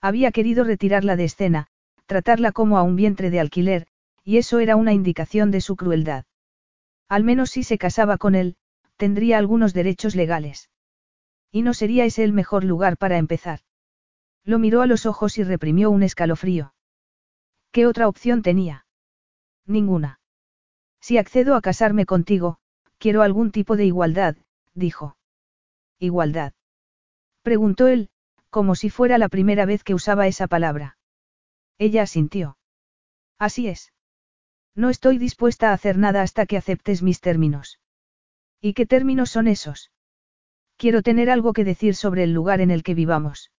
Había 0.01 0.33
querido 0.33 0.65
retirarla 0.65 1.17
de 1.17 1.25
escena, 1.25 1.69
tratarla 2.09 2.53
como 2.53 2.79
a 2.79 2.83
un 2.83 2.97
vientre 2.97 3.31
de 3.31 3.39
alquiler, 3.39 3.87
y 4.25 4.39
eso 4.39 4.59
era 4.59 4.77
una 4.77 4.95
indicación 4.95 5.51
de 5.51 5.61
su 5.61 5.77
crueldad. 5.77 6.25
Al 7.07 7.23
menos 7.23 7.51
si 7.51 7.63
se 7.63 7.77
casaba 7.77 8.17
con 8.17 8.35
él, 8.35 8.57
tendría 8.97 9.37
algunos 9.39 9.75
derechos 9.75 10.17
legales. 10.17 10.71
Y 11.53 11.63
no 11.63 11.75
sería 11.75 12.07
ese 12.07 12.25
el 12.25 12.33
mejor 12.33 12.65
lugar 12.65 12.97
para 12.97 13.19
empezar. 13.19 13.61
Lo 14.43 14.59
miró 14.59 14.81
a 14.81 14.87
los 14.87 15.05
ojos 15.05 15.39
y 15.39 15.45
reprimió 15.45 15.91
un 15.91 16.03
escalofrío. 16.03 16.75
¿Qué 17.73 17.87
otra 17.87 18.09
opción 18.09 18.41
tenía? 18.43 18.87
Ninguna. 19.67 20.21
Si 21.01 21.19
accedo 21.19 21.55
a 21.55 21.61
casarme 21.61 22.07
contigo, 22.07 22.59
quiero 22.97 23.21
algún 23.23 23.51
tipo 23.51 23.77
de 23.77 23.85
igualdad, 23.85 24.37
dijo. 24.73 25.17
¿Igualdad? 25.99 26.55
Preguntó 27.43 27.87
él, 27.87 28.09
como 28.49 28.75
si 28.75 28.89
fuera 28.89 29.19
la 29.19 29.29
primera 29.29 29.67
vez 29.67 29.85
que 29.85 29.95
usaba 29.95 30.27
esa 30.27 30.47
palabra. 30.47 30.98
Ella 31.79 32.03
asintió. 32.03 32.59
Así 33.39 33.69
es. 33.69 33.93
No 34.75 34.91
estoy 34.91 35.19
dispuesta 35.19 35.71
a 35.71 35.73
hacer 35.73 35.97
nada 35.97 36.23
hasta 36.23 36.47
que 36.47 36.57
aceptes 36.57 37.03
mis 37.03 37.21
términos. 37.21 37.81
¿Y 38.61 38.75
qué 38.75 38.87
términos 38.87 39.31
son 39.31 39.49
esos? 39.49 39.91
Quiero 40.77 41.03
tener 41.03 41.31
algo 41.31 41.53
que 41.53 41.65
decir 41.65 41.95
sobre 41.95 42.25
el 42.25 42.33
lugar 42.33 42.61
en 42.61 42.71
el 42.71 42.83
que 42.83 42.95
vivamos. 42.95 43.51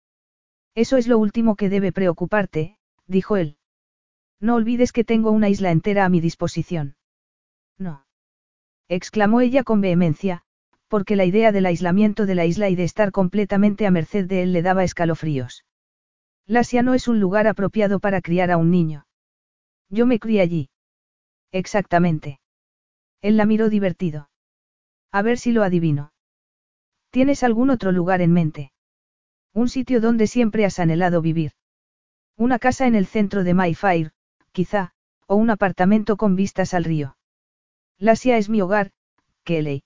Eso 0.74 0.96
es 0.96 1.08
lo 1.08 1.18
último 1.18 1.56
que 1.56 1.68
debe 1.68 1.92
preocuparte, 1.92 2.78
dijo 3.06 3.36
él. 3.36 3.56
No 4.40 4.54
olvides 4.54 4.92
que 4.92 5.04
tengo 5.04 5.30
una 5.30 5.48
isla 5.48 5.70
entera 5.70 6.04
a 6.04 6.08
mi 6.08 6.20
disposición. 6.20 6.96
No. 7.78 8.06
exclamó 8.88 9.40
ella 9.40 9.64
con 9.64 9.80
vehemencia, 9.80 10.42
porque 10.88 11.16
la 11.16 11.24
idea 11.24 11.52
del 11.52 11.66
aislamiento 11.66 12.26
de 12.26 12.34
la 12.34 12.46
isla 12.46 12.68
y 12.68 12.76
de 12.76 12.84
estar 12.84 13.12
completamente 13.12 13.86
a 13.86 13.90
merced 13.90 14.26
de 14.26 14.42
él 14.42 14.52
le 14.52 14.62
daba 14.62 14.84
escalofríos. 14.84 15.64
Lasia 16.50 16.82
no 16.82 16.94
es 16.94 17.06
un 17.06 17.20
lugar 17.20 17.46
apropiado 17.46 18.00
para 18.00 18.20
criar 18.20 18.50
a 18.50 18.56
un 18.56 18.72
niño. 18.72 19.06
Yo 19.88 20.04
me 20.04 20.18
crié 20.18 20.40
allí. 20.40 20.68
Exactamente. 21.52 22.40
Él 23.22 23.36
la 23.36 23.46
miró 23.46 23.68
divertido. 23.68 24.30
A 25.12 25.22
ver 25.22 25.38
si 25.38 25.52
lo 25.52 25.62
adivino. 25.62 26.12
¿Tienes 27.10 27.44
algún 27.44 27.70
otro 27.70 27.92
lugar 27.92 28.20
en 28.20 28.32
mente? 28.32 28.72
Un 29.54 29.68
sitio 29.68 30.00
donde 30.00 30.26
siempre 30.26 30.64
has 30.64 30.80
anhelado 30.80 31.22
vivir. 31.22 31.52
Una 32.36 32.58
casa 32.58 32.88
en 32.88 32.96
el 32.96 33.06
centro 33.06 33.44
de 33.44 33.54
Mayfair, 33.54 34.10
quizá, 34.50 34.90
o 35.28 35.36
un 35.36 35.50
apartamento 35.50 36.16
con 36.16 36.34
vistas 36.34 36.74
al 36.74 36.82
río. 36.82 37.16
Lasia 37.96 38.38
es 38.38 38.48
mi 38.48 38.60
hogar, 38.60 38.90
Kelly. 39.44 39.84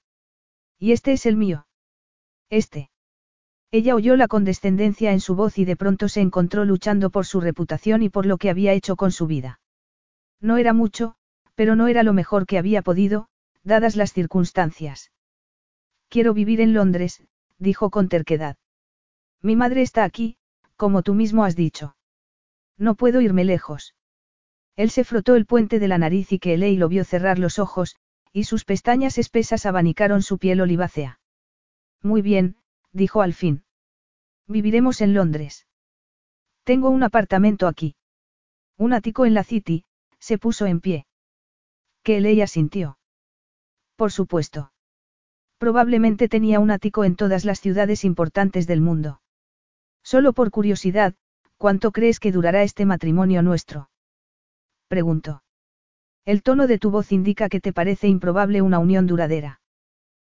Y 0.78 0.93
este 0.93 1.12
es 1.12 1.27
el 1.27 1.36
mío. 1.36 1.66
Este. 2.49 2.89
Ella 3.74 3.96
oyó 3.96 4.14
la 4.14 4.28
condescendencia 4.28 5.10
en 5.10 5.18
su 5.18 5.34
voz 5.34 5.59
y 5.59 5.64
de 5.64 5.74
pronto 5.74 6.09
se 6.09 6.20
encontró 6.20 6.64
luchando 6.64 7.10
por 7.10 7.26
su 7.26 7.40
reputación 7.40 8.05
y 8.05 8.09
por 8.09 8.24
lo 8.24 8.38
que 8.38 8.48
había 8.48 8.72
hecho 8.72 8.94
con 8.94 9.10
su 9.10 9.26
vida. 9.26 9.59
No 10.40 10.59
era 10.59 10.72
mucho, 10.72 11.16
pero 11.56 11.74
no 11.74 11.88
era 11.88 12.05
lo 12.05 12.12
mejor 12.12 12.46
que 12.46 12.56
había 12.56 12.82
podido, 12.82 13.26
dadas 13.64 13.96
las 13.96 14.12
circunstancias. 14.12 15.10
Quiero 16.09 16.34
vivir 16.34 16.60
en 16.60 16.72
Londres, 16.72 17.24
dijo 17.59 17.90
con 17.90 18.09
terquedad. 18.09 18.59
Mi 19.42 19.56
madre 19.56 19.82
está 19.82 20.05
aquí, 20.05 20.36
como 20.76 21.02
tú 21.02 21.14
mismo 21.14 21.44
has 21.44 21.56
dicho. 21.56 21.96
No 22.78 22.94
puedo 22.94 23.20
irme 23.22 23.44
lejos. 23.44 23.96
Él 24.76 24.90
se 24.90 25.02
frotó 25.02 25.34
el 25.34 25.46
puente 25.46 25.80
de 25.80 25.88
la 25.88 25.98
nariz 25.98 26.30
y 26.30 26.38
que 26.38 26.55
Elei 26.55 26.76
lo 26.76 26.88
vio 26.88 27.02
cerrar 27.02 27.40
los 27.40 27.59
ojos, 27.59 27.96
y 28.32 28.44
sus 28.44 28.64
pestañas 28.64 29.18
espesas 29.18 29.66
abanicaron 29.66 30.22
su 30.22 30.38
piel 30.38 30.60
olivácea. 30.60 31.18
Muy 32.02 32.22
bien, 32.22 32.56
dijo 32.95 33.21
al 33.21 33.35
fin. 33.35 33.65
Viviremos 34.47 35.01
en 35.03 35.12
Londres. 35.12 35.66
Tengo 36.65 36.89
un 36.89 37.03
apartamento 37.03 37.66
aquí. 37.66 37.97
Un 38.79 38.95
ático 38.95 39.27
en 39.27 39.35
la 39.35 39.45
City, 39.45 39.85
se 40.19 40.39
puso 40.39 40.65
en 40.66 40.81
pie. 40.81 41.07
Que 42.03 42.19
Elei 42.19 42.41
asintió. 42.41 42.99
Por 43.97 44.12
supuesto. 44.12 44.73
Probablemente 45.59 46.29
tenía 46.29 46.61
un 46.61 46.71
ático 46.71 47.05
en 47.05 47.16
todas 47.16 47.45
las 47.45 47.61
ciudades 47.61 48.05
importantes 48.05 48.66
del 48.66 48.81
mundo. 48.81 49.21
Solo 50.03 50.33
por 50.33 50.51
curiosidad, 50.51 51.15
¿cuánto 51.57 51.93
crees 51.93 52.21
que 52.21 52.33
durará 52.33 52.62
este 52.62 52.85
matrimonio 52.85 53.43
nuestro? 53.43 53.91
Preguntó. 54.89 55.43
El 56.25 56.43
tono 56.43 56.66
de 56.66 56.79
tu 56.79 56.91
voz 56.91 57.12
indica 57.12 57.49
que 57.49 57.61
te 57.61 57.73
parece 57.73 58.09
improbable 58.09 58.62
una 58.62 58.79
unión 58.79 59.07
duradera. 59.07 59.61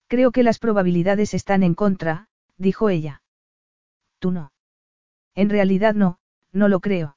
Creo 0.09 0.31
que 0.31 0.43
las 0.43 0.59
probabilidades 0.59 1.35
están 1.35 1.63
en 1.63 1.75
contra, 1.75 2.29
dijo 2.59 2.89
ella. 2.89 3.23
Tú 4.19 4.31
no. 4.31 4.53
En 5.35 5.51
realidad 5.51 5.95
no, 5.95 6.19
no 6.53 6.69
lo 6.69 6.81
creo. 6.81 7.17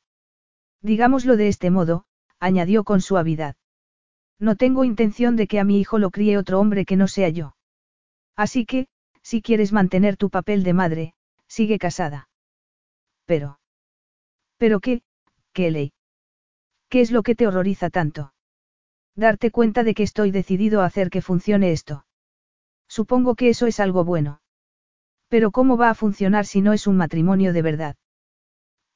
Digámoslo 0.82 1.38
de 1.38 1.48
este 1.48 1.70
modo, 1.70 2.06
añadió 2.40 2.84
con 2.84 3.02
suavidad. 3.02 3.56
No 4.40 4.56
tengo 4.56 4.84
intención 4.84 5.36
de 5.36 5.48
que 5.48 5.60
a 5.60 5.64
mi 5.64 5.80
hijo 5.80 6.00
lo 6.00 6.12
críe 6.12 6.38
otro 6.38 6.60
hombre 6.60 6.86
que 6.86 6.96
no 6.96 7.08
sea 7.08 7.30
yo. 7.30 7.56
Así 8.36 8.66
que, 8.66 8.88
si 9.22 9.42
quieres 9.42 9.74
mantener 9.74 10.16
tu 10.16 10.30
papel 10.30 10.64
de 10.64 10.74
madre, 10.74 11.14
sigue 11.48 11.78
casada. 11.78 12.30
Pero. 13.26 13.60
¿Pero 14.58 14.80
qué, 14.80 15.02
Kelly? 15.54 15.94
¿Qué 16.90 17.02
es 17.02 17.12
lo 17.12 17.22
que 17.24 17.36
te 17.36 17.48
horroriza 17.48 17.90
tanto? 17.90 18.34
Darte 19.16 19.52
cuenta 19.52 19.84
de 19.84 19.94
que 19.94 20.04
estoy 20.04 20.32
decidido 20.32 20.82
a 20.82 20.86
hacer 20.86 21.10
que 21.10 21.22
funcione 21.22 21.72
esto. 21.72 22.06
Supongo 22.88 23.36
que 23.36 23.50
eso 23.50 23.68
es 23.68 23.80
algo 23.80 24.04
bueno. 24.04 24.42
Pero 25.30 25.52
¿cómo 25.52 25.78
va 25.78 25.90
a 25.90 25.96
funcionar 25.96 26.46
si 26.46 26.62
no 26.62 26.74
es 26.74 26.88
un 26.88 26.98
matrimonio 26.98 27.54
de 27.54 27.62
verdad? 27.62 27.96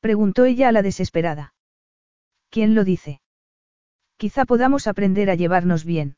Preguntó 0.02 0.46
ella 0.46 0.68
a 0.68 0.72
la 0.72 0.82
desesperada. 0.82 1.54
¿Quién 2.50 2.76
lo 2.76 2.84
dice? 2.84 3.22
Quizá 4.18 4.46
podamos 4.46 4.88
aprender 4.88 5.30
a 5.30 5.36
llevarnos 5.36 5.86
bien. 5.86 6.18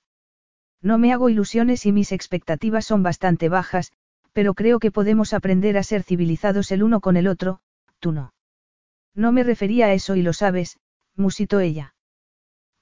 No 0.81 0.97
me 0.97 1.13
hago 1.13 1.29
ilusiones 1.29 1.85
y 1.85 1.91
mis 1.91 2.11
expectativas 2.11 2.85
son 2.85 3.03
bastante 3.03 3.49
bajas, 3.49 3.91
pero 4.33 4.53
creo 4.53 4.79
que 4.79 4.91
podemos 4.91 5.33
aprender 5.33 5.77
a 5.77 5.83
ser 5.83 6.03
civilizados 6.03 6.71
el 6.71 6.83
uno 6.83 6.99
con 6.99 7.17
el 7.17 7.27
otro, 7.27 7.59
tú 7.99 8.11
no. 8.11 8.33
No 9.13 9.31
me 9.31 9.43
refería 9.43 9.87
a 9.87 9.93
eso 9.93 10.15
y 10.15 10.21
lo 10.21 10.33
sabes, 10.33 10.77
musitó 11.15 11.59
ella. 11.59 11.95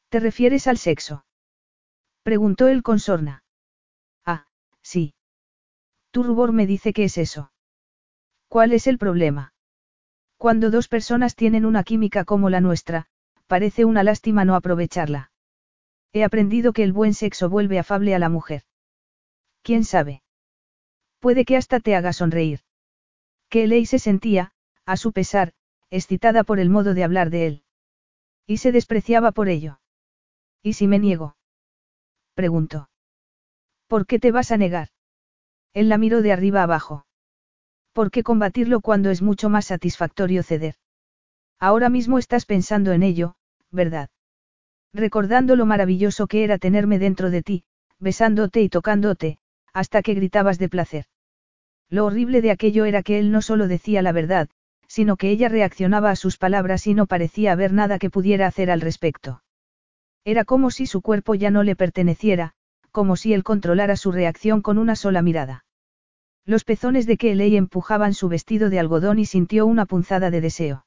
¿Te 0.09 0.19
refieres 0.19 0.67
al 0.67 0.77
sexo? 0.77 1.25
Preguntó 2.23 2.67
él 2.67 2.83
con 2.83 2.99
sorna. 2.99 3.43
Ah, 4.25 4.47
sí. 4.81 5.13
Tu 6.13 6.21
rubor 6.21 6.51
me 6.51 6.67
dice 6.67 6.93
que 6.93 7.05
es 7.05 7.17
eso. 7.17 7.51
¿Cuál 8.47 8.71
es 8.71 8.85
el 8.85 8.99
problema? 8.99 9.55
Cuando 10.37 10.69
dos 10.69 10.87
personas 10.87 11.35
tienen 11.35 11.65
una 11.65 11.83
química 11.83 12.23
como 12.23 12.51
la 12.51 12.61
nuestra, 12.61 13.07
parece 13.47 13.83
una 13.83 14.03
lástima 14.03 14.45
no 14.45 14.53
aprovecharla. 14.53 15.31
He 16.11 16.23
aprendido 16.23 16.71
que 16.71 16.83
el 16.83 16.93
buen 16.93 17.15
sexo 17.15 17.49
vuelve 17.49 17.79
afable 17.79 18.13
a 18.13 18.19
la 18.19 18.29
mujer. 18.29 18.61
¿Quién 19.63 19.83
sabe? 19.83 20.21
Puede 21.17 21.45
que 21.45 21.57
hasta 21.57 21.79
te 21.79 21.95
haga 21.95 22.13
sonreír. 22.13 22.59
Que 23.49 23.65
Ley 23.65 23.87
se 23.87 23.97
sentía, 23.97 24.51
a 24.85 24.97
su 24.97 25.13
pesar, 25.13 25.53
excitada 25.89 26.43
por 26.43 26.59
el 26.59 26.69
modo 26.69 26.93
de 26.93 27.03
hablar 27.03 27.31
de 27.31 27.47
él. 27.47 27.63
Y 28.45 28.57
se 28.57 28.71
despreciaba 28.71 29.31
por 29.31 29.49
ello. 29.49 29.79
¿Y 30.61 30.73
si 30.73 30.85
me 30.87 30.99
niego? 30.99 31.37
preguntó. 32.35 32.91
¿Por 33.87 34.05
qué 34.05 34.19
te 34.19 34.31
vas 34.31 34.51
a 34.51 34.57
negar? 34.57 34.89
Él 35.73 35.89
la 35.89 35.97
miró 35.97 36.21
de 36.21 36.31
arriba 36.31 36.63
abajo. 36.63 37.05
¿Por 37.93 38.11
qué 38.11 38.23
combatirlo 38.23 38.81
cuando 38.81 39.09
es 39.09 39.21
mucho 39.21 39.49
más 39.49 39.65
satisfactorio 39.65 40.43
ceder? 40.43 40.75
Ahora 41.59 41.89
mismo 41.89 42.17
estás 42.17 42.45
pensando 42.45 42.91
en 42.91 43.03
ello, 43.03 43.35
¿verdad? 43.71 44.09
Recordando 44.93 45.55
lo 45.55 45.65
maravilloso 45.65 46.27
que 46.27 46.43
era 46.43 46.57
tenerme 46.57 46.99
dentro 46.99 47.31
de 47.31 47.41
ti, 47.41 47.63
besándote 47.99 48.61
y 48.61 48.69
tocándote, 48.69 49.39
hasta 49.73 50.01
que 50.01 50.13
gritabas 50.13 50.59
de 50.59 50.69
placer. 50.69 51.05
Lo 51.89 52.05
horrible 52.05 52.41
de 52.41 52.51
aquello 52.51 52.85
era 52.85 53.01
que 53.03 53.17
él 53.19 53.31
no 53.31 53.41
solo 53.41 53.67
decía 53.67 54.01
la 54.01 54.11
verdad, 54.11 54.49
sino 54.87 55.17
que 55.17 55.31
ella 55.31 55.49
reaccionaba 55.49 56.11
a 56.11 56.15
sus 56.15 56.37
palabras 56.37 56.85
y 56.85 56.93
no 56.93 57.07
parecía 57.07 57.51
haber 57.51 57.73
nada 57.73 57.97
que 57.97 58.11
pudiera 58.11 58.45
hacer 58.45 58.69
al 58.69 58.81
respecto. 58.81 59.41
Era 60.23 60.45
como 60.45 60.69
si 60.69 60.85
su 60.85 61.01
cuerpo 61.01 61.35
ya 61.35 61.49
no 61.49 61.63
le 61.63 61.75
perteneciera, 61.75 62.53
como 62.91 63.15
si 63.15 63.33
él 63.33 63.43
controlara 63.43 63.95
su 63.95 64.11
reacción 64.11 64.61
con 64.61 64.77
una 64.77 64.95
sola 64.95 65.21
mirada. 65.21 65.62
Los 66.45 66.65
pezones 66.65 67.07
de 67.07 67.17
Kelly 67.17 67.55
empujaban 67.55 68.13
su 68.13 68.27
vestido 68.27 68.69
de 68.69 68.79
algodón 68.79 69.17
y 69.17 69.25
sintió 69.25 69.65
una 69.65 69.85
punzada 69.85 70.29
de 70.29 70.41
deseo. 70.41 70.85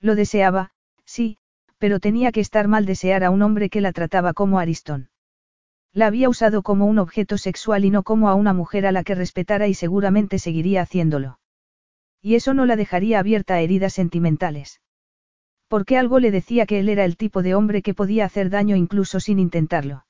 Lo 0.00 0.14
deseaba, 0.14 0.72
sí, 1.04 1.38
pero 1.78 1.98
tenía 1.98 2.30
que 2.32 2.40
estar 2.40 2.68
mal 2.68 2.84
desear 2.84 3.24
a 3.24 3.30
un 3.30 3.42
hombre 3.42 3.70
que 3.70 3.80
la 3.80 3.92
trataba 3.92 4.34
como 4.34 4.58
Aristón. 4.58 5.08
La 5.92 6.06
había 6.06 6.28
usado 6.28 6.62
como 6.62 6.84
un 6.84 6.98
objeto 6.98 7.38
sexual 7.38 7.86
y 7.86 7.90
no 7.90 8.02
como 8.02 8.28
a 8.28 8.34
una 8.34 8.52
mujer 8.52 8.86
a 8.86 8.92
la 8.92 9.02
que 9.02 9.14
respetara 9.14 9.66
y 9.66 9.72
seguramente 9.72 10.38
seguiría 10.38 10.82
haciéndolo. 10.82 11.38
Y 12.20 12.34
eso 12.34 12.52
no 12.52 12.66
la 12.66 12.76
dejaría 12.76 13.18
abierta 13.18 13.54
a 13.54 13.60
heridas 13.60 13.94
sentimentales. 13.94 14.82
Porque 15.68 15.96
algo 15.96 16.20
le 16.20 16.30
decía 16.30 16.66
que 16.66 16.80
él 16.80 16.90
era 16.90 17.06
el 17.06 17.16
tipo 17.16 17.42
de 17.42 17.54
hombre 17.54 17.80
que 17.80 17.94
podía 17.94 18.26
hacer 18.26 18.50
daño 18.50 18.76
incluso 18.76 19.20
sin 19.20 19.38
intentarlo. 19.38 20.04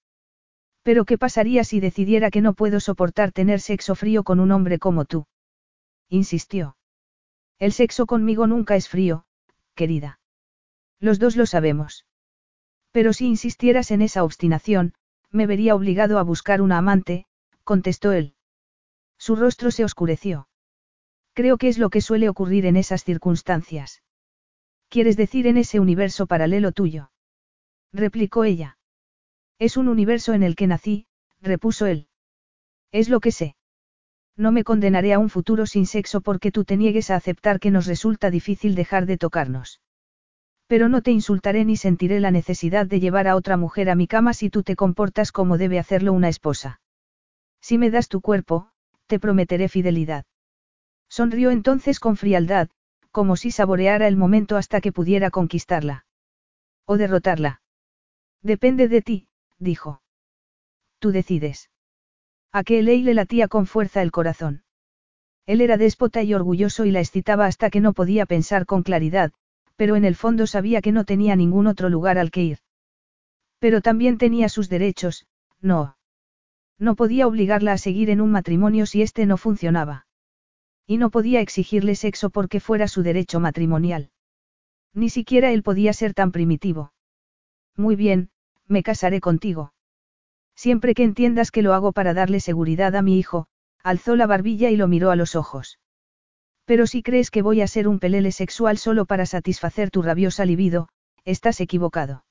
Pero 0.87 1.05
¿qué 1.05 1.19
pasaría 1.19 1.65
si 1.65 1.81
decidiera 1.81 2.31
que 2.31 2.41
no 2.41 2.55
puedo 2.55 2.79
soportar 2.79 3.33
tener 3.33 3.61
sexo 3.61 3.97
frío 3.97 4.23
con 4.23 4.39
un 4.39 4.53
hombre 4.53 4.79
como 4.79 5.05
tú? 5.05 5.27
Insistió. 6.09 6.77
El 7.59 7.73
sexo 7.73 8.07
conmigo 8.07 8.47
nunca 8.47 8.77
es 8.77 8.89
frío, 8.89 9.25
querida. 9.75 10.21
Los 11.01 11.19
dos 11.19 11.35
lo 11.35 11.45
sabemos. 11.45 12.07
Pero 12.93 13.13
si 13.13 13.27
insistieras 13.27 13.91
en 13.91 14.01
esa 14.01 14.23
obstinación, 14.23 14.95
me 15.33 15.49
vería 15.49 15.75
obligado 15.75 16.21
a 16.21 16.23
buscar 16.23 16.63
una 16.63 16.79
amante, 16.79 17.27
contestó 17.65 18.13
él. 18.13 18.37
Su 19.19 19.35
rostro 19.35 19.73
se 19.73 19.83
oscureció. 19.83 20.47
Creo 21.33 21.59
que 21.59 21.67
es 21.67 21.79
lo 21.79 21.91
que 21.91 22.01
suele 22.01 22.29
ocurrir 22.29 22.65
en 22.65 22.77
esas 22.77 23.03
circunstancias. 23.03 24.05
¿Quieres 24.89 25.17
decir 25.17 25.49
en 25.49 25.57
ese 25.57 25.81
universo 25.81 26.29
paralelo 26.29 26.71
tuyo? 26.71 27.11
replicó 27.93 28.45
ella. 28.45 28.79
Es 29.59 29.77
un 29.77 29.89
universo 29.89 30.35
en 30.35 30.43
el 30.43 30.55
que 30.55 30.66
nací, 30.66 31.07
repuso 31.41 31.87
él. 31.87 32.09
Es 32.93 33.09
lo 33.09 33.20
que 33.20 33.33
sé. 33.33 33.57
No 34.37 34.53
me 34.53 34.65
condenaré 34.65 35.15
a 35.15 35.19
un 35.19 35.31
futuro 35.31 35.65
sin 35.65 35.87
sexo 35.87 36.20
porque 36.20 36.53
tú 36.53 36.65
te 36.65 36.77
niegues 36.77 37.11
a 37.11 37.16
aceptar 37.16 37.59
que 37.59 37.70
nos 37.70 37.87
resulta 37.87 38.31
difícil 38.31 38.74
dejar 38.74 39.07
de 39.07 39.16
tocarnos. 39.16 39.81
Pero 40.66 40.91
no 40.91 41.01
te 41.01 41.11
insultaré 41.11 41.65
ni 41.65 41.77
sentiré 41.77 42.20
la 42.20 42.31
necesidad 42.31 42.87
de 42.87 43.01
llevar 43.01 43.28
a 43.28 43.37
otra 43.37 43.57
mujer 43.57 43.89
a 43.89 43.95
mi 43.95 44.07
cama 44.07 44.35
si 44.35 44.51
tú 44.51 44.62
te 44.62 44.77
comportas 44.77 45.33
como 45.33 45.57
debe 45.57 45.78
hacerlo 45.78 46.12
una 46.12 46.28
esposa. 46.28 46.81
Si 47.62 47.78
me 47.78 47.91
das 47.91 48.09
tu 48.09 48.20
cuerpo, 48.20 48.70
te 49.07 49.19
prometeré 49.19 49.69
fidelidad. 49.69 50.27
Sonrió 51.09 51.51
entonces 51.51 51.99
con 51.99 52.16
frialdad, 52.16 52.69
como 53.11 53.37
si 53.37 53.51
saboreara 53.51 54.07
el 54.07 54.16
momento 54.16 54.57
hasta 54.57 54.83
que 54.83 54.93
pudiera 54.93 55.31
conquistarla. 55.31 56.05
O 56.85 56.99
derrotarla. 56.99 57.62
Depende 58.43 58.89
de 58.89 59.03
ti, 59.03 59.28
dijo. 59.59 60.03
Tú 60.99 61.12
decides. 61.12 61.70
A 62.53 62.65
que 62.65 62.83
Ley 62.83 63.03
le 63.03 63.15
latía 63.15 63.49
con 63.49 63.66
fuerza 63.66 64.03
el 64.03 64.12
corazón. 64.12 64.65
Él 65.47 65.60
era 65.60 65.76
déspota 65.76 66.23
y 66.23 66.35
orgulloso 66.35 66.85
y 66.85 66.91
la 66.91 67.01
excitaba 67.01 67.47
hasta 67.47 67.70
que 67.70 67.81
no 67.81 67.93
podía 67.93 68.26
pensar 68.26 68.67
con 68.67 68.83
claridad, 68.83 69.33
pero 69.76 69.94
en 69.94 70.05
el 70.05 70.17
fondo 70.17 70.47
sabía 70.47 70.81
que 70.81 70.93
no 70.93 71.05
tenía 71.05 71.36
ningún 71.36 71.67
otro 71.67 71.89
lugar 71.89 72.18
al 72.18 72.31
que 72.31 72.43
ir. 72.43 72.59
Pero 73.59 73.81
también 73.81 74.18
tenía 74.18 74.49
sus 74.49 74.68
derechos, 74.68 75.26
no. 75.60 75.97
No 76.78 76.94
podía 76.94 77.26
obligarla 77.26 77.73
a 77.73 77.78
seguir 77.78 78.10
en 78.10 78.20
un 78.20 78.31
matrimonio 78.31 78.86
si 78.86 79.02
este 79.02 79.25
no 79.26 79.36
funcionaba. 79.36 80.07
Y 80.86 80.99
no 80.99 81.10
podía 81.10 81.41
exigirle 81.41 81.94
sexo 81.94 82.31
porque 82.31 82.60
fuera 82.60 82.89
su 82.89 83.02
derecho 83.02 83.41
matrimonial. 83.41 84.10
Ni 84.93 85.10
siquiera 85.10 85.52
él 85.52 85.62
podía 85.62 85.93
ser 85.93 86.15
tan 86.15 86.33
primitivo. 86.33 86.93
Muy 87.76 87.97
bien, 87.97 88.31
me 88.69 88.83
casaré 88.83 89.20
contigo. 89.20 89.73
Siempre 90.55 90.95
que 90.95 91.03
entiendas 91.03 91.51
que 91.51 91.62
lo 91.62 91.75
hago 91.75 91.93
para 91.93 92.15
darle 92.15 92.41
seguridad 92.41 92.97
a 92.97 93.03
mi 93.03 93.19
hijo, 93.19 93.47
alzó 93.83 94.17
la 94.17 94.27
barbilla 94.27 94.70
y 94.70 94.77
lo 94.77 94.89
miró 94.89 95.11
a 95.11 95.17
los 95.17 95.36
ojos. 95.36 95.78
Pero 96.65 96.86
si 96.86 97.03
crees 97.03 97.31
que 97.31 97.43
voy 97.43 97.61
a 97.61 97.69
ser 97.69 97.86
un 97.86 97.99
pelele 97.99 98.33
sexual 98.33 98.78
solo 98.78 99.05
para 99.05 99.27
satisfacer 99.27 99.91
tu 99.91 100.03
rabiosa 100.03 100.45
libido, 100.45 100.89
estás 101.25 101.61
equivocado. 101.61 102.25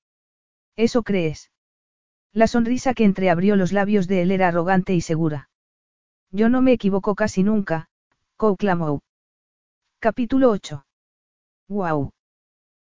¿Eso 0.76 1.04
crees? 1.04 1.52
La 2.34 2.48
sonrisa 2.48 2.94
que 2.94 3.06
entreabrió 3.06 3.56
los 3.56 3.72
labios 3.72 4.08
de 4.08 4.22
él 4.22 4.32
era 4.32 4.50
arrogante 4.50 4.94
y 4.94 5.02
segura. 5.02 5.50
Yo 6.32 6.50
no 6.50 6.62
me 6.62 6.74
equivoco 6.74 7.16
casi 7.16 7.44
nunca, 7.44 7.88
clamó. 8.58 9.02
Capítulo 10.00 10.50
8. 10.50 10.86
¡Guau! 11.70 12.12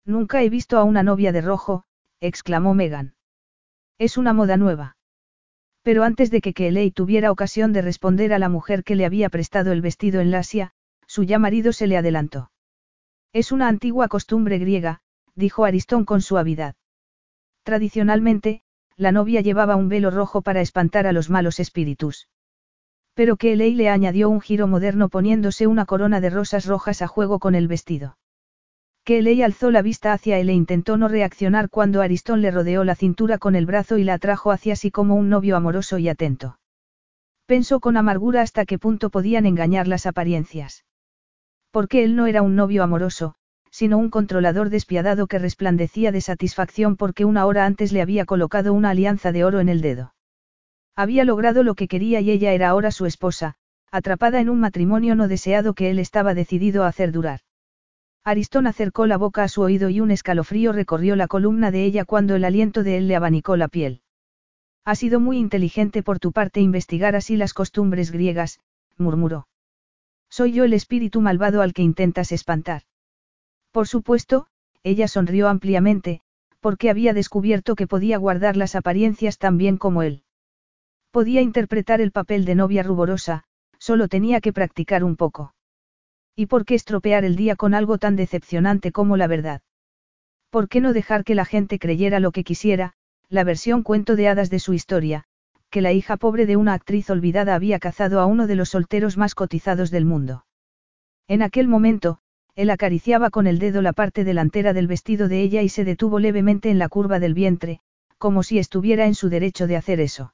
Nunca 0.04 0.42
he 0.42 0.50
visto 0.50 0.80
a 0.80 0.84
una 0.84 1.04
novia 1.04 1.32
de 1.32 1.42
rojo, 1.42 1.84
exclamó 2.20 2.74
Megan. 2.74 3.16
Es 3.98 4.18
una 4.18 4.34
moda 4.34 4.58
nueva. 4.58 4.98
Pero 5.82 6.04
antes 6.04 6.32
de 6.32 6.42
que 6.42 6.54
Kelly 6.54 6.92
tuviera 6.92 7.32
ocasión 7.32 7.72
de 7.72 7.82
responder 7.82 8.34
a 8.34 8.40
la 8.40 8.50
mujer 8.50 8.84
que 8.84 8.96
le 8.96 9.06
había 9.06 9.30
prestado 9.30 9.72
el 9.72 9.82
vestido 9.82 10.20
en 10.20 10.32
Lasia, 10.32 10.72
su 11.08 11.24
ya 11.24 11.40
marido 11.40 11.72
se 11.72 11.88
le 11.88 11.96
adelantó. 11.96 12.52
Es 13.32 13.52
una 13.52 13.68
antigua 13.68 14.08
costumbre 14.08 14.58
griega, 14.58 15.02
dijo 15.36 15.64
Aristón 15.64 16.04
con 16.06 16.22
suavidad. 16.22 16.76
Tradicionalmente, 17.64 18.64
la 18.98 19.12
novia 19.12 19.42
llevaba 19.42 19.76
un 19.76 19.90
velo 19.90 20.12
rojo 20.12 20.42
para 20.42 20.62
espantar 20.62 21.08
a 21.08 21.12
los 21.12 21.30
malos 21.30 21.60
espíritus. 21.60 22.28
Pero 23.14 23.38
Kelly 23.38 23.76
le 23.76 23.90
añadió 23.90 24.30
un 24.30 24.42
giro 24.42 24.68
moderno 24.68 25.08
poniéndose 25.10 25.68
una 25.68 25.86
corona 25.86 26.20
de 26.20 26.30
rosas 26.30 26.66
rojas 26.66 27.02
a 27.02 27.08
juego 27.08 27.40
con 27.40 27.56
el 27.56 27.68
vestido. 27.68 28.18
Kelly 29.06 29.44
alzó 29.44 29.70
la 29.70 29.84
vista 29.84 30.14
hacia 30.14 30.40
él 30.40 30.50
e 30.50 30.54
intentó 30.54 30.98
no 30.98 31.08
reaccionar 31.08 31.70
cuando 31.70 32.02
Aristón 32.02 32.42
le 32.42 32.50
rodeó 32.50 32.84
la 32.84 32.96
cintura 32.96 33.38
con 33.38 33.56
el 33.56 33.68
brazo 33.68 34.00
y 34.00 34.04
la 34.04 34.16
atrajo 34.16 34.52
hacia 34.52 34.76
sí 34.76 34.90
como 34.90 35.14
un 35.14 35.30
novio 35.30 35.56
amoroso 35.56 36.00
y 36.00 36.10
atento. 36.10 36.58
Pensó 37.46 37.80
con 37.80 37.98
amargura 37.98 38.42
hasta 38.42 38.66
qué 38.66 38.80
punto 38.80 39.12
podían 39.12 39.46
engañar 39.46 39.88
las 39.88 40.08
apariencias. 40.08 40.86
Porque 41.70 42.04
él 42.04 42.16
no 42.16 42.26
era 42.26 42.42
un 42.42 42.56
novio 42.56 42.82
amoroso, 42.82 43.36
sino 43.70 44.00
un 44.00 44.10
controlador 44.10 44.72
despiadado 44.72 45.28
que 45.28 45.38
resplandecía 45.38 46.12
de 46.12 46.22
satisfacción 46.22 46.96
porque 46.96 47.26
una 47.26 47.46
hora 47.46 47.68
antes 47.68 47.92
le 47.92 48.02
había 48.02 48.26
colocado 48.26 48.74
una 48.74 48.90
alianza 48.90 49.32
de 49.32 49.44
oro 49.44 49.60
en 49.60 49.70
el 49.70 49.82
dedo. 49.82 50.16
Había 50.96 51.26
logrado 51.26 51.62
lo 51.62 51.76
que 51.76 51.88
quería 51.88 52.22
y 52.22 52.32
ella 52.32 52.54
era 52.54 52.70
ahora 52.70 52.90
su 52.90 53.06
esposa, 53.06 53.54
atrapada 53.92 54.40
en 54.40 54.50
un 54.50 54.60
matrimonio 54.60 55.14
no 55.14 55.28
deseado 55.28 55.76
que 55.76 55.92
él 55.92 56.00
estaba 56.00 56.34
decidido 56.34 56.84
a 56.84 56.88
hacer 56.88 57.12
durar. 57.12 57.42
Aristón 58.28 58.66
acercó 58.66 59.06
la 59.06 59.18
boca 59.18 59.44
a 59.44 59.48
su 59.48 59.62
oído 59.62 59.90
y 59.90 60.00
un 60.00 60.10
escalofrío 60.10 60.72
recorrió 60.72 61.16
la 61.16 61.28
columna 61.28 61.70
de 61.70 61.86
ella 61.86 62.06
cuando 62.06 62.36
el 62.36 62.44
aliento 62.44 62.82
de 62.82 62.98
él 62.98 63.08
le 63.08 63.16
abanicó 63.16 63.56
la 63.56 63.68
piel. 63.68 64.02
Ha 64.84 64.96
sido 64.96 65.20
muy 65.20 65.38
inteligente 65.38 66.02
por 66.02 66.18
tu 66.18 66.32
parte 66.32 66.60
investigar 66.60 67.16
así 67.16 67.38
las 67.38 67.54
costumbres 67.54 68.12
griegas, 68.12 68.62
murmuró. 68.98 69.48
Soy 70.28 70.54
yo 70.54 70.64
el 70.64 70.74
espíritu 70.74 71.22
malvado 71.22 71.62
al 71.62 71.74
que 71.74 71.84
intentas 71.84 72.32
espantar. 72.32 72.82
Por 73.72 73.88
supuesto, 73.88 74.48
ella 74.82 75.08
sonrió 75.08 75.48
ampliamente, 75.48 76.22
porque 76.62 76.90
había 76.90 77.14
descubierto 77.14 77.76
que 77.76 77.86
podía 77.86 78.18
guardar 78.18 78.58
las 78.58 78.76
apariencias 78.76 79.38
tan 79.38 79.60
bien 79.60 79.78
como 79.78 80.02
él. 80.02 80.24
Podía 81.12 81.42
interpretar 81.42 82.02
el 82.02 82.12
papel 82.12 82.46
de 82.46 82.56
novia 82.56 82.82
ruborosa, 82.82 83.44
solo 83.78 84.08
tenía 84.08 84.42
que 84.42 84.52
practicar 84.52 85.04
un 85.04 85.16
poco. 85.16 85.54
¿Y 86.36 86.48
por 86.48 86.66
qué 86.66 86.76
estropear 86.76 87.24
el 87.24 87.36
día 87.36 87.56
con 87.56 87.74
algo 87.74 87.98
tan 87.98 88.16
decepcionante 88.16 88.92
como 88.92 89.16
la 89.16 89.28
verdad? 89.28 89.62
¿Por 90.50 90.68
qué 90.68 90.82
no 90.82 90.92
dejar 90.92 91.24
que 91.24 91.36
la 91.36 91.46
gente 91.46 91.80
creyera 91.80 92.20
lo 92.20 92.32
que 92.32 92.44
quisiera, 92.44 92.94
la 93.30 93.44
versión 93.44 93.84
cuento 93.84 94.16
de 94.16 94.28
hadas 94.28 94.50
de 94.50 94.60
su 94.60 94.74
historia, 94.74 95.24
que 95.70 95.82
la 95.82 95.94
hija 95.94 96.18
pobre 96.18 96.46
de 96.46 96.58
una 96.58 96.74
actriz 96.74 97.10
olvidada 97.10 97.56
había 97.56 97.80
cazado 97.80 98.20
a 98.20 98.26
uno 98.26 98.48
de 98.48 98.56
los 98.56 98.70
solteros 98.70 99.18
más 99.18 99.36
cotizados 99.36 99.92
del 99.92 100.06
mundo? 100.06 100.46
En 101.28 101.42
aquel 101.42 101.68
momento, 101.68 102.20
él 102.56 102.70
acariciaba 102.70 103.30
con 103.30 103.48
el 103.48 103.60
dedo 103.60 103.82
la 103.82 103.94
parte 103.94 104.24
delantera 104.24 104.74
del 104.74 104.88
vestido 104.88 105.28
de 105.28 105.42
ella 105.42 105.62
y 105.62 105.70
se 105.70 105.84
detuvo 105.84 106.20
levemente 106.20 106.70
en 106.70 106.80
la 106.80 106.90
curva 106.90 107.20
del 107.20 107.34
vientre, 107.34 107.80
como 108.18 108.44
si 108.44 108.60
estuviera 108.60 109.06
en 109.06 109.16
su 109.16 109.30
derecho 109.30 109.68
de 109.68 109.76
hacer 109.76 110.00
eso. 110.00 110.34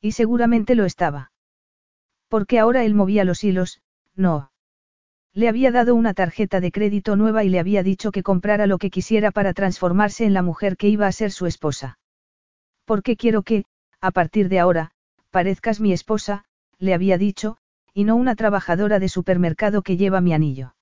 Y 0.00 0.12
seguramente 0.12 0.74
lo 0.74 0.84
estaba. 0.84 1.32
Porque 2.28 2.58
ahora 2.58 2.84
él 2.84 2.94
movía 2.94 3.24
los 3.24 3.42
hilos, 3.42 3.80
no. 4.14 4.49
Le 5.32 5.48
había 5.48 5.70
dado 5.70 5.94
una 5.94 6.12
tarjeta 6.12 6.60
de 6.60 6.72
crédito 6.72 7.14
nueva 7.14 7.44
y 7.44 7.48
le 7.48 7.60
había 7.60 7.82
dicho 7.82 8.10
que 8.10 8.22
comprara 8.22 8.66
lo 8.66 8.78
que 8.78 8.90
quisiera 8.90 9.30
para 9.30 9.54
transformarse 9.54 10.24
en 10.24 10.34
la 10.34 10.42
mujer 10.42 10.76
que 10.76 10.88
iba 10.88 11.06
a 11.06 11.12
ser 11.12 11.30
su 11.30 11.46
esposa. 11.46 11.98
Porque 12.84 13.16
quiero 13.16 13.42
que, 13.42 13.64
a 14.00 14.10
partir 14.10 14.48
de 14.48 14.58
ahora, 14.58 14.90
parezcas 15.30 15.80
mi 15.80 15.92
esposa, 15.92 16.44
le 16.78 16.94
había 16.94 17.18
dicho, 17.18 17.58
y 17.94 18.04
no 18.04 18.16
una 18.16 18.34
trabajadora 18.34 18.98
de 18.98 19.08
supermercado 19.08 19.82
que 19.82 19.96
lleva 19.96 20.20
mi 20.20 20.32
anillo. 20.32 20.74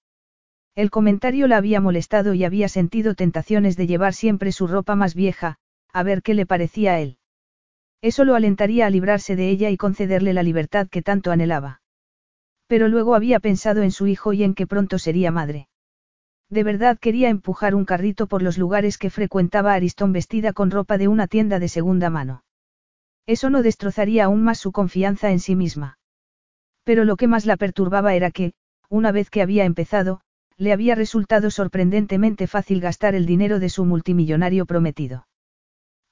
El 0.75 0.91
comentario 0.91 1.49
la 1.49 1.57
había 1.57 1.81
molestado 1.81 2.35
y 2.35 2.45
había 2.45 2.69
sentido 2.69 3.15
tentaciones 3.15 3.77
de 3.77 3.87
llevar 3.87 4.15
siempre 4.15 4.53
su 4.53 4.67
ropa 4.67 4.95
más 4.95 5.15
vieja, 5.15 5.57
a 5.93 6.03
ver 6.03 6.23
qué 6.23 6.35
le 6.35 6.47
parecía 6.47 6.93
a 6.93 7.01
él. 7.01 7.19
Eso 8.01 8.25
lo 8.25 8.37
alentaría 8.37 8.87
a 8.87 8.91
librarse 8.91 9.35
de 9.35 9.51
ella 9.51 9.71
y 9.71 9.77
concederle 9.77 10.33
la 10.33 10.45
libertad 10.45 10.89
que 10.89 11.03
tanto 11.03 11.33
anhelaba. 11.33 11.83
Pero 12.69 12.87
luego 12.87 13.15
había 13.15 13.41
pensado 13.41 13.83
en 13.83 13.91
su 13.91 14.07
hijo 14.07 14.33
y 14.33 14.45
en 14.45 14.55
que 14.55 14.67
pronto 14.67 14.99
sería 14.99 15.33
madre. 15.33 15.69
De 16.51 16.63
verdad 16.63 16.99
quería 16.99 17.29
empujar 17.29 17.75
un 17.75 17.85
carrito 17.85 18.27
por 18.27 18.43
los 18.43 18.57
lugares 18.57 18.97
que 18.97 19.11
frecuentaba 19.11 19.75
Aristón 19.75 20.13
vestida 20.13 20.53
con 20.53 20.71
ropa 20.71 20.97
de 20.97 21.09
una 21.09 21.27
tienda 21.27 21.59
de 21.59 21.69
segunda 21.69 22.11
mano. 22.11 22.45
Eso 23.27 23.51
no 23.51 23.63
destrozaría 23.63 24.25
aún 24.25 24.43
más 24.43 24.59
su 24.59 24.73
confianza 24.73 25.31
en 25.31 25.41
sí 25.41 25.57
misma. 25.57 25.99
Pero 26.85 27.05
lo 27.05 27.17
que 27.17 27.27
más 27.27 27.45
la 27.45 27.57
perturbaba 27.57 28.15
era 28.15 28.31
que, 28.31 28.53
una 28.89 29.13
vez 29.13 29.29
que 29.29 29.43
había 29.43 29.65
empezado, 29.65 30.21
le 30.57 30.73
había 30.73 30.95
resultado 30.95 31.51
sorprendentemente 31.51 32.47
fácil 32.47 32.81
gastar 32.81 33.15
el 33.15 33.27
dinero 33.27 33.61
de 33.61 33.69
su 33.69 33.85
multimillonario 33.85 34.67
prometido. 34.67 35.27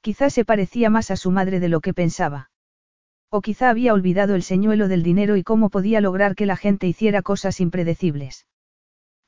Quizá 0.02 0.30
se 0.30 0.44
parecía 0.44 0.88
más 0.88 1.10
a 1.10 1.16
su 1.16 1.30
madre 1.30 1.60
de 1.60 1.68
lo 1.68 1.80
que 1.80 1.94
pensaba. 1.94 2.50
O 3.30 3.40
quizá 3.40 3.70
había 3.70 3.92
olvidado 3.92 4.34
el 4.34 4.42
señuelo 4.42 4.88
del 4.88 5.02
dinero 5.02 5.36
y 5.36 5.42
cómo 5.42 5.68
podía 5.68 6.00
lograr 6.00 6.34
que 6.34 6.46
la 6.46 6.56
gente 6.56 6.86
hiciera 6.86 7.22
cosas 7.22 7.60
impredecibles. 7.60 8.46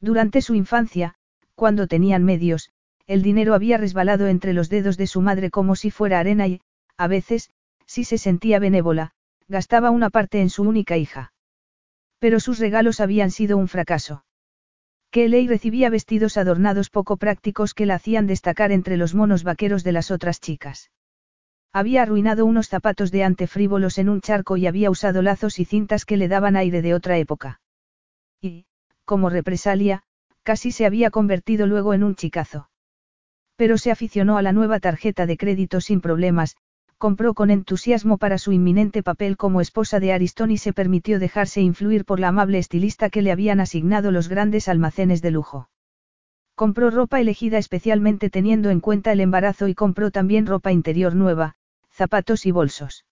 Durante 0.00 0.40
su 0.42 0.54
infancia, 0.54 1.14
cuando 1.54 1.86
tenían 1.88 2.24
medios, 2.24 2.70
el 3.06 3.22
dinero 3.22 3.54
había 3.54 3.78
resbalado 3.78 4.28
entre 4.28 4.52
los 4.52 4.68
dedos 4.68 4.96
de 4.96 5.06
su 5.06 5.20
madre 5.20 5.50
como 5.50 5.74
si 5.74 5.90
fuera 5.90 6.20
arena 6.20 6.46
y, 6.46 6.60
a 6.96 7.08
veces, 7.08 7.50
si 7.86 8.04
se 8.04 8.18
sentía 8.18 8.58
benévola, 8.58 9.12
gastaba 9.48 9.90
una 9.90 10.10
parte 10.10 10.40
en 10.40 10.50
su 10.50 10.62
única 10.62 10.96
hija. 10.96 11.32
Pero 12.18 12.38
sus 12.38 12.58
regalos 12.58 13.00
habían 13.00 13.30
sido 13.30 13.56
un 13.56 13.66
fracaso. 13.66 14.24
Kelly 15.10 15.48
recibía 15.48 15.88
vestidos 15.88 16.36
adornados 16.36 16.90
poco 16.90 17.16
prácticos 17.16 17.72
que 17.72 17.86
la 17.86 17.94
hacían 17.94 18.26
destacar 18.26 18.72
entre 18.72 18.98
los 18.98 19.14
monos 19.14 19.42
vaqueros 19.42 19.82
de 19.84 19.92
las 19.92 20.10
otras 20.10 20.38
chicas. 20.38 20.90
Había 21.72 22.02
arruinado 22.02 22.46
unos 22.46 22.68
zapatos 22.68 23.10
de 23.10 23.24
ante 23.24 23.46
frívolos 23.46 23.98
en 23.98 24.08
un 24.08 24.20
charco 24.20 24.56
y 24.56 24.66
había 24.66 24.90
usado 24.90 25.22
lazos 25.22 25.58
y 25.58 25.64
cintas 25.64 26.04
que 26.04 26.16
le 26.16 26.28
daban 26.28 26.56
aire 26.56 26.82
de 26.82 26.94
otra 26.94 27.18
época. 27.18 27.60
Y, 28.40 28.66
como 29.04 29.30
represalia, 29.30 30.02
casi 30.42 30.72
se 30.72 30.86
había 30.86 31.10
convertido 31.10 31.66
luego 31.66 31.92
en 31.92 32.04
un 32.04 32.14
chicazo. 32.14 32.70
Pero 33.56 33.76
se 33.76 33.90
aficionó 33.90 34.38
a 34.38 34.42
la 34.42 34.52
nueva 34.52 34.80
tarjeta 34.80 35.26
de 35.26 35.36
crédito 35.36 35.80
sin 35.80 36.00
problemas, 36.00 36.56
compró 36.96 37.34
con 37.34 37.50
entusiasmo 37.50 38.18
para 38.18 38.38
su 38.38 38.52
inminente 38.52 39.02
papel 39.02 39.36
como 39.36 39.60
esposa 39.60 40.00
de 40.00 40.12
Aristón 40.12 40.50
y 40.50 40.58
se 40.58 40.72
permitió 40.72 41.18
dejarse 41.18 41.60
influir 41.60 42.04
por 42.04 42.18
la 42.18 42.28
amable 42.28 42.58
estilista 42.58 43.10
que 43.10 43.22
le 43.22 43.30
habían 43.30 43.60
asignado 43.60 44.10
los 44.10 44.28
grandes 44.28 44.68
almacenes 44.68 45.22
de 45.22 45.30
lujo. 45.30 45.68
Compró 46.54 46.90
ropa 46.90 47.20
elegida 47.20 47.58
especialmente 47.58 48.30
teniendo 48.30 48.70
en 48.70 48.80
cuenta 48.80 49.12
el 49.12 49.20
embarazo 49.20 49.68
y 49.68 49.74
compró 49.74 50.10
también 50.10 50.44
ropa 50.44 50.72
interior 50.72 51.14
nueva, 51.14 51.54
zapatos 51.98 52.46
y 52.46 52.52
bolsos. 52.52 53.04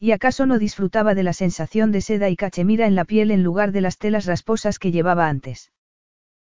¿Y 0.00 0.10
acaso 0.10 0.44
no 0.44 0.58
disfrutaba 0.58 1.14
de 1.14 1.22
la 1.22 1.32
sensación 1.32 1.92
de 1.92 2.00
seda 2.00 2.28
y 2.28 2.34
cachemira 2.34 2.88
en 2.88 2.96
la 2.96 3.04
piel 3.04 3.30
en 3.30 3.44
lugar 3.44 3.70
de 3.70 3.82
las 3.82 3.98
telas 3.98 4.26
rasposas 4.26 4.80
que 4.80 4.90
llevaba 4.90 5.28
antes? 5.28 5.70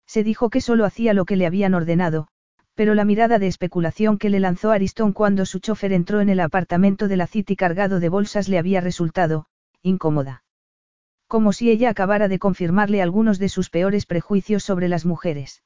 Se 0.05 0.25
dijo 0.25 0.49
que 0.49 0.59
solo 0.59 0.83
hacía 0.83 1.13
lo 1.13 1.23
que 1.23 1.37
le 1.37 1.45
habían 1.45 1.73
ordenado, 1.73 2.27
pero 2.75 2.95
la 2.95 3.05
mirada 3.05 3.39
de 3.39 3.47
especulación 3.47 4.17
que 4.17 4.29
le 4.29 4.41
lanzó 4.41 4.71
Aristón 4.71 5.13
cuando 5.13 5.45
su 5.45 5.59
chofer 5.59 5.93
entró 5.93 6.19
en 6.19 6.27
el 6.27 6.41
apartamento 6.41 7.07
de 7.07 7.15
la 7.15 7.27
City 7.27 7.55
cargado 7.55 8.01
de 8.01 8.09
bolsas 8.09 8.49
le 8.49 8.57
había 8.57 8.81
resultado, 8.81 9.45
incómoda. 9.81 10.43
Como 11.27 11.53
si 11.53 11.71
ella 11.71 11.89
acabara 11.89 12.27
de 12.27 12.39
confirmarle 12.39 13.01
algunos 13.01 13.39
de 13.39 13.47
sus 13.47 13.69
peores 13.69 14.05
prejuicios 14.05 14.63
sobre 14.63 14.89
las 14.89 15.05
mujeres. 15.05 15.63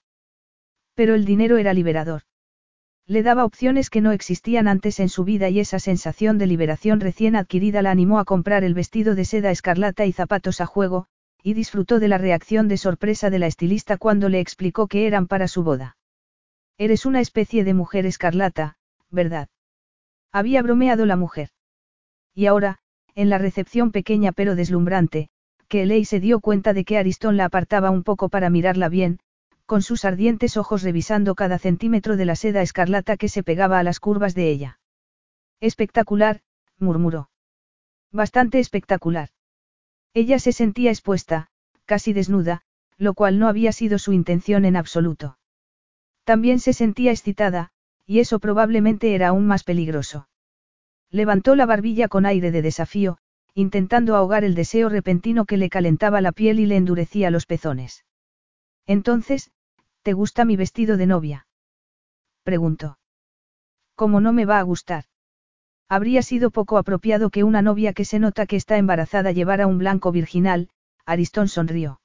Pero 0.94 1.16
el 1.16 1.26
dinero 1.26 1.58
era 1.58 1.74
liberador. 1.74 2.22
Le 3.10 3.24
daba 3.24 3.46
opciones 3.46 3.90
que 3.90 4.02
no 4.02 4.12
existían 4.12 4.68
antes 4.68 5.00
en 5.00 5.08
su 5.08 5.24
vida 5.24 5.48
y 5.48 5.62
esa 5.62 5.80
sensación 5.80 6.38
de 6.38 6.46
liberación 6.46 7.00
recién 7.00 7.38
adquirida 7.38 7.82
la 7.82 7.92
animó 7.92 8.20
a 8.20 8.26
comprar 8.26 8.66
el 8.66 8.74
vestido 8.74 9.16
de 9.16 9.24
seda 9.24 9.50
escarlata 9.50 10.06
y 10.06 10.12
zapatos 10.12 10.60
a 10.60 10.66
juego, 10.66 11.08
y 11.42 11.54
disfrutó 11.54 12.00
de 12.00 12.10
la 12.10 12.18
reacción 12.18 12.68
de 12.68 12.76
sorpresa 12.76 13.30
de 13.30 13.40
la 13.40 13.48
estilista 13.48 13.96
cuando 13.96 14.28
le 14.28 14.42
explicó 14.42 14.88
que 14.88 15.08
eran 15.08 15.28
para 15.28 15.48
su 15.48 15.64
boda. 15.64 15.96
Eres 16.78 17.06
una 17.06 17.22
especie 17.22 17.64
de 17.64 17.74
mujer 17.74 18.06
escarlata, 18.06 18.76
¿verdad? 19.10 19.48
Había 20.34 20.62
bromeado 20.62 21.06
la 21.06 21.16
mujer. 21.16 21.50
Y 22.36 22.48
ahora, 22.48 22.80
en 23.16 23.30
la 23.30 23.38
recepción 23.38 23.92
pequeña 23.92 24.34
pero 24.34 24.56
deslumbrante, 24.56 25.30
que 25.70 25.84
Eley 25.84 26.04
se 26.04 26.20
dio 26.20 26.42
cuenta 26.42 26.74
de 26.74 26.84
que 26.84 26.98
Aristón 26.98 27.38
la 27.38 27.46
apartaba 27.46 27.90
un 27.90 28.04
poco 28.04 28.28
para 28.28 28.50
mirarla 28.50 28.90
bien, 28.90 29.20
con 29.68 29.82
sus 29.82 30.06
ardientes 30.06 30.56
ojos 30.56 30.82
revisando 30.82 31.36
cada 31.36 31.60
centímetro 31.60 32.16
de 32.16 32.26
la 32.26 32.38
seda 32.38 32.62
escarlata 32.62 33.18
que 33.18 33.28
se 33.28 33.44
pegaba 33.44 33.78
a 33.78 33.84
las 33.84 34.00
curvas 34.00 34.34
de 34.34 34.50
ella. 34.50 34.80
Espectacular, 35.60 36.42
murmuró. 36.80 37.30
Bastante 38.12 38.60
espectacular. 38.60 39.30
Ella 40.14 40.40
se 40.40 40.54
sentía 40.54 40.90
expuesta, 40.90 41.50
casi 41.86 42.14
desnuda, 42.14 42.62
lo 42.98 43.14
cual 43.14 43.40
no 43.40 43.50
había 43.50 43.74
sido 43.74 44.00
su 44.00 44.14
intención 44.14 44.64
en 44.64 44.78
absoluto. 44.78 45.38
También 46.24 46.60
se 46.60 46.72
sentía 46.72 47.12
excitada, 47.12 47.72
y 48.06 48.20
eso 48.20 48.40
probablemente 48.40 49.16
era 49.16 49.28
aún 49.28 49.48
más 49.48 49.66
peligroso. 49.66 50.30
Levantó 51.12 51.56
la 51.56 51.66
barbilla 51.66 52.08
con 52.08 52.26
aire 52.26 52.52
de 52.52 52.62
desafío, 52.62 53.18
intentando 53.54 54.16
ahogar 54.16 54.46
el 54.46 54.56
deseo 54.56 54.88
repentino 54.88 55.46
que 55.46 55.58
le 55.58 55.70
calentaba 55.70 56.22
la 56.22 56.32
piel 56.32 56.60
y 56.60 56.66
le 56.66 56.78
endurecía 56.78 57.32
los 57.32 57.46
pezones. 57.46 58.06
Entonces, 58.86 59.52
¿te 60.08 60.14
gusta 60.14 60.46
mi 60.46 60.56
vestido 60.56 60.96
de 60.96 61.06
novia? 61.06 61.48
Preguntó. 62.44 62.98
¿Cómo 63.94 64.22
no 64.22 64.32
me 64.32 64.46
va 64.46 64.58
a 64.58 64.62
gustar? 64.62 65.04
Habría 65.90 66.22
sido 66.22 66.50
poco 66.50 66.78
apropiado 66.78 67.30
que 67.30 67.44
una 67.44 67.62
novia 67.62 67.92
que 67.92 68.06
se 68.06 68.18
nota 68.18 68.46
que 68.46 68.56
está 68.56 68.78
embarazada 68.78 69.34
llevara 69.34 69.68
un 69.68 69.80
blanco 69.80 70.14
virginal, 70.14 70.70
Aristón 71.06 71.50
sonrió. 71.50 72.00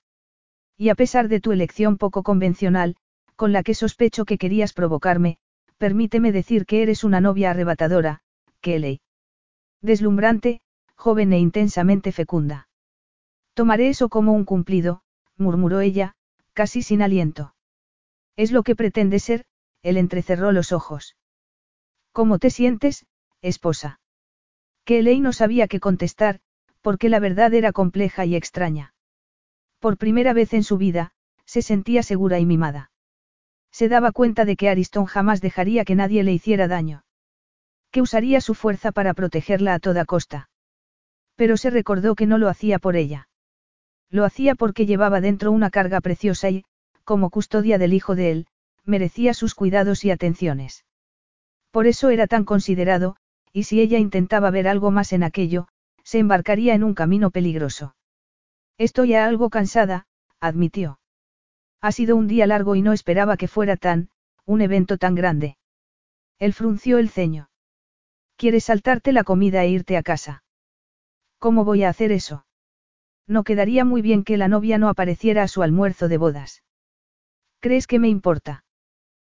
Y 0.76 0.88
a 0.88 0.96
pesar 0.96 1.28
de 1.28 1.38
tu 1.38 1.52
elección 1.52 1.96
poco 1.96 2.24
convencional, 2.24 2.96
con 3.36 3.52
la 3.52 3.62
que 3.62 3.72
sospecho 3.72 4.24
que 4.24 4.36
querías 4.36 4.72
provocarme, 4.72 5.38
permíteme 5.78 6.32
decir 6.32 6.66
que 6.66 6.82
eres 6.82 7.04
una 7.04 7.20
novia 7.20 7.52
arrebatadora, 7.52 8.22
Kelly. 8.60 9.00
Deslumbrante, 9.80 10.60
joven 10.96 11.32
e 11.32 11.38
intensamente 11.38 12.10
fecunda. 12.10 12.66
Tomaré 13.54 13.90
eso 13.90 14.08
como 14.08 14.32
un 14.32 14.44
cumplido, 14.44 15.02
murmuró 15.36 15.78
ella, 15.78 16.16
casi 16.52 16.82
sin 16.82 17.00
aliento. 17.00 17.54
Es 18.36 18.52
lo 18.52 18.62
que 18.62 18.76
pretende 18.76 19.18
ser, 19.18 19.44
él 19.82 19.96
entrecerró 19.96 20.52
los 20.52 20.72
ojos. 20.72 21.16
¿Cómo 22.12 22.38
te 22.38 22.50
sientes, 22.50 23.06
esposa? 23.40 24.00
Kelly 24.84 25.20
no 25.20 25.32
sabía 25.32 25.68
qué 25.68 25.80
contestar, 25.80 26.40
porque 26.80 27.08
la 27.08 27.20
verdad 27.20 27.54
era 27.54 27.72
compleja 27.72 28.24
y 28.24 28.34
extraña. 28.34 28.94
Por 29.78 29.96
primera 29.96 30.32
vez 30.32 30.52
en 30.54 30.64
su 30.64 30.76
vida, 30.78 31.12
se 31.44 31.62
sentía 31.62 32.02
segura 32.02 32.38
y 32.38 32.46
mimada. 32.46 32.90
Se 33.70 33.88
daba 33.88 34.12
cuenta 34.12 34.44
de 34.44 34.56
que 34.56 34.68
Aristón 34.68 35.06
jamás 35.06 35.40
dejaría 35.40 35.84
que 35.84 35.94
nadie 35.94 36.22
le 36.22 36.32
hiciera 36.32 36.68
daño. 36.68 37.04
Que 37.90 38.02
usaría 38.02 38.40
su 38.40 38.54
fuerza 38.54 38.92
para 38.92 39.14
protegerla 39.14 39.74
a 39.74 39.78
toda 39.78 40.04
costa. 40.04 40.50
Pero 41.36 41.56
se 41.56 41.70
recordó 41.70 42.14
que 42.14 42.26
no 42.26 42.38
lo 42.38 42.48
hacía 42.48 42.78
por 42.78 42.96
ella. 42.96 43.28
Lo 44.10 44.24
hacía 44.24 44.54
porque 44.54 44.86
llevaba 44.86 45.20
dentro 45.20 45.52
una 45.52 45.70
carga 45.70 46.00
preciosa 46.00 46.50
y, 46.50 46.64
como 47.04 47.30
custodia 47.30 47.78
del 47.78 47.94
hijo 47.94 48.14
de 48.14 48.30
él, 48.30 48.46
merecía 48.84 49.34
sus 49.34 49.54
cuidados 49.54 50.04
y 50.04 50.10
atenciones. 50.10 50.84
Por 51.70 51.86
eso 51.86 52.10
era 52.10 52.26
tan 52.26 52.44
considerado, 52.44 53.16
y 53.52 53.64
si 53.64 53.80
ella 53.80 53.98
intentaba 53.98 54.50
ver 54.50 54.68
algo 54.68 54.90
más 54.90 55.12
en 55.12 55.22
aquello, 55.22 55.68
se 56.04 56.18
embarcaría 56.18 56.74
en 56.74 56.84
un 56.84 56.94
camino 56.94 57.30
peligroso. 57.30 57.94
Estoy 58.78 59.10
ya 59.10 59.26
algo 59.26 59.50
cansada, 59.50 60.06
admitió. 60.40 60.98
Ha 61.80 61.92
sido 61.92 62.16
un 62.16 62.28
día 62.28 62.46
largo 62.46 62.76
y 62.76 62.82
no 62.82 62.92
esperaba 62.92 63.36
que 63.36 63.48
fuera 63.48 63.76
tan, 63.76 64.10
un 64.44 64.60
evento 64.60 64.98
tan 64.98 65.14
grande. 65.14 65.56
Él 66.38 66.52
frunció 66.52 66.98
el 66.98 67.08
ceño. 67.08 67.50
¿Quieres 68.36 68.64
saltarte 68.64 69.12
la 69.12 69.24
comida 69.24 69.62
e 69.62 69.68
irte 69.68 69.96
a 69.96 70.02
casa? 70.02 70.42
¿Cómo 71.38 71.64
voy 71.64 71.84
a 71.84 71.88
hacer 71.88 72.12
eso? 72.12 72.46
No 73.26 73.44
quedaría 73.44 73.84
muy 73.84 74.02
bien 74.02 74.24
que 74.24 74.36
la 74.36 74.48
novia 74.48 74.78
no 74.78 74.88
apareciera 74.88 75.44
a 75.44 75.48
su 75.48 75.62
almuerzo 75.62 76.08
de 76.08 76.18
bodas. 76.18 76.62
¿Crees 77.62 77.86
que 77.86 78.00
me 78.00 78.08
importa? 78.08 78.64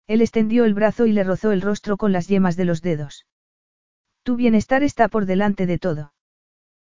Él 0.06 0.22
extendió 0.22 0.64
el 0.64 0.72
brazo 0.72 1.04
y 1.04 1.12
le 1.12 1.24
rozó 1.24 1.52
el 1.52 1.60
rostro 1.60 1.98
con 1.98 2.10
las 2.10 2.26
yemas 2.26 2.56
de 2.56 2.64
los 2.64 2.80
dedos. 2.80 3.26
Tu 4.22 4.36
bienestar 4.36 4.82
está 4.82 5.08
por 5.08 5.26
delante 5.26 5.66
de 5.66 5.78
todo. 5.78 6.14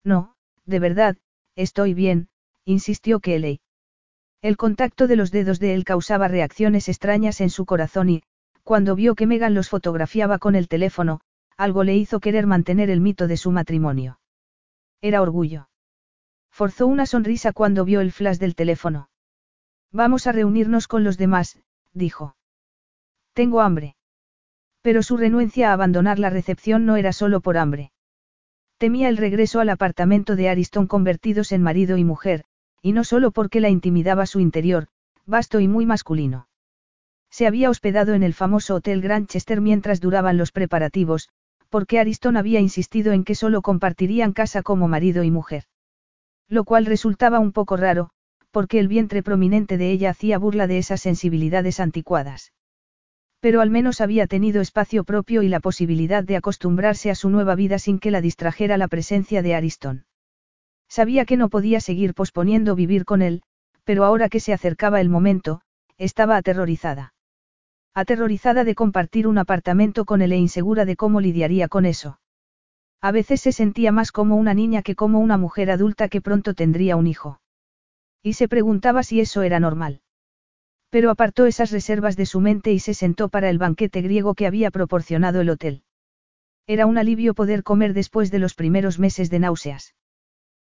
No, 0.03 0.35
de 0.65 0.77
verdad, 0.77 1.17
estoy 1.55 1.95
bien, 1.95 2.29
insistió 2.65 3.19
Kelly. 3.19 3.61
El 4.43 4.57
contacto 4.57 5.07
de 5.07 5.15
los 5.15 5.31
dedos 5.31 5.59
de 5.59 5.73
él 5.73 5.85
causaba 5.85 6.27
reacciones 6.27 6.87
extrañas 6.87 7.41
en 7.41 7.49
su 7.49 7.65
corazón 7.65 8.09
y, 8.09 8.21
cuando 8.61 8.93
vio 8.93 9.15
que 9.15 9.25
Megan 9.25 9.55
los 9.55 9.69
fotografiaba 9.69 10.37
con 10.37 10.53
el 10.53 10.67
teléfono, 10.67 11.21
algo 11.57 11.83
le 11.83 11.95
hizo 11.95 12.19
querer 12.19 12.45
mantener 12.45 12.91
el 12.91 13.01
mito 13.01 13.27
de 13.27 13.37
su 13.37 13.49
matrimonio. 13.49 14.19
Era 15.01 15.19
orgullo. 15.23 15.67
Forzó 16.51 16.85
una 16.85 17.07
sonrisa 17.07 17.53
cuando 17.53 17.85
vio 17.85 18.01
el 18.01 18.11
flash 18.11 18.37
del 18.37 18.53
teléfono. 18.53 19.09
Vamos 19.93 20.25
a 20.25 20.31
reunirnos 20.31 20.87
con 20.87 21.03
los 21.03 21.19
demás, 21.19 21.59
dijo. 21.93 22.35
Tengo 23.33 23.61
hambre. 23.61 23.95
Pero 24.81 25.03
su 25.03 25.17
renuencia 25.17 25.69
a 25.69 25.73
abandonar 25.73 26.17
la 26.17 26.31
recepción 26.31 26.87
no 26.87 26.97
era 26.97 27.13
solo 27.13 27.41
por 27.41 27.57
hambre. 27.57 27.91
Temía 28.79 29.07
el 29.07 29.17
regreso 29.17 29.59
al 29.59 29.69
apartamento 29.69 30.35
de 30.35 30.49
Ariston 30.49 30.87
convertidos 30.87 31.51
en 31.51 31.61
marido 31.61 31.97
y 31.97 32.03
mujer, 32.03 32.43
y 32.81 32.91
no 32.91 33.03
solo 33.03 33.29
porque 33.29 33.61
la 33.61 33.69
intimidaba 33.69 34.25
su 34.25 34.39
interior, 34.39 34.87
vasto 35.27 35.59
y 35.59 35.67
muy 35.67 35.85
masculino. 35.85 36.47
Se 37.29 37.45
había 37.45 37.69
hospedado 37.69 38.15
en 38.15 38.23
el 38.23 38.33
famoso 38.33 38.75
Hotel 38.75 38.99
Grantchester 38.99 39.61
mientras 39.61 40.01
duraban 40.01 40.37
los 40.37 40.51
preparativos, 40.51 41.29
porque 41.69 41.99
Ariston 41.99 42.35
había 42.35 42.59
insistido 42.59 43.13
en 43.13 43.23
que 43.23 43.35
solo 43.35 43.61
compartirían 43.61 44.33
casa 44.33 44.63
como 44.63 44.87
marido 44.87 45.23
y 45.23 45.29
mujer. 45.29 45.65
Lo 46.49 46.63
cual 46.63 46.87
resultaba 46.87 47.39
un 47.39 47.51
poco 47.51 47.77
raro, 47.77 48.09
porque 48.53 48.77
el 48.77 48.87
vientre 48.87 49.23
prominente 49.23 49.79
de 49.79 49.89
ella 49.89 50.11
hacía 50.11 50.37
burla 50.37 50.67
de 50.67 50.77
esas 50.77 51.01
sensibilidades 51.01 51.79
anticuadas. 51.79 52.53
Pero 53.39 53.61
al 53.61 53.71
menos 53.71 53.99
había 53.99 54.27
tenido 54.27 54.61
espacio 54.61 55.03
propio 55.03 55.41
y 55.41 55.49
la 55.49 55.59
posibilidad 55.59 56.23
de 56.23 56.37
acostumbrarse 56.37 57.09
a 57.09 57.15
su 57.15 57.31
nueva 57.31 57.55
vida 57.55 57.79
sin 57.79 57.97
que 57.97 58.11
la 58.11 58.21
distrajera 58.21 58.77
la 58.77 58.87
presencia 58.87 59.41
de 59.41 59.55
Ariston. 59.55 60.05
Sabía 60.87 61.25
que 61.25 61.35
no 61.35 61.49
podía 61.49 61.81
seguir 61.81 62.13
posponiendo 62.13 62.75
vivir 62.75 63.05
con 63.05 63.23
él, 63.23 63.41
pero 63.85 64.05
ahora 64.05 64.29
que 64.29 64.39
se 64.39 64.53
acercaba 64.53 65.01
el 65.01 65.09
momento, 65.09 65.61
estaba 65.97 66.37
aterrorizada. 66.37 67.15
Aterrorizada 67.95 68.63
de 68.63 68.75
compartir 68.75 69.25
un 69.27 69.39
apartamento 69.39 70.05
con 70.05 70.21
él 70.21 70.31
e 70.31 70.37
insegura 70.37 70.85
de 70.85 70.95
cómo 70.95 71.21
lidiaría 71.21 71.67
con 71.69 71.87
eso. 71.87 72.19
A 73.01 73.11
veces 73.11 73.41
se 73.41 73.51
sentía 73.51 73.91
más 73.91 74.11
como 74.11 74.35
una 74.35 74.53
niña 74.53 74.83
que 74.83 74.93
como 74.93 75.19
una 75.19 75.37
mujer 75.39 75.71
adulta 75.71 76.07
que 76.07 76.21
pronto 76.21 76.53
tendría 76.53 76.95
un 76.95 77.07
hijo. 77.07 77.39
Y 78.23 78.33
se 78.33 78.47
preguntaba 78.47 79.03
si 79.03 79.19
eso 79.19 79.41
era 79.41 79.59
normal. 79.59 80.01
Pero 80.89 81.11
apartó 81.11 81.45
esas 81.45 81.71
reservas 81.71 82.15
de 82.15 82.25
su 82.25 82.39
mente 82.39 82.71
y 82.71 82.79
se 82.79 82.93
sentó 82.93 83.27
para 83.27 83.49
el 83.49 83.57
banquete 83.57 84.01
griego 84.01 84.33
que 84.33 84.47
había 84.47 84.71
proporcionado 84.71 85.41
el 85.41 85.49
hotel. 85.49 85.83
Era 86.65 86.85
un 86.85 86.97
alivio 86.97 87.33
poder 87.33 87.63
comer 87.63 87.93
después 87.93 88.31
de 88.31 88.39
los 88.39 88.55
primeros 88.55 88.97
meses 88.97 89.29
de 89.29 89.39
náuseas. 89.39 89.95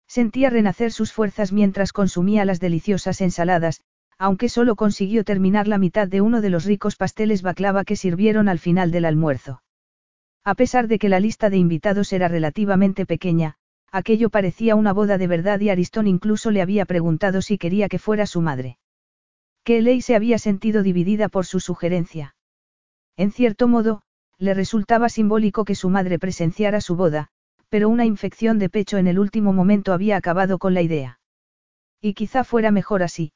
Sentía 0.08 0.50
renacer 0.50 0.92
sus 0.92 1.12
fuerzas 1.12 1.52
mientras 1.52 1.92
consumía 1.92 2.44
las 2.44 2.58
deliciosas 2.58 3.20
ensaladas, 3.20 3.81
aunque 4.18 4.49
solo 4.49 4.74
consiguió 4.74 5.24
terminar 5.24 5.68
la 5.68 5.78
mitad 5.78 6.08
de 6.08 6.20
uno 6.20 6.41
de 6.41 6.50
los 6.50 6.65
ricos 6.65 6.97
pasteles 6.97 7.42
baklava 7.42 7.84
que 7.84 7.97
sirvieron 7.97 8.49
al 8.49 8.58
final 8.58 8.91
del 8.91 9.05
almuerzo. 9.05 9.62
A 10.44 10.55
pesar 10.55 10.89
de 10.89 10.99
que 10.99 11.08
la 11.08 11.20
lista 11.20 11.50
de 11.50 11.57
invitados 11.57 12.12
era 12.12 12.28
relativamente 12.28 13.07
pequeña, 13.07 13.57
aquello 13.94 14.28
parecía 14.28 14.74
una 14.74 14.92
boda 14.92 15.18
de 15.18 15.28
verdad 15.28 15.60
y 15.60 15.70
Aristón 15.70 16.08
incluso 16.08 16.50
le 16.50 16.60
había 16.60 16.84
preguntado 16.84 17.40
si 17.42 17.58
quería 17.58 17.89
que 17.89 18.00
fuera 18.00 18.26
su 18.26 18.40
madre. 18.40 18.76
Que 19.62 19.81
Ley 19.82 20.02
se 20.02 20.16
había 20.16 20.39
sentido 20.39 20.82
dividida 20.82 21.28
por 21.28 21.47
su 21.47 21.60
sugerencia. 21.60 22.34
En 23.16 23.31
cierto 23.31 23.68
modo, 23.68 24.02
le 24.36 24.52
resultaba 24.52 25.08
simbólico 25.08 25.64
que 25.64 25.76
su 25.76 25.90
madre 25.90 26.18
presenciara 26.18 26.81
su 26.81 26.97
boda, 26.97 27.28
pero 27.68 27.89
una 27.89 28.05
infección 28.05 28.58
de 28.58 28.68
pecho 28.68 28.98
en 28.98 29.06
el 29.06 29.20
último 29.20 29.52
momento 29.52 29.92
había 29.92 30.16
acabado 30.16 30.58
con 30.58 30.74
la 30.74 30.82
idea. 30.82 31.20
Y 32.00 32.14
quizá 32.14 32.42
fuera 32.42 32.73
mejor 32.73 33.05
así. 33.05 33.32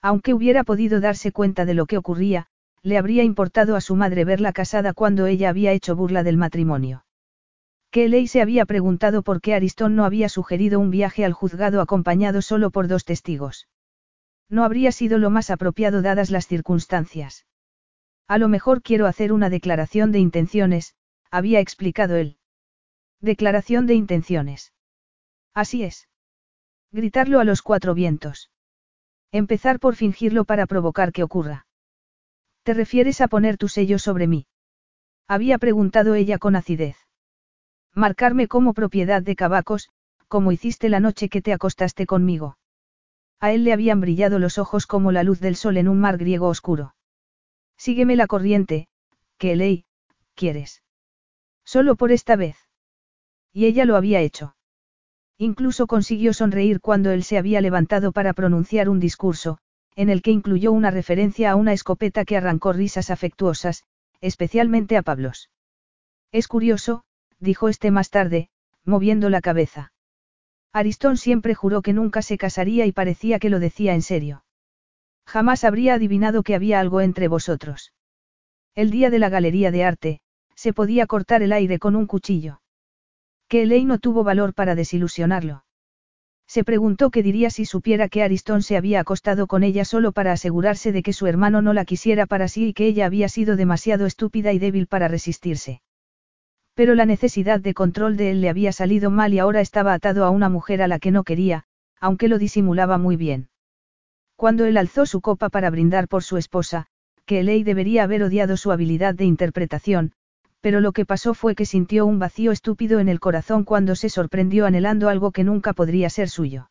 Aunque 0.00 0.32
hubiera 0.32 0.62
podido 0.62 1.00
darse 1.00 1.32
cuenta 1.32 1.64
de 1.64 1.74
lo 1.74 1.86
que 1.86 1.98
ocurría, 1.98 2.46
le 2.84 2.98
habría 2.98 3.24
importado 3.24 3.74
a 3.74 3.80
su 3.80 3.96
madre 3.96 4.24
verla 4.24 4.52
casada 4.52 4.92
cuando 4.92 5.26
ella 5.26 5.48
había 5.48 5.72
hecho 5.72 5.96
burla 5.96 6.22
del 6.22 6.36
matrimonio. 6.36 7.04
Kelly 7.92 8.26
se 8.26 8.40
había 8.40 8.64
preguntado 8.64 9.22
por 9.22 9.42
qué 9.42 9.52
Aristón 9.52 9.94
no 9.94 10.06
había 10.06 10.30
sugerido 10.30 10.80
un 10.80 10.90
viaje 10.90 11.26
al 11.26 11.34
juzgado 11.34 11.82
acompañado 11.82 12.40
solo 12.40 12.70
por 12.70 12.88
dos 12.88 13.04
testigos. 13.04 13.68
No 14.48 14.64
habría 14.64 14.92
sido 14.92 15.18
lo 15.18 15.28
más 15.28 15.50
apropiado 15.50 16.00
dadas 16.00 16.30
las 16.30 16.46
circunstancias. 16.46 17.44
A 18.26 18.38
lo 18.38 18.48
mejor 18.48 18.80
quiero 18.80 19.06
hacer 19.06 19.30
una 19.30 19.50
declaración 19.50 20.10
de 20.10 20.20
intenciones, 20.20 20.94
había 21.30 21.60
explicado 21.60 22.16
él. 22.16 22.38
Declaración 23.20 23.86
de 23.86 23.94
intenciones. 23.94 24.72
Así 25.52 25.84
es. 25.84 26.08
Gritarlo 26.92 27.40
a 27.40 27.44
los 27.44 27.60
cuatro 27.60 27.92
vientos. 27.92 28.50
Empezar 29.32 29.78
por 29.78 29.96
fingirlo 29.96 30.46
para 30.46 30.66
provocar 30.66 31.12
que 31.12 31.24
ocurra. 31.24 31.66
¿Te 32.62 32.72
refieres 32.72 33.20
a 33.20 33.28
poner 33.28 33.58
tu 33.58 33.68
sello 33.68 33.98
sobre 33.98 34.28
mí? 34.28 34.46
Había 35.28 35.58
preguntado 35.58 36.14
ella 36.14 36.38
con 36.38 36.56
acidez. 36.56 36.96
Marcarme 37.94 38.48
como 38.48 38.72
propiedad 38.72 39.22
de 39.22 39.36
Cabacos, 39.36 39.90
como 40.26 40.50
hiciste 40.50 40.88
la 40.88 40.98
noche 40.98 41.28
que 41.28 41.42
te 41.42 41.52
acostaste 41.52 42.06
conmigo. 42.06 42.56
A 43.38 43.52
él 43.52 43.64
le 43.64 43.72
habían 43.74 44.00
brillado 44.00 44.38
los 44.38 44.56
ojos 44.56 44.86
como 44.86 45.12
la 45.12 45.24
luz 45.24 45.40
del 45.40 45.56
sol 45.56 45.76
en 45.76 45.88
un 45.88 46.00
mar 46.00 46.16
griego 46.16 46.48
oscuro. 46.48 46.94
Sígueme 47.76 48.16
la 48.16 48.26
corriente, 48.26 48.88
que 49.36 49.56
ley, 49.56 49.84
quieres. 50.34 50.82
Solo 51.64 51.96
por 51.96 52.12
esta 52.12 52.36
vez. 52.36 52.56
Y 53.52 53.66
ella 53.66 53.84
lo 53.84 53.96
había 53.96 54.20
hecho. 54.20 54.56
Incluso 55.36 55.86
consiguió 55.86 56.32
sonreír 56.32 56.80
cuando 56.80 57.10
él 57.10 57.24
se 57.24 57.36
había 57.36 57.60
levantado 57.60 58.12
para 58.12 58.32
pronunciar 58.32 58.88
un 58.88 59.00
discurso, 59.00 59.58
en 59.96 60.08
el 60.08 60.22
que 60.22 60.30
incluyó 60.30 60.72
una 60.72 60.90
referencia 60.90 61.50
a 61.50 61.56
una 61.56 61.74
escopeta 61.74 62.24
que 62.24 62.38
arrancó 62.38 62.72
risas 62.72 63.10
afectuosas, 63.10 63.84
especialmente 64.20 64.96
a 64.96 65.02
Pablos. 65.02 65.50
Es 66.30 66.48
curioso, 66.48 67.04
dijo 67.42 67.68
este 67.68 67.90
más 67.90 68.08
tarde, 68.08 68.48
moviendo 68.84 69.28
la 69.28 69.40
cabeza. 69.40 69.92
Aristón 70.72 71.16
siempre 71.16 71.54
juró 71.54 71.82
que 71.82 71.92
nunca 71.92 72.22
se 72.22 72.38
casaría 72.38 72.86
y 72.86 72.92
parecía 72.92 73.38
que 73.38 73.50
lo 73.50 73.60
decía 73.60 73.94
en 73.94 74.02
serio. 74.02 74.44
Jamás 75.26 75.64
habría 75.64 75.94
adivinado 75.94 76.42
que 76.42 76.54
había 76.54 76.80
algo 76.80 77.00
entre 77.00 77.28
vosotros. 77.28 77.92
El 78.74 78.90
día 78.90 79.10
de 79.10 79.18
la 79.18 79.28
galería 79.28 79.70
de 79.70 79.84
arte, 79.84 80.20
se 80.54 80.72
podía 80.72 81.06
cortar 81.06 81.42
el 81.42 81.52
aire 81.52 81.78
con 81.78 81.96
un 81.96 82.06
cuchillo. 82.06 82.62
Que 83.48 83.62
Elaine 83.62 83.88
no 83.88 83.98
tuvo 83.98 84.24
valor 84.24 84.54
para 84.54 84.74
desilusionarlo. 84.74 85.64
Se 86.46 86.64
preguntó 86.64 87.10
qué 87.10 87.22
diría 87.22 87.50
si 87.50 87.64
supiera 87.64 88.08
que 88.08 88.22
Aristón 88.22 88.62
se 88.62 88.76
había 88.76 89.00
acostado 89.00 89.46
con 89.46 89.62
ella 89.62 89.84
solo 89.84 90.12
para 90.12 90.32
asegurarse 90.32 90.92
de 90.92 91.02
que 91.02 91.12
su 91.12 91.26
hermano 91.26 91.60
no 91.60 91.72
la 91.72 91.84
quisiera 91.84 92.26
para 92.26 92.48
sí 92.48 92.68
y 92.68 92.72
que 92.72 92.86
ella 92.86 93.06
había 93.06 93.28
sido 93.28 93.56
demasiado 93.56 94.06
estúpida 94.06 94.52
y 94.52 94.58
débil 94.58 94.86
para 94.86 95.08
resistirse. 95.08 95.82
Pero 96.74 96.94
la 96.94 97.04
necesidad 97.04 97.60
de 97.60 97.74
control 97.74 98.16
de 98.16 98.30
él 98.30 98.40
le 98.40 98.48
había 98.48 98.72
salido 98.72 99.10
mal 99.10 99.34
y 99.34 99.38
ahora 99.38 99.60
estaba 99.60 99.92
atado 99.92 100.24
a 100.24 100.30
una 100.30 100.48
mujer 100.48 100.82
a 100.82 100.88
la 100.88 100.98
que 100.98 101.10
no 101.10 101.22
quería, 101.22 101.64
aunque 102.00 102.28
lo 102.28 102.38
disimulaba 102.38 102.98
muy 102.98 103.16
bien. 103.16 103.48
Cuando 104.36 104.64
él 104.64 104.76
alzó 104.76 105.06
su 105.06 105.20
copa 105.20 105.50
para 105.50 105.70
brindar 105.70 106.08
por 106.08 106.22
su 106.22 106.36
esposa, 106.36 106.86
que 107.26 107.40
Elei 107.40 107.62
debería 107.62 108.04
haber 108.04 108.22
odiado 108.22 108.56
su 108.56 108.72
habilidad 108.72 109.14
de 109.14 109.24
interpretación, 109.24 110.12
pero 110.60 110.80
lo 110.80 110.92
que 110.92 111.04
pasó 111.04 111.34
fue 111.34 111.54
que 111.54 111.66
sintió 111.66 112.06
un 112.06 112.18
vacío 112.18 112.52
estúpido 112.52 113.00
en 113.00 113.08
el 113.08 113.20
corazón 113.20 113.64
cuando 113.64 113.94
se 113.94 114.08
sorprendió 114.08 114.64
anhelando 114.64 115.08
algo 115.08 115.30
que 115.30 115.44
nunca 115.44 115.72
podría 115.72 116.08
ser 116.08 116.28
suyo. 116.28 116.70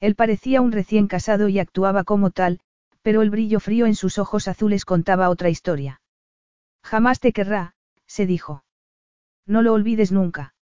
Él 0.00 0.14
parecía 0.14 0.60
un 0.62 0.72
recién 0.72 1.08
casado 1.08 1.48
y 1.48 1.58
actuaba 1.58 2.04
como 2.04 2.30
tal, 2.30 2.60
pero 3.02 3.22
el 3.22 3.30
brillo 3.30 3.60
frío 3.60 3.86
en 3.86 3.94
sus 3.94 4.18
ojos 4.18 4.48
azules 4.48 4.84
contaba 4.84 5.28
otra 5.28 5.50
historia. 5.50 6.00
Jamás 6.82 7.20
te 7.20 7.32
querrá, 7.32 7.74
se 8.06 8.26
dijo. 8.26 8.62
No 9.46 9.62
lo 9.62 9.72
olvides 9.72 10.12
nunca. 10.12 10.54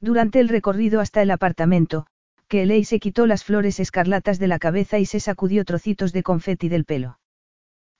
Durante 0.00 0.40
el 0.40 0.48
recorrido 0.48 1.00
hasta 1.00 1.22
el 1.22 1.30
apartamento, 1.30 2.06
que 2.48 2.84
se 2.84 3.00
quitó 3.00 3.26
las 3.26 3.44
flores 3.44 3.80
escarlatas 3.80 4.38
de 4.38 4.46
la 4.46 4.58
cabeza 4.58 4.98
y 4.98 5.06
se 5.06 5.20
sacudió 5.20 5.64
trocitos 5.64 6.12
de 6.12 6.22
confeti 6.22 6.68
del 6.68 6.84
pelo. 6.84 7.18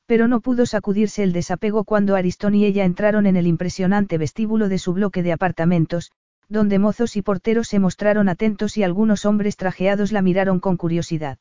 Pero 0.06 0.28
no 0.28 0.40
pudo 0.40 0.66
sacudirse 0.66 1.24
el 1.24 1.32
desapego 1.32 1.84
cuando 1.84 2.14
Aristón 2.14 2.54
y 2.54 2.64
ella 2.64 2.84
entraron 2.84 3.26
en 3.26 3.36
el 3.36 3.46
impresionante 3.48 4.18
vestíbulo 4.18 4.68
de 4.68 4.78
su 4.78 4.92
bloque 4.92 5.24
de 5.24 5.32
apartamentos, 5.32 6.12
donde 6.48 6.78
mozos 6.78 7.16
y 7.16 7.22
porteros 7.22 7.66
se 7.66 7.80
mostraron 7.80 8.28
atentos 8.28 8.76
y 8.76 8.84
algunos 8.84 9.24
hombres 9.24 9.56
trajeados 9.56 10.12
la 10.12 10.22
miraron 10.22 10.60
con 10.60 10.76
curiosidad. 10.76 11.38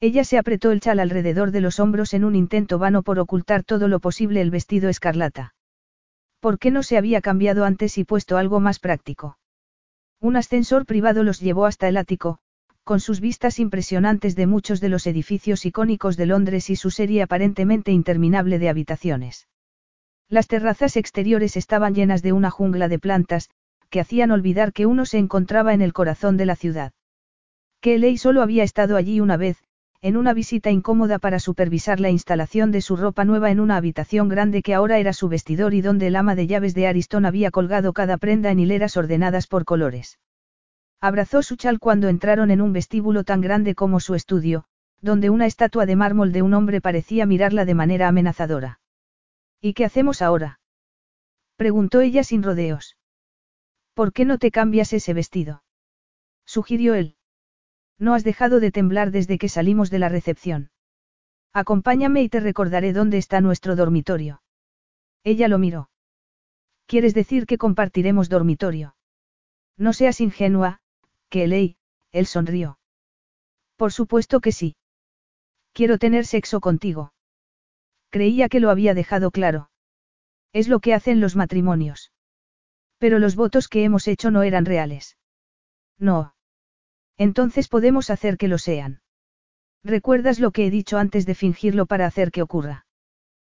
Ella 0.00 0.24
se 0.24 0.38
apretó 0.38 0.70
el 0.70 0.80
chal 0.80 0.98
alrededor 0.98 1.50
de 1.50 1.60
los 1.60 1.78
hombros 1.78 2.14
en 2.14 2.24
un 2.24 2.34
intento 2.34 2.78
vano 2.78 3.02
por 3.02 3.18
ocultar 3.18 3.64
todo 3.64 3.86
lo 3.88 4.00
posible 4.00 4.40
el 4.40 4.50
vestido 4.50 4.88
escarlata. 4.88 5.54
¿Por 6.44 6.58
qué 6.58 6.70
no 6.70 6.82
se 6.82 6.98
había 6.98 7.22
cambiado 7.22 7.64
antes 7.64 7.96
y 7.96 8.04
puesto 8.04 8.36
algo 8.36 8.60
más 8.60 8.78
práctico? 8.78 9.38
Un 10.20 10.36
ascensor 10.36 10.84
privado 10.84 11.22
los 11.22 11.40
llevó 11.40 11.64
hasta 11.64 11.88
el 11.88 11.96
ático, 11.96 12.36
con 12.82 13.00
sus 13.00 13.20
vistas 13.20 13.58
impresionantes 13.58 14.36
de 14.36 14.46
muchos 14.46 14.82
de 14.82 14.90
los 14.90 15.06
edificios 15.06 15.64
icónicos 15.64 16.18
de 16.18 16.26
Londres 16.26 16.68
y 16.68 16.76
su 16.76 16.90
serie 16.90 17.22
aparentemente 17.22 17.92
interminable 17.92 18.58
de 18.58 18.68
habitaciones. 18.68 19.48
Las 20.28 20.46
terrazas 20.46 20.98
exteriores 20.98 21.56
estaban 21.56 21.94
llenas 21.94 22.20
de 22.20 22.34
una 22.34 22.50
jungla 22.50 22.88
de 22.88 22.98
plantas, 22.98 23.48
que 23.88 24.00
hacían 24.00 24.30
olvidar 24.30 24.74
que 24.74 24.84
uno 24.84 25.06
se 25.06 25.16
encontraba 25.16 25.72
en 25.72 25.80
el 25.80 25.94
corazón 25.94 26.36
de 26.36 26.44
la 26.44 26.56
ciudad. 26.56 26.92
Que 27.80 27.96
Ley 27.96 28.18
solo 28.18 28.42
había 28.42 28.64
estado 28.64 28.96
allí 28.96 29.18
una 29.18 29.38
vez, 29.38 29.64
en 30.04 30.18
una 30.18 30.34
visita 30.34 30.70
incómoda 30.70 31.18
para 31.18 31.38
supervisar 31.38 31.98
la 31.98 32.10
instalación 32.10 32.70
de 32.70 32.82
su 32.82 32.94
ropa 32.94 33.24
nueva 33.24 33.50
en 33.50 33.58
una 33.58 33.78
habitación 33.78 34.28
grande 34.28 34.60
que 34.60 34.74
ahora 34.74 34.98
era 34.98 35.14
su 35.14 35.30
vestidor 35.30 35.72
y 35.72 35.80
donde 35.80 36.08
el 36.08 36.16
ama 36.16 36.34
de 36.34 36.46
llaves 36.46 36.74
de 36.74 36.86
Ariston 36.86 37.24
había 37.24 37.50
colgado 37.50 37.94
cada 37.94 38.18
prenda 38.18 38.50
en 38.50 38.58
hileras 38.58 38.98
ordenadas 38.98 39.46
por 39.46 39.64
colores. 39.64 40.18
Abrazó 41.00 41.42
su 41.42 41.56
chal 41.56 41.78
cuando 41.78 42.08
entraron 42.08 42.50
en 42.50 42.60
un 42.60 42.74
vestíbulo 42.74 43.24
tan 43.24 43.40
grande 43.40 43.74
como 43.74 43.98
su 43.98 44.14
estudio, 44.14 44.66
donde 45.00 45.30
una 45.30 45.46
estatua 45.46 45.86
de 45.86 45.96
mármol 45.96 46.32
de 46.32 46.42
un 46.42 46.52
hombre 46.52 46.82
parecía 46.82 47.24
mirarla 47.24 47.64
de 47.64 47.74
manera 47.74 48.06
amenazadora. 48.06 48.80
¿Y 49.58 49.72
qué 49.72 49.86
hacemos 49.86 50.20
ahora? 50.20 50.60
preguntó 51.56 52.02
ella 52.02 52.24
sin 52.24 52.42
rodeos. 52.42 52.98
¿Por 53.94 54.12
qué 54.12 54.26
no 54.26 54.36
te 54.36 54.50
cambias 54.50 54.92
ese 54.92 55.14
vestido? 55.14 55.62
sugirió 56.44 56.94
él. 56.94 57.16
No 57.98 58.14
has 58.14 58.24
dejado 58.24 58.60
de 58.60 58.72
temblar 58.72 59.10
desde 59.10 59.38
que 59.38 59.48
salimos 59.48 59.90
de 59.90 59.98
la 59.98 60.08
recepción. 60.08 60.70
Acompáñame 61.52 62.22
y 62.22 62.28
te 62.28 62.40
recordaré 62.40 62.92
dónde 62.92 63.18
está 63.18 63.40
nuestro 63.40 63.76
dormitorio. 63.76 64.42
Ella 65.22 65.48
lo 65.48 65.58
miró. 65.58 65.90
¿Quieres 66.86 67.14
decir 67.14 67.46
que 67.46 67.58
compartiremos 67.58 68.28
dormitorio? 68.28 68.96
No 69.76 69.92
seas 69.92 70.20
ingenua, 70.20 70.80
que 71.28 71.46
ley, 71.46 71.76
él 72.12 72.26
sonrió. 72.26 72.78
Por 73.76 73.92
supuesto 73.92 74.40
que 74.40 74.52
sí. 74.52 74.76
Quiero 75.72 75.98
tener 75.98 76.26
sexo 76.26 76.60
contigo. 76.60 77.12
Creía 78.10 78.48
que 78.48 78.60
lo 78.60 78.70
había 78.70 78.94
dejado 78.94 79.30
claro. 79.30 79.70
Es 80.52 80.68
lo 80.68 80.78
que 80.78 80.94
hacen 80.94 81.20
los 81.20 81.34
matrimonios. 81.34 82.12
Pero 82.98 83.18
los 83.18 83.34
votos 83.34 83.68
que 83.68 83.82
hemos 83.82 84.06
hecho 84.06 84.30
no 84.30 84.42
eran 84.42 84.64
reales. 84.64 85.16
No. 85.98 86.34
Entonces 87.16 87.68
podemos 87.68 88.10
hacer 88.10 88.36
que 88.36 88.48
lo 88.48 88.58
sean. 88.58 89.00
¿Recuerdas 89.84 90.40
lo 90.40 90.50
que 90.50 90.66
he 90.66 90.70
dicho 90.70 90.98
antes 90.98 91.26
de 91.26 91.34
fingirlo 91.34 91.86
para 91.86 92.06
hacer 92.06 92.30
que 92.30 92.42
ocurra? 92.42 92.86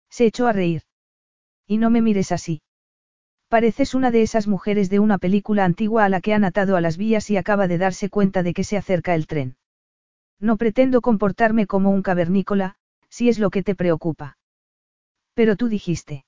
Se 0.09 0.25
echó 0.25 0.47
a 0.47 0.53
reír. 0.53 0.83
Y 1.65 1.77
no 1.77 1.89
me 1.89 2.01
mires 2.01 2.31
así. 2.31 2.61
Pareces 3.47 3.95
una 3.95 4.11
de 4.11 4.23
esas 4.23 4.45
mujeres 4.45 4.89
de 4.89 4.99
una 4.99 5.17
película 5.17 5.63
antigua 5.63 6.03
a 6.03 6.09
la 6.09 6.19
que 6.19 6.33
han 6.33 6.43
atado 6.43 6.75
a 6.75 6.81
las 6.81 6.97
vías 6.97 7.29
y 7.29 7.37
acaba 7.37 7.67
de 7.69 7.77
darse 7.77 8.09
cuenta 8.09 8.43
de 8.43 8.53
que 8.53 8.65
se 8.65 8.75
acerca 8.75 9.15
el 9.15 9.25
tren. 9.25 9.55
No 10.39 10.57
pretendo 10.57 11.01
comportarme 11.01 11.65
como 11.65 11.91
un 11.91 12.01
cavernícola, 12.01 12.75
si 13.09 13.29
es 13.29 13.39
lo 13.39 13.49
que 13.49 13.63
te 13.63 13.73
preocupa. 13.73 14.37
Pero 15.33 15.55
tú 15.55 15.69
dijiste. 15.69 16.25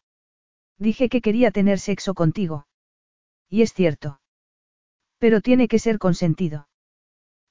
Dije 0.77 1.09
que 1.09 1.19
quería 1.19 1.51
tener 1.51 1.79
sexo 1.79 2.13
contigo. 2.13 2.67
Y 3.49 3.63
es 3.63 3.73
cierto. 3.73 4.21
Pero 5.17 5.41
tiene 5.41 5.67
que 5.67 5.79
ser 5.79 5.99
consentido. 5.99 6.68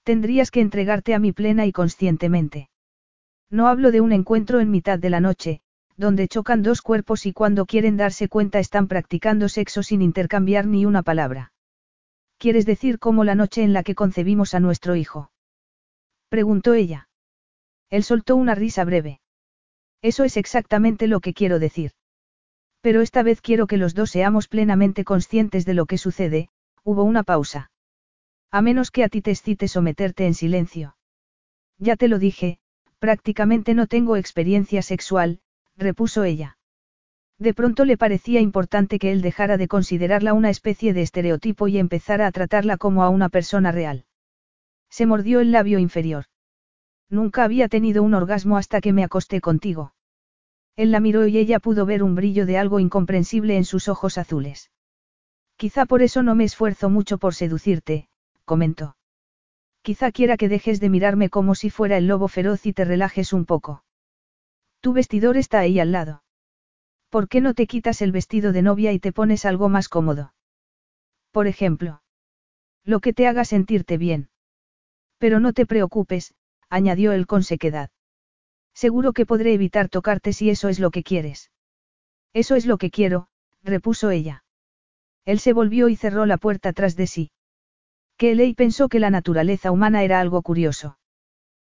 Tendrías 0.09 0.51
que 0.51 0.63
entregarte 0.63 1.15
a 1.15 1.19
mí 1.19 1.33
plena 1.33 1.67
y 1.67 1.73
conscientemente. 1.73 2.71
No 3.51 3.69
hablo 3.69 3.91
de 3.91 4.01
un 4.01 4.13
encuentro 4.13 4.59
en 4.59 4.71
mitad 4.71 4.99
de 4.99 5.11
la 5.11 5.21
noche, 5.21 5.61
donde 5.99 6.29
chocan 6.29 6.63
dos 6.63 6.81
cuerpos 6.81 7.27
y 7.27 7.35
cuando 7.35 7.67
quieren 7.67 7.99
darse 7.99 8.27
cuenta 8.27 8.59
están 8.59 8.89
practicando 8.89 9.51
sexo 9.51 9.83
sin 9.83 10.01
intercambiar 10.01 10.67
ni 10.67 10.87
una 10.87 11.03
palabra. 11.03 11.53
¿Quieres 12.39 12.65
decir 12.65 12.99
como 12.99 13.23
la 13.23 13.35
noche 13.35 13.63
en 13.63 13.75
la 13.75 13.83
que 13.83 13.95
concebimos 13.95 14.55
a 14.55 14.61
nuestro 14.61 14.97
hijo? 14.97 15.31
Preguntó 16.31 16.73
ella. 16.73 17.11
Él 17.91 18.03
soltó 18.03 18.35
una 18.37 18.55
risa 18.55 18.87
breve. 18.87 19.21
Eso 20.01 20.25
es 20.25 20.39
exactamente 20.39 21.07
lo 21.07 21.21
que 21.21 21.35
quiero 21.35 21.59
decir. 21.59 21.91
Pero 22.81 23.03
esta 23.03 23.23
vez 23.23 23.43
quiero 23.43 23.67
que 23.67 23.77
los 23.77 23.95
dos 23.95 24.13
seamos 24.13 24.49
plenamente 24.49 25.05
conscientes 25.05 25.67
de 25.67 25.75
lo 25.75 25.85
que 25.85 25.99
sucede, 25.99 26.49
hubo 26.83 27.03
una 27.03 27.25
pausa. 27.25 27.71
A 28.51 28.63
menos 28.63 28.91
que 28.91 29.05
a 29.05 29.09
ti 29.09 29.21
te 29.21 29.31
excite 29.31 29.69
someterte 29.69 30.27
en 30.27 30.35
silencio. 30.35 30.97
Ya 31.79 31.97
te 31.97 32.09
lo 32.09 32.19
dije, 32.19 32.59
prácticamente 32.99 33.75
no 33.75 33.87
tengo 33.87 34.17
experiencia 34.17 34.83
sexual, 34.83 35.41
repuso 35.77 36.25
ella. 36.25 36.59
De 37.39 37.55
pronto 37.55 37.85
le 37.85 37.97
parecía 37.97 38.41
importante 38.41 38.99
que 38.99 39.13
él 39.13 39.23
dejara 39.23 39.59
de 39.59 39.69
considerarla 39.69 40.33
una 40.33 40.51
especie 40.51 40.93
de 40.93 41.03
estereotipo 41.03 41.69
y 41.69 41.79
empezara 41.79 42.27
a 42.27 42.33
tratarla 42.33 42.79
como 42.79 43.05
a 43.05 43.11
una 43.11 43.29
persona 43.29 43.71
real. 43.71 44.07
Se 44.91 45.07
mordió 45.07 45.41
el 45.41 45.53
labio 45.53 45.79
inferior. 45.79 46.25
Nunca 47.11 47.45
había 47.45 47.69
tenido 47.69 48.03
un 48.03 48.15
orgasmo 48.15 48.57
hasta 48.57 48.81
que 48.81 48.93
me 48.93 49.05
acosté 49.05 49.41
contigo. 49.41 49.93
Él 50.75 50.91
la 50.91 51.01
miró 51.01 51.27
y 51.27 51.39
ella 51.39 51.61
pudo 51.61 51.87
ver 51.87 52.03
un 52.03 52.15
brillo 52.15 52.45
de 52.45 52.59
algo 52.59 52.81
incomprensible 52.81 53.57
en 53.57 53.65
sus 53.65 53.89
ojos 53.89 54.19
azules. 54.19 54.71
Quizá 55.57 55.87
por 55.87 56.03
eso 56.03 56.23
no 56.23 56.35
me 56.35 56.45
esfuerzo 56.45 56.89
mucho 56.91 57.19
por 57.19 57.35
seducirte, 57.35 58.08
comentó. 58.53 58.97
Quizá 59.83 60.11
quiera 60.11 60.37
que 60.37 60.49
dejes 60.49 60.81
de 60.81 60.89
mirarme 60.89 61.29
como 61.29 61.55
si 61.55 61.71
fuera 61.71 61.97
el 61.99 62.09
lobo 62.09 62.27
feroz 62.27 62.67
y 62.67 62.73
te 62.73 62.85
relajes 62.85 63.33
un 63.33 63.45
poco. 63.45 63.85
Tu 64.81 64.93
vestidor 64.93 65.37
está 65.37 65.61
ahí 65.61 65.79
al 65.79 65.93
lado. 65.93 66.23
¿Por 67.11 67.29
qué 67.29 67.41
no 67.41 67.55
te 67.55 67.67
quitas 67.67 68.03
el 68.03 68.13
vestido 68.13 68.53
de 68.53 68.63
novia 68.63 68.93
y 68.93 68.99
te 68.99 69.13
pones 69.13 69.45
algo 69.45 69.69
más 69.69 69.89
cómodo? 69.89 70.35
Por 71.31 71.47
ejemplo. 71.47 72.03
Lo 72.85 73.01
que 73.01 73.13
te 73.13 73.27
haga 73.27 73.45
sentirte 73.45 73.99
bien. 73.99 74.31
Pero 75.19 75.41
no 75.41 75.53
te 75.53 75.67
preocupes, 75.67 76.35
añadió 76.69 77.13
él 77.13 77.27
con 77.27 77.43
sequedad. 77.43 77.91
Seguro 78.75 79.13
que 79.13 79.27
podré 79.27 79.53
evitar 79.55 79.89
tocarte 79.89 80.33
si 80.33 80.51
eso 80.51 80.69
es 80.69 80.79
lo 80.79 80.91
que 80.91 81.03
quieres. 81.03 81.51
Eso 82.33 82.55
es 82.57 82.67
lo 82.67 82.79
que 82.79 82.91
quiero, 82.91 83.29
repuso 83.63 84.11
ella. 84.11 84.45
Él 85.25 85.41
se 85.41 85.53
volvió 85.53 85.89
y 85.89 85.97
cerró 85.97 86.25
la 86.25 86.39
puerta 86.39 86.73
tras 86.73 86.97
de 86.97 87.07
sí. 87.07 87.31
Kelly 88.19 88.53
pensó 88.53 88.89
que 88.89 88.99
la 88.99 89.11
naturaleza 89.11 89.71
humana 89.71 90.03
era 90.03 90.19
algo 90.19 90.43
curioso. 90.43 90.99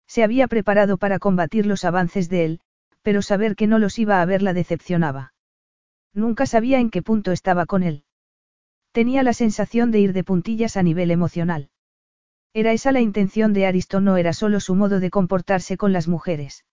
Se 0.07 0.23
había 0.23 0.47
preparado 0.47 0.97
para 0.97 1.17
combatir 1.17 1.65
los 1.65 1.83
avances 1.83 2.29
de 2.29 2.45
él, 2.45 2.59
pero 3.01 3.23
saber 3.23 3.55
que 3.55 3.65
no 3.65 3.79
los 3.79 3.97
iba 3.97 4.21
a 4.21 4.25
ver 4.25 4.43
la 4.43 4.53
decepcionaba. 4.53 5.33
Nunca 6.13 6.45
sabía 6.45 6.79
en 6.79 6.91
qué 6.91 7.01
punto 7.01 7.31
estaba 7.31 7.65
con 7.65 7.81
él. 7.81 8.03
Tenía 8.91 9.23
la 9.23 9.33
sensación 9.33 9.89
de 9.89 9.99
ir 9.99 10.13
de 10.13 10.23
puntillas 10.23 10.77
a 10.77 10.83
nivel 10.83 11.09
emocional. 11.09 11.69
Era 12.53 12.73
esa 12.73 12.91
la 12.91 13.01
intención 13.01 13.51
de 13.51 13.65
Ariston, 13.65 14.05
no 14.05 14.15
era 14.15 14.31
solo 14.31 14.59
su 14.59 14.75
modo 14.75 14.99
de 14.99 15.09
comportarse 15.09 15.77
con 15.77 15.93
las 15.93 16.07
mujeres. 16.07 16.63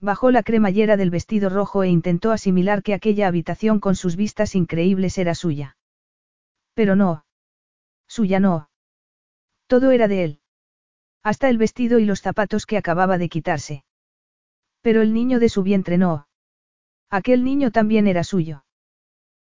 Bajó 0.00 0.32
la 0.32 0.42
cremallera 0.42 0.96
del 0.96 1.10
vestido 1.10 1.50
rojo 1.50 1.84
e 1.84 1.88
intentó 1.88 2.32
asimilar 2.32 2.82
que 2.82 2.94
aquella 2.94 3.28
habitación 3.28 3.78
con 3.78 3.94
sus 3.94 4.16
vistas 4.16 4.56
increíbles 4.56 5.16
era 5.18 5.36
suya. 5.36 5.76
Pero 6.74 6.96
no. 6.96 7.24
Suya 8.08 8.40
no. 8.40 8.67
Todo 9.68 9.90
era 9.90 10.08
de 10.08 10.24
él. 10.24 10.40
Hasta 11.22 11.50
el 11.50 11.58
vestido 11.58 11.98
y 11.98 12.06
los 12.06 12.22
zapatos 12.22 12.64
que 12.64 12.78
acababa 12.78 13.18
de 13.18 13.28
quitarse. 13.28 13.84
Pero 14.80 15.02
el 15.02 15.12
niño 15.12 15.38
de 15.40 15.50
su 15.50 15.62
vientre 15.62 15.98
no. 15.98 16.26
Aquel 17.10 17.44
niño 17.44 17.70
también 17.70 18.06
era 18.06 18.24
suyo. 18.24 18.64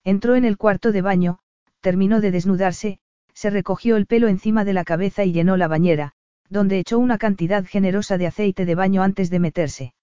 Entró 0.03 0.35
en 0.35 0.43
el 0.43 0.57
cuarto 0.57 0.91
de 0.91 1.01
baño, 1.01 1.39
terminó 1.81 2.21
de 2.21 2.31
desnudarse, 2.31 2.99
se 3.33 3.51
recogió 3.51 3.97
el 3.97 4.07
pelo 4.07 4.27
encima 4.27 4.65
de 4.65 4.73
la 4.73 4.83
cabeza 4.83 5.25
y 5.25 5.31
llenó 5.31 5.57
la 5.57 5.67
bañera, 5.67 6.13
donde 6.49 6.79
echó 6.79 6.97
una 6.97 7.19
cantidad 7.19 7.63
generosa 7.63 8.17
de 8.17 8.27
aceite 8.27 8.65
de 8.65 8.73
baño 8.73 9.03
antes 9.03 9.29
de 9.29 9.39
meterse. 9.39 9.93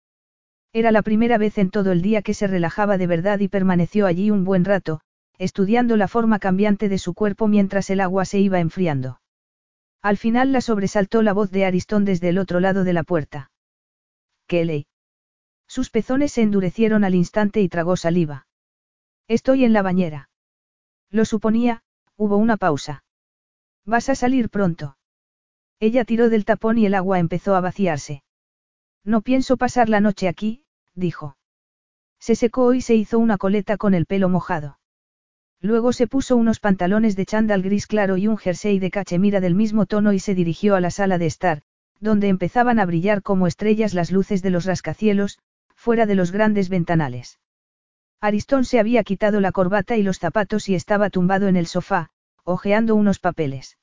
Era 0.72 0.92
la 0.92 1.02
primera 1.02 1.36
vez 1.38 1.58
en 1.58 1.70
todo 1.70 1.90
el 1.90 2.00
día 2.00 2.22
que 2.22 2.34
se 2.34 2.46
relajaba 2.46 2.96
de 2.96 3.08
verdad 3.08 3.40
y 3.40 3.48
permaneció 3.48 4.06
allí 4.06 4.30
un 4.30 4.44
buen 4.44 4.64
rato, 4.64 5.00
estudiando 5.38 5.96
la 5.96 6.06
forma 6.06 6.38
cambiante 6.38 6.88
de 6.88 6.98
su 6.98 7.14
cuerpo 7.14 7.48
mientras 7.48 7.90
el 7.90 8.00
agua 8.00 8.24
se 8.24 8.38
iba 8.38 8.60
enfriando. 8.60 9.21
Al 10.02 10.16
final 10.16 10.52
la 10.52 10.60
sobresaltó 10.60 11.22
la 11.22 11.32
voz 11.32 11.52
de 11.52 11.64
Aristón 11.64 12.04
desde 12.04 12.28
el 12.28 12.38
otro 12.38 12.58
lado 12.58 12.82
de 12.82 12.92
la 12.92 13.04
puerta. 13.04 13.52
Kelly. 14.48 14.86
Sus 15.68 15.90
pezones 15.90 16.32
se 16.32 16.42
endurecieron 16.42 17.04
al 17.04 17.14
instante 17.14 17.60
y 17.60 17.68
tragó 17.68 17.96
saliva. 17.96 18.46
Estoy 19.28 19.64
en 19.64 19.72
la 19.72 19.82
bañera. 19.82 20.28
Lo 21.08 21.24
suponía, 21.24 21.82
hubo 22.16 22.36
una 22.36 22.56
pausa. 22.56 23.04
¿Vas 23.84 24.08
a 24.08 24.14
salir 24.14 24.50
pronto? 24.50 24.96
Ella 25.78 26.04
tiró 26.04 26.28
del 26.28 26.44
tapón 26.44 26.78
y 26.78 26.86
el 26.86 26.94
agua 26.94 27.18
empezó 27.18 27.54
a 27.54 27.60
vaciarse. 27.60 28.22
No 29.04 29.22
pienso 29.22 29.56
pasar 29.56 29.88
la 29.88 30.00
noche 30.00 30.28
aquí, 30.28 30.64
dijo. 30.94 31.36
Se 32.18 32.34
secó 32.34 32.74
y 32.74 32.82
se 32.82 32.94
hizo 32.94 33.18
una 33.18 33.38
coleta 33.38 33.76
con 33.76 33.94
el 33.94 34.06
pelo 34.06 34.28
mojado. 34.28 34.78
Luego 35.64 35.92
se 35.92 36.08
puso 36.08 36.36
unos 36.36 36.58
pantalones 36.58 37.14
de 37.14 37.24
chándal 37.24 37.62
gris 37.62 37.86
claro 37.86 38.16
y 38.16 38.26
un 38.26 38.36
jersey 38.36 38.80
de 38.80 38.90
cachemira 38.90 39.40
del 39.40 39.54
mismo 39.54 39.86
tono 39.86 40.12
y 40.12 40.18
se 40.18 40.34
dirigió 40.34 40.74
a 40.74 40.80
la 40.80 40.90
sala 40.90 41.18
de 41.18 41.26
estar, 41.26 41.62
donde 42.00 42.26
empezaban 42.26 42.80
a 42.80 42.84
brillar 42.84 43.22
como 43.22 43.46
estrellas 43.46 43.94
las 43.94 44.10
luces 44.10 44.42
de 44.42 44.50
los 44.50 44.64
rascacielos, 44.64 45.38
fuera 45.76 46.04
de 46.04 46.16
los 46.16 46.32
grandes 46.32 46.68
ventanales. 46.68 47.38
Aristón 48.20 48.64
se 48.64 48.80
había 48.80 49.04
quitado 49.04 49.40
la 49.40 49.52
corbata 49.52 49.96
y 49.96 50.02
los 50.02 50.18
zapatos 50.18 50.68
y 50.68 50.74
estaba 50.74 51.10
tumbado 51.10 51.46
en 51.46 51.54
el 51.54 51.68
sofá, 51.68 52.10
hojeando 52.42 52.96
unos 52.96 53.20
papeles. 53.20 53.78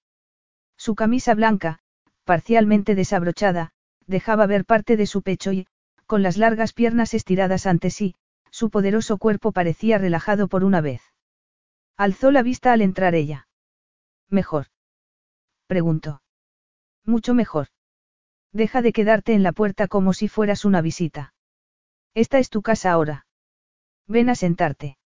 Su 0.75 0.95
camisa 0.95 1.33
blanca, 1.33 1.79
parcialmente 2.25 2.93
desabrochada, 2.93 3.71
dejaba 4.05 4.47
ver 4.47 4.65
parte 4.65 4.97
de 4.97 5.05
su 5.05 5.21
pecho 5.21 5.53
y, 5.53 5.65
con 6.07 6.23
las 6.23 6.35
largas 6.35 6.73
piernas 6.73 7.13
estiradas 7.13 7.65
ante 7.65 7.89
sí, 7.89 8.15
su 8.51 8.69
poderoso 8.69 9.17
cuerpo 9.17 9.53
parecía 9.53 9.97
relajado 9.97 10.49
por 10.49 10.65
una 10.65 10.81
vez. 10.81 11.08
Alzó 11.99 12.31
la 12.31 12.43
vista 12.43 12.71
al 12.71 12.81
entrar 12.81 13.13
ella. 13.13 13.49
¿Mejor? 14.29 14.67
Preguntó. 15.67 16.21
Mucho 17.03 17.33
mejor. 17.33 17.67
Deja 18.53 18.81
de 18.81 18.93
quedarte 18.93 19.33
en 19.33 19.43
la 19.43 19.51
puerta 19.51 19.89
como 19.89 20.13
si 20.13 20.29
fueras 20.29 20.63
una 20.63 20.81
visita. 20.81 21.33
Esta 22.13 22.39
es 22.39 22.49
tu 22.49 22.61
casa 22.61 22.93
ahora. 22.93 23.27
Ven 24.07 24.29
a 24.29 24.35
sentarte. 24.35 24.97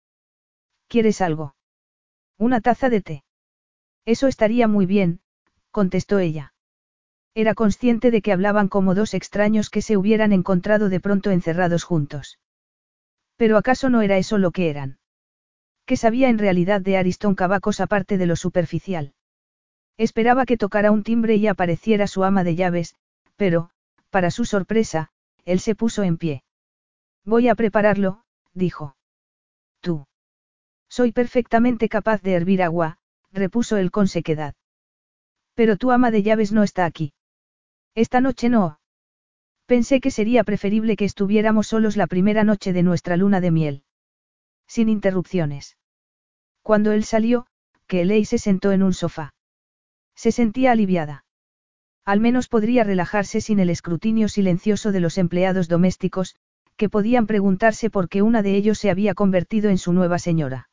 ¿Quieres 0.87 1.19
algo? 1.21 1.55
Una 2.37 2.61
taza 2.61 2.89
de 2.89 3.01
té. 3.01 3.23
Eso 4.05 4.27
estaría 4.27 4.67
muy 4.67 4.85
bien, 4.85 5.19
contestó 5.71 6.19
ella. 6.19 6.53
Era 7.33 7.55
consciente 7.55 8.11
de 8.11 8.21
que 8.21 8.33
hablaban 8.33 8.67
como 8.67 8.93
dos 8.93 9.15
extraños 9.15 9.71
que 9.71 9.81
se 9.81 9.97
hubieran 9.97 10.31
encontrado 10.31 10.89
de 10.89 10.99
pronto 10.99 11.31
encerrados 11.31 11.85
juntos. 11.85 12.37
Pero 13.35 13.57
¿acaso 13.57 13.89
no 13.89 14.03
era 14.03 14.19
eso 14.19 14.37
lo 14.37 14.51
que 14.51 14.69
eran? 14.69 14.99
¿Qué 15.85 15.97
sabía 15.97 16.29
en 16.29 16.37
realidad 16.37 16.81
de 16.81 16.97
Ariston 16.97 17.35
Cavacos 17.35 17.79
aparte 17.79 18.17
de 18.17 18.25
lo 18.25 18.35
superficial? 18.35 19.13
Esperaba 19.97 20.45
que 20.45 20.57
tocara 20.57 20.91
un 20.91 21.03
timbre 21.03 21.35
y 21.35 21.47
apareciera 21.47 22.07
su 22.07 22.23
ama 22.23 22.43
de 22.43 22.55
llaves, 22.55 22.95
pero, 23.35 23.69
para 24.09 24.31
su 24.31 24.45
sorpresa, 24.45 25.11
él 25.45 25.59
se 25.59 25.75
puso 25.75 26.03
en 26.03 26.17
pie. 26.17 26.43
Voy 27.25 27.47
a 27.49 27.55
prepararlo, 27.55 28.23
dijo. 28.53 28.95
Tú. 29.81 30.07
Soy 30.89 31.11
perfectamente 31.11 31.89
capaz 31.89 32.21
de 32.21 32.33
hervir 32.33 32.63
agua, 32.63 32.97
repuso 33.31 33.77
él 33.77 33.91
con 33.91 34.07
sequedad. 34.07 34.55
Pero 35.53 35.77
tu 35.77 35.91
ama 35.91 36.11
de 36.11 36.23
llaves 36.23 36.51
no 36.51 36.63
está 36.63 36.85
aquí. 36.85 37.13
Esta 37.95 38.21
noche 38.21 38.49
no. 38.49 38.79
Pensé 39.65 39.99
que 39.99 40.11
sería 40.11 40.43
preferible 40.43 40.95
que 40.95 41.05
estuviéramos 41.05 41.67
solos 41.67 41.97
la 41.97 42.07
primera 42.07 42.43
noche 42.43 42.73
de 42.73 42.83
nuestra 42.83 43.17
luna 43.17 43.41
de 43.41 43.51
miel. 43.51 43.83
Sin 44.67 44.89
interrupciones. 44.89 45.77
Cuando 46.61 46.91
él 46.91 47.03
salió, 47.03 47.45
Kelly 47.87 48.25
se 48.25 48.37
sentó 48.37 48.71
en 48.71 48.83
un 48.83 48.93
sofá. 48.93 49.33
Se 50.15 50.31
sentía 50.31 50.71
aliviada. 50.71 51.25
Al 52.05 52.19
menos 52.19 52.47
podría 52.47 52.83
relajarse 52.83 53.41
sin 53.41 53.59
el 53.59 53.69
escrutinio 53.69 54.27
silencioso 54.27 54.91
de 54.91 54.99
los 54.99 55.17
empleados 55.17 55.67
domésticos, 55.67 56.35
que 56.75 56.89
podían 56.89 57.27
preguntarse 57.27 57.89
por 57.89 58.09
qué 58.09 58.21
una 58.21 58.41
de 58.41 58.55
ellos 58.55 58.79
se 58.79 58.89
había 58.89 59.13
convertido 59.13 59.69
en 59.69 59.77
su 59.77 59.93
nueva 59.93 60.19
señora. 60.19 60.69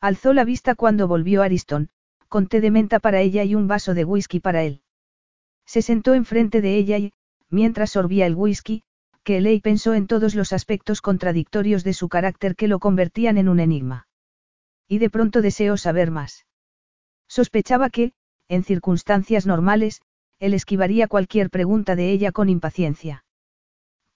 Alzó 0.00 0.32
la 0.32 0.44
vista 0.44 0.74
cuando 0.74 1.08
volvió 1.08 1.42
Ariston, 1.42 1.88
con 2.28 2.46
té 2.46 2.60
de 2.60 2.70
menta 2.70 2.98
para 2.98 3.20
ella 3.20 3.44
y 3.44 3.54
un 3.54 3.66
vaso 3.68 3.94
de 3.94 4.04
whisky 4.04 4.40
para 4.40 4.62
él. 4.64 4.82
Se 5.66 5.82
sentó 5.82 6.14
enfrente 6.14 6.60
de 6.60 6.76
ella 6.76 6.98
y, 6.98 7.12
mientras 7.48 7.90
sorbía 7.90 8.26
el 8.26 8.34
whisky, 8.34 8.82
que 9.24 9.40
Ley 9.40 9.60
pensó 9.60 9.94
en 9.94 10.06
todos 10.06 10.34
los 10.34 10.52
aspectos 10.52 11.00
contradictorios 11.00 11.82
de 11.82 11.94
su 11.94 12.08
carácter 12.08 12.54
que 12.56 12.68
lo 12.68 12.78
convertían 12.78 13.38
en 13.38 13.48
un 13.48 13.58
enigma. 13.58 14.06
Y 14.86 14.98
de 14.98 15.08
pronto 15.08 15.40
deseó 15.40 15.76
saber 15.78 16.10
más. 16.10 16.46
Sospechaba 17.26 17.88
que, 17.88 18.12
en 18.48 18.64
circunstancias 18.64 19.46
normales, 19.46 20.02
él 20.38 20.52
esquivaría 20.52 21.08
cualquier 21.08 21.48
pregunta 21.48 21.96
de 21.96 22.10
ella 22.10 22.32
con 22.32 22.50
impaciencia. 22.50 23.24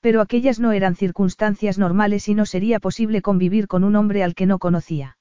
Pero 0.00 0.20
aquellas 0.20 0.60
no 0.60 0.72
eran 0.72 0.94
circunstancias 0.94 1.78
normales 1.78 2.28
y 2.28 2.34
no 2.34 2.44
sería 2.44 2.78
posible 2.78 3.22
convivir 3.22 3.66
con 3.66 3.84
un 3.84 3.96
hombre 3.96 4.22
al 4.22 4.34
que 4.34 4.46
no 4.46 4.58
conocía. 4.58 5.16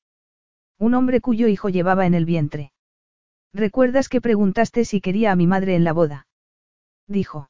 Un 0.77 0.93
hombre 0.93 1.21
cuyo 1.21 1.47
hijo 1.47 1.69
llevaba 1.69 2.05
en 2.05 2.13
el 2.13 2.25
vientre. 2.25 2.73
¿Recuerdas 3.53 4.09
que 4.09 4.21
preguntaste 4.21 4.83
si 4.83 4.99
quería 4.99 5.31
a 5.31 5.35
mi 5.35 5.47
madre 5.47 5.75
en 5.75 5.83
la 5.85 5.93
boda? 5.93 6.27
Dijo. 7.07 7.49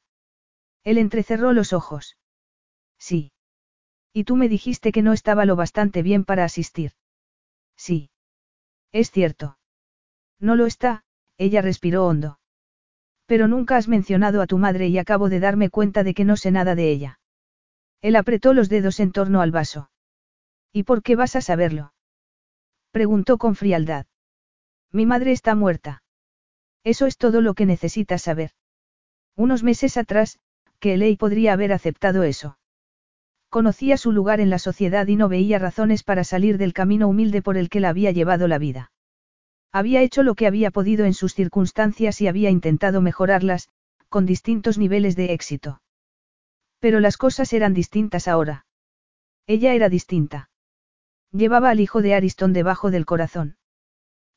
Él 0.84 0.96
entrecerró 0.96 1.52
los 1.52 1.72
ojos. 1.72 2.16
Sí. 2.98 3.32
Y 4.12 4.24
tú 4.24 4.36
me 4.36 4.48
dijiste 4.48 4.92
que 4.92 5.02
no 5.02 5.12
estaba 5.12 5.44
lo 5.44 5.56
bastante 5.56 6.02
bien 6.02 6.24
para 6.24 6.44
asistir. 6.44 6.92
Sí. 7.76 8.10
Es 8.92 9.10
cierto. 9.10 9.58
No 10.40 10.56
lo 10.56 10.66
está, 10.66 11.04
ella 11.36 11.62
respiró 11.62 12.06
hondo. 12.06 12.38
Pero 13.26 13.48
nunca 13.48 13.76
has 13.76 13.88
mencionado 13.88 14.40
a 14.40 14.46
tu 14.46 14.58
madre 14.58 14.88
y 14.88 14.98
acabo 14.98 15.28
de 15.28 15.40
darme 15.40 15.70
cuenta 15.70 16.02
de 16.02 16.14
que 16.14 16.24
no 16.24 16.36
sé 16.36 16.50
nada 16.50 16.74
de 16.74 16.90
ella. 16.90 17.20
Él 18.00 18.16
apretó 18.16 18.54
los 18.54 18.68
dedos 18.68 19.00
en 19.00 19.12
torno 19.12 19.40
al 19.40 19.50
vaso. 19.50 19.90
¿Y 20.72 20.84
por 20.84 21.02
qué 21.02 21.16
vas 21.16 21.36
a 21.36 21.40
saberlo? 21.40 21.92
Preguntó 22.90 23.38
con 23.38 23.54
frialdad. 23.54 24.06
Mi 24.92 25.04
madre 25.04 25.32
está 25.32 25.54
muerta. 25.54 26.02
Eso 26.84 27.06
es 27.06 27.18
todo 27.18 27.40
lo 27.40 27.54
que 27.54 27.66
necesitas 27.66 28.22
saber. 28.22 28.52
Unos 29.36 29.62
meses 29.62 29.96
atrás, 29.96 30.38
que 30.80 30.96
Ley 30.96 31.16
podría 31.16 31.52
haber 31.52 31.72
aceptado 31.72 32.22
eso. 32.22 32.57
Conocía 33.50 33.96
su 33.96 34.12
lugar 34.12 34.40
en 34.40 34.50
la 34.50 34.58
sociedad 34.58 35.06
y 35.06 35.16
no 35.16 35.28
veía 35.28 35.58
razones 35.58 36.02
para 36.02 36.22
salir 36.24 36.58
del 36.58 36.74
camino 36.74 37.08
humilde 37.08 37.40
por 37.40 37.56
el 37.56 37.70
que 37.70 37.80
la 37.80 37.88
había 37.88 38.10
llevado 38.10 38.46
la 38.46 38.58
vida. 38.58 38.92
Había 39.72 40.02
hecho 40.02 40.22
lo 40.22 40.34
que 40.34 40.46
había 40.46 40.70
podido 40.70 41.06
en 41.06 41.14
sus 41.14 41.34
circunstancias 41.34 42.20
y 42.20 42.28
había 42.28 42.50
intentado 42.50 43.00
mejorarlas, 43.00 43.68
con 44.08 44.26
distintos 44.26 44.76
niveles 44.78 45.16
de 45.16 45.32
éxito. 45.32 45.80
Pero 46.78 47.00
las 47.00 47.16
cosas 47.16 47.52
eran 47.52 47.74
distintas 47.74 48.28
ahora. 48.28 48.66
Ella 49.46 49.74
era 49.74 49.88
distinta. 49.88 50.50
Llevaba 51.32 51.70
al 51.70 51.80
hijo 51.80 52.02
de 52.02 52.14
Ariston 52.14 52.52
debajo 52.52 52.90
del 52.90 53.06
corazón. 53.06 53.56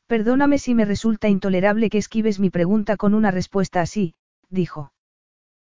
Perdóname 0.07 0.57
si 0.57 0.73
me 0.73 0.85
resulta 0.85 1.29
intolerable 1.29 1.89
que 1.89 1.97
esquives 1.97 2.39
mi 2.39 2.49
pregunta 2.49 2.97
con 2.97 3.13
una 3.13 3.31
respuesta 3.31 3.81
así, 3.81 4.15
dijo. 4.49 4.93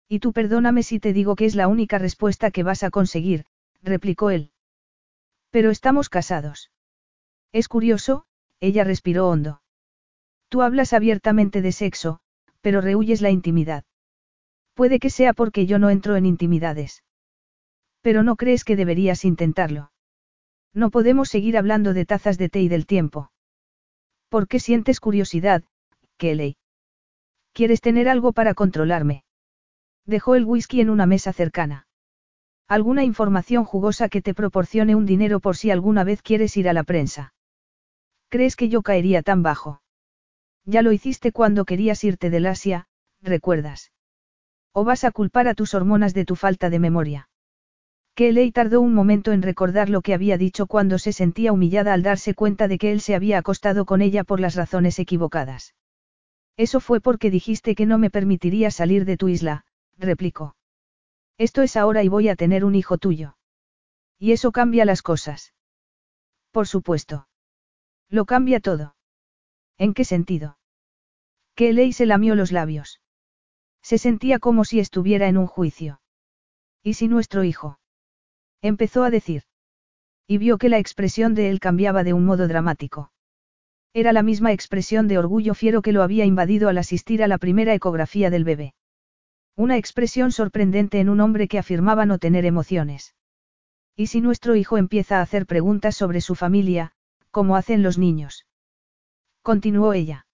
Y 0.08 0.20
tú 0.20 0.34
perdóname 0.34 0.84
si 0.84 1.00
te 1.00 1.14
digo 1.14 1.36
que 1.36 1.46
es 1.46 1.56
la 1.56 1.68
única 1.68 1.98
respuesta 1.98 2.52
que 2.52 2.64
vas 2.64 2.84
a 2.84 2.92
conseguir, 2.92 3.46
replicó 3.82 4.30
él. 4.30 4.52
Pero 5.50 5.72
estamos 5.72 6.10
casados. 6.10 6.72
Es 7.52 7.68
curioso, 7.68 8.26
ella 8.60 8.84
respiró 8.84 9.30
hondo. 9.30 9.62
Tú 10.50 10.62
hablas 10.62 10.94
abiertamente 10.94 11.62
de 11.62 11.72
sexo, 11.72 12.20
pero 12.62 12.82
rehuyes 12.82 13.22
la 13.22 13.32
intimidad. 13.32 13.84
Puede 14.74 15.00
que 15.00 15.10
sea 15.10 15.34
porque 15.34 15.66
yo 15.66 15.80
no 15.80 15.90
entro 15.90 16.16
en 16.16 16.26
intimidades. 16.26 17.04
Pero 18.02 18.24
no 18.24 18.36
crees 18.36 18.64
que 18.64 18.76
deberías 18.76 19.26
intentarlo. 19.26 19.92
No 20.74 20.92
podemos 20.92 21.30
seguir 21.30 21.58
hablando 21.58 21.94
de 21.94 22.06
tazas 22.06 22.38
de 22.38 22.50
té 22.50 22.62
y 22.62 22.68
del 22.68 22.86
tiempo. 22.86 23.32
¿Por 24.30 24.48
qué 24.48 24.60
sientes 24.60 25.00
curiosidad, 25.00 25.64
Kelly? 26.18 26.58
¿Quieres 27.54 27.82
tener 27.82 28.10
algo 28.10 28.34
para 28.34 28.54
controlarme? 28.54 29.25
Dejó 30.06 30.36
el 30.36 30.46
whisky 30.46 30.82
en 30.82 30.90
una 30.90 31.06
mesa 31.06 31.34
cercana. 31.34 31.88
¿Alguna 32.68 33.04
información 33.04 33.64
jugosa 33.64 34.10
que 34.10 34.22
te 34.22 34.34
proporcione 34.34 34.96
un 34.96 35.06
dinero 35.06 35.40
por 35.40 35.56
si 35.56 35.72
alguna 35.72 36.04
vez 36.04 36.22
quieres 36.22 36.56
ir 36.58 36.70
a 36.70 36.74
la 36.74 36.84
prensa? 36.84 37.34
¿Crees 38.30 38.56
que 38.56 38.70
yo 38.70 38.82
caería 38.82 39.22
tan 39.24 39.44
bajo? 39.44 39.82
Ya 40.66 40.82
lo 40.82 40.92
hiciste 40.92 41.32
cuando 41.32 41.66
querías 41.66 42.04
irte 42.04 42.30
del 42.30 42.48
Asia, 42.48 42.88
¿recuerdas? 43.22 43.92
¿O 44.74 44.84
vas 44.84 45.04
a 45.04 45.12
culpar 45.12 45.48
a 45.48 45.54
tus 45.54 45.74
hormonas 45.74 46.14
de 46.14 46.26
tu 46.26 46.36
falta 46.36 46.70
de 46.70 46.80
memoria? 46.80 47.30
Kelly 48.16 48.52
tardó 48.52 48.82
un 48.82 48.94
momento 48.94 49.32
en 49.32 49.42
recordar 49.42 49.90
lo 49.90 50.02
que 50.02 50.14
había 50.14 50.38
dicho 50.38 50.68
cuando 50.68 50.98
se 51.00 51.14
sentía 51.14 51.52
humillada 51.52 51.94
al 51.94 52.02
darse 52.02 52.34
cuenta 52.34 52.68
de 52.68 52.78
que 52.78 52.92
él 52.92 53.02
se 53.02 53.14
había 53.14 53.38
acostado 53.38 53.86
con 53.86 54.02
ella 54.02 54.24
por 54.24 54.40
las 54.40 54.56
razones 54.56 55.00
equivocadas. 55.00 55.76
Eso 56.58 56.80
fue 56.80 57.02
porque 57.02 57.30
dijiste 57.30 57.76
que 57.76 57.86
no 57.86 57.98
me 57.98 58.10
permitiría 58.10 58.72
salir 58.72 59.04
de 59.04 59.18
tu 59.18 59.28
isla, 59.28 59.65
replicó. 59.98 60.56
Esto 61.38 61.62
es 61.62 61.76
ahora 61.76 62.04
y 62.04 62.08
voy 62.08 62.30
a 62.30 62.36
tener 62.36 62.64
un 62.64 62.76
hijo 62.76 62.98
tuyo. 62.98 63.38
Y 64.20 64.32
eso 64.32 64.52
cambia 64.52 64.86
las 64.86 65.02
cosas. 65.02 65.54
Por 66.52 66.68
supuesto. 66.68 67.28
Lo 68.10 68.26
cambia 68.26 68.60
todo. 68.60 68.96
¿En 69.78 69.94
qué 69.94 70.06
sentido? 70.06 70.58
Kelly 71.56 71.92
se 71.94 72.06
lamió 72.06 72.36
los 72.36 72.52
labios. 72.52 73.02
Se 73.82 73.98
sentía 73.98 74.40
como 74.40 74.64
si 74.66 74.80
estuviera 74.80 75.28
en 75.28 75.38
un 75.38 75.48
juicio. 75.48 76.02
¿Y 76.82 76.94
si 76.94 77.08
nuestro 77.08 77.44
hijo? 77.44 77.80
Empezó 78.62 79.04
a 79.04 79.10
decir. 79.10 79.44
Y 80.28 80.38
vio 80.38 80.58
que 80.58 80.70
la 80.70 80.80
expresión 80.80 81.36
de 81.36 81.50
él 81.50 81.60
cambiaba 81.60 82.04
de 82.04 82.14
un 82.14 82.26
modo 82.26 82.48
dramático. 82.48 83.12
Era 83.94 84.12
la 84.12 84.24
misma 84.24 84.52
expresión 84.52 85.08
de 85.08 85.18
orgullo 85.18 85.54
fiero 85.54 85.82
que 85.82 85.92
lo 85.92 86.04
había 86.04 86.26
invadido 86.26 86.68
al 86.68 86.78
asistir 86.78 87.24
a 87.24 87.28
la 87.28 87.38
primera 87.38 87.74
ecografía 87.74 88.30
del 88.30 88.44
bebé. 88.44 88.74
Una 89.58 89.78
expresión 89.78 90.34
sorprendente 90.34 91.00
en 91.00 91.08
un 91.08 91.22
hombre 91.22 91.48
que 91.48 91.58
afirmaba 91.58 92.06
no 92.06 92.18
tener 92.18 92.46
emociones. 92.46 93.16
¿Y 93.96 94.08
si 94.08 94.20
nuestro 94.20 94.58
hijo 94.58 94.78
empieza 94.78 95.20
a 95.20 95.22
hacer 95.22 95.46
preguntas 95.46 95.96
sobre 95.96 96.20
su 96.20 96.36
familia, 96.36 96.92
como 97.32 97.56
hacen 97.56 97.82
los 97.82 97.98
niños? 97.98 98.46
Continuó 99.42 99.94
ella. 99.94 100.26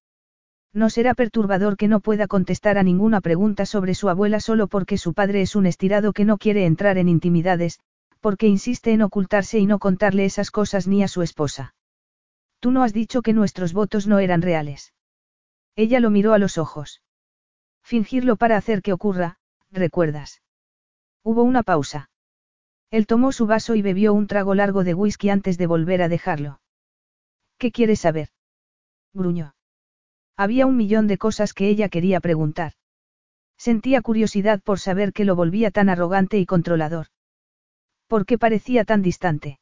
No 0.74 0.90
será 0.90 1.14
perturbador 1.14 1.77
que 1.77 1.88
no 1.88 2.00
pueda 2.00 2.25
contestar 2.25 2.80
a 2.80 2.83
ninguna 2.83 3.22
pregunta 3.22 3.67
sobre 3.67 3.93
su 3.93 4.09
abuela 4.09 4.40
solo 4.40 4.67
porque 4.67 4.98
su 4.98 5.14
padre 5.14 5.41
es 5.41 5.56
un 5.56 5.67
estirado 5.67 6.14
que 6.14 6.25
no 6.25 6.38
quiere 6.38 6.66
entrar 6.66 6.98
en 6.98 7.08
intimidades, 7.08 7.80
porque 8.22 8.48
insiste 8.48 8.91
en 8.91 9.03
ocultarse 9.03 9.59
y 9.59 9.67
no 9.67 9.77
contarle 9.77 10.25
esas 10.25 10.50
cosas 10.50 10.88
ni 10.88 11.03
a 11.03 11.08
su 11.08 11.22
esposa. 11.22 11.75
Tú 12.59 12.72
no 12.72 12.82
has 12.82 12.93
dicho 12.93 13.22
que 13.22 13.33
nuestros 13.33 13.74
votos 13.74 14.08
no 14.08 14.17
eran 14.17 14.41
reales. 14.41 14.93
Ella 15.75 16.00
lo 16.00 16.09
miró 16.09 16.33
a 16.33 16.40
los 16.40 16.58
ojos. 16.58 17.01
Fingirlo 17.84 18.35
para 18.35 18.58
hacer 18.58 18.82
que 18.82 18.93
ocurra, 18.93 19.38
recuerdas. 19.72 20.42
Hubo 21.24 21.43
una 21.43 21.64
pausa. 21.64 22.10
Él 22.90 23.08
tomó 23.08 23.32
su 23.32 23.48
vaso 23.48 23.76
y 23.76 23.82
bebió 23.82 24.14
un 24.14 24.27
trago 24.27 24.56
largo 24.56 24.84
de 24.84 24.93
whisky 24.93 25.30
antes 25.30 25.58
de 25.58 25.68
volver 25.68 26.01
a 26.01 26.10
dejarlo. 26.10 26.61
¿Qué 27.58 27.72
quieres 27.72 28.01
saber? 28.01 28.30
gruñó. 29.14 29.56
Había 30.35 30.66
un 30.66 30.76
millón 30.76 31.08
de 31.08 31.18
cosas 31.18 31.53
que 31.53 31.69
ella 31.69 31.90
quería 31.90 32.19
preguntar. 32.19 32.74
Sentía 33.58 34.01
curiosidad 34.01 34.61
por 34.61 34.80
saber 34.80 35.14
qué 35.14 35.24
lo 35.24 35.35
volvía 35.35 35.69
tan 35.69 35.88
arrogante 35.90 36.40
y 36.40 36.45
controlador. 36.45 37.08
¿Por 38.08 38.26
qué 38.26 38.38
parecía 38.38 38.84
tan 38.84 39.01
distante? 39.01 39.60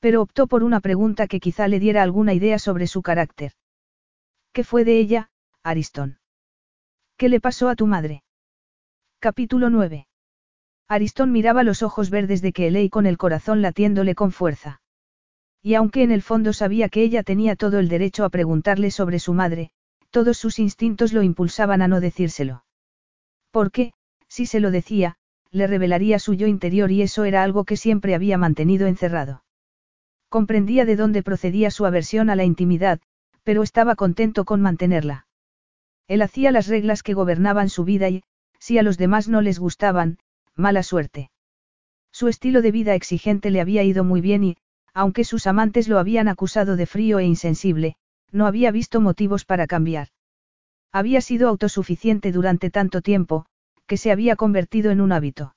Pero 0.00 0.20
optó 0.20 0.46
por 0.46 0.62
una 0.62 0.80
pregunta 0.80 1.26
que 1.26 1.40
quizá 1.40 1.66
le 1.66 1.80
diera 1.80 2.02
alguna 2.02 2.34
idea 2.34 2.58
sobre 2.58 2.86
su 2.86 3.02
carácter. 3.02 3.52
¿Qué 4.52 4.62
fue 4.62 4.84
de 4.84 4.98
ella, 4.98 5.30
Aristón? 5.62 6.18
¿Qué 7.16 7.30
le 7.30 7.40
pasó 7.40 7.70
a 7.70 7.76
tu 7.76 7.86
madre? 7.86 8.22
Capítulo 9.20 9.70
9. 9.70 10.06
Aristón 10.86 11.32
miraba 11.32 11.62
los 11.62 11.82
ojos 11.82 12.10
verdes 12.10 12.42
de 12.42 12.52
Kelly 12.52 12.90
con 12.90 13.06
el 13.06 13.16
corazón 13.16 13.62
latiéndole 13.62 14.14
con 14.14 14.32
fuerza. 14.32 14.82
Y 15.62 15.74
aunque 15.74 16.02
en 16.02 16.10
el 16.10 16.20
fondo 16.20 16.52
sabía 16.52 16.90
que 16.90 17.02
ella 17.02 17.22
tenía 17.22 17.56
todo 17.56 17.78
el 17.78 17.88
derecho 17.88 18.24
a 18.24 18.28
preguntarle 18.28 18.90
sobre 18.90 19.18
su 19.18 19.32
madre, 19.32 19.70
todos 20.10 20.36
sus 20.36 20.58
instintos 20.58 21.14
lo 21.14 21.22
impulsaban 21.22 21.80
a 21.80 21.88
no 21.88 22.00
decírselo. 22.00 22.64
Porque, 23.50 23.94
si 24.28 24.44
se 24.44 24.60
lo 24.60 24.70
decía, 24.70 25.16
le 25.50 25.66
revelaría 25.66 26.18
su 26.18 26.34
yo 26.34 26.46
interior 26.46 26.92
y 26.92 27.00
eso 27.00 27.24
era 27.24 27.42
algo 27.42 27.64
que 27.64 27.78
siempre 27.78 28.14
había 28.14 28.36
mantenido 28.36 28.86
encerrado. 28.86 29.42
Comprendía 30.28 30.84
de 30.84 30.96
dónde 30.96 31.22
procedía 31.22 31.70
su 31.70 31.86
aversión 31.86 32.28
a 32.28 32.36
la 32.36 32.44
intimidad, 32.44 33.00
pero 33.42 33.62
estaba 33.62 33.96
contento 33.96 34.44
con 34.44 34.60
mantenerla. 34.60 35.25
Él 36.08 36.22
hacía 36.22 36.52
las 36.52 36.68
reglas 36.68 37.02
que 37.02 37.14
gobernaban 37.14 37.68
su 37.68 37.84
vida 37.84 38.08
y, 38.08 38.22
si 38.58 38.78
a 38.78 38.82
los 38.82 38.98
demás 38.98 39.28
no 39.28 39.40
les 39.40 39.58
gustaban, 39.58 40.18
mala 40.54 40.82
suerte. 40.82 41.30
Su 42.12 42.28
estilo 42.28 42.62
de 42.62 42.70
vida 42.70 42.94
exigente 42.94 43.50
le 43.50 43.60
había 43.60 43.82
ido 43.82 44.04
muy 44.04 44.20
bien 44.20 44.44
y, 44.44 44.56
aunque 44.94 45.24
sus 45.24 45.46
amantes 45.46 45.88
lo 45.88 45.98
habían 45.98 46.28
acusado 46.28 46.76
de 46.76 46.86
frío 46.86 47.18
e 47.18 47.24
insensible, 47.24 47.96
no 48.32 48.46
había 48.46 48.70
visto 48.70 49.00
motivos 49.00 49.44
para 49.44 49.66
cambiar. 49.66 50.08
Había 50.92 51.20
sido 51.20 51.48
autosuficiente 51.48 52.32
durante 52.32 52.70
tanto 52.70 53.02
tiempo, 53.02 53.46
que 53.86 53.98
se 53.98 54.10
había 54.10 54.36
convertido 54.36 54.90
en 54.90 55.00
un 55.00 55.12
hábito. 55.12 55.54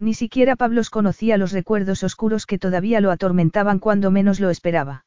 Ni 0.00 0.14
siquiera 0.14 0.56
Pablos 0.56 0.90
conocía 0.90 1.38
los 1.38 1.52
recuerdos 1.52 2.02
oscuros 2.02 2.46
que 2.46 2.58
todavía 2.58 3.00
lo 3.00 3.10
atormentaban 3.10 3.78
cuando 3.78 4.10
menos 4.10 4.40
lo 4.40 4.50
esperaba. 4.50 5.04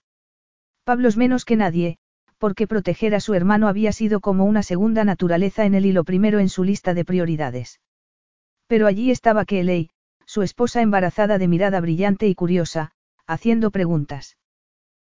Pablos 0.83 1.17
menos 1.17 1.45
que 1.45 1.55
nadie, 1.55 1.97
porque 2.41 2.65
proteger 2.65 3.13
a 3.13 3.19
su 3.19 3.35
hermano 3.35 3.67
había 3.67 3.91
sido 3.91 4.19
como 4.19 4.45
una 4.45 4.63
segunda 4.63 5.05
naturaleza 5.05 5.63
en 5.63 5.75
él 5.75 5.85
y 5.85 5.91
lo 5.91 6.03
primero 6.03 6.39
en 6.39 6.49
su 6.49 6.63
lista 6.63 6.95
de 6.95 7.05
prioridades. 7.05 7.79
Pero 8.65 8.87
allí 8.87 9.11
estaba 9.11 9.45
Kelly, 9.45 9.91
su 10.25 10.41
esposa 10.41 10.81
embarazada 10.81 11.37
de 11.37 11.47
mirada 11.47 11.79
brillante 11.79 12.27
y 12.27 12.33
curiosa, 12.33 12.93
haciendo 13.27 13.69
preguntas. 13.69 14.37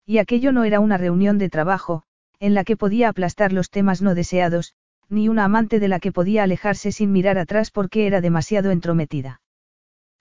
Y 0.06 0.20
aquello 0.20 0.54
no 0.54 0.64
era 0.64 0.80
una 0.80 0.96
reunión 0.96 1.38
de 1.38 1.50
trabajo, 1.50 2.04
en 2.40 2.54
la 2.54 2.64
que 2.64 2.78
podía 2.78 3.10
aplastar 3.10 3.52
los 3.52 3.72
temas 3.72 4.02
no 4.02 4.16
deseados, 4.16 4.74
ni 5.10 5.28
una 5.28 5.44
amante 5.44 5.82
de 5.82 5.90
la 5.90 6.00
que 6.00 6.14
podía 6.14 6.44
alejarse 6.44 6.94
sin 6.94 7.12
mirar 7.12 7.38
atrás 7.38 7.72
porque 7.72 8.08
era 8.08 8.22
demasiado 8.22 8.72
entrometida. 8.72 9.42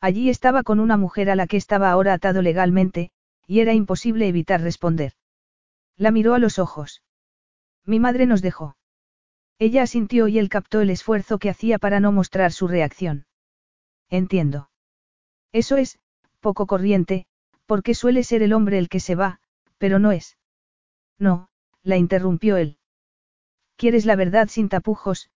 Allí 0.01 0.29
estaba 0.29 0.65
con 0.65 0.81
una 0.81 0.97
mujer 0.97 1.31
a 1.31 1.37
la 1.37 1.47
que 1.47 1.57
estaba 1.57 1.89
ahora 1.93 2.15
atado 2.15 2.43
legalmente, 2.43 3.11
y 3.47 3.61
era 3.61 3.75
imposible 3.75 4.27
evitar 4.27 4.61
responder. 4.61 5.13
La 5.97 6.11
miró 6.11 6.35
a 6.35 6.39
los 6.39 6.59
ojos. 6.59 7.03
Mi 7.85 8.01
madre 8.01 8.27
nos 8.27 8.43
dejó. 8.43 8.77
Ella 9.59 9.83
asintió 9.83 10.29
y 10.29 10.39
él 10.39 10.49
captó 10.49 10.81
el 10.81 10.91
esfuerzo 10.91 11.39
que 11.39 11.49
hacía 11.49 11.79
para 11.79 12.01
no 12.01 12.13
mostrar 12.13 12.53
su 12.53 12.69
reacción. 12.69 13.27
Entiendo. 14.11 14.71
Eso 15.53 15.77
es, 15.77 15.99
poco 16.41 16.67
corriente, 16.67 17.27
porque 17.65 17.95
suele 17.95 18.23
ser 18.23 18.43
el 18.43 18.53
hombre 18.53 18.79
el 18.79 18.89
que 18.89 19.01
se 19.01 19.15
va, 19.15 19.41
pero 19.79 19.99
no 19.99 20.13
es. 20.13 20.37
No, 21.19 21.49
la 21.83 21.97
interrumpió 21.97 22.57
él. 22.57 22.79
Quieres 23.77 24.05
la 24.05 24.17
verdad 24.17 24.49
sin 24.49 24.69
tapujos, 24.69 25.31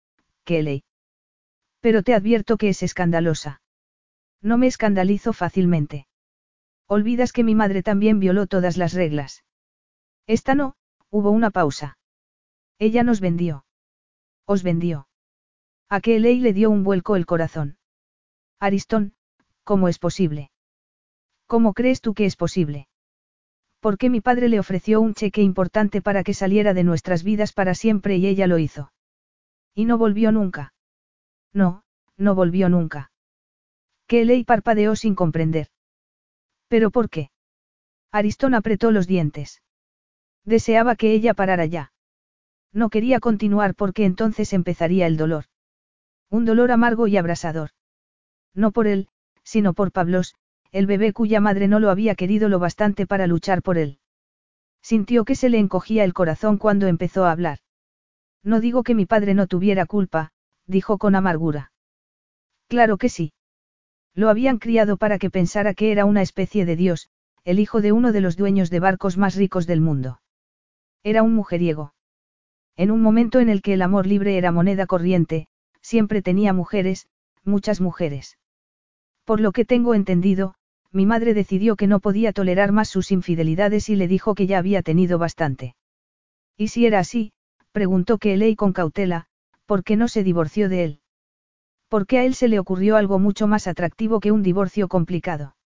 Kelly. 0.45 0.85
Pero 1.81 2.03
te 2.03 2.15
advierto 2.15 2.59
que 2.59 2.69
es 2.69 2.83
escandalosa. 2.83 3.63
No 4.43 4.59
me 4.59 4.67
escandalizo 4.67 5.33
fácilmente. 5.33 6.07
Olvidas 6.87 7.33
que 7.33 7.45
mi 7.45 7.55
madre 7.55 7.83
también 7.83 8.19
violó 8.19 8.47
todas 8.47 8.77
las 8.77 8.93
reglas. 8.93 9.45
Esta 10.31 10.55
no, 10.55 10.77
hubo 11.11 11.33
una 11.33 11.51
pausa. 11.51 11.99
Ella 12.79 13.03
nos 13.03 13.21
vendió. 13.21 13.65
Os 14.47 14.63
vendió. 14.63 15.09
A 15.89 16.01
Kelly 16.01 16.39
le 16.39 16.53
dio 16.53 16.71
un 16.71 16.85
vuelco 16.85 17.17
el 17.17 17.27
corazón. 17.27 17.79
Aristón, 18.61 19.13
¿cómo 19.65 19.89
es 19.89 19.99
posible? 19.99 20.53
¿Cómo 21.49 21.75
crees 21.75 22.01
tú 22.01 22.15
que 22.15 22.27
es 22.27 22.37
posible? 22.37 22.87
Porque 23.81 24.09
mi 24.09 24.21
padre 24.21 24.49
le 24.49 24.61
ofreció 24.61 25.01
un 25.01 25.15
cheque 25.15 25.43
importante 25.43 26.01
para 26.01 26.23
que 26.23 26.33
saliera 26.33 26.75
de 26.75 26.85
nuestras 26.85 27.25
vidas 27.25 27.53
para 27.53 27.75
siempre 27.75 28.17
y 28.17 28.29
ella 28.29 28.47
lo 28.47 28.59
hizo. 28.59 28.93
Y 29.75 29.85
no 29.85 29.99
volvió 29.99 30.31
nunca. 30.31 30.75
No, 31.53 31.83
no 32.17 32.37
volvió 32.37 32.69
nunca. 32.69 33.11
Kelly 34.07 34.45
parpadeó 34.45 34.95
sin 34.95 35.17
comprender. 35.17 35.71
¿Pero 36.69 36.93
por 36.93 37.11
qué? 37.11 37.33
Aristón 38.13 38.55
apretó 38.55 38.93
los 38.93 39.09
dientes. 39.09 39.61
Deseaba 40.45 40.97
que 40.97 41.13
ella 41.13 41.35
parara 41.35 41.67
ya. 41.67 41.93
No 42.73 42.89
quería 42.89 43.21
continuar 43.21 43.75
porque 43.75 44.05
entonces 44.05 44.53
empezaría 44.53 45.07
el 45.07 45.17
dolor. 45.17 45.45
Un 46.31 46.45
dolor 46.45 46.71
amargo 46.71 47.07
y 47.07 47.17
abrasador. 47.17 47.71
No 48.55 48.71
por 48.71 48.87
él, 48.87 49.09
sino 49.43 49.75
por 49.75 49.93
Pablos, 49.93 50.35
el 50.73 50.87
bebé 50.87 51.13
cuya 51.13 51.41
madre 51.41 51.67
no 51.67 51.81
lo 51.81 51.91
había 51.91 52.15
querido 52.15 52.49
lo 52.49 52.59
bastante 52.59 53.07
para 53.07 53.27
luchar 53.27 53.63
por 53.63 53.79
él. 53.79 53.99
Sintió 54.83 55.25
que 55.25 55.35
se 55.35 55.49
le 55.49 55.59
encogía 55.59 56.05
el 56.05 56.15
corazón 56.15 56.57
cuando 56.57 56.87
empezó 56.87 57.25
a 57.25 57.33
hablar. 57.33 57.59
No 58.43 58.61
digo 58.61 58.83
que 58.83 58.95
mi 58.95 59.07
padre 59.07 59.35
no 59.35 59.47
tuviera 59.47 59.85
culpa, 59.87 60.31
dijo 60.67 60.99
con 60.99 61.15
amargura. 61.15 61.73
Claro 62.69 62.97
que 62.97 63.09
sí. 63.09 63.33
Lo 64.15 64.29
habían 64.29 64.59
criado 64.59 64.97
para 64.97 65.19
que 65.19 65.31
pensara 65.31 65.75
que 65.75 65.93
era 65.93 66.05
una 66.05 66.23
especie 66.23 66.65
de 66.65 66.77
dios, 66.77 67.11
el 67.45 67.59
hijo 67.59 67.81
de 67.81 67.93
uno 67.93 68.13
de 68.13 68.21
los 68.21 68.37
dueños 68.37 68.71
de 68.71 68.81
barcos 68.81 69.19
más 69.19 69.35
ricos 69.35 69.67
del 69.67 69.81
mundo. 69.81 70.21
Era 71.03 71.23
un 71.23 71.35
mujeriego. 71.35 71.95
En 72.77 72.91
un 72.91 73.01
momento 73.01 73.41
en 73.41 73.49
el 73.49 73.63
que 73.63 73.75
el 73.75 73.83
amor 73.83 74.07
libre 74.07 74.37
era 74.37 74.53
moneda 74.53 74.87
corriente, 74.87 75.49
siempre 75.81 76.23
tenía 76.23 76.53
mujeres, 76.53 77.09
muchas 77.45 77.81
mujeres. 77.81 78.39
Por 79.25 79.41
lo 79.41 79.53
que 79.53 79.65
tengo 79.65 79.95
entendido, 79.95 80.55
mi 80.93 81.07
madre 81.07 81.35
decidió 81.35 81.77
que 81.77 81.87
no 81.87 82.01
podía 82.01 82.33
tolerar 82.33 82.73
más 82.73 82.89
sus 82.89 83.13
infidelidades 83.13 83.89
y 83.89 83.97
le 83.97 84.09
dijo 84.09 84.35
que 84.35 84.47
ya 84.47 84.59
había 84.59 84.83
tenido 84.83 85.19
bastante. 85.19 85.75
¿Y 86.57 86.69
si 86.69 86.87
era 86.87 86.99
así? 86.99 87.33
preguntó 87.73 88.19
Kelly 88.19 88.57
con 88.57 88.73
cautela, 88.73 89.27
¿por 89.67 89.85
qué 89.85 89.97
no 89.97 90.09
se 90.09 90.25
divorció 90.25 90.69
de 90.69 90.85
él? 90.85 91.01
Porque 91.89 92.19
a 92.19 92.25
él 92.25 92.35
se 92.35 92.49
le 92.49 92.59
ocurrió 92.59 92.97
algo 92.97 93.19
mucho 93.19 93.47
más 93.47 93.67
atractivo 93.67 94.21
que 94.21 94.33
un 94.33 94.43
divorcio 94.43 94.89
complicado. 94.89 95.57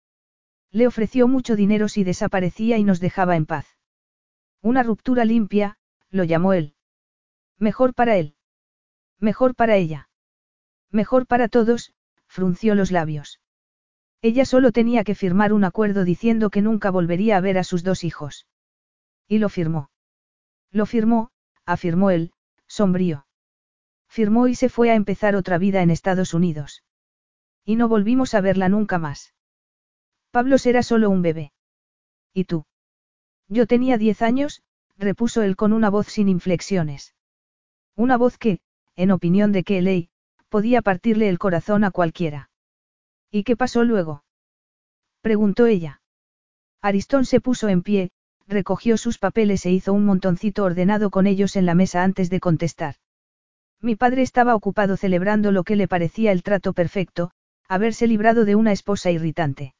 Le 0.70 0.86
ofreció 0.86 1.26
mucho 1.26 1.56
dinero 1.56 1.88
si 1.88 2.04
desaparecía 2.04 2.78
y 2.78 2.84
nos 2.84 3.00
dejaba 3.00 3.36
en 3.36 3.46
paz. 3.46 3.66
Una 4.64 4.82
ruptura 4.82 5.26
limpia, 5.26 5.76
lo 6.08 6.24
llamó 6.24 6.54
él. 6.54 6.74
Mejor 7.58 7.92
para 7.92 8.16
él. 8.16 8.34
Mejor 9.20 9.54
para 9.54 9.76
ella. 9.76 10.08
Mejor 10.90 11.26
para 11.26 11.48
todos, 11.48 11.92
frunció 12.28 12.74
los 12.74 12.90
labios. 12.90 13.42
Ella 14.22 14.46
solo 14.46 14.72
tenía 14.72 15.04
que 15.04 15.14
firmar 15.14 15.52
un 15.52 15.64
acuerdo 15.64 16.02
diciendo 16.02 16.48
que 16.48 16.62
nunca 16.62 16.90
volvería 16.90 17.36
a 17.36 17.42
ver 17.42 17.58
a 17.58 17.62
sus 17.62 17.84
dos 17.84 18.04
hijos. 18.04 18.46
Y 19.28 19.36
lo 19.36 19.50
firmó. 19.50 19.90
Lo 20.70 20.86
firmó, 20.86 21.30
afirmó 21.66 22.10
él, 22.10 22.32
sombrío. 22.66 23.26
Firmó 24.08 24.48
y 24.48 24.54
se 24.54 24.70
fue 24.70 24.90
a 24.90 24.94
empezar 24.94 25.36
otra 25.36 25.58
vida 25.58 25.82
en 25.82 25.90
Estados 25.90 26.32
Unidos. 26.32 26.84
Y 27.66 27.76
no 27.76 27.86
volvimos 27.86 28.32
a 28.32 28.40
verla 28.40 28.70
nunca 28.70 28.96
más. 28.96 29.34
Pablo 30.30 30.56
era 30.64 30.82
solo 30.82 31.10
un 31.10 31.20
bebé. 31.20 31.52
¿Y 32.32 32.44
tú? 32.44 32.64
Yo 33.48 33.66
tenía 33.66 33.98
diez 33.98 34.22
años, 34.22 34.62
repuso 34.96 35.42
él 35.42 35.56
con 35.56 35.72
una 35.72 35.90
voz 35.90 36.08
sin 36.08 36.28
inflexiones. 36.28 37.14
Una 37.96 38.16
voz 38.16 38.38
que, 38.38 38.60
en 38.96 39.10
opinión 39.10 39.52
de 39.52 39.64
Kelly, 39.64 40.08
podía 40.48 40.82
partirle 40.82 41.28
el 41.28 41.38
corazón 41.38 41.84
a 41.84 41.90
cualquiera. 41.90 42.50
¿Y 43.30 43.44
qué 43.44 43.56
pasó 43.56 43.84
luego? 43.84 44.24
preguntó 45.20 45.66
ella. 45.66 46.00
Aristón 46.80 47.24
se 47.24 47.40
puso 47.40 47.68
en 47.68 47.82
pie, 47.82 48.10
recogió 48.46 48.96
sus 48.96 49.18
papeles 49.18 49.64
e 49.66 49.70
hizo 49.70 49.92
un 49.92 50.04
montoncito 50.04 50.64
ordenado 50.64 51.10
con 51.10 51.26
ellos 51.26 51.56
en 51.56 51.66
la 51.66 51.74
mesa 51.74 52.02
antes 52.02 52.30
de 52.30 52.40
contestar. 52.40 52.96
Mi 53.80 53.96
padre 53.96 54.22
estaba 54.22 54.54
ocupado 54.54 54.96
celebrando 54.96 55.50
lo 55.50 55.64
que 55.64 55.76
le 55.76 55.88
parecía 55.88 56.32
el 56.32 56.42
trato 56.42 56.72
perfecto, 56.72 57.30
haberse 57.68 58.06
librado 58.06 58.44
de 58.44 58.54
una 58.54 58.72
esposa 58.72 59.10
irritante. 59.10 59.74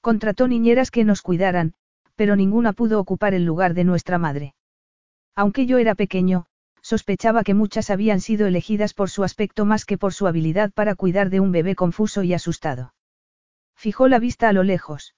Contrató 0.00 0.48
niñeras 0.48 0.90
que 0.90 1.04
nos 1.04 1.22
cuidaran, 1.22 1.74
pero 2.16 2.34
ninguna 2.34 2.72
pudo 2.72 2.98
ocupar 2.98 3.34
el 3.34 3.44
lugar 3.44 3.74
de 3.74 3.84
nuestra 3.84 4.18
madre. 4.18 4.54
Aunque 5.34 5.66
yo 5.66 5.78
era 5.78 5.94
pequeño, 5.94 6.46
sospechaba 6.80 7.44
que 7.44 7.54
muchas 7.54 7.90
habían 7.90 8.20
sido 8.20 8.46
elegidas 8.46 8.94
por 8.94 9.10
su 9.10 9.22
aspecto 9.22 9.64
más 9.64 9.84
que 9.84 9.98
por 9.98 10.14
su 10.14 10.26
habilidad 10.26 10.72
para 10.72 10.94
cuidar 10.94 11.30
de 11.30 11.40
un 11.40 11.52
bebé 11.52 11.74
confuso 11.74 12.22
y 12.22 12.32
asustado. 12.32 12.94
Fijó 13.76 14.08
la 14.08 14.18
vista 14.18 14.48
a 14.48 14.52
lo 14.52 14.62
lejos. 14.62 15.14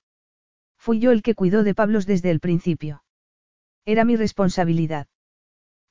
Fui 0.77 0.99
yo 0.99 1.13
el 1.13 1.23
que 1.23 1.35
cuidó 1.35 1.63
de 1.63 1.75
Pablos 1.75 2.07
desde 2.07 2.31
el 2.31 2.41
principio. 2.41 3.03
Era 3.85 4.05
mi 4.05 4.17
responsabilidad. 4.17 5.07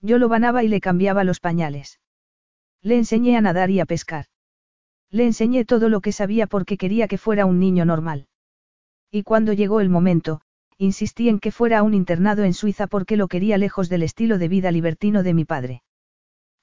Yo 0.01 0.17
lo 0.17 0.29
banaba 0.29 0.63
y 0.63 0.67
le 0.67 0.81
cambiaba 0.81 1.23
los 1.23 1.39
pañales. 1.39 1.99
Le 2.81 2.97
enseñé 2.97 3.37
a 3.37 3.41
nadar 3.41 3.69
y 3.69 3.79
a 3.79 3.85
pescar. 3.85 4.25
Le 5.09 5.25
enseñé 5.25 5.65
todo 5.65 5.89
lo 5.89 6.01
que 6.01 6.11
sabía 6.11 6.47
porque 6.47 6.77
quería 6.77 7.07
que 7.07 7.17
fuera 7.17 7.45
un 7.45 7.59
niño 7.59 7.85
normal. 7.85 8.27
Y 9.09 9.23
cuando 9.23 9.53
llegó 9.53 9.79
el 9.79 9.89
momento, 9.89 10.41
insistí 10.77 11.29
en 11.29 11.39
que 11.39 11.51
fuera 11.51 11.79
a 11.79 11.83
un 11.83 11.93
internado 11.93 12.43
en 12.43 12.53
Suiza 12.53 12.87
porque 12.87 13.17
lo 13.17 13.27
quería 13.27 13.57
lejos 13.57 13.89
del 13.89 14.03
estilo 14.03 14.37
de 14.37 14.47
vida 14.47 14.71
libertino 14.71 15.23
de 15.23 15.33
mi 15.33 15.45
padre. 15.45 15.81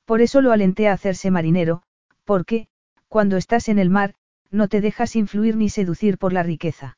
Por 0.05 0.21
eso 0.21 0.41
lo 0.41 0.53
alenté 0.53 0.89
a 0.89 0.93
hacerse 0.93 1.31
marinero, 1.31 1.83
porque, 2.25 2.69
cuando 3.09 3.37
estás 3.37 3.69
en 3.69 3.79
el 3.79 3.91
mar, 3.91 4.15
no 4.51 4.69
te 4.69 4.81
dejas 4.81 5.17
influir 5.17 5.57
ni 5.57 5.69
seducir 5.69 6.19
por 6.19 6.33
la 6.33 6.43
riqueza. 6.43 6.97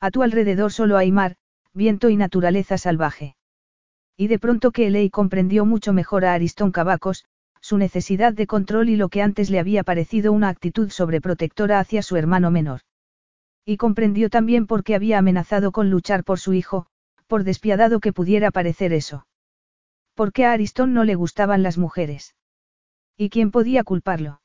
A 0.00 0.10
tu 0.10 0.22
alrededor 0.22 0.72
solo 0.72 0.98
hay 0.98 1.10
mar, 1.10 1.36
viento 1.72 2.10
y 2.10 2.16
naturaleza 2.16 2.78
salvaje. 2.78 3.36
Y 4.16 4.28
de 4.28 4.38
pronto 4.38 4.72
que 4.72 4.86
Elei 4.86 5.10
comprendió 5.10 5.64
mucho 5.64 5.92
mejor 5.92 6.24
a 6.24 6.34
Aristón 6.34 6.72
Cavacos, 6.72 7.24
su 7.60 7.78
necesidad 7.78 8.32
de 8.32 8.46
control 8.46 8.88
y 8.88 8.96
lo 8.96 9.08
que 9.08 9.22
antes 9.22 9.50
le 9.50 9.58
había 9.58 9.82
parecido 9.84 10.32
una 10.32 10.48
actitud 10.48 10.90
sobreprotectora 10.90 11.80
hacia 11.80 12.02
su 12.02 12.16
hermano 12.16 12.50
menor. 12.50 12.80
Y 13.68 13.78
comprendió 13.78 14.30
también 14.30 14.68
por 14.68 14.84
qué 14.84 14.94
había 14.94 15.18
amenazado 15.18 15.72
con 15.72 15.90
luchar 15.90 16.22
por 16.22 16.38
su 16.38 16.52
hijo, 16.52 16.86
por 17.26 17.42
despiadado 17.42 17.98
que 17.98 18.12
pudiera 18.12 18.52
parecer 18.52 18.92
eso. 18.92 19.26
¿Por 20.14 20.32
qué 20.32 20.46
a 20.46 20.52
Aristón 20.52 20.94
no 20.94 21.02
le 21.02 21.16
gustaban 21.16 21.64
las 21.64 21.76
mujeres? 21.76 22.36
¿Y 23.16 23.28
quién 23.28 23.50
podía 23.50 23.82
culparlo? 23.82 24.40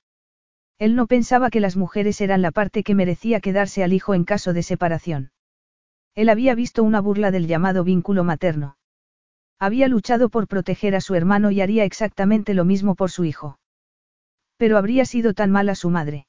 Él 0.79 0.95
no 0.95 1.05
pensaba 1.05 1.51
que 1.51 1.59
las 1.59 1.77
mujeres 1.77 2.19
eran 2.19 2.41
la 2.41 2.49
parte 2.49 2.83
que 2.83 2.95
merecía 2.95 3.39
quedarse 3.39 3.83
al 3.83 3.93
hijo 3.93 4.15
en 4.15 4.23
caso 4.23 4.53
de 4.53 4.63
separación. 4.63 5.31
Él 6.15 6.27
había 6.27 6.55
visto 6.55 6.83
una 6.83 6.99
burla 6.99 7.29
del 7.29 7.45
llamado 7.45 7.83
vínculo 7.83 8.23
materno. 8.23 8.77
Había 9.59 9.87
luchado 9.87 10.29
por 10.29 10.47
proteger 10.47 10.95
a 10.95 11.01
su 11.01 11.13
hermano 11.13 11.51
y 11.51 11.61
haría 11.61 11.83
exactamente 11.83 12.55
lo 12.55 12.65
mismo 12.65 12.95
por 12.95 13.11
su 13.11 13.23
hijo. 13.25 13.59
Pero 14.57 14.79
habría 14.79 15.05
sido 15.05 15.35
tan 15.35 15.51
mala 15.51 15.75
su 15.75 15.91
madre. 15.91 16.25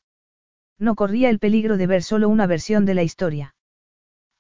No 0.83 0.97
corría 0.97 1.31
el 1.31 1.39
peligro 1.39 1.77
de 1.77 1.87
ver 1.87 2.03
solo 2.03 2.29
una 2.29 2.49
versión 2.49 2.85
de 2.87 2.95
la 2.95 3.05
historia. 3.05 3.55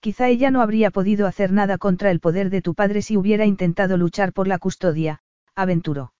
Quizá 0.00 0.26
ella 0.26 0.50
no 0.50 0.60
habría 0.60 0.90
podido 0.90 1.28
hacer 1.28 1.52
nada 1.52 1.78
contra 1.78 2.10
el 2.10 2.18
poder 2.18 2.50
de 2.50 2.62
tu 2.62 2.74
padre 2.74 3.00
si 3.00 3.16
hubiera 3.16 3.46
intentado 3.46 3.96
luchar 3.96 4.32
por 4.32 4.48
la 4.48 4.58
custodia, 4.58 5.20
aventuró. 5.54 6.14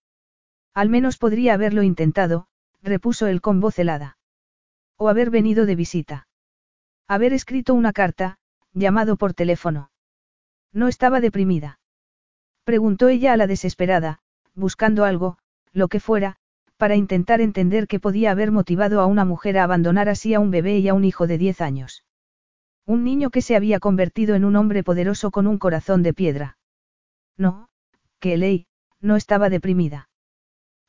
Al 0.74 0.90
menos 0.90 1.18
podría 1.18 1.54
haberlo 1.54 1.82
intentado, 1.82 2.46
repuso 2.82 3.26
él 3.26 3.40
con 3.40 3.58
voz 3.58 3.80
helada. 3.80 4.16
O 4.96 5.08
haber 5.08 5.30
venido 5.30 5.66
de 5.66 5.74
visita. 5.74 6.28
Haber 7.08 7.32
escrito 7.32 7.74
una 7.74 7.92
carta, 7.92 8.38
llamado 8.74 9.16
por 9.16 9.34
teléfono. 9.34 9.90
No 10.72 10.86
estaba 10.86 11.20
deprimida. 11.20 11.80
Preguntó 12.62 13.08
ella 13.08 13.32
a 13.32 13.36
la 13.36 13.48
desesperada, 13.48 14.20
buscando 14.54 15.04
algo, 15.04 15.38
lo 15.72 15.88
que 15.88 15.98
fuera, 15.98 16.36
para 16.82 16.96
intentar 16.96 17.40
entender 17.40 17.86
qué 17.86 18.00
podía 18.00 18.32
haber 18.32 18.50
motivado 18.50 19.00
a 19.00 19.06
una 19.06 19.24
mujer 19.24 19.56
a 19.56 19.62
abandonar 19.62 20.08
así 20.08 20.34
a 20.34 20.40
un 20.40 20.50
bebé 20.50 20.78
y 20.80 20.88
a 20.88 20.94
un 20.94 21.04
hijo 21.04 21.28
de 21.28 21.38
diez 21.38 21.60
años. 21.60 22.04
Un 22.84 23.04
niño 23.04 23.30
que 23.30 23.40
se 23.40 23.54
había 23.54 23.78
convertido 23.78 24.34
en 24.34 24.44
un 24.44 24.56
hombre 24.56 24.82
poderoso 24.82 25.30
con 25.30 25.46
un 25.46 25.58
corazón 25.58 26.02
de 26.02 26.12
piedra. 26.12 26.58
No, 27.36 27.68
que 28.18 28.36
ley, 28.36 28.66
no 29.00 29.14
estaba 29.14 29.48
deprimida. 29.48 30.08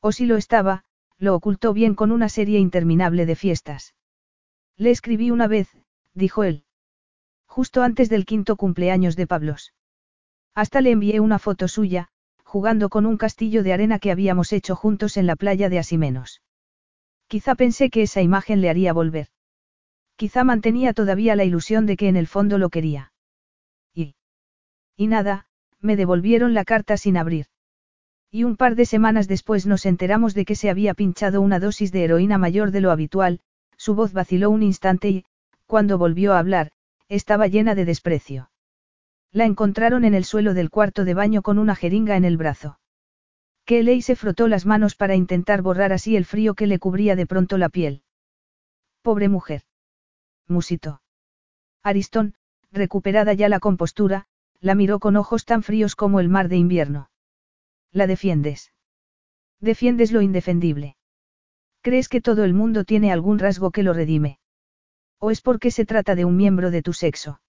O 0.00 0.10
si 0.10 0.26
lo 0.26 0.36
estaba, 0.36 0.82
lo 1.16 1.36
ocultó 1.36 1.72
bien 1.72 1.94
con 1.94 2.10
una 2.10 2.28
serie 2.28 2.58
interminable 2.58 3.24
de 3.24 3.36
fiestas. 3.36 3.94
Le 4.76 4.90
escribí 4.90 5.30
una 5.30 5.46
vez, 5.46 5.68
dijo 6.12 6.42
él. 6.42 6.64
Justo 7.46 7.84
antes 7.84 8.08
del 8.08 8.26
quinto 8.26 8.56
cumpleaños 8.56 9.14
de 9.14 9.28
Pablos. 9.28 9.74
Hasta 10.56 10.80
le 10.80 10.90
envié 10.90 11.20
una 11.20 11.38
foto 11.38 11.68
suya, 11.68 12.08
jugando 12.54 12.88
con 12.88 13.04
un 13.04 13.16
castillo 13.16 13.64
de 13.64 13.72
arena 13.72 13.98
que 13.98 14.12
habíamos 14.12 14.52
hecho 14.52 14.76
juntos 14.76 15.16
en 15.16 15.26
la 15.26 15.34
playa 15.34 15.68
de 15.68 15.80
Asimenos. 15.80 16.40
Quizá 17.26 17.56
pensé 17.56 17.90
que 17.90 18.02
esa 18.02 18.22
imagen 18.22 18.60
le 18.60 18.70
haría 18.70 18.92
volver. 18.92 19.26
Quizá 20.14 20.44
mantenía 20.44 20.92
todavía 20.92 21.34
la 21.34 21.42
ilusión 21.42 21.84
de 21.84 21.96
que 21.96 22.06
en 22.06 22.14
el 22.14 22.28
fondo 22.28 22.58
lo 22.58 22.68
quería. 22.70 23.12
Y. 23.92 24.14
Y 24.96 25.08
nada, 25.08 25.48
me 25.80 25.96
devolvieron 25.96 26.54
la 26.54 26.64
carta 26.64 26.96
sin 26.96 27.16
abrir. 27.16 27.46
Y 28.30 28.44
un 28.44 28.54
par 28.54 28.76
de 28.76 28.86
semanas 28.86 29.26
después 29.26 29.66
nos 29.66 29.84
enteramos 29.84 30.32
de 30.32 30.44
que 30.44 30.54
se 30.54 30.70
había 30.70 30.94
pinchado 30.94 31.40
una 31.40 31.58
dosis 31.58 31.90
de 31.90 32.04
heroína 32.04 32.38
mayor 32.38 32.70
de 32.70 32.82
lo 32.82 32.92
habitual, 32.92 33.40
su 33.76 33.96
voz 33.96 34.12
vaciló 34.12 34.50
un 34.50 34.62
instante 34.62 35.08
y, 35.08 35.24
cuando 35.66 35.98
volvió 35.98 36.34
a 36.34 36.38
hablar, 36.38 36.70
estaba 37.08 37.48
llena 37.48 37.74
de 37.74 37.84
desprecio. 37.84 38.48
La 39.34 39.46
encontraron 39.46 40.04
en 40.04 40.14
el 40.14 40.24
suelo 40.24 40.54
del 40.54 40.70
cuarto 40.70 41.04
de 41.04 41.12
baño 41.12 41.42
con 41.42 41.58
una 41.58 41.74
jeringa 41.74 42.16
en 42.16 42.24
el 42.24 42.36
brazo. 42.36 42.78
Kelly 43.66 44.00
se 44.00 44.14
frotó 44.14 44.46
las 44.46 44.64
manos 44.64 44.94
para 44.94 45.16
intentar 45.16 45.60
borrar 45.60 45.92
así 45.92 46.14
el 46.16 46.24
frío 46.24 46.54
que 46.54 46.68
le 46.68 46.78
cubría 46.78 47.16
de 47.16 47.26
pronto 47.26 47.58
la 47.58 47.68
piel. 47.68 48.02
Pobre 49.02 49.28
mujer 49.28 49.64
musitó. 50.46 51.02
Aristón, 51.82 52.34
recuperada 52.70 53.32
ya 53.32 53.48
la 53.48 53.58
compostura, 53.58 54.26
la 54.60 54.76
miró 54.76 55.00
con 55.00 55.16
ojos 55.16 55.44
tan 55.44 55.64
fríos 55.64 55.96
como 55.96 56.20
el 56.20 56.28
mar 56.28 56.48
de 56.48 56.56
invierno. 56.56 57.10
¿La 57.90 58.06
defiendes? 58.06 58.72
Defiendes 59.60 60.12
lo 60.12 60.22
indefendible. 60.22 60.96
¿Crees 61.80 62.08
que 62.08 62.20
todo 62.20 62.44
el 62.44 62.54
mundo 62.54 62.84
tiene 62.84 63.10
algún 63.10 63.40
rasgo 63.40 63.72
que 63.72 63.82
lo 63.82 63.94
redime? 63.94 64.38
¿O 65.18 65.32
es 65.32 65.40
porque 65.40 65.72
se 65.72 65.84
trata 65.84 66.14
de 66.14 66.24
un 66.24 66.36
miembro 66.36 66.70
de 66.70 66.82
tu 66.82 66.92
sexo? 66.92 67.40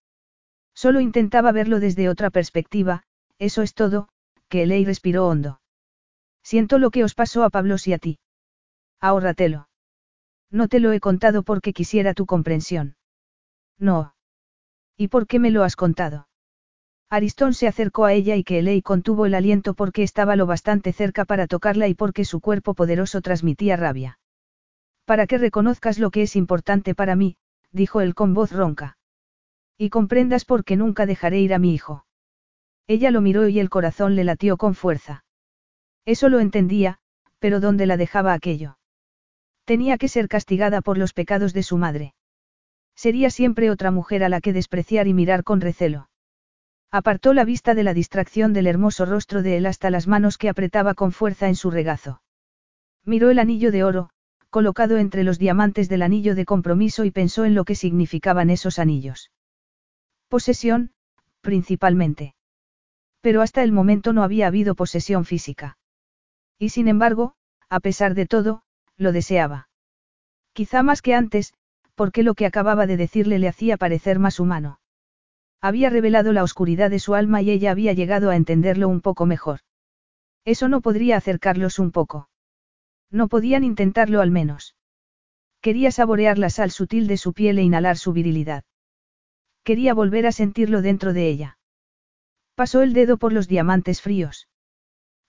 Solo 0.76 1.00
intentaba 1.00 1.52
verlo 1.52 1.80
desde 1.80 2.10
otra 2.10 2.30
perspectiva, 2.30 3.04
eso 3.40 3.62
es 3.62 3.74
todo, 3.74 4.10
que 4.50 4.64
Elei 4.64 4.86
respiró 4.86 5.28
hondo. 5.28 5.62
Siento 6.44 6.78
lo 6.78 6.92
que 6.92 7.04
os 7.04 7.16
pasó 7.16 7.44
a 7.44 7.50
Pablos 7.50 7.88
y 7.88 7.94
a 7.94 7.98
ti. 7.98 8.20
Ahórratelo. 9.00 9.70
No 10.52 10.68
te 10.68 10.80
lo 10.80 10.92
he 10.92 11.00
contado 11.00 11.44
porque 11.44 11.74
quisiera 11.74 12.14
tu 12.14 12.26
comprensión. 12.26 12.98
No. 13.80 14.16
¿Y 14.96 15.08
por 15.08 15.28
qué 15.28 15.40
me 15.40 15.52
lo 15.52 15.64
has 15.64 15.76
contado? 15.76 16.28
Aristón 17.10 17.54
se 17.54 17.68
acercó 17.68 18.06
a 18.06 18.14
ella 18.14 18.36
y 18.36 18.44
que 18.44 18.60
Elei 18.60 18.82
contuvo 18.82 19.26
el 19.26 19.36
aliento 19.36 19.74
porque 19.74 20.04
estaba 20.04 20.36
lo 20.36 20.46
bastante 20.46 20.92
cerca 20.92 21.24
para 21.24 21.48
tocarla 21.48 21.88
y 21.88 21.94
porque 21.94 22.26
su 22.26 22.42
cuerpo 22.42 22.74
poderoso 22.74 23.22
transmitía 23.22 23.76
rabia. 23.78 24.20
Para 25.06 25.28
que 25.28 25.38
reconozcas 25.38 26.00
lo 26.00 26.12
que 26.12 26.24
es 26.24 26.36
importante 26.36 26.96
para 26.96 27.16
mí, 27.16 27.38
dijo 27.72 28.02
él 28.02 28.16
con 28.16 28.34
voz 28.34 28.52
ronca. 28.52 28.98
Y 29.78 29.90
comprendas 29.90 30.46
por 30.46 30.64
qué 30.64 30.76
nunca 30.76 31.06
dejaré 31.06 31.40
ir 31.40 31.54
a 31.54 31.60
mi 31.60 31.74
hijo. 31.74 32.06
Ella 32.88 33.12
lo 33.12 33.22
miró 33.22 33.48
y 33.48 33.60
el 33.60 33.70
corazón 33.70 34.16
le 34.16 34.24
latió 34.24 34.58
con 34.58 34.76
fuerza. 34.76 35.26
Eso 36.06 36.30
lo 36.30 36.40
entendía, 36.40 37.00
pero 37.40 37.60
¿dónde 37.60 37.86
la 37.86 37.98
dejaba 37.98 38.34
aquello? 38.34 38.78
Tenía 39.66 39.98
que 39.98 40.08
ser 40.08 40.28
castigada 40.28 40.82
por 40.82 40.98
los 40.98 41.14
pecados 41.14 41.54
de 41.54 41.64
su 41.64 41.78
madre. 41.78 42.14
Sería 42.96 43.30
siempre 43.30 43.72
otra 43.72 43.92
mujer 43.92 44.24
a 44.24 44.30
la 44.30 44.40
que 44.40 44.54
despreciar 44.54 45.08
y 45.08 45.14
mirar 45.14 45.44
con 45.44 45.60
recelo. 45.60 46.10
Apartó 46.92 47.34
la 47.34 47.44
vista 47.44 47.74
de 47.74 47.84
la 47.84 47.94
distracción 47.94 48.54
del 48.54 48.68
hermoso 48.68 49.06
rostro 49.06 49.42
de 49.42 49.58
él 49.58 49.66
hasta 49.66 49.90
las 49.90 50.08
manos 50.08 50.38
que 50.38 50.48
apretaba 50.48 50.94
con 50.94 51.12
fuerza 51.12 51.48
en 51.48 51.56
su 51.56 51.72
regazo. 51.72 52.22
Miró 53.04 53.32
el 53.32 53.40
anillo 53.40 53.72
de 53.72 53.84
oro, 53.84 54.12
colocado 54.50 54.98
entre 54.98 55.24
los 55.24 55.38
diamantes 55.38 55.90
del 55.90 56.04
anillo 56.04 56.36
de 56.36 56.46
compromiso 56.46 57.04
y 57.04 57.12
pensó 57.12 57.44
en 57.44 57.56
lo 57.56 57.66
que 57.66 57.76
significaban 57.76 58.50
esos 58.50 58.80
anillos. 58.80 59.32
Posesión, 60.28 60.92
principalmente. 61.42 62.36
Pero 63.22 63.42
hasta 63.42 63.64
el 63.64 63.72
momento 63.72 64.14
no 64.14 64.24
había 64.24 64.48
habido 64.48 64.76
posesión 64.76 65.26
física. 65.26 65.78
Y 66.60 66.70
sin 66.70 66.88
embargo, 66.88 67.36
a 67.70 67.80
pesar 67.80 68.14
de 68.16 68.26
todo, 68.26 68.64
lo 68.98 69.12
deseaba. 69.12 69.70
Quizá 70.54 70.84
más 70.84 71.02
que 71.02 71.14
antes, 71.14 71.54
porque 71.96 72.24
lo 72.24 72.34
que 72.34 72.46
acababa 72.46 72.88
de 72.88 72.98
decirle 72.98 73.40
le 73.40 73.48
hacía 73.48 73.78
parecer 73.78 74.20
más 74.20 74.40
humano. 74.40 74.80
Había 75.62 75.90
revelado 75.90 76.34
la 76.34 76.44
oscuridad 76.44 76.90
de 76.90 77.00
su 77.00 77.16
alma 77.16 77.42
y 77.42 77.50
ella 77.50 77.72
había 77.72 77.94
llegado 77.94 78.30
a 78.30 78.36
entenderlo 78.36 78.88
un 78.88 79.02
poco 79.02 79.26
mejor. 79.26 79.62
Eso 80.44 80.68
no 80.68 80.82
podría 80.82 81.18
acercarlos 81.18 81.80
un 81.80 81.92
poco. 81.92 82.30
No 83.10 83.28
podían 83.28 83.64
intentarlo 83.64 84.22
al 84.22 84.32
menos. 84.32 84.76
Quería 85.62 85.92
saborear 85.92 86.38
la 86.38 86.50
sal 86.50 86.70
sutil 86.70 87.08
de 87.08 87.18
su 87.18 87.34
piel 87.34 87.58
e 87.58 87.64
inhalar 87.64 87.98
su 87.98 88.14
virilidad. 88.14 88.64
Quería 89.66 89.96
volver 89.96 90.28
a 90.28 90.32
sentirlo 90.32 90.84
dentro 90.84 91.12
de 91.12 91.28
ella. 91.28 91.58
Pasó 92.54 92.84
el 92.84 92.94
dedo 92.94 93.18
por 93.18 93.34
los 93.34 93.48
diamantes 93.48 94.00
fríos. 94.00 94.48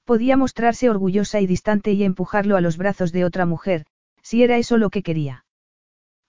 Podía 0.04 0.36
mostrarse 0.36 0.90
orgullosa 0.90 1.40
y 1.40 1.46
distante 1.46 1.92
y 1.92 2.04
empujarlo 2.04 2.56
a 2.56 2.60
los 2.60 2.76
brazos 2.76 3.12
de 3.12 3.24
otra 3.24 3.46
mujer, 3.46 3.86
si 4.22 4.42
era 4.42 4.58
eso 4.58 4.76
lo 4.76 4.90
que 4.90 5.02
quería. 5.02 5.46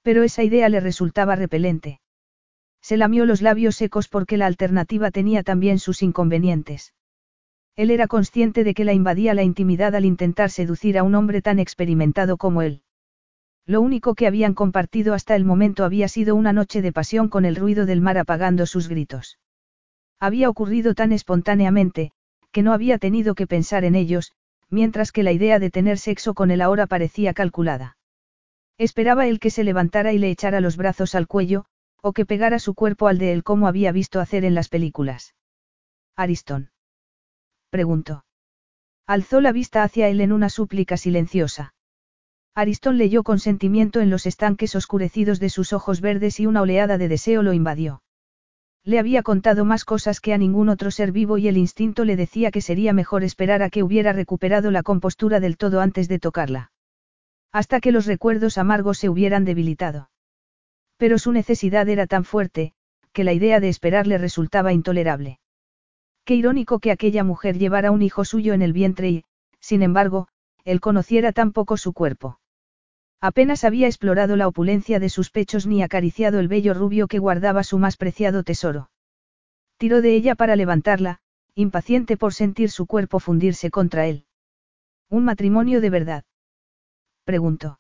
Pero 0.03 0.23
esa 0.23 0.41
idea 0.41 0.69
le 0.69 0.79
resultaba 0.79 1.35
repelente. 1.35 1.99
Se 2.81 2.95
lamió 2.95 3.25
los 3.25 3.41
labios 3.41 3.75
secos 3.75 4.07
porque 4.07 4.37
la 4.37 4.45
alternativa 4.45 5.11
tenía 5.11 5.43
también 5.43 5.77
sus 5.77 6.01
inconvenientes. 6.01 6.93
Él 7.75 7.91
era 7.91 8.07
consciente 8.07 8.63
de 8.63 8.73
que 8.73 8.85
la 8.85 8.93
invadía 8.93 9.33
la 9.33 9.43
intimidad 9.43 9.93
al 9.95 10.05
intentar 10.05 10.49
seducir 10.49 10.97
a 10.97 11.03
un 11.03 11.13
hombre 11.13 11.41
tan 11.41 11.59
experimentado 11.59 12.37
como 12.37 12.61
él. 12.61 12.83
Lo 13.67 13.81
único 13.81 14.15
que 14.15 14.27
habían 14.27 14.53
compartido 14.53 15.13
hasta 15.13 15.35
el 15.35 15.43
momento 15.43 15.83
había 15.83 16.07
sido 16.07 16.35
una 16.35 16.53
noche 16.53 16.81
de 16.81 16.93
pasión 16.93 17.27
con 17.27 17.43
el 17.43 17.57
ruido 17.57 17.85
del 17.85 17.99
mar 17.99 18.17
apagando 18.17 18.65
sus 18.65 18.87
gritos. 18.87 19.39
Había 20.21 20.49
ocurrido 20.49 20.95
tan 20.95 21.11
espontáneamente, 21.11 22.13
que 22.53 22.63
no 22.63 22.71
había 22.71 22.97
tenido 22.97 23.35
que 23.35 23.45
pensar 23.45 23.83
en 23.83 23.95
ellos, 23.95 24.31
mientras 24.69 25.11
que 25.11 25.21
la 25.21 25.33
idea 25.33 25.59
de 25.59 25.69
tener 25.69 25.97
sexo 25.97 26.33
con 26.33 26.49
él 26.49 26.61
ahora 26.61 26.87
parecía 26.87 27.33
calculada. 27.33 27.97
Esperaba 28.77 29.27
él 29.27 29.39
que 29.39 29.49
se 29.49 29.65
levantara 29.65 30.13
y 30.13 30.17
le 30.17 30.31
echara 30.31 30.61
los 30.61 30.77
brazos 30.77 31.13
al 31.13 31.27
cuello, 31.27 31.65
o 32.01 32.13
que 32.13 32.25
pegara 32.25 32.59
su 32.59 32.73
cuerpo 32.73 33.07
al 33.07 33.17
de 33.17 33.33
él 33.33 33.43
como 33.43 33.67
había 33.67 33.91
visto 33.91 34.21
hacer 34.21 34.45
en 34.45 34.55
las 34.55 34.69
películas. 34.69 35.35
Ariston. 36.15 36.71
Preguntó. 37.69 38.23
Alzó 39.05 39.41
la 39.41 39.51
vista 39.51 39.83
hacia 39.83 40.07
él 40.07 40.21
en 40.21 40.31
una 40.31 40.49
súplica 40.49 40.95
silenciosa. 40.95 41.73
Aristón 42.57 42.97
leyó 42.97 43.21
con 43.21 43.37
sentimiento 43.37 44.01
en 44.01 44.09
los 44.09 44.25
estanques 44.25 44.75
oscurecidos 44.75 45.39
de 45.39 45.51
sus 45.51 45.73
ojos 45.73 46.01
verdes 46.01 46.39
y 46.39 46.47
una 46.47 46.63
oleada 46.63 46.97
de 46.97 47.07
deseo 47.07 47.43
lo 47.43 47.53
invadió. 47.53 48.01
Le 48.83 48.97
había 48.97 49.21
contado 49.21 49.63
más 49.63 49.85
cosas 49.85 50.19
que 50.19 50.33
a 50.33 50.39
ningún 50.39 50.67
otro 50.67 50.89
ser 50.89 51.11
vivo 51.11 51.37
y 51.37 51.47
el 51.47 51.55
instinto 51.55 52.03
le 52.03 52.15
decía 52.15 52.49
que 52.49 52.61
sería 52.61 52.93
mejor 52.93 53.23
esperar 53.23 53.61
a 53.61 53.69
que 53.69 53.83
hubiera 53.83 54.11
recuperado 54.11 54.71
la 54.71 54.81
compostura 54.81 55.39
del 55.39 55.55
todo 55.55 55.81
antes 55.81 56.07
de 56.07 56.17
tocarla. 56.17 56.71
Hasta 57.51 57.79
que 57.79 57.91
los 57.91 58.07
recuerdos 58.07 58.57
amargos 58.57 58.97
se 58.97 59.07
hubieran 59.07 59.45
debilitado. 59.45 60.09
Pero 60.97 61.19
su 61.19 61.31
necesidad 61.33 61.87
era 61.87 62.07
tan 62.07 62.23
fuerte, 62.23 62.73
que 63.13 63.23
la 63.23 63.33
idea 63.33 63.59
de 63.59 63.69
esperar 63.69 64.07
le 64.07 64.17
resultaba 64.17 64.73
intolerable. 64.73 65.39
Qué 66.25 66.33
irónico 66.33 66.79
que 66.79 66.89
aquella 66.89 67.23
mujer 67.23 67.59
llevara 67.59 67.91
un 67.91 68.01
hijo 68.01 68.25
suyo 68.25 68.55
en 68.55 68.63
el 68.63 68.73
vientre 68.73 69.09
y, 69.11 69.25
sin 69.59 69.83
embargo, 69.83 70.27
él 70.65 70.81
conociera 70.81 71.33
tan 71.33 71.51
poco 71.51 71.77
su 71.77 71.93
cuerpo. 71.93 72.39
Apenas 73.19 73.63
había 73.63 73.87
explorado 73.87 74.35
la 74.35 74.47
opulencia 74.47 74.99
de 74.99 75.09
sus 75.09 75.31
pechos 75.31 75.65
ni 75.65 75.81
acariciado 75.81 76.39
el 76.39 76.47
bello 76.47 76.73
rubio 76.73 77.07
que 77.07 77.19
guardaba 77.19 77.63
su 77.63 77.79
más 77.79 77.97
preciado 77.97 78.43
tesoro. 78.43 78.91
Tiró 79.77 80.01
de 80.01 80.15
ella 80.15 80.35
para 80.35 80.55
levantarla, 80.55 81.19
impaciente 81.55 82.17
por 82.17 82.33
sentir 82.33 82.69
su 82.69 82.85
cuerpo 82.85 83.19
fundirse 83.19 83.71
contra 83.71 84.05
él. 84.05 84.25
¿Un 85.09 85.25
matrimonio 85.25 85.81
de 85.81 85.89
verdad? 85.89 86.23
preguntó. 87.23 87.79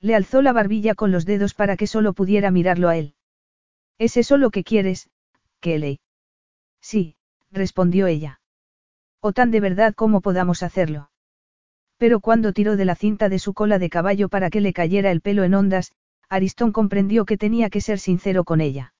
Le 0.00 0.14
alzó 0.14 0.40
la 0.40 0.52
barbilla 0.52 0.94
con 0.94 1.12
los 1.12 1.26
dedos 1.26 1.54
para 1.54 1.76
que 1.76 1.86
solo 1.86 2.12
pudiera 2.12 2.50
mirarlo 2.50 2.88
a 2.88 2.96
él. 2.96 3.14
¿Es 3.98 4.16
eso 4.16 4.36
lo 4.36 4.50
que 4.50 4.64
quieres, 4.64 5.10
Kelly? 5.60 6.00
Sí, 6.80 7.16
respondió 7.50 8.06
ella. 8.06 8.40
O 9.20 9.32
tan 9.32 9.50
de 9.50 9.60
verdad 9.60 9.94
como 9.94 10.20
podamos 10.20 10.62
hacerlo. 10.62 11.10
Pero 11.98 12.20
cuando 12.20 12.52
tiró 12.52 12.76
de 12.76 12.84
la 12.84 12.94
cinta 12.94 13.28
de 13.28 13.38
su 13.38 13.54
cola 13.54 13.78
de 13.78 13.88
caballo 13.88 14.28
para 14.28 14.50
que 14.50 14.60
le 14.60 14.72
cayera 14.72 15.10
el 15.10 15.20
pelo 15.20 15.44
en 15.44 15.54
ondas, 15.54 15.92
Aristón 16.28 16.72
comprendió 16.72 17.24
que 17.24 17.38
tenía 17.38 17.70
que 17.70 17.80
ser 17.80 17.98
sincero 17.98 18.44
con 18.44 18.60
ella. 18.60 18.92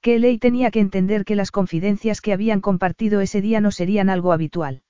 Que 0.00 0.18
Ley 0.18 0.38
tenía 0.38 0.70
que 0.70 0.80
entender 0.80 1.24
que 1.24 1.36
las 1.36 1.50
confidencias 1.50 2.20
que 2.20 2.32
habían 2.32 2.60
compartido 2.60 3.20
ese 3.20 3.40
día 3.40 3.60
no 3.60 3.70
serían 3.70 4.08
algo 4.08 4.32
habitual. 4.32 4.82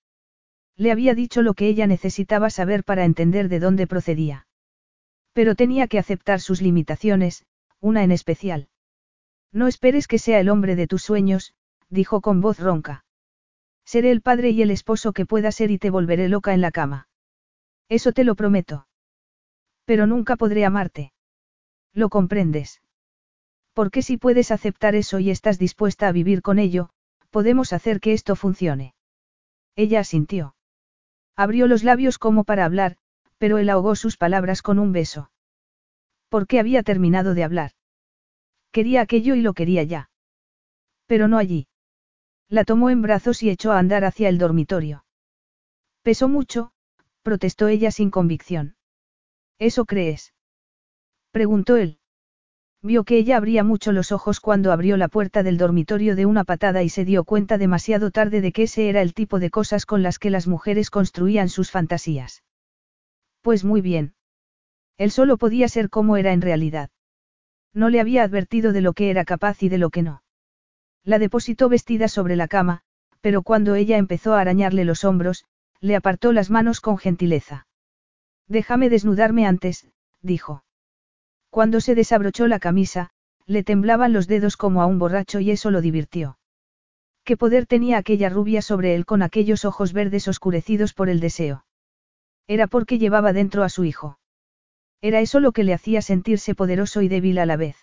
Le 0.76 0.92
había 0.92 1.14
dicho 1.14 1.42
lo 1.42 1.54
que 1.54 1.66
ella 1.66 1.86
necesitaba 1.86 2.50
saber 2.50 2.84
para 2.84 3.04
entender 3.04 3.48
de 3.48 3.58
dónde 3.58 3.86
procedía. 3.86 4.46
Pero 5.32 5.54
tenía 5.54 5.88
que 5.88 5.98
aceptar 5.98 6.40
sus 6.40 6.62
limitaciones, 6.62 7.44
una 7.80 8.04
en 8.04 8.12
especial. 8.12 8.68
No 9.52 9.66
esperes 9.66 10.06
que 10.06 10.18
sea 10.18 10.40
el 10.40 10.48
hombre 10.48 10.76
de 10.76 10.86
tus 10.86 11.02
sueños, 11.02 11.54
dijo 11.88 12.20
con 12.20 12.40
voz 12.40 12.58
ronca. 12.58 13.04
Seré 13.84 14.10
el 14.10 14.20
padre 14.20 14.50
y 14.50 14.62
el 14.62 14.70
esposo 14.70 15.12
que 15.12 15.26
pueda 15.26 15.50
ser 15.50 15.70
y 15.70 15.78
te 15.78 15.90
volveré 15.90 16.28
loca 16.28 16.54
en 16.54 16.60
la 16.60 16.70
cama. 16.70 17.08
Eso 17.88 18.12
te 18.12 18.24
lo 18.24 18.34
prometo. 18.34 18.86
Pero 19.84 20.06
nunca 20.06 20.36
podré 20.36 20.64
amarte. 20.64 21.12
¿Lo 21.94 22.10
comprendes? 22.10 22.82
Porque 23.72 24.02
si 24.02 24.16
puedes 24.16 24.50
aceptar 24.50 24.94
eso 24.94 25.18
y 25.18 25.30
estás 25.30 25.58
dispuesta 25.58 26.08
a 26.08 26.12
vivir 26.12 26.42
con 26.42 26.58
ello, 26.58 26.90
podemos 27.30 27.72
hacer 27.72 28.00
que 28.00 28.12
esto 28.12 28.36
funcione. 28.36 28.94
Ella 29.76 30.00
asintió. 30.00 30.54
Abrió 31.36 31.66
los 31.66 31.84
labios 31.84 32.18
como 32.18 32.44
para 32.44 32.64
hablar, 32.64 32.96
pero 33.38 33.58
él 33.58 33.70
ahogó 33.70 33.94
sus 33.94 34.16
palabras 34.16 34.62
con 34.62 34.78
un 34.78 34.92
beso. 34.92 35.30
¿Por 36.28 36.46
qué 36.46 36.58
había 36.58 36.82
terminado 36.82 37.34
de 37.34 37.44
hablar? 37.44 37.70
Quería 38.72 39.00
aquello 39.00 39.34
y 39.34 39.40
lo 39.40 39.54
quería 39.54 39.82
ya. 39.84 40.10
Pero 41.06 41.28
no 41.28 41.38
allí. 41.38 41.68
La 42.48 42.64
tomó 42.64 42.90
en 42.90 43.02
brazos 43.02 43.42
y 43.42 43.50
echó 43.50 43.72
a 43.72 43.78
andar 43.78 44.04
hacia 44.04 44.28
el 44.28 44.38
dormitorio. 44.38 45.04
Pesó 46.02 46.28
mucho, 46.28 46.72
protestó 47.28 47.68
ella 47.68 47.90
sin 47.90 48.10
convicción. 48.10 48.74
¿Eso 49.58 49.84
crees? 49.84 50.32
preguntó 51.30 51.76
él. 51.76 51.98
Vio 52.82 53.04
que 53.04 53.18
ella 53.18 53.36
abría 53.36 53.62
mucho 53.64 53.92
los 53.92 54.12
ojos 54.12 54.40
cuando 54.40 54.72
abrió 54.72 54.96
la 54.96 55.08
puerta 55.08 55.42
del 55.42 55.58
dormitorio 55.58 56.16
de 56.16 56.24
una 56.24 56.44
patada 56.44 56.82
y 56.82 56.88
se 56.88 57.04
dio 57.04 57.24
cuenta 57.24 57.58
demasiado 57.58 58.10
tarde 58.10 58.40
de 58.40 58.50
que 58.50 58.62
ese 58.62 58.88
era 58.88 59.02
el 59.02 59.12
tipo 59.12 59.40
de 59.40 59.50
cosas 59.50 59.84
con 59.84 60.02
las 60.02 60.18
que 60.18 60.30
las 60.30 60.46
mujeres 60.46 60.88
construían 60.88 61.50
sus 61.50 61.70
fantasías. 61.70 62.44
Pues 63.42 63.62
muy 63.62 63.82
bien. 63.82 64.14
Él 64.96 65.10
solo 65.10 65.36
podía 65.36 65.68
ser 65.68 65.90
como 65.90 66.16
era 66.16 66.32
en 66.32 66.40
realidad. 66.40 66.88
No 67.74 67.90
le 67.90 68.00
había 68.00 68.22
advertido 68.22 68.72
de 68.72 68.80
lo 68.80 68.94
que 68.94 69.10
era 69.10 69.26
capaz 69.26 69.62
y 69.62 69.68
de 69.68 69.76
lo 69.76 69.90
que 69.90 70.00
no. 70.00 70.22
La 71.04 71.18
depositó 71.18 71.68
vestida 71.68 72.08
sobre 72.08 72.36
la 72.36 72.48
cama, 72.48 72.80
pero 73.20 73.42
cuando 73.42 73.74
ella 73.74 73.98
empezó 73.98 74.32
a 74.32 74.40
arañarle 74.40 74.86
los 74.86 75.04
hombros, 75.04 75.44
le 75.80 75.96
apartó 75.96 76.32
las 76.32 76.50
manos 76.50 76.80
con 76.80 76.98
gentileza. 76.98 77.66
Déjame 78.48 78.88
desnudarme 78.88 79.46
antes, 79.46 79.88
dijo. 80.22 80.64
Cuando 81.50 81.80
se 81.80 81.94
desabrochó 81.94 82.46
la 82.46 82.58
camisa, 82.58 83.10
le 83.46 83.62
temblaban 83.62 84.12
los 84.12 84.26
dedos 84.26 84.56
como 84.56 84.82
a 84.82 84.86
un 84.86 84.98
borracho 84.98 85.40
y 85.40 85.50
eso 85.50 85.70
lo 85.70 85.80
divirtió. 85.80 86.38
¿Qué 87.24 87.36
poder 87.36 87.66
tenía 87.66 87.98
aquella 87.98 88.28
rubia 88.28 88.62
sobre 88.62 88.94
él 88.94 89.04
con 89.04 89.22
aquellos 89.22 89.64
ojos 89.64 89.92
verdes 89.92 90.28
oscurecidos 90.28 90.94
por 90.94 91.08
el 91.08 91.20
deseo? 91.20 91.64
Era 92.46 92.66
porque 92.66 92.98
llevaba 92.98 93.32
dentro 93.32 93.64
a 93.64 93.68
su 93.68 93.84
hijo. 93.84 94.18
Era 95.00 95.20
eso 95.20 95.38
lo 95.38 95.52
que 95.52 95.64
le 95.64 95.74
hacía 95.74 96.02
sentirse 96.02 96.54
poderoso 96.54 97.02
y 97.02 97.08
débil 97.08 97.38
a 97.38 97.46
la 97.46 97.56
vez. 97.56 97.76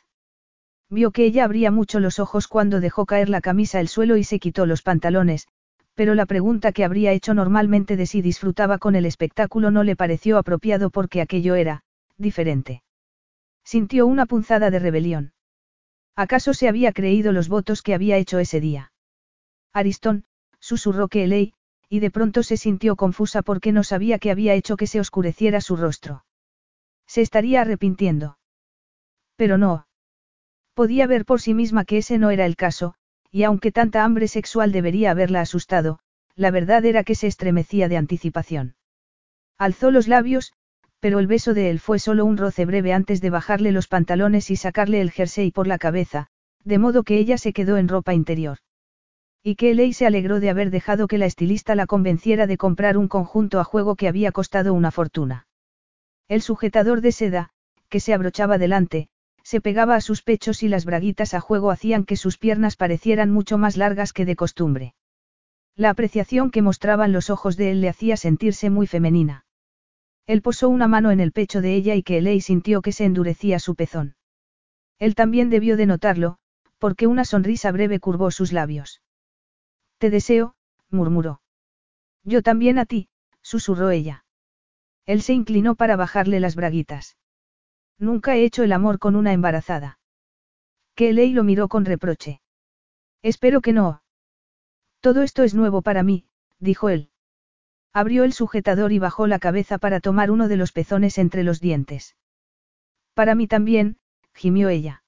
Vio 0.90 1.12
que 1.12 1.26
ella 1.26 1.46
abría 1.46 1.72
mucho 1.72 2.00
los 2.00 2.20
ojos 2.20 2.48
cuando 2.48 2.80
dejó 2.80 3.06
caer 3.06 3.30
la 3.30 3.42
camisa 3.42 3.80
al 3.80 3.88
suelo 3.88 4.18
y 4.18 4.24
se 4.24 4.40
quitó 4.40 4.66
los 4.66 4.82
pantalones, 4.82 5.48
pero 5.96 6.14
la 6.14 6.26
pregunta 6.26 6.74
que 6.74 6.84
habría 6.84 7.14
hecho 7.14 7.34
normalmente 7.34 7.96
de 7.96 8.06
si 8.06 8.22
disfrutaba 8.22 8.78
con 8.78 8.96
el 8.96 9.06
espectáculo 9.06 9.72
no 9.72 9.84
le 9.84 9.96
pareció 9.96 10.38
apropiado 10.38 10.90
porque 10.90 11.22
aquello 11.22 11.56
era, 11.56 11.84
diferente. 12.18 12.84
Sintió 13.64 14.06
una 14.06 14.26
punzada 14.26 14.70
de 14.70 14.80
rebelión. 14.80 15.34
¿Acaso 16.16 16.54
se 16.54 16.68
había 16.68 16.92
creído 16.92 17.32
los 17.32 17.50
votos 17.50 17.82
que 17.82 17.94
había 17.94 18.18
hecho 18.18 18.40
ese 18.40 18.60
día? 18.60 18.92
Aristón, 19.74 20.26
susurró 20.60 21.08
que 21.08 21.24
Eley, 21.24 21.54
y 21.90 22.00
de 22.00 22.12
pronto 22.12 22.44
se 22.44 22.58
sintió 22.58 22.96
confusa 22.96 23.42
porque 23.42 23.72
no 23.72 23.84
sabía 23.84 24.20
qué 24.20 24.32
había 24.32 24.54
hecho 24.54 24.78
que 24.78 24.88
se 24.88 25.00
oscureciera 25.00 25.62
su 25.62 25.76
rostro. 25.76 26.26
Se 27.08 27.22
estaría 27.22 27.62
arrepintiendo. 27.62 28.38
Pero 29.36 29.58
no. 29.58 29.88
Podía 30.74 31.08
ver 31.08 31.26
por 31.26 31.42
sí 31.42 31.54
misma 31.54 31.86
que 31.86 31.98
ese 31.98 32.18
no 32.18 32.32
era 32.32 32.46
el 32.46 32.56
caso, 32.56 32.96
y 33.36 33.44
aunque 33.44 33.74
tanta 33.74 34.06
hambre 34.06 34.30
sexual 34.30 34.72
debería 34.72 35.12
haberla 35.12 35.42
asustado, 35.42 36.00
la 36.38 36.52
verdad 36.52 36.86
era 36.86 37.04
que 37.04 37.16
se 37.16 37.28
estremecía 37.28 37.90
de 37.90 37.98
anticipación. 37.98 38.76
Alzó 39.58 39.92
los 39.92 40.08
labios, 40.08 40.54
pero 41.02 41.20
el 41.20 41.28
beso 41.28 41.54
de 41.54 41.70
él 41.70 41.82
fue 41.82 42.00
solo 42.00 42.24
un 42.24 42.38
roce 42.38 42.64
breve 42.64 42.94
antes 42.94 43.20
de 43.20 43.30
bajarle 43.30 43.74
los 43.74 43.90
pantalones 43.90 44.52
y 44.52 44.56
sacarle 44.56 45.02
el 45.02 45.12
jersey 45.12 45.52
por 45.52 45.68
la 45.68 45.78
cabeza, 45.78 46.28
de 46.64 46.78
modo 46.78 47.04
que 47.04 47.18
ella 47.18 47.38
se 47.38 47.52
quedó 47.52 47.76
en 47.76 47.90
ropa 47.90 48.14
interior. 48.14 48.60
Y 49.44 49.56
que 49.56 49.72
Eley 49.72 49.92
se 49.92 50.08
alegró 50.08 50.40
de 50.40 50.50
haber 50.50 50.70
dejado 50.72 51.10
que 51.10 51.18
la 51.18 51.26
estilista 51.26 51.76
la 51.76 51.88
convenciera 51.88 52.48
de 52.48 52.56
comprar 52.56 52.98
un 52.98 53.10
conjunto 53.10 53.60
a 53.60 53.66
juego 53.66 53.98
que 53.98 54.08
había 54.08 54.32
costado 54.32 54.74
una 54.74 54.92
fortuna. 54.92 55.46
El 56.30 56.42
sujetador 56.42 57.02
de 57.02 57.12
seda, 57.12 57.50
que 57.90 58.00
se 58.00 58.14
abrochaba 58.14 58.58
delante, 58.58 59.10
se 59.46 59.62
pegaba 59.62 59.96
a 59.96 60.02
sus 60.02 60.24
pechos 60.24 60.64
y 60.64 60.68
las 60.68 60.86
braguitas 60.86 61.36
a 61.36 61.40
juego 61.40 61.70
hacían 61.70 62.04
que 62.04 62.18
sus 62.18 62.40
piernas 62.40 62.76
parecieran 62.76 63.30
mucho 63.30 63.60
más 63.60 63.78
largas 63.78 64.12
que 64.12 64.26
de 64.26 64.36
costumbre. 64.36 64.96
La 65.76 65.92
apreciación 65.92 66.50
que 66.50 66.64
mostraban 66.64 67.12
los 67.12 67.30
ojos 67.30 67.56
de 67.56 67.70
él 67.70 67.80
le 67.80 67.90
hacía 67.90 68.18
sentirse 68.18 68.72
muy 68.72 68.88
femenina. 68.88 69.46
Él 70.26 70.42
posó 70.42 70.68
una 70.68 70.88
mano 70.88 71.12
en 71.12 71.20
el 71.20 71.32
pecho 71.32 71.62
de 71.62 71.76
ella 71.76 71.94
y 71.94 72.02
que 72.02 72.18
Elei 72.18 72.42
sintió 72.42 72.82
que 72.82 72.92
se 72.92 73.06
endurecía 73.06 73.60
su 73.60 73.76
pezón. 73.76 74.16
Él 74.98 75.14
también 75.14 75.52
debió 75.52 75.78
de 75.78 75.86
notarlo, 75.86 76.38
porque 76.80 77.06
una 77.06 77.24
sonrisa 77.24 77.72
breve 77.72 78.00
curvó 78.00 78.32
sus 78.32 78.52
labios. 78.52 79.04
Te 80.00 80.10
deseo, 80.10 80.56
murmuró. 80.90 81.42
Yo 82.24 82.42
también 82.42 82.80
a 82.80 82.86
ti, 82.88 83.10
susurró 83.44 83.92
ella. 83.92 84.26
Él 85.06 85.22
se 85.22 85.34
inclinó 85.34 85.76
para 85.76 85.98
bajarle 85.98 86.40
las 86.40 86.56
braguitas. 86.56 87.16
Nunca 87.98 88.36
he 88.36 88.44
hecho 88.44 88.64
el 88.64 88.74
amor 88.74 89.00
con 89.00 89.16
una 89.16 89.34
embarazada. 89.34 90.00
Kelly 90.96 91.32
lo 91.34 91.44
miró 91.44 91.68
con 91.68 91.86
reproche. 91.86 92.42
Espero 93.22 93.62
que 93.62 93.74
no. 93.74 94.02
Todo 95.02 95.22
esto 95.24 95.44
es 95.44 95.54
nuevo 95.54 95.82
para 95.82 96.04
mí, 96.04 96.26
dijo 96.60 96.90
él. 96.90 97.10
Abrió 97.94 98.24
el 98.24 98.34
sujetador 98.34 98.92
y 98.92 99.00
bajó 99.00 99.28
la 99.28 99.40
cabeza 99.40 99.78
para 99.78 100.00
tomar 100.00 100.32
uno 100.32 100.48
de 100.48 100.58
los 100.58 100.72
pezones 100.72 101.18
entre 101.18 101.44
los 101.44 101.62
dientes. 101.62 102.16
Para 103.14 103.36
mí 103.36 103.48
también, 103.48 103.98
gimió 104.34 104.70
ella. 104.70 105.04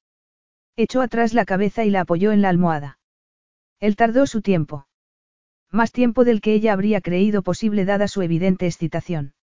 Echó 0.76 1.02
atrás 1.02 1.34
la 1.34 1.46
cabeza 1.46 1.84
y 1.84 1.90
la 1.90 2.02
apoyó 2.02 2.32
en 2.32 2.42
la 2.42 2.50
almohada. 2.50 3.00
Él 3.80 3.96
tardó 3.96 4.26
su 4.26 4.42
tiempo. 4.42 4.88
Más 5.72 5.92
tiempo 5.92 6.24
del 6.24 6.40
que 6.40 6.54
ella 6.54 6.74
habría 6.74 7.02
creído 7.02 7.42
posible 7.42 7.84
dada 7.84 8.08
su 8.08 8.22
evidente 8.22 8.66
excitación. 8.66 9.34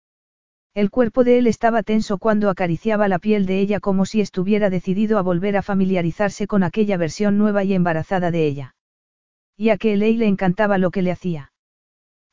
El 0.74 0.90
cuerpo 0.90 1.22
de 1.22 1.38
él 1.38 1.46
estaba 1.46 1.84
tenso 1.84 2.18
cuando 2.18 2.50
acariciaba 2.50 3.06
la 3.06 3.20
piel 3.20 3.46
de 3.46 3.60
ella 3.60 3.78
como 3.78 4.06
si 4.06 4.20
estuviera 4.20 4.70
decidido 4.70 5.18
a 5.18 5.22
volver 5.22 5.56
a 5.56 5.62
familiarizarse 5.62 6.48
con 6.48 6.64
aquella 6.64 6.96
versión 6.96 7.38
nueva 7.38 7.62
y 7.62 7.74
embarazada 7.74 8.32
de 8.32 8.44
ella. 8.44 8.74
Y 9.56 9.68
a 9.68 9.78
que 9.78 9.96
le 9.96 10.26
encantaba 10.26 10.78
lo 10.78 10.90
que 10.90 11.02
le 11.02 11.12
hacía. 11.12 11.52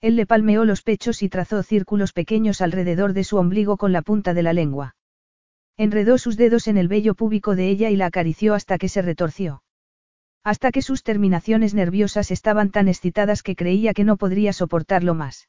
Él 0.02 0.16
le 0.16 0.26
palmeó 0.26 0.66
los 0.66 0.82
pechos 0.82 1.22
y 1.22 1.30
trazó 1.30 1.62
círculos 1.62 2.14
pequeños 2.14 2.62
alrededor 2.62 3.14
de 3.14 3.24
su 3.24 3.38
ombligo 3.38 3.78
con 3.78 3.92
la 3.92 4.02
punta 4.02 4.34
de 4.34 4.42
la 4.42 4.54
lengua. 4.54 4.96
Enredó 5.78 6.18
sus 6.18 6.36
dedos 6.36 6.68
en 6.68 6.78
el 6.78 6.88
vello 6.88 7.14
púbico 7.14 7.56
de 7.56 7.70
ella 7.70 7.92
y 7.92 7.96
la 7.96 8.08
acarició 8.08 8.56
hasta 8.56 8.80
que 8.80 8.90
se 8.90 9.04
retorció. 9.04 9.62
Hasta 10.44 10.72
que 10.72 10.82
sus 10.82 11.04
terminaciones 11.04 11.76
nerviosas 11.76 12.32
estaban 12.32 12.72
tan 12.72 12.88
excitadas 12.88 13.44
que 13.44 13.56
creía 13.56 13.94
que 13.94 14.04
no 14.04 14.18
podría 14.18 14.52
soportarlo 14.52 15.14
más. 15.14 15.48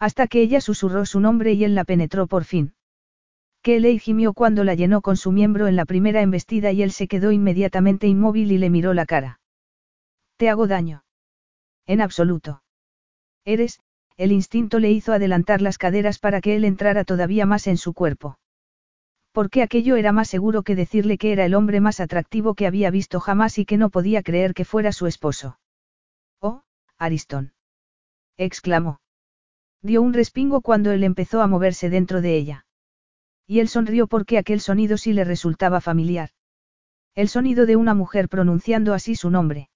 Hasta 0.00 0.26
que 0.26 0.40
ella 0.40 0.60
susurró 0.62 1.04
su 1.04 1.20
nombre 1.20 1.52
y 1.52 1.62
él 1.62 1.74
la 1.74 1.84
penetró 1.84 2.26
por 2.26 2.44
fin. 2.44 2.74
Kelly 3.62 3.98
gimió 3.98 4.32
cuando 4.32 4.64
la 4.64 4.74
llenó 4.74 5.02
con 5.02 5.18
su 5.18 5.30
miembro 5.30 5.68
en 5.68 5.76
la 5.76 5.84
primera 5.84 6.22
embestida 6.22 6.72
y 6.72 6.82
él 6.82 6.90
se 6.90 7.06
quedó 7.06 7.30
inmediatamente 7.30 8.06
inmóvil 8.06 8.50
y 8.50 8.58
le 8.58 8.70
miró 8.70 8.94
la 8.94 9.04
cara. 9.04 9.40
¿Te 10.38 10.48
hago 10.48 10.66
daño? 10.66 11.04
En 11.86 12.00
absoluto. 12.00 12.62
Eres, 13.44 13.80
el 14.16 14.32
instinto 14.32 14.78
le 14.78 14.90
hizo 14.90 15.12
adelantar 15.12 15.60
las 15.60 15.76
caderas 15.76 16.18
para 16.18 16.40
que 16.40 16.56
él 16.56 16.64
entrara 16.64 17.04
todavía 17.04 17.44
más 17.44 17.66
en 17.66 17.76
su 17.76 17.92
cuerpo. 17.92 18.38
Porque 19.32 19.62
aquello 19.62 19.96
era 19.96 20.12
más 20.12 20.28
seguro 20.28 20.62
que 20.62 20.74
decirle 20.74 21.18
que 21.18 21.32
era 21.32 21.44
el 21.44 21.54
hombre 21.54 21.80
más 21.80 22.00
atractivo 22.00 22.54
que 22.54 22.66
había 22.66 22.90
visto 22.90 23.20
jamás 23.20 23.58
y 23.58 23.66
que 23.66 23.76
no 23.76 23.90
podía 23.90 24.22
creer 24.22 24.54
que 24.54 24.64
fuera 24.64 24.92
su 24.92 25.06
esposo. 25.06 25.58
Oh, 26.40 26.62
Ariston. 26.96 27.52
exclamó. 28.38 28.99
Dio 29.82 30.02
un 30.02 30.12
respingo 30.12 30.60
cuando 30.60 30.92
él 30.92 31.04
empezó 31.04 31.40
a 31.40 31.46
moverse 31.46 31.88
dentro 31.88 32.20
de 32.20 32.36
ella. 32.36 32.66
Y 33.46 33.60
él 33.60 33.68
sonrió 33.68 34.06
porque 34.06 34.36
aquel 34.36 34.60
sonido 34.60 34.98
sí 34.98 35.12
le 35.12 35.24
resultaba 35.24 35.80
familiar. 35.80 36.30
El 37.14 37.28
sonido 37.28 37.66
de 37.66 37.76
una 37.76 37.94
mujer 37.94 38.28
pronunciando 38.28 38.94
así 38.94 39.14
su 39.14 39.30
nombre. 39.30 39.70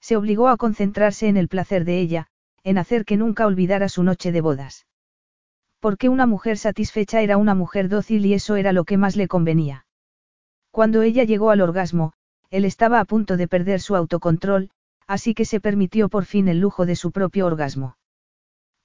Se 0.00 0.16
obligó 0.16 0.48
a 0.48 0.56
concentrarse 0.56 1.28
en 1.28 1.36
el 1.36 1.48
placer 1.48 1.84
de 1.84 2.00
ella, 2.00 2.26
en 2.64 2.76
hacer 2.76 3.04
que 3.04 3.16
nunca 3.16 3.46
olvidara 3.46 3.88
su 3.88 4.02
noche 4.02 4.32
de 4.32 4.40
bodas. 4.40 4.86
Porque 5.78 6.08
una 6.08 6.26
mujer 6.26 6.58
satisfecha 6.58 7.22
era 7.22 7.36
una 7.36 7.54
mujer 7.54 7.88
dócil 7.88 8.26
y 8.26 8.34
eso 8.34 8.56
era 8.56 8.72
lo 8.72 8.84
que 8.84 8.98
más 8.98 9.16
le 9.16 9.28
convenía. 9.28 9.86
Cuando 10.70 11.02
ella 11.02 11.24
llegó 11.24 11.50
al 11.50 11.60
orgasmo, 11.60 12.12
él 12.50 12.64
estaba 12.64 13.00
a 13.00 13.04
punto 13.04 13.36
de 13.36 13.48
perder 13.48 13.80
su 13.80 13.96
autocontrol, 13.96 14.70
así 15.06 15.34
que 15.34 15.44
se 15.44 15.60
permitió 15.60 16.08
por 16.08 16.24
fin 16.24 16.48
el 16.48 16.60
lujo 16.60 16.84
de 16.84 16.96
su 16.96 17.12
propio 17.12 17.46
orgasmo. 17.46 17.96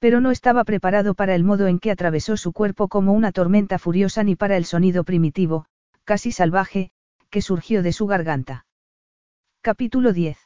Pero 0.06 0.22
no 0.22 0.30
estaba 0.30 0.64
preparado 0.66 1.16
para 1.16 1.34
el 1.34 1.43
modo 1.43 1.66
en 1.66 1.80
que 1.80 1.90
atravesó 1.90 2.38
su 2.38 2.53
cuerpo 2.53 2.90
como 2.90 3.14
una 3.14 3.32
tormenta 3.32 3.80
furiosa 3.80 4.24
ni 4.24 4.35
para 4.35 4.56
el 4.56 4.66
sonido 4.66 5.03
primitivo, 5.03 5.66
casi 6.03 6.32
salvaje, 6.32 6.92
que 7.32 7.42
surgió 7.42 7.82
de 7.82 7.92
su 7.92 8.06
garganta. 8.06 8.67
Capítulo 9.61 10.14
10. 10.14 10.38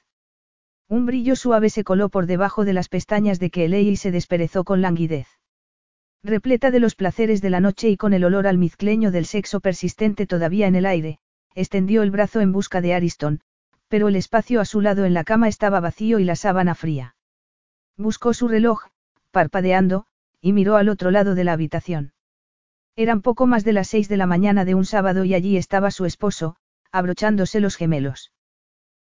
Un 0.88 1.06
brillo 1.06 1.36
suave 1.36 1.70
se 1.70 1.84
coló 1.84 2.08
por 2.08 2.26
debajo 2.26 2.64
de 2.64 2.72
las 2.72 2.88
pestañas 2.88 3.38
de 3.38 3.50
Kelly 3.50 3.90
y 3.90 3.98
se 3.98 4.12
desperezó 4.12 4.64
con 4.64 4.82
languidez. 4.82 5.28
Repleta 6.24 6.72
de 6.72 6.80
los 6.80 6.96
placeres 6.96 7.42
de 7.42 7.50
la 7.50 7.60
noche 7.60 7.90
y 7.90 7.98
con 7.98 8.14
el 8.14 8.24
olor 8.24 8.48
almizcleño 8.48 9.12
del 9.12 9.26
sexo 9.26 9.60
persistente 9.60 10.26
todavía 10.26 10.68
en 10.68 10.76
el 10.76 10.86
aire, 10.86 11.20
extendió 11.54 12.02
el 12.04 12.12
brazo 12.12 12.40
en 12.40 12.54
busca 12.54 12.80
de 12.80 12.94
Ariston, 12.94 13.42
pero 13.90 14.08
el 14.08 14.16
espacio 14.16 14.62
a 14.62 14.66
su 14.66 14.80
lado 14.80 15.04
en 15.04 15.14
la 15.14 15.26
cama 15.26 15.50
estaba 15.50 15.82
vacío 15.82 16.20
y 16.20 16.24
la 16.24 16.38
sábana 16.38 16.76
fría. 16.76 17.18
Buscó 17.98 18.34
su 18.34 18.48
reloj, 18.48 18.86
parpadeando, 19.32 20.06
y 20.42 20.54
miró 20.54 20.76
al 20.78 20.90
otro 20.90 21.12
lado 21.12 21.36
de 21.36 21.44
la 21.44 21.54
habitación. 21.54 22.14
Eran 22.96 23.22
poco 23.22 23.48
más 23.48 23.64
de 23.64 23.74
las 23.74 23.88
seis 23.88 24.10
de 24.10 24.18
la 24.18 24.26
mañana 24.26 24.66
de 24.66 24.76
un 24.76 24.86
sábado 24.86 25.24
y 25.24 25.34
allí 25.34 25.58
estaba 25.58 25.92
su 25.92 26.06
esposo, 26.06 26.58
abrochándose 26.92 27.60
los 27.60 27.76
gemelos. 27.76 28.34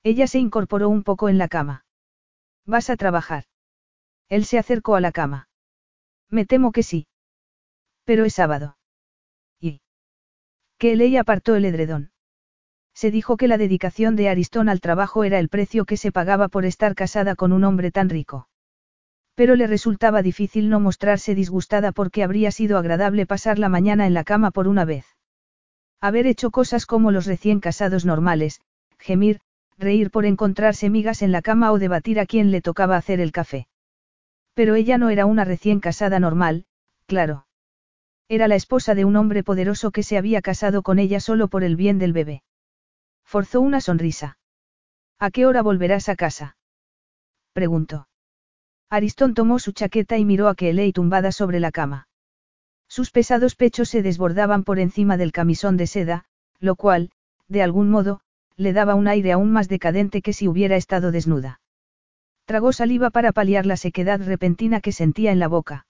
Ella 0.03 0.27
se 0.27 0.39
incorporó 0.39 0.89
un 0.89 1.03
poco 1.03 1.29
en 1.29 1.37
la 1.37 1.47
cama. 1.47 1.85
¿Vas 2.65 2.89
a 2.89 2.97
trabajar? 2.97 3.45
Él 4.27 4.45
se 4.45 4.59
acercó 4.59 4.95
a 4.95 5.01
la 5.01 5.11
cama. 5.11 5.49
Me 6.29 6.45
temo 6.45 6.71
que 6.71 6.83
sí. 6.83 7.07
Pero 8.05 8.25
es 8.25 8.33
sábado. 8.33 8.77
¿Y? 9.59 9.81
Que 10.77 10.95
Ley 10.95 11.17
apartó 11.17 11.55
el 11.55 11.65
edredón. 11.65 12.11
Se 12.93 13.11
dijo 13.11 13.37
que 13.37 13.47
la 13.47 13.57
dedicación 13.57 14.15
de 14.15 14.29
Aristón 14.29 14.69
al 14.69 14.81
trabajo 14.81 15.23
era 15.23 15.39
el 15.39 15.49
precio 15.49 15.85
que 15.85 15.97
se 15.97 16.11
pagaba 16.11 16.47
por 16.47 16.65
estar 16.65 16.95
casada 16.95 17.35
con 17.35 17.53
un 17.53 17.63
hombre 17.63 17.91
tan 17.91 18.09
rico. 18.09 18.49
Pero 19.39 19.55
le 19.55 19.67
resultaba 19.67 20.21
difícil 20.21 20.67
no 20.67 20.81
mostrarse 20.81 21.33
disgustada 21.33 21.93
porque 21.93 22.23
habría 22.23 22.51
sido 22.51 22.77
agradable 22.77 23.25
pasar 23.25 23.57
la 23.57 23.69
mañana 23.69 24.05
en 24.05 24.13
la 24.13 24.25
cama 24.25 24.51
por 24.51 24.67
una 24.67 24.83
vez. 24.83 25.05
Haber 26.01 26.27
hecho 26.27 26.51
cosas 26.51 26.85
como 26.85 27.09
los 27.11 27.25
recién 27.25 27.61
casados 27.61 28.03
normales, 28.03 28.59
gemir, 28.97 29.39
reír 29.77 30.11
por 30.11 30.25
encontrarse 30.25 30.89
migas 30.89 31.21
en 31.21 31.31
la 31.31 31.41
cama 31.41 31.71
o 31.71 31.79
debatir 31.79 32.19
a 32.19 32.25
quién 32.25 32.51
le 32.51 32.59
tocaba 32.59 32.97
hacer 32.97 33.21
el 33.21 33.31
café. 33.31 33.69
Pero 34.55 34.75
ella 34.75 34.97
no 34.97 35.09
era 35.09 35.25
una 35.25 35.45
recién 35.45 35.79
casada 35.79 36.19
normal, 36.19 36.65
claro. 37.05 37.47
Era 38.27 38.49
la 38.49 38.55
esposa 38.55 38.93
de 38.93 39.05
un 39.05 39.15
hombre 39.15 39.41
poderoso 39.41 39.91
que 39.91 40.03
se 40.03 40.17
había 40.17 40.41
casado 40.41 40.81
con 40.83 40.99
ella 40.99 41.21
solo 41.21 41.47
por 41.47 41.63
el 41.63 41.77
bien 41.77 41.97
del 41.97 42.11
bebé. 42.11 42.43
Forzó 43.23 43.61
una 43.61 43.79
sonrisa. 43.79 44.37
¿A 45.17 45.31
qué 45.31 45.45
hora 45.45 45.61
volverás 45.61 46.09
a 46.09 46.17
casa? 46.17 46.57
preguntó. 47.53 48.08
Aristón 48.89 49.35
tomó 49.35 49.59
su 49.59 49.71
chaqueta 49.71 50.17
y 50.17 50.25
miró 50.25 50.47
a 50.47 50.55
Kelly 50.55 50.91
tumbada 50.91 51.31
sobre 51.31 51.59
la 51.59 51.71
cama. 51.71 52.07
Sus 52.87 53.11
pesados 53.11 53.55
pechos 53.55 53.89
se 53.89 54.01
desbordaban 54.01 54.63
por 54.63 54.79
encima 54.79 55.15
del 55.15 55.31
camisón 55.31 55.77
de 55.77 55.85
seda, 55.85 56.25
lo 56.59 56.75
cual, 56.75 57.11
de 57.47 57.61
algún 57.61 57.89
modo, 57.91 58.21
le 58.55 58.73
daba 58.73 58.95
un 58.95 59.07
aire 59.07 59.31
aún 59.31 59.51
más 59.51 59.69
decadente 59.69 60.21
que 60.23 60.33
si 60.33 60.47
hubiera 60.47 60.75
estado 60.75 61.11
desnuda. 61.11 61.61
Tragó 62.45 62.73
saliva 62.73 63.11
para 63.11 63.31
paliar 63.31 63.67
la 63.67 63.77
sequedad 63.77 64.19
repentina 64.21 64.81
que 64.81 64.91
sentía 64.91 65.31
en 65.31 65.37
la 65.37 65.47
boca. 65.47 65.85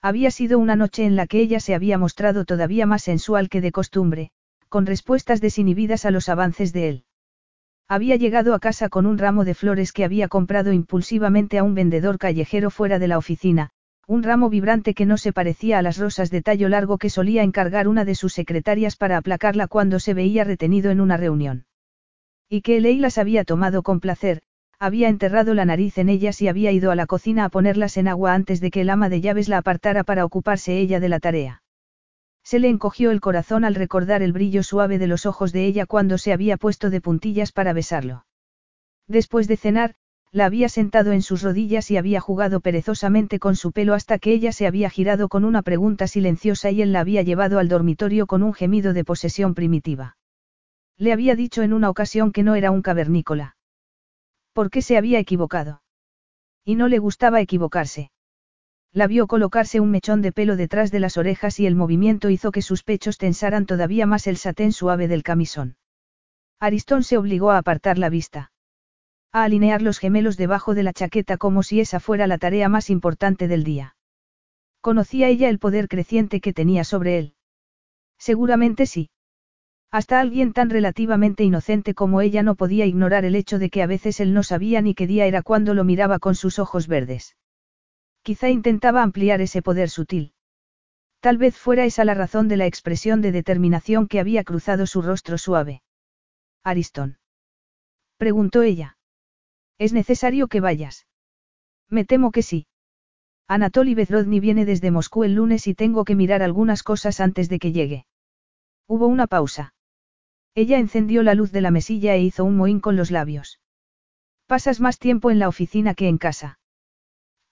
Había 0.00 0.30
sido 0.30 0.58
una 0.58 0.76
noche 0.76 1.04
en 1.04 1.16
la 1.16 1.26
que 1.26 1.40
ella 1.40 1.60
se 1.60 1.74
había 1.74 1.98
mostrado 1.98 2.46
todavía 2.46 2.86
más 2.86 3.02
sensual 3.02 3.50
que 3.50 3.60
de 3.60 3.70
costumbre, 3.70 4.30
con 4.70 4.86
respuestas 4.86 5.42
desinhibidas 5.42 6.06
a 6.06 6.10
los 6.10 6.30
avances 6.30 6.72
de 6.72 6.88
él. 6.88 7.04
Había 7.88 8.16
llegado 8.16 8.54
a 8.54 8.60
casa 8.60 8.88
con 8.88 9.04
un 9.04 9.18
ramo 9.18 9.44
de 9.44 9.54
flores 9.54 9.92
que 9.92 10.04
había 10.04 10.28
comprado 10.28 10.72
impulsivamente 10.72 11.58
a 11.58 11.64
un 11.64 11.74
vendedor 11.74 12.18
callejero 12.18 12.70
fuera 12.70 12.98
de 12.98 13.08
la 13.08 13.18
oficina, 13.18 13.70
un 14.06 14.22
ramo 14.22 14.48
vibrante 14.48 14.94
que 14.94 15.06
no 15.06 15.18
se 15.18 15.32
parecía 15.32 15.78
a 15.78 15.82
las 15.82 15.98
rosas 15.98 16.30
de 16.30 16.42
tallo 16.42 16.68
largo 16.68 16.98
que 16.98 17.10
solía 17.10 17.42
encargar 17.42 17.88
una 17.88 18.04
de 18.04 18.14
sus 18.14 18.32
secretarias 18.32 18.96
para 18.96 19.18
aplacarla 19.18 19.66
cuando 19.66 19.98
se 19.98 20.14
veía 20.14 20.44
retenido 20.44 20.90
en 20.90 21.00
una 21.00 21.16
reunión. 21.16 21.66
Y 22.48 22.62
que 22.62 22.80
Ley 22.80 22.98
las 22.98 23.18
había 23.18 23.44
tomado 23.44 23.82
con 23.82 24.00
placer, 24.00 24.42
había 24.78 25.08
enterrado 25.08 25.54
la 25.54 25.64
nariz 25.64 25.98
en 25.98 26.08
ellas 26.08 26.40
y 26.42 26.48
había 26.48 26.72
ido 26.72 26.90
a 26.90 26.96
la 26.96 27.06
cocina 27.06 27.44
a 27.44 27.48
ponerlas 27.48 27.96
en 27.96 28.08
agua 28.08 28.34
antes 28.34 28.60
de 28.60 28.70
que 28.70 28.82
el 28.82 28.90
ama 28.90 29.08
de 29.08 29.20
llaves 29.20 29.48
la 29.48 29.58
apartara 29.58 30.04
para 30.04 30.24
ocuparse 30.24 30.78
ella 30.78 31.00
de 31.00 31.08
la 31.08 31.20
tarea. 31.20 31.63
Se 32.44 32.58
le 32.58 32.68
encogió 32.68 33.10
el 33.10 33.20
corazón 33.20 33.64
al 33.64 33.74
recordar 33.74 34.22
el 34.22 34.32
brillo 34.32 34.62
suave 34.62 34.98
de 34.98 35.06
los 35.06 35.24
ojos 35.24 35.52
de 35.52 35.64
ella 35.64 35.86
cuando 35.86 36.18
se 36.18 36.32
había 36.32 36.58
puesto 36.58 36.90
de 36.90 37.00
puntillas 37.00 37.52
para 37.52 37.72
besarlo. 37.72 38.26
Después 39.08 39.48
de 39.48 39.56
cenar, 39.56 39.94
la 40.30 40.46
había 40.46 40.68
sentado 40.68 41.12
en 41.12 41.22
sus 41.22 41.42
rodillas 41.42 41.90
y 41.90 41.96
había 41.96 42.20
jugado 42.20 42.60
perezosamente 42.60 43.38
con 43.38 43.56
su 43.56 43.72
pelo 43.72 43.94
hasta 43.94 44.18
que 44.18 44.32
ella 44.32 44.52
se 44.52 44.66
había 44.66 44.90
girado 44.90 45.28
con 45.28 45.44
una 45.44 45.62
pregunta 45.62 46.06
silenciosa 46.06 46.70
y 46.70 46.82
él 46.82 46.92
la 46.92 47.00
había 47.00 47.22
llevado 47.22 47.58
al 47.58 47.68
dormitorio 47.68 48.26
con 48.26 48.42
un 48.42 48.52
gemido 48.52 48.92
de 48.92 49.04
posesión 49.04 49.54
primitiva. 49.54 50.16
Le 50.98 51.12
había 51.12 51.36
dicho 51.36 51.62
en 51.62 51.72
una 51.72 51.88
ocasión 51.88 52.32
que 52.32 52.42
no 52.42 52.56
era 52.56 52.70
un 52.70 52.82
cavernícola. 52.82 53.56
¿Por 54.52 54.70
qué 54.70 54.82
se 54.82 54.96
había 54.96 55.18
equivocado? 55.18 55.82
Y 56.64 56.74
no 56.74 56.88
le 56.88 56.98
gustaba 56.98 57.40
equivocarse. 57.40 58.10
La 58.94 59.08
vio 59.08 59.26
colocarse 59.26 59.80
un 59.80 59.90
mechón 59.90 60.22
de 60.22 60.30
pelo 60.30 60.54
detrás 60.54 60.92
de 60.92 61.00
las 61.00 61.16
orejas 61.16 61.58
y 61.58 61.66
el 61.66 61.74
movimiento 61.74 62.30
hizo 62.30 62.52
que 62.52 62.62
sus 62.62 62.84
pechos 62.84 63.18
tensaran 63.18 63.66
todavía 63.66 64.06
más 64.06 64.28
el 64.28 64.36
satén 64.36 64.70
suave 64.70 65.08
del 65.08 65.24
camisón. 65.24 65.76
Aristón 66.60 67.02
se 67.02 67.18
obligó 67.18 67.50
a 67.50 67.58
apartar 67.58 67.98
la 67.98 68.08
vista. 68.08 68.52
A 69.32 69.42
alinear 69.42 69.82
los 69.82 69.98
gemelos 69.98 70.36
debajo 70.36 70.76
de 70.76 70.84
la 70.84 70.92
chaqueta 70.92 71.38
como 71.38 71.64
si 71.64 71.80
esa 71.80 71.98
fuera 71.98 72.28
la 72.28 72.38
tarea 72.38 72.68
más 72.68 72.88
importante 72.88 73.48
del 73.48 73.64
día. 73.64 73.96
¿Conocía 74.80 75.26
ella 75.26 75.48
el 75.48 75.58
poder 75.58 75.88
creciente 75.88 76.40
que 76.40 76.52
tenía 76.52 76.84
sobre 76.84 77.18
él? 77.18 77.34
Seguramente 78.16 78.86
sí. 78.86 79.10
Hasta 79.90 80.20
alguien 80.20 80.52
tan 80.52 80.70
relativamente 80.70 81.42
inocente 81.42 81.94
como 81.94 82.20
ella 82.20 82.44
no 82.44 82.54
podía 82.54 82.86
ignorar 82.86 83.24
el 83.24 83.34
hecho 83.34 83.58
de 83.58 83.70
que 83.70 83.82
a 83.82 83.88
veces 83.88 84.20
él 84.20 84.32
no 84.32 84.44
sabía 84.44 84.82
ni 84.82 84.94
qué 84.94 85.08
día 85.08 85.26
era 85.26 85.42
cuando 85.42 85.74
lo 85.74 85.82
miraba 85.82 86.20
con 86.20 86.36
sus 86.36 86.60
ojos 86.60 86.86
verdes. 86.86 87.34
Quizá 88.24 88.48
intentaba 88.48 89.02
ampliar 89.02 89.42
ese 89.42 89.60
poder 89.60 89.90
sutil. 89.90 90.32
Tal 91.20 91.36
vez 91.36 91.58
fuera 91.58 91.84
esa 91.84 92.06
la 92.06 92.14
razón 92.14 92.48
de 92.48 92.56
la 92.56 92.64
expresión 92.64 93.20
de 93.20 93.32
determinación 93.32 94.08
que 94.08 94.18
había 94.18 94.44
cruzado 94.44 94.86
su 94.86 95.02
rostro 95.02 95.36
suave. 95.36 95.82
Aristón. 96.62 97.18
Preguntó 98.16 98.62
ella. 98.62 98.96
Es 99.78 99.92
necesario 99.92 100.48
que 100.48 100.60
vayas. 100.60 101.06
Me 101.90 102.06
temo 102.06 102.30
que 102.30 102.40
sí. 102.40 102.66
Anatoly 103.46 103.94
Bezrodny 103.94 104.40
viene 104.40 104.64
desde 104.64 104.90
Moscú 104.90 105.24
el 105.24 105.34
lunes 105.34 105.66
y 105.66 105.74
tengo 105.74 106.06
que 106.06 106.14
mirar 106.14 106.42
algunas 106.42 106.82
cosas 106.82 107.20
antes 107.20 107.50
de 107.50 107.58
que 107.58 107.72
llegue. 107.72 108.06
Hubo 108.86 109.06
una 109.06 109.26
pausa. 109.26 109.74
Ella 110.54 110.78
encendió 110.78 111.22
la 111.22 111.34
luz 111.34 111.52
de 111.52 111.60
la 111.60 111.70
mesilla 111.70 112.14
e 112.14 112.22
hizo 112.22 112.44
un 112.44 112.56
mohín 112.56 112.80
con 112.80 112.96
los 112.96 113.10
labios. 113.10 113.60
Pasas 114.46 114.80
más 114.80 114.98
tiempo 114.98 115.30
en 115.30 115.38
la 115.38 115.48
oficina 115.48 115.94
que 115.94 116.08
en 116.08 116.16
casa. 116.16 116.58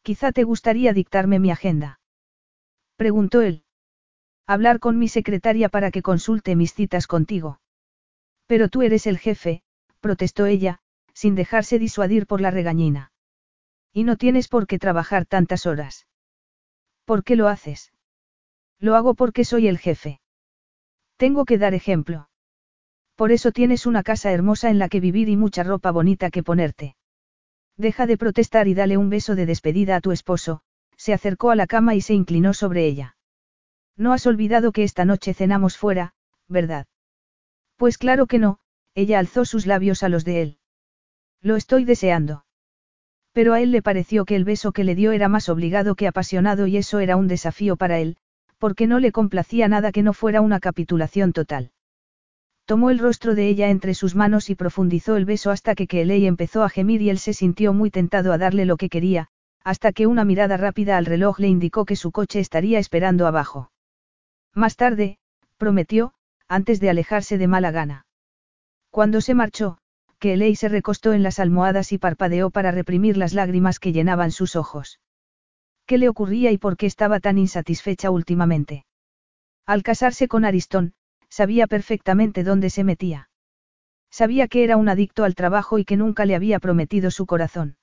Quizá 0.02 0.32
te 0.32 0.44
gustaría 0.44 0.92
dictarme 0.92 1.38
mi 1.38 1.50
agenda. 1.50 2.00
Preguntó 2.96 3.40
él. 3.40 3.64
Hablar 4.46 4.80
con 4.80 4.98
mi 4.98 5.08
secretaria 5.08 5.68
para 5.68 5.90
que 5.90 6.02
consulte 6.02 6.56
mis 6.56 6.74
citas 6.74 7.06
contigo. 7.06 7.60
Pero 8.46 8.68
tú 8.68 8.82
eres 8.82 9.06
el 9.06 9.18
jefe, 9.18 9.62
protestó 10.00 10.46
ella, 10.46 10.80
sin 11.14 11.34
dejarse 11.34 11.78
disuadir 11.78 12.26
por 12.26 12.40
la 12.40 12.50
regañina. 12.50 13.12
Y 13.92 14.04
no 14.04 14.16
tienes 14.16 14.48
por 14.48 14.66
qué 14.66 14.78
trabajar 14.78 15.26
tantas 15.26 15.66
horas. 15.66 16.06
¿Por 17.04 17.22
qué 17.24 17.36
lo 17.36 17.48
haces? 17.48 17.92
Lo 18.78 18.96
hago 18.96 19.14
porque 19.14 19.44
soy 19.44 19.68
el 19.68 19.78
jefe. 19.78 20.20
Tengo 21.16 21.44
que 21.44 21.58
dar 21.58 21.74
ejemplo. 21.74 22.28
Por 23.14 23.30
eso 23.30 23.52
tienes 23.52 23.86
una 23.86 24.02
casa 24.02 24.32
hermosa 24.32 24.70
en 24.70 24.78
la 24.78 24.88
que 24.88 24.98
vivir 24.98 25.28
y 25.28 25.36
mucha 25.36 25.62
ropa 25.62 25.92
bonita 25.92 26.30
que 26.30 26.42
ponerte. 26.42 26.96
Deja 27.76 28.06
de 28.06 28.16
protestar 28.16 28.68
y 28.68 28.74
dale 28.74 28.96
un 28.96 29.10
beso 29.10 29.34
de 29.34 29.46
despedida 29.46 29.96
a 29.96 30.00
tu 30.00 30.12
esposo, 30.12 30.60
se 30.96 31.12
acercó 31.12 31.50
a 31.50 31.56
la 31.56 31.66
cama 31.66 31.94
y 31.94 32.00
se 32.00 32.14
inclinó 32.14 32.54
sobre 32.54 32.86
ella. 32.86 33.16
No 33.96 34.12
has 34.12 34.26
olvidado 34.26 34.72
que 34.72 34.84
esta 34.84 35.04
noche 35.04 35.34
cenamos 35.34 35.76
fuera, 35.76 36.14
¿verdad? 36.48 36.86
Pues 37.76 37.98
claro 37.98 38.26
que 38.26 38.38
no, 38.38 38.58
ella 38.94 39.18
alzó 39.18 39.44
sus 39.44 39.66
labios 39.66 40.02
a 40.02 40.08
los 40.08 40.24
de 40.24 40.42
él. 40.42 40.58
Lo 41.40 41.56
estoy 41.56 41.84
deseando. 41.84 42.44
Pero 43.32 43.54
a 43.54 43.60
él 43.60 43.72
le 43.72 43.82
pareció 43.82 44.24
que 44.24 44.36
el 44.36 44.44
beso 44.44 44.72
que 44.72 44.84
le 44.84 44.94
dio 44.94 45.12
era 45.12 45.28
más 45.28 45.48
obligado 45.48 45.94
que 45.94 46.06
apasionado 46.06 46.66
y 46.66 46.76
eso 46.76 47.00
era 47.00 47.16
un 47.16 47.26
desafío 47.26 47.76
para 47.76 47.98
él, 47.98 48.16
porque 48.58 48.86
no 48.86 49.00
le 49.00 49.10
complacía 49.10 49.66
nada 49.68 49.90
que 49.90 50.02
no 50.02 50.12
fuera 50.12 50.40
una 50.40 50.60
capitulación 50.60 51.32
total. 51.32 51.72
Tomó 52.64 52.90
el 52.90 52.98
rostro 52.98 53.34
de 53.34 53.48
ella 53.48 53.70
entre 53.70 53.94
sus 53.94 54.14
manos 54.14 54.48
y 54.48 54.54
profundizó 54.54 55.16
el 55.16 55.24
beso 55.24 55.50
hasta 55.50 55.74
que 55.74 55.86
Kelly 55.86 56.26
empezó 56.26 56.62
a 56.62 56.68
gemir 56.68 57.02
y 57.02 57.10
él 57.10 57.18
se 57.18 57.34
sintió 57.34 57.72
muy 57.72 57.90
tentado 57.90 58.32
a 58.32 58.38
darle 58.38 58.64
lo 58.64 58.76
que 58.76 58.88
quería, 58.88 59.28
hasta 59.64 59.92
que 59.92 60.06
una 60.06 60.24
mirada 60.24 60.56
rápida 60.56 60.96
al 60.96 61.06
reloj 61.06 61.38
le 61.40 61.48
indicó 61.48 61.84
que 61.84 61.96
su 61.96 62.12
coche 62.12 62.40
estaría 62.40 62.78
esperando 62.78 63.26
abajo. 63.26 63.70
Más 64.54 64.76
tarde, 64.76 65.18
prometió, 65.56 66.14
antes 66.48 66.80
de 66.80 66.90
alejarse 66.90 67.38
de 67.38 67.48
mala 67.48 67.70
gana. 67.70 68.06
Cuando 68.90 69.20
se 69.20 69.34
marchó, 69.34 69.78
Kelly 70.18 70.54
se 70.54 70.68
recostó 70.68 71.14
en 71.14 71.22
las 71.22 71.40
almohadas 71.40 71.92
y 71.92 71.98
parpadeó 71.98 72.50
para 72.50 72.70
reprimir 72.70 73.16
las 73.16 73.34
lágrimas 73.34 73.80
que 73.80 73.92
llenaban 73.92 74.30
sus 74.30 74.54
ojos. 74.54 75.00
¿Qué 75.86 75.98
le 75.98 76.08
ocurría 76.08 76.52
y 76.52 76.58
por 76.58 76.76
qué 76.76 76.86
estaba 76.86 77.18
tan 77.18 77.38
insatisfecha 77.38 78.10
últimamente? 78.10 78.84
Al 79.66 79.82
casarse 79.82 80.28
con 80.28 80.44
Aristón, 80.44 80.94
sabía 81.32 81.66
perfectamente 81.66 82.44
dónde 82.44 82.68
se 82.68 82.84
metía. 82.84 83.30
Sabía 84.10 84.48
que 84.48 84.64
era 84.64 84.76
un 84.76 84.90
adicto 84.90 85.24
al 85.24 85.34
trabajo 85.34 85.78
y 85.78 85.86
que 85.86 85.96
nunca 85.96 86.26
le 86.26 86.34
había 86.34 86.58
prometido 86.60 87.10
su 87.10 87.24
corazón. 87.24 87.78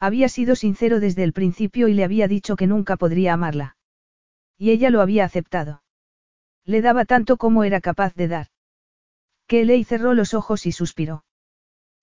Había 0.00 0.30
sido 0.30 0.56
sincero 0.56 0.98
desde 0.98 1.22
el 1.22 1.34
principio 1.34 1.88
y 1.88 1.92
le 1.92 2.02
había 2.02 2.28
dicho 2.28 2.56
que 2.56 2.66
nunca 2.66 2.96
podría 2.96 3.34
amarla. 3.34 3.76
Y 4.56 4.70
ella 4.70 4.88
lo 4.88 5.02
había 5.02 5.26
aceptado. 5.26 5.82
Le 6.64 6.80
daba 6.80 7.04
tanto 7.04 7.36
como 7.36 7.62
era 7.62 7.82
capaz 7.82 8.14
de 8.14 8.28
dar. 8.28 8.46
Que 9.46 9.84
cerró 9.84 10.14
los 10.14 10.32
ojos 10.32 10.64
y 10.64 10.72
suspiró. 10.72 11.24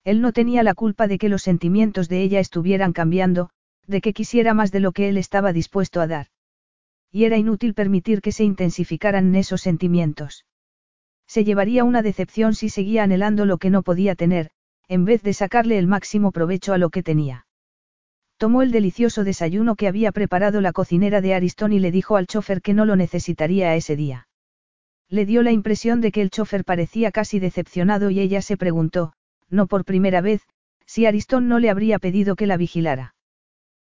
Él 0.04 0.20
no 0.20 0.32
tenía 0.32 0.62
la 0.62 0.74
culpa 0.74 1.08
de 1.08 1.18
que 1.18 1.28
los 1.28 1.42
sentimientos 1.42 2.08
de 2.08 2.22
ella 2.22 2.38
estuvieran 2.38 2.92
cambiando, 2.92 3.50
de 3.88 4.00
que 4.00 4.12
quisiera 4.12 4.54
más 4.54 4.70
de 4.70 4.78
lo 4.78 4.92
que 4.92 5.08
él 5.08 5.16
estaba 5.16 5.52
dispuesto 5.52 6.00
a 6.00 6.06
dar. 6.06 6.28
Y 7.10 7.24
era 7.24 7.38
inútil 7.38 7.74
permitir 7.74 8.20
que 8.20 8.30
se 8.30 8.44
intensificaran 8.44 9.34
esos 9.34 9.62
sentimientos. 9.62 10.44
Se 11.30 11.44
llevaría 11.44 11.84
una 11.84 12.02
decepción 12.02 12.56
si 12.56 12.70
seguía 12.70 13.04
anhelando 13.04 13.44
lo 13.44 13.58
que 13.58 13.70
no 13.70 13.84
podía 13.84 14.16
tener, 14.16 14.50
en 14.88 15.04
vez 15.04 15.22
de 15.22 15.32
sacarle 15.32 15.78
el 15.78 15.86
máximo 15.86 16.32
provecho 16.32 16.72
a 16.72 16.78
lo 16.78 16.90
que 16.90 17.04
tenía. 17.04 17.46
Tomó 18.36 18.62
el 18.62 18.72
delicioso 18.72 19.22
desayuno 19.22 19.76
que 19.76 19.86
había 19.86 20.10
preparado 20.10 20.60
la 20.60 20.72
cocinera 20.72 21.20
de 21.20 21.34
Ariston 21.34 21.72
y 21.72 21.78
le 21.78 21.92
dijo 21.92 22.16
al 22.16 22.26
chofer 22.26 22.60
que 22.62 22.74
no 22.74 22.84
lo 22.84 22.96
necesitaría 22.96 23.76
ese 23.76 23.94
día. 23.94 24.26
Le 25.08 25.24
dio 25.24 25.44
la 25.44 25.52
impresión 25.52 26.00
de 26.00 26.10
que 26.10 26.20
el 26.20 26.30
chofer 26.30 26.64
parecía 26.64 27.12
casi 27.12 27.38
decepcionado 27.38 28.10
y 28.10 28.18
ella 28.18 28.42
se 28.42 28.56
preguntó, 28.56 29.12
no 29.48 29.68
por 29.68 29.84
primera 29.84 30.20
vez, 30.20 30.42
si 30.84 31.06
Ariston 31.06 31.46
no 31.46 31.60
le 31.60 31.70
habría 31.70 32.00
pedido 32.00 32.34
que 32.34 32.48
la 32.48 32.56
vigilara. 32.56 33.14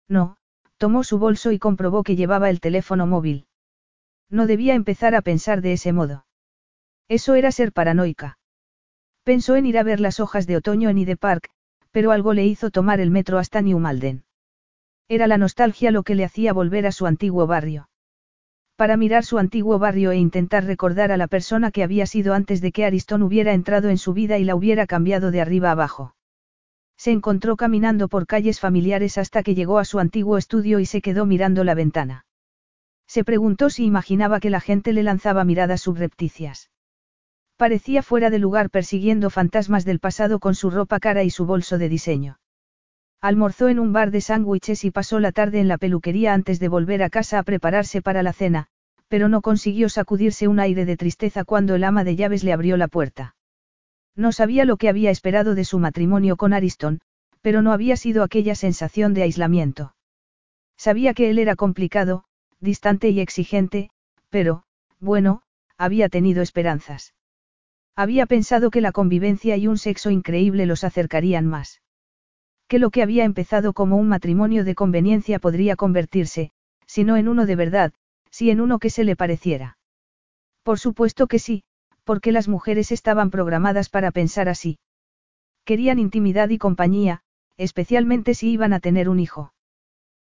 No, 0.07 0.38
tomó 0.77 1.03
su 1.03 1.19
bolso 1.19 1.51
y 1.51 1.59
comprobó 1.59 2.03
que 2.03 2.15
llevaba 2.15 2.49
el 2.49 2.61
teléfono 2.61 3.05
móvil. 3.05 3.47
No 4.30 4.47
debía 4.47 4.75
empezar 4.75 5.13
a 5.13 5.22
pensar 5.22 5.59
de 5.59 5.73
ese 5.73 5.91
modo. 5.91 6.23
Eso 7.07 7.35
era 7.35 7.51
ser 7.51 7.72
paranoica. 7.73 8.38
Pensó 9.23 9.56
en 9.56 9.65
ir 9.65 9.77
a 9.77 9.83
ver 9.83 9.99
las 9.99 10.19
hojas 10.19 10.48
de 10.48 10.57
otoño 10.57 10.90
en 10.90 10.98
Ide 10.98 11.17
Park, 11.17 11.49
pero 11.91 12.11
algo 12.11 12.33
le 12.33 12.45
hizo 12.45 12.72
tomar 12.72 12.99
el 12.99 13.11
metro 13.11 13.40
hasta 13.40 13.61
New 13.61 13.80
Malden. 13.80 14.25
Era 15.07 15.27
la 15.27 15.38
nostalgia 15.38 15.91
lo 15.91 16.03
que 16.03 16.15
le 16.15 16.25
hacía 16.25 16.53
volver 16.53 16.88
a 16.88 16.91
su 16.91 17.06
antiguo 17.06 17.45
barrio. 17.45 17.90
Para 18.75 18.98
mirar 18.98 19.23
su 19.23 19.38
antiguo 19.38 19.77
barrio 19.77 20.11
e 20.11 20.17
intentar 20.17 20.65
recordar 20.65 21.11
a 21.11 21.17
la 21.17 21.27
persona 21.27 21.72
que 21.72 21.83
había 21.83 22.06
sido 22.06 22.33
antes 22.33 22.59
de 22.61 22.72
que 22.72 22.85
Ariston 22.85 23.22
hubiera 23.22 23.53
entrado 23.53 23.90
en 23.90 23.98
su 23.98 24.14
vida 24.14 24.40
y 24.40 24.43
la 24.43 24.56
hubiera 24.56 24.88
cambiado 24.88 25.30
de 25.30 25.41
arriba 25.41 25.72
abajo. 25.72 26.15
Se 26.98 27.11
encontró 27.11 27.56
caminando 27.56 28.07
por 28.07 28.25
calles 28.25 28.59
familiares 28.59 29.17
hasta 29.17 29.43
que 29.43 29.56
llegó 29.56 29.77
a 29.77 29.85
su 29.85 29.99
antiguo 29.99 30.38
estudio 30.38 30.80
y 30.80 30.85
se 30.85 31.01
quedó 31.01 31.25
mirando 31.25 31.64
la 31.64 31.75
ventana. 31.75 32.25
Se 33.07 33.23
preguntó 33.23 33.69
si 33.69 33.85
imaginaba 33.85 34.40
que 34.40 34.49
la 34.49 34.59
gente 34.59 34.93
le 34.93 35.03
lanzaba 35.03 35.43
miradas 35.43 35.82
subrepticias. 35.82 36.72
Parecía 37.64 38.03
fuera 38.03 38.30
de 38.30 38.40
lugar 38.40 38.69
persiguiendo 38.69 39.30
fantasmas 39.30 39.85
del 39.85 40.00
pasado 40.00 40.40
con 40.40 40.53
su 40.53 40.69
ropa 40.69 41.00
cara 41.00 41.24
y 41.24 41.30
su 41.30 41.45
bolso 41.45 41.77
de 41.77 41.88
diseño. 41.88 42.38
Almorzó 43.22 43.69
en 43.69 43.80
un 43.80 43.93
bar 43.93 44.11
de 44.11 44.19
sándwiches 44.19 44.83
y 44.83 44.92
pasó 44.92 45.22
la 45.22 45.32
tarde 45.32 45.61
en 45.61 45.69
la 45.69 45.77
peluquería 45.77 46.33
antes 46.33 46.59
de 46.59 46.67
volver 46.67 47.01
a 47.01 47.09
casa 47.09 47.40
a 47.40 47.43
prepararse 47.43 48.01
para 48.01 48.22
la 48.22 48.33
cena, 48.33 48.67
pero 49.08 49.30
no 49.30 49.42
consiguió 49.42 49.88
sacudirse 49.88 50.50
un 50.50 50.59
aire 50.59 50.83
de 50.83 50.98
tristeza 50.98 51.45
cuando 51.45 51.75
el 51.75 51.85
ama 51.85 52.03
de 52.03 52.17
llaves 52.17 52.43
le 52.43 52.51
abrió 52.51 52.75
la 52.75 52.90
puerta. 52.90 53.38
No 54.14 54.33
sabía 54.33 54.66
lo 54.66 54.75
que 54.75 54.90
había 54.90 55.09
esperado 55.09 55.56
de 55.56 55.64
su 55.64 55.80
matrimonio 55.80 56.35
con 56.35 56.51
Ariston, 56.51 57.00
pero 57.42 57.61
no 57.61 57.72
había 57.72 57.95
sido 57.95 58.24
aquella 58.24 58.56
sensación 58.56 59.14
de 59.14 59.24
aislamiento. 59.24 59.95
Sabía 60.75 61.14
que 61.14 61.30
él 61.30 61.40
era 61.40 61.56
complicado, 61.56 62.25
distante 62.59 63.09
y 63.11 63.22
exigente, 63.22 63.90
pero, 64.30 64.64
bueno, 65.00 65.43
había 65.77 66.09
tenido 66.09 66.42
esperanzas. 66.42 67.14
Había 67.95 68.25
pensado 68.25 68.72
que 68.72 68.81
la 68.81 68.91
convivencia 68.91 69.55
y 69.55 69.67
un 69.67 69.77
sexo 69.77 70.09
increíble 70.09 70.65
los 70.65 70.83
acercarían 70.83 71.45
más. 71.45 71.81
Que 72.67 72.80
lo 72.80 72.89
que 72.89 73.03
había 73.03 73.23
empezado 73.23 73.73
como 73.73 73.97
un 73.97 74.07
matrimonio 74.07 74.63
de 74.63 74.73
conveniencia 74.73 75.38
podría 75.39 75.75
convertirse, 75.75 76.51
si 76.88 77.03
no 77.03 77.17
en 77.17 77.27
uno 77.27 77.45
de 77.45 77.55
verdad, 77.55 77.93
si 78.31 78.49
en 78.49 78.61
uno 78.61 78.80
que 78.80 78.89
se 78.89 79.03
le 79.03 79.15
pareciera. 79.15 79.77
Por 80.63 80.80
supuesto 80.80 81.27
que 81.27 81.38
sí, 81.38 81.63
porque 82.03 82.31
las 82.31 82.47
mujeres 82.47 82.91
estaban 82.91 83.30
programadas 83.30 83.89
para 83.89 84.11
pensar 84.11 84.49
así. 84.49 84.80
Querían 85.63 85.99
intimidad 85.99 86.49
y 86.49 86.57
compañía, 86.57 87.22
especialmente 87.57 88.33
si 88.33 88.49
iban 88.49 88.73
a 88.73 88.80
tener 88.80 89.07
un 89.07 89.19
hijo. 89.19 89.53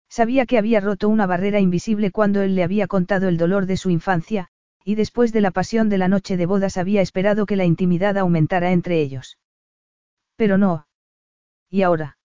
Sabía 0.09 0.45
que 0.45 0.57
había 0.57 0.79
roto 0.79 1.09
una 1.09 1.25
barrera 1.25 1.59
invisible 1.59 2.11
cuando 2.11 2.41
él 2.41 2.55
le 2.55 2.63
había 2.63 2.87
contado 2.87 3.27
el 3.27 3.37
dolor 3.37 3.65
de 3.65 3.75
su 3.75 3.89
infancia, 3.89 4.49
y 4.87 4.95
después 4.95 5.33
de 5.33 5.41
la 5.41 5.51
pasión 5.51 5.89
de 5.89 5.97
la 5.97 6.07
noche 6.07 6.37
de 6.37 6.45
bodas 6.45 6.77
había 6.77 7.01
esperado 7.01 7.45
que 7.45 7.57
la 7.57 7.65
intimidad 7.65 8.17
aumentara 8.17 8.71
entre 8.71 9.01
ellos. 9.01 9.37
Pero 10.37 10.57
no. 10.57 10.87
¿Y 11.69 11.81
ahora? 11.81 12.17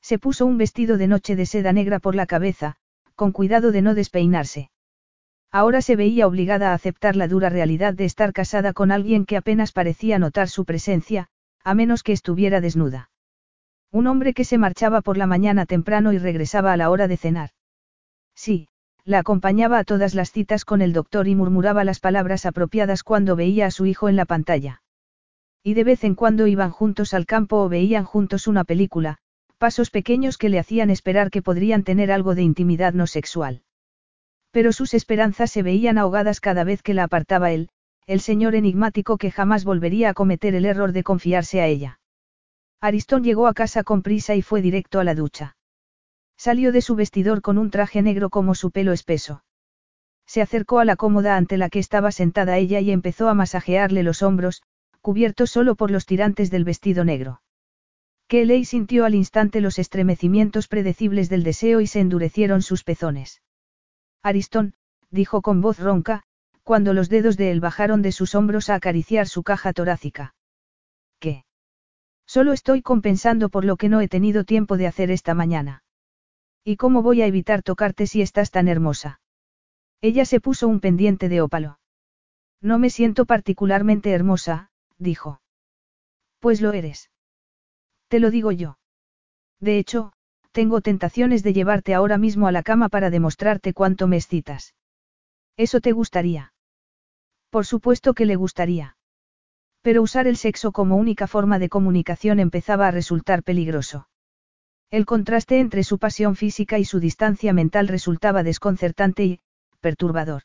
Se 0.00 0.16
puso 0.16 0.46
un 0.46 0.56
vestido 0.56 0.98
de 0.98 1.08
noche 1.08 1.34
de 1.34 1.46
seda 1.46 1.72
negra 1.72 1.98
por 1.98 2.14
la 2.14 2.26
cabeza, 2.26 2.76
con 3.16 3.32
cuidado 3.32 3.72
de 3.72 3.82
no 3.82 3.96
despeinarse. 3.96 4.70
Ahora 5.50 5.82
se 5.82 5.96
veía 5.96 6.28
obligada 6.28 6.70
a 6.70 6.74
aceptar 6.74 7.16
la 7.16 7.26
dura 7.26 7.48
realidad 7.48 7.92
de 7.92 8.04
estar 8.04 8.32
casada 8.32 8.72
con 8.72 8.92
alguien 8.92 9.26
que 9.26 9.36
apenas 9.36 9.72
parecía 9.72 10.20
notar 10.20 10.48
su 10.48 10.64
presencia, 10.64 11.26
a 11.64 11.74
menos 11.74 12.04
que 12.04 12.12
estuviera 12.12 12.60
desnuda. 12.60 13.10
Un 13.90 14.06
hombre 14.06 14.32
que 14.32 14.44
se 14.44 14.58
marchaba 14.58 15.00
por 15.00 15.16
la 15.16 15.26
mañana 15.26 15.66
temprano 15.66 16.12
y 16.12 16.18
regresaba 16.18 16.72
a 16.72 16.76
la 16.76 16.88
hora 16.88 17.08
de 17.08 17.16
cenar. 17.16 17.50
Sí, 18.36 18.68
la 19.04 19.20
acompañaba 19.20 19.78
a 19.78 19.84
todas 19.84 20.14
las 20.14 20.32
citas 20.32 20.64
con 20.64 20.82
el 20.82 20.92
doctor 20.92 21.28
y 21.28 21.34
murmuraba 21.34 21.84
las 21.84 22.00
palabras 22.00 22.46
apropiadas 22.46 23.02
cuando 23.02 23.36
veía 23.36 23.66
a 23.66 23.70
su 23.70 23.86
hijo 23.86 24.08
en 24.08 24.16
la 24.16 24.24
pantalla. 24.24 24.82
Y 25.62 25.74
de 25.74 25.84
vez 25.84 26.04
en 26.04 26.14
cuando 26.14 26.46
iban 26.46 26.70
juntos 26.70 27.12
al 27.14 27.26
campo 27.26 27.62
o 27.62 27.68
veían 27.68 28.04
juntos 28.04 28.46
una 28.46 28.64
película, 28.64 29.18
pasos 29.58 29.90
pequeños 29.90 30.38
que 30.38 30.48
le 30.48 30.58
hacían 30.58 30.88
esperar 30.88 31.30
que 31.30 31.42
podrían 31.42 31.84
tener 31.84 32.10
algo 32.10 32.34
de 32.34 32.42
intimidad 32.42 32.94
no 32.94 33.06
sexual. 33.06 33.62
Pero 34.52 34.72
sus 34.72 34.94
esperanzas 34.94 35.50
se 35.50 35.62
veían 35.62 35.98
ahogadas 35.98 36.40
cada 36.40 36.64
vez 36.64 36.82
que 36.82 36.94
la 36.94 37.04
apartaba 37.04 37.52
él, 37.52 37.68
el 38.06 38.20
señor 38.20 38.54
enigmático 38.54 39.18
que 39.18 39.30
jamás 39.30 39.64
volvería 39.64 40.10
a 40.10 40.14
cometer 40.14 40.54
el 40.54 40.64
error 40.64 40.92
de 40.92 41.04
confiarse 41.04 41.60
a 41.60 41.66
ella. 41.66 42.00
Aristón 42.80 43.22
llegó 43.22 43.46
a 43.46 43.54
casa 43.54 43.84
con 43.84 44.02
prisa 44.02 44.34
y 44.34 44.42
fue 44.42 44.62
directo 44.62 44.98
a 44.98 45.04
la 45.04 45.14
ducha. 45.14 45.56
Salió 46.40 46.72
de 46.72 46.80
su 46.80 46.94
vestidor 46.94 47.42
con 47.42 47.58
un 47.58 47.70
traje 47.70 48.00
negro 48.00 48.30
como 48.30 48.54
su 48.54 48.70
pelo 48.70 48.92
espeso. 48.92 49.44
Se 50.24 50.40
acercó 50.40 50.78
a 50.78 50.86
la 50.86 50.96
cómoda 50.96 51.36
ante 51.36 51.58
la 51.58 51.68
que 51.68 51.78
estaba 51.78 52.12
sentada 52.12 52.56
ella 52.56 52.80
y 52.80 52.92
empezó 52.92 53.28
a 53.28 53.34
masajearle 53.34 54.02
los 54.02 54.22
hombros, 54.22 54.62
cubiertos 55.02 55.50
solo 55.50 55.74
por 55.74 55.90
los 55.90 56.06
tirantes 56.06 56.50
del 56.50 56.64
vestido 56.64 57.04
negro. 57.04 57.42
Kelly 58.26 58.64
sintió 58.64 59.04
al 59.04 59.14
instante 59.14 59.60
los 59.60 59.78
estremecimientos 59.78 60.66
predecibles 60.66 61.28
del 61.28 61.42
deseo 61.42 61.82
y 61.82 61.86
se 61.86 62.00
endurecieron 62.00 62.62
sus 62.62 62.84
pezones. 62.84 63.42
Aristón, 64.22 64.72
dijo 65.10 65.42
con 65.42 65.60
voz 65.60 65.78
ronca, 65.78 66.22
cuando 66.62 66.94
los 66.94 67.10
dedos 67.10 67.36
de 67.36 67.50
él 67.50 67.60
bajaron 67.60 68.00
de 68.00 68.12
sus 68.12 68.34
hombros 68.34 68.70
a 68.70 68.76
acariciar 68.76 69.28
su 69.28 69.42
caja 69.42 69.74
torácica. 69.74 70.34
¿Qué? 71.18 71.44
Solo 72.24 72.54
estoy 72.54 72.80
compensando 72.80 73.50
por 73.50 73.66
lo 73.66 73.76
que 73.76 73.90
no 73.90 74.00
he 74.00 74.08
tenido 74.08 74.44
tiempo 74.44 74.78
de 74.78 74.86
hacer 74.86 75.10
esta 75.10 75.34
mañana. 75.34 75.82
¿Y 76.64 76.76
cómo 76.76 77.02
voy 77.02 77.22
a 77.22 77.26
evitar 77.26 77.62
tocarte 77.62 78.06
si 78.06 78.22
estás 78.22 78.50
tan 78.50 78.68
hermosa? 78.68 79.20
Ella 80.00 80.24
se 80.24 80.40
puso 80.40 80.68
un 80.68 80.80
pendiente 80.80 81.28
de 81.28 81.40
ópalo. 81.40 81.78
No 82.60 82.78
me 82.78 82.90
siento 82.90 83.24
particularmente 83.24 84.10
hermosa, 84.10 84.70
dijo. 84.98 85.40
Pues 86.38 86.60
lo 86.60 86.72
eres. 86.72 87.10
Te 88.08 88.20
lo 88.20 88.30
digo 88.30 88.52
yo. 88.52 88.78
De 89.60 89.78
hecho, 89.78 90.12
tengo 90.52 90.80
tentaciones 90.80 91.42
de 91.42 91.52
llevarte 91.52 91.94
ahora 91.94 92.18
mismo 92.18 92.46
a 92.46 92.52
la 92.52 92.62
cama 92.62 92.88
para 92.88 93.10
demostrarte 93.10 93.72
cuánto 93.72 94.06
me 94.08 94.16
excitas. 94.16 94.74
¿Eso 95.56 95.80
te 95.80 95.92
gustaría? 95.92 96.52
Por 97.50 97.66
supuesto 97.66 98.14
que 98.14 98.26
le 98.26 98.36
gustaría. 98.36 98.96
Pero 99.82 100.02
usar 100.02 100.26
el 100.26 100.36
sexo 100.36 100.72
como 100.72 100.96
única 100.96 101.26
forma 101.26 101.58
de 101.58 101.68
comunicación 101.68 102.40
empezaba 102.40 102.88
a 102.88 102.90
resultar 102.90 103.42
peligroso. 103.42 104.08
El 104.90 105.06
contraste 105.06 105.60
entre 105.60 105.84
su 105.84 105.98
pasión 105.98 106.34
física 106.34 106.78
y 106.78 106.84
su 106.84 106.98
distancia 106.98 107.52
mental 107.52 107.86
resultaba 107.86 108.42
desconcertante 108.42 109.24
y, 109.24 109.40
perturbador. 109.80 110.42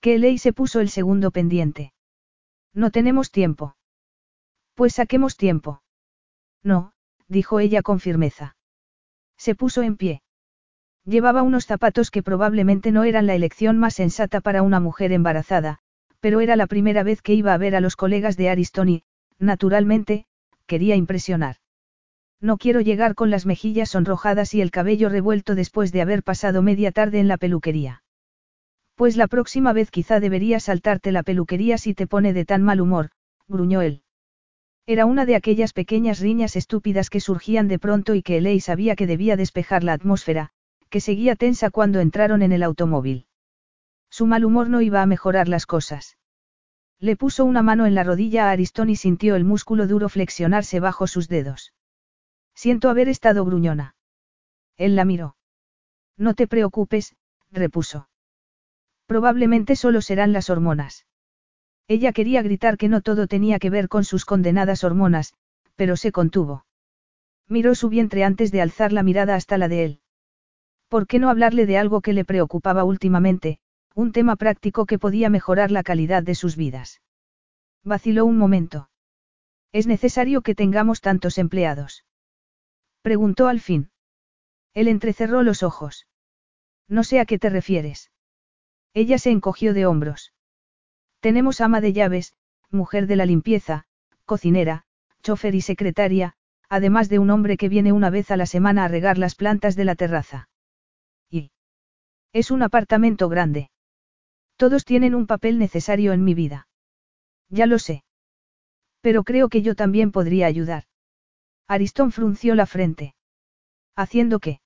Kelly 0.00 0.36
se 0.38 0.52
puso 0.52 0.80
el 0.80 0.90
segundo 0.90 1.30
pendiente. 1.30 1.94
No 2.74 2.90
tenemos 2.90 3.30
tiempo. 3.30 3.74
Pues 4.74 4.94
saquemos 4.94 5.36
tiempo. 5.36 5.82
No, 6.62 6.92
dijo 7.26 7.58
ella 7.58 7.82
con 7.82 8.00
firmeza. 8.00 8.56
Se 9.38 9.54
puso 9.54 9.82
en 9.82 9.96
pie. 9.96 10.22
Llevaba 11.04 11.42
unos 11.42 11.64
zapatos 11.64 12.10
que 12.10 12.22
probablemente 12.22 12.92
no 12.92 13.04
eran 13.04 13.26
la 13.26 13.34
elección 13.34 13.78
más 13.78 13.94
sensata 13.94 14.42
para 14.42 14.62
una 14.62 14.78
mujer 14.78 15.10
embarazada, 15.10 15.78
pero 16.20 16.40
era 16.40 16.54
la 16.54 16.66
primera 16.66 17.02
vez 17.02 17.22
que 17.22 17.32
iba 17.32 17.54
a 17.54 17.58
ver 17.58 17.74
a 17.74 17.80
los 17.80 17.96
colegas 17.96 18.36
de 18.36 18.50
Ariston 18.50 18.88
y, 18.90 19.04
naturalmente, 19.38 20.26
quería 20.66 20.96
impresionar. 20.96 21.56
No 22.40 22.56
quiero 22.56 22.80
llegar 22.80 23.14
con 23.14 23.30
las 23.30 23.46
mejillas 23.46 23.90
sonrojadas 23.90 24.54
y 24.54 24.60
el 24.60 24.70
cabello 24.70 25.08
revuelto 25.08 25.54
después 25.54 25.90
de 25.90 26.02
haber 26.02 26.22
pasado 26.22 26.62
media 26.62 26.92
tarde 26.92 27.18
en 27.18 27.26
la 27.26 27.36
peluquería. 27.36 28.02
Pues 28.94 29.16
la 29.16 29.26
próxima 29.26 29.72
vez 29.72 29.90
quizá 29.90 30.20
deberías 30.20 30.64
saltarte 30.64 31.12
la 31.12 31.22
peluquería 31.22 31.78
si 31.78 31.94
te 31.94 32.06
pone 32.06 32.32
de 32.32 32.44
tan 32.44 32.62
mal 32.62 32.80
humor, 32.80 33.10
gruñó 33.48 33.82
él. 33.82 34.02
Era 34.86 35.04
una 35.04 35.26
de 35.26 35.36
aquellas 35.36 35.72
pequeñas 35.72 36.20
riñas 36.20 36.56
estúpidas 36.56 37.10
que 37.10 37.20
surgían 37.20 37.68
de 37.68 37.78
pronto 37.78 38.14
y 38.14 38.22
que 38.22 38.38
Elei 38.38 38.60
sabía 38.60 38.96
que 38.96 39.06
debía 39.06 39.36
despejar 39.36 39.84
la 39.84 39.92
atmósfera, 39.92 40.50
que 40.88 41.00
seguía 41.00 41.36
tensa 41.36 41.70
cuando 41.70 42.00
entraron 42.00 42.42
en 42.42 42.52
el 42.52 42.62
automóvil. 42.62 43.26
Su 44.10 44.26
mal 44.26 44.44
humor 44.44 44.68
no 44.68 44.80
iba 44.80 45.02
a 45.02 45.06
mejorar 45.06 45.48
las 45.48 45.66
cosas. 45.66 46.16
Le 46.98 47.16
puso 47.16 47.44
una 47.44 47.62
mano 47.62 47.84
en 47.86 47.94
la 47.94 48.04
rodilla 48.04 48.48
a 48.48 48.50
Aristón 48.50 48.90
y 48.90 48.96
sintió 48.96 49.36
el 49.36 49.44
músculo 49.44 49.86
duro 49.86 50.08
flexionarse 50.08 50.80
bajo 50.80 51.06
sus 51.06 51.28
dedos. 51.28 51.72
Siento 52.58 52.90
haber 52.90 53.08
estado 53.08 53.44
gruñona. 53.44 53.94
Él 54.76 54.96
la 54.96 55.04
miró. 55.04 55.36
No 56.16 56.34
te 56.34 56.48
preocupes, 56.48 57.14
repuso. 57.52 58.08
Probablemente 59.06 59.76
solo 59.76 60.00
serán 60.00 60.32
las 60.32 60.50
hormonas. 60.50 61.06
Ella 61.86 62.10
quería 62.12 62.42
gritar 62.42 62.76
que 62.76 62.88
no 62.88 63.00
todo 63.00 63.28
tenía 63.28 63.60
que 63.60 63.70
ver 63.70 63.88
con 63.88 64.02
sus 64.02 64.24
condenadas 64.24 64.82
hormonas, 64.82 65.34
pero 65.76 65.96
se 65.96 66.10
contuvo. 66.10 66.66
Miró 67.46 67.76
su 67.76 67.90
vientre 67.90 68.24
antes 68.24 68.50
de 68.50 68.60
alzar 68.60 68.92
la 68.92 69.04
mirada 69.04 69.36
hasta 69.36 69.56
la 69.56 69.68
de 69.68 69.84
él. 69.84 70.00
¿Por 70.88 71.06
qué 71.06 71.20
no 71.20 71.30
hablarle 71.30 71.64
de 71.64 71.78
algo 71.78 72.00
que 72.00 72.12
le 72.12 72.24
preocupaba 72.24 72.82
últimamente, 72.82 73.60
un 73.94 74.10
tema 74.10 74.34
práctico 74.34 74.84
que 74.84 74.98
podía 74.98 75.30
mejorar 75.30 75.70
la 75.70 75.84
calidad 75.84 76.24
de 76.24 76.34
sus 76.34 76.56
vidas. 76.56 77.02
Vaciló 77.84 78.26
un 78.26 78.36
momento. 78.36 78.90
¿Es 79.70 79.86
necesario 79.86 80.42
que 80.42 80.56
tengamos 80.56 81.00
tantos 81.00 81.38
empleados? 81.38 82.02
Preguntó 83.08 83.48
al 83.48 83.60
fin. 83.60 83.90
Él 84.74 84.86
entrecerró 84.86 85.42
los 85.42 85.62
ojos. 85.62 86.06
No 86.88 87.04
sé 87.04 87.20
a 87.20 87.24
qué 87.24 87.38
te 87.38 87.48
refieres. 87.48 88.10
Ella 88.92 89.16
se 89.16 89.30
encogió 89.30 89.72
de 89.72 89.86
hombros. 89.86 90.34
Tenemos 91.20 91.62
ama 91.62 91.80
de 91.80 91.94
llaves, 91.94 92.34
mujer 92.70 93.06
de 93.06 93.16
la 93.16 93.24
limpieza, 93.24 93.86
cocinera, 94.26 94.84
chofer 95.22 95.54
y 95.54 95.62
secretaria, 95.62 96.34
además 96.68 97.08
de 97.08 97.18
un 97.18 97.30
hombre 97.30 97.56
que 97.56 97.70
viene 97.70 97.92
una 97.92 98.10
vez 98.10 98.30
a 98.30 98.36
la 98.36 98.44
semana 98.44 98.84
a 98.84 98.88
regar 98.88 99.16
las 99.16 99.34
plantas 99.34 99.74
de 99.74 99.86
la 99.86 99.94
terraza. 99.94 100.50
Y. 101.30 101.50
Es 102.34 102.50
un 102.50 102.62
apartamento 102.62 103.30
grande. 103.30 103.70
Todos 104.58 104.84
tienen 104.84 105.14
un 105.14 105.26
papel 105.26 105.58
necesario 105.58 106.12
en 106.12 106.24
mi 106.24 106.34
vida. 106.34 106.68
Ya 107.48 107.64
lo 107.64 107.78
sé. 107.78 108.04
Pero 109.00 109.24
creo 109.24 109.48
que 109.48 109.62
yo 109.62 109.74
también 109.74 110.12
podría 110.12 110.46
ayudar. 110.46 110.84
Aristón 111.68 112.12
frunció 112.12 112.54
la 112.54 112.64
frente. 112.64 113.14
¿Haciendo 113.94 114.40
qué? 114.40 114.60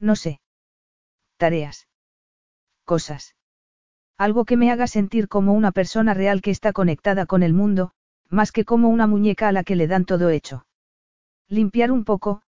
No 0.00 0.16
sé. 0.16 0.40
Tareas. 1.36 1.86
Cosas. 2.84 3.36
Algo 4.18 4.44
que 4.44 4.56
me 4.56 4.72
haga 4.72 4.88
sentir 4.88 5.28
como 5.28 5.52
una 5.52 5.70
persona 5.70 6.14
real 6.14 6.42
que 6.42 6.50
está 6.50 6.72
conectada 6.72 7.26
con 7.26 7.44
el 7.44 7.52
mundo, 7.52 7.92
más 8.28 8.50
que 8.50 8.64
como 8.64 8.88
una 8.88 9.06
muñeca 9.06 9.46
a 9.48 9.52
la 9.52 9.62
que 9.62 9.76
le 9.76 9.86
dan 9.86 10.04
todo 10.04 10.30
hecho. 10.30 10.66
Limpiar 11.48 11.92
un 11.92 12.04
poco, 12.04 12.42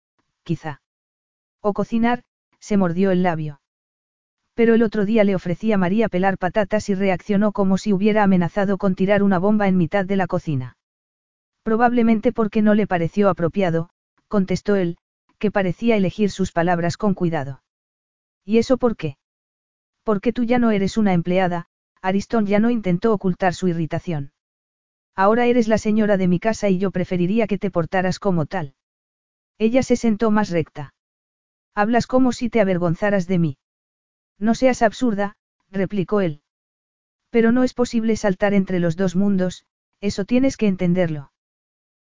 quizá. 0.43 0.81
O 1.61 1.73
cocinar, 1.73 2.23
se 2.59 2.77
mordió 2.77 3.11
el 3.11 3.21
labio. 3.21 3.61
Pero 4.55 4.73
el 4.73 4.81
otro 4.81 5.05
día 5.05 5.23
le 5.23 5.35
ofrecí 5.35 5.71
a 5.71 5.77
María 5.77 6.09
pelar 6.09 6.39
patatas 6.39 6.89
y 6.89 6.95
reaccionó 6.95 7.51
como 7.51 7.77
si 7.77 7.93
hubiera 7.93 8.23
amenazado 8.23 8.79
con 8.79 8.95
tirar 8.95 9.21
una 9.21 9.37
bomba 9.37 9.67
en 9.67 9.77
mitad 9.77 10.05
de 10.05 10.15
la 10.15 10.25
cocina. 10.25 10.76
Probablemente 11.67 12.31
porque 12.31 12.61
no 12.61 12.75
le 12.75 12.87
pareció 12.87 13.27
apropiado, 13.27 13.89
contestó 14.29 14.77
él, 14.77 14.95
que 15.37 15.51
parecía 15.51 15.97
elegir 15.97 16.31
sus 16.31 16.53
palabras 16.53 16.95
con 16.95 17.13
cuidado. 17.13 17.61
¿Y 18.45 18.59
eso 18.59 18.77
por 18.77 18.95
qué? 18.95 19.17
Porque 20.05 20.31
tú 20.31 20.45
ya 20.45 20.59
no 20.59 20.71
eres 20.71 20.95
una 20.95 21.11
empleada, 21.11 21.65
Aristón 22.01 22.45
ya 22.45 22.61
no 22.61 22.69
intentó 22.69 23.11
ocultar 23.11 23.53
su 23.53 23.67
irritación. 23.67 24.31
Ahora 25.13 25.45
eres 25.45 25.67
la 25.67 25.77
señora 25.77 26.15
de 26.15 26.29
mi 26.29 26.39
casa 26.39 26.69
y 26.69 26.77
yo 26.77 26.89
preferiría 26.91 27.47
que 27.47 27.57
te 27.57 27.69
portaras 27.69 28.17
como 28.17 28.45
tal. 28.45 28.73
Ella 29.57 29.83
se 29.83 29.97
sentó 29.97 30.31
más 30.31 30.51
recta. 30.51 30.93
Hablas 31.75 32.07
como 32.07 32.31
si 32.31 32.49
te 32.49 32.61
avergonzaras 32.61 33.27
de 33.27 33.39
mí. 33.39 33.57
No 34.39 34.55
seas 34.55 34.81
absurda, 34.81 35.35
replicó 35.69 36.21
él. 36.21 36.43
Pero 37.29 37.51
no 37.51 37.65
es 37.65 37.73
posible 37.73 38.15
saltar 38.15 38.53
entre 38.53 38.79
los 38.79 38.95
dos 38.95 39.17
mundos, 39.17 39.65
eso 39.99 40.23
tienes 40.23 40.55
que 40.55 40.67
entenderlo. 40.67 41.29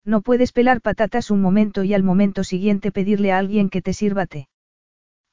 No 0.06 0.22
puedes 0.22 0.52
pelar 0.52 0.82
patatas 0.82 1.32
un 1.32 1.42
momento 1.42 1.84
y 1.84 1.94
al 1.94 2.04
momento 2.04 2.44
siguiente 2.44 2.92
pedirle 2.92 3.32
a 3.32 3.38
alguien 3.38 3.70
que 3.70 3.82
te 3.82 3.94
sirva 3.94 4.26
té. 4.26 4.48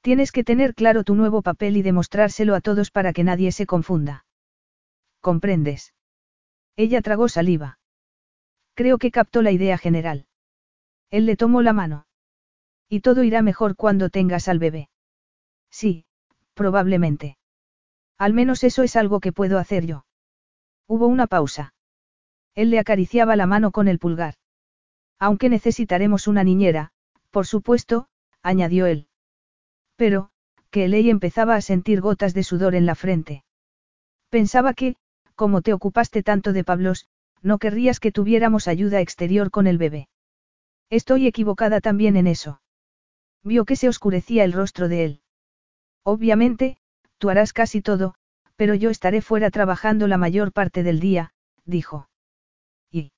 Tienes 0.01 0.33
que 0.33 0.45
tener 0.45 0.75
claro 0.75 1.05
tu 1.05 1.15
nuevo 1.15 1.43
papel 1.43 1.77
y 1.77 1.83
demostrárselo 1.83 2.55
a 2.55 2.61
todos 2.61 2.91
para 2.91 3.13
que 3.13 3.25
nadie 3.25 3.53
se 3.53 3.67
confunda. 3.67 4.25
¿Comprendes? 5.21 5.95
Ella 6.77 7.03
tragó 7.03 7.29
saliva. 7.29 7.79
Creo 8.75 8.99
que 8.99 9.11
captó 9.11 9.43
la 9.43 9.53
idea 9.53 9.79
general. 9.79 10.27
Él 11.11 11.27
le 11.27 11.37
tomó 11.37 11.63
la 11.63 11.73
mano. 11.73 12.07
Y 12.89 13.01
todo 13.01 13.25
irá 13.25 13.43
mejor 13.43 13.75
cuando 13.75 14.11
tengas 14.11 14.49
al 14.49 14.59
bebé. 14.59 14.91
Sí, 15.71 16.07
Probablemente. 16.57 17.37
Al 18.17 18.33
menos 18.33 18.65
eso 18.65 18.83
es 18.83 18.97
algo 18.97 19.21
que 19.21 19.31
puedo 19.31 19.59
hacer 19.59 19.85
yo. 19.85 20.07
Hubo 20.89 21.07
una 21.07 21.27
pausa. 21.27 21.75
Él 22.55 22.71
le 22.71 22.79
acariciaba 22.79 23.37
la 23.37 23.45
mano 23.45 23.73
con 23.73 23.87
el 23.87 23.99
pulgar. 23.99 24.37
Aunque 25.19 25.49
necesitaremos 25.49 26.27
una 26.27 26.45
niñera, 26.45 26.93
por 27.31 27.47
supuesto, 27.47 28.09
añadió 28.43 28.87
él. 28.87 29.09
Pero, 29.97 30.31
que 30.71 30.85
Eley 30.85 31.11
empezaba 31.11 31.55
a 31.55 31.61
sentir 31.61 32.01
gotas 32.01 32.35
de 32.35 32.43
sudor 32.43 32.75
en 32.75 32.87
la 32.87 32.95
frente. 32.95 33.45
Pensaba 34.29 34.75
que, 34.75 34.97
como 35.35 35.63
te 35.63 35.73
ocupaste 35.73 36.23
tanto 36.23 36.53
de 36.53 36.65
Pablos, 36.65 37.09
no 37.43 37.59
querrías 37.59 38.01
que 38.01 38.13
tuviéramos 38.13 38.69
ayuda 38.69 39.01
exterior 39.01 39.51
con 39.51 39.67
el 39.67 39.79
bebé. 39.79 40.09
Estoy 40.91 41.27
equivocada 41.27 41.81
también 41.81 42.17
en 42.17 42.27
eso. 42.27 42.61
Vio 43.43 43.65
que 43.65 43.77
se 43.77 43.89
oscurecía 43.89 44.45
el 44.45 44.53
rostro 44.53 44.89
de 44.89 45.05
él. 45.05 45.21
Obviamente, 46.03 46.79
tú 47.19 47.31
harás 47.31 47.53
casi 47.53 47.81
todo, 47.81 48.15
pero 48.57 48.75
yo 48.75 48.91
estaré 48.91 49.23
fuera 49.23 49.51
trabajando 49.51 50.07
la 50.09 50.19
mayor 50.19 50.53
parte 50.53 50.83
del 50.83 51.01
día, 51.01 51.33
dijo. 51.65 52.09
¿Y? 52.91 53.13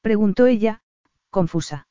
preguntó 0.00 0.46
ella, 0.46 0.82
confusa. 1.30 1.86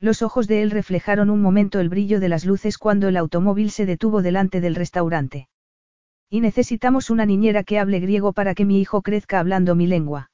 Los 0.00 0.22
ojos 0.22 0.46
de 0.46 0.62
él 0.62 0.70
reflejaron 0.70 1.28
un 1.28 1.42
momento 1.42 1.78
el 1.78 1.88
brillo 1.88 2.20
de 2.20 2.28
las 2.28 2.44
luces 2.44 2.78
cuando 2.78 3.08
el 3.08 3.16
automóvil 3.16 3.70
se 3.70 3.84
detuvo 3.84 4.22
delante 4.22 4.60
del 4.60 4.74
restaurante. 4.74 5.48
Y 6.30 6.40
necesitamos 6.40 7.10
una 7.10 7.26
niñera 7.26 7.64
que 7.64 7.78
hable 7.78 8.00
griego 8.00 8.32
para 8.32 8.54
que 8.54 8.64
mi 8.64 8.80
hijo 8.80 9.02
crezca 9.02 9.40
hablando 9.40 9.74
mi 9.74 9.86
lengua. 9.86 10.30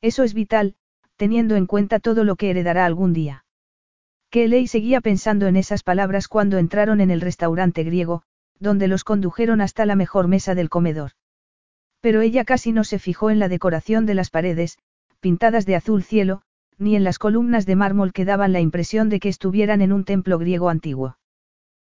Eso 0.00 0.24
es 0.24 0.34
vital, 0.34 0.74
teniendo 1.16 1.56
en 1.56 1.66
cuenta 1.66 2.00
todo 2.00 2.24
lo 2.24 2.36
que 2.36 2.50
heredará 2.50 2.86
algún 2.86 3.12
día. 3.12 3.44
Kelly 4.30 4.66
seguía 4.66 5.00
pensando 5.00 5.46
en 5.46 5.56
esas 5.56 5.82
palabras 5.82 6.28
cuando 6.28 6.58
entraron 6.58 7.00
en 7.00 7.10
el 7.10 7.20
restaurante 7.20 7.84
griego, 7.84 8.22
donde 8.58 8.88
los 8.88 9.04
condujeron 9.04 9.60
hasta 9.60 9.86
la 9.86 9.96
mejor 9.96 10.28
mesa 10.28 10.54
del 10.54 10.68
comedor. 10.68 11.12
Pero 12.00 12.22
ella 12.22 12.44
casi 12.44 12.72
no 12.72 12.84
se 12.84 12.98
fijó 12.98 13.30
en 13.30 13.38
la 13.38 13.48
decoración 13.48 14.06
de 14.06 14.14
las 14.14 14.30
paredes, 14.30 14.78
pintadas 15.20 15.66
de 15.66 15.76
azul 15.76 16.02
cielo, 16.02 16.42
ni 16.80 16.96
en 16.96 17.04
las 17.04 17.18
columnas 17.18 17.66
de 17.66 17.76
mármol 17.76 18.12
que 18.12 18.24
daban 18.24 18.52
la 18.52 18.60
impresión 18.60 19.10
de 19.10 19.20
que 19.20 19.28
estuvieran 19.28 19.82
en 19.82 19.92
un 19.92 20.04
templo 20.04 20.38
griego 20.38 20.70
antiguo. 20.70 21.18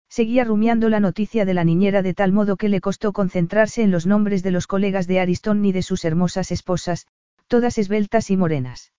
Seguía 0.09 0.43
rumiando 0.43 0.89
la 0.89 0.99
noticia 0.99 1.45
de 1.45 1.53
la 1.53 1.63
niñera 1.63 2.01
de 2.01 2.15
tal 2.15 2.31
modo 2.31 2.57
que 2.57 2.67
le 2.67 2.81
costó 2.81 3.13
concentrarse 3.13 3.83
en 3.83 3.91
los 3.91 4.07
nombres 4.07 4.41
de 4.41 4.49
los 4.49 4.65
colegas 4.65 5.05
de 5.05 5.19
Aristón 5.19 5.61
ni 5.61 5.71
de 5.71 5.83
sus 5.83 6.03
hermosas 6.03 6.51
esposas, 6.51 7.05
todas 7.47 7.77
esbeltas 7.77 8.31
y 8.31 8.37
morenas. 8.37 8.91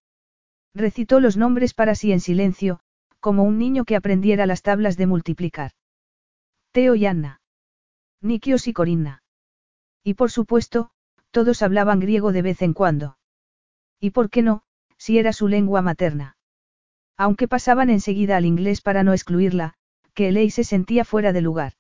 Recitó 0.73 1.19
los 1.19 1.37
nombres 1.37 1.75
para 1.75 1.97
sí 1.97 2.13
en 2.13 2.21
silencio, 2.21 2.79
como 3.19 3.43
un 3.43 3.59
niño 3.59 3.85
que 3.85 3.97
aprendiera 3.97 4.47
las 4.47 4.63
tablas 4.63 4.97
de 4.97 5.07
multiplicar. 5.07 5.73
Teo 6.71 6.95
y 6.95 7.07
Anna. 7.07 7.41
Nikios 8.23 8.69
y 8.69 8.73
Corinna. 8.73 9.25
Y 10.05 10.15
por 10.15 10.31
supuesto, 10.31 10.91
todos 11.33 11.63
hablaban 11.63 11.99
griego 11.99 12.33
de 12.33 12.43
vez 12.43 12.63
en 12.63 12.73
cuando. 12.73 13.19
¿Y 13.99 14.11
por 14.11 14.31
qué 14.31 14.43
no, 14.43 14.63
si 15.01 15.19
era 15.19 15.33
su 15.33 15.49
lengua 15.49 15.81
materna. 15.81 16.37
Aunque 17.17 17.49
pasaban 17.49 17.89
enseguida 17.89 18.37
al 18.37 18.45
inglés 18.45 18.83
para 18.83 19.03
no 19.03 19.15
excluirla, 19.15 19.73
que 20.13 20.31
Ley 20.31 20.51
se 20.51 20.63
sentía 20.63 21.07
fuera 21.07 21.33
de 21.33 21.41
lugar. 21.41 21.73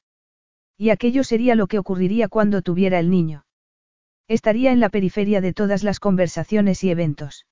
Y 0.78 0.88
aquello 0.88 1.22
sería 1.22 1.54
lo 1.54 1.66
que 1.66 1.78
ocurriría 1.78 2.28
cuando 2.28 2.62
tuviera 2.62 2.98
el 2.98 3.10
niño. 3.10 3.44
Estaría 4.26 4.72
en 4.72 4.80
la 4.80 4.88
periferia 4.88 5.42
de 5.42 5.52
todas 5.52 5.84
las 5.84 6.00
conversaciones 6.00 6.82
y 6.82 6.90
eventos. 6.90 7.46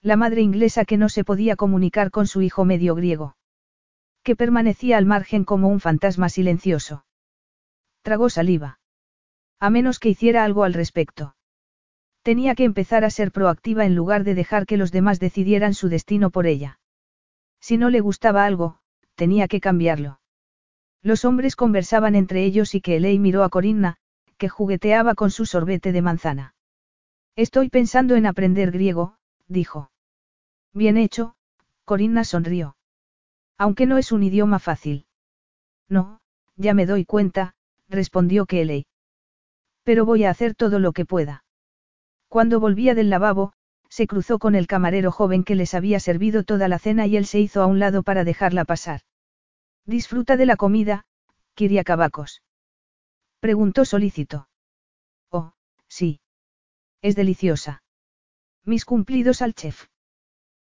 La 0.00 0.16
madre 0.16 0.42
inglesa 0.42 0.84
que 0.84 0.96
no 0.96 1.08
se 1.08 1.24
podía 1.24 1.56
comunicar 1.56 2.12
con 2.12 2.28
su 2.28 2.42
hijo 2.42 2.64
medio 2.64 2.94
griego. 2.94 3.36
Que 4.22 4.36
permanecía 4.36 4.96
al 4.96 5.06
margen 5.06 5.44
como 5.44 5.68
un 5.68 5.80
fantasma 5.80 6.28
silencioso. 6.28 7.04
Tragó 8.02 8.30
saliva. 8.30 8.78
A 9.58 9.70
menos 9.70 9.98
que 9.98 10.10
hiciera 10.10 10.44
algo 10.44 10.62
al 10.62 10.74
respecto. 10.74 11.34
Tenía 12.24 12.54
que 12.54 12.64
empezar 12.64 13.04
a 13.04 13.10
ser 13.10 13.32
proactiva 13.32 13.84
en 13.84 13.94
lugar 13.94 14.24
de 14.24 14.34
dejar 14.34 14.64
que 14.64 14.78
los 14.78 14.90
demás 14.90 15.20
decidieran 15.20 15.74
su 15.74 15.90
destino 15.90 16.30
por 16.30 16.46
ella. 16.46 16.80
Si 17.60 17.76
no 17.76 17.90
le 17.90 18.00
gustaba 18.00 18.46
algo, 18.46 18.78
tenía 19.14 19.46
que 19.46 19.60
cambiarlo. 19.60 20.20
Los 21.02 21.26
hombres 21.26 21.54
conversaban 21.54 22.14
entre 22.14 22.42
ellos 22.44 22.74
y 22.74 22.80
que 22.80 22.98
miró 23.18 23.44
a 23.44 23.50
Corinna, 23.50 23.98
que 24.38 24.48
jugueteaba 24.48 25.14
con 25.14 25.30
su 25.30 25.44
sorbete 25.44 25.92
de 25.92 26.00
manzana. 26.00 26.54
Estoy 27.36 27.68
pensando 27.68 28.16
en 28.16 28.24
aprender 28.24 28.70
griego, 28.70 29.18
dijo. 29.46 29.90
Bien 30.72 30.96
hecho, 30.96 31.34
Corinna 31.84 32.24
sonrió. 32.24 32.78
Aunque 33.58 33.84
no 33.84 33.98
es 33.98 34.12
un 34.12 34.22
idioma 34.22 34.60
fácil. 34.60 35.04
No, 35.90 36.22
ya 36.56 36.72
me 36.72 36.86
doy 36.86 37.04
cuenta, 37.04 37.54
respondió 37.86 38.46
Kelly. 38.46 38.86
Pero 39.82 40.06
voy 40.06 40.24
a 40.24 40.30
hacer 40.30 40.54
todo 40.54 40.78
lo 40.78 40.92
que 40.92 41.04
pueda. 41.04 41.43
Cuando 42.34 42.58
volvía 42.58 42.96
del 42.96 43.10
lavabo, 43.10 43.52
se 43.88 44.08
cruzó 44.08 44.40
con 44.40 44.56
el 44.56 44.66
camarero 44.66 45.12
joven 45.12 45.44
que 45.44 45.54
les 45.54 45.72
había 45.72 46.00
servido 46.00 46.42
toda 46.42 46.66
la 46.66 46.80
cena 46.80 47.06
y 47.06 47.16
él 47.16 47.26
se 47.26 47.38
hizo 47.38 47.62
a 47.62 47.66
un 47.66 47.78
lado 47.78 48.02
para 48.02 48.24
dejarla 48.24 48.64
pasar. 48.64 49.02
Disfruta 49.86 50.36
de 50.36 50.44
la 50.44 50.56
comida, 50.56 51.04
Kiriakabakos. 51.54 52.42
Preguntó 53.38 53.84
solícito. 53.84 54.48
Oh, 55.30 55.52
sí. 55.86 56.18
Es 57.02 57.14
deliciosa. 57.14 57.84
Mis 58.64 58.84
cumplidos 58.84 59.40
al 59.40 59.54
chef. 59.54 59.86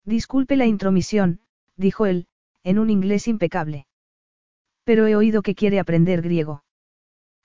Disculpe 0.05 0.55
la 0.55 0.67
intromisión, 0.67 1.41
dijo 1.75 2.05
él, 2.05 2.29
en 2.63 2.79
un 2.79 2.89
inglés 2.89 3.27
impecable. 3.27 3.87
Pero 4.85 5.05
he 5.05 5.17
oído 5.17 5.41
que 5.41 5.53
quiere 5.53 5.81
aprender 5.81 6.21
griego. 6.21 6.63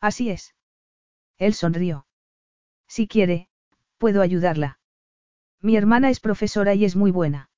Así 0.00 0.30
es. 0.30 0.54
Él 1.38 1.54
sonrió. 1.54 2.06
Si 2.86 3.08
quiere, 3.08 3.48
puedo 4.02 4.20
ayudarla. 4.20 4.80
Mi 5.60 5.76
hermana 5.76 6.10
es 6.10 6.18
profesora 6.18 6.74
y 6.74 6.84
es 6.84 6.96
muy 6.96 7.12
buena. 7.12 7.50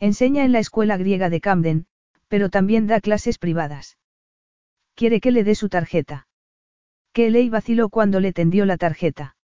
Enseña 0.00 0.44
en 0.44 0.50
la 0.50 0.58
escuela 0.58 0.96
griega 0.96 1.30
de 1.30 1.40
Camden, 1.40 1.86
pero 2.26 2.48
también 2.50 2.88
da 2.88 3.00
clases 3.00 3.38
privadas. 3.38 3.96
Quiere 4.96 5.20
que 5.20 5.30
le 5.30 5.44
dé 5.44 5.54
su 5.54 5.68
tarjeta. 5.68 6.26
Kelly 7.12 7.50
vaciló 7.50 7.88
cuando 7.88 8.18
le 8.18 8.32
tendió 8.32 8.66
la 8.66 8.78
tarjeta. 8.78 9.36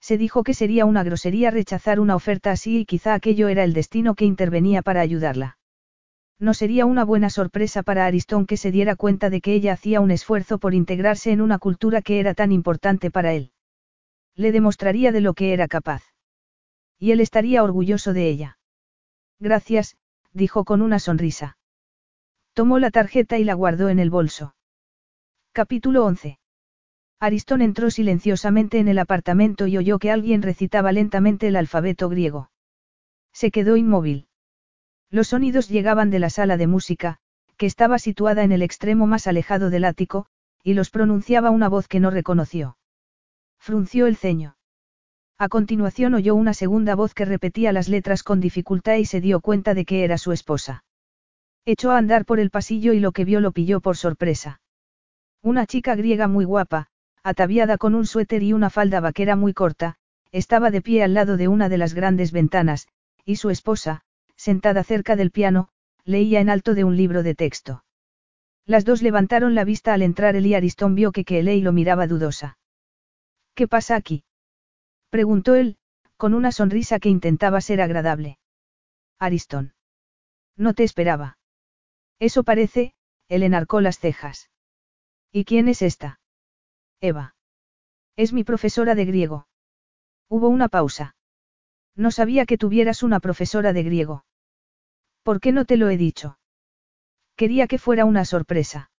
Se 0.00 0.18
dijo 0.18 0.42
que 0.42 0.54
sería 0.54 0.86
una 0.86 1.04
grosería 1.04 1.52
rechazar 1.52 2.00
una 2.00 2.16
oferta 2.16 2.50
así 2.50 2.80
y 2.80 2.84
quizá 2.84 3.14
aquello 3.14 3.46
era 3.46 3.62
el 3.62 3.74
destino 3.74 4.16
que 4.16 4.24
intervenía 4.24 4.82
para 4.82 5.02
ayudarla. 5.02 5.58
No 6.40 6.52
sería 6.52 6.84
una 6.84 7.04
buena 7.04 7.30
sorpresa 7.30 7.84
para 7.84 8.06
Aristón 8.06 8.46
que 8.46 8.56
se 8.56 8.72
diera 8.72 8.96
cuenta 8.96 9.30
de 9.30 9.40
que 9.40 9.54
ella 9.54 9.74
hacía 9.74 10.00
un 10.00 10.10
esfuerzo 10.10 10.58
por 10.58 10.74
integrarse 10.74 11.30
en 11.30 11.40
una 11.40 11.60
cultura 11.60 12.02
que 12.02 12.18
era 12.18 12.34
tan 12.34 12.50
importante 12.50 13.12
para 13.12 13.34
él. 13.34 13.52
Le 14.36 14.52
demostraría 14.52 15.12
de 15.12 15.20
lo 15.20 15.34
que 15.34 15.52
era 15.52 15.68
capaz. 15.68 16.02
Y 16.98 17.12
él 17.12 17.20
estaría 17.20 17.62
orgulloso 17.62 18.12
de 18.12 18.28
ella. 18.28 18.58
Gracias, 19.38 19.96
dijo 20.32 20.64
con 20.64 20.82
una 20.82 20.98
sonrisa. 20.98 21.56
Tomó 22.52 22.78
la 22.78 22.90
tarjeta 22.90 23.38
y 23.38 23.44
la 23.44 23.54
guardó 23.54 23.88
en 23.88 23.98
el 23.98 24.10
bolso. 24.10 24.54
Capítulo 25.52 26.04
11. 26.04 26.38
Aristón 27.20 27.62
entró 27.62 27.90
silenciosamente 27.90 28.78
en 28.78 28.88
el 28.88 28.98
apartamento 28.98 29.66
y 29.66 29.78
oyó 29.78 29.98
que 29.98 30.10
alguien 30.10 30.42
recitaba 30.42 30.92
lentamente 30.92 31.48
el 31.48 31.56
alfabeto 31.56 32.08
griego. 32.08 32.50
Se 33.32 33.50
quedó 33.50 33.76
inmóvil. 33.76 34.28
Los 35.10 35.28
sonidos 35.28 35.68
llegaban 35.68 36.10
de 36.10 36.18
la 36.18 36.30
sala 36.30 36.56
de 36.56 36.66
música, 36.66 37.18
que 37.56 37.66
estaba 37.66 37.98
situada 37.98 38.42
en 38.42 38.52
el 38.52 38.62
extremo 38.62 39.06
más 39.06 39.26
alejado 39.26 39.70
del 39.70 39.84
ático, 39.84 40.26
y 40.62 40.74
los 40.74 40.90
pronunciaba 40.90 41.50
una 41.50 41.68
voz 41.68 41.88
que 41.88 42.00
no 42.00 42.10
reconoció. 42.10 42.76
Frunció 43.64 44.06
el 44.06 44.16
ceño. 44.16 44.58
A 45.38 45.48
continuación 45.48 46.12
oyó 46.12 46.34
una 46.34 46.52
segunda 46.52 46.94
voz 46.94 47.14
que 47.14 47.24
repetía 47.24 47.72
las 47.72 47.88
letras 47.88 48.22
con 48.22 48.38
dificultad 48.38 48.96
y 48.96 49.06
se 49.06 49.22
dio 49.22 49.40
cuenta 49.40 49.72
de 49.72 49.86
que 49.86 50.04
era 50.04 50.18
su 50.18 50.32
esposa. 50.32 50.84
Echó 51.64 51.90
a 51.90 51.96
andar 51.96 52.26
por 52.26 52.40
el 52.40 52.50
pasillo 52.50 52.92
y 52.92 53.00
lo 53.00 53.12
que 53.12 53.24
vio 53.24 53.40
lo 53.40 53.52
pilló 53.52 53.80
por 53.80 53.96
sorpresa. 53.96 54.60
Una 55.42 55.64
chica 55.64 55.94
griega 55.94 56.28
muy 56.28 56.44
guapa, 56.44 56.88
ataviada 57.22 57.78
con 57.78 57.94
un 57.94 58.04
suéter 58.04 58.42
y 58.42 58.52
una 58.52 58.68
falda 58.68 59.00
vaquera 59.00 59.34
muy 59.34 59.54
corta, 59.54 59.96
estaba 60.30 60.70
de 60.70 60.82
pie 60.82 61.02
al 61.02 61.14
lado 61.14 61.38
de 61.38 61.48
una 61.48 61.70
de 61.70 61.78
las 61.78 61.94
grandes 61.94 62.32
ventanas, 62.32 62.86
y 63.24 63.36
su 63.36 63.48
esposa, 63.48 64.02
sentada 64.36 64.84
cerca 64.84 65.16
del 65.16 65.30
piano, 65.30 65.70
leía 66.04 66.40
en 66.40 66.50
alto 66.50 66.74
de 66.74 66.84
un 66.84 66.98
libro 66.98 67.22
de 67.22 67.34
texto. 67.34 67.82
Las 68.66 68.84
dos 68.84 69.00
levantaron 69.00 69.54
la 69.54 69.64
vista 69.64 69.94
al 69.94 70.02
entrar 70.02 70.36
él 70.36 70.44
y 70.44 70.52
Aristón 70.52 70.94
vio 70.94 71.12
que 71.12 71.24
Kelly 71.24 71.62
lo 71.62 71.72
miraba 71.72 72.06
dudosa. 72.06 72.58
¿Qué 73.54 73.68
pasa 73.68 73.96
aquí? 73.96 74.24
preguntó 75.10 75.54
él, 75.54 75.78
con 76.16 76.34
una 76.34 76.52
sonrisa 76.52 76.98
que 76.98 77.08
intentaba 77.08 77.60
ser 77.60 77.80
agradable. 77.80 78.38
Aristón. 79.18 79.74
No 80.56 80.74
te 80.74 80.82
esperaba. 80.82 81.38
Eso 82.18 82.42
parece, 82.44 82.94
él 83.28 83.42
enarcó 83.42 83.80
las 83.80 83.98
cejas. 83.98 84.50
¿Y 85.32 85.44
quién 85.44 85.68
es 85.68 85.82
esta? 85.82 86.20
Eva. 87.00 87.34
Es 88.16 88.32
mi 88.32 88.44
profesora 88.44 88.94
de 88.94 89.04
griego. 89.04 89.46
Hubo 90.28 90.48
una 90.48 90.68
pausa. 90.68 91.16
No 91.96 92.10
sabía 92.10 92.46
que 92.46 92.58
tuvieras 92.58 93.02
una 93.02 93.20
profesora 93.20 93.72
de 93.72 93.82
griego. 93.82 94.24
¿Por 95.22 95.40
qué 95.40 95.52
no 95.52 95.64
te 95.64 95.76
lo 95.76 95.88
he 95.88 95.96
dicho? 95.96 96.38
Quería 97.36 97.66
que 97.66 97.78
fuera 97.78 98.04
una 98.04 98.24
sorpresa. 98.24 98.90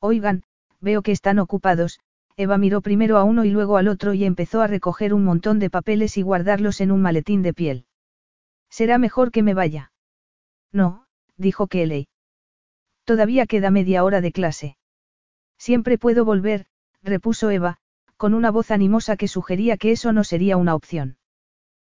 Oigan, 0.00 0.44
veo 0.80 1.02
que 1.02 1.12
están 1.12 1.38
ocupados, 1.38 2.00
Eva 2.36 2.58
miró 2.58 2.80
primero 2.80 3.16
a 3.16 3.24
uno 3.24 3.44
y 3.44 3.50
luego 3.50 3.76
al 3.76 3.86
otro 3.86 4.12
y 4.12 4.24
empezó 4.24 4.60
a 4.60 4.66
recoger 4.66 5.14
un 5.14 5.24
montón 5.24 5.60
de 5.60 5.70
papeles 5.70 6.16
y 6.16 6.22
guardarlos 6.22 6.80
en 6.80 6.90
un 6.90 7.00
maletín 7.00 7.42
de 7.42 7.54
piel. 7.54 7.86
Será 8.70 8.98
mejor 8.98 9.30
que 9.30 9.44
me 9.44 9.54
vaya. 9.54 9.92
No, 10.72 11.06
dijo 11.36 11.68
Kelly. 11.68 12.08
Todavía 13.04 13.46
queda 13.46 13.70
media 13.70 14.02
hora 14.02 14.20
de 14.20 14.32
clase. 14.32 14.76
Siempre 15.58 15.96
puedo 15.96 16.24
volver, 16.24 16.66
repuso 17.02 17.50
Eva, 17.50 17.76
con 18.16 18.34
una 18.34 18.50
voz 18.50 18.72
animosa 18.72 19.16
que 19.16 19.28
sugería 19.28 19.76
que 19.76 19.92
eso 19.92 20.12
no 20.12 20.24
sería 20.24 20.56
una 20.56 20.74
opción. 20.74 21.18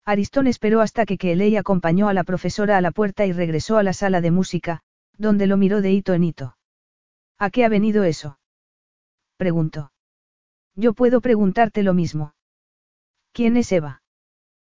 Aristón 0.06 0.48
esperó 0.48 0.80
hasta 0.80 1.06
que 1.06 1.18
Kelly 1.18 1.58
acompañó 1.58 2.08
a 2.08 2.14
la 2.14 2.24
profesora 2.24 2.78
a 2.78 2.82
la 2.82 2.92
puerta 2.92 3.26
y 3.26 3.34
regresó 3.34 3.78
a 3.78 3.84
la 3.84 3.94
sala 3.94 4.22
de 4.22 4.32
música, 4.32 4.82
donde 5.18 5.48
lo 5.48 5.58
miró 5.58 5.82
de 5.82 5.92
hito 5.92 6.14
en 6.14 6.24
hito. 6.24 6.58
¿A 7.38 7.50
qué 7.50 7.66
ha 7.66 7.70
venido 7.70 8.04
eso? 8.04 8.40
preguntó. 9.38 9.92
Yo 10.80 10.94
puedo 10.94 11.20
preguntarte 11.20 11.84
lo 11.84 11.94
mismo. 11.94 12.36
¿Quién 13.34 13.58
es 13.58 13.70
Eva? 13.74 14.02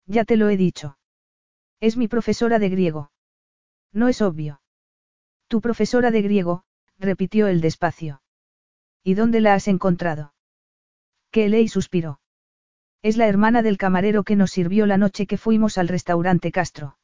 Ya 0.07 0.25
te 0.25 0.37
lo 0.37 0.49
he 0.49 0.57
dicho. 0.57 0.99
Es 1.79 1.97
mi 1.97 2.09
profesora 2.09 2.59
de 2.59 2.71
griego. 2.71 3.13
No 3.93 4.09
es 4.09 4.21
obvio. 4.21 4.61
Tu 5.47 5.61
profesora 5.61 6.11
de 6.11 6.23
griego, 6.23 6.65
repitió 6.99 7.47
él 7.47 7.61
despacio. 7.61 8.21
¿Y 9.05 9.15
dónde 9.15 9.41
la 9.41 9.55
has 9.55 9.69
encontrado? 9.69 10.35
Que 11.31 11.69
suspiró. 11.69 12.21
Es 13.03 13.17
la 13.17 13.29
hermana 13.29 13.63
del 13.63 13.79
camarero 13.79 14.25
que 14.25 14.35
nos 14.35 14.51
sirvió 14.51 14.87
la 14.87 14.99
noche 14.99 15.29
que 15.29 15.39
fuimos 15.39 15.79
al 15.79 15.87
restaurante 15.87 16.51
Castro. 16.51 16.99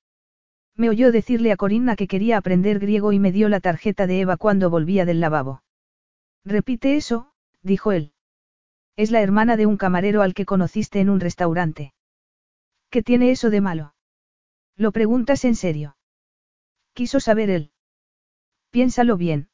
Me 0.75 0.91
oyó 0.91 1.13
decirle 1.13 1.53
a 1.53 1.57
Corinna 1.57 1.95
que 1.95 2.09
quería 2.09 2.37
aprender 2.37 2.81
griego 2.81 3.13
y 3.13 3.21
me 3.21 3.31
dio 3.31 3.49
la 3.49 3.61
tarjeta 3.61 4.09
de 4.09 4.23
Eva 4.23 4.37
cuando 4.37 4.71
volvía 4.71 5.05
del 5.05 5.21
lavabo. 5.21 5.63
Repite 6.45 6.97
eso, 6.97 7.33
dijo 7.63 7.93
él. 7.93 8.13
Es 8.99 9.13
la 9.13 9.23
hermana 9.23 9.57
de 9.57 9.65
un 9.65 9.77
camarero 9.77 10.23
al 10.23 10.35
que 10.35 10.45
conociste 10.45 10.99
en 10.99 11.09
un 11.09 11.21
restaurante. 11.21 11.95
¿Qué 12.91 13.01
tiene 13.01 13.31
eso 13.31 13.49
de 13.49 13.61
malo? 13.61 13.95
Lo 14.75 14.91
preguntas 14.91 15.45
en 15.45 15.55
serio. 15.55 15.97
Quiso 16.95 17.21
saber 17.21 17.49
él. 17.49 17.71
Piénsalo 18.71 19.17
bien. 19.17 19.51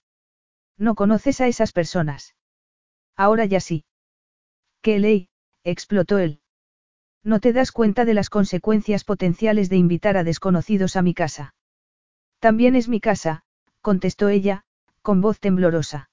No 0.78 0.94
conoces 0.94 1.42
a 1.42 1.46
esas 1.46 1.72
personas. 1.72 2.34
Ahora 3.16 3.44
ya 3.44 3.60
sí. 3.60 3.84
¿Qué 4.80 4.98
ley? 4.98 5.28
explotó 5.62 6.16
él. 6.16 6.40
No 7.22 7.38
te 7.38 7.52
das 7.52 7.70
cuenta 7.70 8.06
de 8.06 8.14
las 8.14 8.30
consecuencias 8.30 9.04
potenciales 9.04 9.68
de 9.68 9.76
invitar 9.76 10.16
a 10.16 10.24
desconocidos 10.24 10.96
a 10.96 11.02
mi 11.02 11.12
casa. 11.12 11.54
También 12.38 12.76
es 12.76 12.88
mi 12.88 12.98
casa, 12.98 13.44
contestó 13.82 14.30
ella, 14.30 14.64
con 15.02 15.20
voz 15.20 15.38
temblorosa. 15.38 16.08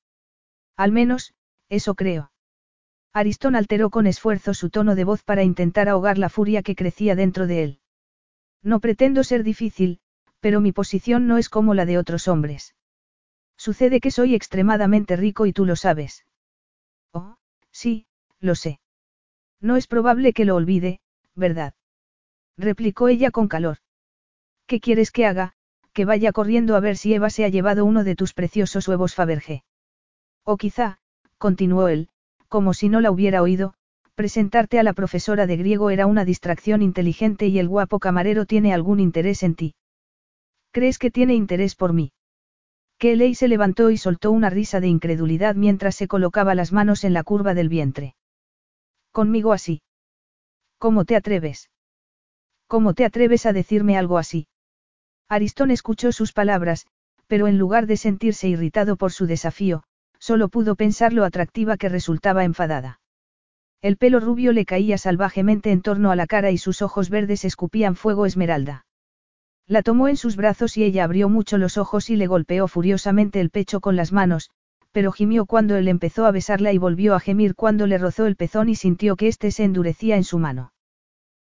Al 0.75 0.91
menos, 0.91 1.33
eso 1.69 1.95
creo. 1.95 2.33
Aristón 3.13 3.55
alteró 3.55 3.89
con 3.89 4.07
esfuerzo 4.07 4.53
su 4.53 4.69
tono 4.69 4.95
de 4.95 5.03
voz 5.03 5.23
para 5.23 5.43
intentar 5.43 5.89
ahogar 5.89 6.17
la 6.17 6.29
furia 6.29 6.63
que 6.63 6.75
crecía 6.75 7.15
dentro 7.15 7.45
de 7.45 7.63
él. 7.63 7.79
No 8.63 8.79
pretendo 8.79 9.23
ser 9.23 9.43
difícil, 9.43 9.99
pero 10.39 10.61
mi 10.61 10.71
posición 10.71 11.27
no 11.27 11.37
es 11.37 11.49
como 11.49 11.73
la 11.73 11.85
de 11.85 11.97
otros 11.97 12.27
hombres. 12.27 12.73
Sucede 13.57 13.99
que 13.99 14.11
soy 14.11 14.33
extremadamente 14.33 15.15
rico 15.15 15.45
y 15.45 15.53
tú 15.53 15.65
lo 15.65 15.75
sabes. 15.75 16.25
Oh, 17.11 17.37
sí, 17.71 18.07
lo 18.39 18.55
sé. 18.55 18.79
No 19.59 19.75
es 19.75 19.87
probable 19.87 20.33
que 20.33 20.45
lo 20.45 20.55
olvide, 20.55 21.01
¿verdad? 21.35 21.73
replicó 22.57 23.07
ella 23.07 23.29
con 23.31 23.47
calor. 23.47 23.77
¿Qué 24.67 24.79
quieres 24.79 25.11
que 25.11 25.25
haga? 25.25 25.53
Que 25.93 26.05
vaya 26.05 26.31
corriendo 26.31 26.75
a 26.75 26.79
ver 26.79 26.95
si 26.95 27.13
Eva 27.13 27.29
se 27.29 27.43
ha 27.43 27.49
llevado 27.49 27.83
uno 27.83 28.03
de 28.03 28.15
tus 28.15 28.33
preciosos 28.33 28.87
huevos 28.87 29.15
Fabergé. 29.15 29.63
O 30.43 30.57
quizá, 30.57 30.99
continuó 31.37 31.89
él, 31.89 32.09
como 32.51 32.73
si 32.73 32.89
no 32.89 32.99
la 32.99 33.11
hubiera 33.11 33.41
oído, 33.41 33.73
presentarte 34.13 34.77
a 34.77 34.83
la 34.83 34.91
profesora 34.91 35.47
de 35.47 35.55
griego 35.55 35.89
era 35.89 36.05
una 36.05 36.25
distracción 36.25 36.81
inteligente 36.81 37.47
y 37.47 37.57
el 37.59 37.69
guapo 37.69 37.97
camarero 37.97 38.45
tiene 38.45 38.73
algún 38.73 38.99
interés 38.99 39.41
en 39.43 39.55
ti. 39.55 39.73
¿Crees 40.71 40.99
que 40.99 41.11
tiene 41.11 41.33
interés 41.33 41.75
por 41.75 41.93
mí? 41.93 42.11
Kelly 42.97 43.35
se 43.35 43.47
levantó 43.47 43.89
y 43.89 43.97
soltó 43.97 44.31
una 44.31 44.49
risa 44.49 44.81
de 44.81 44.89
incredulidad 44.89 45.55
mientras 45.55 45.95
se 45.95 46.09
colocaba 46.09 46.53
las 46.53 46.73
manos 46.73 47.05
en 47.05 47.13
la 47.13 47.23
curva 47.23 47.53
del 47.53 47.69
vientre. 47.69 48.15
Conmigo 49.13 49.53
así. 49.53 49.81
¿Cómo 50.77 51.05
te 51.05 51.15
atreves? 51.15 51.69
¿Cómo 52.67 52.93
te 52.93 53.05
atreves 53.05 53.45
a 53.45 53.53
decirme 53.53 53.97
algo 53.97 54.17
así? 54.17 54.47
Aristón 55.29 55.71
escuchó 55.71 56.11
sus 56.11 56.33
palabras, 56.33 56.85
pero 57.27 57.47
en 57.47 57.57
lugar 57.57 57.87
de 57.87 57.95
sentirse 57.95 58.49
irritado 58.49 58.97
por 58.97 59.13
su 59.13 59.25
desafío, 59.25 59.83
solo 60.21 60.49
pudo 60.49 60.75
pensar 60.75 61.11
lo 61.11 61.25
atractiva 61.25 61.77
que 61.77 61.89
resultaba 61.89 62.45
enfadada. 62.45 62.99
El 63.81 63.97
pelo 63.97 64.19
rubio 64.19 64.53
le 64.53 64.65
caía 64.65 64.99
salvajemente 64.99 65.71
en 65.71 65.81
torno 65.81 66.11
a 66.11 66.15
la 66.15 66.27
cara 66.27 66.51
y 66.51 66.59
sus 66.59 66.83
ojos 66.83 67.09
verdes 67.09 67.43
escupían 67.43 67.95
fuego 67.95 68.27
esmeralda. 68.27 68.85
La 69.67 69.81
tomó 69.81 70.07
en 70.07 70.17
sus 70.17 70.35
brazos 70.35 70.77
y 70.77 70.83
ella 70.83 71.05
abrió 71.05 71.27
mucho 71.27 71.57
los 71.57 71.77
ojos 71.79 72.11
y 72.11 72.15
le 72.15 72.27
golpeó 72.27 72.67
furiosamente 72.67 73.41
el 73.41 73.49
pecho 73.49 73.79
con 73.79 73.95
las 73.95 74.11
manos, 74.11 74.51
pero 74.91 75.11
gimió 75.11 75.47
cuando 75.47 75.75
él 75.75 75.87
empezó 75.87 76.27
a 76.27 76.31
besarla 76.31 76.71
y 76.71 76.77
volvió 76.77 77.15
a 77.15 77.19
gemir 77.19 77.55
cuando 77.55 77.87
le 77.87 77.97
rozó 77.97 78.27
el 78.27 78.35
pezón 78.35 78.69
y 78.69 78.75
sintió 78.75 79.15
que 79.15 79.27
éste 79.27 79.49
se 79.49 79.63
endurecía 79.63 80.17
en 80.17 80.23
su 80.23 80.37
mano. 80.37 80.71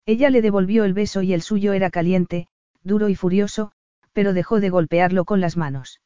Ella 0.06 0.30
le 0.30 0.40
devolvió 0.40 0.84
el 0.84 0.94
beso 0.94 1.20
y 1.20 1.34
el 1.34 1.42
suyo 1.42 1.74
era 1.74 1.90
caliente, 1.90 2.46
duro 2.82 3.10
y 3.10 3.16
furioso, 3.16 3.72
pero 4.14 4.32
dejó 4.32 4.60
de 4.60 4.70
golpearlo 4.70 5.26
con 5.26 5.40
las 5.40 5.58
manos. 5.58 6.00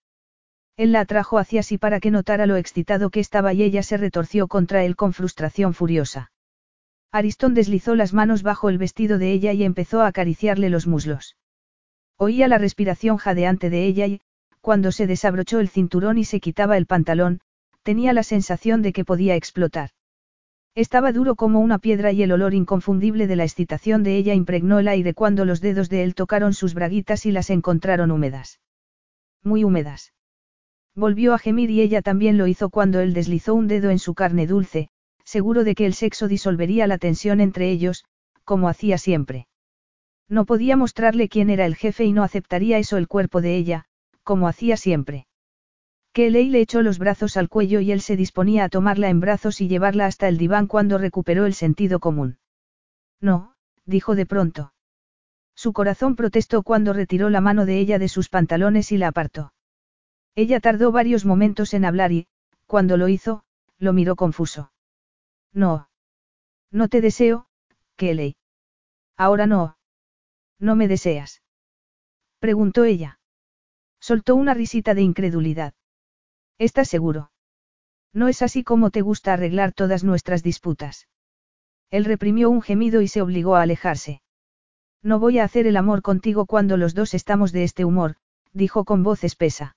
Él 0.77 0.93
la 0.93 1.01
atrajo 1.01 1.39
hacia 1.39 1.63
sí 1.63 1.79
para 1.79 2.01
que 2.01 2.11
notara 2.11 2.47
lo 2.47 2.57
excitado 2.57 3.11
que 3.11 3.21
estaba 3.21 3.55
y 3.55 3.63
ella 3.63 3.83
se 3.83 3.97
retorció 3.97 4.47
contra 4.47 4.85
él 4.85 4.95
con 4.95 5.15
frustración 5.15 5.73
furiosa. 5.73 6.33
Aristón 7.13 7.55
deslizó 7.55 7.95
las 7.95 8.13
manos 8.13 8.43
bajo 8.43 8.69
el 8.69 8.77
vestido 8.77 9.17
de 9.19 9.33
ella 9.33 9.53
y 9.55 9.65
empezó 9.65 10.03
a 10.03 10.07
acariciarle 10.09 10.69
los 10.69 10.87
muslos. 10.87 11.37
Oía 12.19 12.47
la 12.47 12.59
respiración 12.59 13.17
jadeante 13.17 13.71
de 13.71 13.87
ella 13.87 14.07
y, 14.07 14.21
cuando 14.61 14.93
se 14.93 15.07
desabrochó 15.07 15.61
el 15.61 15.69
cinturón 15.69 16.19
y 16.19 16.25
se 16.25 16.41
quitaba 16.41 16.77
el 16.77 16.87
pantalón, 16.87 17.41
tenía 17.83 18.13
la 18.13 18.23
sensación 18.23 18.83
de 18.83 18.93
que 18.93 19.05
podía 19.05 19.37
explotar. 19.37 19.91
Estaba 20.75 21.13
duro 21.13 21.37
como 21.37 21.61
una 21.61 21.79
piedra 21.79 22.13
y 22.13 22.23
el 22.23 22.33
olor 22.33 22.53
inconfundible 22.53 23.27
de 23.27 23.37
la 23.37 23.45
excitación 23.45 24.03
de 24.03 24.17
ella 24.17 24.35
impregnó 24.35 24.79
el 24.79 24.89
aire 24.89 25.15
cuando 25.15 25.47
los 25.47 25.63
dedos 25.63 25.89
de 25.89 26.03
él 26.03 26.15
tocaron 26.15 26.53
sus 26.53 26.75
braguitas 26.75 27.25
y 27.25 27.33
las 27.33 27.49
encontraron 27.49 28.11
húmedas. 28.11 28.61
Muy 29.43 29.65
húmedas. 29.65 30.13
Volvió 30.97 31.35
a 31.35 31.39
gemir 31.39 31.71
y 31.71 31.83
ella 31.83 32.01
también 32.01 32.39
lo 32.39 32.47
hizo 32.47 32.71
cuando 32.71 33.01
él 33.01 33.13
deslizó 33.13 33.55
un 33.55 33.69
dedo 33.69 33.91
en 33.91 33.99
su 33.99 34.15
carne 34.15 34.47
dulce, 34.47 34.89
seguro 35.25 35.63
de 35.63 35.75
que 35.75 35.85
el 35.85 35.93
sexo 35.93 36.27
disolvería 36.27 36.87
la 36.87 36.97
tensión 36.97 37.41
entre 37.41 37.71
ellos, 37.71 38.07
como 38.45 38.71
hacía 38.71 38.97
siempre. 38.97 39.47
No 40.29 40.47
podía 40.47 40.75
mostrarle 40.75 41.29
quién 41.29 41.51
era 41.51 41.67
el 41.67 41.77
jefe 41.77 42.05
y 42.05 42.13
no 42.13 42.23
aceptaría 42.23 42.79
eso 42.79 42.97
el 42.97 43.09
cuerpo 43.09 43.43
de 43.43 43.57
ella, 43.57 43.85
como 44.23 44.49
hacía 44.49 44.79
siempre. 44.79 45.27
Kelly 46.15 46.49
le 46.49 46.63
echó 46.63 46.81
los 46.81 46.99
brazos 46.99 47.37
al 47.37 47.51
cuello 47.51 47.81
y 47.81 47.93
él 47.93 48.01
se 48.01 48.17
disponía 48.17 48.65
a 48.65 48.69
tomarla 48.71 49.11
en 49.11 49.21
brazos 49.21 49.61
y 49.61 49.69
llevarla 49.69 50.07
hasta 50.07 50.29
el 50.29 50.39
diván 50.39 50.67
cuando 50.67 50.97
recuperó 50.97 51.45
el 51.45 51.53
sentido 51.53 52.01
común. 52.01 52.39
No, 53.21 53.53
dijo 53.85 54.15
de 54.15 54.25
pronto. 54.25 54.73
Su 55.55 55.75
corazón 55.75 56.17
protestó 56.17 56.63
cuando 56.63 56.95
retiró 56.95 57.29
la 57.29 57.43
mano 57.43 57.67
de 57.67 57.79
ella 57.79 57.99
de 57.99 58.09
sus 58.09 58.31
pantalones 58.31 58.93
y 58.93 58.97
la 58.97 59.09
apartó. 59.09 59.53
Ella 60.37 60.61
tardó 60.61 60.93
varios 60.93 61.25
momentos 61.25 61.75
en 61.75 61.85
hablar 61.85 62.13
y, 62.13 62.29
cuando 62.67 62.97
lo 62.97 63.09
hizo, 63.09 63.43
lo 63.79 63.93
miró 63.93 64.15
confuso. 64.15 64.71
No. 65.53 65.91
No 66.71 66.87
te 66.87 67.01
deseo, 67.01 67.49
Kelly. 67.97 68.37
Ahora 69.17 69.47
no, 69.47 69.77
¿No 70.59 70.75
me 70.75 70.89
deseas? 70.89 71.43
Preguntó 72.39 72.85
ella. 72.85 73.19
Soltó 74.01 74.37
una 74.37 74.55
risita 74.55 74.95
de 74.95 75.03
incredulidad. 75.03 75.75
¿Estás 76.59 76.89
seguro? 76.89 77.31
No 78.13 78.29
es 78.29 78.41
así 78.41 78.65
como 78.65 78.91
te 78.91 79.03
gusta 79.03 79.35
arreglar 79.35 79.73
todas 79.73 80.05
nuestras 80.05 80.43
disputas. 80.43 81.09
Él 81.91 82.05
reprimió 82.05 82.49
un 82.49 82.63
gemido 82.63 83.03
y 83.03 83.09
se 83.09 83.21
obligó 83.21 83.57
a 83.57 83.63
alejarse. 83.63 84.23
No 85.03 85.19
voy 85.19 85.39
a 85.39 85.45
hacer 85.45 85.67
el 85.67 85.77
amor 85.77 86.03
contigo 86.03 86.47
cuando 86.47 86.77
los 86.77 86.95
dos 86.95 87.13
estamos 87.15 87.53
de 87.53 87.65
este 87.65 87.85
humor, 87.85 88.17
dijo 88.53 88.85
con 88.85 89.03
voz 89.03 89.23
espesa. 89.25 89.77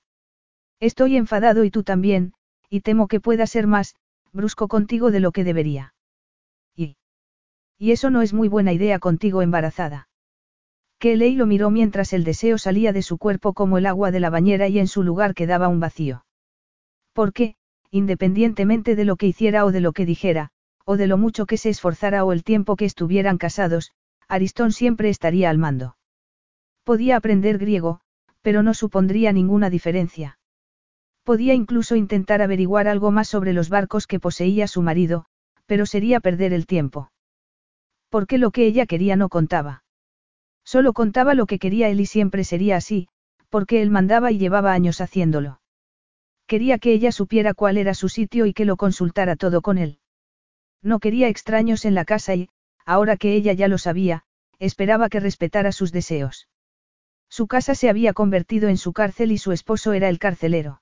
Estoy 0.79 1.17
enfadado 1.17 1.63
y 1.63 1.71
tú 1.71 1.83
también, 1.83 2.33
y 2.69 2.81
temo 2.81 3.07
que 3.07 3.19
pueda 3.19 3.47
ser 3.47 3.67
más, 3.67 3.95
brusco 4.31 4.67
contigo 4.67 5.11
de 5.11 5.19
lo 5.19 5.31
que 5.31 5.43
debería. 5.43 5.93
Y. 6.75 6.95
Y 7.77 7.91
eso 7.91 8.09
no 8.09 8.21
es 8.21 8.33
muy 8.33 8.47
buena 8.47 8.71
idea 8.71 8.99
contigo 8.99 9.41
embarazada. 9.41 10.07
Kelly 10.99 11.35
lo 11.35 11.45
miró 11.45 11.69
mientras 11.69 12.13
el 12.13 12.23
deseo 12.23 12.57
salía 12.57 12.93
de 12.93 13.01
su 13.01 13.17
cuerpo 13.17 13.53
como 13.53 13.77
el 13.77 13.85
agua 13.85 14.11
de 14.11 14.19
la 14.19 14.29
bañera 14.29 14.67
y 14.67 14.79
en 14.79 14.87
su 14.87 15.03
lugar 15.03 15.33
quedaba 15.33 15.67
un 15.67 15.79
vacío. 15.79 16.25
Porque, 17.13 17.55
independientemente 17.91 18.95
de 18.95 19.05
lo 19.05 19.15
que 19.15 19.27
hiciera 19.27 19.65
o 19.65 19.71
de 19.71 19.81
lo 19.81 19.93
que 19.93 20.05
dijera, 20.05 20.51
o 20.85 20.97
de 20.97 21.07
lo 21.07 21.17
mucho 21.17 21.45
que 21.45 21.57
se 21.57 21.69
esforzara 21.69 22.25
o 22.25 22.33
el 22.33 22.43
tiempo 22.43 22.75
que 22.75 22.85
estuvieran 22.85 23.37
casados, 23.37 23.91
Aristón 24.27 24.71
siempre 24.71 25.09
estaría 25.09 25.49
al 25.49 25.57
mando. 25.57 25.97
Podía 26.83 27.15
aprender 27.15 27.57
griego, 27.57 28.01
pero 28.41 28.63
no 28.63 28.73
supondría 28.73 29.31
ninguna 29.31 29.69
diferencia. 29.69 30.38
Podía 31.29 31.53
incluso 31.53 31.95
intentar 31.95 32.41
averiguar 32.41 32.87
algo 32.87 33.11
más 33.11 33.27
sobre 33.27 33.53
los 33.53 33.69
barcos 33.69 34.07
que 34.07 34.19
poseía 34.19 34.67
su 34.67 34.81
marido, 34.81 35.25
pero 35.67 35.85
sería 35.85 36.19
perder 36.21 36.53
el 36.53 36.65
tiempo. 36.65 37.11
Porque 38.09 38.39
lo 38.39 38.49
que 38.49 38.65
ella 38.65 38.87
quería 38.87 39.15
no 39.15 39.29
contaba. 39.29 39.83
Solo 40.63 40.91
contaba 40.91 41.35
lo 41.35 41.45
que 41.45 41.59
quería 41.59 41.87
él 41.89 41.99
y 41.99 42.07
siempre 42.07 42.43
sería 42.43 42.77
así, 42.77 43.09
porque 43.49 43.83
él 43.83 43.91
mandaba 43.91 44.31
y 44.31 44.39
llevaba 44.39 44.73
años 44.73 45.01
haciéndolo. 45.01 45.61
Quería 46.47 46.79
que 46.79 46.93
ella 46.93 47.11
supiera 47.11 47.53
cuál 47.53 47.77
era 47.77 47.93
su 47.93 48.09
sitio 48.09 48.47
y 48.47 48.53
que 48.55 48.65
lo 48.65 48.75
consultara 48.75 49.35
todo 49.35 49.61
con 49.61 49.77
él. 49.77 49.99
No 50.81 50.97
quería 50.97 51.27
extraños 51.27 51.85
en 51.85 51.93
la 51.93 52.05
casa 52.05 52.33
y, 52.33 52.49
ahora 52.87 53.17
que 53.17 53.35
ella 53.35 53.53
ya 53.53 53.67
lo 53.67 53.77
sabía, 53.77 54.23
esperaba 54.57 55.09
que 55.09 55.19
respetara 55.19 55.73
sus 55.73 55.91
deseos. 55.91 56.47
Su 57.29 57.45
casa 57.45 57.75
se 57.75 57.87
había 57.87 58.13
convertido 58.13 58.67
en 58.67 58.77
su 58.77 58.93
cárcel 58.93 59.31
y 59.31 59.37
su 59.37 59.51
esposo 59.51 59.93
era 59.93 60.09
el 60.09 60.17
carcelero. 60.17 60.81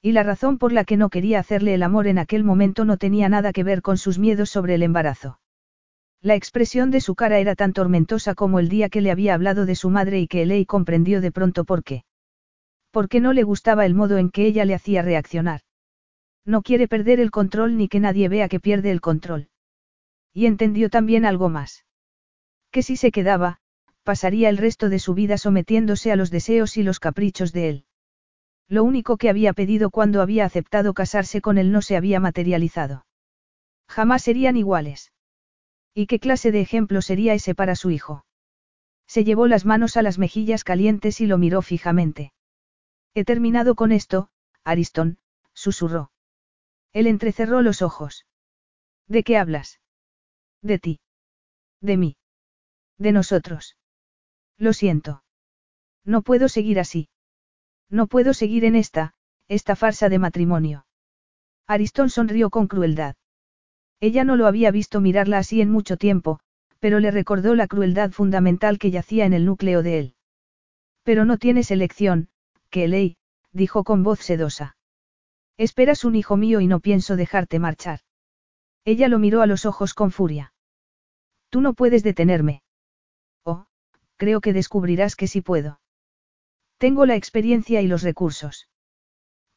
Y 0.00 0.12
la 0.12 0.22
razón 0.22 0.58
por 0.58 0.72
la 0.72 0.84
que 0.84 0.96
no 0.96 1.10
quería 1.10 1.40
hacerle 1.40 1.74
el 1.74 1.82
amor 1.82 2.06
en 2.06 2.18
aquel 2.18 2.44
momento 2.44 2.84
no 2.84 2.96
tenía 2.98 3.28
nada 3.28 3.52
que 3.52 3.64
ver 3.64 3.82
con 3.82 3.98
sus 3.98 4.18
miedos 4.18 4.50
sobre 4.50 4.74
el 4.74 4.82
embarazo. 4.82 5.40
La 6.20 6.34
expresión 6.34 6.90
de 6.90 7.00
su 7.00 7.14
cara 7.14 7.38
era 7.38 7.54
tan 7.54 7.72
tormentosa 7.72 8.34
como 8.34 8.58
el 8.58 8.68
día 8.68 8.88
que 8.88 9.00
le 9.00 9.10
había 9.10 9.34
hablado 9.34 9.66
de 9.66 9.74
su 9.74 9.90
madre 9.90 10.20
y 10.20 10.28
que 10.28 10.42
Elei 10.42 10.66
comprendió 10.66 11.20
de 11.20 11.32
pronto 11.32 11.64
por 11.64 11.82
qué. 11.82 12.04
Porque 12.90 13.20
no 13.20 13.32
le 13.32 13.42
gustaba 13.42 13.86
el 13.86 13.94
modo 13.94 14.18
en 14.18 14.30
que 14.30 14.46
ella 14.46 14.64
le 14.64 14.74
hacía 14.74 15.02
reaccionar. 15.02 15.60
No 16.44 16.62
quiere 16.62 16.88
perder 16.88 17.20
el 17.20 17.30
control 17.30 17.76
ni 17.76 17.88
que 17.88 18.00
nadie 18.00 18.28
vea 18.28 18.48
que 18.48 18.60
pierde 18.60 18.90
el 18.90 19.00
control. 19.00 19.48
Y 20.32 20.46
entendió 20.46 20.90
también 20.90 21.24
algo 21.24 21.48
más. 21.48 21.84
Que 22.70 22.82
si 22.82 22.96
se 22.96 23.10
quedaba, 23.10 23.58
pasaría 24.02 24.48
el 24.48 24.56
resto 24.56 24.88
de 24.88 24.98
su 24.98 25.14
vida 25.14 25.38
sometiéndose 25.38 26.10
a 26.12 26.16
los 26.16 26.30
deseos 26.30 26.76
y 26.76 26.82
los 26.82 27.00
caprichos 27.00 27.52
de 27.52 27.68
él. 27.68 27.84
Lo 28.68 28.84
único 28.84 29.16
que 29.16 29.30
había 29.30 29.54
pedido 29.54 29.90
cuando 29.90 30.20
había 30.20 30.44
aceptado 30.44 30.92
casarse 30.92 31.40
con 31.40 31.56
él 31.56 31.72
no 31.72 31.80
se 31.80 31.96
había 31.96 32.20
materializado. 32.20 33.06
Jamás 33.88 34.22
serían 34.22 34.56
iguales. 34.56 35.12
¿Y 35.94 36.06
qué 36.06 36.18
clase 36.20 36.52
de 36.52 36.60
ejemplo 36.60 37.00
sería 37.00 37.32
ese 37.32 37.54
para 37.54 37.74
su 37.74 37.90
hijo? 37.90 38.26
Se 39.06 39.24
llevó 39.24 39.46
las 39.46 39.64
manos 39.64 39.96
a 39.96 40.02
las 40.02 40.18
mejillas 40.18 40.64
calientes 40.64 41.20
y 41.22 41.26
lo 41.26 41.38
miró 41.38 41.62
fijamente. 41.62 42.32
He 43.14 43.24
terminado 43.24 43.74
con 43.74 43.90
esto, 43.90 44.28
Ariston, 44.64 45.18
susurró. 45.54 46.12
Él 46.92 47.06
entrecerró 47.06 47.62
los 47.62 47.80
ojos. 47.80 48.26
¿De 49.06 49.22
qué 49.22 49.38
hablas? 49.38 49.80
De 50.60 50.78
ti. 50.78 51.00
De 51.80 51.96
mí. 51.96 52.16
De 52.98 53.12
nosotros. 53.12 53.76
Lo 54.58 54.74
siento. 54.74 55.22
No 56.04 56.22
puedo 56.22 56.48
seguir 56.48 56.78
así. 56.78 57.08
No 57.90 58.06
puedo 58.06 58.34
seguir 58.34 58.64
en 58.64 58.76
esta, 58.76 59.14
esta 59.48 59.76
farsa 59.76 60.08
de 60.08 60.18
matrimonio. 60.18 60.86
Aristón 61.66 62.10
sonrió 62.10 62.50
con 62.50 62.66
crueldad. 62.66 63.16
Ella 64.00 64.24
no 64.24 64.36
lo 64.36 64.46
había 64.46 64.70
visto 64.70 65.00
mirarla 65.00 65.38
así 65.38 65.60
en 65.60 65.70
mucho 65.70 65.96
tiempo, 65.96 66.40
pero 66.78 67.00
le 67.00 67.10
recordó 67.10 67.54
la 67.54 67.66
crueldad 67.66 68.10
fundamental 68.10 68.78
que 68.78 68.90
yacía 68.90 69.24
en 69.24 69.32
el 69.32 69.44
núcleo 69.44 69.82
de 69.82 69.98
él. 69.98 70.14
Pero 71.02 71.24
no 71.24 71.38
tienes 71.38 71.70
elección, 71.70 72.28
que 72.70 72.88
ley, 72.88 73.16
dijo 73.52 73.84
con 73.84 74.02
voz 74.02 74.20
sedosa. 74.20 74.76
Esperas 75.56 76.04
un 76.04 76.14
hijo 76.14 76.36
mío 76.36 76.60
y 76.60 76.66
no 76.66 76.80
pienso 76.80 77.16
dejarte 77.16 77.58
marchar. 77.58 78.00
Ella 78.84 79.08
lo 79.08 79.18
miró 79.18 79.42
a 79.42 79.46
los 79.46 79.66
ojos 79.66 79.94
con 79.94 80.10
furia. 80.10 80.52
Tú 81.50 81.60
no 81.60 81.74
puedes 81.74 82.02
detenerme 82.02 82.62
creo 84.18 84.40
que 84.42 84.52
descubrirás 84.52 85.16
que 85.16 85.28
sí 85.28 85.40
puedo. 85.40 85.80
Tengo 86.78 87.06
la 87.06 87.16
experiencia 87.16 87.82
y 87.82 87.88
los 87.88 88.02
recursos. 88.02 88.68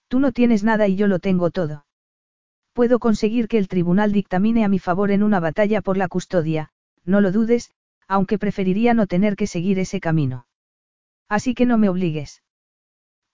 Tú 0.08 0.20
no 0.20 0.32
tienes 0.32 0.64
nada 0.64 0.88
y 0.88 0.96
yo 0.96 1.08
lo 1.08 1.20
tengo 1.20 1.52
todo. 1.52 1.86
Puedo 2.74 3.00
conseguir 3.00 3.48
que 3.48 3.58
el 3.58 3.68
tribunal 3.68 4.12
dictamine 4.12 4.66
a 4.66 4.70
mi 4.70 4.80
favor 4.80 5.12
en 5.12 5.24
una 5.24 5.40
batalla 5.40 5.82
por 5.82 5.98
la 5.98 6.08
custodia, 6.08 6.72
no 7.06 7.22
lo 7.22 7.32
dudes, 7.32 7.72
aunque 8.08 8.40
preferiría 8.40 8.94
no 8.94 9.08
tener 9.08 9.36
que 9.36 9.48
seguir 9.48 9.78
ese 9.80 10.00
camino. 10.00 10.48
Así 11.30 11.54
que 11.54 11.66
no 11.66 11.78
me 11.78 11.90
obligues. 11.90 12.44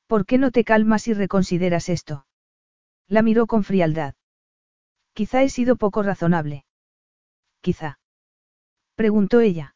¿Por 0.06 0.26
qué 0.26 0.38
no 0.38 0.52
te 0.52 0.64
calmas 0.64 1.08
y 1.08 1.14
reconsideras 1.14 1.90
esto? 1.90 2.26
La 3.08 3.22
miró 3.22 3.48
con 3.48 3.64
frialdad. 3.64 4.16
Quizá 5.14 5.44
he 5.44 5.50
sido 5.50 5.78
poco 5.78 6.04
razonable. 6.04 6.66
Quizá. 7.62 8.00
Preguntó 8.96 9.40
ella. 9.40 9.76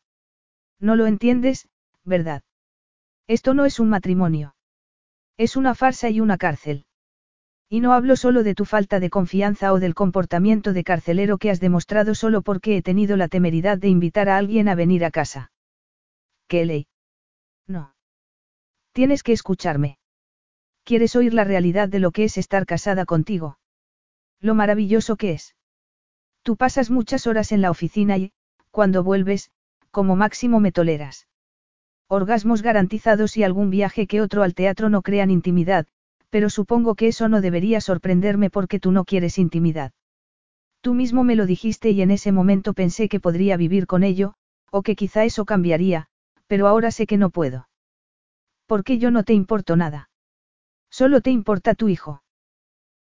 No 0.80 0.96
lo 0.96 1.08
entiendes, 1.08 1.68
¿verdad? 2.04 2.44
Esto 3.28 3.54
no 3.54 3.66
es 3.66 3.80
un 3.80 3.90
matrimonio. 3.90 4.56
Es 5.38 5.56
una 5.56 5.76
farsa 5.76 6.10
y 6.10 6.20
una 6.20 6.38
cárcel. 6.38 6.86
Y 7.70 7.80
no 7.80 7.94
hablo 7.94 8.16
solo 8.16 8.44
de 8.44 8.54
tu 8.54 8.66
falta 8.66 9.00
de 9.00 9.10
confianza 9.10 9.72
o 9.72 9.80
del 9.80 9.96
comportamiento 9.96 10.74
de 10.74 10.84
carcelero 10.84 11.38
que 11.38 11.50
has 11.50 11.60
demostrado 11.60 12.16
solo 12.16 12.42
porque 12.42 12.76
he 12.76 12.82
tenido 12.82 13.16
la 13.16 13.30
temeridad 13.30 13.78
de 13.78 13.88
invitar 13.88 14.28
a 14.28 14.38
alguien 14.38 14.68
a 14.68 14.76
venir 14.76 15.06
a 15.06 15.12
casa. 15.12 15.52
Kelly. 16.48 16.88
No. 17.68 17.96
Tienes 18.92 19.24
que 19.24 19.32
escucharme. 19.32 20.00
¿Quieres 20.84 21.16
oír 21.16 21.34
la 21.34 21.46
realidad 21.46 21.88
de 21.88 22.00
lo 22.00 22.12
que 22.12 22.26
es 22.26 22.38
estar 22.38 22.66
casada 22.66 23.06
contigo? 23.06 23.58
Lo 24.42 24.54
maravilloso 24.54 25.16
que 25.16 25.32
es. 25.32 25.56
Tú 26.44 26.58
pasas 26.58 26.90
muchas 26.90 27.26
horas 27.28 27.54
en 27.54 27.62
la 27.62 27.72
oficina 27.72 28.18
y, 28.18 28.34
cuando 28.72 29.04
vuelves, 29.04 29.52
como 29.92 30.16
máximo 30.16 30.60
me 30.60 30.72
toleras. 30.72 31.28
Orgasmos 32.14 32.62
garantizados 32.62 33.38
y 33.38 33.44
algún 33.44 33.70
viaje 33.70 34.06
que 34.06 34.20
otro 34.20 34.44
al 34.44 34.54
teatro 34.54 34.90
no 34.90 35.02
crean 35.02 35.32
intimidad, 35.32 35.88
pero 36.30 36.50
supongo 36.50 36.96
que 36.96 37.08
eso 37.08 37.30
no 37.30 37.40
debería 37.40 37.80
sorprenderme 37.80 38.50
porque 38.50 38.82
tú 38.82 38.92
no 38.92 39.06
quieres 39.06 39.38
intimidad. 39.38 39.94
Tú 40.82 40.94
mismo 40.94 41.24
me 41.24 41.38
lo 41.38 41.46
dijiste 41.46 41.92
y 41.92 42.02
en 42.02 42.12
ese 42.12 42.34
momento 42.34 42.74
pensé 42.74 43.08
que 43.08 43.22
podría 43.22 43.56
vivir 43.56 43.88
con 43.88 44.04
ello, 44.04 44.34
o 44.72 44.82
que 44.82 44.98
quizá 44.98 45.24
eso 45.24 45.46
cambiaría, 45.46 46.08
pero 46.48 46.68
ahora 46.68 46.92
sé 46.92 47.08
que 47.08 47.16
no 47.16 47.30
puedo. 47.30 47.70
Porque 48.66 48.98
yo 48.98 49.10
no 49.10 49.24
te 49.24 49.32
importo 49.32 49.78
nada. 49.78 50.10
Solo 50.90 51.22
te 51.22 51.32
importa 51.32 51.76
tu 51.76 51.88
hijo. 51.88 52.24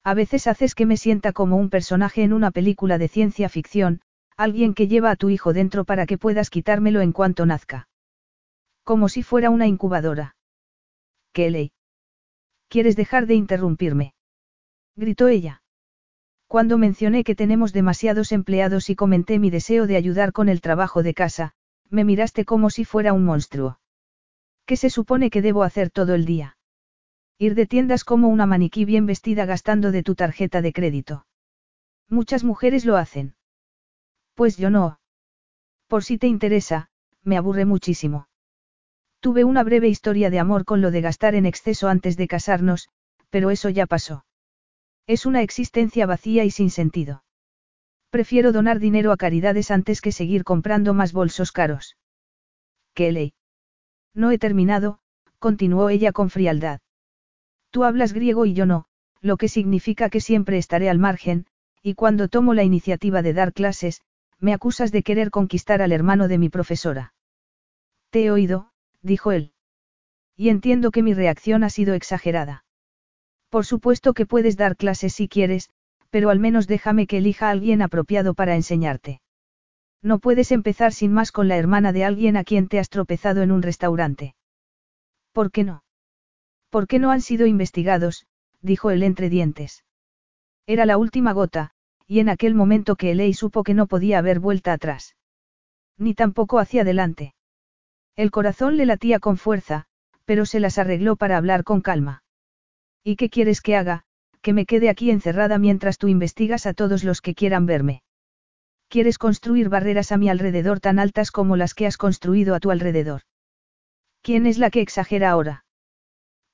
A 0.05 0.15
veces 0.15 0.47
haces 0.47 0.77
que 0.77 0.87
me 0.87 0.97
sienta 0.97 1.33
como 1.33 1.57
un 1.57 1.69
personaje 1.69 2.23
en 2.23 2.33
una 2.33 2.53
película 2.53 2.97
de 2.97 3.09
ciencia 3.09 3.49
ficción, 3.49 4.03
Alguien 4.37 4.73
que 4.73 4.87
lleva 4.87 5.11
a 5.11 5.17
tu 5.17 5.31
hijo 5.31 5.53
dentro 5.53 5.85
para 5.85 6.07
que 6.07 6.17
puedas 6.17 6.49
quitármelo 6.49 7.01
en 7.01 7.11
cuanto 7.11 7.45
nazca. 7.45 7.89
Como 8.91 9.09
si 9.09 9.23
fuera 9.23 9.51
una 9.51 9.69
incubadora. 9.69 10.35
Kelly. 11.33 11.71
¿Quieres 12.67 12.97
dejar 12.97 13.29
de 13.29 13.37
interrumpirme? 13.37 14.15
Gritó 14.97 15.29
ella. 15.29 15.63
Cuando 16.49 16.77
mencioné 16.77 17.23
que 17.23 17.37
tenemos 17.37 17.73
demasiados 17.73 18.33
empleados 18.33 18.91
y 18.91 18.97
comenté 18.97 19.39
mi 19.39 19.49
deseo 19.49 19.87
de 19.87 19.95
ayudar 19.95 20.33
con 20.33 20.49
el 20.49 20.61
trabajo 20.61 21.05
de 21.05 21.15
casa, 21.15 21.53
me 21.89 22.03
miraste 22.03 22.45
como 22.45 22.69
si 22.69 22.85
fuera 22.85 23.13
un 23.13 23.25
monstruo. 23.25 23.79
¿Qué 24.67 24.77
se 24.77 24.91
supone 24.91 25.31
que 25.31 25.41
debo 25.41 25.63
hacer 25.63 25.91
todo 25.91 26.17
el 26.17 26.25
día? 26.25 26.59
Ir 27.39 27.55
de 27.55 27.67
tiendas 27.67 28.03
como 28.03 28.27
una 28.27 28.47
maniquí 28.47 28.85
bien 28.85 29.07
vestida 29.07 29.45
gastando 29.45 29.93
de 29.93 30.03
tu 30.03 30.17
tarjeta 30.17 30.63
de 30.63 30.73
crédito. 30.73 31.27
Muchas 32.09 32.43
mujeres 32.43 32.85
lo 32.85 32.97
hacen. 32.97 33.37
Pues 34.35 34.57
yo 34.57 34.69
no. 34.69 34.99
Por 35.87 36.03
si 36.03 36.19
te 36.19 36.27
interesa, 36.27 36.91
me 37.23 37.37
aburre 37.37 37.67
muchísimo. 37.67 38.27
Tuve 39.21 39.45
una 39.45 39.63
breve 39.63 39.89
historia 39.89 40.31
de 40.31 40.39
amor 40.39 40.65
con 40.65 40.81
lo 40.81 40.91
de 40.91 41.03
gastar 41.03 41.35
en 41.35 41.45
exceso 41.45 41.89
antes 41.89 42.17
de 42.17 42.27
casarnos, 42.27 42.89
pero 43.29 43.51
eso 43.51 43.69
ya 43.69 43.87
pasó. 43.87 44.25
Es 45.07 45.27
una 45.27 45.43
existencia 45.43 46.07
vacía 46.07 46.45
y 46.45 46.51
sin 46.51 46.71
sentido. 46.71 47.23
Prefiero 48.09 48.51
donar 48.51 48.81
dinero 48.81 49.13
a 49.13 49.17
caridades 49.17 49.71
antes 49.71 50.01
que 50.01 50.11
seguir 50.11 50.43
comprando 50.43 50.95
más 50.95 51.13
bolsos 51.13 51.53
caros. 51.53 51.97
Kelly. 52.95 53.35
No 54.15 54.31
he 54.31 54.39
terminado, 54.39 54.99
continuó 55.39 55.91
ella 55.91 56.13
con 56.13 56.31
frialdad. 56.31 56.81
Tú 57.71 57.85
hablas 57.85 58.13
griego 58.13 58.47
y 58.47 58.55
yo 58.55 58.67
no, 58.67 58.87
lo 59.21 59.37
que 59.37 59.49
significa 59.49 60.11
que 60.11 60.21
siempre 60.21 60.59
estaré 60.59 60.89
al 60.91 60.99
margen, 60.99 61.47
y 61.83 61.95
cuando 61.95 62.29
tomo 62.29 62.55
la 62.55 62.65
iniciativa 62.65 63.23
de 63.23 63.33
dar 63.33 63.53
clases, 63.53 64.01
me 64.39 64.55
acusas 64.55 64.91
de 64.93 65.03
querer 65.03 65.31
conquistar 65.31 65.83
al 65.83 65.93
hermano 65.93 66.27
de 66.27 66.39
mi 66.39 66.49
profesora. 66.49 67.13
Te 68.11 68.25
he 68.25 68.31
oído, 68.31 68.70
dijo 69.03 69.33
él. 69.33 69.53
Y 70.37 70.49
entiendo 70.49 70.91
que 70.91 71.03
mi 71.03 71.15
reacción 71.15 71.65
ha 71.65 71.71
sido 71.71 71.95
exagerada. 71.95 72.65
Por 73.49 73.67
supuesto 73.67 74.15
que 74.15 74.27
puedes 74.27 74.57
dar 74.57 74.77
clases 74.77 75.13
si 75.13 75.29
quieres, 75.29 75.71
pero 76.11 76.31
al 76.31 76.39
menos 76.39 76.67
déjame 76.67 77.07
que 77.07 77.19
elija 77.19 77.49
a 77.49 77.51
alguien 77.51 77.83
apropiado 77.83 78.35
para 78.35 78.55
enseñarte. 78.55 79.21
No 80.03 80.19
puedes 80.19 80.51
empezar 80.51 80.93
sin 80.93 81.13
más 81.13 81.31
con 81.31 81.49
la 81.49 81.57
hermana 81.57 81.93
de 81.93 82.05
alguien 82.05 82.37
a 82.37 82.45
quien 82.45 82.69
te 82.69 82.79
has 82.79 82.89
tropezado 82.89 83.43
en 83.43 83.53
un 83.53 83.63
restaurante. 83.63 84.35
¿Por 85.33 85.51
qué 85.51 85.65
no? 85.65 85.85
¿Por 86.71 86.87
qué 86.87 86.99
no 86.99 87.11
han 87.11 87.21
sido 87.21 87.47
investigados? 87.47 88.27
dijo 88.63 88.91
él 88.91 89.03
entre 89.03 89.29
dientes. 89.29 89.85
Era 90.67 90.87
la 90.87 90.97
última 90.97 91.33
gota, 91.33 91.73
y 92.07 92.21
en 92.21 92.29
aquel 92.29 92.55
momento 92.55 92.97
que 92.97 93.11
Elei 93.11 93.35
supo 93.35 93.63
que 93.63 93.75
no 93.75 93.87
podía 93.87 94.19
haber 94.19 94.41
vuelta 94.41 94.73
atrás. 94.73 95.17
Ni 95.97 96.15
tampoco 96.15 96.59
hacia 96.59 96.83
adelante. 96.83 97.35
El 98.17 98.31
corazón 98.31 98.77
le 98.77 98.87
latía 98.87 99.19
con 99.19 99.37
fuerza, 99.37 99.87
pero 100.25 100.47
se 100.47 100.61
las 100.61 100.79
arregló 100.79 101.17
para 101.17 101.37
hablar 101.37 101.65
con 101.65 101.81
calma. 101.81 102.23
¿Y 103.03 103.17
qué 103.17 103.31
quieres 103.31 103.61
que 103.61 103.77
haga? 103.77 104.05
Que 104.43 104.53
me 104.53 104.67
quede 104.67 104.89
aquí 104.89 105.11
encerrada 105.11 105.59
mientras 105.59 105.99
tú 105.99 106.09
investigas 106.09 106.67
a 106.67 106.75
todos 106.75 107.05
los 107.05 107.21
que 107.21 107.35
quieran 107.35 107.67
verme. 107.67 108.03
¿Quieres 108.89 109.19
construir 109.19 109.69
barreras 109.69 110.13
a 110.13 110.17
mi 110.17 110.29
alrededor 110.29 110.81
tan 110.81 110.99
altas 110.99 111.31
como 111.31 111.57
las 111.57 111.75
que 111.75 111.87
has 111.87 111.97
construido 111.97 112.55
a 112.55 112.61
tu 112.61 112.71
alrededor? 112.71 113.23
¿Quién 114.23 114.47
es 114.47 114.59
la 114.59 114.71
que 114.71 114.81
exagera 114.81 115.31
ahora? 115.31 115.65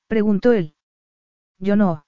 Preguntó 0.07 0.53
él. 0.53 0.75
Yo 1.59 1.77
no. 1.77 2.07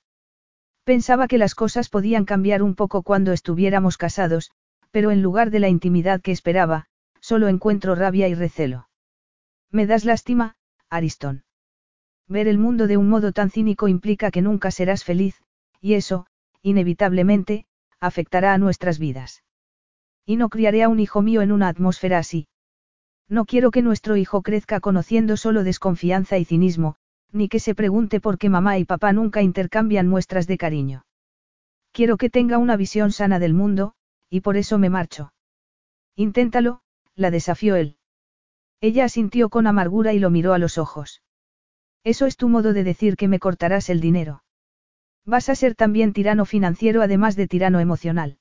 Pensaba 0.84 1.28
que 1.28 1.38
las 1.38 1.54
cosas 1.54 1.88
podían 1.88 2.24
cambiar 2.24 2.62
un 2.62 2.74
poco 2.74 3.02
cuando 3.02 3.32
estuviéramos 3.32 3.96
casados, 3.96 4.50
pero 4.90 5.10
en 5.10 5.22
lugar 5.22 5.50
de 5.50 5.60
la 5.60 5.68
intimidad 5.68 6.20
que 6.20 6.32
esperaba, 6.32 6.86
solo 7.20 7.48
encuentro 7.48 7.94
rabia 7.94 8.28
y 8.28 8.34
recelo. 8.34 8.87
Me 9.70 9.86
das 9.86 10.04
lástima, 10.04 10.56
Ariston. 10.88 11.44
Ver 12.26 12.48
el 12.48 12.58
mundo 12.58 12.86
de 12.86 12.96
un 12.96 13.08
modo 13.08 13.32
tan 13.32 13.50
cínico 13.50 13.88
implica 13.88 14.30
que 14.30 14.42
nunca 14.42 14.70
serás 14.70 15.04
feliz, 15.04 15.42
y 15.80 15.94
eso, 15.94 16.26
inevitablemente, 16.62 17.66
afectará 18.00 18.54
a 18.54 18.58
nuestras 18.58 18.98
vidas. 18.98 19.44
Y 20.24 20.36
no 20.36 20.48
criaré 20.48 20.82
a 20.82 20.88
un 20.88 21.00
hijo 21.00 21.22
mío 21.22 21.42
en 21.42 21.52
una 21.52 21.68
atmósfera 21.68 22.18
así. 22.18 22.48
No 23.28 23.44
quiero 23.44 23.70
que 23.70 23.82
nuestro 23.82 24.16
hijo 24.16 24.42
crezca 24.42 24.80
conociendo 24.80 25.36
solo 25.36 25.64
desconfianza 25.64 26.38
y 26.38 26.44
cinismo, 26.44 26.96
Ni 27.30 27.48
que 27.48 27.60
se 27.60 27.74
pregunte 27.74 28.20
por 28.20 28.38
qué 28.38 28.48
mamá 28.48 28.78
y 28.78 28.86
papá 28.86 29.12
nunca 29.12 29.42
intercambian 29.42 30.08
muestras 30.08 30.46
de 30.46 30.56
cariño. 30.56 31.04
Quiero 31.92 32.16
que 32.16 32.30
tenga 32.30 32.56
una 32.56 32.76
visión 32.76 33.12
sana 33.12 33.38
del 33.38 33.52
mundo, 33.52 33.92
y 34.30 34.40
por 34.40 34.56
eso 34.56 34.78
me 34.78 34.88
marcho. 34.88 35.32
Inténtalo, 36.16 36.80
la 37.14 37.30
desafió 37.30 37.76
él. 37.76 37.97
Ella 38.80 39.04
asintió 39.04 39.48
con 39.48 39.66
amargura 39.66 40.12
y 40.12 40.18
lo 40.18 40.30
miró 40.30 40.52
a 40.52 40.58
los 40.58 40.78
ojos. 40.78 41.22
Eso 42.04 42.26
es 42.26 42.36
tu 42.36 42.48
modo 42.48 42.72
de 42.72 42.84
decir 42.84 43.16
que 43.16 43.28
me 43.28 43.40
cortarás 43.40 43.90
el 43.90 44.00
dinero. 44.00 44.44
Vas 45.24 45.48
a 45.48 45.54
ser 45.54 45.74
también 45.74 46.12
tirano 46.12 46.44
financiero 46.44 47.02
además 47.02 47.36
de 47.36 47.48
tirano 47.48 47.80
emocional. 47.80 48.38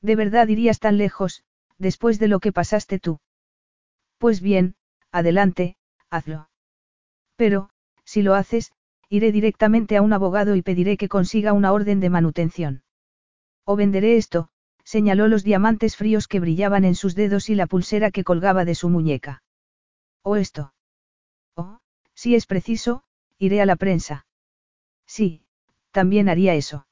¿De 0.00 0.16
verdad 0.16 0.48
irías 0.48 0.78
tan 0.78 0.96
lejos, 0.96 1.42
después 1.76 2.18
de 2.18 2.28
lo 2.28 2.40
que 2.40 2.52
pasaste 2.52 2.98
tú? 3.00 3.18
Pues 4.18 4.40
bien, 4.40 4.76
adelante, 5.10 5.76
hazlo. 6.08 6.48
Pero, 7.36 7.70
si 8.04 8.22
lo 8.22 8.34
haces, 8.34 8.72
iré 9.08 9.32
directamente 9.32 9.96
a 9.96 10.02
un 10.02 10.12
abogado 10.12 10.54
y 10.54 10.62
pediré 10.62 10.96
que 10.96 11.08
consiga 11.08 11.52
una 11.52 11.72
orden 11.72 11.98
de 12.00 12.10
manutención. 12.10 12.82
O 13.64 13.76
venderé 13.76 14.16
esto, 14.16 14.48
señaló 14.84 15.28
los 15.28 15.44
diamantes 15.44 15.96
fríos 15.96 16.28
que 16.28 16.40
brillaban 16.40 16.84
en 16.84 16.94
sus 16.94 17.14
dedos 17.14 17.50
y 17.50 17.54
la 17.54 17.66
pulsera 17.66 18.10
que 18.10 18.24
colgaba 18.24 18.64
de 18.64 18.74
su 18.74 18.88
muñeca. 18.88 19.42
O 20.30 20.36
esto. 20.36 20.74
O, 21.56 21.78
si 22.12 22.34
es 22.34 22.44
preciso, 22.44 23.02
iré 23.38 23.62
a 23.62 23.66
la 23.66 23.76
prensa. 23.76 24.26
Sí, 25.06 25.40
también 25.90 26.28
haría 26.28 26.54
eso. 26.54 26.86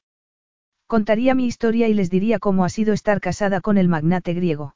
Contaría 0.87 1.35
mi 1.35 1.45
historia 1.45 1.87
y 1.87 1.93
les 1.93 2.09
diría 2.09 2.39
cómo 2.39 2.65
ha 2.65 2.69
sido 2.69 2.93
estar 2.95 3.21
casada 3.21 3.61
con 3.61 3.77
el 3.77 3.89
magnate 3.89 4.33
griego. 4.33 4.75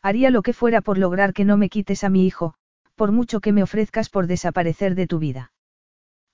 Haría 0.00 0.30
lo 0.30 0.42
que 0.42 0.52
fuera 0.52 0.80
por 0.80 0.96
lograr 0.96 1.32
que 1.32 1.44
no 1.44 1.56
me 1.56 1.68
quites 1.68 2.04
a 2.04 2.08
mi 2.08 2.24
hijo, 2.24 2.54
por 2.94 3.10
mucho 3.10 3.40
que 3.40 3.50
me 3.50 3.64
ofrezcas 3.64 4.08
por 4.10 4.28
desaparecer 4.28 4.94
de 4.94 5.08
tu 5.08 5.18
vida. 5.18 5.52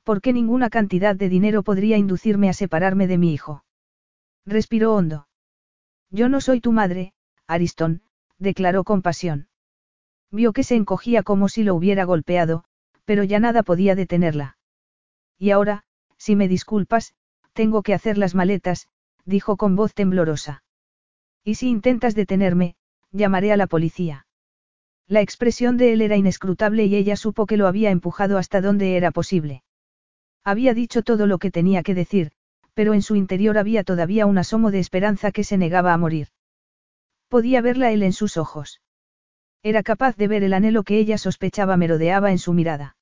Porque 0.02 0.34
ninguna 0.34 0.68
cantidad 0.68 1.16
de 1.16 1.30
dinero 1.30 1.62
podría 1.62 1.96
inducirme 1.96 2.50
a 2.50 2.52
separarme 2.52 3.06
de 3.06 3.16
mi 3.16 3.32
hijo. 3.32 3.64
Respiró 4.44 4.94
hondo. 4.94 5.28
Yo 6.10 6.28
no 6.28 6.42
soy 6.42 6.60
tu 6.60 6.72
madre, 6.72 7.14
Aristón, 7.46 8.02
declaró 8.36 8.84
con 8.84 9.00
pasión. 9.00 9.48
Vio 10.30 10.52
que 10.52 10.64
se 10.64 10.74
encogía 10.74 11.22
como 11.22 11.48
si 11.48 11.62
lo 11.62 11.74
hubiera 11.74 12.04
golpeado, 12.04 12.64
pero 13.04 13.24
ya 13.24 13.40
nada 13.40 13.62
podía 13.62 13.94
detenerla. 13.94 14.58
Y 15.38 15.50
ahora, 15.50 15.84
si 16.16 16.36
me 16.36 16.48
disculpas, 16.48 17.14
tengo 17.52 17.82
que 17.82 17.94
hacer 17.94 18.18
las 18.18 18.34
maletas, 18.34 18.88
dijo 19.24 19.56
con 19.56 19.76
voz 19.76 19.94
temblorosa. 19.94 20.62
Y 21.44 21.54
si 21.54 21.68
intentas 21.68 22.14
detenerme, 22.14 22.76
llamaré 23.10 23.52
a 23.52 23.56
la 23.56 23.66
policía. 23.66 24.26
La 25.06 25.22
expresión 25.22 25.78
de 25.78 25.94
él 25.94 26.02
era 26.02 26.16
inescrutable 26.16 26.84
y 26.84 26.94
ella 26.94 27.16
supo 27.16 27.46
que 27.46 27.56
lo 27.56 27.66
había 27.66 27.90
empujado 27.90 28.36
hasta 28.36 28.60
donde 28.60 28.96
era 28.96 29.10
posible. 29.10 29.62
Había 30.44 30.74
dicho 30.74 31.02
todo 31.02 31.26
lo 31.26 31.38
que 31.38 31.50
tenía 31.50 31.82
que 31.82 31.94
decir, 31.94 32.32
pero 32.74 32.92
en 32.92 33.02
su 33.02 33.16
interior 33.16 33.56
había 33.56 33.84
todavía 33.84 34.26
un 34.26 34.36
asomo 34.36 34.70
de 34.70 34.80
esperanza 34.80 35.32
que 35.32 35.44
se 35.44 35.56
negaba 35.56 35.94
a 35.94 35.98
morir. 35.98 36.28
Podía 37.28 37.62
verla 37.62 37.90
él 37.90 38.02
en 38.02 38.12
sus 38.12 38.36
ojos. 38.36 38.80
Era 39.62 39.82
capaz 39.82 40.16
de 40.16 40.28
ver 40.28 40.44
el 40.44 40.52
anhelo 40.52 40.84
que 40.84 40.98
ella 40.98 41.18
sospechaba 41.18 41.76
merodeaba 41.76 42.30
en 42.30 42.38
su 42.38 42.52
mirada. 42.52 42.96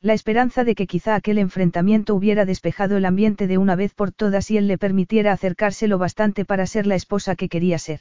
La 0.00 0.14
esperanza 0.14 0.64
de 0.64 0.74
que 0.74 0.86
quizá 0.86 1.14
aquel 1.14 1.38
enfrentamiento 1.38 2.14
hubiera 2.14 2.44
despejado 2.44 2.96
el 2.96 3.04
ambiente 3.04 3.46
de 3.46 3.58
una 3.58 3.76
vez 3.76 3.94
por 3.94 4.12
todas 4.12 4.50
y 4.50 4.56
él 4.56 4.66
le 4.66 4.78
permitiera 4.78 5.32
acercarse 5.32 5.86
lo 5.86 5.98
bastante 5.98 6.44
para 6.44 6.66
ser 6.66 6.86
la 6.86 6.96
esposa 6.96 7.36
que 7.36 7.48
quería 7.48 7.78
ser. 7.78 8.00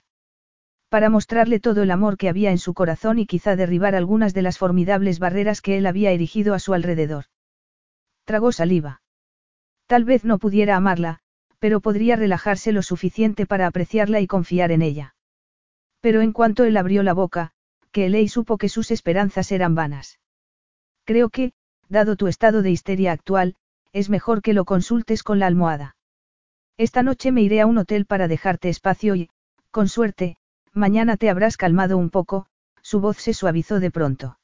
Para 0.90 1.10
mostrarle 1.10 1.60
todo 1.60 1.84
el 1.84 1.92
amor 1.92 2.18
que 2.18 2.27
había 2.27 2.51
en 2.51 2.58
su 2.58 2.74
corazón 2.74 3.19
y 3.19 3.26
quizá 3.26 3.56
derribar 3.56 3.95
algunas 3.95 4.34
de 4.34 4.42
las 4.42 4.58
formidables 4.58 5.19
barreras 5.19 5.61
que 5.61 5.77
él 5.77 5.85
había 5.85 6.11
erigido 6.11 6.53
a 6.53 6.60
su 6.60 6.74
alrededor. 6.74 7.26
Tragó 8.26 8.51
saliva. 8.51 9.01
Tal 9.85 10.03
vez 10.03 10.26
no 10.26 10.38
pudiera 10.38 10.76
amarla, 10.76 11.19
pero 11.60 11.82
podría 11.82 12.16
relajarse 12.16 12.72
lo 12.72 12.82
suficiente 12.82 13.45
para 13.45 13.68
apreciarla 13.68 14.22
y 14.22 14.27
confiar 14.27 14.72
en 14.72 14.82
ella. 14.82 15.16
Pero 16.01 16.22
en 16.22 16.34
cuanto 16.34 16.64
él 16.64 16.76
abrió 16.77 17.03
la 17.03 17.14
boca, 17.14 17.53
que 17.91 18.05
Elei 18.05 18.27
supo 18.27 18.57
que 18.57 18.69
sus 18.69 18.91
esperanzas 18.91 19.51
eran 19.51 19.75
vanas. 19.75 20.19
Creo 21.05 21.29
que, 21.29 21.53
dado 21.89 22.15
tu 22.15 22.27
estado 22.27 22.61
de 22.61 22.71
histeria 22.71 23.11
actual, 23.11 23.55
es 23.91 24.09
mejor 24.09 24.41
que 24.41 24.53
lo 24.53 24.65
consultes 24.65 25.23
con 25.23 25.39
la 25.39 25.47
almohada. 25.47 25.95
Esta 26.77 27.03
noche 27.03 27.31
me 27.31 27.41
iré 27.41 27.61
a 27.61 27.65
un 27.65 27.77
hotel 27.77 28.05
para 28.05 28.27
dejarte 28.27 28.69
espacio 28.69 29.15
y, 29.15 29.29
con 29.71 29.87
suerte, 29.87 30.37
mañana 30.73 31.17
te 31.17 31.29
habrás 31.29 31.57
calmado 31.57 31.97
un 31.97 32.09
poco, 32.09 32.47
su 32.81 33.01
voz 33.01 33.17
se 33.17 33.33
suavizó 33.33 33.79
de 33.79 33.91
pronto. 33.91 34.39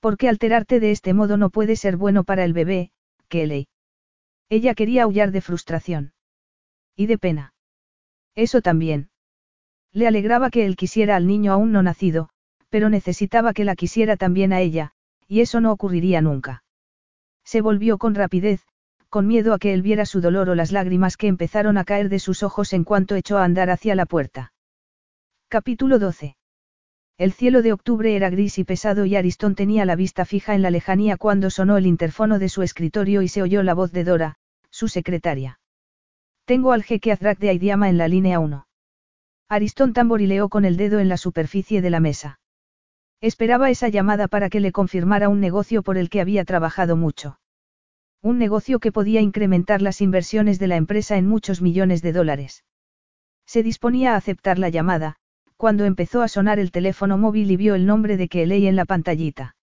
Porque 0.00 0.28
alterarte 0.28 0.80
de 0.80 0.90
este 0.90 1.14
modo 1.14 1.36
no 1.36 1.50
puede 1.50 1.76
ser 1.76 1.96
bueno 1.96 2.24
para 2.24 2.44
el 2.44 2.52
bebé, 2.52 2.90
Kelly. 3.28 3.68
Ella 4.48 4.74
quería 4.74 5.04
aullar 5.04 5.32
de 5.32 5.40
frustración. 5.40 6.12
Y 6.94 7.06
de 7.06 7.18
pena. 7.18 7.54
Eso 8.34 8.60
también. 8.60 9.10
Le 9.92 10.06
alegraba 10.06 10.50
que 10.50 10.66
él 10.66 10.76
quisiera 10.76 11.16
al 11.16 11.26
niño 11.26 11.52
aún 11.52 11.72
no 11.72 11.82
nacido, 11.82 12.28
pero 12.70 12.88
necesitaba 12.88 13.52
que 13.52 13.64
la 13.64 13.76
quisiera 13.76 14.16
también 14.16 14.52
a 14.52 14.60
ella, 14.60 14.92
y 15.28 15.40
eso 15.40 15.60
no 15.60 15.72
ocurriría 15.72 16.20
nunca. 16.20 16.64
Se 17.44 17.60
volvió 17.60 17.98
con 17.98 18.14
rapidez, 18.14 18.62
con 19.08 19.26
miedo 19.26 19.54
a 19.54 19.58
que 19.58 19.72
él 19.72 19.82
viera 19.82 20.04
su 20.04 20.20
dolor 20.20 20.50
o 20.50 20.54
las 20.54 20.72
lágrimas 20.72 21.16
que 21.16 21.28
empezaron 21.28 21.78
a 21.78 21.84
caer 21.84 22.08
de 22.08 22.18
sus 22.18 22.42
ojos 22.42 22.72
en 22.72 22.84
cuanto 22.84 23.14
echó 23.14 23.38
a 23.38 23.44
andar 23.44 23.70
hacia 23.70 23.94
la 23.94 24.06
puerta. 24.06 24.52
Capítulo 25.48 25.98
12. 25.98 26.36
El 27.18 27.32
cielo 27.32 27.62
de 27.62 27.72
octubre 27.72 28.14
era 28.14 28.28
gris 28.28 28.58
y 28.58 28.64
pesado 28.64 29.06
y 29.06 29.16
Aristón 29.16 29.54
tenía 29.54 29.86
la 29.86 29.96
vista 29.96 30.24
fija 30.24 30.54
en 30.54 30.60
la 30.60 30.70
lejanía 30.70 31.16
cuando 31.16 31.48
sonó 31.48 31.78
el 31.78 31.86
interfono 31.86 32.38
de 32.38 32.48
su 32.48 32.62
escritorio 32.62 33.22
y 33.22 33.28
se 33.28 33.42
oyó 33.42 33.62
la 33.62 33.72
voz 33.74 33.90
de 33.92 34.04
Dora, 34.04 34.36
su 34.70 34.88
secretaria. 34.88 35.58
Tengo 36.44 36.72
al 36.72 36.82
jeque 36.82 37.12
Azrak 37.12 37.38
de 37.38 37.48
Aidiama 37.48 37.88
en 37.88 37.96
la 37.96 38.08
línea 38.08 38.38
1. 38.38 38.66
Aristón 39.48 39.92
tamborileó 39.94 40.48
con 40.48 40.64
el 40.64 40.76
dedo 40.76 40.98
en 40.98 41.08
la 41.08 41.16
superficie 41.16 41.80
de 41.80 41.90
la 41.90 42.00
mesa. 42.00 42.38
Esperaba 43.20 43.70
esa 43.70 43.88
llamada 43.88 44.28
para 44.28 44.50
que 44.50 44.60
le 44.60 44.72
confirmara 44.72 45.28
un 45.28 45.40
negocio 45.40 45.82
por 45.82 45.96
el 45.96 46.10
que 46.10 46.20
había 46.20 46.44
trabajado 46.44 46.96
mucho. 46.96 47.40
Un 48.22 48.38
negocio 48.38 48.78
que 48.78 48.92
podía 48.92 49.20
incrementar 49.20 49.80
las 49.80 50.00
inversiones 50.00 50.58
de 50.58 50.66
la 50.66 50.76
empresa 50.76 51.16
en 51.16 51.26
muchos 51.26 51.62
millones 51.62 52.02
de 52.02 52.12
dólares. 52.12 52.64
Se 53.46 53.62
disponía 53.62 54.12
a 54.12 54.16
aceptar 54.16 54.58
la 54.58 54.68
llamada, 54.68 55.16
cuando 55.56 55.84
empezó 55.84 56.20
a 56.20 56.28
sonar 56.28 56.58
el 56.58 56.70
teléfono 56.70 57.16
móvil 57.16 57.50
y 57.50 57.56
vio 57.56 57.74
el 57.74 57.86
nombre 57.86 58.16
de 58.16 58.28
Kelly 58.28 58.66
en 58.66 58.76
la 58.76 58.84
pantallita. 58.84 59.56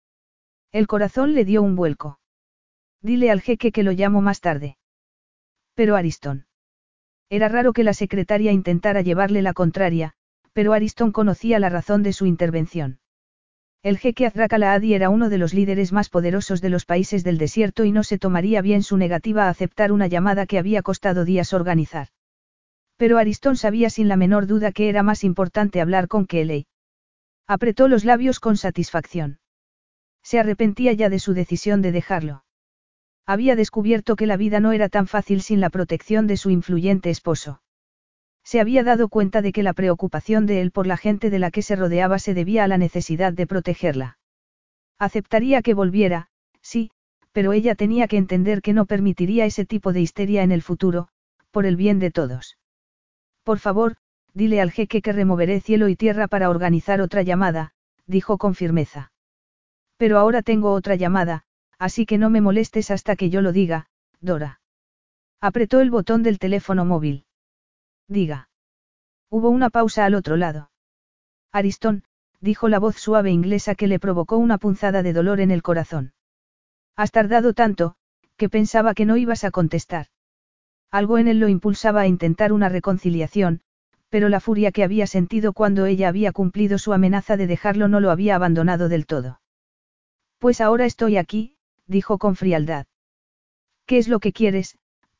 El 0.72 0.88
corazón 0.88 1.34
le 1.34 1.44
dio 1.44 1.62
un 1.62 1.76
vuelco. 1.76 2.20
Dile 3.02 3.32
al 3.32 3.42
jeque 3.42 3.74
que 3.74 3.84
lo 3.84 3.92
llamo 3.92 4.22
más 4.22 4.40
tarde. 4.40 4.78
Pero 5.74 5.98
Ariston. 5.98 6.46
Era 7.30 7.50
raro 7.50 7.74
que 7.74 7.84
la 7.84 7.94
secretaria 7.94 8.54
intentara 8.54 9.02
llevarle 9.02 9.42
la 9.42 9.54
contraria, 9.54 10.14
pero 10.54 10.72
Ariston 10.72 11.12
conocía 11.12 11.60
la 11.60 11.70
razón 11.70 12.04
de 12.04 12.14
su 12.14 12.26
intervención. 12.26 13.01
El 13.84 13.98
jeque 13.98 14.28
Azrak 14.28 14.54
al 14.54 14.64
era 14.84 15.10
uno 15.10 15.28
de 15.30 15.40
los 15.40 15.56
líderes 15.56 15.92
más 15.92 16.10
poderosos 16.10 16.62
de 16.62 16.70
los 16.70 16.86
países 16.86 17.24
del 17.24 17.40
desierto 17.40 17.84
y 17.84 17.92
no 17.92 18.04
se 18.04 18.20
tomaría 18.20 18.62
bien 18.62 18.84
su 18.84 18.96
negativa 18.96 19.46
a 19.46 19.50
aceptar 19.50 19.92
una 19.92 20.06
llamada 20.06 20.46
que 20.46 20.60
había 20.60 20.84
costado 20.84 21.26
días 21.26 21.52
organizar. 21.52 22.10
Pero 22.98 23.18
Aristón 23.18 23.58
sabía 23.58 23.90
sin 23.90 24.08
la 24.08 24.18
menor 24.18 24.46
duda 24.46 24.72
que 24.72 24.88
era 24.88 25.02
más 25.02 25.24
importante 25.24 25.82
hablar 25.82 26.08
con 26.08 26.28
Kelly. 26.28 26.68
Apretó 27.48 27.88
los 27.88 28.06
labios 28.06 28.40
con 28.40 28.56
satisfacción. 28.56 29.40
Se 30.22 30.40
arrepentía 30.40 30.94
ya 30.94 31.10
de 31.10 31.18
su 31.18 31.34
decisión 31.34 31.82
de 31.82 31.92
dejarlo. 31.92 32.44
Había 33.26 33.56
descubierto 33.56 34.16
que 34.16 34.28
la 34.28 34.38
vida 34.38 34.60
no 34.60 34.74
era 34.74 34.90
tan 34.90 35.08
fácil 35.08 35.42
sin 35.42 35.60
la 35.60 35.72
protección 35.72 36.28
de 36.28 36.38
su 36.38 36.52
influyente 36.52 37.10
esposo. 37.10 37.64
Se 38.44 38.60
había 38.60 38.84
dado 38.84 39.10
cuenta 39.10 39.42
de 39.42 39.52
que 39.52 39.64
la 39.64 39.74
preocupación 39.74 40.46
de 40.46 40.62
él 40.62 40.72
por 40.72 40.88
la 40.88 40.98
gente 40.98 41.30
de 41.30 41.40
la 41.40 41.52
que 41.52 41.62
se 41.62 41.76
rodeaba 41.76 42.20
se 42.20 42.34
debía 42.34 42.64
a 42.64 42.68
la 42.68 42.78
necesidad 42.78 43.34
de 43.34 43.48
protegerla. 43.48 44.18
Aceptaría 45.00 45.62
que 45.62 45.74
volviera, 45.74 46.28
sí, 46.62 46.92
pero 47.32 47.54
ella 47.54 47.76
tenía 47.76 48.08
que 48.08 48.18
entender 48.18 48.62
que 48.62 48.74
no 48.74 48.86
permitiría 48.86 49.46
ese 49.46 49.66
tipo 49.66 49.94
de 49.94 50.02
histeria 50.02 50.44
en 50.44 50.52
el 50.52 50.62
futuro, 50.62 51.08
por 51.52 51.66
el 51.66 51.76
bien 51.76 52.00
de 52.00 52.12
todos. 52.12 52.58
Por 53.44 53.60
favor, 53.60 53.96
dile 54.34 54.62
al 54.62 54.72
jeque 54.72 55.02
que 55.02 55.14
removeré 55.14 55.60
cielo 55.60 55.88
y 55.88 55.96
tierra 55.96 56.28
para 56.28 56.50
organizar 56.50 57.02
otra 57.02 57.22
llamada, 57.22 57.74
dijo 58.06 58.38
con 58.38 58.56
firmeza. 58.56 59.12
Pero 59.98 60.18
ahora 60.18 60.42
tengo 60.42 60.74
otra 60.74 60.96
llamada, 60.96 61.44
así 61.78 62.06
que 62.06 62.18
no 62.18 62.30
me 62.30 62.42
molestes 62.42 62.92
hasta 62.92 63.16
que 63.16 63.30
yo 63.30 63.42
lo 63.42 63.52
diga, 63.52 63.88
Dora. 64.20 64.60
Apretó 65.40 65.80
el 65.80 65.90
botón 65.90 66.22
del 66.22 66.38
teléfono 66.38 66.86
móvil. 66.86 67.26
Diga. 68.12 68.50
Hubo 69.30 69.50
una 69.50 69.70
pausa 69.70 70.04
al 70.04 70.16
otro 70.16 70.36
lado. 70.36 70.70
Aristón, 71.54 72.04
dijo 72.42 72.68
la 72.68 72.78
voz 72.78 72.98
suave 72.98 73.32
inglesa 73.32 73.74
que 73.74 73.88
le 73.88 74.00
provocó 74.00 74.36
una 74.36 74.58
punzada 74.58 75.02
de 75.02 75.14
dolor 75.14 75.40
en 75.40 75.50
el 75.50 75.64
corazón. 75.64 76.12
Has 76.98 77.12
tardado 77.12 77.54
tanto, 77.54 77.96
que 78.36 78.50
pensaba 78.50 78.94
que 78.96 79.06
no 79.06 79.16
ibas 79.16 79.46
a 79.46 79.52
contestar. 79.52 80.08
Algo 80.92 81.20
en 81.20 81.30
él 81.30 81.40
lo 81.40 81.48
impulsaba 81.48 82.02
a 82.02 82.08
intentar 82.08 82.52
una 82.52 82.68
reconciliación, 82.68 83.62
pero 84.10 84.28
la 84.28 84.42
furia 84.42 84.74
que 84.74 84.84
había 84.84 85.08
sentido 85.08 85.54
cuando 85.54 85.86
ella 85.86 86.10
había 86.10 86.34
cumplido 86.34 86.80
su 86.80 86.92
amenaza 86.92 87.38
de 87.38 87.48
dejarlo 87.48 87.88
no 87.88 88.02
lo 88.02 88.12
había 88.12 88.36
abandonado 88.36 88.90
del 88.90 89.06
todo. 89.06 89.40
Pues 90.38 90.60
ahora 90.60 90.86
estoy 90.86 91.16
aquí, 91.16 91.56
dijo 91.88 92.18
con 92.18 92.36
frialdad. 92.36 92.88
¿Qué 93.86 94.00
es 94.00 94.10
lo 94.10 94.20
que 94.20 94.34
quieres, 94.34 94.78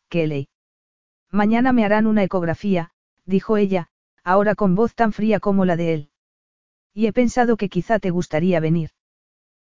Kelly? 0.10 0.51
Mañana 1.32 1.72
me 1.72 1.86
harán 1.86 2.08
una 2.08 2.24
ecografía, 2.24 2.92
dijo 3.26 3.56
ella, 3.58 3.88
ahora 4.24 4.54
con 4.56 4.76
voz 4.76 4.94
tan 4.96 5.14
fría 5.14 5.40
como 5.40 5.64
la 5.66 5.78
de 5.78 5.94
él. 5.94 6.10
Y 6.94 7.08
he 7.08 7.14
pensado 7.14 7.56
que 7.56 7.70
quizá 7.70 8.00
te 8.00 8.10
gustaría 8.10 8.60
venir. 8.60 8.92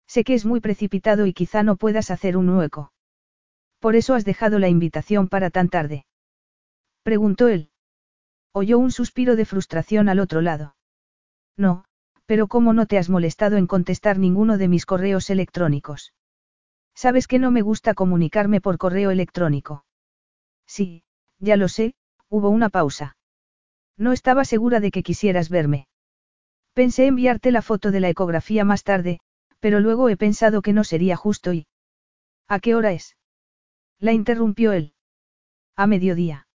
Sé 0.06 0.26
que 0.26 0.34
es 0.34 0.46
muy 0.46 0.60
precipitado 0.60 1.26
y 1.26 1.34
quizá 1.34 1.64
no 1.64 1.78
puedas 1.78 2.12
hacer 2.12 2.36
un 2.36 2.50
hueco. 2.50 2.92
Por 3.80 3.96
eso 3.96 4.14
has 4.14 4.26
dejado 4.26 4.60
la 4.60 4.68
invitación 4.68 5.30
para 5.30 5.50
tan 5.50 5.70
tarde. 5.70 6.06
Preguntó 7.04 7.48
él. 7.48 7.70
Oyó 8.52 8.78
un 8.78 8.92
suspiro 8.92 9.36
de 9.36 9.46
frustración 9.46 10.10
al 10.10 10.20
otro 10.20 10.42
lado. 10.42 10.76
No, 11.58 11.86
pero 12.26 12.48
¿cómo 12.48 12.74
no 12.74 12.86
te 12.86 12.98
has 12.98 13.10
molestado 13.10 13.58
en 13.58 13.68
contestar 13.68 14.20
ninguno 14.20 14.58
de 14.58 14.68
mis 14.68 14.86
correos 14.86 15.30
electrónicos? 15.30 16.14
Sabes 16.94 17.28
que 17.28 17.40
no 17.40 17.52
me 17.52 17.62
gusta 17.62 17.94
comunicarme 17.94 18.62
por 18.62 18.78
correo 18.78 19.12
electrónico. 19.12 19.86
Sí, 20.68 21.04
ya 21.40 21.58
lo 21.58 21.68
sé, 21.68 21.96
hubo 22.30 22.50
una 22.50 22.70
pausa. 22.70 23.16
No 23.98 24.12
estaba 24.12 24.46
segura 24.46 24.80
de 24.80 24.92
que 24.92 25.04
quisieras 25.04 25.50
verme. 25.50 25.88
Pensé 26.74 27.06
enviarte 27.06 27.52
la 27.52 27.62
foto 27.62 27.92
de 27.92 28.00
la 28.00 28.10
ecografía 28.10 28.66
más 28.66 28.84
tarde, 28.84 29.20
pero 29.60 29.80
luego 29.80 30.10
he 30.10 30.18
pensado 30.18 30.62
que 30.62 30.74
no 30.74 30.84
sería 30.84 31.16
justo 31.16 31.54
y... 31.54 31.68
¿A 32.48 32.60
qué 32.60 32.76
hora 32.76 32.92
es? 32.92 33.16
La 34.00 34.12
interrumpió 34.12 34.74
él. 34.74 34.94
A 35.76 35.88
mediodía. 35.88 36.48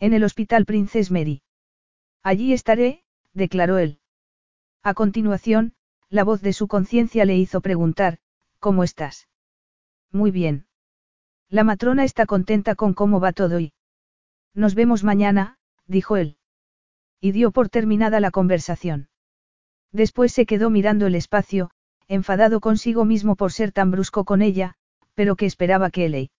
En 0.00 0.14
el 0.14 0.24
Hospital 0.24 0.64
Princess 0.64 1.10
Mary. 1.10 1.42
Allí 2.22 2.52
estaré, 2.52 3.04
declaró 3.34 3.78
él. 3.78 4.00
A 4.82 4.94
continuación, 4.94 5.74
la 6.08 6.24
voz 6.24 6.40
de 6.40 6.52
su 6.52 6.66
conciencia 6.68 7.24
le 7.24 7.36
hizo 7.36 7.60
preguntar, 7.60 8.18
¿cómo 8.58 8.82
estás? 8.82 9.28
Muy 10.10 10.30
bien. 10.30 10.66
La 11.50 11.64
matrona 11.64 12.04
está 12.04 12.24
contenta 12.24 12.74
con 12.74 12.94
cómo 12.94 13.20
va 13.20 13.32
todo 13.32 13.60
y... 13.60 13.73
Nos 14.54 14.74
vemos 14.74 15.04
mañana, 15.04 15.58
dijo 15.86 16.16
él. 16.16 16.36
Y 17.20 17.32
dio 17.32 17.50
por 17.50 17.68
terminada 17.68 18.20
la 18.20 18.30
conversación. 18.30 19.08
Después 19.92 20.32
se 20.32 20.46
quedó 20.46 20.70
mirando 20.70 21.06
el 21.06 21.14
espacio, 21.14 21.70
enfadado 22.08 22.60
consigo 22.60 23.04
mismo 23.04 23.36
por 23.36 23.52
ser 23.52 23.72
tan 23.72 23.90
brusco 23.90 24.24
con 24.24 24.42
ella, 24.42 24.74
pero 25.14 25.36
que 25.36 25.46
esperaba 25.46 25.90
que 25.90 26.06
él 26.06 26.30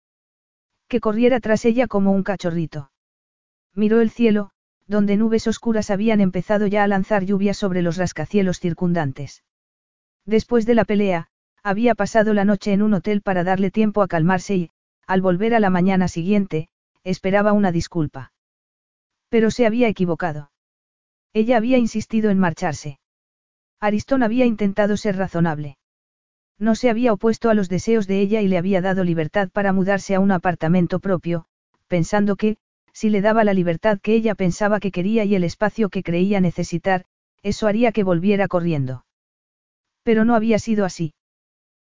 que 0.87 0.99
corriera 0.99 1.39
tras 1.39 1.65
ella 1.65 1.87
como 1.87 2.11
un 2.11 2.23
cachorrito. 2.23 2.91
Miró 3.73 4.01
el 4.01 4.11
cielo, 4.11 4.51
donde 4.87 5.17
nubes 5.17 5.47
oscuras 5.47 5.89
habían 5.89 6.21
empezado 6.21 6.67
ya 6.67 6.83
a 6.83 6.87
lanzar 6.87 7.25
lluvia 7.25 7.53
sobre 7.53 7.81
los 7.81 7.97
rascacielos 7.97 8.59
circundantes. 8.59 9.43
Después 10.25 10.65
de 10.65 10.75
la 10.75 10.85
pelea, 10.85 11.27
había 11.63 11.95
pasado 11.95 12.33
la 12.33 12.45
noche 12.45 12.71
en 12.73 12.81
un 12.81 12.93
hotel 12.93 13.21
para 13.21 13.43
darle 13.43 13.71
tiempo 13.71 14.03
a 14.03 14.07
calmarse 14.07 14.55
y, 14.55 14.71
al 15.07 15.21
volver 15.21 15.55
a 15.55 15.59
la 15.59 15.69
mañana 15.69 16.07
siguiente, 16.07 16.69
esperaba 17.05 17.53
una 17.53 17.71
disculpa. 17.71 18.33
Pero 19.29 19.51
se 19.51 19.65
había 19.65 19.87
equivocado. 19.87 20.51
Ella 21.31 21.55
había 21.55 21.77
insistido 21.77 22.29
en 22.29 22.39
marcharse. 22.39 22.99
Aristón 23.79 24.23
había 24.23 24.45
intentado 24.45 24.97
ser 24.97 25.15
razonable. 25.15 25.77
No 26.57 26.75
se 26.75 26.89
había 26.89 27.13
opuesto 27.13 27.49
a 27.49 27.53
los 27.53 27.69
deseos 27.69 28.07
de 28.07 28.19
ella 28.19 28.41
y 28.41 28.47
le 28.47 28.57
había 28.57 28.81
dado 28.81 29.03
libertad 29.03 29.49
para 29.49 29.73
mudarse 29.73 30.15
a 30.15 30.19
un 30.19 30.31
apartamento 30.31 30.99
propio, 30.99 31.45
pensando 31.87 32.35
que, 32.35 32.57
si 32.93 33.09
le 33.09 33.21
daba 33.21 33.43
la 33.43 33.53
libertad 33.53 33.99
que 34.01 34.13
ella 34.13 34.35
pensaba 34.35 34.79
que 34.79 34.91
quería 34.91 35.25
y 35.25 35.35
el 35.35 35.43
espacio 35.43 35.89
que 35.89 36.01
creía 36.01 36.39
necesitar, 36.39 37.05
eso 37.43 37.67
haría 37.67 37.91
que 37.91 38.03
volviera 38.03 38.47
corriendo. 38.47 39.05
Pero 40.03 40.23
no 40.23 40.33
había 40.33 40.59
sido 40.59 40.85
así. 40.85 41.13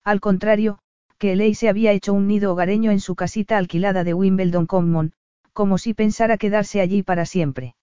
Al 0.03 0.21
contrario, 0.21 0.79
que 1.25 1.55
se 1.55 1.71
había 1.71 1.93
hecho 1.93 2.13
un 2.13 2.27
nido 2.27 2.53
hogareño 2.53 2.91
en 2.91 3.01
su 3.01 3.15
casita 3.15 3.57
alquilada 3.57 4.05
de 4.05 4.13
Wimbledon 4.13 4.67
Common, 4.67 5.15
como 5.55 5.79
si 5.79 5.95
pensara 5.95 6.37
quedarse 6.37 6.83
allí 6.83 7.03
para 7.03 7.25
siempre. 7.25 7.77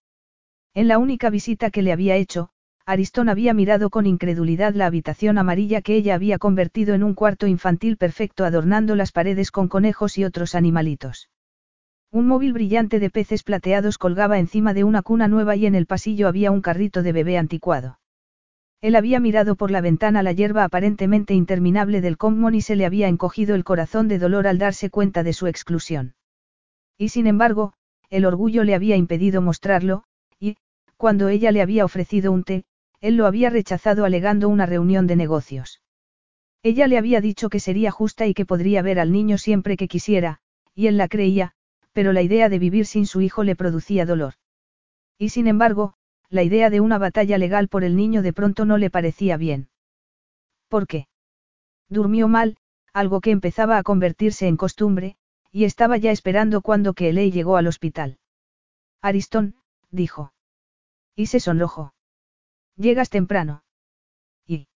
En 0.76 0.88
la 0.88 1.00
única 1.00 1.32
visita 1.32 1.72
que 1.72 1.82
le 1.82 1.92
había 1.92 2.18
hecho, 2.18 2.50
Aristón 2.86 3.30
había 3.30 3.56
mirado 3.56 3.90
con 3.90 4.06
incredulidad 4.06 4.76
la 4.76 4.86
habitación 4.86 5.40
amarilla 5.40 5.82
que 5.82 5.96
ella 5.96 6.14
había 6.14 6.38
convertido 6.38 6.94
en 6.94 7.02
un 7.02 7.16
cuarto 7.16 7.48
infantil 7.48 7.98
perfecto 7.98 8.46
adornando 8.46 8.96
las 8.96 9.12
paredes 9.12 9.50
con 9.50 9.70
conejos 9.70 10.20
y 10.20 10.24
otros 10.24 10.54
animalitos. 10.54 11.32
Un 12.12 12.28
móvil 12.28 12.54
brillante 12.54 13.00
de 13.00 13.10
peces 13.10 13.42
plateados 13.42 13.98
colgaba 13.98 14.38
encima 14.38 14.76
de 14.76 14.84
una 14.84 15.02
cuna 15.02 15.28
nueva 15.28 15.56
y 15.56 15.66
en 15.66 15.74
el 15.74 15.88
pasillo 15.88 16.28
había 16.28 16.52
un 16.52 16.62
carrito 16.62 17.02
de 17.02 17.12
bebé 17.12 17.40
anticuado. 17.40 18.01
Él 18.82 18.96
había 18.96 19.20
mirado 19.20 19.56
por 19.56 19.70
la 19.70 19.80
ventana 19.80 20.24
la 20.24 20.32
hierba 20.32 20.64
aparentemente 20.64 21.36
interminable 21.36 22.02
del 22.02 22.18
common 22.18 22.56
y 22.56 22.62
se 22.62 22.76
le 22.76 22.86
había 22.86 23.08
encogido 23.08 23.54
el 23.54 23.64
corazón 23.64 24.08
de 24.08 24.18
dolor 24.18 24.48
al 24.48 24.58
darse 24.58 24.90
cuenta 24.90 25.22
de 25.22 25.34
su 25.34 25.46
exclusión. 25.46 26.16
Y 26.98 27.10
sin 27.10 27.28
embargo, 27.28 27.74
el 28.10 28.26
orgullo 28.26 28.64
le 28.64 28.74
había 28.74 28.96
impedido 28.96 29.42
mostrarlo, 29.42 30.04
y, 30.40 30.58
cuando 30.98 31.30
ella 31.30 31.52
le 31.52 31.62
había 31.62 31.86
ofrecido 31.86 32.32
un 32.32 32.44
té, 32.44 32.66
él 33.02 33.18
lo 33.18 33.28
había 33.28 33.52
rechazado 33.52 34.04
alegando 34.04 34.50
una 34.50 34.66
reunión 34.66 35.06
de 35.06 35.16
negocios. 35.16 35.82
Ella 36.64 36.88
le 36.88 36.98
había 36.98 37.22
dicho 37.22 37.50
que 37.50 37.60
sería 37.60 37.92
justa 37.92 38.28
y 38.28 38.34
que 38.34 38.46
podría 38.46 38.82
ver 38.82 39.00
al 39.00 39.12
niño 39.12 39.38
siempre 39.38 39.78
que 39.78 39.88
quisiera, 39.88 40.40
y 40.76 40.88
él 40.88 40.98
la 40.98 41.08
creía, 41.08 41.54
pero 41.94 42.14
la 42.14 42.22
idea 42.22 42.50
de 42.50 42.60
vivir 42.60 42.86
sin 42.86 43.06
su 43.06 43.22
hijo 43.22 43.44
le 43.44 43.56
producía 43.56 44.06
dolor. 44.06 44.34
Y 45.18 45.30
sin 45.30 45.48
embargo, 45.48 45.94
la 46.32 46.44
idea 46.44 46.70
de 46.70 46.80
una 46.80 46.98
batalla 46.98 47.38
legal 47.38 47.68
por 47.68 47.84
el 47.84 47.96
niño 47.96 48.22
de 48.22 48.32
pronto 48.32 48.66
no 48.66 48.78
le 48.78 48.90
parecía 48.90 49.36
bien. 49.36 49.70
¿Por 50.70 50.88
qué? 50.88 51.08
Durmió 51.90 52.30
mal, 52.30 52.58
algo 52.94 53.20
que 53.20 53.32
empezaba 53.32 53.78
a 53.78 53.84
convertirse 53.84 54.48
en 54.48 54.56
costumbre, 54.56 55.18
y 55.52 55.66
estaba 55.66 55.98
ya 55.98 56.12
esperando 56.12 56.62
cuando 56.62 56.94
que 56.94 57.12
llegó 57.12 57.58
al 57.58 57.68
hospital. 57.68 58.18
Aristón, 59.02 59.56
dijo. 59.90 60.34
Y 61.18 61.26
se 61.26 61.42
sonrojó. 61.42 61.94
Llegas 62.78 63.10
temprano. 63.10 63.64
Y. 64.48 64.70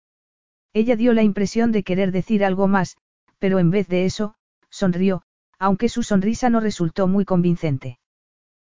Ella 0.73 0.97
dio 0.97 1.13
la 1.13 1.23
impresión 1.23 1.71
de 1.71 1.83
querer 1.83 2.11
decir 2.11 2.43
algo 2.43 2.67
más, 2.67 2.97
pero 3.39 3.59
en 3.59 3.71
vez 3.71 3.87
de 3.87 4.03
eso, 4.03 4.35
sonrió, 4.69 5.21
aunque 5.57 5.87
su 5.87 6.03
sonrisa 6.03 6.49
no 6.49 6.59
resultó 6.59 7.07
muy 7.07 7.23
convincente. 7.23 7.99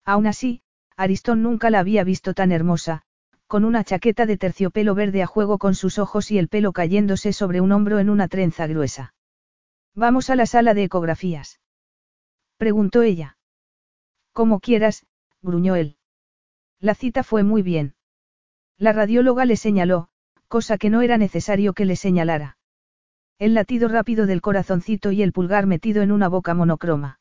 Aún 0.07 0.27
así, 0.27 0.63
Aristón 1.01 1.43
nunca 1.43 1.71
la 1.71 1.79
había 1.79 2.05
visto 2.05 2.35
tan 2.35 2.53
hermosa, 2.53 3.01
con 3.47 3.65
una 3.65 3.85
chaqueta 3.85 4.27
de 4.27 4.37
terciopelo 4.37 4.95
verde 4.95 5.23
a 5.23 5.27
juego 5.27 5.57
con 5.57 5.75
sus 5.75 5.99
ojos 5.99 6.31
y 6.31 6.37
el 6.37 6.49
pelo 6.49 6.73
cayéndose 6.73 7.33
sobre 7.33 7.63
un 7.63 7.73
hombro 7.73 8.01
en 8.01 8.11
una 8.11 8.29
trenza 8.29 8.67
gruesa. 8.67 9.15
Vamos 9.95 10.29
a 10.29 10.37
la 10.37 10.45
sala 10.45 10.75
de 10.75 10.85
ecografías. 10.85 11.59
Preguntó 12.59 13.01
ella. 13.01 13.39
Como 14.35 14.61
quieras, 14.61 15.07
gruñó 15.41 15.75
él. 15.75 15.97
La 16.81 16.95
cita 16.95 17.23
fue 17.23 17.45
muy 17.45 17.63
bien. 17.63 17.95
La 18.77 18.93
radióloga 18.93 19.47
le 19.47 19.57
señaló, 19.57 20.11
cosa 20.49 20.77
que 20.77 20.91
no 20.91 21.01
era 21.01 21.17
necesario 21.17 21.73
que 21.73 21.87
le 21.87 21.97
señalara. 21.97 22.59
El 23.39 23.55
latido 23.55 23.89
rápido 23.89 24.27
del 24.27 24.43
corazoncito 24.43 25.13
y 25.13 25.23
el 25.23 25.33
pulgar 25.33 25.65
metido 25.65 26.03
en 26.03 26.13
una 26.13 26.29
boca 26.29 26.53
monocroma. 26.53 27.20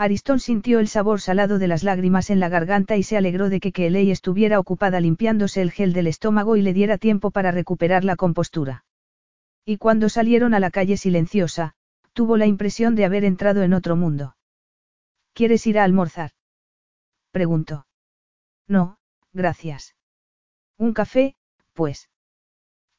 Aristón 0.00 0.38
sintió 0.38 0.78
el 0.78 0.86
sabor 0.86 1.20
salado 1.20 1.58
de 1.58 1.66
las 1.66 1.82
lágrimas 1.82 2.30
en 2.30 2.38
la 2.38 2.48
garganta 2.48 2.96
y 2.96 3.02
se 3.02 3.16
alegró 3.16 3.48
de 3.48 3.58
que 3.58 3.72
Kelly 3.72 4.12
estuviera 4.12 4.60
ocupada 4.60 5.00
limpiándose 5.00 5.60
el 5.60 5.72
gel 5.72 5.92
del 5.92 6.06
estómago 6.06 6.56
y 6.56 6.62
le 6.62 6.72
diera 6.72 6.98
tiempo 6.98 7.32
para 7.32 7.50
recuperar 7.50 8.04
la 8.04 8.14
compostura. 8.14 8.84
Y 9.64 9.76
cuando 9.78 10.08
salieron 10.08 10.54
a 10.54 10.60
la 10.60 10.70
calle 10.70 10.96
silenciosa, 10.96 11.74
tuvo 12.12 12.36
la 12.36 12.46
impresión 12.46 12.94
de 12.94 13.06
haber 13.06 13.24
entrado 13.24 13.64
en 13.64 13.74
otro 13.74 13.96
mundo. 13.96 14.36
¿Quieres 15.32 15.66
ir 15.66 15.80
a 15.80 15.84
almorzar? 15.84 16.30
preguntó. 17.32 17.86
No, 18.68 18.98
gracias. 19.32 19.96
¿Un 20.76 20.92
café, 20.92 21.34
pues? 21.72 22.08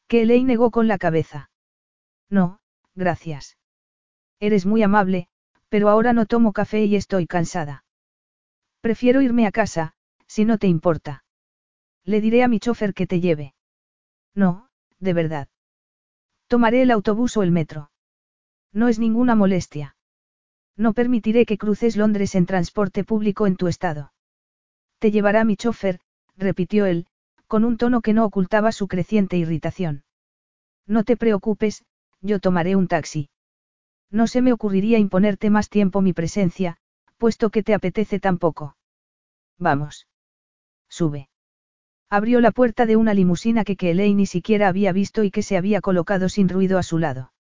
Kelly 0.08 0.44
negó 0.44 0.70
con 0.70 0.90
la 0.90 0.98
cabeza. 0.98 1.50
No, 2.30 2.60
gracias. 2.94 3.58
Eres 4.42 4.66
muy 4.66 4.84
amable, 4.84 5.30
pero 5.70 5.90
ahora 5.90 6.14
no 6.14 6.26
tomo 6.26 6.52
café 6.52 6.86
y 6.86 6.96
estoy 6.96 7.28
cansada. 7.28 7.86
Prefiero 8.82 9.22
irme 9.22 9.46
a 9.46 9.52
casa, 9.52 9.94
si 10.28 10.46
no 10.46 10.58
te 10.58 10.68
importa. 10.68 11.24
Le 12.04 12.22
diré 12.22 12.44
a 12.44 12.48
mi 12.48 12.60
chofer 12.60 12.94
que 12.94 13.08
te 13.08 13.20
lleve. 13.20 13.54
No, 14.34 14.70
de 15.00 15.14
verdad. 15.14 15.48
Tomaré 16.48 16.82
el 16.82 16.92
autobús 16.92 17.38
o 17.38 17.44
el 17.44 17.52
metro. 17.52 17.92
No 18.74 18.88
es 18.88 19.00
ninguna 19.00 19.36
molestia. 19.36 19.96
No 20.76 20.94
permitiré 20.94 21.46
que 21.46 21.58
cruces 21.58 21.98
Londres 21.98 22.36
en 22.36 22.46
transporte 22.46 23.04
público 23.04 23.48
en 23.48 23.56
tu 23.56 23.68
estado. 23.68 24.14
Te 25.00 25.12
llevará 25.12 25.44
mi 25.44 25.56
chofer, 25.56 26.00
repitió 26.38 26.86
él, 26.86 27.08
con 27.48 27.66
un 27.66 27.78
tono 27.78 28.02
que 28.02 28.14
no 28.14 28.26
ocultaba 28.26 28.72
su 28.72 28.88
creciente 28.88 29.38
irritación. 29.38 30.04
No 30.88 31.04
te 31.04 31.18
preocupes, 31.18 31.84
yo 32.22 32.40
tomaré 32.40 32.76
un 32.76 32.88
taxi. 32.88 33.30
No 34.12 34.28
se 34.28 34.42
me 34.42 34.54
ocurriría 34.54 34.98
imponerte 34.98 35.50
más 35.50 35.70
tiempo 35.70 36.02
mi 36.02 36.14
presencia, 36.14 36.78
puesto 37.18 37.50
que 37.50 37.64
te 37.64 37.74
apetece 37.74 38.20
tan 38.20 38.38
poco. 38.38 38.76
Vamos. 39.58 40.08
Sube. 40.90 41.30
Abrió 42.10 42.42
la 42.42 42.52
puerta 42.52 42.88
de 42.88 42.96
una 42.96 43.14
limusina 43.14 43.64
que 43.64 43.76
Kelly 43.76 44.16
ni 44.16 44.26
siquiera 44.26 44.68
había 44.68 44.92
visto 44.92 45.24
y 45.24 45.30
que 45.30 45.44
se 45.44 45.58
había 45.58 45.80
colocado 45.80 46.28
sin 46.28 46.50
ruido 46.50 46.80
a 46.80 46.84
su 46.84 46.98
lado. 46.98 47.34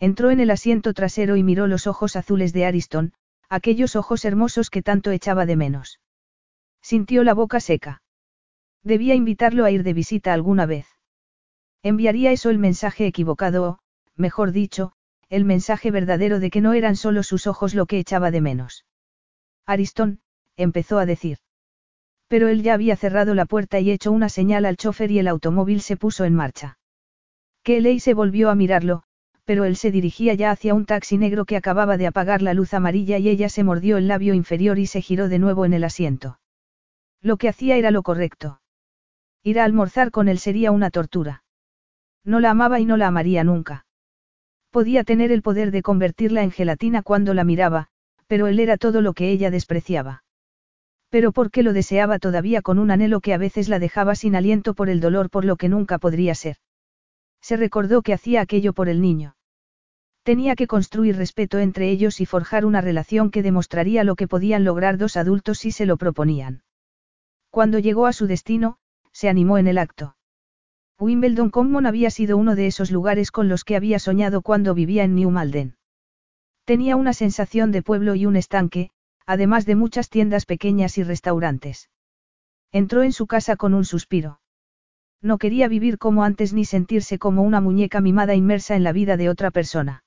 Entró 0.00 0.30
en 0.30 0.40
el 0.40 0.50
asiento 0.50 0.94
trasero 0.94 1.36
y 1.36 1.44
miró 1.44 1.68
los 1.68 1.86
ojos 1.86 2.16
azules 2.16 2.52
de 2.52 2.66
Ariston, 2.66 3.12
aquellos 3.48 3.94
ojos 3.94 4.24
hermosos 4.24 4.70
que 4.70 4.82
tanto 4.82 5.12
echaba 5.12 5.46
de 5.46 5.54
menos. 5.54 6.00
Sintió 6.82 7.22
la 7.22 7.34
boca 7.34 7.60
seca. 7.60 8.02
Debía 8.82 9.14
invitarlo 9.14 9.64
a 9.64 9.70
ir 9.70 9.84
de 9.84 9.92
visita 9.92 10.32
alguna 10.32 10.66
vez. 10.66 10.86
Enviaría 11.82 12.32
eso 12.32 12.50
el 12.50 12.58
mensaje 12.58 13.06
equivocado 13.06 13.64
o, 13.64 13.78
mejor 14.16 14.50
dicho, 14.50 14.92
el 15.28 15.44
mensaje 15.44 15.90
verdadero 15.90 16.40
de 16.40 16.50
que 16.50 16.60
no 16.60 16.72
eran 16.72 16.96
solo 16.96 17.22
sus 17.22 17.46
ojos 17.46 17.74
lo 17.74 17.86
que 17.86 17.98
echaba 17.98 18.30
de 18.30 18.40
menos. 18.40 18.84
Aristón, 19.66 20.20
empezó 20.56 20.98
a 20.98 21.06
decir. 21.06 21.38
Pero 22.28 22.48
él 22.48 22.62
ya 22.62 22.74
había 22.74 22.96
cerrado 22.96 23.34
la 23.34 23.46
puerta 23.46 23.80
y 23.80 23.90
hecho 23.90 24.12
una 24.12 24.28
señal 24.28 24.64
al 24.64 24.76
chofer 24.76 25.10
y 25.10 25.18
el 25.18 25.28
automóvil 25.28 25.80
se 25.80 25.96
puso 25.96 26.24
en 26.24 26.34
marcha. 26.34 26.78
Kelly 27.62 28.00
se 28.00 28.14
volvió 28.14 28.50
a 28.50 28.54
mirarlo, 28.54 29.04
pero 29.44 29.64
él 29.64 29.76
se 29.76 29.90
dirigía 29.90 30.34
ya 30.34 30.50
hacia 30.50 30.74
un 30.74 30.86
taxi 30.86 31.18
negro 31.18 31.44
que 31.44 31.56
acababa 31.56 31.96
de 31.96 32.06
apagar 32.06 32.42
la 32.42 32.54
luz 32.54 32.74
amarilla 32.74 33.18
y 33.18 33.28
ella 33.28 33.48
se 33.48 33.64
mordió 33.64 33.96
el 33.96 34.08
labio 34.08 34.34
inferior 34.34 34.78
y 34.78 34.86
se 34.86 35.00
giró 35.00 35.28
de 35.28 35.38
nuevo 35.38 35.64
en 35.64 35.74
el 35.74 35.84
asiento. 35.84 36.38
Lo 37.20 37.36
que 37.36 37.48
hacía 37.48 37.76
era 37.76 37.90
lo 37.90 38.02
correcto. 38.02 38.60
Ir 39.42 39.60
a 39.60 39.64
almorzar 39.64 40.10
con 40.10 40.28
él 40.28 40.38
sería 40.38 40.72
una 40.72 40.90
tortura. 40.90 41.44
No 42.24 42.40
la 42.40 42.50
amaba 42.50 42.80
y 42.80 42.86
no 42.86 42.96
la 42.96 43.08
amaría 43.08 43.44
nunca. 43.44 43.86
Podía 44.74 45.04
tener 45.04 45.30
el 45.30 45.40
poder 45.40 45.70
de 45.70 45.82
convertirla 45.82 46.42
en 46.42 46.50
gelatina 46.50 47.04
cuando 47.04 47.32
la 47.32 47.44
miraba, 47.44 47.86
pero 48.26 48.48
él 48.48 48.58
era 48.58 48.76
todo 48.76 49.02
lo 49.02 49.12
que 49.12 49.30
ella 49.30 49.52
despreciaba. 49.52 50.24
Pero 51.10 51.30
¿por 51.30 51.52
qué 51.52 51.62
lo 51.62 51.72
deseaba 51.72 52.18
todavía 52.18 52.60
con 52.60 52.80
un 52.80 52.90
anhelo 52.90 53.20
que 53.20 53.34
a 53.34 53.38
veces 53.38 53.68
la 53.68 53.78
dejaba 53.78 54.16
sin 54.16 54.34
aliento 54.34 54.74
por 54.74 54.90
el 54.90 54.98
dolor 54.98 55.30
por 55.30 55.44
lo 55.44 55.54
que 55.54 55.68
nunca 55.68 55.98
podría 55.98 56.34
ser? 56.34 56.56
Se 57.40 57.56
recordó 57.56 58.02
que 58.02 58.14
hacía 58.14 58.40
aquello 58.40 58.72
por 58.72 58.88
el 58.88 59.00
niño. 59.00 59.36
Tenía 60.24 60.56
que 60.56 60.66
construir 60.66 61.18
respeto 61.18 61.60
entre 61.60 61.88
ellos 61.88 62.20
y 62.20 62.26
forjar 62.26 62.64
una 62.64 62.80
relación 62.80 63.30
que 63.30 63.44
demostraría 63.44 64.02
lo 64.02 64.16
que 64.16 64.26
podían 64.26 64.64
lograr 64.64 64.98
dos 64.98 65.16
adultos 65.16 65.58
si 65.58 65.70
se 65.70 65.86
lo 65.86 65.98
proponían. 65.98 66.64
Cuando 67.50 67.78
llegó 67.78 68.06
a 68.06 68.12
su 68.12 68.26
destino, 68.26 68.78
se 69.12 69.28
animó 69.28 69.56
en 69.56 69.68
el 69.68 69.78
acto. 69.78 70.16
Wimbledon 70.98 71.50
Common 71.50 71.86
había 71.86 72.10
sido 72.10 72.36
uno 72.36 72.54
de 72.54 72.66
esos 72.66 72.90
lugares 72.90 73.30
con 73.30 73.48
los 73.48 73.64
que 73.64 73.76
había 73.76 73.98
soñado 73.98 74.42
cuando 74.42 74.74
vivía 74.74 75.04
en 75.04 75.14
New 75.14 75.30
Malden. 75.30 75.76
Tenía 76.64 76.96
una 76.96 77.12
sensación 77.12 77.72
de 77.72 77.82
pueblo 77.82 78.14
y 78.14 78.26
un 78.26 78.36
estanque, 78.36 78.90
además 79.26 79.66
de 79.66 79.74
muchas 79.74 80.08
tiendas 80.08 80.46
pequeñas 80.46 80.96
y 80.98 81.02
restaurantes. 81.02 81.90
Entró 82.72 83.02
en 83.02 83.12
su 83.12 83.26
casa 83.26 83.56
con 83.56 83.74
un 83.74 83.84
suspiro. 83.84 84.40
No 85.20 85.38
quería 85.38 85.68
vivir 85.68 85.98
como 85.98 86.22
antes 86.22 86.52
ni 86.52 86.64
sentirse 86.64 87.18
como 87.18 87.42
una 87.42 87.60
muñeca 87.60 88.00
mimada 88.00 88.34
inmersa 88.34 88.76
en 88.76 88.84
la 88.84 88.92
vida 88.92 89.16
de 89.16 89.28
otra 89.28 89.50
persona. 89.50 90.04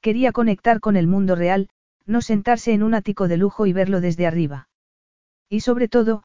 Quería 0.00 0.32
conectar 0.32 0.80
con 0.80 0.96
el 0.96 1.06
mundo 1.06 1.34
real, 1.34 1.68
no 2.04 2.20
sentarse 2.20 2.72
en 2.72 2.82
un 2.82 2.94
ático 2.94 3.28
de 3.28 3.38
lujo 3.38 3.66
y 3.66 3.72
verlo 3.72 4.00
desde 4.00 4.26
arriba. 4.26 4.68
Y 5.48 5.60
sobre 5.60 5.88
todo, 5.88 6.22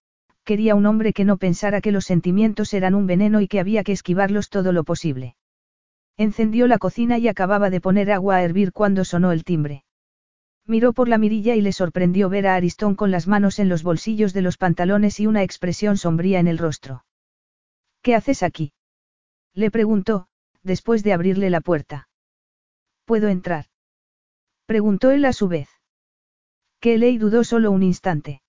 quería 0.52 0.76
un 0.76 0.86
hombre 0.86 1.14
que 1.14 1.24
no 1.24 1.38
pensara 1.38 1.80
que 1.80 1.94
los 1.94 2.04
sentimientos 2.04 2.74
eran 2.74 2.94
un 2.94 3.08
veneno 3.08 3.40
y 3.40 3.48
que 3.48 3.62
había 3.62 3.86
que 3.86 3.94
esquivarlos 3.94 4.50
todo 4.50 4.74
lo 4.74 4.84
posible. 4.84 5.38
Encendió 6.18 6.68
la 6.68 6.78
cocina 6.78 7.18
y 7.18 7.30
acababa 7.30 7.70
de 7.70 7.80
poner 7.80 8.12
agua 8.12 8.36
a 8.36 8.44
hervir 8.44 8.74
cuando 8.74 9.06
sonó 9.06 9.32
el 9.32 9.46
timbre. 9.46 9.86
Miró 10.68 10.92
por 10.92 11.08
la 11.08 11.18
mirilla 11.18 11.56
y 11.56 11.62
le 11.62 11.72
sorprendió 11.72 12.28
ver 12.28 12.48
a 12.48 12.56
Aristón 12.56 12.96
con 12.96 13.12
las 13.12 13.30
manos 13.30 13.60
en 13.60 13.70
los 13.70 13.82
bolsillos 13.82 14.34
de 14.34 14.42
los 14.42 14.58
pantalones 14.58 15.22
y 15.22 15.26
una 15.26 15.42
expresión 15.42 15.96
sombría 15.96 16.42
en 16.42 16.50
el 16.50 16.58
rostro. 16.58 17.06
¿Qué 18.02 18.14
haces 18.14 18.44
aquí? 18.44 18.74
Le 19.54 19.72
preguntó, 19.72 20.28
después 20.64 21.02
de 21.02 21.14
abrirle 21.14 21.50
la 21.50 21.62
puerta. 21.62 22.10
¿Puedo 23.06 23.30
entrar? 23.30 23.68
Preguntó 24.66 25.12
él 25.12 25.24
a 25.24 25.32
su 25.32 25.48
vez. 25.48 25.70
Kelly 26.82 27.18
dudó 27.18 27.46
solo 27.46 27.72
un 27.72 27.84
instante. 27.84 28.42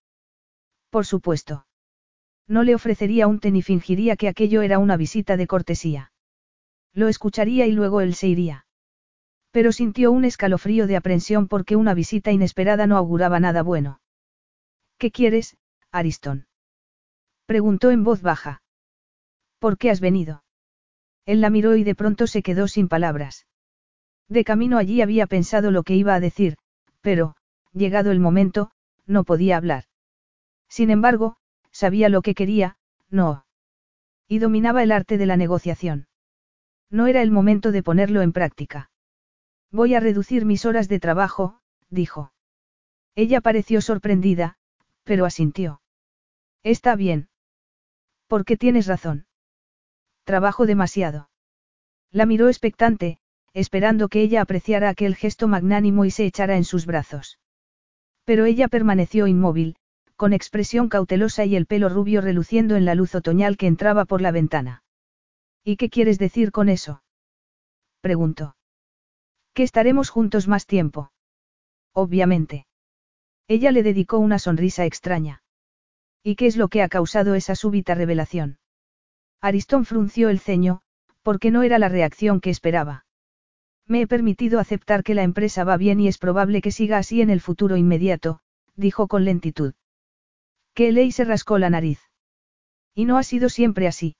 Por 0.91 1.07
supuesto. 1.07 1.65
No 2.53 2.65
le 2.65 2.75
ofrecería 2.75 3.29
un 3.29 3.39
té 3.41 3.51
ni 3.51 3.63
fingiría 3.63 4.15
que 4.15 4.29
aquello 4.29 4.61
era 4.61 4.79
una 4.79 4.99
visita 4.99 5.39
de 5.39 5.47
cortesía. 5.47 6.13
Lo 6.93 7.09
escucharía 7.09 7.65
y 7.67 7.73
luego 7.73 8.03
él 8.03 8.15
se 8.15 8.29
iría. 8.29 8.67
Pero 9.53 9.73
sintió 9.73 10.13
un 10.13 10.27
escalofrío 10.27 10.87
de 10.87 10.97
aprensión 10.97 11.49
porque 11.49 11.77
una 11.77 11.95
visita 11.95 12.31
inesperada 12.31 12.87
no 12.87 12.99
auguraba 12.99 13.41
nada 13.41 13.63
bueno. 13.63 14.03
¿Qué 14.99 15.11
quieres, 15.11 15.57
Ariston? 15.91 16.47
Preguntó 17.47 17.91
en 17.91 18.05
voz 18.05 18.21
baja. 18.21 18.63
¿Por 19.59 19.79
qué 19.79 19.89
has 19.89 20.01
venido? 20.01 20.45
Él 21.25 21.41
la 21.41 21.49
miró 21.49 21.75
y 21.77 21.85
de 21.85 21.95
pronto 21.95 22.27
se 22.27 22.43
quedó 22.43 22.69
sin 22.69 22.87
palabras. 22.87 23.47
De 24.29 24.45
camino 24.45 24.77
allí 24.77 25.01
había 25.01 25.27
pensado 25.27 25.71
lo 25.71 25.85
que 25.85 25.97
iba 25.97 26.15
a 26.15 26.21
decir, 26.21 26.59
pero, 27.01 27.35
llegado 27.73 28.11
el 28.11 28.21
momento, 28.21 28.73
no 29.07 29.25
podía 29.25 29.57
hablar. 29.57 29.85
Sin 30.69 30.91
embargo, 30.91 31.39
sabía 31.73 32.09
lo 32.09 32.23
que 32.23 32.35
quería, 32.35 32.77
no. 33.11 33.45
Y 34.29 34.39
dominaba 34.39 34.83
el 34.83 34.93
arte 34.93 35.19
de 35.19 35.27
la 35.27 35.37
negociación. 35.37 36.07
No 36.91 37.07
era 37.07 37.23
el 37.23 37.31
momento 37.31 37.73
de 37.73 37.83
ponerlo 37.83 38.23
en 38.23 38.33
práctica. 38.33 38.91
Voy 39.71 39.95
a 39.95 40.01
reducir 40.01 40.45
mis 40.45 40.67
horas 40.67 40.89
de 40.89 41.01
trabajo, 41.01 41.61
dijo. 41.89 42.33
Ella 43.15 43.41
pareció 43.41 43.81
sorprendida, 43.81 44.57
pero 45.03 45.25
asintió. 45.25 45.81
Está 46.63 46.95
bien. 46.95 47.29
Porque 48.27 48.57
tienes 48.57 48.87
razón. 48.87 49.27
Trabajo 50.25 50.67
demasiado. 50.67 51.31
La 52.11 52.27
miró 52.27 52.49
expectante, 52.49 53.19
esperando 53.55 54.09
que 54.09 54.23
ella 54.23 54.43
apreciara 54.43 54.89
aquel 54.89 55.17
gesto 55.17 55.49
magnánimo 55.49 56.05
y 56.05 56.11
se 56.11 56.25
echara 56.25 56.57
en 56.57 56.65
sus 56.65 56.87
brazos. 56.87 57.39
Pero 58.25 58.45
ella 58.45 58.69
permaneció 58.69 59.27
inmóvil, 59.27 59.77
con 60.17 60.33
expresión 60.33 60.89
cautelosa 60.89 61.45
y 61.45 61.57
el 61.57 61.67
pelo 61.67 61.89
rubio 61.89 62.21
reluciendo 62.21 62.77
en 62.77 62.85
la 62.85 62.95
luz 62.95 63.15
otoñal 63.15 63.57
que 63.57 63.67
entraba 63.67 64.05
por 64.05 64.21
la 64.21 64.31
ventana. 64.31 64.83
¿Y 65.65 65.77
qué 65.77 65.91
quieres 65.91 66.19
decir 66.19 66.53
con 66.53 66.69
eso? 66.69 67.03
preguntó. 68.01 68.57
Que 69.55 69.63
estaremos 69.63 70.11
juntos 70.11 70.49
más 70.49 70.67
tiempo. 70.67 71.13
Obviamente. 71.93 72.67
Ella 73.49 73.71
le 73.71 73.83
dedicó 73.83 74.19
una 74.19 74.39
sonrisa 74.39 74.87
extraña. 74.87 75.43
¿Y 76.23 76.37
qué 76.37 76.47
es 76.47 76.57
lo 76.57 76.69
que 76.69 76.83
ha 76.83 76.89
causado 76.89 77.35
esa 77.35 77.55
súbita 77.55 77.95
revelación? 77.95 78.59
Aristón 79.41 79.85
frunció 79.85 80.29
el 80.29 80.39
ceño, 80.39 80.83
porque 81.23 81.51
no 81.51 81.63
era 81.63 81.79
la 81.79 81.89
reacción 81.89 82.41
que 82.41 82.51
esperaba. 82.51 83.05
Me 83.87 84.03
he 84.03 84.07
permitido 84.07 84.61
aceptar 84.61 85.03
que 85.03 85.15
la 85.15 85.23
empresa 85.23 85.65
va 85.65 85.77
bien 85.77 86.01
y 86.01 86.09
es 86.09 86.19
probable 86.19 86.63
que 86.63 86.71
siga 86.71 86.99
así 86.99 87.21
en 87.21 87.31
el 87.31 87.41
futuro 87.41 87.77
inmediato, 87.77 88.41
dijo 88.77 89.09
con 89.09 89.25
lentitud. 89.25 89.75
Kelly 90.75 91.13
se 91.13 91.25
rascó 91.25 91.59
la 91.59 91.71
nariz. 91.71 92.01
Y 92.95 93.05
no 93.05 93.19
ha 93.19 93.23
sido 93.23 93.49
siempre 93.49 93.87
así. 93.87 94.17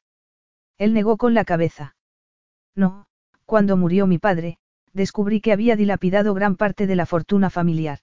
Él 0.79 0.95
negó 0.95 1.17
con 1.17 1.35
la 1.35 1.45
cabeza. 1.45 1.97
No, 2.75 3.07
cuando 3.47 3.77
murió 3.77 4.07
mi 4.07 4.19
padre, 4.19 4.59
descubrí 4.93 5.41
que 5.41 5.53
había 5.53 5.77
dilapidado 5.77 6.35
gran 6.35 6.57
parte 6.57 6.87
de 6.87 6.97
la 6.97 7.07
fortuna 7.07 7.51
familiar. 7.51 8.01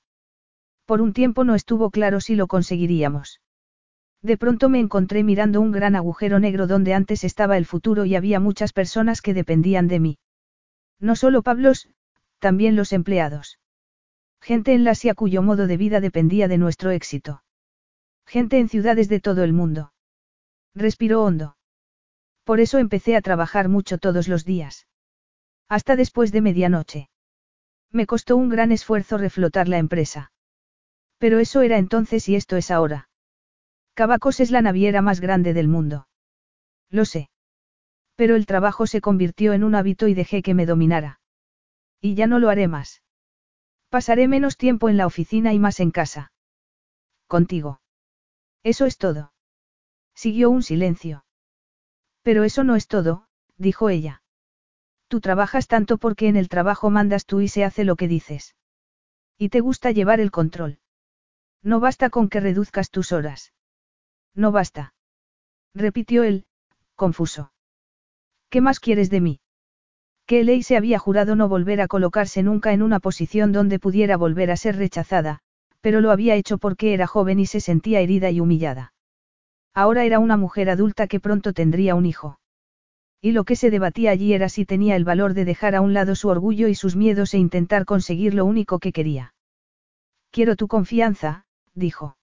Por 0.86 1.02
un 1.02 1.14
tiempo 1.14 1.44
no 1.44 1.56
estuvo 1.56 1.92
claro 1.92 2.22
si 2.22 2.36
lo 2.36 2.48
conseguiríamos. 2.48 3.42
De 4.22 4.38
pronto 4.38 4.70
me 4.70 4.80
encontré 4.80 5.24
mirando 5.24 5.62
un 5.62 5.72
gran 5.72 5.96
agujero 5.96 6.40
negro 6.40 6.68
donde 6.68 6.94
antes 6.94 7.24
estaba 7.24 7.58
el 7.58 7.66
futuro 7.66 8.06
y 8.06 8.16
había 8.16 8.40
muchas 8.40 8.74
personas 8.74 9.22
que 9.22 9.34
dependían 9.34 9.88
de 9.88 10.00
mí. 10.00 10.18
No 11.00 11.16
solo 11.16 11.42
Pablos, 11.42 11.90
también 12.40 12.76
los 12.76 12.92
empleados. 12.92 13.60
Gente 14.42 14.74
en 14.74 14.84
la 14.84 14.92
Asia 14.92 15.14
cuyo 15.14 15.42
modo 15.42 15.68
de 15.68 15.78
vida 15.78 16.02
dependía 16.02 16.48
de 16.48 16.58
nuestro 16.58 16.92
éxito. 16.92 17.44
Gente 18.30 18.60
en 18.60 18.70
ciudades 18.70 19.10
de 19.10 19.20
todo 19.20 19.44
el 19.44 19.54
mundo. 19.54 19.92
Respiró 20.76 21.24
hondo. 21.24 21.58
Por 22.44 22.60
eso 22.60 22.78
empecé 22.78 23.16
a 23.16 23.22
trabajar 23.22 23.70
mucho 23.70 23.98
todos 23.98 24.28
los 24.28 24.46
días. 24.46 24.86
Hasta 25.68 25.96
después 25.96 26.32
de 26.32 26.42
medianoche. 26.42 27.10
Me 27.92 28.06
costó 28.06 28.38
un 28.38 28.50
gran 28.50 28.72
esfuerzo 28.72 29.18
reflotar 29.18 29.68
la 29.68 29.80
empresa. 29.80 30.32
Pero 31.18 31.40
eso 31.40 31.62
era 31.62 31.80
entonces 31.80 32.30
y 32.30 32.36
esto 32.36 32.56
es 32.56 32.70
ahora. 32.70 33.10
Cabacos 33.96 34.40
es 34.42 34.52
la 34.52 34.62
naviera 34.62 35.02
más 35.02 35.22
grande 35.22 35.56
del 35.56 35.68
mundo. 35.68 36.08
Lo 36.92 37.06
sé. 37.06 37.32
Pero 38.16 38.36
el 38.36 38.46
trabajo 38.46 38.86
se 38.86 39.02
convirtió 39.02 39.54
en 39.54 39.64
un 39.64 39.74
hábito 39.74 40.08
y 40.08 40.14
dejé 40.14 40.44
que 40.44 40.54
me 40.54 40.68
dominara. 40.68 41.20
Y 42.00 42.14
ya 42.14 42.28
no 42.28 42.38
lo 42.38 42.52
haré 42.52 42.68
más. 42.68 43.02
Pasaré 43.90 44.28
menos 44.28 44.56
tiempo 44.56 44.88
en 44.88 44.98
la 44.98 45.08
oficina 45.08 45.52
y 45.52 45.58
más 45.58 45.80
en 45.80 45.90
casa. 45.90 46.32
Contigo. 47.26 47.82
Eso 48.64 48.86
es 48.86 48.98
todo. 48.98 49.34
Siguió 50.16 50.50
un 50.50 50.64
silencio. 50.64 51.26
Pero 52.24 52.44
eso 52.44 52.64
no 52.64 52.76
es 52.76 52.88
todo, 52.88 53.28
dijo 53.58 53.90
ella. 53.90 54.22
Tú 55.08 55.22
trabajas 55.22 55.68
tanto 55.68 55.98
porque 55.98 56.28
en 56.28 56.36
el 56.36 56.50
trabajo 56.50 56.90
mandas 56.90 57.26
tú 57.26 57.42
y 57.42 57.48
se 57.48 57.64
hace 57.64 57.84
lo 57.84 57.96
que 57.96 58.08
dices. 58.08 58.56
Y 59.38 59.50
te 59.50 59.62
gusta 59.62 59.92
llevar 59.92 60.20
el 60.20 60.32
control. 60.32 60.80
No 61.64 61.80
basta 61.80 62.10
con 62.10 62.30
que 62.30 62.40
reduzcas 62.40 62.92
tus 62.92 63.12
horas. 63.12 63.54
No 64.36 64.52
basta. 64.52 64.94
Repitió 65.74 66.24
él, 66.24 66.46
confuso. 66.96 67.52
¿Qué 68.50 68.62
más 68.62 68.80
quieres 68.80 69.10
de 69.10 69.22
mí? 69.22 69.40
Que 70.26 70.44
ley 70.44 70.64
se 70.64 70.78
había 70.78 71.00
jurado 71.00 71.36
no 71.36 71.48
volver 71.50 71.82
a 71.82 71.88
colocarse 71.88 72.44
nunca 72.44 72.74
en 72.74 72.82
una 72.82 73.00
posición 73.00 73.52
donde 73.52 73.80
pudiera 73.80 74.18
volver 74.18 74.52
a 74.52 74.58
ser 74.58 74.76
rechazada, 74.76 75.42
pero 75.82 76.02
lo 76.02 76.12
había 76.12 76.36
hecho 76.36 76.58
porque 76.58 76.94
era 76.94 77.08
joven 77.08 77.40
y 77.40 77.46
se 77.46 77.60
sentía 77.60 78.02
herida 78.02 78.32
y 78.32 78.40
humillada. 78.40 78.94
Ahora 79.74 80.04
era 80.04 80.20
una 80.20 80.38
mujer 80.38 80.70
adulta 80.70 81.08
que 81.08 81.20
pronto 81.20 81.54
tendría 81.54 81.96
un 81.96 82.06
hijo. 82.06 82.40
Y 83.22 83.32
lo 83.32 83.44
que 83.44 83.56
se 83.56 83.70
debatía 83.70 84.12
allí 84.12 84.34
era 84.34 84.50
si 84.50 84.66
tenía 84.66 84.96
el 84.96 85.04
valor 85.04 85.34
de 85.34 85.46
dejar 85.46 85.76
a 85.76 85.82
un 85.82 85.94
lado 85.94 86.16
su 86.16 86.30
orgullo 86.30 86.68
y 86.68 86.76
sus 86.76 86.96
miedos 86.96 87.34
e 87.34 87.38
intentar 87.38 87.86
conseguir 87.86 88.34
lo 88.34 88.46
único 88.46 88.80
que 88.80 88.94
quería. 88.94 89.34
Quiero 90.32 90.56
tu 90.56 90.68
confianza, 90.68 91.46
dijo. 91.74 92.18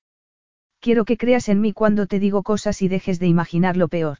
Quiero 0.81 1.05
que 1.05 1.17
creas 1.17 1.49
en 1.49 1.61
mí 1.61 1.73
cuando 1.73 2.07
te 2.07 2.19
digo 2.19 2.43
cosas 2.43 2.81
y 2.83 2.89
dejes 2.89 3.19
de 3.19 3.27
imaginar 3.27 3.77
lo 3.77 3.89
peor. 3.89 4.19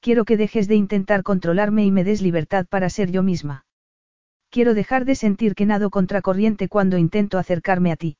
Quiero 0.00 0.24
que 0.24 0.36
dejes 0.36 0.68
de 0.68 0.76
intentar 0.76 1.22
controlarme 1.22 1.84
y 1.84 1.90
me 1.90 2.04
des 2.04 2.22
libertad 2.22 2.66
para 2.68 2.88
ser 2.88 3.10
yo 3.10 3.22
misma. 3.22 3.64
Quiero 4.48 4.74
dejar 4.74 5.04
de 5.04 5.14
sentir 5.14 5.54
que 5.54 5.66
nado 5.66 5.90
contracorriente 5.90 6.68
cuando 6.68 6.98
intento 6.98 7.38
acercarme 7.38 7.92
a 7.92 7.96
ti. 7.96 8.16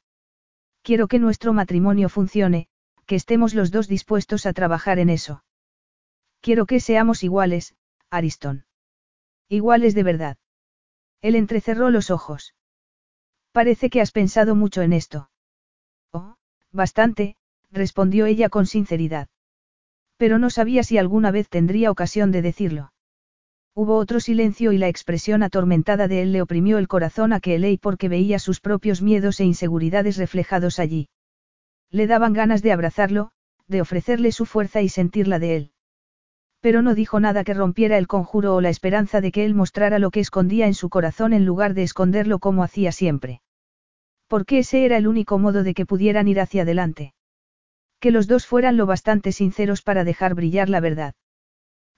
Quiero 0.83 1.09
que 1.09 1.19
nuestro 1.19 1.53
matrimonio 1.53 2.09
funcione, 2.09 2.69
que 3.07 3.17
estemos 3.17 3.55
los 3.55 3.71
dos 3.71 3.89
dispuestos 3.89 4.47
a 4.47 4.53
trabajar 4.53 4.99
en 4.99 5.11
eso. 5.11 5.45
Quiero 6.41 6.67
que 6.67 6.81
seamos 6.81 7.23
iguales, 7.23 7.75
Ariston. 8.09 8.65
Iguales 9.49 9.95
de 9.95 10.03
verdad. 10.03 10.37
Él 11.21 11.35
entrecerró 11.35 11.91
los 11.91 12.11
ojos. 12.11 12.55
Parece 13.53 13.91
que 13.91 14.01
has 14.01 14.13
pensado 14.13 14.55
mucho 14.55 14.81
en 14.83 14.93
esto. 14.93 15.31
Oh, 16.13 16.37
bastante, 16.73 17.37
respondió 17.71 18.27
ella 18.27 18.49
con 18.49 18.67
sinceridad. 18.67 19.29
Pero 20.17 20.39
no 20.39 20.51
sabía 20.51 20.83
si 20.83 20.99
alguna 20.99 21.31
vez 21.31 21.49
tendría 21.49 21.91
ocasión 21.91 22.31
de 22.31 22.43
decirlo. 22.43 22.93
Hubo 23.75 23.97
otro 23.97 24.19
silencio 24.19 24.73
y 24.73 24.79
la 24.79 24.89
expresión 24.89 25.43
atormentada 25.43 26.09
de 26.09 26.23
él 26.23 26.33
le 26.33 26.43
oprimió 26.43 26.79
el 26.79 26.89
corazón 26.89 27.33
a 27.33 27.41
que 27.41 27.55
Elei 27.55 27.79
porque 27.79 28.09
veía 28.09 28.39
sus 28.39 28.61
propios 28.61 29.01
miedos 29.01 29.39
e 29.41 29.45
inseguridades 29.45 30.17
reflejados 30.17 30.79
allí. 30.79 31.09
Le 31.91 32.07
daban 32.07 32.33
ganas 32.33 32.63
de 32.63 32.73
abrazarlo, 32.73 33.31
de 33.69 33.81
ofrecerle 33.81 34.33
su 34.33 34.45
fuerza 34.45 34.83
y 34.83 34.89
sentirla 34.89 35.39
de 35.39 35.57
él. 35.57 35.73
Pero 36.61 36.83
no 36.83 36.95
dijo 36.95 37.21
nada 37.21 37.45
que 37.45 37.55
rompiera 37.55 37.97
el 37.97 38.07
conjuro 38.07 38.55
o 38.55 38.61
la 38.61 38.69
esperanza 38.69 39.21
de 39.21 39.33
que 39.33 39.45
él 39.45 39.55
mostrara 39.55 39.99
lo 39.99 40.11
que 40.11 40.21
escondía 40.21 40.67
en 40.67 40.75
su 40.75 40.91
corazón 40.91 41.33
en 41.33 41.47
lugar 41.47 41.73
de 41.73 41.85
esconderlo 41.85 42.39
como 42.39 42.65
hacía 42.65 42.93
siempre. 42.93 43.41
Porque 44.27 44.59
ese 44.59 44.85
era 44.85 44.97
el 44.97 45.07
único 45.07 45.39
modo 45.39 45.63
de 45.63 45.75
que 45.75 45.87
pudieran 45.87 46.29
ir 46.29 46.41
hacia 46.41 46.63
adelante. 46.63 47.15
Que 47.99 48.11
los 48.11 48.27
dos 48.27 48.47
fueran 48.47 48.77
lo 48.77 48.87
bastante 48.87 49.33
sinceros 49.33 49.83
para 49.83 50.05
dejar 50.05 50.35
brillar 50.35 50.69
la 50.69 50.81
verdad. 50.81 51.15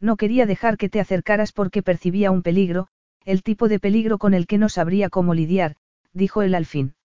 No 0.03 0.17
quería 0.17 0.47
dejar 0.47 0.77
que 0.79 0.89
te 0.89 0.99
acercaras 0.99 1.53
porque 1.53 1.81
percibía 1.81 2.33
un 2.33 2.43
peligro, 2.43 2.89
el 3.25 3.45
tipo 3.45 3.69
de 3.69 3.79
peligro 3.79 4.19
con 4.19 4.35
el 4.35 4.49
que 4.49 4.59
no 4.59 4.69
sabría 4.69 5.09
cómo 5.09 5.33
lidiar, 5.33 5.77
dijo 6.13 6.43
él 6.43 6.57
al 6.57 6.67
fin. 6.67 6.97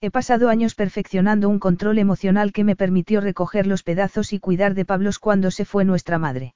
He 0.00 0.10
pasado 0.10 0.48
años 0.48 0.74
perfeccionando 0.74 1.50
un 1.50 1.58
control 1.58 1.98
emocional 1.98 2.52
que 2.52 2.64
me 2.64 2.76
permitió 2.76 3.20
recoger 3.20 3.66
los 3.66 3.82
pedazos 3.82 4.32
y 4.32 4.40
cuidar 4.40 4.72
de 4.72 4.86
Pablos 4.86 5.18
cuando 5.18 5.50
se 5.50 5.66
fue 5.66 5.84
nuestra 5.84 6.18
madre. 6.18 6.54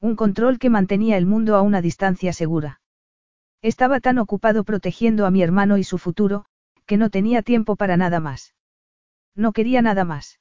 Un 0.00 0.16
control 0.16 0.58
que 0.58 0.70
mantenía 0.70 1.18
el 1.18 1.26
mundo 1.26 1.56
a 1.56 1.60
una 1.60 1.82
distancia 1.82 2.32
segura. 2.32 2.80
Estaba 3.60 4.00
tan 4.00 4.18
ocupado 4.18 4.64
protegiendo 4.64 5.26
a 5.26 5.30
mi 5.30 5.42
hermano 5.42 5.76
y 5.76 5.84
su 5.84 5.98
futuro, 5.98 6.46
que 6.86 6.96
no 6.96 7.10
tenía 7.10 7.42
tiempo 7.42 7.76
para 7.76 7.98
nada 7.98 8.20
más. 8.20 8.54
No 9.34 9.52
quería 9.52 9.82
nada 9.82 10.04
más. 10.04 10.40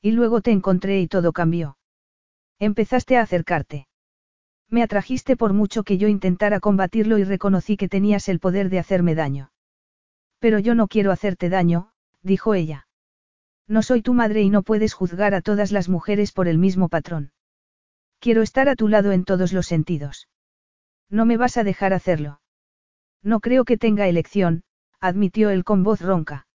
Y 0.00 0.12
luego 0.12 0.40
te 0.40 0.52
encontré 0.52 1.00
y 1.00 1.06
todo 1.06 1.32
cambió. 1.32 1.76
Empezaste 2.58 3.16
a 3.16 3.22
acercarte. 3.22 3.86
Me 4.68 4.82
atrajiste 4.82 5.36
por 5.36 5.52
mucho 5.52 5.84
que 5.84 5.96
yo 5.96 6.08
intentara 6.08 6.60
combatirlo 6.60 7.18
y 7.18 7.24
reconocí 7.24 7.76
que 7.76 7.88
tenías 7.88 8.28
el 8.28 8.40
poder 8.40 8.68
de 8.68 8.78
hacerme 8.78 9.14
daño. 9.14 9.50
Pero 10.40 10.58
yo 10.58 10.74
no 10.74 10.88
quiero 10.88 11.12
hacerte 11.12 11.48
daño, 11.48 11.90
dijo 12.22 12.54
ella. 12.54 12.86
No 13.66 13.82
soy 13.82 14.02
tu 14.02 14.14
madre 14.14 14.42
y 14.42 14.50
no 14.50 14.62
puedes 14.62 14.94
juzgar 14.94 15.34
a 15.34 15.40
todas 15.42 15.72
las 15.72 15.88
mujeres 15.88 16.32
por 16.32 16.48
el 16.48 16.58
mismo 16.58 16.88
patrón. 16.88 17.32
Quiero 18.18 18.42
estar 18.42 18.68
a 18.68 18.76
tu 18.76 18.88
lado 18.88 19.12
en 19.12 19.24
todos 19.24 19.52
los 19.52 19.66
sentidos. 19.66 20.28
No 21.08 21.24
me 21.24 21.36
vas 21.36 21.56
a 21.56 21.64
dejar 21.64 21.92
hacerlo. 21.92 22.40
No 23.22 23.40
creo 23.40 23.64
que 23.64 23.78
tenga 23.78 24.08
elección, 24.08 24.62
admitió 25.00 25.50
él 25.50 25.64
con 25.64 25.84
voz 25.84 26.00
ronca. 26.00 26.46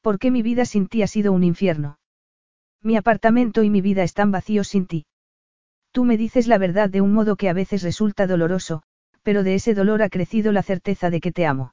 Porque 0.00 0.30
mi 0.30 0.42
vida 0.42 0.64
sin 0.64 0.88
ti 0.88 1.02
ha 1.02 1.06
sido 1.06 1.32
un 1.32 1.42
infierno. 1.42 1.98
Mi 2.82 2.96
apartamento 2.96 3.62
y 3.62 3.70
mi 3.70 3.80
vida 3.80 4.02
están 4.02 4.30
vacíos 4.30 4.68
sin 4.68 4.86
ti. 4.86 5.06
Tú 5.92 6.04
me 6.04 6.16
dices 6.16 6.46
la 6.46 6.58
verdad 6.58 6.90
de 6.90 7.00
un 7.00 7.12
modo 7.12 7.36
que 7.36 7.48
a 7.48 7.52
veces 7.52 7.82
resulta 7.82 8.26
doloroso, 8.26 8.82
pero 9.22 9.42
de 9.42 9.54
ese 9.54 9.74
dolor 9.74 10.02
ha 10.02 10.08
crecido 10.08 10.52
la 10.52 10.62
certeza 10.62 11.10
de 11.10 11.20
que 11.20 11.32
te 11.32 11.46
amo. 11.46 11.72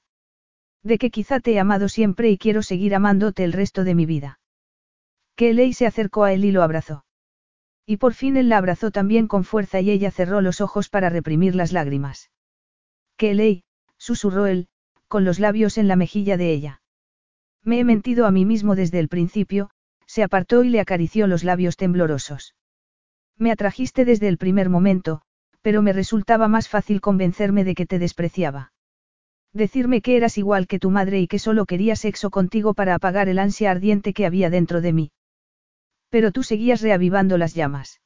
De 0.82 0.98
que 0.98 1.11
quizá 1.11 1.40
te 1.40 1.53
he 1.53 1.59
amado 1.59 1.90
siempre 1.90 2.30
y 2.30 2.38
quiero 2.38 2.64
seguir 2.64 2.95
amándote 2.95 3.43
el 3.43 3.53
resto 3.53 3.83
de 3.83 3.95
mi 3.95 4.06
vida. 4.06 4.40
Que 5.35 5.73
se 5.73 5.85
acercó 5.85 6.23
a 6.23 6.33
él 6.33 6.45
y 6.45 6.51
lo 6.51 6.64
abrazó. 6.64 7.06
Y 7.85 7.98
por 7.98 8.14
fin 8.14 8.38
él 8.38 8.49
la 8.49 8.57
abrazó 8.57 8.91
también 8.91 9.27
con 9.27 9.43
fuerza 9.43 9.82
y 9.82 9.91
ella 9.91 10.09
cerró 10.09 10.41
los 10.41 10.61
ojos 10.61 10.90
para 10.90 11.09
reprimir 11.09 11.53
las 11.53 11.72
lágrimas. 11.72 12.32
¿Qué 13.17 13.33
ley? 13.33 13.64
susurró 13.98 14.48
él, 14.48 14.67
con 15.07 15.25
los 15.25 15.40
labios 15.40 15.77
en 15.77 15.88
la 15.88 15.95
mejilla 15.95 16.38
de 16.38 16.51
ella. 16.51 16.82
Me 17.61 17.80
he 17.80 17.83
mentido 17.83 18.25
a 18.25 18.32
mí 18.32 18.45
mismo 18.45 18.75
desde 18.75 18.99
el 18.99 19.09
principio, 19.09 19.69
se 20.07 20.23
apartó 20.23 20.64
y 20.64 20.69
le 20.69 20.80
acarició 20.80 21.27
los 21.27 21.43
labios 21.43 21.77
temblorosos. 21.77 22.56
Me 23.38 23.51
atrajiste 23.51 24.06
desde 24.06 24.27
el 24.27 24.38
primer 24.38 24.69
momento, 24.69 25.22
pero 25.61 25.82
me 25.82 25.93
resultaba 25.93 26.48
más 26.48 26.69
fácil 26.69 27.01
convencerme 27.01 27.64
de 27.64 27.75
que 27.75 27.85
te 27.85 27.99
despreciaba. 27.99 28.73
Decirme 29.53 30.01
que 30.01 30.17
eras 30.17 30.38
igual 30.38 30.67
que 30.67 30.80
tu 30.80 30.90
madre 30.90 31.19
y 31.19 31.27
que 31.27 31.40
solo 31.40 31.65
quería 31.65 31.95
sexo 31.95 32.32
contigo 32.32 32.73
para 32.73 32.95
apagar 32.95 33.30
el 33.30 33.40
ansia 33.40 33.72
ardiente 33.72 34.14
que 34.14 34.25
había 34.25 34.49
dentro 34.49 34.82
de 34.82 34.93
mí. 34.93 35.11
Pero 36.09 36.32
tú 36.32 36.43
seguías 36.43 36.82
reavivando 36.82 37.38
las 37.38 37.53
llamas. 37.53 38.01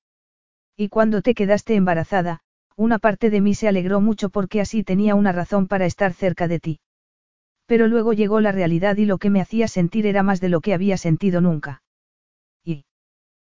Y 0.76 0.90
cuando 0.90 1.22
te 1.22 1.34
quedaste 1.34 1.76
embarazada, 1.76 2.42
una 2.76 3.00
parte 3.00 3.30
de 3.30 3.42
mí 3.42 3.56
se 3.56 3.68
alegró 3.68 4.02
mucho 4.02 4.30
porque 4.30 4.62
así 4.62 4.84
tenía 4.84 5.16
una 5.16 5.32
razón 5.32 5.68
para 5.68 5.86
estar 5.86 6.14
cerca 6.14 6.48
de 6.48 6.60
ti. 6.60 6.80
Pero 7.66 7.88
luego 7.88 8.14
llegó 8.14 8.40
la 8.40 8.52
realidad 8.52 8.98
y 8.98 9.06
lo 9.06 9.18
que 9.18 9.30
me 9.30 9.42
hacía 9.42 9.68
sentir 9.68 10.06
era 10.06 10.24
más 10.24 10.40
de 10.40 10.50
lo 10.50 10.62
que 10.62 10.74
había 10.74 10.98
sentido 10.98 11.42
nunca. 11.42 11.82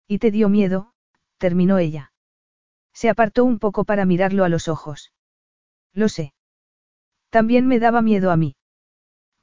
Y... 0.09 0.19
Te 0.19 0.31
dio 0.31 0.49
miedo, 0.49 0.93
terminó 1.37 1.79
ella. 1.79 2.13
Se 2.93 3.09
apartó 3.09 3.45
un 3.45 3.59
poco 3.59 3.85
para 3.85 4.07
mirarlo 4.07 4.43
a 4.43 4.49
los 4.49 4.67
ojos. 4.67 5.13
Lo 5.93 6.09
sé. 6.09 6.33
También 7.31 7.67
me 7.69 7.79
daba 7.79 8.03
miedo 8.03 8.31
a 8.31 8.37
mí. 8.37 8.57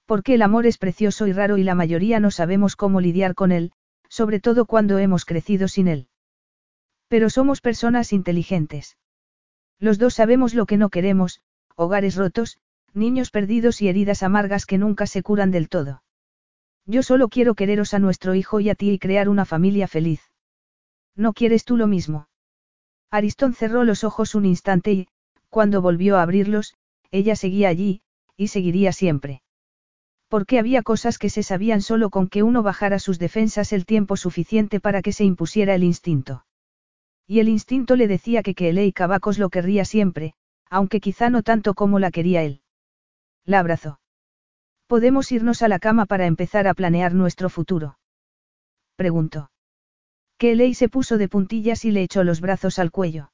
Porque 0.05 0.33
el 0.33 0.41
amor 0.41 0.65
es 0.65 0.77
precioso 0.77 1.27
y 1.27 1.33
raro 1.33 1.57
y 1.57 1.63
la 1.63 1.75
mayoría 1.75 2.19
no 2.19 2.31
sabemos 2.31 2.75
cómo 2.75 2.99
lidiar 2.99 3.35
con 3.35 3.51
él, 3.51 3.71
sobre 4.09 4.39
todo 4.39 4.65
cuando 4.65 4.97
hemos 4.97 5.23
crecido 5.23 5.67
sin 5.67 5.87
él. 5.87 6.09
Pero 7.07 7.29
somos 7.29 7.61
personas 7.61 8.11
inteligentes. 8.11 8.97
Los 9.79 9.99
dos 9.99 10.15
sabemos 10.15 10.53
lo 10.53 10.65
que 10.65 10.77
no 10.77 10.89
queremos, 10.89 11.41
hogares 11.75 12.15
rotos, 12.15 12.57
niños 12.93 13.29
perdidos 13.29 13.81
y 13.81 13.87
heridas 13.87 14.23
amargas 14.23 14.65
que 14.65 14.77
nunca 14.77 15.05
se 15.05 15.21
curan 15.21 15.51
del 15.51 15.69
todo. 15.69 16.03
Yo 16.85 17.03
solo 17.03 17.29
quiero 17.29 17.55
quereros 17.55 17.93
a 17.93 17.99
nuestro 17.99 18.35
hijo 18.35 18.59
y 18.59 18.69
a 18.69 18.75
ti 18.75 18.91
y 18.91 18.99
crear 18.99 19.29
una 19.29 19.45
familia 19.45 19.87
feliz. 19.87 20.21
¿No 21.15 21.33
quieres 21.33 21.63
tú 21.63 21.77
lo 21.77 21.87
mismo? 21.87 22.27
Aristón 23.09 23.53
cerró 23.53 23.83
los 23.83 24.03
ojos 24.03 24.35
un 24.35 24.45
instante 24.45 24.91
y, 24.91 25.07
cuando 25.49 25.81
volvió 25.81 26.17
a 26.17 26.21
abrirlos, 26.21 26.75
ella 27.11 27.35
seguía 27.35 27.69
allí, 27.69 28.01
y 28.35 28.47
seguiría 28.47 28.91
siempre. 28.91 29.41
Porque 30.27 30.59
había 30.59 30.81
cosas 30.81 31.17
que 31.17 31.29
se 31.29 31.43
sabían 31.43 31.81
solo 31.81 32.09
con 32.09 32.27
que 32.27 32.43
uno 32.43 32.63
bajara 32.63 32.99
sus 32.99 33.19
defensas 33.19 33.71
el 33.71 33.85
tiempo 33.85 34.17
suficiente 34.17 34.79
para 34.79 35.01
que 35.01 35.13
se 35.13 35.23
impusiera 35.23 35.75
el 35.75 35.83
instinto. 35.83 36.45
Y 37.27 37.39
el 37.39 37.47
instinto 37.47 37.95
le 37.95 38.07
decía 38.07 38.43
que 38.43 38.53
y 38.85 38.91
Cavacos 38.91 39.39
lo 39.39 39.49
querría 39.49 39.85
siempre, 39.85 40.33
aunque 40.69 40.99
quizá 40.99 41.29
no 41.29 41.41
tanto 41.41 41.73
como 41.73 41.99
la 41.99 42.11
quería 42.11 42.43
él. 42.43 42.61
La 43.45 43.59
abrazó. 43.59 43.99
¿Podemos 44.87 45.31
irnos 45.31 45.61
a 45.61 45.67
la 45.67 45.79
cama 45.79 46.05
para 46.05 46.25
empezar 46.25 46.67
a 46.67 46.73
planear 46.73 47.13
nuestro 47.13 47.49
futuro? 47.49 47.97
Preguntó. 48.95 49.49
Que 50.37 50.73
se 50.73 50.89
puso 50.89 51.17
de 51.17 51.29
puntillas 51.29 51.85
y 51.85 51.91
le 51.91 52.03
echó 52.03 52.23
los 52.23 52.41
brazos 52.41 52.79
al 52.79 52.91
cuello. 52.91 53.31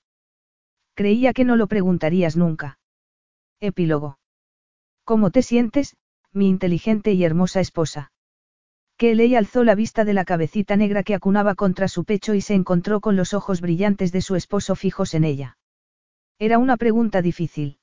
Creía 0.93 1.33
que 1.33 1.45
no 1.45 1.55
lo 1.55 1.67
preguntarías 1.67 2.37
nunca. 2.37 2.79
Epílogo. 3.59 4.19
¿Cómo 5.03 5.31
te 5.31 5.41
sientes, 5.41 5.95
mi 6.31 6.47
inteligente 6.47 7.13
y 7.13 7.23
hermosa 7.23 7.59
esposa. 7.59 8.11
Kelly 8.97 9.35
alzó 9.35 9.63
la 9.63 9.73
vista 9.73 10.05
de 10.05 10.13
la 10.13 10.25
cabecita 10.25 10.75
negra 10.75 11.01
que 11.01 11.15
acunaba 11.15 11.55
contra 11.55 11.87
su 11.87 12.05
pecho 12.05 12.35
y 12.35 12.41
se 12.41 12.53
encontró 12.53 13.01
con 13.01 13.15
los 13.15 13.33
ojos 13.33 13.59
brillantes 13.59 14.11
de 14.11 14.21
su 14.21 14.35
esposo 14.35 14.75
fijos 14.75 15.15
en 15.15 15.23
ella. 15.23 15.57
Era 16.37 16.59
una 16.59 16.77
pregunta 16.77 17.21
difícil. 17.21 17.79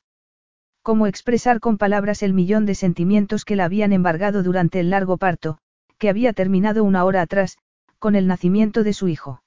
¿Cómo 0.82 1.06
expresar 1.06 1.58
con 1.60 1.76
palabras 1.76 2.22
el 2.22 2.34
millón 2.34 2.66
de 2.66 2.76
sentimientos 2.76 3.44
que 3.44 3.56
la 3.56 3.64
habían 3.64 3.92
embargado 3.92 4.42
durante 4.42 4.78
el 4.78 4.90
largo 4.90 5.16
parto, 5.16 5.58
que 5.98 6.08
había 6.08 6.32
terminado 6.32 6.84
una 6.84 7.04
hora 7.04 7.22
atrás, 7.22 7.58
con 7.98 8.14
el 8.14 8.26
nacimiento 8.26 8.82
de 8.84 8.92
su 8.92 9.08
hijo? 9.08 9.42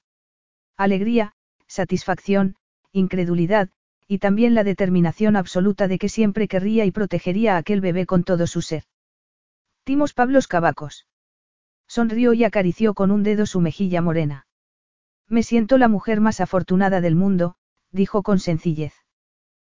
Alegría, 0.77 1.33
satisfacción, 1.67 2.55
incredulidad, 2.91 3.69
y 4.07 4.19
también 4.19 4.55
la 4.55 4.63
determinación 4.63 5.35
absoluta 5.35 5.87
de 5.87 5.97
que 5.97 6.09
siempre 6.09 6.47
querría 6.47 6.85
y 6.85 6.91
protegería 6.91 7.55
a 7.55 7.57
aquel 7.57 7.79
bebé 7.79 8.05
con 8.05 8.23
todo 8.23 8.45
su 8.47 8.61
ser. 8.61 8.83
Timos 9.83 10.13
Pablos 10.13 10.47
Cavacos. 10.47 11.07
Sonrió 11.87 12.33
y 12.33 12.43
acarició 12.43 12.93
con 12.93 13.11
un 13.11 13.23
dedo 13.23 13.45
su 13.45 13.61
mejilla 13.61 14.01
morena. 14.01 14.47
Me 15.27 15.43
siento 15.43 15.77
la 15.77 15.87
mujer 15.87 16.19
más 16.19 16.41
afortunada 16.41 16.99
del 16.99 17.15
mundo, 17.15 17.55
dijo 17.91 18.21
con 18.21 18.39
sencillez. 18.39 18.93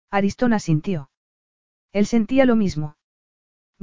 Aristón 0.10 0.54
asintió. 0.54 1.10
Él 1.92 2.08
sentía 2.08 2.46
lo 2.46 2.56
mismo. 2.56 2.96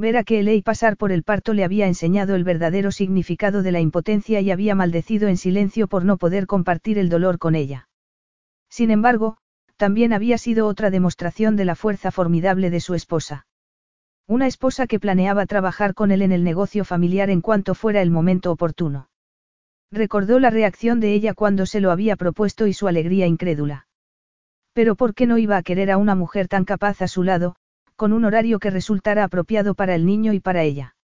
Ver 0.00 0.16
a 0.16 0.24
que 0.24 0.40
y 0.40 0.62
pasar 0.62 0.96
por 0.96 1.12
el 1.12 1.22
parto 1.22 1.52
le 1.52 1.62
había 1.62 1.86
enseñado 1.86 2.34
el 2.34 2.42
verdadero 2.42 2.90
significado 2.90 3.62
de 3.62 3.70
la 3.70 3.80
impotencia 3.80 4.40
y 4.40 4.50
había 4.50 4.74
maldecido 4.74 5.28
en 5.28 5.36
silencio 5.36 5.88
por 5.88 6.06
no 6.06 6.16
poder 6.16 6.46
compartir 6.46 6.98
el 6.98 7.10
dolor 7.10 7.38
con 7.38 7.54
ella. 7.54 7.86
Sin 8.70 8.90
embargo, 8.90 9.36
también 9.76 10.14
había 10.14 10.38
sido 10.38 10.68
otra 10.68 10.88
demostración 10.88 11.54
de 11.54 11.66
la 11.66 11.74
fuerza 11.74 12.10
formidable 12.10 12.70
de 12.70 12.80
su 12.80 12.94
esposa. 12.94 13.46
Una 14.26 14.46
esposa 14.46 14.86
que 14.86 14.98
planeaba 14.98 15.44
trabajar 15.44 15.92
con 15.92 16.12
él 16.12 16.22
en 16.22 16.32
el 16.32 16.44
negocio 16.44 16.86
familiar 16.86 17.28
en 17.28 17.42
cuanto 17.42 17.74
fuera 17.74 18.00
el 18.00 18.10
momento 18.10 18.52
oportuno. 18.52 19.10
Recordó 19.92 20.38
la 20.38 20.48
reacción 20.48 21.00
de 21.00 21.12
ella 21.12 21.34
cuando 21.34 21.66
se 21.66 21.82
lo 21.82 21.90
había 21.90 22.16
propuesto 22.16 22.66
y 22.66 22.72
su 22.72 22.88
alegría 22.88 23.26
incrédula. 23.26 23.86
Pero 24.72 24.96
¿por 24.96 25.14
qué 25.14 25.26
no 25.26 25.36
iba 25.36 25.58
a 25.58 25.62
querer 25.62 25.90
a 25.90 25.98
una 25.98 26.14
mujer 26.14 26.48
tan 26.48 26.64
capaz 26.64 27.02
a 27.02 27.08
su 27.08 27.22
lado, 27.22 27.56
con 28.00 28.14
un 28.14 28.24
horario 28.24 28.60
que 28.60 28.70
resultara 28.70 29.24
apropiado 29.24 29.74
para 29.74 29.94
el 29.94 30.06
niño 30.06 30.32
y 30.32 30.40
para 30.40 30.62
ella? 30.62 30.96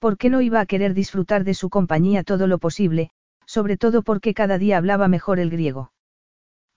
¿Por 0.00 0.18
qué 0.18 0.30
no 0.30 0.40
iba 0.40 0.58
a 0.58 0.66
querer 0.66 0.92
disfrutar 0.92 1.44
de 1.44 1.54
su 1.54 1.70
compañía 1.70 2.24
todo 2.24 2.48
lo 2.48 2.58
posible, 2.58 3.10
sobre 3.46 3.76
todo 3.76 4.02
porque 4.02 4.34
cada 4.34 4.58
día 4.58 4.78
hablaba 4.78 5.06
mejor 5.06 5.38
el 5.38 5.48
griego? 5.48 5.92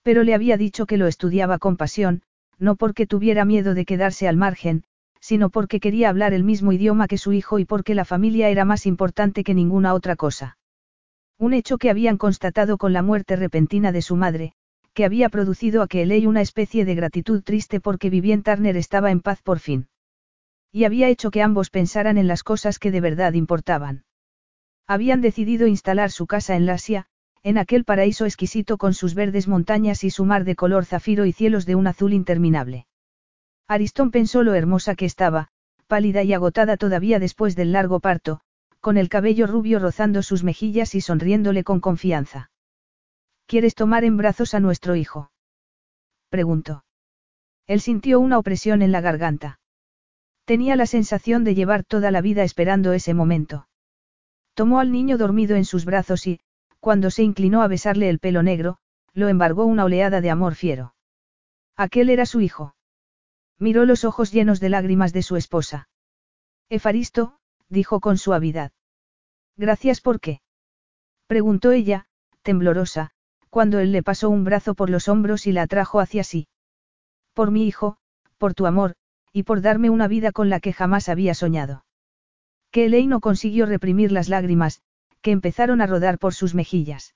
Pero 0.04 0.22
le 0.22 0.34
había 0.34 0.56
dicho 0.56 0.86
que 0.86 0.96
lo 0.96 1.08
estudiaba 1.08 1.58
con 1.58 1.76
pasión, 1.76 2.22
no 2.60 2.76
porque 2.76 3.08
tuviera 3.08 3.44
miedo 3.44 3.74
de 3.74 3.84
quedarse 3.84 4.28
al 4.28 4.36
margen, 4.36 4.84
sino 5.18 5.50
porque 5.50 5.80
quería 5.80 6.08
hablar 6.08 6.34
el 6.34 6.44
mismo 6.44 6.72
idioma 6.72 7.08
que 7.08 7.18
su 7.18 7.32
hijo 7.32 7.58
y 7.58 7.64
porque 7.64 7.96
la 7.96 8.04
familia 8.04 8.48
era 8.48 8.64
más 8.64 8.86
importante 8.86 9.42
que 9.42 9.54
ninguna 9.54 9.92
otra 9.92 10.14
cosa. 10.14 10.56
Un 11.36 11.52
hecho 11.52 11.78
que 11.78 11.90
habían 11.90 12.16
constatado 12.16 12.78
con 12.78 12.92
la 12.92 13.02
muerte 13.02 13.34
repentina 13.34 13.90
de 13.90 14.02
su 14.02 14.14
madre, 14.14 14.52
que 14.94 15.04
había 15.04 15.28
producido 15.28 15.82
a 15.82 15.88
que 15.88 16.04
una 16.26 16.42
especie 16.42 16.84
de 16.84 16.94
gratitud 16.94 17.42
triste 17.42 17.80
porque 17.80 18.10
Vivien 18.10 18.42
Turner 18.42 18.76
estaba 18.76 19.10
en 19.10 19.20
paz 19.20 19.40
por 19.42 19.58
fin. 19.58 19.88
Y 20.70 20.84
había 20.84 21.08
hecho 21.08 21.30
que 21.30 21.42
ambos 21.42 21.70
pensaran 21.70 22.18
en 22.18 22.26
las 22.26 22.42
cosas 22.42 22.78
que 22.78 22.90
de 22.90 23.00
verdad 23.00 23.32
importaban. 23.32 24.04
Habían 24.86 25.20
decidido 25.20 25.66
instalar 25.66 26.10
su 26.10 26.26
casa 26.26 26.54
en 26.56 26.66
Lasia, 26.66 27.06
en 27.42 27.58
aquel 27.58 27.84
paraíso 27.84 28.24
exquisito 28.24 28.78
con 28.78 28.94
sus 28.94 29.14
verdes 29.14 29.48
montañas 29.48 30.04
y 30.04 30.10
su 30.10 30.24
mar 30.24 30.44
de 30.44 30.54
color 30.54 30.84
zafiro 30.84 31.26
y 31.26 31.32
cielos 31.32 31.66
de 31.66 31.74
un 31.74 31.86
azul 31.88 32.12
interminable. 32.12 32.86
Aristón 33.66 34.10
pensó 34.10 34.42
lo 34.42 34.54
hermosa 34.54 34.94
que 34.94 35.06
estaba, 35.06 35.48
pálida 35.88 36.22
y 36.22 36.34
agotada 36.34 36.76
todavía 36.76 37.18
después 37.18 37.56
del 37.56 37.72
largo 37.72 37.98
parto, 37.98 38.40
con 38.80 38.96
el 38.96 39.08
cabello 39.08 39.46
rubio 39.46 39.78
rozando 39.78 40.22
sus 40.22 40.44
mejillas 40.44 40.94
y 40.94 41.00
sonriéndole 41.00 41.64
con 41.64 41.80
confianza. 41.80 42.51
¿Quieres 43.52 43.74
tomar 43.74 44.02
en 44.04 44.16
brazos 44.16 44.54
a 44.54 44.60
nuestro 44.60 44.96
hijo? 44.96 45.30
preguntó. 46.30 46.86
Él 47.66 47.82
sintió 47.82 48.18
una 48.18 48.38
opresión 48.38 48.80
en 48.80 48.92
la 48.92 49.02
garganta. 49.02 49.60
Tenía 50.46 50.74
la 50.74 50.86
sensación 50.86 51.44
de 51.44 51.54
llevar 51.54 51.84
toda 51.84 52.10
la 52.10 52.22
vida 52.22 52.44
esperando 52.44 52.94
ese 52.94 53.12
momento. 53.12 53.68
Tomó 54.54 54.80
al 54.80 54.90
niño 54.90 55.18
dormido 55.18 55.54
en 55.54 55.66
sus 55.66 55.84
brazos 55.84 56.26
y, 56.26 56.40
cuando 56.80 57.10
se 57.10 57.24
inclinó 57.24 57.60
a 57.60 57.68
besarle 57.68 58.08
el 58.08 58.20
pelo 58.20 58.42
negro, 58.42 58.78
lo 59.12 59.28
embargó 59.28 59.66
una 59.66 59.84
oleada 59.84 60.22
de 60.22 60.30
amor 60.30 60.54
fiero. 60.54 60.94
Aquel 61.76 62.08
era 62.08 62.24
su 62.24 62.40
hijo. 62.40 62.74
Miró 63.58 63.84
los 63.84 64.06
ojos 64.06 64.32
llenos 64.32 64.60
de 64.60 64.70
lágrimas 64.70 65.12
de 65.12 65.22
su 65.22 65.36
esposa. 65.36 65.90
Efaristo, 66.70 67.38
dijo 67.68 68.00
con 68.00 68.16
suavidad. 68.16 68.72
Gracias 69.58 70.00
por 70.00 70.20
qué. 70.20 70.40
Preguntó 71.26 71.72
ella, 71.72 72.06
temblorosa, 72.40 73.12
cuando 73.52 73.80
él 73.80 73.92
le 73.92 74.02
pasó 74.02 74.30
un 74.30 74.44
brazo 74.44 74.74
por 74.74 74.88
los 74.88 75.08
hombros 75.08 75.46
y 75.46 75.52
la 75.52 75.60
atrajo 75.60 76.00
hacia 76.00 76.24
sí. 76.24 76.48
Por 77.34 77.50
mi 77.50 77.66
hijo, 77.66 77.98
por 78.38 78.54
tu 78.54 78.64
amor, 78.64 78.94
y 79.30 79.42
por 79.42 79.60
darme 79.60 79.90
una 79.90 80.08
vida 80.08 80.32
con 80.32 80.48
la 80.48 80.58
que 80.58 80.72
jamás 80.72 81.10
había 81.10 81.34
soñado. 81.34 81.84
Que 82.70 82.86
Elaine 82.86 83.10
no 83.10 83.20
consiguió 83.20 83.66
reprimir 83.66 84.10
las 84.10 84.30
lágrimas, 84.30 84.80
que 85.20 85.32
empezaron 85.32 85.82
a 85.82 85.86
rodar 85.86 86.18
por 86.18 86.32
sus 86.32 86.54
mejillas. 86.54 87.14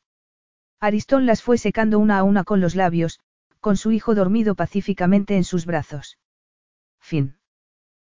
Aristón 0.78 1.24
las 1.24 1.40
fue 1.42 1.56
secando 1.56 1.98
una 1.98 2.18
a 2.18 2.23
una 2.23 2.44
con 2.44 2.60
los 2.60 2.74
labios, 2.74 3.18
con 3.60 3.78
su 3.78 3.90
hijo 3.90 4.15
dormido 4.15 4.55
pacíficamente 4.55 5.39
en 5.39 5.44
sus 5.44 5.65
brazos. 5.65 6.18
Fin. 7.00 7.39